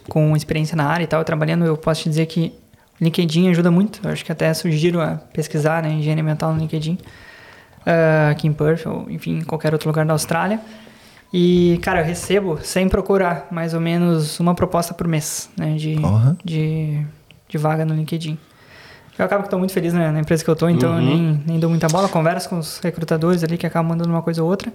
com 0.08 0.36
experiência 0.36 0.76
na 0.76 0.84
área 0.84 1.04
e 1.04 1.06
tal, 1.06 1.24
trabalhando, 1.24 1.64
eu 1.64 1.76
posso 1.76 2.02
te 2.02 2.08
dizer 2.08 2.26
que 2.26 2.52
o 3.00 3.04
LinkedIn 3.04 3.48
ajuda 3.48 3.70
muito. 3.70 4.00
Eu 4.02 4.10
acho 4.10 4.24
que 4.24 4.32
até 4.32 4.52
sugiro 4.52 5.00
a 5.00 5.12
pesquisar 5.32 5.82
né, 5.82 5.90
engenharia 5.92 6.22
ambiental 6.22 6.52
no 6.52 6.58
LinkedIn, 6.58 6.98
ah, 7.86 8.30
aqui 8.30 8.48
em 8.48 8.52
Perth, 8.52 8.84
ou 8.84 9.08
enfim, 9.08 9.38
em 9.38 9.44
qualquer 9.44 9.72
outro 9.72 9.88
lugar 9.88 10.04
da 10.04 10.12
Austrália. 10.12 10.60
E, 11.32 11.78
cara, 11.82 12.00
eu 12.00 12.04
recebo, 12.04 12.58
sem 12.62 12.88
procurar, 12.88 13.46
mais 13.50 13.72
ou 13.72 13.80
menos 13.80 14.40
uma 14.40 14.54
proposta 14.54 14.92
por 14.92 15.06
mês 15.06 15.48
né, 15.56 15.74
de, 15.74 15.96
Aham. 15.96 16.36
de, 16.44 17.04
de 17.48 17.58
vaga 17.58 17.84
no 17.84 17.94
LinkedIn. 17.94 18.36
Eu 19.18 19.24
acabo 19.24 19.42
que 19.42 19.46
estou 19.46 19.58
muito 19.58 19.72
feliz 19.72 19.94
na 19.94 20.20
empresa 20.20 20.44
que 20.44 20.50
eu 20.50 20.52
estou, 20.52 20.68
então 20.68 20.94
eu 20.94 21.00
nem, 21.02 21.42
nem 21.46 21.58
dou 21.58 21.70
muita 21.70 21.88
bola. 21.88 22.06
Converso 22.08 22.50
com 22.50 22.58
os 22.58 22.78
recrutadores 22.80 23.42
ali 23.42 23.56
que 23.56 23.66
acabam 23.66 23.88
mandando 23.88 24.10
uma 24.10 24.20
coisa 24.20 24.42
ou 24.42 24.48
outra, 24.50 24.70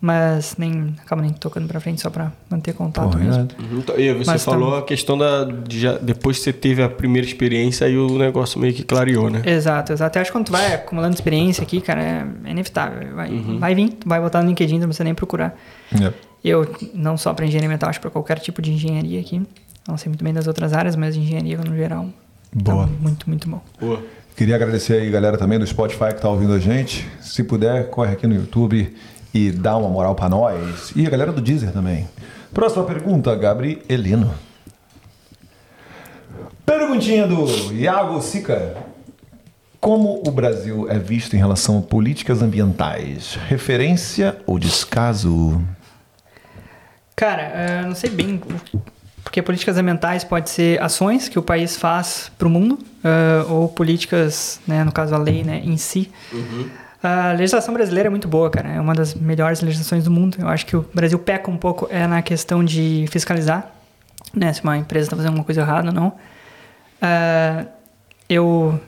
mas 0.00 0.54
nem 0.58 0.94
acabo 1.02 1.22
nem 1.22 1.30
tocando 1.32 1.66
pra 1.66 1.80
frente 1.80 2.02
só 2.02 2.10
pra 2.10 2.30
manter 2.50 2.74
contato 2.74 3.04
Porra, 3.12 3.18
mesmo. 3.24 3.34
irado. 3.34 3.54
Uhum, 3.58 3.80
tá- 3.80 3.94
E 3.96 4.12
você 4.12 4.30
Mas 4.30 4.44
tá- 4.44 4.50
falou 4.50 4.76
a 4.76 4.82
questão 4.82 5.16
da. 5.16 5.44
de 5.44 5.80
já- 5.80 5.96
depois 5.96 6.36
que 6.36 6.44
você 6.44 6.52
teve 6.52 6.82
a 6.82 6.88
primeira 6.90 7.26
experiência, 7.26 7.86
aí 7.86 7.96
o 7.96 8.18
negócio 8.18 8.60
meio 8.60 8.74
que 8.74 8.82
clareou, 8.84 9.30
né? 9.30 9.40
Exato, 9.46 9.92
exato. 9.94 10.18
Eu 10.18 10.22
acho 10.22 10.30
que 10.30 10.36
quando 10.36 10.46
tu 10.46 10.52
vai 10.52 10.74
acumulando 10.74 11.14
experiência 11.14 11.62
aqui, 11.62 11.80
cara, 11.80 12.02
é, 12.02 12.26
é 12.44 12.50
inevitável. 12.50 13.14
Vai, 13.16 13.30
vai 13.58 13.74
vir, 13.74 13.88
tu 13.90 14.06
vai 14.06 14.20
botar 14.20 14.42
no 14.42 14.48
LinkedIn, 14.48 14.78
não 14.78 14.88
precisa 14.88 15.04
nem 15.04 15.14
procurar. 15.14 15.56
É. 15.98 16.12
Eu, 16.44 16.70
não 16.94 17.16
só 17.16 17.32
para 17.32 17.46
engenharia 17.46 17.66
ambiental, 17.68 17.88
acho 17.88 18.00
para 18.00 18.10
qualquer 18.10 18.38
tipo 18.40 18.60
de 18.60 18.72
engenharia 18.72 19.18
aqui. 19.20 19.42
Não 19.88 19.96
sei 19.96 20.10
muito 20.10 20.22
bem 20.22 20.34
das 20.34 20.46
outras 20.46 20.74
áreas, 20.74 20.94
mas 20.96 21.16
engenharia 21.16 21.56
no 21.56 21.74
geral. 21.74 22.06
Boa. 22.54 22.86
Tá 22.86 22.92
muito, 23.00 23.28
muito 23.28 23.48
bom. 23.48 23.62
Boa. 23.80 24.02
Queria 24.36 24.54
agradecer 24.54 25.00
aí, 25.00 25.10
galera, 25.10 25.38
também 25.38 25.58
do 25.58 25.66
Spotify 25.66 26.14
que 26.14 26.20
tá 26.20 26.28
ouvindo 26.28 26.52
a 26.52 26.58
gente. 26.58 27.08
Se 27.20 27.42
puder, 27.42 27.88
corre 27.88 28.12
aqui 28.12 28.26
no 28.26 28.34
YouTube 28.34 28.94
e 29.32 29.50
dá 29.50 29.76
uma 29.76 29.88
moral 29.88 30.14
pra 30.14 30.28
nós. 30.28 30.92
E 30.94 31.06
a 31.06 31.10
galera 31.10 31.32
do 31.32 31.40
Deezer 31.40 31.72
também. 31.72 32.06
Próxima 32.52 32.84
pergunta, 32.84 33.34
Gabrielino. 33.34 34.34
Perguntinha 36.64 37.26
do 37.26 37.46
Iago 37.72 38.20
Sica. 38.20 38.76
Como 39.80 40.22
o 40.26 40.30
Brasil 40.30 40.86
é 40.90 40.98
visto 40.98 41.34
em 41.34 41.38
relação 41.38 41.78
a 41.78 41.82
políticas 41.82 42.42
ambientais? 42.42 43.38
Referência 43.46 44.36
ou 44.46 44.58
descaso? 44.58 45.62
Cara, 47.14 47.42
eh, 47.42 47.82
não 47.86 47.94
sei 47.94 48.10
bem, 48.10 48.40
porque 49.36 49.42
políticas 49.42 49.76
ambientais 49.76 50.24
pode 50.24 50.48
ser 50.48 50.80
ações 50.80 51.28
que 51.28 51.38
o 51.38 51.42
país 51.42 51.76
faz 51.76 52.32
para 52.38 52.48
o 52.48 52.50
mundo, 52.50 52.78
eh, 53.04 53.44
ou 53.50 53.68
políticas, 53.68 54.60
né, 54.66 54.82
no 54.82 54.90
caso 54.90 55.14
a 55.14 55.18
lei 55.18 55.44
né, 55.44 55.60
em 55.62 55.76
si. 55.76 56.10
A 57.02 57.32
legislação 57.32 57.74
brasileira 57.74 58.08
é 58.08 58.10
muito 58.10 58.26
boa, 58.26 58.48
cara. 58.48 58.70
É 58.70 58.80
uma 58.80 58.94
das 58.94 59.14
melhores 59.14 59.60
legislações 59.60 60.04
do 60.04 60.10
mundo. 60.10 60.38
Eu 60.40 60.48
acho 60.48 60.64
que 60.64 60.74
o 60.74 60.88
Brasil 60.94 61.18
peca 61.18 61.50
um 61.50 61.56
pouco 61.58 61.86
é 61.90 62.06
na 62.06 62.22
questão 62.22 62.64
de 62.64 63.04
fiscalizar, 63.10 63.70
né, 64.34 64.54
se 64.54 64.64
uma 64.64 64.78
empresa 64.78 65.04
está 65.04 65.16
fazendo 65.16 65.32
alguma 65.32 65.44
coisa 65.44 65.60
errada 65.60 65.88
ou 65.88 65.94
não. 65.94 66.14
Ah, 67.02 67.66
eu 68.30 68.80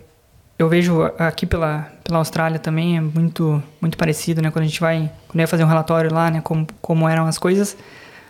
eu 0.59 0.67
vejo 0.69 1.03
aqui 1.19 1.45
pela, 1.45 1.93
pela 2.03 2.19
Austrália 2.19 2.59
também 2.59 2.97
é 2.97 3.01
muito 3.03 3.63
muito 3.83 3.99
parecido, 3.99 4.41
né? 4.41 4.51
Quando 4.51 4.65
a 4.65 4.67
gente 4.67 4.81
vai 4.81 5.11
quando 5.29 5.37
eu 5.37 5.43
ia 5.43 5.47
fazer 5.47 5.63
um 5.63 5.69
relatório 5.69 6.13
lá, 6.13 6.31
né? 6.31 6.41
Como, 6.41 6.67
como 6.81 7.07
eram 7.07 7.27
as 7.27 7.37
coisas. 7.37 7.77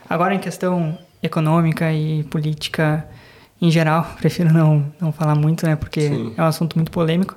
Agora 0.09 0.35
em 0.35 0.39
questão 0.39 0.97
econômica 1.21 1.91
e 1.91 2.23
política 2.25 3.05
em 3.61 3.69
geral, 3.69 4.07
prefiro 4.19 4.51
não 4.51 4.85
não 4.99 5.11
falar 5.11 5.35
muito, 5.35 5.65
né? 5.65 5.75
Porque 5.75 6.33
é 6.35 6.41
um 6.41 6.45
assunto 6.45 6.75
muito 6.75 6.91
polêmico. 6.91 7.35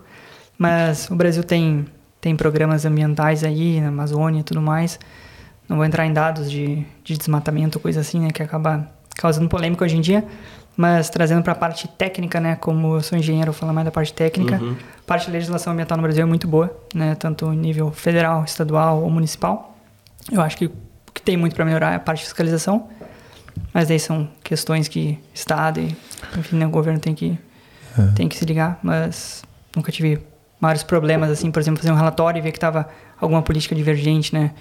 Mas 0.59 1.11
o 1.11 1.15
Brasil 1.15 1.43
tem 1.43 1.87
tem 2.21 2.37
programas 2.37 2.85
ambientais 2.85 3.43
aí 3.43 3.81
na 3.81 3.89
Amazônia 3.89 4.41
e 4.41 4.45
tudo 4.45 4.63
mais. 4.63 4.99
Não 5.69 5.77
vou 5.77 5.85
entrar 5.85 6.07
em 6.07 6.13
dados 6.13 6.51
de, 6.51 6.87
de 7.03 7.17
desmatamento, 7.17 7.81
coisa 7.81 8.01
assim, 8.01 8.21
né? 8.21 8.31
Que 8.31 8.43
acaba 8.43 8.89
causando 9.17 9.49
polêmica 9.49 9.85
hoje 9.85 9.97
em 9.97 10.01
dia. 10.01 10.25
Mas 10.77 11.11
trazendo 11.11 11.43
para 11.43 11.53
a 11.53 11.57
parte 11.57 11.89
técnica, 11.89 12.41
né? 12.41 12.57
Como 12.57 12.97
eu 12.97 13.03
sou 13.03 13.19
engenheiro, 13.19 13.49
eu 13.49 13.53
vou 13.53 13.59
falar 13.59 13.73
mais 13.73 13.85
da 13.85 13.91
parte 13.91 14.13
técnica. 14.13 14.57
A 14.57 15.03
parte 15.05 15.27
de 15.27 15.33
legislação 15.33 15.73
ambiental 15.73 15.97
no 15.99 16.03
Brasil 16.03 16.23
é 16.23 16.27
muito 16.27 16.47
boa, 16.47 16.75
né? 16.95 17.15
Tanto 17.17 17.51
nível 17.51 17.91
federal, 17.91 18.45
estadual 18.45 19.03
ou 19.03 19.11
municipal. 19.11 19.77
Eu 20.31 20.41
acho 20.41 20.57
que 20.57 20.67
o 20.67 20.73
que 21.13 21.21
tem 21.21 21.37
muito 21.37 21.55
para 21.57 21.65
melhorar 21.65 21.93
é 21.93 21.97
a 21.97 22.01
parte 22.01 22.21
de 22.21 22.25
fiscalização. 22.27 22.89
Mas 23.73 23.91
aí 23.91 23.99
são 23.99 24.29
questões 24.43 24.89
que 24.89 25.19
Estado 25.35 25.81
e, 25.81 25.97
enfim, 26.39 26.57
né, 26.57 26.67
o 26.67 26.71
governo 26.71 26.99
tem 27.01 27.15
que, 27.15 27.39
tem 28.15 28.29
que 28.29 28.37
se 28.37 28.45
ligar. 28.45 28.79
Mas 28.83 29.43
nunca 29.75 29.91
tive 29.93 30.19
maiores 30.61 30.83
problemas, 30.83 31.31
assim, 31.31 31.51
por 31.51 31.61
exemplo, 31.61 31.81
fazer 31.81 31.93
um 31.93 31.97
relatório 31.97 32.39
e 32.39 32.43
ver 32.43 32.53
que 32.53 32.59
estava 32.59 32.89
alguma 33.21 33.43
política 33.43 33.75
divergente, 33.75 34.35
né? 34.35 34.53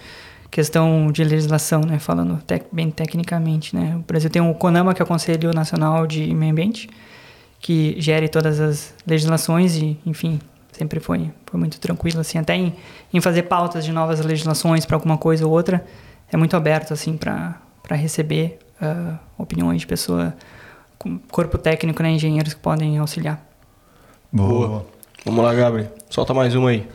Questão 0.50 1.12
de 1.12 1.24
legislação, 1.24 1.82
né? 1.82 1.98
Falando 2.00 2.42
tec- 2.44 2.68
bem 2.72 2.92
tecnicamente, 2.92 3.76
né? 3.76 3.96
O 3.96 4.00
Brasil 4.00 4.30
tem 4.30 4.42
o 4.42 4.54
CONAMA, 4.54 4.94
que 4.94 5.02
é 5.02 5.06
o 5.06 5.08
Conselho 5.08 5.54
Nacional 5.54 6.06
de 6.06 6.34
Meio 6.34 6.52
Ambiente, 6.52 6.90
que 7.60 7.96
gere 8.00 8.28
todas 8.28 8.60
as 8.60 8.94
legislações 9.08 9.78
e, 9.78 9.98
enfim, 10.06 10.40
sempre 10.72 11.00
foi, 11.00 11.32
foi 11.46 11.60
muito 11.60 11.80
tranquilo, 11.80 12.20
assim, 12.20 12.38
até 12.38 12.56
em, 12.56 12.76
em 13.14 13.22
fazer 13.22 13.44
pautas 13.44 13.86
de 13.86 13.92
novas 13.92 14.20
legislações 14.20 14.86
para 14.86 14.96
alguma 14.98 15.18
coisa 15.18 15.46
ou 15.46 15.52
outra, 15.52 15.86
é 16.32 16.36
muito 16.36 16.58
aberto, 16.58 16.92
assim, 16.94 17.16
para 17.16 17.56
receber 17.92 18.58
ah, 18.82 19.20
opiniões 19.38 19.82
de 19.82 19.88
pessoa, 19.88 20.34
com 20.98 21.18
corpo 21.18 21.58
técnico, 21.58 22.02
né, 22.02 22.12
engenheiros 22.12 22.54
que 22.54 22.60
podem 22.60 22.98
auxiliar. 22.98 23.40
Boa. 24.32 24.86
Vamos 25.24 25.44
lá, 25.44 25.54
Gabriel. 25.54 25.92
Solta 26.10 26.34
mais 26.34 26.56
uma 26.56 26.70
aí. 26.70 26.88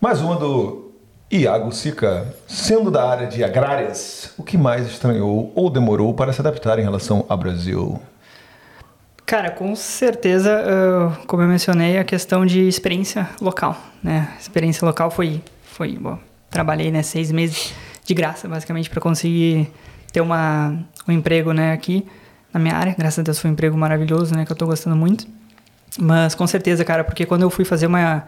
Mais 0.00 0.20
uma 0.20 0.36
do 0.36 0.92
Iago 1.30 1.72
Sica. 1.72 2.32
Sendo 2.46 2.90
da 2.90 3.08
área 3.08 3.26
de 3.26 3.42
agrárias, 3.42 4.32
o 4.38 4.42
que 4.42 4.56
mais 4.56 4.86
estranhou 4.86 5.50
ou 5.54 5.68
demorou 5.68 6.14
para 6.14 6.32
se 6.32 6.40
adaptar 6.40 6.78
em 6.78 6.82
relação 6.82 7.24
ao 7.28 7.36
Brasil? 7.36 8.00
Cara, 9.26 9.50
com 9.50 9.74
certeza, 9.74 10.62
ah, 10.64 11.24
como 11.26 11.42
eu 11.42 11.48
mencionei, 11.48 11.98
a 11.98 12.04
questão 12.04 12.44
de 12.44 12.68
experiência 12.68 13.28
local, 13.40 13.76
né? 14.02 14.32
Experiência 14.38 14.86
local 14.86 15.10
foi, 15.10 15.40
foi 15.64 15.96
bom, 15.96 16.18
trabalhei 16.50 16.92
né, 16.92 17.02
seis 17.02 17.32
meses 17.32 17.74
de 18.04 18.14
graça, 18.14 18.46
basicamente, 18.48 18.90
para 18.90 19.00
conseguir 19.00 19.68
ter 20.12 20.20
uma, 20.20 20.78
um 21.08 21.12
emprego 21.12 21.52
né, 21.52 21.72
aqui 21.72 22.04
na 22.52 22.60
minha 22.60 22.74
área. 22.74 22.94
Graças 22.96 23.18
a 23.18 23.22
Deus 23.22 23.38
foi 23.38 23.50
um 23.50 23.52
emprego 23.54 23.76
maravilhoso, 23.76 24.34
né? 24.34 24.44
Que 24.44 24.52
eu 24.52 24.56
tô 24.56 24.66
gostando 24.66 24.94
muito. 24.96 25.26
Mas 25.98 26.34
com 26.34 26.46
certeza, 26.46 26.84
cara, 26.84 27.02
porque 27.04 27.24
quando 27.26 27.42
eu 27.42 27.50
fui 27.50 27.64
fazer 27.64 27.86
uma, 27.86 28.24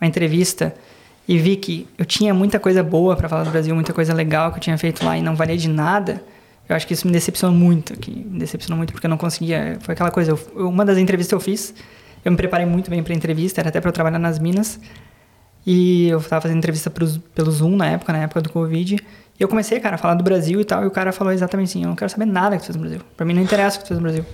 uma 0.00 0.06
entrevista 0.06 0.74
e 1.26 1.36
vi 1.38 1.56
que 1.56 1.86
eu 1.98 2.04
tinha 2.04 2.32
muita 2.32 2.58
coisa 2.58 2.82
boa 2.82 3.16
para 3.16 3.28
falar 3.28 3.44
do 3.44 3.50
Brasil, 3.50 3.74
muita 3.74 3.92
coisa 3.92 4.14
legal 4.14 4.50
que 4.50 4.58
eu 4.58 4.60
tinha 4.62 4.78
feito 4.78 5.04
lá 5.04 5.16
e 5.18 5.22
não 5.22 5.34
valia 5.34 5.56
de 5.56 5.68
nada, 5.68 6.22
eu 6.68 6.76
acho 6.76 6.86
que 6.86 6.92
isso 6.94 7.06
me 7.06 7.12
decepcionou 7.12 7.54
muito, 7.56 7.94
que 7.98 8.10
me 8.10 8.38
decepcionou 8.38 8.76
muito 8.76 8.92
porque 8.92 9.06
eu 9.06 9.10
não 9.10 9.16
conseguia, 9.18 9.78
foi 9.80 9.92
aquela 9.94 10.10
coisa, 10.10 10.30
eu- 10.32 10.68
uma 10.68 10.84
das 10.84 10.96
entrevistas 10.98 11.28
que 11.30 11.34
eu 11.34 11.40
fiz, 11.40 11.74
eu 12.24 12.30
me 12.30 12.36
preparei 12.36 12.66
muito 12.66 12.90
bem 12.90 13.02
para 13.02 13.14
entrevista, 13.14 13.60
era 13.60 13.68
até 13.70 13.80
para 13.80 13.88
eu 13.88 13.92
trabalhar 13.92 14.18
nas 14.18 14.38
minas. 14.38 14.78
E 15.70 16.08
eu 16.08 16.18
tava 16.22 16.40
fazendo 16.40 16.56
entrevista 16.56 16.88
pros, 16.88 17.18
pelo 17.34 17.50
Zoom 17.50 17.76
na 17.76 17.84
época, 17.88 18.10
na 18.10 18.20
época 18.20 18.40
do 18.40 18.48
Covid. 18.48 18.94
E 18.96 19.42
eu 19.42 19.46
comecei, 19.46 19.78
cara, 19.78 19.96
a 19.96 19.98
falar 19.98 20.14
do 20.14 20.24
Brasil 20.24 20.58
e 20.58 20.64
tal, 20.64 20.82
e 20.82 20.86
o 20.86 20.90
cara 20.90 21.12
falou 21.12 21.30
exatamente 21.30 21.68
assim: 21.68 21.82
"Eu 21.82 21.88
não 21.90 21.94
quero 21.94 22.10
saber 22.10 22.24
nada 22.24 22.56
que 22.56 22.62
tu 22.62 22.66
fez 22.68 22.76
no 22.76 22.80
Brasil. 22.80 23.00
Pra 23.14 23.26
mim 23.26 23.34
não 23.34 23.42
interessa 23.42 23.76
o 23.76 23.80
que 23.80 23.84
tu 23.84 23.88
fez 23.88 24.00
no 24.00 24.02
Brasil". 24.02 24.24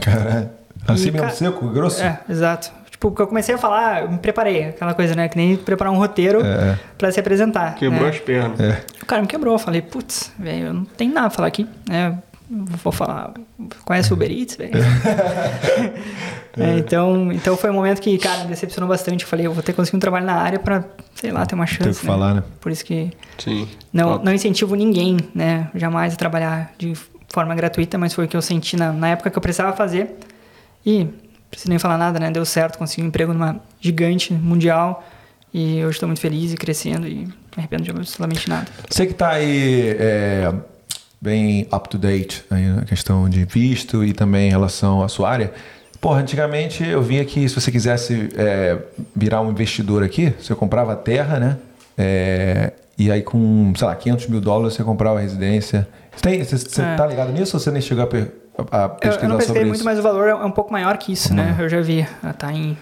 Caralho. 0.00 0.48
Assim 0.86 1.10
mesmo, 1.10 1.18
cara, 1.18 1.30
seco, 1.30 1.68
grosso? 1.68 2.02
É, 2.02 2.20
exato. 2.26 2.72
Tipo, 2.90 3.10
porque 3.10 3.20
eu 3.20 3.26
comecei 3.26 3.54
a 3.54 3.58
falar, 3.58 4.04
eu 4.04 4.10
me 4.10 4.16
preparei, 4.16 4.68
aquela 4.70 4.94
coisa, 4.94 5.14
né? 5.14 5.28
Que 5.28 5.36
nem 5.36 5.56
preparar 5.58 5.92
um 5.92 5.98
roteiro 5.98 6.40
É. 6.42 6.78
pra 6.96 7.12
se 7.12 7.20
apresentar. 7.20 7.74
Quebrou 7.74 8.04
né? 8.04 8.08
as 8.08 8.18
pernas. 8.20 8.58
É. 8.58 8.82
O 9.02 9.04
cara 9.04 9.20
me 9.20 9.28
quebrou, 9.28 9.54
eu 9.54 9.58
falei, 9.58 9.82
putz, 9.82 10.32
velho, 10.38 10.68
eu 10.68 10.72
não 10.72 10.84
tenho 10.86 11.12
nada 11.12 11.28
pra 11.28 11.36
falar 11.36 11.48
aqui, 11.48 11.66
né? 11.86 12.16
Vou 12.50 12.92
falar, 12.92 13.34
conhece 13.84 14.10
o 14.10 14.14
Uber 14.14 14.30
Eats, 14.30 14.56
velho? 14.56 14.72
É, 16.60 16.76
então, 16.76 17.30
então 17.30 17.56
foi 17.56 17.70
um 17.70 17.72
momento 17.72 18.00
que, 18.00 18.18
cara, 18.18 18.42
me 18.42 18.48
decepcionou 18.48 18.88
bastante. 18.88 19.22
Eu 19.22 19.28
falei, 19.28 19.46
eu 19.46 19.52
vou 19.52 19.62
ter 19.62 19.70
que 19.70 19.76
conseguir 19.76 19.96
um 19.96 20.00
trabalho 20.00 20.26
na 20.26 20.34
área 20.34 20.58
pra, 20.58 20.84
sei 21.14 21.30
lá, 21.30 21.46
ter 21.46 21.54
uma 21.54 21.66
chance. 21.66 21.84
Tem 21.84 21.92
que 21.92 22.00
falar, 22.00 22.34
né? 22.34 22.42
Por 22.60 22.72
isso 22.72 22.84
que 22.84 23.12
Sim. 23.38 23.68
não, 23.92 24.18
não 24.18 24.32
incentivo 24.32 24.74
ninguém, 24.74 25.18
né? 25.32 25.70
Jamais 25.72 26.14
a 26.14 26.16
trabalhar 26.16 26.72
de 26.76 26.94
forma 27.28 27.54
gratuita, 27.54 27.96
mas 27.96 28.12
foi 28.12 28.24
o 28.24 28.28
que 28.28 28.36
eu 28.36 28.42
senti 28.42 28.76
na, 28.76 28.92
na 28.92 29.10
época 29.10 29.30
que 29.30 29.38
eu 29.38 29.42
precisava 29.42 29.76
fazer. 29.76 30.16
E, 30.84 31.04
não 31.04 31.12
preciso 31.48 31.68
nem 31.68 31.78
falar 31.78 31.96
nada, 31.96 32.18
né? 32.18 32.28
Deu 32.30 32.44
certo, 32.44 32.76
consegui 32.76 33.02
um 33.02 33.06
emprego 33.06 33.32
numa 33.32 33.60
gigante 33.80 34.34
mundial. 34.34 35.06
E 35.52 35.84
hoje 35.84 35.96
estou 35.96 36.08
muito 36.08 36.20
feliz 36.20 36.52
e 36.52 36.56
crescendo 36.56 37.06
e 37.06 37.26
me 37.26 37.34
arrependo 37.56 37.84
de 37.84 37.90
absolutamente 37.90 38.48
nada. 38.48 38.66
Você 38.88 39.06
que 39.06 39.14
tá 39.14 39.30
aí 39.30 39.96
é, 39.98 40.52
bem 41.20 41.66
up 41.72 41.88
to 41.88 41.98
date 41.98 42.44
aí 42.50 42.66
na 42.66 42.82
questão 42.82 43.28
de 43.28 43.44
visto 43.44 44.04
e 44.04 44.12
também 44.12 44.48
em 44.48 44.50
relação 44.50 45.02
à 45.02 45.08
sua 45.08 45.30
área. 45.30 45.52
Porra, 46.00 46.20
antigamente 46.20 46.84
eu 46.86 47.02
vinha 47.02 47.22
aqui, 47.22 47.48
se 47.48 47.54
você 47.60 47.72
quisesse 47.72 48.28
é, 48.36 48.78
virar 49.16 49.40
um 49.40 49.50
investidor 49.50 50.02
aqui, 50.04 50.32
você 50.40 50.54
comprava 50.54 50.94
terra, 50.94 51.40
né? 51.40 51.56
É, 51.96 52.72
e 52.96 53.10
aí 53.10 53.22
com, 53.22 53.72
sei 53.76 53.86
lá, 53.86 53.96
500 53.96 54.28
mil 54.28 54.40
dólares 54.40 54.74
você 54.74 54.84
comprava 54.84 55.18
a 55.18 55.22
residência. 55.22 55.88
Você, 56.14 56.22
tem, 56.22 56.42
você, 56.44 56.56
você 56.56 56.82
É. 56.82 56.94
tá 56.96 57.06
ligado 57.06 57.32
nisso 57.32 57.56
ou 57.56 57.60
você 57.60 57.70
nem 57.72 57.82
chegou 57.82 58.04
a, 58.04 58.06
per- 58.06 58.30
a 58.70 58.82
Eu, 58.84 58.88
pesquisar 58.90 59.22
eu 59.24 59.28
não 59.28 59.36
pesquei 59.38 59.46
sobre 59.46 59.64
muito, 59.64 59.74
isso? 59.76 59.84
mas 59.84 59.98
o 59.98 60.02
valor 60.02 60.28
é 60.28 60.34
um 60.36 60.50
pouco 60.52 60.72
maior 60.72 60.96
que 60.98 61.12
isso, 61.12 61.34
né? 61.34 61.56
Eu 61.58 61.68
já 61.68 61.80
vi. 61.80 62.06
Tá 62.38 62.52
em 62.52 62.76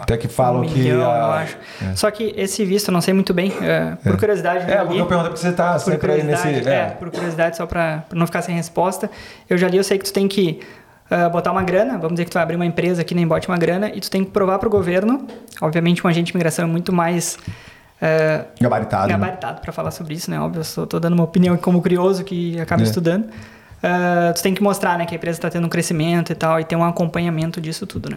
Até 0.00 0.16
que 0.16 0.26
falam 0.28 0.62
um 0.62 0.66
que... 0.66 0.78
milhão, 0.78 1.00
eu 1.00 1.30
acho. 1.32 1.56
Só 1.94 2.10
que 2.10 2.34
esse 2.36 2.64
visto, 2.64 2.88
eu 2.88 2.92
não 2.92 3.00
sei 3.00 3.14
muito 3.14 3.32
bem. 3.32 3.52
é, 3.60 3.96
por 4.02 4.16
curiosidade, 4.18 4.70
É, 4.70 4.76
porque 4.84 5.00
eu 5.00 5.06
perguntei 5.06 5.30
porque 5.30 5.46
você 5.46 5.52
tá 5.52 5.72
por 5.74 5.80
sempre 5.80 6.12
aí 6.12 6.22
nesse... 6.22 6.48
é. 6.48 6.74
É, 6.74 6.84
por 6.98 7.10
curiosidade, 7.10 7.56
só 7.56 7.66
pra 7.66 8.04
não 8.12 8.26
ficar 8.26 8.42
sem 8.42 8.54
resposta. 8.54 9.10
Eu 9.48 9.56
já 9.56 9.68
li, 9.68 9.76
eu 9.76 9.84
sei 9.84 9.98
que 9.98 10.04
tu 10.04 10.12
tem 10.12 10.26
que 10.26 10.60
ah, 11.10 11.28
botar 11.28 11.52
uma 11.52 11.62
grana, 11.62 11.92
vamos 11.94 12.12
dizer 12.12 12.24
que 12.24 12.30
tu 12.30 12.34
vai 12.34 12.42
abrir 12.42 12.56
uma 12.56 12.66
empresa 12.66 13.00
aqui, 13.02 13.14
nem 13.14 13.26
bote 13.26 13.46
uma 13.48 13.56
grana, 13.56 13.88
e 13.94 14.00
tu 14.00 14.10
tem 14.10 14.24
que 14.24 14.30
provar 14.30 14.58
pro 14.58 14.68
governo. 14.68 15.26
Obviamente, 15.60 16.04
um 16.06 16.08
agente 16.10 16.26
de 16.26 16.32
imigração 16.32 16.64
é 16.64 16.68
muito 16.68 16.92
mais 16.92 17.38
ah, 18.02 18.44
gabaritado. 18.60 19.06
né? 19.08 19.12
gabaritado 19.14 19.60
para 19.60 19.72
falar 19.72 19.90
sobre 19.90 20.14
isso, 20.14 20.30
né? 20.30 20.40
Óbvio, 20.40 20.60
eu 20.60 20.64
só 20.64 20.84
tô 20.86 20.98
dando 21.00 21.14
uma 21.14 21.24
opinião 21.24 21.56
como 21.56 21.80
curioso 21.80 22.24
que 22.24 22.58
acaba 22.60 22.82
É. 22.82 22.84
estudando. 22.84 23.26
Ah, 23.82 24.32
tu 24.34 24.42
tem 24.42 24.52
que 24.54 24.62
mostrar, 24.62 24.98
né, 24.98 25.06
que 25.06 25.14
a 25.14 25.16
empresa 25.16 25.38
está 25.38 25.48
tendo 25.48 25.64
um 25.66 25.70
crescimento 25.70 26.32
e 26.32 26.34
tal, 26.34 26.58
e 26.60 26.64
tem 26.64 26.76
um 26.76 26.84
acompanhamento 26.84 27.60
disso 27.60 27.86
tudo, 27.86 28.10
né? 28.10 28.16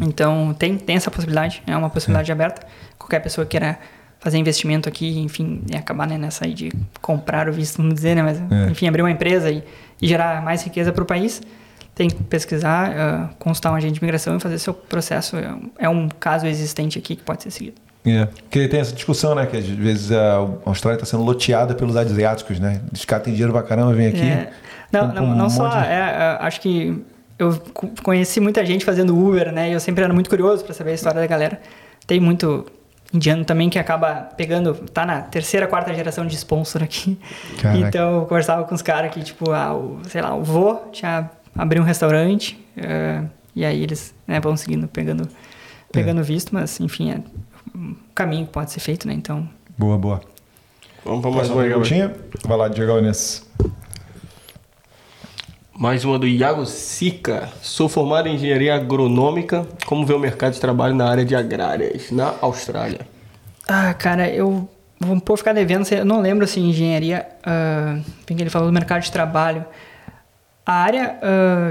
Então, 0.00 0.54
tem, 0.58 0.76
tem 0.76 0.96
essa 0.96 1.10
possibilidade, 1.10 1.62
é 1.66 1.76
uma 1.76 1.88
possibilidade 1.90 2.30
aberta. 2.30 2.66
Qualquer 2.98 3.20
pessoa 3.20 3.44
que 3.46 3.52
queira 3.52 3.78
fazer 4.18 4.38
investimento 4.38 4.88
aqui, 4.88 5.18
enfim, 5.20 5.62
e 5.72 5.76
acabar 5.76 6.06
né, 6.06 6.18
nessa 6.18 6.44
aí 6.44 6.52
de 6.54 6.70
comprar 7.00 7.48
o 7.48 7.52
visto, 7.52 7.76
vamos 7.78 7.94
dizer, 7.94 8.14
né? 8.16 8.22
Mas, 8.22 8.38
É. 8.50 8.70
enfim, 8.70 8.88
abrir 8.88 9.02
uma 9.02 9.10
empresa 9.10 9.50
e, 9.50 9.62
e 10.00 10.06
gerar 10.08 10.42
mais 10.42 10.62
riqueza 10.64 10.92
para 10.92 11.02
o 11.02 11.06
país, 11.06 11.40
tem 11.94 12.08
que 12.08 12.22
pesquisar, 12.24 12.90
ah, 12.94 13.30
consultar 13.38 13.72
um 13.72 13.74
agente 13.76 13.94
de 13.94 14.00
imigração 14.00 14.36
e 14.36 14.40
fazer 14.40 14.58
seu 14.58 14.74
processo. 14.74 15.36
É 15.36 15.48
um- 15.52 15.70
É 15.78 15.88
um 15.88 16.08
caso 16.08 16.46
existente 16.46 16.98
aqui 16.98 17.16
que 17.16 17.22
pode 17.22 17.42
ser 17.42 17.50
seguido. 17.50 17.76
É, 18.04 18.26
porque 18.26 18.68
tem 18.68 18.78
essa 18.80 18.94
discussão, 18.94 19.34
né? 19.34 19.46
Que 19.46 19.56
às 19.56 19.66
vezes 19.66 20.12
a 20.12 20.34
Austrália 20.64 20.96
está 20.96 21.06
sendo 21.06 21.24
loteada 21.24 21.74
pelos 21.74 21.96
asiáticos, 21.96 22.60
né? 22.60 22.80
Têm 23.24 23.32
dinheiro 23.32 23.52
pra 23.52 23.62
caramba, 23.62 23.92
vem 23.94 24.08
aqui. 24.08 24.20
É. 24.20 24.50
Não, 24.92 25.08
não, 25.12 25.24
um 25.24 25.34
não 25.34 25.50
só. 25.50 25.68
de- 25.68 25.86
é, 25.88 25.90
é, 25.92 26.38
acho 26.40 26.60
que 26.60 27.02
eu 27.38 27.58
co- 27.74 27.88
conheci 28.02 28.40
muita 28.40 28.64
gente 28.64 28.84
fazendo 28.84 29.16
Uber, 29.16 29.52
né? 29.52 29.70
E 29.70 29.72
eu 29.72 29.80
sempre 29.80 30.02
era 30.04 30.12
muito 30.12 30.30
curioso 30.30 30.64
para 30.64 30.74
saber 30.74 30.90
a 30.92 30.94
história 30.94 31.20
da 31.20 31.26
galera. 31.26 31.60
Tem 32.06 32.18
muito 32.20 32.66
indiano 33.12 33.44
também 33.44 33.68
que 33.70 33.78
acaba 33.78 34.14
pegando. 34.36 34.74
Tá 34.74 35.04
na 35.06 35.20
terceira, 35.22 35.66
quarta 35.66 35.94
geração 35.94 36.26
de 36.26 36.34
sponsor 36.34 36.82
aqui. 36.82 37.18
Caraca. 37.60 37.78
Então 37.88 38.20
eu 38.20 38.26
conversava 38.26 38.64
com 38.64 38.74
os 38.74 38.82
caras 38.82 39.12
que, 39.12 39.22
tipo, 39.22 39.50
ah, 39.52 39.74
o, 39.74 40.00
sei 40.08 40.22
lá, 40.22 40.34
o 40.34 40.42
vô 40.42 40.74
tinha 40.92 41.30
abriu 41.54 41.82
um 41.82 41.86
restaurante. 41.86 42.58
é, 42.76 43.22
e 43.54 43.64
aí 43.64 43.82
eles 43.82 44.14
né, 44.26 44.38
vão 44.38 44.54
seguindo, 44.56 44.86
pegando, 44.86 45.26
pegando 45.90 46.22
visto, 46.22 46.54
mas 46.54 46.78
enfim, 46.78 47.10
é 47.12 47.20
um 47.74 47.96
caminho 48.14 48.44
que 48.46 48.52
pode 48.52 48.70
ser 48.70 48.80
feito, 48.80 49.06
né? 49.08 49.14
Então. 49.14 49.48
Boa, 49.78 49.96
boa. 49.96 50.20
Vamos 51.04 51.22
para 51.22 51.30
Mais 51.30 51.48
uma 51.48 51.62
perguntinha? 51.62 52.14
Vai 52.44 52.56
lá, 52.58 52.68
Diego 52.68 52.98
Inês. 52.98 53.45
Mais 55.78 56.06
uma 56.06 56.18
do 56.18 56.26
Iago 56.26 56.64
Sica. 56.64 57.50
Sou 57.60 57.86
formado 57.86 58.28
em 58.28 58.36
engenharia 58.36 58.74
agronômica. 58.74 59.66
Como 59.84 60.06
vê 60.06 60.14
o 60.14 60.18
mercado 60.18 60.54
de 60.54 60.60
trabalho 60.60 60.94
na 60.94 61.06
área 61.06 61.22
de 61.22 61.36
agrárias 61.36 62.10
na 62.10 62.34
Austrália? 62.40 63.00
Ah, 63.68 63.92
cara, 63.92 64.26
eu 64.26 64.66
vou 64.98 65.14
um 65.14 65.20
pouco 65.20 65.36
ficar 65.36 65.52
devendo, 65.52 65.86
eu 65.92 66.04
não 66.04 66.22
lembro 66.22 66.46
se 66.46 66.58
engenharia, 66.60 67.26
ah, 67.44 67.98
bem 68.26 68.36
que 68.36 68.42
ele 68.42 68.48
falou 68.48 68.68
do 68.68 68.72
mercado 68.72 69.02
de 69.02 69.12
trabalho. 69.12 69.66
A 70.64 70.72
área 70.72 71.20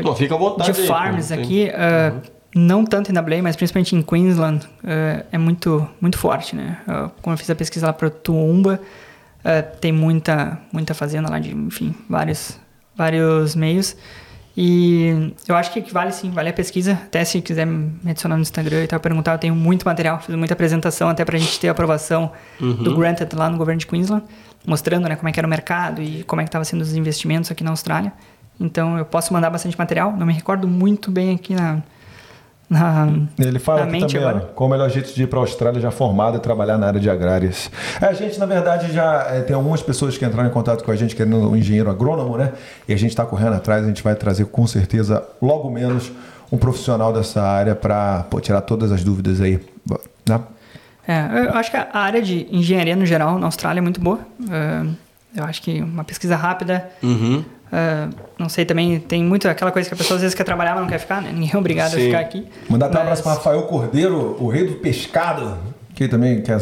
Não, 0.04 0.16
fica 0.16 0.36
à 0.36 0.38
vontade 0.38 0.72
de 0.72 0.82
aí, 0.82 0.88
farms 0.88 1.32
aqui, 1.32 1.72
ah, 1.72 2.14
não 2.54 2.86
tanto 2.86 3.12
em 3.12 3.16
WA, 3.16 3.42
mas 3.42 3.56
principalmente 3.56 3.96
em 3.96 4.04
Queensland, 4.04 4.70
ah, 4.84 5.26
é 5.32 5.38
muito, 5.40 5.88
muito 6.00 6.20
forte, 6.20 6.56
né? 6.56 6.78
Quando 7.24 7.34
eu 7.34 7.38
fiz 7.38 7.50
a 7.50 7.56
pesquisa 7.56 7.88
lá 7.88 7.94
para 7.94 8.12
Toowoomba, 8.12 8.80
tem 9.82 9.92
muita, 9.92 10.60
muita 10.72 10.94
fazenda 10.94 11.28
lá 11.28 11.40
de, 11.40 11.56
enfim, 11.56 11.96
vários, 12.08 12.60
vários 12.96 13.56
meios. 13.56 13.96
E 14.58 15.34
eu 15.48 15.56
acho 15.56 15.74
que 15.74 15.82
vale 15.92 16.12
sim, 16.14 16.32
vale 16.32 16.50
a 16.50 16.54
pesquisa. 16.54 16.94
Até 16.94 17.26
se 17.26 17.42
quiser 17.42 17.66
me 17.66 18.00
adicionar 18.10 18.38
no 18.38 18.42
Instagram 18.42 18.84
e 18.84 18.88
tal, 18.88 19.00
perguntar, 19.00 19.34
eu 19.34 19.38
tenho 19.38 19.56
muito 19.56 19.86
material, 19.86 20.22
fiz 20.22 20.34
muita 20.34 20.54
apresentação 20.54 21.10
até 21.10 21.26
pra 21.26 21.38
gente 21.38 21.60
ter 21.60 21.68
a 21.68 21.72
aprovação 21.72 22.32
do 22.60 22.96
Granted 22.96 23.36
lá 23.36 23.50
no 23.50 23.58
governo 23.58 23.80
de 23.80 23.86
Queensland, 23.86 24.24
mostrando 24.66 25.10
né, 25.10 25.16
como 25.18 25.28
é 25.28 25.32
que 25.34 25.40
era 25.40 25.46
o 25.46 25.50
mercado 25.50 26.02
e 26.02 26.24
como 26.24 26.42
é 26.42 26.46
que 26.46 26.50
estava 26.50 26.64
sendo 26.64 26.82
os 26.82 26.96
investimentos 26.96 27.52
aqui 27.52 27.64
na 27.66 27.72
Austrália. 27.72 28.14
Então 28.58 28.98
eu 28.98 29.04
posso 29.04 29.34
mandar 29.34 29.50
bastante 29.50 29.78
material, 29.78 30.16
não 30.16 30.26
me 30.26 30.34
recordo 30.34 30.68
muito 30.68 31.12
bem 31.12 31.36
aqui 31.36 31.54
na. 31.54 31.84
Na 32.70 33.08
Ele 33.38 33.60
fala 33.60 33.82
na 33.82 33.84
aqui 33.86 33.92
mente 33.92 34.14
também, 34.14 34.26
ó, 34.26 34.30
agora. 34.30 34.46
qual 34.56 34.68
o 34.68 34.72
melhor 34.72 34.90
jeito 34.90 35.14
de 35.14 35.24
ir 35.24 35.28
para 35.28 35.40
a 35.40 35.42
Austrália 35.42 35.80
já 35.80 35.92
formado 35.92 36.38
e 36.38 36.40
trabalhar 36.40 36.78
na 36.78 36.88
área 36.88 37.00
de 37.00 37.10
agrárias. 37.10 37.70
É, 38.02 38.06
a 38.08 38.14
gente, 38.14 38.40
na 38.40 38.46
verdade, 38.46 38.92
já 38.92 39.28
é, 39.30 39.42
tem 39.42 39.56
algumas 39.56 39.82
pessoas 39.82 40.18
que 40.18 40.26
entraram 40.26 40.50
em 40.50 40.52
contato 40.52 40.84
com 40.84 40.92
a 40.92 40.96
gente 40.96 41.16
querendo 41.16 41.50
um 41.50 41.56
engenheiro 41.56 41.90
agrônomo, 41.90 42.38
né? 42.38 42.54
E 42.88 42.94
a 42.94 42.98
gente 42.98 43.12
está 43.12 43.26
correndo 43.26 43.54
atrás, 43.54 43.84
a 43.84 43.88
gente 43.88 44.04
vai 44.04 44.16
trazer 44.16 44.46
com 44.46 44.66
certeza, 44.66 45.24
logo 45.42 45.70
menos, 45.70 46.12
um 46.52 46.58
profissional 46.58 47.14
dessa 47.14 47.42
área 47.42 47.76
para 47.76 48.26
tirar 48.42 48.62
todas 48.62 48.92
as 48.92 49.04
dúvidas 49.04 49.42
aí. 49.42 49.60
Né? 50.28 50.42
É, 51.08 51.48
eu 51.48 51.54
acho 51.54 51.70
que 51.70 51.78
a 51.78 51.90
área 51.94 52.22
de 52.22 52.48
engenharia 52.52 52.96
no 52.96 53.06
geral 53.06 53.38
na 53.38 53.46
Austrália 53.46 53.80
é 53.80 53.82
muito 53.82 54.02
boa. 54.02 54.20
É, 54.50 54.86
eu 55.40 55.44
acho 55.44 55.62
que 55.62 55.82
uma 55.82 56.04
pesquisa 56.04 56.36
rápida. 56.36 56.90
Uhum. 57.04 57.44
É, 57.72 58.08
não 58.38 58.48
sei, 58.50 58.66
também 58.66 59.00
tem 59.00 59.24
muito 59.24 59.48
aquela 59.48 59.72
coisa 59.72 59.88
que 59.90 59.94
a 59.96 59.98
pessoa 59.98 60.16
às 60.16 60.22
vezes 60.22 60.36
quer 60.36 60.44
trabalhar, 60.44 60.72
mas 60.74 60.82
não 60.84 60.90
quer 60.90 61.00
ficar, 61.00 61.22
né? 61.22 61.32
Ninguém 61.34 61.52
é 61.54 61.58
obrigado 61.58 61.92
Sim. 61.92 61.98
a 61.98 62.00
ficar 62.02 62.20
aqui. 62.20 62.48
Mandar 62.70 62.88
até 62.88 62.96
um 62.96 63.00
Mas- 63.00 63.04
abraço 63.08 63.24
para 63.24 63.34
Rafael 63.34 63.62
Cordeiro, 63.64 64.38
o 64.40 64.48
rei 64.48 64.66
do 64.68 64.76
pescado, 64.76 65.58
que 65.94 66.08
também 66.08 66.42
quer 66.42 66.60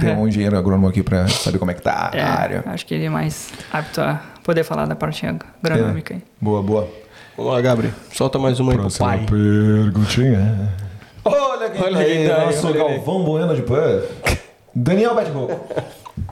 ter 0.00 0.08
Uhum. 0.10 0.22
um 0.22 0.28
engenheiro 0.28 0.56
agrônomo 0.58 0.88
aqui 0.88 1.02
para 1.02 1.28
saber 1.28 1.58
como 1.58 1.70
é 1.70 1.74
que 1.74 1.82
tá 1.82 2.10
É, 2.12 2.20
a 2.20 2.34
área. 2.34 2.64
acho 2.66 2.84
que 2.86 2.94
ele 2.94 3.04
é 3.06 3.10
mais 3.10 3.50
apto 3.72 4.00
a 4.00 4.20
poder 4.42 4.64
falar 4.64 4.86
da 4.86 4.96
parte 4.96 5.24
agronômica. 5.62 6.14
aí. 6.14 6.22
Boa, 6.40 6.62
boa. 6.62 6.88
Vamos 7.36 7.52
lá, 7.52 7.60
Gabriel. 7.60 7.92
Solta 8.12 8.38
mais 8.38 8.58
uma 8.60 8.72
aí 8.72 8.78
pro 8.78 8.90
pai. 8.98 9.26
perguntinha. 9.28 10.70
Olha 11.24 11.70
quem 11.70 11.82
Olha 11.82 11.92
tá 11.94 11.98
aí, 12.00 12.10
ele 12.10 12.32
aí, 12.32 12.46
nosso 12.46 12.66
aí. 12.68 12.72
Galvão 12.74 13.24
Bueno 13.24 13.54
de 13.54 13.62
Perth. 13.62 14.38
Daniel 14.74 15.14
Betro. 15.14 15.48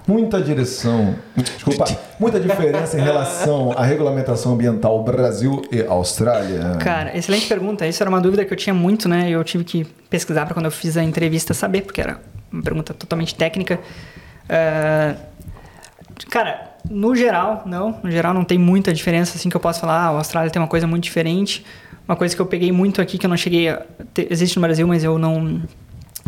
Muita 0.07 0.41
direção, 0.43 1.15
desculpa, 1.35 1.87
muita 2.21 2.39
diferença 2.39 2.99
em 2.99 3.03
relação 3.03 3.73
à 3.73 3.83
regulamentação 3.85 4.53
ambiental 4.53 5.03
Brasil 5.03 5.63
e 5.73 5.81
Austrália. 5.83 6.77
Cara, 6.79 7.17
excelente 7.17 7.47
pergunta. 7.47 7.87
Isso 7.87 8.03
era 8.03 8.11
uma 8.11 8.21
dúvida 8.21 8.45
que 8.45 8.53
eu 8.53 8.57
tinha 8.57 8.75
muito, 8.75 9.09
né? 9.09 9.31
E 9.31 9.33
eu 9.33 9.43
tive 9.43 9.65
que 9.65 9.85
pesquisar 10.11 10.45
para 10.45 10.53
quando 10.53 10.67
eu 10.67 10.71
fiz 10.71 10.97
a 10.99 11.03
entrevista 11.03 11.55
saber, 11.55 11.83
porque 11.83 12.03
era 12.03 12.21
uma 12.53 12.63
pergunta 12.63 12.93
totalmente 12.93 13.35
técnica. 13.35 13.81
É, 14.49 15.15
Cara, 16.31 16.71
no 16.89 17.15
geral, 17.17 17.63
não. 17.67 17.99
No 18.03 18.11
geral, 18.11 18.33
não 18.35 18.45
tem 18.45 18.59
muita 18.59 18.93
diferença 18.93 19.37
assim 19.37 19.49
que 19.49 19.57
eu 19.57 19.61
posso 19.61 19.81
falar. 19.81 19.95
Ah, 20.01 20.05
a 20.05 20.09
Austrália 20.09 20.51
tem 20.51 20.61
uma 20.61 20.69
coisa 20.69 20.87
muito 20.87 21.03
diferente. 21.05 21.65
Uma 22.07 22.15
coisa 22.15 22.37
que 22.37 22.43
eu 22.43 22.47
peguei 22.47 22.71
muito 22.71 23.01
aqui 23.01 23.17
que 23.19 23.25
eu 23.27 23.31
não 23.31 23.37
cheguei 23.37 23.69
a. 23.71 23.83
ter- 24.13 24.29
Existe 24.31 24.57
no 24.57 24.63
Brasil, 24.63 24.87
mas 24.87 25.03
eu 25.03 25.19
não 25.19 25.63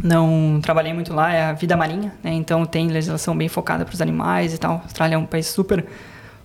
não 0.02 0.60
trabalhei 0.62 0.93
muito 0.93 1.12
lá 1.12 1.32
é 1.32 1.44
a 1.44 1.52
vida 1.52 1.77
marinha, 1.77 2.12
né? 2.23 2.32
Então 2.32 2.64
tem 2.64 2.89
legislação 2.89 3.36
bem 3.36 3.48
focada 3.48 3.85
para 3.85 3.94
os 3.94 4.01
animais 4.01 4.55
e 4.55 4.59
tal. 4.59 4.73
A 4.73 4.82
Austrália 4.82 5.14
é 5.14 5.18
um 5.18 5.27
país 5.27 5.47
super 5.47 5.85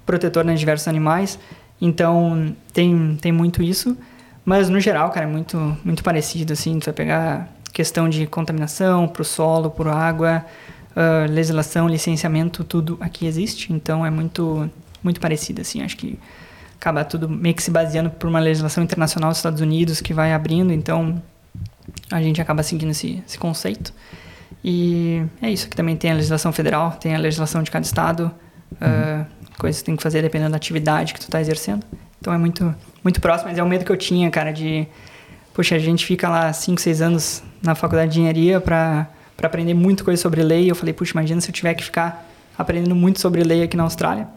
protetor 0.06 0.44
né, 0.44 0.54
de 0.54 0.60
diversos 0.60 0.88
animais, 0.88 1.38
então 1.80 2.56
tem, 2.74 3.18
tem 3.22 3.32
muito 3.32 3.62
isso. 3.62 3.98
Mas 4.44 4.70
no 4.70 4.80
geral, 4.80 5.10
cara, 5.12 5.26
é 5.26 5.30
muito 5.30 5.78
muito 5.84 6.04
parecido 6.04 6.54
assim. 6.54 6.80
Tu 6.80 6.86
vai 6.86 6.94
pegar 6.94 7.50
questão 7.72 8.10
de 8.10 8.26
contaminação 8.26 9.08
para 9.08 9.22
o 9.22 9.26
solo, 9.26 9.70
por 9.70 9.88
água, 9.88 10.46
ah, 10.96 11.26
legislação, 11.30 11.88
licenciamento, 11.88 12.64
tudo 12.64 12.98
aqui 13.00 13.26
existe. 13.26 13.72
Então 13.72 14.06
é 14.06 14.10
muito 14.10 14.70
muito 15.04 15.20
parecido 15.20 15.62
assim. 15.62 15.82
Acho 15.82 15.98
que 15.98 16.18
acaba 16.80 17.04
tudo 17.04 17.30
meio 17.30 17.56
que 17.56 17.64
se 17.64 17.72
baseando 17.72 18.10
por 18.10 18.28
uma 18.28 18.40
legislação 18.40 18.84
internacional 18.84 19.30
dos 19.30 19.38
Estados 19.38 19.62
Unidos 19.62 20.02
que 20.02 20.14
vai 20.14 20.34
abrindo. 20.34 20.74
Então 20.74 21.22
a 22.10 22.22
gente 22.22 22.42
acaba 22.42 22.64
seguindo 22.64 22.92
esse, 22.92 23.24
esse 23.28 23.38
conceito. 23.38 23.94
E 24.64 25.24
é 25.42 25.50
isso, 25.50 25.68
que 25.68 25.76
também 25.76 25.96
tem 25.96 26.12
a 26.12 26.14
legislação 26.14 26.52
federal, 26.52 26.92
tem 26.92 27.16
a 27.16 27.18
legislação 27.18 27.64
de 27.64 27.72
cada 27.72 27.86
estado, 27.86 28.32
ah, 28.80 29.26
coisas 29.58 29.82
que 29.82 29.86
tem 29.86 29.96
que 29.96 30.04
fazer 30.04 30.22
dependendo 30.22 30.52
da 30.52 30.58
atividade 30.58 31.14
que 31.14 31.20
tu 31.20 31.24
está 31.24 31.40
exercendo. 31.42 31.86
Então 32.20 32.34
é 32.34 32.38
muito, 32.38 32.76
muito 33.04 33.20
próximo, 33.20 33.50
mas 33.50 33.58
é 33.58 33.64
o 33.64 33.68
medo 33.68 33.84
que 33.86 33.92
eu 33.92 33.98
tinha, 33.98 34.30
cara, 34.30 34.52
de... 34.52 34.88
Poxa, 35.54 35.76
a 35.76 35.80
gente 35.80 36.06
fica 36.06 36.30
lá 36.30 36.54
5, 36.54 36.80
6 36.80 37.02
anos 37.02 37.44
na 37.62 37.76
faculdade 37.76 38.14
de 38.14 38.20
engenharia 38.20 38.62
para 38.62 39.08
aprender 39.42 39.74
muito 39.74 40.04
coisa 40.04 40.22
sobre 40.22 40.42
lei. 40.42 40.72
Eu 40.72 40.76
falei, 40.76 40.94
puxa, 40.94 41.12
imagina 41.12 41.42
se 41.42 41.50
eu 41.50 41.54
tiver 41.54 41.74
que 41.74 41.84
ficar 41.84 42.26
aprendendo 42.58 42.96
muito 42.96 43.20
sobre 43.20 43.44
lei 43.44 43.64
aqui 43.64 43.76
na 43.76 43.84
Austrália. 43.84 44.28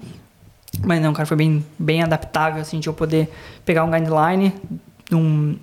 Mas 0.83 1.01
não, 1.01 1.13
cara, 1.13 1.25
foi 1.25 1.37
bem, 1.37 1.65
bem 1.79 2.03
adaptável, 2.03 2.61
assim, 2.61 2.81
de 2.81 2.89
eu 2.89 2.95
poder 2.95 3.31
pegar 3.65 3.85
um 3.85 3.91
guideline 3.91 4.53
um, 5.13 5.57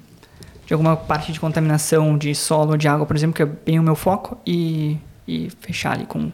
de 0.71 0.73
alguma 0.73 0.95
parte 0.95 1.33
de 1.33 1.39
contaminação 1.39 2.17
de 2.17 2.33
solo 2.33 2.77
de 2.77 2.87
água, 2.87 3.05
por 3.05 3.13
exemplo, 3.13 3.35
que 3.35 3.41
é 3.41 3.45
bem 3.45 3.77
o 3.77 3.83
meu 3.83 3.93
foco, 3.93 4.37
e, 4.47 4.97
e 5.27 5.49
fechar 5.59 5.91
ali 5.91 6.05
com 6.05 6.31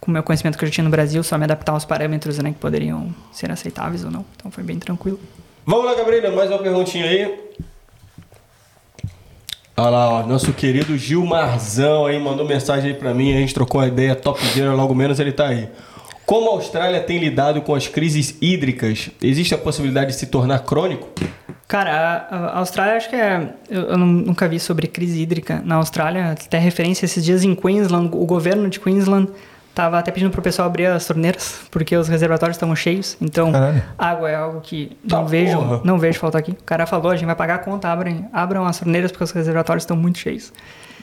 com 0.00 0.10
o 0.10 0.12
meu 0.12 0.22
conhecimento 0.22 0.58
que 0.58 0.64
eu 0.64 0.68
já 0.68 0.74
tinha 0.74 0.84
no 0.84 0.90
Brasil, 0.90 1.22
só 1.22 1.38
me 1.38 1.44
adaptar 1.44 1.72
aos 1.72 1.86
parâmetros 1.86 2.36
né, 2.36 2.52
que 2.52 2.58
poderiam 2.58 3.14
ser 3.32 3.50
aceitáveis 3.50 4.04
ou 4.04 4.10
não. 4.10 4.22
Então 4.36 4.50
foi 4.50 4.62
bem 4.62 4.78
tranquilo. 4.78 5.18
Vamos 5.64 5.86
lá, 5.86 5.94
Gabriela, 5.94 6.30
mais 6.30 6.50
uma 6.50 6.58
perguntinha 6.58 7.06
aí. 7.06 7.38
Olha 9.74 9.88
lá, 9.88 10.08
ó, 10.10 10.26
nosso 10.26 10.52
querido 10.52 10.98
Gilmarzão 10.98 12.04
aí 12.04 12.18
mandou 12.20 12.46
mensagem 12.46 12.90
aí 12.90 12.96
pra 12.96 13.14
mim, 13.14 13.34
a 13.34 13.38
gente 13.38 13.54
trocou 13.54 13.80
uma 13.80 13.86
ideia 13.86 14.14
topzera, 14.14 14.74
logo 14.74 14.94
menos 14.94 15.18
ele 15.18 15.32
tá 15.32 15.48
aí. 15.48 15.70
Como 16.26 16.50
a 16.50 16.52
Austrália 16.52 17.00
tem 17.00 17.18
lidado 17.18 17.62
com 17.62 17.74
as 17.74 17.88
crises 17.88 18.36
hídricas, 18.42 19.10
existe 19.22 19.54
a 19.54 19.58
possibilidade 19.58 20.12
de 20.12 20.16
se 20.16 20.26
tornar 20.26 20.58
crônico? 20.60 21.08
Cara, 21.66 22.26
a, 22.30 22.58
Austrália 22.58 22.96
acho 22.96 23.08
que 23.08 23.16
é. 23.16 23.48
Eu, 23.70 23.96
nunca 23.96 24.46
vi 24.48 24.60
sobre 24.60 24.86
crise 24.86 25.20
hídrica 25.22 25.62
na 25.64 25.76
Austrália. 25.76 26.32
Até 26.32 26.58
referência 26.58 27.04
esses 27.06 27.24
dias 27.24 27.42
em 27.42 27.54
Queensland, 27.54 28.10
o 28.14 28.26
governo 28.26 28.68
de 28.68 28.78
Queensland 28.78 29.28
tava 29.74 29.98
até 29.98 30.12
pedindo 30.12 30.30
pro 30.30 30.40
pessoal 30.42 30.68
abrir 30.68 30.86
as 30.86 31.04
torneiras, 31.06 31.62
porque 31.70 31.96
os 31.96 32.06
reservatórios 32.06 32.56
estavam 32.56 32.76
cheios. 32.76 33.16
Então, 33.20 33.50
Caralho. 33.50 33.82
água 33.98 34.30
é 34.30 34.34
algo 34.36 34.60
que 34.60 34.96
Tá 35.08 35.16
não 35.16 35.26
vejo, 35.26 35.56
porra. 35.58 35.80
não 35.82 35.98
vejo 35.98 36.18
faltar 36.20 36.40
aqui. 36.40 36.52
O 36.52 36.64
cara 36.64 36.86
falou, 36.86 37.10
a 37.10 37.16
gente 37.16 37.26
vai 37.26 37.34
pagar 37.34 37.56
a 37.56 37.58
conta, 37.58 37.88
abrem, 37.88 38.26
abram 38.32 38.64
as 38.66 38.78
torneiras 38.78 39.10
porque 39.10 39.24
os 39.24 39.32
reservatórios 39.32 39.82
estão 39.82 39.96
muito 39.96 40.18
cheios. 40.18 40.52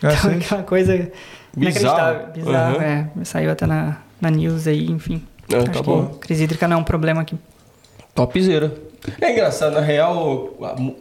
É, 0.02 0.08
então, 0.14 0.32
sim. 0.32 0.38
aquela 0.38 0.64
coisa 0.64 1.12
inacreditável, 1.58 2.28
Bizarro. 2.34 2.34
bizarro, 2.34 2.76
Uhum. 2.78 2.82
é. 2.82 3.08
Saiu 3.26 3.52
até 3.52 3.66
na, 3.66 3.98
na 4.22 4.30
news 4.30 4.68
aí, 4.68 4.90
enfim. 4.90 5.22
Ah, 5.52 5.58
Acho 5.58 5.66
tá 5.66 5.72
que 5.72 5.84
bom. 5.84 6.06
crise 6.22 6.44
hídrica 6.46 6.66
não 6.68 6.78
é 6.78 6.80
um 6.80 6.84
problema 6.84 7.22
aqui. 7.22 7.38
Topzera. 8.14 8.74
É 9.20 9.32
engraçado, 9.32 9.74
na 9.74 9.80
real, 9.80 10.52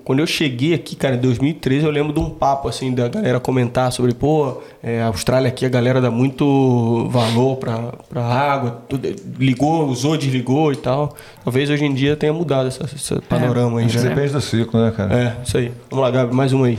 quando 0.05 0.21
eu 0.21 0.27
cheguei 0.27 0.73
aqui, 0.73 0.97
cara, 0.97 1.17
em 1.17 1.19
2013, 1.19 1.85
eu 1.85 1.91
lembro 1.91 2.15
de 2.15 2.19
um 2.19 2.31
papo, 2.31 2.67
assim, 2.67 2.95
da 2.95 3.07
galera 3.09 3.39
comentar 3.39 3.93
sobre, 3.93 4.15
pô, 4.15 4.63
é, 4.83 5.03
a 5.03 5.09
Austrália 5.09 5.49
aqui, 5.49 5.67
a 5.67 5.69
galera 5.69 6.01
dá 6.01 6.11
muito 6.11 7.07
valor 7.11 7.57
pra, 7.59 7.93
pra 8.09 8.23
água, 8.25 8.83
tudo, 8.89 9.07
ligou, 9.39 9.85
usou, 9.87 10.17
desligou 10.17 10.73
e 10.73 10.77
tal. 10.77 11.15
Talvez 11.45 11.69
hoje 11.69 11.85
em 11.85 11.93
dia 11.93 12.17
tenha 12.17 12.33
mudado 12.33 12.69
essa- 12.69 12.85
esse 12.85 13.21
panorama 13.29 13.81
aí, 13.81 13.85
Acho 13.85 13.99
que 13.99 14.05
né? 14.05 14.09
depende 14.15 14.33
do 14.33 14.41
ciclo, 14.41 14.81
né, 14.83 14.91
cara? 14.97 15.15
É, 15.15 15.37
isso 15.45 15.59
aí. 15.59 15.71
Vamos 15.91 16.03
lá, 16.07 16.11
Gabi, 16.11 16.35
mais 16.35 16.55
uma 16.55 16.69
aí. 16.69 16.79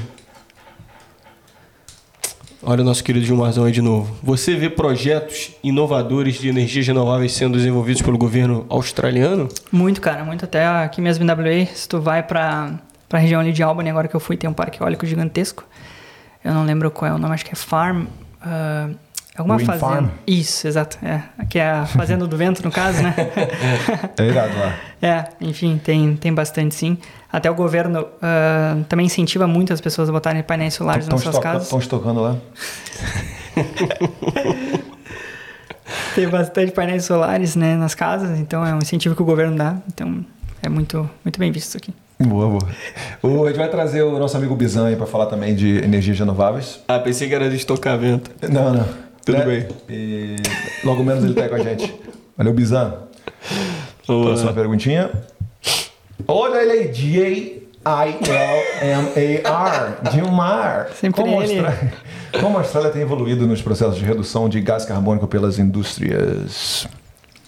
Olha 2.63 2.81
o 2.81 2.85
nosso 2.85 3.03
querido 3.03 3.25
Gilmarzão 3.25 3.63
aí 3.65 3.71
de 3.71 3.81
novo. 3.81 4.15
Você 4.21 4.55
vê 4.55 4.69
projetos 4.69 5.51
inovadores 5.63 6.35
de 6.35 6.47
energias 6.47 6.85
renováveis 6.85 7.31
sendo 7.33 7.57
desenvolvidos 7.57 8.01
pelo 8.03 8.17
governo 8.17 8.65
australiano? 8.69 9.49
Muito, 9.71 9.99
cara, 9.99 10.23
muito. 10.23 10.45
Até 10.45 10.65
aqui 10.65 11.01
mesmo 11.01 11.23
em 11.23 11.27
WA, 11.27 11.65
se 11.73 11.89
tu 11.89 11.99
vai 11.99 12.21
pra, 12.21 12.73
pra 13.09 13.17
região 13.17 13.41
ali 13.41 13.51
de 13.51 13.63
Albany, 13.63 13.89
agora 13.89 14.07
que 14.07 14.15
eu 14.15 14.19
fui, 14.19 14.37
tem 14.37 14.47
um 14.47 14.53
parque 14.53 14.81
eólico 14.81 15.05
gigantesco. 15.07 15.65
Eu 16.43 16.53
não 16.53 16.63
lembro 16.63 16.91
qual 16.91 17.11
é 17.11 17.13
o 17.15 17.17
nome, 17.17 17.33
acho 17.33 17.45
que 17.45 17.51
é 17.51 17.55
Farm. 17.55 18.05
ah, 18.41 18.89
alguma 19.37 19.57
Wind 19.57 19.67
fazenda. 19.67 19.85
Farm? 19.87 20.07
Isso, 20.27 20.67
exato. 20.67 20.97
É. 21.03 21.21
Aqui 21.37 21.59
é 21.59 21.69
a 21.69 21.85
Fazenda 21.85 22.27
do 22.27 22.37
Vento, 22.37 22.63
no 22.63 22.71
caso, 22.71 23.01
né? 23.01 23.15
É 24.17 24.23
irado 24.23 24.57
lá. 24.57 24.75
é, 25.01 25.25
enfim, 25.41 25.79
tem, 25.83 26.15
tem 26.15 26.33
bastante 26.33 26.75
sim. 26.75 26.97
Até 27.31 27.49
o 27.49 27.55
governo 27.55 28.05
ah, 28.21 28.77
também 28.89 29.05
incentiva 29.05 29.47
muito 29.47 29.71
as 29.71 29.79
pessoas 29.79 30.09
a 30.09 30.11
botarem 30.11 30.43
painéis 30.43 30.73
solares 30.73 31.07
nas 31.07 31.21
suas 31.21 31.39
casas. 31.39 31.63
Estão 31.63 31.79
estocando 31.79 32.21
lá? 32.21 32.35
Tem 36.15 36.27
bastante 36.27 36.71
painéis 36.71 37.05
solares 37.05 37.55
né, 37.55 37.75
nas 37.75 37.95
casas, 37.95 38.37
então 38.37 38.65
é 38.65 38.73
um 38.73 38.79
incentivo 38.79 39.15
que 39.15 39.21
o 39.21 39.25
governo 39.25 39.57
dá. 39.57 39.77
Então 39.93 40.25
é 40.61 40.67
muito, 40.67 41.09
muito 41.23 41.39
bem 41.39 41.51
visto 41.51 41.69
isso 41.69 41.77
aqui. 41.77 41.93
Boa, 42.19 42.47
boa. 42.49 42.67
O, 43.23 43.45
a 43.45 43.47
gente 43.47 43.57
vai 43.57 43.69
trazer 43.69 44.03
o 44.03 44.19
nosso 44.19 44.37
amigo 44.37 44.55
Bizan 44.55 44.87
aí 44.87 44.95
pra 44.95 45.05
falar 45.05 45.25
também 45.25 45.55
de 45.55 45.77
energias 45.77 46.19
renováveis. 46.19 46.81
Ah, 46.87 46.99
pensei 46.99 47.27
que 47.27 47.33
era 47.33 47.49
de 47.49 47.55
estocamento. 47.55 48.29
Não, 48.47 48.73
não. 48.73 48.85
Tudo 49.25 49.37
Né? 49.37 49.45
bem. 49.45 49.67
E 49.89 50.35
logo 50.83 51.03
menos 51.03 51.23
ele 51.23 51.33
tá 51.33 51.43
aí 51.43 51.49
com 51.49 51.55
a 51.55 51.59
gente. 51.59 51.93
Valeu, 52.37 52.53
Bizan. 52.53 52.93
Próxima 54.05 54.53
perguntinha. 54.53 55.09
Olha 56.27 56.57
ele 56.61 56.71
aí, 56.71 56.87
J-I-L-M-A-R. 58.81 60.11
Gilmar. 60.11 60.89
Sempre 60.93 61.21
como, 61.21 61.41
ele. 61.41 61.59
Austrália, 61.59 61.93
como 62.39 62.57
a 62.57 62.61
Austrália 62.61 62.91
tem 62.91 63.01
evoluído 63.01 63.47
nos 63.47 63.61
processos 63.61 63.97
de 63.97 64.05
redução 64.05 64.47
de 64.49 64.61
gás 64.61 64.85
carbônico 64.85 65.27
pelas 65.27 65.59
indústrias? 65.59 66.87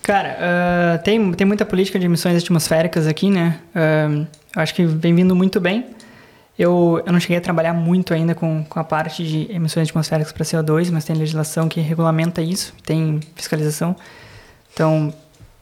Cara, 0.02 0.38
ah, 0.40 0.98
tem, 1.00 1.32
tem 1.34 1.48
muita 1.48 1.66
política 1.66 1.98
de 1.98 2.06
emissões 2.06 2.42
atmosféricas 2.42 3.08
aqui, 3.08 3.30
né? 3.30 3.60
Eu 4.56 4.62
acho 4.62 4.76
que 4.76 4.86
vem 4.86 5.16
vindo 5.16 5.36
muito 5.36 5.60
bem. 5.60 5.86
Eu, 6.58 7.02
eu 7.06 7.12
não 7.12 7.20
cheguei 7.20 7.38
a 7.38 7.42
trabalhar 7.42 7.74
muito 7.74 8.14
ainda 8.14 8.36
com, 8.36 8.64
com 8.64 8.80
a 8.80 8.84
parte 8.84 9.26
de 9.28 9.52
emissões 9.52 9.88
atmosféricas 9.90 10.32
para 10.32 10.44
CO2, 10.46 10.92
mas 10.92 11.04
tem 11.04 11.16
legislação 11.16 11.68
que 11.68 11.80
regulamenta 11.82 12.42
isso, 12.42 12.74
tem 12.86 13.20
fiscalização. 13.36 13.96
Então, 14.74 15.12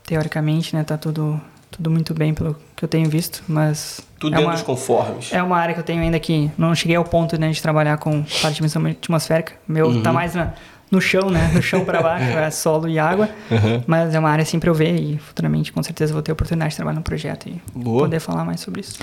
teoricamente, 0.03 0.75
né, 0.75 0.83
tá 0.83 0.97
tudo, 0.97 1.39
tudo 1.69 1.89
muito 1.89 2.13
bem 2.13 2.33
pelo 2.33 2.55
que 2.75 2.83
eu 2.83 2.89
tenho 2.89 3.09
visto, 3.09 3.41
mas 3.47 4.01
Tudo 4.19 4.33
é 4.33 4.37
dentro 4.37 4.47
uma, 4.49 4.53
dos 4.53 4.63
conformes. 4.63 5.31
é 5.31 5.41
uma 5.41 5.57
área 5.57 5.73
que 5.73 5.79
eu 5.79 5.83
tenho 5.83 6.01
ainda 6.01 6.19
que 6.19 6.51
não 6.57 6.75
cheguei 6.75 6.95
ao 6.97 7.05
ponto 7.05 7.39
né, 7.39 7.49
de 7.51 7.61
trabalhar 7.61 7.97
com 7.97 8.23
parte 8.41 8.55
de 8.55 8.61
emissão 8.61 8.85
atmosférica. 8.85 9.53
Meu 9.67 9.87
Uhum. 9.87 10.03
tá 10.03 10.11
mais 10.11 10.35
na- 10.35 10.53
no 10.89 10.99
chão, 10.99 11.29
né? 11.29 11.51
No 11.53 11.61
chão 11.61 11.85
para 11.85 12.01
baixo, 12.01 12.37
é 12.37 12.51
solo 12.51 12.89
e 12.89 12.99
água. 12.99 13.29
Uhum. 13.49 13.81
Mas 13.87 14.13
é 14.13 14.19
uma 14.19 14.29
área 14.29 14.43
assim 14.43 14.59
para 14.59 14.69
eu 14.69 14.73
ver 14.73 14.93
e 14.99 15.17
futuramente 15.19 15.71
com 15.71 15.81
certeza 15.81 16.11
vou 16.11 16.21
ter 16.21 16.31
a 16.31 16.33
oportunidade 16.33 16.71
de 16.71 16.75
trabalhar 16.75 16.97
no 16.97 17.01
projeto 17.03 17.47
e 17.47 17.61
Boa. 17.73 17.99
poder 18.01 18.19
falar 18.19 18.43
mais 18.43 18.59
sobre 18.59 18.81
isso. 18.81 18.99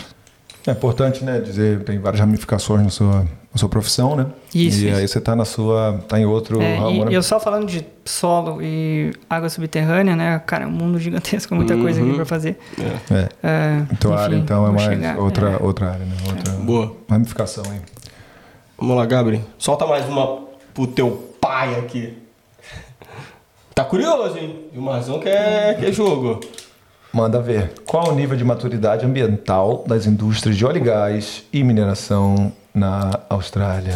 É 0.68 0.72
importante, 0.72 1.24
né, 1.24 1.40
dizer, 1.40 1.82
tem 1.84 1.98
várias 1.98 2.20
ramificações 2.20 2.82
na 2.84 2.90
sua, 2.90 3.20
na 3.20 3.56
sua 3.56 3.68
profissão, 3.68 4.14
né? 4.14 4.26
Isso, 4.54 4.84
E 4.84 4.88
isso. 4.88 4.98
aí 4.98 5.08
você 5.08 5.20
tá 5.20 5.34
na 5.34 5.44
sua, 5.46 5.98
tá 6.06 6.20
em 6.20 6.26
outro 6.26 6.60
É, 6.60 6.76
ramo, 6.76 6.90
e 7.02 7.04
né? 7.06 7.10
eu 7.10 7.22
só 7.22 7.40
falando 7.40 7.66
de 7.66 7.86
solo 8.04 8.60
e 8.62 9.12
água 9.30 9.48
subterrânea, 9.48 10.14
né? 10.14 10.38
Cara, 10.46 10.64
é 10.64 10.66
um 10.66 10.70
mundo 10.70 10.98
gigantesco, 10.98 11.54
muita 11.54 11.74
coisa 11.76 12.02
aqui 12.02 12.12
para 12.14 12.24
fazer. 12.26 12.58
É. 13.10 13.28
É, 13.42 13.82
Então 13.92 14.12
a 14.12 14.20
área 14.20 14.34
enfim, 14.34 14.44
então 14.44 14.66
é 14.66 14.70
mais 14.70 14.82
chegar, 14.82 15.18
outra, 15.18 15.50
é. 15.52 15.56
outra 15.62 15.90
área, 15.92 16.04
né? 16.04 16.14
Outra 16.28 16.52
Boa. 16.54 16.96
ramificação 17.08 17.64
aí. 17.70 17.80
Vamos 18.76 18.96
lá, 18.96 19.06
Gabriel. 19.06 19.42
Solta 19.58 19.86
mais 19.86 20.06
uma 20.06 20.40
pro 20.74 20.86
teu 20.86 21.34
pai 21.40 21.76
aqui. 21.78 22.16
Tá 23.74 23.84
curioso, 23.84 24.36
hein? 24.36 24.64
E 24.72 24.78
o 24.78 24.82
Marzão 24.82 25.18
quer, 25.18 25.78
quer 25.80 25.92
jogo. 25.92 26.40
Manda 27.12 27.40
ver. 27.40 27.72
Qual 27.86 28.10
o 28.10 28.14
nível 28.14 28.36
de 28.36 28.44
maturidade 28.44 29.04
ambiental 29.06 29.84
das 29.86 30.06
indústrias 30.06 30.56
de 30.56 30.64
óleo 30.64 30.78
e 30.78 30.80
gás 30.80 31.44
e 31.52 31.64
mineração 31.64 32.52
na 32.74 33.18
Austrália? 33.30 33.94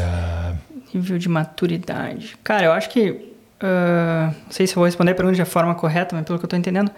Nível 0.95 1.19
de 1.19 1.29
maturidade. 1.29 2.37
Cara, 2.43 2.65
eu 2.67 2.73
acho 2.73 2.89
que. 2.91 3.35
ah, 3.61 4.31
não 4.45 4.51
sei 4.51 4.67
se 4.67 4.73
eu 4.73 4.77
vou 4.77 4.85
responder 4.87 5.13
a 5.13 5.15
pergunta 5.15 5.37
de 5.37 5.45
forma 5.45 5.75
correta, 5.75 6.15
mas 6.17 6.25
pelo 6.25 6.39
que 6.39 6.45
eu 6.45 6.49
tô 6.49 6.57
entendendo. 6.57 6.91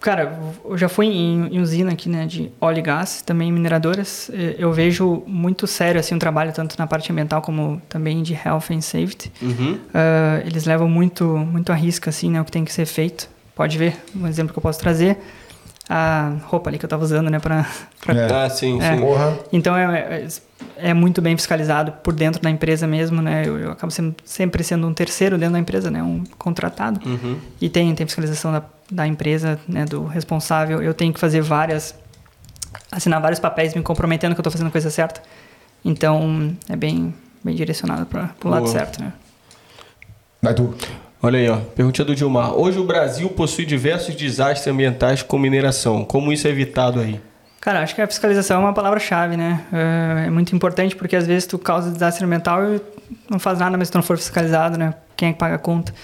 Cara, 0.00 0.38
eu 0.66 0.76
já 0.76 0.86
fui 0.86 1.06
em, 1.06 1.46
em 1.56 1.60
usina 1.60 1.92
aqui, 1.92 2.10
né, 2.10 2.26
de 2.26 2.50
óleo 2.60 2.78
e 2.80 2.82
gás, 2.82 3.22
também 3.22 3.50
mineradoras. 3.50 4.30
Eh, 4.34 4.56
Eu 4.58 4.70
vejo 4.70 5.22
muito 5.26 5.66
sério, 5.66 5.98
assim, 5.98 6.14
o 6.14 6.18
trabalho, 6.18 6.52
tanto 6.52 6.76
na 6.78 6.86
parte 6.86 7.10
ambiental 7.10 7.40
como 7.40 7.80
também 7.88 8.22
de 8.22 8.34
health 8.34 8.64
and 8.70 8.82
safety. 8.82 9.32
Uhum. 9.40 9.78
Ah, 9.94 10.42
eles 10.44 10.66
levam 10.66 10.90
muito, 10.90 11.24
muito 11.24 11.72
a 11.72 11.74
risco, 11.74 12.10
assim, 12.10 12.30
né, 12.30 12.38
o 12.38 12.44
que 12.44 12.52
tem 12.52 12.66
que 12.66 12.72
ser 12.72 12.84
feito. 12.84 13.30
Pode 13.54 13.78
ver, 13.78 13.96
um 14.16 14.26
exemplo 14.26 14.52
que 14.52 14.58
eu 14.58 14.62
posso 14.62 14.78
trazer. 14.80 15.18
A 15.88 16.36
roupa 16.46 16.70
ali 16.70 16.78
que 16.78 16.84
eu 16.84 16.88
tava 16.88 17.04
usando, 17.04 17.28
né, 17.30 17.38
pra- 17.38 17.66
É. 18.08 18.32
Ah, 18.32 18.48
sim, 18.48 18.80
É. 18.80 18.94
sim. 18.94 19.00
Porra. 19.02 19.38
Então 19.52 19.76
é, 19.76 20.24
é, 20.78 20.88
é 20.90 20.94
muito 20.94 21.20
bem 21.20 21.36
fiscalizado 21.36 21.92
por 22.02 22.14
dentro 22.14 22.40
da 22.40 22.48
empresa 22.48 22.86
mesmo, 22.86 23.20
né? 23.20 23.42
Eu, 23.46 23.58
eu 23.58 23.70
acabo 23.70 23.92
sendo, 23.92 24.14
sempre 24.24 24.64
sendo 24.64 24.86
um 24.86 24.94
terceiro 24.94 25.36
dentro 25.36 25.52
da 25.52 25.58
empresa, 25.58 25.90
né? 25.90 26.02
Um 26.02 26.24
contratado. 26.38 27.06
Uhum. 27.06 27.38
E 27.60 27.68
tem, 27.68 27.94
tem 27.94 28.06
fiscalização 28.06 28.50
da, 28.50 28.62
da 28.90 29.06
empresa, 29.06 29.60
né? 29.68 29.84
Do 29.84 30.06
responsável. 30.06 30.82
Eu 30.82 30.94
tenho 30.94 31.12
que 31.12 31.20
fazer 31.20 31.42
várias... 31.42 31.94
Assinar 32.90 33.20
vários 33.20 33.38
papéis 33.38 33.74
me 33.74 33.82
comprometendo 33.82 34.34
que 34.34 34.38
eu 34.38 34.42
estou 34.42 34.50
fazendo 34.52 34.68
a 34.68 34.70
coisa 34.70 34.88
certa. 34.90 35.20
Então, 35.84 36.56
é 36.66 36.74
bem, 36.76 37.14
bem 37.44 37.54
direcionado 37.54 38.06
para 38.06 38.30
o 38.42 38.48
lado 38.48 38.66
certo, 38.68 39.00
né? 39.02 39.12
Vai 40.40 40.54
tu. 40.54 40.74
Olha 41.24 41.38
aí, 41.38 41.48
ó. 41.48 41.56
Pergunta 41.56 42.04
do 42.04 42.14
Dilmar. 42.14 42.52
Hoje 42.52 42.78
o 42.78 42.84
Brasil 42.84 43.30
possui 43.30 43.64
diversos 43.64 44.14
desastres 44.14 44.66
ambientais 44.66 45.22
com 45.22 45.38
mineração. 45.38 46.04
Como 46.04 46.30
isso 46.30 46.46
é 46.46 46.50
evitado 46.50 47.00
aí? 47.00 47.18
Cara, 47.62 47.82
acho 47.82 47.94
que 47.94 48.02
a 48.02 48.06
fiscalização 48.06 48.58
é 48.58 48.60
uma 48.60 48.74
palavra-chave, 48.74 49.34
né? 49.34 49.64
É, 49.72 50.26
é 50.26 50.30
muito 50.30 50.54
importante 50.54 50.94
porque 50.94 51.16
às 51.16 51.26
vezes 51.26 51.46
tu 51.46 51.58
causa 51.58 51.90
desastre 51.90 52.26
ambiental 52.26 52.74
e 52.74 52.80
não 53.30 53.38
faz 53.38 53.58
nada, 53.58 53.78
mas 53.78 53.88
se 53.88 53.92
tu 53.92 53.94
não 53.94 54.02
for 54.02 54.18
fiscalizado, 54.18 54.76
né? 54.76 54.92
Quem 55.16 55.30
é 55.30 55.32
que 55.32 55.38
paga 55.38 55.54
a 55.54 55.58
conta? 55.58 55.94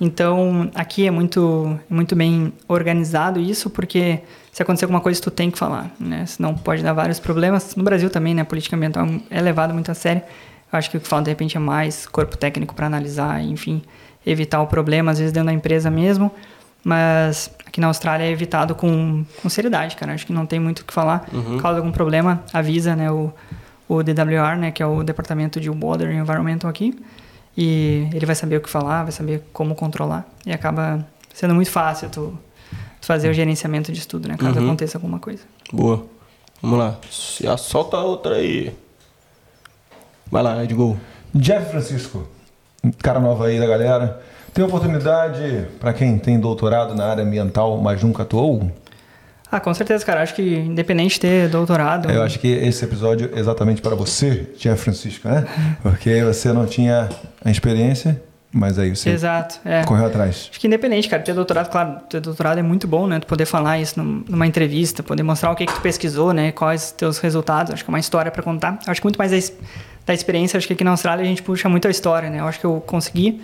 Então, 0.00 0.68
aqui 0.74 1.06
é 1.06 1.10
muito, 1.12 1.78
é 1.88 1.94
muito 1.94 2.16
bem 2.16 2.52
organizado 2.66 3.38
isso, 3.38 3.70
porque 3.70 4.22
se 4.50 4.60
acontecer 4.60 4.86
alguma 4.86 5.00
coisa, 5.00 5.22
tu 5.22 5.30
tem 5.30 5.52
que 5.52 5.58
falar, 5.58 5.94
né? 6.00 6.26
Senão 6.26 6.52
pode 6.52 6.82
dar 6.82 6.94
vários 6.94 7.20
problemas. 7.20 7.76
No 7.76 7.84
Brasil 7.84 8.10
também, 8.10 8.34
né? 8.34 8.42
A 8.42 8.44
política 8.44 8.74
ambiental 8.74 9.06
é 9.30 9.40
levada 9.40 9.72
muito 9.72 9.88
a 9.92 9.94
sério. 9.94 10.22
Eu 10.72 10.76
acho 10.76 10.90
que 10.90 10.96
o 10.96 11.00
que 11.00 11.06
falta, 11.06 11.26
de 11.26 11.30
repente, 11.30 11.56
é 11.56 11.60
mais 11.60 12.06
corpo 12.06 12.36
técnico 12.36 12.74
para 12.74 12.88
analisar, 12.88 13.40
enfim, 13.40 13.80
evitar 14.26 14.60
o 14.62 14.66
problema, 14.66 15.10
às 15.12 15.18
vezes 15.18 15.32
dentro 15.32 15.46
da 15.46 15.52
empresa 15.52 15.90
mesmo. 15.90 16.30
Mas 16.82 17.50
aqui 17.66 17.80
na 17.80 17.86
Austrália 17.86 18.24
é 18.24 18.30
evitado 18.30 18.74
com, 18.74 19.24
com 19.40 19.48
seriedade, 19.48 19.96
cara. 19.96 20.12
Acho 20.12 20.26
que 20.26 20.32
não 20.32 20.44
tem 20.44 20.60
muito 20.60 20.80
o 20.80 20.84
que 20.84 20.92
falar. 20.92 21.26
Uhum. 21.32 21.58
Caso 21.58 21.78
algum 21.78 21.90
problema, 21.90 22.42
avisa, 22.52 22.94
né? 22.94 23.10
O, 23.10 23.32
o 23.88 24.02
DWR, 24.02 24.56
né? 24.58 24.70
Que 24.70 24.82
é 24.82 24.86
o 24.86 25.02
Departamento 25.02 25.58
de 25.58 25.70
Water 25.70 26.08
and 26.08 26.20
Environmental 26.20 26.68
aqui. 26.68 26.94
E 27.56 28.06
ele 28.12 28.26
vai 28.26 28.34
saber 28.34 28.56
o 28.56 28.60
que 28.60 28.68
falar, 28.68 29.04
vai 29.04 29.12
saber 29.12 29.42
como 29.52 29.74
controlar. 29.74 30.26
E 30.44 30.52
acaba 30.52 31.06
sendo 31.32 31.54
muito 31.54 31.70
fácil 31.70 32.10
tu, 32.10 32.38
tu 33.00 33.06
fazer 33.06 33.30
o 33.30 33.32
gerenciamento 33.32 33.90
disso 33.90 34.08
tudo, 34.08 34.28
né? 34.28 34.36
Caso 34.36 34.58
Uhum. 34.58 34.66
aconteça 34.66 34.98
alguma 34.98 35.18
coisa. 35.18 35.42
Boa. 35.72 36.04
Vamos 36.60 36.78
lá. 36.78 36.98
Solta 37.56 37.96
outra 37.98 38.36
aí. 38.36 38.74
Vai 40.30 40.42
lá, 40.42 40.62
Edgol. 40.64 40.96
Jeff 41.34 41.70
Francisco, 41.70 42.26
cara 43.02 43.20
nova 43.20 43.46
aí 43.46 43.58
da 43.58 43.66
galera. 43.66 44.20
Tem 44.52 44.64
oportunidade 44.64 45.66
para 45.80 45.92
quem 45.92 46.16
tem 46.18 46.38
doutorado 46.38 46.94
na 46.94 47.06
área 47.06 47.24
ambiental, 47.24 47.76
mas 47.80 48.02
nunca 48.02 48.22
atuou? 48.22 48.70
Ah, 49.50 49.60
com 49.60 49.72
certeza, 49.74 50.04
cara. 50.04 50.22
Acho 50.22 50.34
que 50.34 50.42
independente 50.56 51.14
de 51.14 51.20
ter 51.20 51.48
doutorado. 51.48 52.10
Eu 52.10 52.22
acho 52.22 52.38
que 52.38 52.48
esse 52.48 52.84
episódio 52.84 53.30
é 53.34 53.38
exatamente 53.38 53.80
para 53.82 53.94
você, 53.94 54.48
Jeff 54.58 54.82
Francisco, 54.82 55.28
né? 55.28 55.44
Porque 55.82 56.22
você 56.24 56.52
não 56.52 56.66
tinha 56.66 57.08
a 57.44 57.50
experiência, 57.50 58.20
mas 58.52 58.78
aí 58.78 58.94
você 58.94 59.10
Exato. 59.10 59.60
É. 59.64 59.84
correu 59.84 60.06
atrás. 60.06 60.48
Acho 60.50 60.58
que 60.60 60.66
independente, 60.66 61.08
cara, 61.08 61.22
ter 61.22 61.34
doutorado, 61.34 61.68
claro, 61.70 61.98
ter 62.08 62.20
doutorado 62.20 62.58
é 62.58 62.62
muito 62.62 62.86
bom, 62.88 63.06
né? 63.06 63.20
Tu 63.20 63.26
poder 63.28 63.46
falar 63.46 63.78
isso 63.78 64.00
num- 64.02 64.24
numa 64.28 64.46
entrevista, 64.46 65.02
poder 65.04 65.22
mostrar 65.22 65.50
o 65.52 65.54
que, 65.56 65.66
que 65.66 65.72
tu 65.74 65.80
pesquisou, 65.80 66.32
né? 66.32 66.50
Quais 66.52 66.86
os 66.86 66.92
teus 66.92 67.18
resultados. 67.18 67.72
Acho 67.72 67.84
que 67.84 67.90
é 67.90 67.92
uma 67.92 68.00
história 68.00 68.30
para 68.32 68.42
contar. 68.42 68.78
Acho 68.86 69.00
que 69.00 69.04
muito 69.06 69.18
mais 69.18 69.32
ex- 69.32 69.52
da 70.06 70.12
experiência, 70.12 70.58
acho 70.58 70.66
que 70.66 70.72
aqui 70.72 70.84
na 70.84 70.90
Austrália 70.90 71.24
a 71.24 71.26
gente 71.26 71.42
puxa 71.42 71.68
muito 71.68 71.88
a 71.88 71.90
história, 71.90 72.28
né? 72.30 72.40
Eu 72.40 72.46
acho 72.46 72.60
que 72.60 72.66
eu 72.66 72.80
consegui 72.80 73.40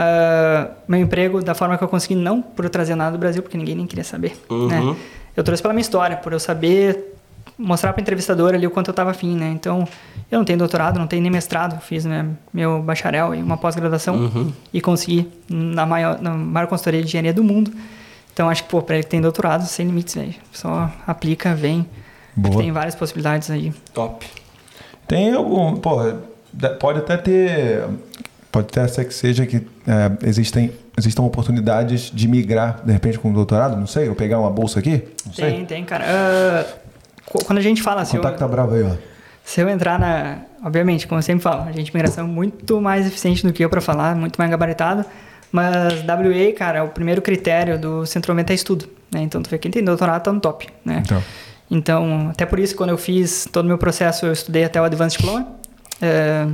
ah, 0.00 0.70
meu 0.86 1.00
emprego 1.00 1.42
da 1.42 1.54
forma 1.56 1.76
que 1.76 1.82
eu 1.82 1.88
consegui, 1.88 2.14
não 2.14 2.40
por 2.40 2.64
eu 2.64 2.70
trazer 2.70 2.94
nada 2.94 3.10
do 3.10 3.18
Brasil, 3.18 3.42
porque 3.42 3.58
ninguém 3.58 3.74
nem 3.74 3.84
queria 3.84 4.04
saber, 4.04 4.40
né? 4.68 4.94
Eu 5.36 5.42
trouxe 5.42 5.60
pela 5.60 5.74
minha 5.74 5.82
história, 5.82 6.16
por 6.16 6.32
eu 6.32 6.38
saber 6.38 7.16
mostrar 7.58 7.92
para 7.92 8.00
entrevistador 8.00 8.54
ali 8.54 8.64
o 8.64 8.70
quanto 8.70 8.88
eu 8.88 8.92
estava 8.92 9.10
afim, 9.10 9.36
né? 9.36 9.50
Então, 9.50 9.88
eu 10.30 10.38
não 10.38 10.44
tenho 10.44 10.58
doutorado, 10.58 11.00
não 11.00 11.08
tenho 11.08 11.22
nem 11.22 11.32
mestrado, 11.32 11.80
fiz 11.80 12.04
né, 12.04 12.26
meu 12.52 12.80
bacharel 12.80 13.34
e 13.34 13.42
uma 13.42 13.56
pós-graduação 13.56 14.52
e 14.72 14.80
consegui 14.80 15.28
na 15.48 15.84
maior, 15.84 16.20
na 16.20 16.30
maior 16.30 16.68
consultoria 16.68 17.00
de 17.00 17.08
engenharia 17.08 17.32
do 17.32 17.42
mundo. 17.42 17.72
Então, 18.32 18.48
acho 18.48 18.62
que, 18.62 18.70
pô, 18.70 18.80
para 18.80 18.96
ele 18.96 19.02
que 19.02 19.10
tem 19.10 19.20
doutorado, 19.20 19.66
sem 19.66 19.86
limites, 19.86 20.14
velho. 20.14 20.34
Só 20.52 20.92
aplica, 21.04 21.56
vem. 21.56 21.84
Boa. 22.36 22.62
Tem 22.62 22.70
várias 22.70 22.94
possibilidades 22.94 23.50
aí. 23.50 23.72
Top. 23.92 24.24
Tem 25.08 25.32
algum. 25.34 25.76
Pô, 25.76 25.98
pode 26.78 26.98
até 27.00 27.16
ter. 27.16 27.82
Pode 28.52 28.66
até 28.70 28.86
ser 28.88 29.04
que 29.04 29.12
seja 29.14 29.44
que 29.46 29.56
é, 29.86 30.26
existem, 30.28 30.72
existam 30.96 31.22
oportunidades 31.22 32.10
de 32.14 32.28
migrar, 32.28 32.80
de 32.84 32.92
repente, 32.92 33.18
com 33.18 33.32
doutorado, 33.32 33.76
não 33.76 33.86
sei, 33.86 34.08
ou 34.08 34.14
pegar 34.14 34.38
uma 34.38 34.50
bolsa 34.50 34.78
aqui? 34.78 35.02
Não 35.26 35.32
sei. 35.32 35.50
Tem, 35.52 35.64
tem, 35.66 35.84
cara. 35.84 36.66
Qu- 37.26 37.44
quando 37.44 37.58
a 37.58 37.62
gente 37.62 37.82
fala 37.82 38.00
O 38.00 38.02
assim. 38.02 38.16
contato 38.16 38.38
tá 38.38 38.48
bravo 38.48 38.74
aí, 38.74 38.82
ó. 38.82 38.92
Se 39.44 39.60
eu 39.60 39.68
entrar 39.68 39.98
na. 39.98 40.38
Obviamente, 40.64 41.06
como 41.06 41.18
eu 41.18 41.22
sempre 41.22 41.42
falo, 41.42 41.68
a 41.68 41.72
gente 41.72 41.92
migração 41.94 42.24
é 42.24 42.28
muito 42.28 42.80
mais 42.80 43.06
eficiente 43.06 43.46
do 43.46 43.52
que 43.52 43.64
eu 43.64 43.70
para 43.70 43.80
falar, 43.80 44.14
muito 44.14 44.36
mais 44.36 44.50
gabaritado. 44.50 45.04
Mas 45.50 46.02
WA, 46.02 46.52
cara, 46.56 46.84
o 46.84 46.88
primeiro 46.88 47.22
critério 47.22 47.78
do 47.78 48.04
centralmente 48.04 48.52
é 48.52 48.54
estudo. 48.54 48.86
Né? 49.10 49.22
Então, 49.22 49.40
tu 49.42 49.48
vê 49.48 49.56
quem 49.56 49.70
tem 49.70 49.82
doutorado 49.82 50.22
tá 50.22 50.30
no 50.32 50.40
top. 50.40 50.68
Né? 50.84 51.02
Então. 51.04 51.22
Então, 51.70 52.28
até 52.30 52.46
por 52.46 52.58
isso, 52.58 52.74
quando 52.74 52.90
eu 52.90 52.98
fiz 52.98 53.46
todo 53.52 53.64
o 53.64 53.68
meu 53.68 53.78
processo, 53.78 54.24
eu 54.26 54.32
estudei 54.32 54.64
até 54.64 54.80
o 54.80 54.84
Advanced 54.84 55.18
Diploma. 55.20 55.46
É, 56.00 56.46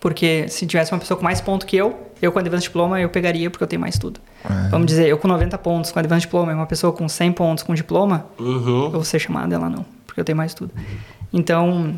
porque 0.00 0.46
se 0.48 0.66
tivesse 0.66 0.92
uma 0.92 0.98
pessoa 0.98 1.16
com 1.18 1.24
mais 1.24 1.40
ponto 1.40 1.64
que 1.66 1.76
eu, 1.76 2.08
eu 2.20 2.32
com 2.32 2.38
Advanced 2.38 2.64
Diploma, 2.68 3.00
eu 3.00 3.08
pegaria 3.08 3.50
porque 3.50 3.62
eu 3.62 3.68
tenho 3.68 3.80
mais 3.80 3.98
tudo. 3.98 4.20
Vamos 4.70 4.86
dizer, 4.86 5.06
eu 5.06 5.18
com 5.18 5.28
90 5.28 5.56
pontos 5.58 5.92
com 5.92 5.98
Advanced 5.98 6.22
Diploma 6.26 6.50
e 6.52 6.54
uma 6.54 6.66
pessoa 6.66 6.92
com 6.92 7.08
100 7.08 7.32
pontos 7.32 7.62
com 7.64 7.74
diploma, 7.74 8.26
Uhum. 8.38 8.84
eu 8.86 8.90
vou 8.90 9.04
ser 9.04 9.18
chamado, 9.20 9.52
ela 9.54 9.68
não, 9.70 9.84
porque 10.06 10.20
eu 10.20 10.24
tenho 10.24 10.36
mais 10.36 10.52
tudo. 10.54 10.72
Então, 11.32 11.96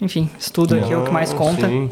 enfim, 0.00 0.28
estudo 0.38 0.74
aqui 0.76 0.92
é 0.92 0.96
o 0.96 1.04
que 1.04 1.10
mais 1.12 1.32
conta. 1.32 1.68
sim. 1.68 1.90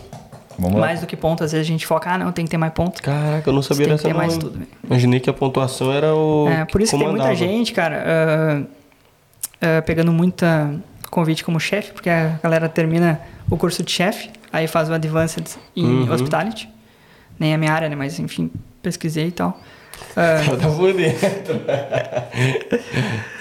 Vamos 0.59 0.75
lá. 0.81 0.87
Mais 0.87 1.01
do 1.01 1.07
que 1.07 1.17
ponto, 1.17 1.43
às 1.43 1.51
vezes 1.53 1.67
a 1.67 1.69
gente 1.69 1.87
foca, 1.87 2.11
ah, 2.11 2.19
não, 2.19 2.31
tem 2.31 2.45
que 2.45 2.51
ter 2.51 2.59
mais 2.59 2.73
ponto. 2.75 3.03
Caraca, 3.03 3.49
eu 3.49 3.55
não 3.55 3.63
sabia 3.63 3.87
tem 3.87 3.97
que 3.97 4.03
dessa 4.03 4.09
ter 4.09 4.15
mais 4.15 4.37
tudo. 4.37 4.61
Imaginei 4.85 5.19
que 5.19 5.31
a 5.31 5.33
pontuação 5.33 5.91
era 5.93 6.15
o. 6.15 6.47
É, 6.49 6.65
por 6.67 6.81
isso 6.83 6.93
que 6.97 7.03
tem 7.03 7.09
muita 7.11 7.35
gente, 7.35 7.73
cara, 7.73 8.05
ah, 8.07 8.63
ah, 9.63 9.81
pegando 9.83 10.13
muita 10.13 10.75
convite 11.11 11.45
como 11.45 11.59
chefe, 11.61 11.93
porque 11.93 12.09
a 12.11 12.39
galera 12.43 12.69
termina 12.69 13.21
o 13.51 13.57
curso 13.57 13.83
de 13.83 13.91
chefe, 13.91 14.31
aí 14.53 14.67
faz 14.67 14.89
o 14.89 14.93
Advanced 14.95 15.47
em 15.77 15.85
Uhum. 15.85 16.13
Hospitality. 16.13 16.69
Nem 17.39 17.53
é 17.53 17.57
minha 17.57 17.73
área, 17.73 17.89
né? 17.89 17.97
Mas 17.97 18.19
enfim, 18.19 18.51
pesquisei 18.83 19.29
e 19.29 19.33
tal. 19.33 19.61
Ah, 20.17 20.41
tava 20.61 20.75
por 20.77 20.93
dentro. 20.93 21.61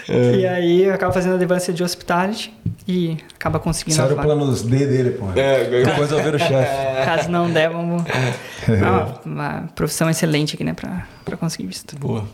E 0.10 0.46
aí 0.46 0.90
acaba 0.90 1.14
fazendo 1.14 1.36
Advanced 1.36 1.74
de 1.76 1.84
Hospitality 1.84 2.54
e 2.88 3.18
acaba 3.36 3.60
conseguindo 3.60 4.02
a 4.02 4.06
era 4.06 4.14
o 4.14 4.18
plano 4.22 4.54
D 4.54 4.86
dele, 4.86 5.12
pô. 5.12 5.28
É, 5.36 5.84
Depois 5.86 6.12
eu 6.12 6.22
ver 6.22 6.36
o 6.36 6.40
chefe. 6.40 6.52
Caso 7.06 7.30
não 7.30 7.50
der, 7.52 7.70
vamos. 7.70 8.04
É 8.68 8.74
uma, 8.74 9.22
uma 9.26 9.70
profissão 9.76 10.10
excelente 10.10 10.56
aqui, 10.56 10.64
né? 10.64 10.74
Pra, 10.74 11.06
pra 11.24 11.38
conseguir 11.38 11.68
visto. 11.68 11.96
Boa. 11.98 12.26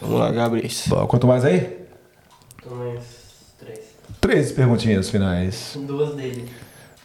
Vamos 0.00 0.18
lá, 0.20 0.30
Gabriel. 0.32 0.68
Quanto 1.08 1.26
mais 1.26 1.44
aí? 1.44 1.83
Mais 2.70 3.02
três. 3.58 3.78
Três 4.20 4.52
perguntinhas 4.52 5.10
finais. 5.10 5.76
Duas 5.76 6.14
dele. 6.14 6.50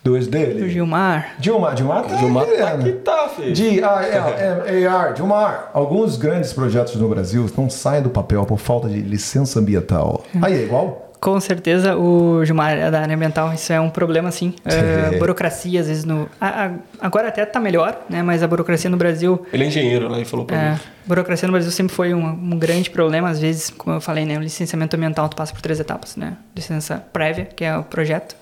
Dois 0.03 0.27
O 0.27 0.31
dele. 0.31 0.69
Gilmar. 0.69 1.35
Dilmar, 1.39 1.75
Dilmar 1.75 2.03
tá 2.03 2.15
Gilmar 2.15 2.45
tá 2.45 2.69
aqui, 2.69 2.91
tá, 2.93 3.29
filho. 3.29 3.53
D-I-L-M-A-R, 3.53 5.13
Dilmar. 5.13 5.71
Alguns 5.73 6.15
grandes 6.15 6.53
projetos 6.53 6.95
no 6.95 7.09
Brasil 7.09 7.45
não 7.57 7.69
saem 7.69 8.01
do 8.01 8.09
papel 8.09 8.45
por 8.45 8.57
falta 8.57 8.87
de 8.87 9.01
licença 9.01 9.59
ambiental. 9.59 10.23
Aí 10.41 10.53
é 10.53 10.63
igual? 10.63 11.08
Com 11.19 11.37
certeza 11.41 11.97
o 11.97 12.45
Gilmar 12.45 12.71
é 12.77 12.89
da 12.89 13.01
área 13.01 13.13
ambiental, 13.13 13.53
isso 13.53 13.73
é 13.73 13.79
um 13.81 13.89
problema 13.89 14.31
sim. 14.31 14.53
É, 14.63 15.15
burocracia, 15.19 15.81
às 15.81 15.87
vezes 15.87 16.05
no. 16.05 16.29
a- 16.39 16.65
a- 16.67 16.71
agora 17.01 17.27
até 17.27 17.45
tá 17.45 17.59
melhor, 17.59 18.05
né? 18.09 18.23
Mas 18.23 18.41
a 18.41 18.47
burocracia 18.47 18.89
no 18.89 18.95
Brasil. 18.95 19.45
Ele 19.51 19.65
é 19.65 19.67
engenheiro 19.67 20.07
lá 20.07 20.17
e 20.19 20.23
falou 20.23 20.45
pra 20.45 20.55
É, 20.57 20.71
mim. 20.71 20.79
burocracia 21.05 21.45
no 21.45 21.51
Brasil 21.51 21.71
sempre 21.71 21.93
foi 21.93 22.13
um, 22.13 22.25
um 22.25 22.57
grande 22.57 22.89
problema. 22.89 23.29
Às 23.29 23.39
vezes, 23.39 23.69
como 23.69 23.97
eu 23.97 24.01
falei, 24.01 24.23
né? 24.25 24.37
O 24.37 24.41
licenciamento 24.41 24.95
ambiental 24.95 25.27
tu 25.27 25.35
passa 25.35 25.51
por 25.53 25.61
três 25.61 25.77
etapas, 25.79 26.15
né? 26.15 26.37
Licença 26.55 27.03
prévia, 27.11 27.43
que 27.45 27.65
é 27.65 27.75
o 27.77 27.83
projeto, 27.83 28.33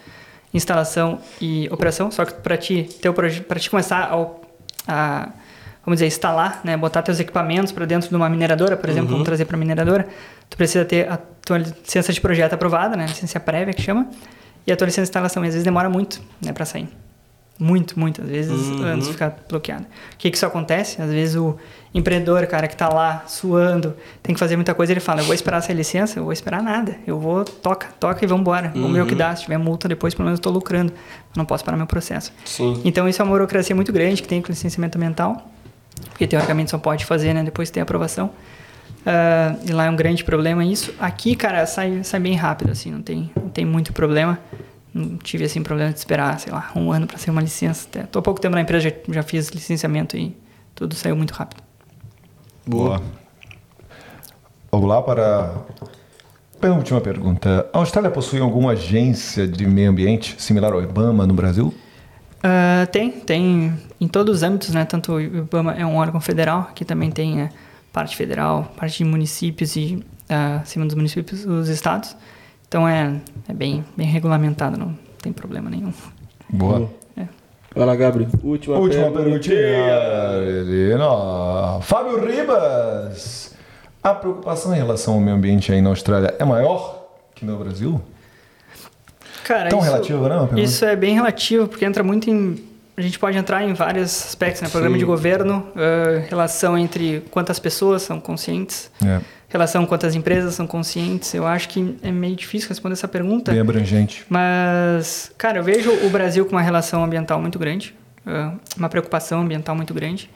instalação 0.54 1.20
e 1.42 1.68
operação. 1.72 2.12
Só 2.12 2.26
que 2.26 2.34
para 2.36 2.58
ti, 2.58 2.88
teu 3.02 3.12
proje- 3.12 3.42
pra 3.42 3.60
ti 3.60 3.72
começar 3.72 4.04
a, 4.88 4.94
a, 4.94 5.30
vamos 5.88 6.00
dizer, 6.00 6.08
instalar, 6.08 6.60
né? 6.66 6.76
Botar 6.76 7.02
teus 7.02 7.18
equipamentos 7.18 7.72
para 7.72 7.86
dentro 7.86 8.10
de 8.10 8.16
uma 8.16 8.30
mineradora, 8.30 8.76
por 8.76 8.90
exemplo, 8.90 9.12
vamos 9.12 9.24
trazer 9.24 9.46
para 9.46 9.56
mineradora, 9.56 10.06
tu 10.50 10.58
precisa 10.58 10.84
ter 10.84 11.10
a 11.10 11.18
tua 11.18 11.60
licença 11.60 12.12
de 12.12 12.20
projeto 12.20 12.52
aprovada, 12.52 12.98
né? 12.98 13.06
Licença 13.06 13.40
prévia 13.40 13.74
que 13.74 13.82
chama, 13.82 14.06
e 14.68 14.72
a 14.72 14.76
tua 14.76 14.84
licença 14.84 15.04
de 15.04 15.10
instalação. 15.10 15.46
E 15.46 15.48
às 15.48 15.54
vezes 15.54 15.64
demora 15.64 15.90
muito, 15.90 16.22
né? 16.44 16.52
Para 16.52 16.66
sair. 16.66 16.90
Muito, 17.58 17.98
muito. 17.98 18.22
Às 18.22 18.28
vezes 18.28 18.52
anos 18.82 19.06
de 19.06 19.14
ficar 19.14 19.34
bloqueado. 19.48 19.84
O 19.84 20.18
que 20.18 20.30
que 20.30 20.36
isso 20.36 20.46
acontece? 20.46 21.02
Às 21.02 21.10
vezes 21.10 21.38
o 21.38 21.58
empreendedor, 21.94 22.46
cara, 22.48 22.68
que 22.68 22.76
tá 22.76 22.90
lá 22.90 23.24
suando, 23.26 23.96
tem 24.22 24.36
que 24.36 24.40
fazer 24.40 24.58
muita 24.58 24.76
coisa, 24.76 24.92
ele 24.92 25.00
fala, 25.00 25.22
eu 25.22 25.26
vou 25.26 25.34
esperar 25.34 25.58
essa 25.60 25.72
licença, 25.72 26.20
eu 26.20 26.24
vou 26.24 26.34
esperar 26.34 26.62
nada. 26.62 26.98
Eu 27.08 27.18
vou, 27.18 27.46
toca, 27.46 27.88
toca 27.98 28.26
e 28.26 28.28
vamos 28.28 28.42
embora. 28.42 28.74
Vamos 28.76 28.92
ver 28.92 29.02
o 29.04 29.06
que 29.08 29.16
dá. 29.16 29.34
Se 29.34 29.44
tiver 29.44 29.58
multa 29.58 29.88
depois, 29.88 30.14
pelo 30.14 30.26
menos 30.26 30.40
eu 30.40 30.44
tô 30.44 30.50
lucrando. 30.50 30.92
Não 31.36 31.46
posso 31.46 31.64
parar 31.64 31.78
meu 31.78 31.88
processo. 31.88 32.34
Sim. 32.44 32.82
Então 32.84 33.08
isso 33.08 33.22
é 33.22 33.26
uma 33.26 33.32
burocracia 33.32 33.74
muito 33.74 33.94
grande 33.94 34.22
que 34.22 34.28
tem 34.28 34.42
com 34.42 34.50
licenciamento 34.50 34.98
ambiental, 34.98 35.50
porque 36.00 36.28
teoricamente 36.28 36.72
só 36.72 36.78
pode 36.78 37.06
fazer, 37.06 37.34
né, 37.34 37.44
depois 37.44 37.70
de 37.70 37.74
ter 37.74 37.82
aprovação. 37.82 38.32
Ah, 39.06 39.56
e 39.66 39.72
lá 39.72 39.86
é 39.86 39.90
um 39.90 39.96
grande 39.96 40.24
problema 40.24 40.66
isso. 40.66 40.94
Aqui, 41.00 41.36
cara, 41.36 41.66
sai, 41.66 42.04
sai 42.04 42.20
bem 42.20 42.36
rápido, 42.36 42.72
assim, 42.72 42.92
não 42.92 43.02
tem, 43.02 43.32
não 43.36 43.50
tem 43.50 43.66
muito 43.66 43.94
problema. 43.94 44.38
Não 44.94 45.18
tive, 45.18 45.46
assim, 45.46 45.62
problema 45.62 45.92
de 45.92 46.00
esperar, 46.00 46.40
sei 46.40 46.52
lá, 46.52 46.72
um 46.76 46.92
ano 46.92 47.08
para 47.08 47.18
ser 47.18 47.30
uma 47.30 47.42
licença. 47.42 47.88
Até, 47.88 48.04
tô 48.04 48.20
há 48.20 48.22
pouco 48.22 48.42
tempo 48.42 48.56
na 48.56 48.62
empresa, 48.62 48.90
já, 48.90 49.14
já 49.14 49.24
fiz 49.24 49.50
licenciamento 49.50 50.18
e 50.18 50.36
tudo 50.74 50.96
saiu 50.96 51.16
muito 51.16 51.32
rápido. 51.32 51.62
Boa. 52.66 53.02
Vamos 54.72 54.90
lá 54.90 55.02
para 55.02 55.54
a 56.52 56.60
penúltima 56.60 57.00
pergunta. 57.00 57.70
A 57.72 57.78
Austrália 57.78 58.12
possui 58.12 58.42
alguma 58.42 58.72
agência 58.72 59.48
de 59.48 59.66
meio 59.66 59.90
ambiente 59.90 60.36
similar 60.38 60.74
ao 60.74 60.82
IBAMA 60.82 61.26
no 61.26 61.34
Brasil? 61.34 61.74
Ah, 62.44 62.88
tem, 62.92 63.12
tem 63.12 63.74
em 64.00 64.08
todos 64.08 64.38
os 64.38 64.44
âmbitos, 64.44 64.70
né? 64.70 64.86
Tanto 64.86 65.14
o 65.14 65.22
IBAMA 65.22 65.74
é 65.74 65.86
um 65.86 65.96
órgão 65.98 66.22
federal, 66.22 66.72
que 66.76 66.86
também 66.86 67.12
tem 67.12 67.42
é, 67.42 67.50
parte 67.92 68.16
federal, 68.16 68.72
parte 68.76 69.00
de 69.00 69.06
municípios 69.06 69.76
e 69.76 70.04
ah, 70.30 70.62
acima 70.62 70.86
dos 70.86 70.96
municípios 70.96 71.46
os 71.46 71.70
estados. 71.70 72.16
Então 72.68 72.88
é, 72.88 73.20
é 73.48 73.54
bem, 73.54 73.84
bem 73.96 74.08
regulamentado, 74.08 74.78
não 74.78 74.98
tem 75.22 75.32
problema 75.32 75.70
nenhum. 75.70 75.94
Boa. 76.50 76.90
É. 77.16 77.26
Vai 77.76 77.86
lá, 77.86 77.96
Gabriel. 77.96 78.30
Última, 78.44 78.78
Última 78.78 79.12
perguntinha. 79.12 79.58
Fábio 81.82 82.26
Ribas. 82.26 83.56
A 84.04 84.14
preocupação 84.14 84.74
em 84.74 84.78
relação 84.78 85.16
ao 85.16 85.20
meio 85.20 85.36
ambiente 85.36 85.72
aí 85.72 85.82
na 85.82 85.90
Austrália 85.90 86.36
é 86.40 86.46
maior 86.46 87.08
que 87.36 87.46
no 87.46 87.58
Brasil? 87.58 88.02
Cara, 89.48 89.70
Tão 89.70 89.80
isso, 89.80 89.88
relativo, 89.90 90.28
não? 90.28 90.40
pergunta? 90.48 90.62
Isso 90.62 90.84
é 90.84 90.96
bem 90.96 91.14
relativo, 91.16 91.68
porque 91.68 91.86
entra 91.86 92.04
muito 92.04 92.30
em. 92.30 92.62
A 92.98 93.02
gente 93.02 93.18
pode 93.20 93.38
entrar 93.38 93.64
em 93.64 93.74
vários 93.74 94.26
aspectos, 94.26 94.62
né? 94.62 94.70
Programa 94.70 94.96
Sim. 94.96 95.00
de 95.00 95.06
governo, 95.06 95.68
eh, 95.76 96.26
relação 96.30 96.76
entre 96.78 97.24
quantas 97.30 97.60
pessoas 97.60 98.02
são 98.02 98.20
conscientes, 98.20 98.90
É, 99.06 99.22
relação 99.48 99.86
quantas 99.86 100.16
empresas 100.16 100.56
são 100.56 100.66
conscientes. 100.66 101.32
Eu 101.34 101.46
acho 101.46 101.70
que 101.70 101.96
é 102.02 102.12
meio 102.12 102.36
difícil 102.36 102.68
responder 102.68 102.94
essa 102.94 103.08
pergunta. 103.08 103.52
bem 103.52 103.62
abrangente. 103.62 104.26
Mas, 104.28 105.32
cara, 105.38 105.60
eu 105.60 105.64
vejo 105.64 105.92
o 106.06 106.10
Brasil 106.10 106.44
com 106.46 106.54
uma 106.54 106.62
relação 106.62 107.04
ambiental 107.04 107.40
muito 107.40 107.60
grande, 107.60 107.94
eh, 108.26 108.52
uma 108.76 108.90
preocupação 108.90 109.42
ambiental 109.42 109.76
muito 109.76 109.94
grande. 109.94 110.30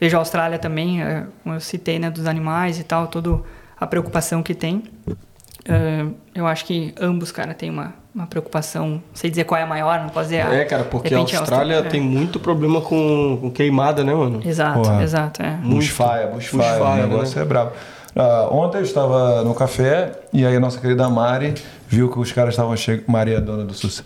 Vejo 0.00 0.16
a 0.16 0.20
Austrália 0.20 0.58
também, 0.58 1.02
eh, 1.02 1.24
como 1.42 1.56
eu 1.56 1.60
citei, 1.60 1.98
né, 1.98 2.10
dos 2.10 2.26
animais 2.26 2.78
e 2.78 2.84
tal, 2.84 3.08
toda 3.08 3.40
a 3.78 3.86
preocupação 3.88 4.40
que 4.42 4.54
tem. 4.54 4.84
Eu 6.34 6.46
acho 6.46 6.64
que 6.64 6.94
ambos, 7.00 7.32
cara, 7.32 7.54
têm 7.54 7.70
uma, 7.70 7.94
uma 8.14 8.26
preocupação, 8.26 8.88
não 8.88 9.02
sei 9.12 9.28
dizer 9.28 9.44
qual 9.44 9.58
é 9.60 9.64
a 9.64 9.66
maior, 9.66 9.98
não 10.00 10.08
posso 10.08 10.26
dizer. 10.28 10.46
É, 10.46 10.64
cara, 10.64 10.84
porque 10.84 11.12
a 11.12 11.18
repente 11.18 11.36
Austrália 11.36 11.74
Austrália- 11.78 11.90
tem 11.90 12.00
muito 12.00 12.38
problema 12.38 12.80
com, 12.80 13.38
com 13.40 13.50
queimada, 13.50 14.04
né, 14.04 14.14
mano? 14.14 14.40
é. 14.44 14.48
Exato, 14.48 14.80
Porra. 14.80 15.02
exato, 15.02 15.42
é. 15.42 15.50
Bushfire, 15.62 16.28
bushfire, 16.32 16.62
Bushfire, 16.62 16.82
o 16.82 16.96
negócio 17.08 17.36
né? 17.36 17.42
é 17.42 17.44
brabo. 17.48 17.72
Ah, 18.16 18.46
ontem 18.52 18.78
eu 18.78 18.84
estava 18.84 19.42
no 19.42 19.52
café 19.56 20.12
e 20.32 20.46
aí 20.46 20.54
a 20.54 20.60
nossa 20.60 20.80
querida 20.80 21.08
Mari 21.10 21.54
viu 21.88 22.08
que 22.08 22.18
os 22.20 22.30
caras 22.30 22.54
estavam 22.54 22.76
chegando. 22.76 23.04
Mari 23.08 23.34
é 23.34 23.40
dona 23.40 23.64
do 23.64 23.74
SUS. 23.74 24.04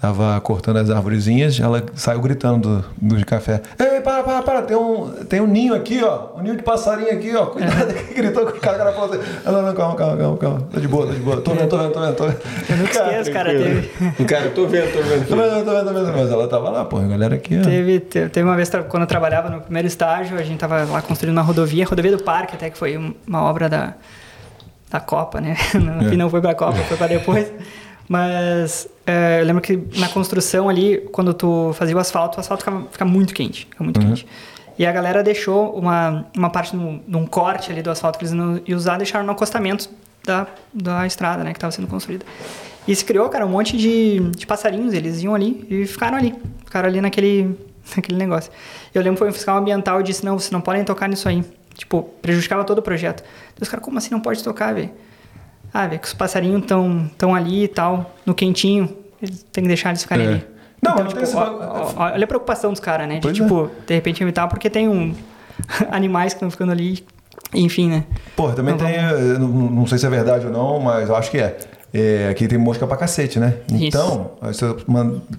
Tava 0.00 0.40
cortando 0.42 0.76
as 0.76 0.90
arvorezinhas, 0.90 1.58
ela 1.58 1.82
saiu 1.96 2.20
gritando 2.20 2.84
do, 3.00 3.16
do 3.16 3.26
café. 3.26 3.60
Ei, 3.80 4.00
para, 4.00 4.22
para, 4.22 4.42
para, 4.42 4.62
tem 4.62 4.76
um, 4.76 5.08
tem 5.28 5.40
um 5.40 5.46
ninho 5.48 5.74
aqui, 5.74 6.00
ó. 6.04 6.36
Um 6.38 6.42
ninho 6.42 6.56
de 6.56 6.62
passarinho 6.62 7.10
aqui, 7.12 7.34
ó. 7.34 7.46
Cuidado, 7.46 7.92
que 7.92 8.14
gritou 8.14 8.44
com 8.46 8.56
o 8.56 8.60
cara, 8.60 8.78
cara 8.78 8.92
falou 8.92 9.12
assim. 9.12 9.20
"Ah, 9.44 9.50
Não, 9.50 9.60
não, 9.62 9.74
calma, 9.74 9.96
calma, 9.96 10.16
calma, 10.16 10.36
calma. 10.36 10.60
Tá 10.72 10.78
de 10.78 10.86
boa, 10.86 11.04
tá 11.08 11.14
de 11.14 11.18
boa. 11.18 11.40
Tô 11.40 11.50
vendo, 11.52 11.68
tô 11.68 11.78
vendo, 11.78 11.92
tô 11.92 12.00
vendo, 12.00 12.14
tô 12.14 12.26
vendo. 12.28 12.38
Eu 12.70 12.76
nunca 12.76 12.90
esqueço, 12.92 13.32
cara, 13.32 13.50
teve, 13.50 14.24
Cara, 14.24 14.50
tô 14.50 14.66
vendo, 14.68 14.92
tô 14.92 15.02
vendo. 15.02 15.26
Tô 15.28 15.34
vendo, 15.36 15.64
tô 15.64 15.70
vendo, 15.72 15.84
tô 15.88 15.92
vendo. 15.94 16.12
Mas 16.16 16.30
ela 16.30 16.46
tava 16.46 16.70
lá, 16.70 16.84
pô, 16.84 16.98
a 16.98 17.02
galera 17.02 17.34
aqui, 17.34 17.58
ó. 17.58 17.64
Teve, 17.64 17.98
te- 17.98 18.28
teve 18.28 18.44
uma 18.48 18.54
vez 18.54 18.70
quando 18.88 19.02
eu 19.02 19.06
trabalhava 19.08 19.50
no 19.50 19.60
primeiro 19.62 19.88
estágio, 19.88 20.38
a 20.38 20.42
gente 20.44 20.60
tava 20.60 20.84
lá 20.84 21.02
construindo 21.02 21.32
uma 21.36 21.42
rodovia, 21.42 21.84
rodovia 21.84 22.16
do 22.16 22.22
parque, 22.22 22.54
até 22.54 22.70
que 22.70 22.78
foi 22.78 22.96
um- 22.96 23.14
uma 23.26 23.42
obra 23.42 23.68
da, 23.68 23.94
da 24.92 25.00
Copa, 25.00 25.40
né? 25.40 25.56
No 25.74 26.12
É. 26.12 26.16
não 26.16 26.30
foi 26.30 26.40
pra 26.40 26.54
Copa, 26.54 26.78
foi 26.84 26.96
pra 26.96 27.08
depois. 27.08 27.50
Mas 28.08 28.88
é, 29.06 29.40
eu 29.40 29.44
lembro 29.44 29.60
que 29.60 29.76
na 29.98 30.08
construção 30.08 30.68
ali, 30.68 30.98
quando 31.12 31.34
tu 31.34 31.72
fazia 31.74 31.94
o 31.94 31.98
asfalto, 31.98 32.38
o 32.38 32.40
asfalto 32.40 32.64
ficava, 32.64 32.86
fica 32.90 33.04
muito 33.04 33.34
quente, 33.34 33.68
muito 33.78 34.00
quente. 34.00 34.26
E 34.78 34.86
a 34.86 34.92
galera 34.92 35.22
deixou 35.22 35.76
uma, 35.76 36.26
uma 36.36 36.48
parte 36.50 36.74
de 36.76 37.16
um 37.16 37.26
corte 37.26 37.70
ali 37.70 37.82
do 37.82 37.90
asfalto 37.90 38.18
que 38.18 38.24
eles 38.24 38.32
não 38.32 38.60
iam 38.64 38.78
usar, 38.78 38.96
deixaram 38.96 39.26
no 39.26 39.32
acostamento 39.32 39.90
da, 40.24 40.46
da 40.72 41.06
estrada, 41.06 41.42
né, 41.42 41.52
que 41.52 41.58
estava 41.58 41.72
sendo 41.72 41.88
construída. 41.88 42.24
E 42.86 42.94
se 42.94 43.04
criou, 43.04 43.28
cara, 43.28 43.44
um 43.44 43.50
monte 43.50 43.76
de, 43.76 44.20
de 44.30 44.46
passarinhos, 44.46 44.94
eles 44.94 45.22
iam 45.22 45.34
ali 45.34 45.66
e 45.68 45.84
ficaram 45.84 46.16
ali, 46.16 46.34
ficaram 46.64 46.88
ali 46.88 47.00
naquele, 47.00 47.58
naquele 47.94 48.16
negócio. 48.16 48.50
Eu 48.94 49.02
lembro 49.02 49.16
que 49.16 49.18
foi 49.18 49.28
um 49.28 49.32
fiscal 49.32 49.58
ambiental 49.58 50.00
e 50.00 50.04
disse, 50.04 50.24
não, 50.24 50.38
vocês 50.38 50.50
não 50.50 50.60
podem 50.60 50.84
tocar 50.84 51.08
nisso 51.08 51.28
aí. 51.28 51.44
Tipo, 51.74 52.04
prejudicava 52.22 52.64
todo 52.64 52.78
o 52.78 52.82
projeto. 52.82 53.22
Os 53.60 53.68
caras, 53.68 53.84
como 53.84 53.98
assim 53.98 54.10
não 54.10 54.20
pode 54.20 54.42
tocar, 54.42 54.74
velho? 54.74 54.90
Ah, 55.72 55.86
velho, 55.86 56.00
que 56.00 56.06
os 56.06 56.14
passarinhos 56.14 56.62
estão 56.62 57.10
tão 57.18 57.34
ali 57.34 57.64
e 57.64 57.68
tal, 57.68 58.14
no 58.24 58.34
quentinho, 58.34 58.88
eles- 59.22 59.44
tem 59.52 59.62
que 59.64 59.68
deixar 59.68 59.90
eles 59.90 60.02
ficarem 60.02 60.26
É. 60.26 60.28
ali. 60.30 60.44
Não, 60.82 60.92
então, 60.92 61.04
mas 61.14 61.28
tipo, 61.28 61.38
ó- 61.38 61.42
ó- 61.42 61.92
ó- 61.96 62.04
olha 62.12 62.24
a 62.24 62.26
preocupação 62.26 62.70
dos 62.70 62.80
caras, 62.80 63.08
né? 63.08 63.16
De, 63.16 63.20
Pois 63.20 63.38
é. 63.38 63.42
tipo, 63.42 63.70
de 63.86 63.94
repente 63.94 64.22
evitar, 64.22 64.46
porque 64.48 64.70
tem 64.70 64.88
um... 64.88 65.14
animais 65.90 66.32
que 66.32 66.36
estão 66.36 66.50
ficando 66.50 66.70
ali, 66.72 67.04
enfim, 67.52 67.88
né? 67.90 68.04
Pô, 68.36 68.50
também 68.52 68.74
Não, 68.76 68.78
tem, 68.86 68.96
não, 69.38 69.48
não 69.48 69.86
sei 69.86 69.98
se 69.98 70.06
é 70.06 70.08
verdade 70.10 70.46
ou 70.46 70.52
não, 70.52 70.78
mas 70.78 71.08
eu 71.08 71.16
acho 71.16 71.30
que 71.30 71.38
é. 71.38 71.56
É, 71.92 72.28
aqui 72.30 72.46
tem 72.46 72.58
mosca 72.58 72.86
pra 72.86 72.96
cacete, 72.98 73.40
né? 73.40 73.54
Isso. 73.72 73.84
Então, 73.86 74.32
você 74.42 74.66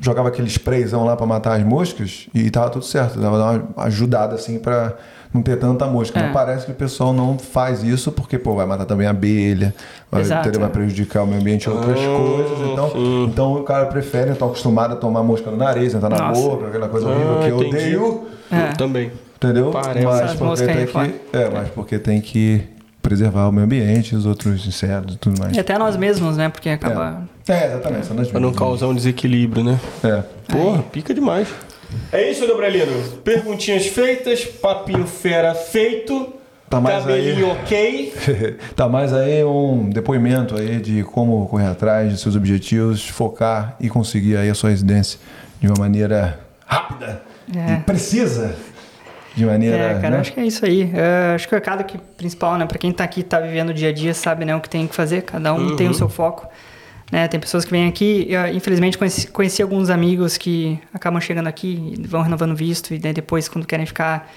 jogava 0.02 0.28
aquele 0.30 0.48
sprayzão 0.48 1.06
lá 1.06 1.16
pra 1.16 1.26
matar 1.26 1.54
as 1.58 1.64
moscas 1.64 2.28
e 2.34 2.50
tava 2.50 2.70
tudo 2.72 2.84
certo. 2.84 3.20
Dava 3.20 3.38
uma 3.38 3.84
ajudada 3.86 4.34
assim 4.36 4.58
pra 4.60 4.94
não 5.34 5.42
ter 5.42 5.58
tanta 5.58 5.86
mosca. 5.86 6.20
É. 6.20 6.24
Mas 6.24 6.34
parece 6.34 6.66
que 6.66 6.72
o 6.72 6.76
pessoal 6.76 7.14
não 7.14 7.38
faz 7.38 7.84
isso 7.84 8.12
porque, 8.12 8.38
pô, 8.38 8.56
vai 8.56 8.66
matar 8.66 8.86
também 8.86 9.08
a 9.08 9.12
abelha, 9.12 9.74
vai, 10.12 10.24
entendeu? 10.24 10.60
vai 10.60 10.70
é. 10.70 10.72
prejudicar 10.72 11.24
o 11.24 11.28
meio 11.28 11.42
ambiente 11.42 11.66
e 11.66 11.70
outras 11.70 12.00
coisas. 12.00 12.68
Então, 12.72 12.92
então 13.26 13.54
o 13.54 13.64
cara 13.64 13.86
prefere, 13.86 14.34
tá 14.34 14.46
acostumado 14.46 14.94
a 14.94 14.96
tomar 14.96 15.24
mosca 15.24 15.52
no 15.52 15.58
nariz, 15.58 15.94
entrar 15.94 16.10
na 16.10 16.18
Nossa. 16.30 16.42
boca, 16.42 16.68
aquela 16.68 16.90
coisa 16.90 17.08
horrível 17.08 17.40
Ah, 17.40 17.44
que 17.44 17.50
eu 17.50 17.64
entendi. 17.64 17.98
odeio. 17.98 18.28
É. 18.52 18.72
Eu 18.72 18.78
também. 18.78 19.12
Entendeu? 19.36 19.72
Parece. 19.72 20.06
Mas 20.06 20.34
porque, 20.34 20.66
tem 20.66 20.86
que, 20.86 21.16
é, 21.32 21.50
mas 21.50 21.70
porque 21.70 22.00
tem 22.00 22.22
que 22.22 22.64
preservar 23.02 23.48
o 23.48 23.52
meio 23.52 23.66
ambiente, 23.66 24.16
os 24.16 24.26
outros 24.26 24.68
insetos 24.68 25.16
e 25.16 25.18
tudo 25.18 25.40
mais. 25.40 25.56
E 25.56 25.60
até 25.60 25.78
nós 25.78 25.96
mesmos, 25.96 26.36
né? 26.36 26.50
Porque 26.50 26.70
acaba... 26.70 27.24
É, 27.48 27.54
é 27.54 27.66
exatamente. 27.68 28.14
Das 28.14 28.28
Pra 28.28 28.40
não 28.40 28.52
causar 28.52 28.88
um 28.88 28.94
desequilíbrio, 28.94 29.64
né? 29.64 29.80
É. 30.04 30.24
Porra, 30.52 30.84
pica 30.84 31.14
demais. 31.14 31.48
É 32.12 32.30
isso, 32.30 32.48
Gabrielino. 32.48 32.92
Perguntinhas 33.24 33.88
feitas, 33.88 34.46
papinho 34.46 35.06
fera 35.06 35.54
feito. 35.56 36.34
Tá 36.70 36.80
mais 36.80 37.00
cabelinho 37.00 37.48
aí. 37.48 37.52
ok. 37.52 38.14
tá 38.76 38.88
mais 38.88 39.12
aí 39.12 39.44
um 39.44 39.90
depoimento 39.90 40.56
aí 40.56 40.80
de 40.80 41.04
como 41.04 41.48
correr 41.48 41.66
atrás 41.68 42.12
de 42.12 42.20
seus 42.20 42.36
objetivos, 42.36 43.08
focar 43.10 43.76
e 43.80 43.90
conseguir 43.90 44.38
aí 44.38 44.50
a 44.50 44.54
sua 44.54 44.70
residência 44.70 45.20
de 45.60 45.68
uma 45.68 45.78
maneira 45.80 46.40
rápida 46.66 47.24
É. 47.56 47.74
e 47.74 47.78
precisa. 47.80 48.56
De 49.36 49.46
maneira. 49.46 49.78
É, 49.78 49.94
cara, 49.96 50.10
né? 50.12 50.18
acho 50.20 50.34
que 50.34 50.40
é 50.40 50.46
isso 50.46 50.64
aí. 50.66 50.92
É, 50.94 51.34
acho 51.34 51.48
que 51.48 51.56
o 51.56 51.58
recado 51.58 51.84
que, 51.84 51.98
principal, 52.18 52.58
né, 52.58 52.66
pra 52.66 52.78
quem 52.78 52.92
tá 52.92 53.04
aqui, 53.04 53.24
tá 53.24 53.40
vivendo 53.40 53.70
o 53.70 53.74
dia 53.74 53.90
a 53.90 53.94
dia, 53.94 54.14
sabe, 54.14 54.44
né, 54.46 54.56
o 54.56 54.60
que 54.60 54.70
tem 54.70 54.86
que 54.88 54.94
fazer, 54.96 55.22
cada 55.22 55.54
um 55.54 55.76
tem 55.76 55.88
o 55.88 55.94
seu 55.94 56.10
foco. 56.10 56.48
Né, 57.12 57.28
tem 57.28 57.40
pessoas 57.40 57.66
que 57.66 57.72
vêm 57.72 57.88
aqui, 57.88 58.28
eu, 58.30 58.48
infelizmente 58.54 58.96
conheci, 58.96 59.28
conheci 59.28 59.64
alguns 59.64 59.90
amigos 59.90 60.38
que 60.38 60.80
acabam 60.94 61.20
chegando 61.20 61.48
aqui 61.48 61.96
vão 62.08 62.22
renovando 62.22 62.56
visto 62.56 62.94
e 62.94 63.00
daí 63.00 63.14
depois, 63.14 63.48
quando 63.50 63.66
querem 63.66 63.86
ficar, 63.86 64.32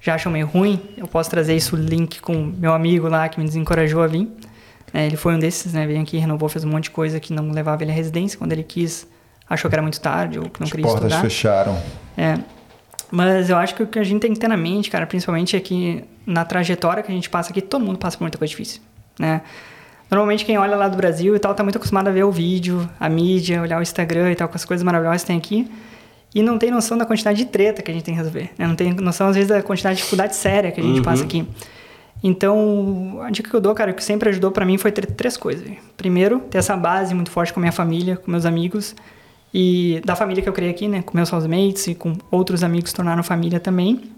já 0.00 0.16
acham 0.16 0.32
meio 0.32 0.46
ruim. 0.46 0.80
Eu 0.96 1.06
posso 1.06 1.30
trazer 1.30 1.54
isso, 1.54 1.76
link 1.76 2.20
com 2.20 2.34
meu 2.34 2.74
amigo 2.74 3.08
lá 3.08 3.28
que 3.28 3.38
me 3.38 3.46
desencorajou 3.46 4.02
a 4.02 4.08
vir. 4.08 4.28
É, 4.92 5.06
ele 5.06 5.16
foi 5.16 5.34
um 5.34 5.38
desses, 5.38 5.72
né, 5.72 5.86
veio 5.86 6.00
aqui, 6.00 6.16
renovou, 6.18 6.48
fez 6.48 6.64
um 6.64 6.68
monte 6.68 6.84
de 6.84 6.90
coisa 6.90 7.20
que 7.20 7.32
não 7.32 7.50
levava 7.52 7.84
ele 7.84 7.92
à 7.92 7.94
residência. 7.94 8.36
Quando 8.38 8.52
ele 8.52 8.64
quis, 8.64 9.06
achou 9.48 9.68
que 9.68 9.74
era 9.74 9.82
muito 9.82 10.00
tarde 10.00 10.38
ou 10.38 10.48
que 10.48 10.58
não 10.58 10.64
As 10.64 10.70
queria 10.70 10.84
portas 10.84 11.04
estudar. 11.04 11.22
fecharam. 11.22 11.82
É. 12.16 12.38
Mas 13.10 13.48
eu 13.50 13.56
acho 13.56 13.74
que 13.74 13.82
o 13.84 13.86
que 13.86 13.98
a 13.98 14.04
gente 14.04 14.20
tem 14.20 14.32
que 14.32 14.40
ter 14.40 14.48
na 14.48 14.56
mente, 14.56 14.90
cara, 14.90 15.06
principalmente 15.06 15.54
é 15.54 15.60
que 15.60 16.02
na 16.26 16.44
trajetória 16.44 17.02
que 17.02 17.12
a 17.12 17.14
gente 17.14 17.30
passa 17.30 17.50
aqui, 17.50 17.62
todo 17.62 17.84
mundo 17.84 17.98
passa 17.98 18.16
por 18.16 18.24
muita 18.24 18.36
coisa 18.36 18.50
difícil, 18.50 18.80
né? 19.18 19.42
Normalmente 20.10 20.44
quem 20.44 20.56
olha 20.56 20.76
lá 20.76 20.88
do 20.88 20.96
Brasil 20.96 21.34
e 21.34 21.38
tal 21.38 21.54
tá 21.54 21.62
muito 21.62 21.76
acostumado 21.76 22.08
a 22.08 22.12
ver 22.12 22.24
o 22.24 22.30
vídeo, 22.30 22.88
a 22.98 23.08
mídia, 23.08 23.60
olhar 23.60 23.78
o 23.78 23.82
Instagram 23.82 24.30
e 24.32 24.36
tal, 24.36 24.48
com 24.48 24.54
as 24.54 24.64
coisas 24.64 24.84
maravilhosas 24.84 25.22
que 25.22 25.26
tem 25.26 25.36
aqui. 25.36 25.70
E 26.34 26.42
não 26.42 26.58
tem 26.58 26.70
noção 26.70 26.98
da 26.98 27.06
quantidade 27.06 27.38
de 27.38 27.46
treta 27.46 27.82
que 27.82 27.90
a 27.90 27.94
gente 27.94 28.04
tem 28.04 28.14
que 28.14 28.18
resolver. 28.18 28.50
Né? 28.58 28.66
Não 28.66 28.76
tem 28.76 28.92
noção, 28.92 29.28
às 29.28 29.34
vezes, 29.34 29.48
da 29.48 29.62
quantidade 29.62 29.96
de 29.96 30.02
dificuldade 30.02 30.36
séria 30.36 30.70
que 30.70 30.80
a 30.80 30.84
gente 30.84 31.00
passa 31.00 31.24
aqui. 31.24 31.46
Então, 32.22 33.20
a 33.22 33.30
dica 33.30 33.48
que 33.48 33.56
eu 33.56 33.60
dou, 33.60 33.74
cara, 33.74 33.92
que 33.92 34.02
sempre 34.02 34.28
ajudou 34.28 34.50
pra 34.50 34.64
mim 34.64 34.78
foi 34.78 34.92
ter 34.92 35.06
três 35.06 35.36
coisas. 35.36 35.66
Primeiro, 35.96 36.40
ter 36.40 36.58
essa 36.58 36.76
base 36.76 37.14
muito 37.14 37.30
forte 37.30 37.52
com 37.52 37.60
a 37.60 37.62
minha 37.62 37.72
família, 37.72 38.16
com 38.16 38.30
meus 38.30 38.44
amigos. 38.44 38.94
E 39.52 40.02
da 40.04 40.14
família 40.14 40.42
que 40.42 40.48
eu 40.48 40.52
criei 40.52 40.70
aqui, 40.70 40.88
né? 40.88 41.02
Com 41.02 41.16
meus 41.16 41.32
housemates 41.32 41.86
e 41.86 41.94
com 41.94 42.14
outros 42.30 42.62
amigos 42.62 42.90
que 42.90 42.96
tornaram 42.96 43.22
família 43.22 43.58
também. 43.58 44.10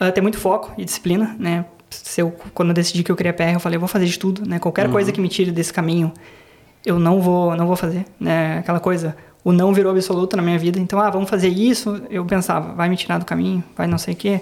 Uh, 0.00 0.12
ter 0.12 0.20
muito 0.20 0.38
foco 0.38 0.72
e 0.78 0.84
disciplina, 0.84 1.34
né? 1.38 1.64
Se 1.90 2.20
eu, 2.20 2.30
quando 2.54 2.70
eu 2.70 2.74
decidi 2.74 3.02
que 3.02 3.10
eu 3.10 3.16
queria 3.16 3.32
PR, 3.32 3.54
eu 3.54 3.60
falei, 3.60 3.76
eu 3.76 3.80
vou 3.80 3.88
fazer 3.88 4.06
de 4.06 4.18
tudo, 4.18 4.48
né? 4.48 4.58
Qualquer 4.58 4.88
coisa 4.90 5.12
que 5.12 5.20
me 5.20 5.28
tire 5.28 5.50
desse 5.50 5.72
caminho, 5.72 6.12
eu 6.84 6.98
não 6.98 7.20
vou, 7.20 7.56
não 7.56 7.66
vou 7.66 7.76
fazer, 7.76 8.04
né? 8.18 8.58
Aquela 8.58 8.80
coisa, 8.80 9.16
o 9.44 9.52
não 9.52 9.72
virou 9.72 9.92
absoluto 9.92 10.36
na 10.36 10.42
minha 10.42 10.58
vida. 10.58 10.78
Então, 10.78 11.00
ah, 11.00 11.10
vamos 11.10 11.28
fazer 11.28 11.48
isso. 11.48 12.02
Eu 12.08 12.24
pensava, 12.24 12.72
vai 12.72 12.88
me 12.88 12.96
tirar 12.96 13.18
do 13.18 13.24
caminho, 13.24 13.62
vai 13.76 13.86
não 13.86 13.98
sei 13.98 14.14
o 14.14 14.16
quê. 14.16 14.40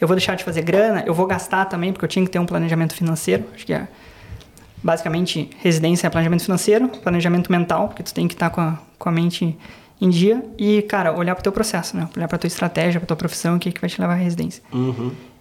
Eu 0.00 0.08
vou 0.08 0.16
deixar 0.16 0.34
de 0.34 0.42
fazer 0.42 0.62
grana, 0.62 1.04
eu 1.06 1.14
vou 1.14 1.26
gastar 1.26 1.66
também, 1.66 1.92
porque 1.92 2.04
eu 2.04 2.08
tinha 2.08 2.24
que 2.24 2.30
ter 2.30 2.38
um 2.38 2.46
planejamento 2.46 2.94
financeiro. 2.94 3.44
Acho 3.54 3.66
que 3.66 3.72
é 3.72 3.86
basicamente 4.82 5.50
residência 5.58 6.06
é 6.06 6.10
planejamento 6.10 6.42
financeiro, 6.42 6.88
planejamento 6.88 7.52
mental, 7.52 7.88
porque 7.88 8.02
tu 8.02 8.14
tem 8.14 8.26
que 8.26 8.34
estar 8.34 8.50
com 8.50 8.60
a, 8.60 8.78
com 8.98 9.08
a 9.08 9.12
mente 9.12 9.56
em 10.00 10.08
dia 10.08 10.42
e, 10.58 10.80
cara, 10.82 11.12
olhar 11.12 11.34
pro 11.34 11.42
teu 11.42 11.52
processo, 11.52 11.96
né? 11.96 12.08
Olhar 12.16 12.26
pra 12.26 12.38
tua 12.38 12.48
estratégia, 12.48 12.98
pra 12.98 13.06
tua 13.06 13.16
profissão, 13.16 13.56
o 13.56 13.58
que, 13.58 13.70
que 13.70 13.80
vai 13.80 13.90
te 13.90 14.00
levar 14.00 14.14
à 14.14 14.16
residência. 14.16 14.62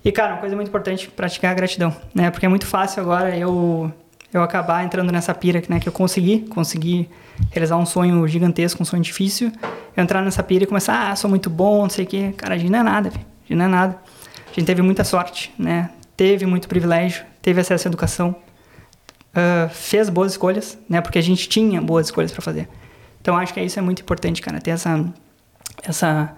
E, 0.03 0.11
cara, 0.11 0.33
uma 0.33 0.39
coisa 0.39 0.55
muito 0.55 0.69
importante, 0.69 1.09
praticar 1.09 1.51
a 1.51 1.53
gratidão, 1.53 1.95
né? 2.13 2.31
Porque 2.31 2.45
é 2.45 2.49
muito 2.49 2.65
fácil 2.65 3.01
agora 3.01 3.37
eu, 3.37 3.91
eu 4.33 4.41
acabar 4.41 4.83
entrando 4.83 5.11
nessa 5.11 5.33
pira 5.33 5.61
né, 5.67 5.79
que 5.79 5.89
eu 5.89 5.93
consegui, 5.93 6.39
consegui 6.49 7.09
realizar 7.51 7.77
um 7.77 7.85
sonho 7.85 8.25
gigantesco, 8.27 8.81
um 8.81 8.85
sonho 8.85 9.03
difícil, 9.03 9.51
eu 9.95 10.03
entrar 10.03 10.21
nessa 10.21 10.41
pira 10.41 10.63
e 10.63 10.67
começar, 10.67 11.11
ah, 11.11 11.15
sou 11.15 11.29
muito 11.29 11.49
bom, 11.49 11.81
não 11.81 11.89
sei 11.89 12.05
o 12.05 12.07
quê. 12.07 12.33
Cara, 12.37 12.55
a 12.55 12.57
gente 12.57 12.71
não 12.71 12.79
é 12.79 12.83
nada. 12.83 13.09
A 13.09 13.47
gente 13.47 13.57
não 13.57 13.65
é 13.65 13.67
nada. 13.67 13.97
A 14.45 14.53
gente 14.53 14.65
teve 14.65 14.81
muita 14.81 15.03
sorte, 15.03 15.53
né? 15.59 15.89
Teve 16.15 16.45
muito 16.45 16.67
privilégio, 16.67 17.25
teve 17.41 17.59
acesso 17.61 17.87
à 17.87 17.89
educação, 17.89 18.35
ah, 19.33 19.69
fez 19.69 20.09
boas 20.09 20.31
escolhas, 20.31 20.77
né? 20.87 21.01
Porque 21.01 21.19
a 21.19 21.23
gente 21.23 21.47
tinha 21.49 21.81
boas 21.81 22.07
escolhas 22.07 22.31
para 22.31 22.41
fazer. 22.41 22.67
Então 23.21 23.37
acho 23.37 23.53
que 23.53 23.61
isso 23.61 23.77
é 23.77 23.81
muito 23.81 24.01
importante, 24.01 24.41
cara, 24.41 24.61
ter 24.61 24.71
essa 24.71 25.05
essa 25.83 26.33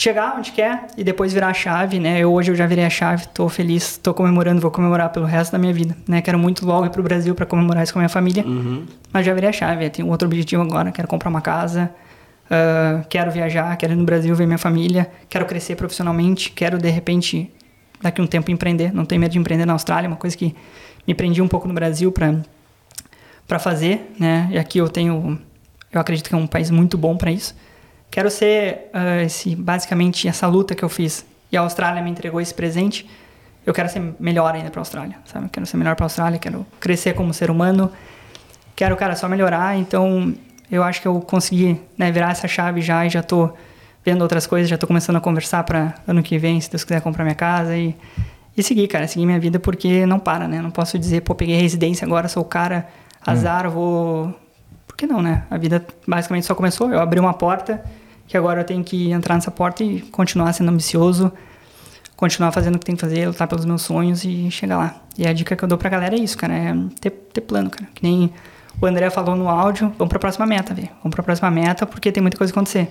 chegar 0.00 0.34
onde 0.38 0.50
quer 0.52 0.86
e 0.96 1.04
depois 1.04 1.30
virar 1.30 1.48
a 1.48 1.52
chave, 1.52 2.00
né? 2.00 2.20
Eu 2.20 2.32
hoje 2.32 2.50
eu 2.50 2.54
já 2.54 2.66
virei 2.66 2.86
a 2.86 2.90
chave, 2.90 3.28
tô 3.34 3.50
feliz, 3.50 3.98
tô 3.98 4.14
comemorando, 4.14 4.58
vou 4.58 4.70
comemorar 4.70 5.10
pelo 5.10 5.26
resto 5.26 5.52
da 5.52 5.58
minha 5.58 5.74
vida, 5.74 5.94
né? 6.08 6.22
Quero 6.22 6.38
muito 6.38 6.64
logo 6.64 6.86
ir 6.86 6.90
pro 6.90 7.02
Brasil 7.02 7.34
para 7.34 7.44
comemorar 7.44 7.84
isso 7.84 7.92
com 7.92 7.98
a 7.98 8.00
minha 8.00 8.08
família, 8.08 8.42
mas 9.12 9.26
já 9.26 9.34
virei 9.34 9.50
a 9.50 9.52
chave, 9.52 9.84
eu 9.84 9.90
tenho 9.90 10.08
outro 10.08 10.26
objetivo 10.26 10.62
agora, 10.62 10.90
quero 10.90 11.06
comprar 11.06 11.28
uma 11.28 11.42
casa, 11.42 11.90
ah, 12.50 13.04
quero 13.10 13.30
viajar, 13.30 13.76
quero 13.76 13.92
ir 13.92 13.96
no 13.96 14.04
Brasil 14.04 14.34
ver 14.34 14.46
minha 14.46 14.56
família, 14.56 15.10
quero 15.28 15.44
crescer 15.44 15.76
profissionalmente, 15.76 16.50
quero 16.50 16.78
de 16.78 16.88
repente 16.88 17.52
daqui 18.00 18.22
a 18.22 18.24
um 18.24 18.26
tempo 18.26 18.50
empreender, 18.50 18.94
não 18.94 19.04
tenho 19.04 19.20
medo 19.20 19.32
de 19.32 19.38
empreender 19.38 19.66
na 19.66 19.74
Austrália, 19.74 20.08
uma 20.08 20.16
coisa 20.16 20.34
que 20.34 20.56
me 21.06 21.14
prendi 21.14 21.42
um 21.42 21.48
pouco 21.48 21.68
no 21.68 21.74
Brasil 21.74 22.10
para 22.10 22.36
para 23.46 23.58
fazer, 23.58 24.14
né? 24.18 24.48
E 24.50 24.58
aqui 24.58 24.78
eu 24.78 24.88
tenho, 24.88 25.38
eu 25.92 26.00
acredito 26.00 26.28
que 26.28 26.34
é 26.34 26.38
um 26.38 26.46
país 26.46 26.70
muito 26.70 26.96
bom 26.96 27.16
para 27.18 27.30
isso. 27.30 27.54
Quero 28.10 28.30
ser 28.30 28.90
ah, 28.92 29.22
esse, 29.22 29.54
basicamente 29.54 30.26
essa 30.26 30.46
luta 30.46 30.74
que 30.74 30.82
eu 30.82 30.88
fiz 30.88 31.24
e 31.50 31.56
a 31.56 31.60
Austrália 31.60 32.02
me 32.02 32.10
entregou 32.10 32.40
esse 32.40 32.52
presente. 32.52 33.08
Eu 33.64 33.74
quero 33.74 33.88
ser 33.88 34.02
melhor 34.18 34.54
ainda 34.54 34.70
para 34.70 34.80
a 34.80 34.82
Austrália, 34.82 35.16
sabe? 35.26 35.46
Eu 35.46 35.50
quero 35.50 35.66
ser 35.66 35.76
melhor 35.76 35.94
para 35.94 36.04
a 36.04 36.06
Austrália, 36.06 36.38
quero 36.38 36.66
crescer 36.78 37.14
como 37.14 37.32
ser 37.32 37.50
humano. 37.50 37.90
Quero, 38.74 38.96
cara, 38.96 39.14
só 39.14 39.28
melhorar. 39.28 39.76
Então, 39.76 40.34
eu 40.70 40.82
acho 40.82 41.02
que 41.02 41.08
eu 41.08 41.20
consegui 41.20 41.80
né, 41.96 42.10
virar 42.10 42.30
essa 42.30 42.48
chave 42.48 42.80
já 42.80 43.04
e 43.04 43.10
já 43.10 43.22
tô 43.22 43.50
vendo 44.04 44.22
outras 44.22 44.46
coisas, 44.46 44.68
já 44.68 44.78
tô 44.78 44.86
começando 44.86 45.16
a 45.16 45.20
conversar 45.20 45.62
para 45.64 45.94
ano 46.08 46.22
que 46.22 46.38
vem, 46.38 46.58
se 46.60 46.70
Deus 46.70 46.84
quiser 46.84 47.02
comprar 47.02 47.22
minha 47.22 47.34
casa 47.34 47.76
e 47.76 47.94
e 48.56 48.62
seguir, 48.62 48.88
cara, 48.88 49.06
seguir 49.06 49.26
minha 49.26 49.38
vida 49.38 49.58
porque 49.58 50.04
não 50.06 50.18
para, 50.18 50.46
né? 50.48 50.60
Não 50.60 50.70
posso 50.70 50.98
dizer, 50.98 51.22
pô, 51.22 51.34
peguei 51.34 51.60
residência 51.60 52.04
agora, 52.04 52.28
sou 52.28 52.42
o 52.42 52.46
cara, 52.46 52.88
azar, 53.24 53.64
eu 53.64 53.70
vou. 53.70 54.34
Por 54.86 54.96
que 54.96 55.06
não, 55.06 55.22
né? 55.22 55.44
A 55.50 55.56
vida 55.56 55.84
basicamente 56.06 56.46
só 56.46 56.54
começou. 56.54 56.90
Eu 56.92 57.00
abri 57.00 57.18
uma 57.18 57.32
porta 57.32 57.82
que 58.30 58.36
agora 58.36 58.60
eu 58.60 58.64
tenho 58.64 58.84
que 58.84 59.10
entrar 59.10 59.34
nessa 59.34 59.50
porta 59.50 59.82
e 59.82 60.02
continuar 60.02 60.52
sendo 60.52 60.70
ambicioso, 60.70 61.32
continuar 62.14 62.52
fazendo 62.52 62.76
o 62.76 62.78
que 62.78 62.86
tem 62.86 62.94
que 62.94 63.00
fazer, 63.00 63.26
lutar 63.26 63.48
pelos 63.48 63.64
meus 63.64 63.82
sonhos 63.82 64.22
e 64.22 64.48
chegar 64.52 64.76
lá. 64.76 65.02
E 65.18 65.26
a 65.26 65.32
dica 65.32 65.56
que 65.56 65.64
eu 65.64 65.68
dou 65.68 65.76
pra 65.76 65.90
galera 65.90 66.14
é 66.14 66.20
isso, 66.20 66.38
cara, 66.38 66.54
é 66.54 66.72
ter, 67.00 67.10
ter 67.10 67.40
plano, 67.40 67.68
cara. 67.68 67.90
Que 67.92 68.04
nem 68.04 68.32
o 68.80 68.86
André 68.86 69.10
falou 69.10 69.34
no 69.34 69.48
áudio, 69.48 69.92
vamos 69.98 70.08
pra 70.08 70.20
próxima 70.20 70.46
meta, 70.46 70.72
velho. 70.72 70.90
Vamos 71.02 71.12
pra 71.12 71.24
próxima 71.24 71.50
meta 71.50 71.84
porque 71.84 72.12
tem 72.12 72.20
muita 72.20 72.38
coisa 72.38 72.52
acontecer. 72.52 72.88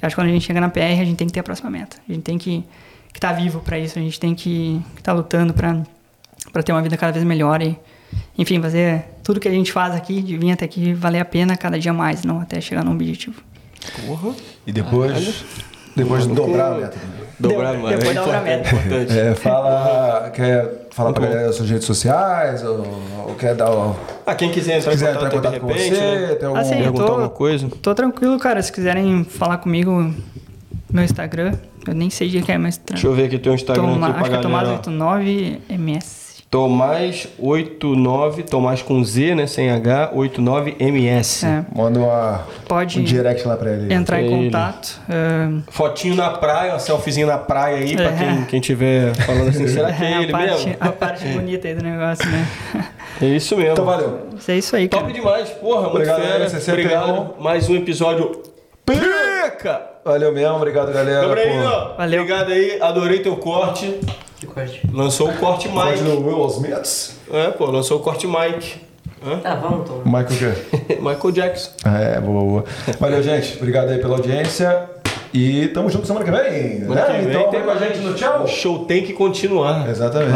Eu 0.00 0.06
acho 0.06 0.14
que 0.14 0.22
quando 0.22 0.28
a 0.28 0.32
gente 0.32 0.46
chega 0.46 0.60
na 0.60 0.68
PR, 0.68 1.00
a 1.00 1.04
gente 1.04 1.16
tem 1.16 1.26
que 1.26 1.32
ter 1.32 1.40
a 1.40 1.42
próxima 1.42 1.68
meta. 1.68 1.96
A 2.08 2.12
gente 2.12 2.22
tem 2.22 2.38
que 2.38 2.64
estar 3.12 3.32
vivo 3.32 3.58
pra 3.58 3.80
isso, 3.80 3.98
a 3.98 4.02
gente 4.02 4.20
tem 4.20 4.36
que 4.36 4.80
estar 4.96 5.12
lutando 5.12 5.52
pra 5.52 5.82
para 6.52 6.62
ter 6.62 6.70
uma 6.70 6.80
vida 6.80 6.96
cada 6.96 7.12
vez 7.12 7.24
melhor 7.24 7.60
e, 7.60 7.76
enfim, 8.38 8.62
fazer 8.62 9.04
tudo 9.24 9.40
que 9.40 9.48
a 9.48 9.50
gente 9.50 9.72
faz 9.72 9.96
aqui, 9.96 10.22
de 10.22 10.38
vir 10.38 10.52
até 10.52 10.64
aqui, 10.64 10.94
valer 10.94 11.18
a 11.18 11.24
pena 11.24 11.56
cada 11.56 11.76
dia 11.76 11.92
mais, 11.92 12.22
não 12.22 12.40
até 12.40 12.60
chegar 12.60 12.84
num 12.84 12.92
objetivo. 12.92 13.42
E 14.66 14.72
depois. 14.72 15.44
Depois 15.94 16.26
dobrar 16.26 16.72
a 16.72 16.74
meta. 16.76 16.96
Dobrar, 17.38 17.72
Deu- 17.72 17.80
mano. 17.82 17.96
depois 17.96 18.10
é 18.10 18.14
da 18.14 18.20
outra 18.22 18.38
importante, 18.38 18.74
meta. 18.74 18.76
importante. 18.76 19.18
É, 19.18 19.34
fala. 19.34 20.30
Quer 20.34 20.86
falar 20.90 21.12
bom. 21.12 21.20
galera 21.20 21.52
suas 21.52 21.68
redes 21.70 21.86
sociais? 21.86 22.64
Ou, 22.64 22.86
ou 23.28 23.34
quer 23.34 23.54
dar. 23.54 23.70
o- 23.70 23.96
Ah, 24.26 24.34
quem 24.34 24.50
quiser 24.50 24.78
entrar 24.78 24.90
Se 24.92 24.96
quiser 24.98 25.10
em 25.10 25.14
contato, 25.14 25.36
entrar 25.36 25.38
em 25.56 25.60
contato 25.60 25.60
com 25.60 25.66
repente, 25.68 25.94
você, 25.94 26.00
né? 26.00 26.34
tem 26.34 26.48
algum. 26.48 26.60
Assim, 26.60 26.76
perguntar 26.76 27.04
tô- 27.04 27.10
alguma 27.12 27.28
coisa. 27.28 27.68
Tô 27.82 27.94
tranquilo, 27.94 28.38
cara. 28.38 28.62
Se 28.62 28.72
quiserem 28.72 29.24
falar 29.24 29.58
comigo, 29.58 30.14
meu 30.90 31.04
Instagram, 31.04 31.52
eu 31.86 31.94
nem 31.94 32.08
sei 32.10 32.28
de 32.28 32.40
que 32.42 32.52
é, 32.52 32.58
mas 32.58 32.78
Deixa 32.78 33.06
eu 33.06 33.12
ver 33.14 33.24
aqui 33.26 33.38
teu 33.38 33.54
Instagram 33.54 33.82
Toma, 33.82 34.08
aqui 34.08 34.20
acho 34.20 34.30
pra 34.30 34.38
que 34.40 34.46
é 34.46 34.50
galera. 34.50 34.70
ó. 34.74 34.78
Tomás89MS. 34.78 36.25
Tomás 36.48 37.28
89, 37.38 38.44
Tomás 38.44 38.80
com 38.80 39.02
Z, 39.04 39.34
né? 39.34 39.46
Sem 39.48 39.70
H, 39.70 40.12
89MS. 40.14 41.44
É, 41.46 41.64
Manda 41.74 41.98
uma, 41.98 42.44
pode 42.68 43.00
um 43.00 43.02
direct 43.04 43.46
lá 43.46 43.56
pra 43.56 43.72
ele. 43.72 43.92
entrar 43.92 44.22
em 44.22 44.26
Ele. 44.26 44.44
contato. 44.46 45.00
ah, 45.08 45.60
Fotinho 45.70 46.14
na 46.14 46.30
praia, 46.30 46.72
uma 46.72 46.78
selfiezinho 46.78 47.26
na 47.26 47.36
praia 47.36 47.78
aí, 47.78 47.96
pra 47.96 48.04
É. 48.10 48.12
quem, 48.16 48.44
quem 48.44 48.60
tiver 48.60 49.12
falando 49.16 49.48
assim, 49.48 49.66
será 49.66 49.92
que 49.92 50.02
é 50.04 50.14
a, 50.14 50.22
ele 50.22 50.32
parte, 50.32 50.66
mesmo? 50.68 50.76
a 50.80 50.92
parte 50.92 51.24
bonita 51.28 51.66
aí 51.68 51.74
do 51.74 51.82
negócio, 51.82 52.26
né? 52.30 52.46
É 53.20 53.24
isso 53.24 53.56
mesmo. 53.56 53.72
Então 53.72 53.84
valeu. 53.86 54.26
Mas 54.30 54.46
é 54.50 54.58
isso 54.58 54.76
aí, 54.76 54.88
cara. 54.88 55.02
Top 55.04 55.14
demais, 55.14 55.48
porra, 55.48 55.80
muito 55.88 55.94
Obrigado, 55.96 56.20
fera. 56.20 56.48
sempre 56.50 56.70
é 56.70 56.98
Obrigado. 56.98 57.34
Mais 57.40 57.66
um 57.70 57.74
episódio 57.74 58.42
Valeu 60.04 60.32
mesmo, 60.32 60.56
obrigado, 60.56 60.92
galera. 60.92 61.26
Gabriel, 61.26 61.70
por- 61.70 61.96
Valeu. 61.96 62.22
obrigado 62.22 62.52
aí, 62.52 62.80
adorei 62.80 63.18
teu 63.20 63.36
corte. 63.36 63.98
Que 64.38 64.46
corte. 64.46 64.82
Lançou 64.92 65.28
o 65.30 65.36
corte 65.36 65.68
Mike. 65.68 66.02
no 66.02 66.26
Will 66.26 66.46
Smith. 66.48 67.16
É, 67.32 67.50
pô, 67.50 67.66
lançou 67.66 67.98
o 67.98 68.00
corte 68.00 68.26
Mike. 68.26 68.80
Hã? 69.26 69.38
Tá, 69.38 69.54
vamos, 69.56 69.88
Tom. 69.88 70.02
Michael 70.04 70.26
quê? 70.26 70.96
Michael 71.00 71.32
Jackson. 71.32 71.70
É, 71.84 72.20
boa, 72.20 72.44
boa. 72.44 72.64
Valeu, 73.00 73.22
gente. 73.22 73.56
Obrigado 73.56 73.88
aí 73.90 73.98
pela 73.98 74.16
audiência. 74.16 74.90
E 75.34 75.68
tamo 75.68 75.90
junto 75.90 76.06
semana 76.06 76.24
que 76.24 76.30
vem. 76.30 76.80
Semana 76.80 77.00
né? 77.00 77.06
que 77.06 77.12
vem 77.12 77.28
então 77.30 77.50
tem 77.50 77.60
vem 77.60 77.68
com 77.68 77.70
a 77.70 77.78
gente 77.78 77.98
no 77.98 78.14
tchau. 78.14 78.44
O 78.44 78.46
show 78.46 78.84
tem 78.84 79.04
que 79.04 79.12
continuar. 79.12 79.88
Exatamente. 79.88 80.30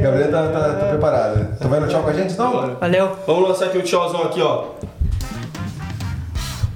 Gabriel 0.00 0.30
tá, 0.30 0.48
tá, 0.48 0.74
tá 0.74 0.86
preparada. 0.86 1.50
Tu 1.60 1.68
vai 1.68 1.80
no 1.80 1.88
tchau 1.88 2.02
com 2.02 2.10
a 2.10 2.12
gente 2.12 2.32
então? 2.32 2.76
Valeu. 2.80 3.16
Vamos 3.26 3.48
lançar 3.48 3.66
aqui 3.66 3.78
o 3.78 3.82
tchauzão 3.82 4.22
aqui, 4.24 4.40
ó. 4.40 4.64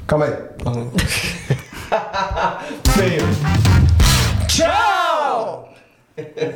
Calma 0.06 0.26
aí. 0.26 0.35
Feio. 2.93 3.22
Tchau! 4.48 5.72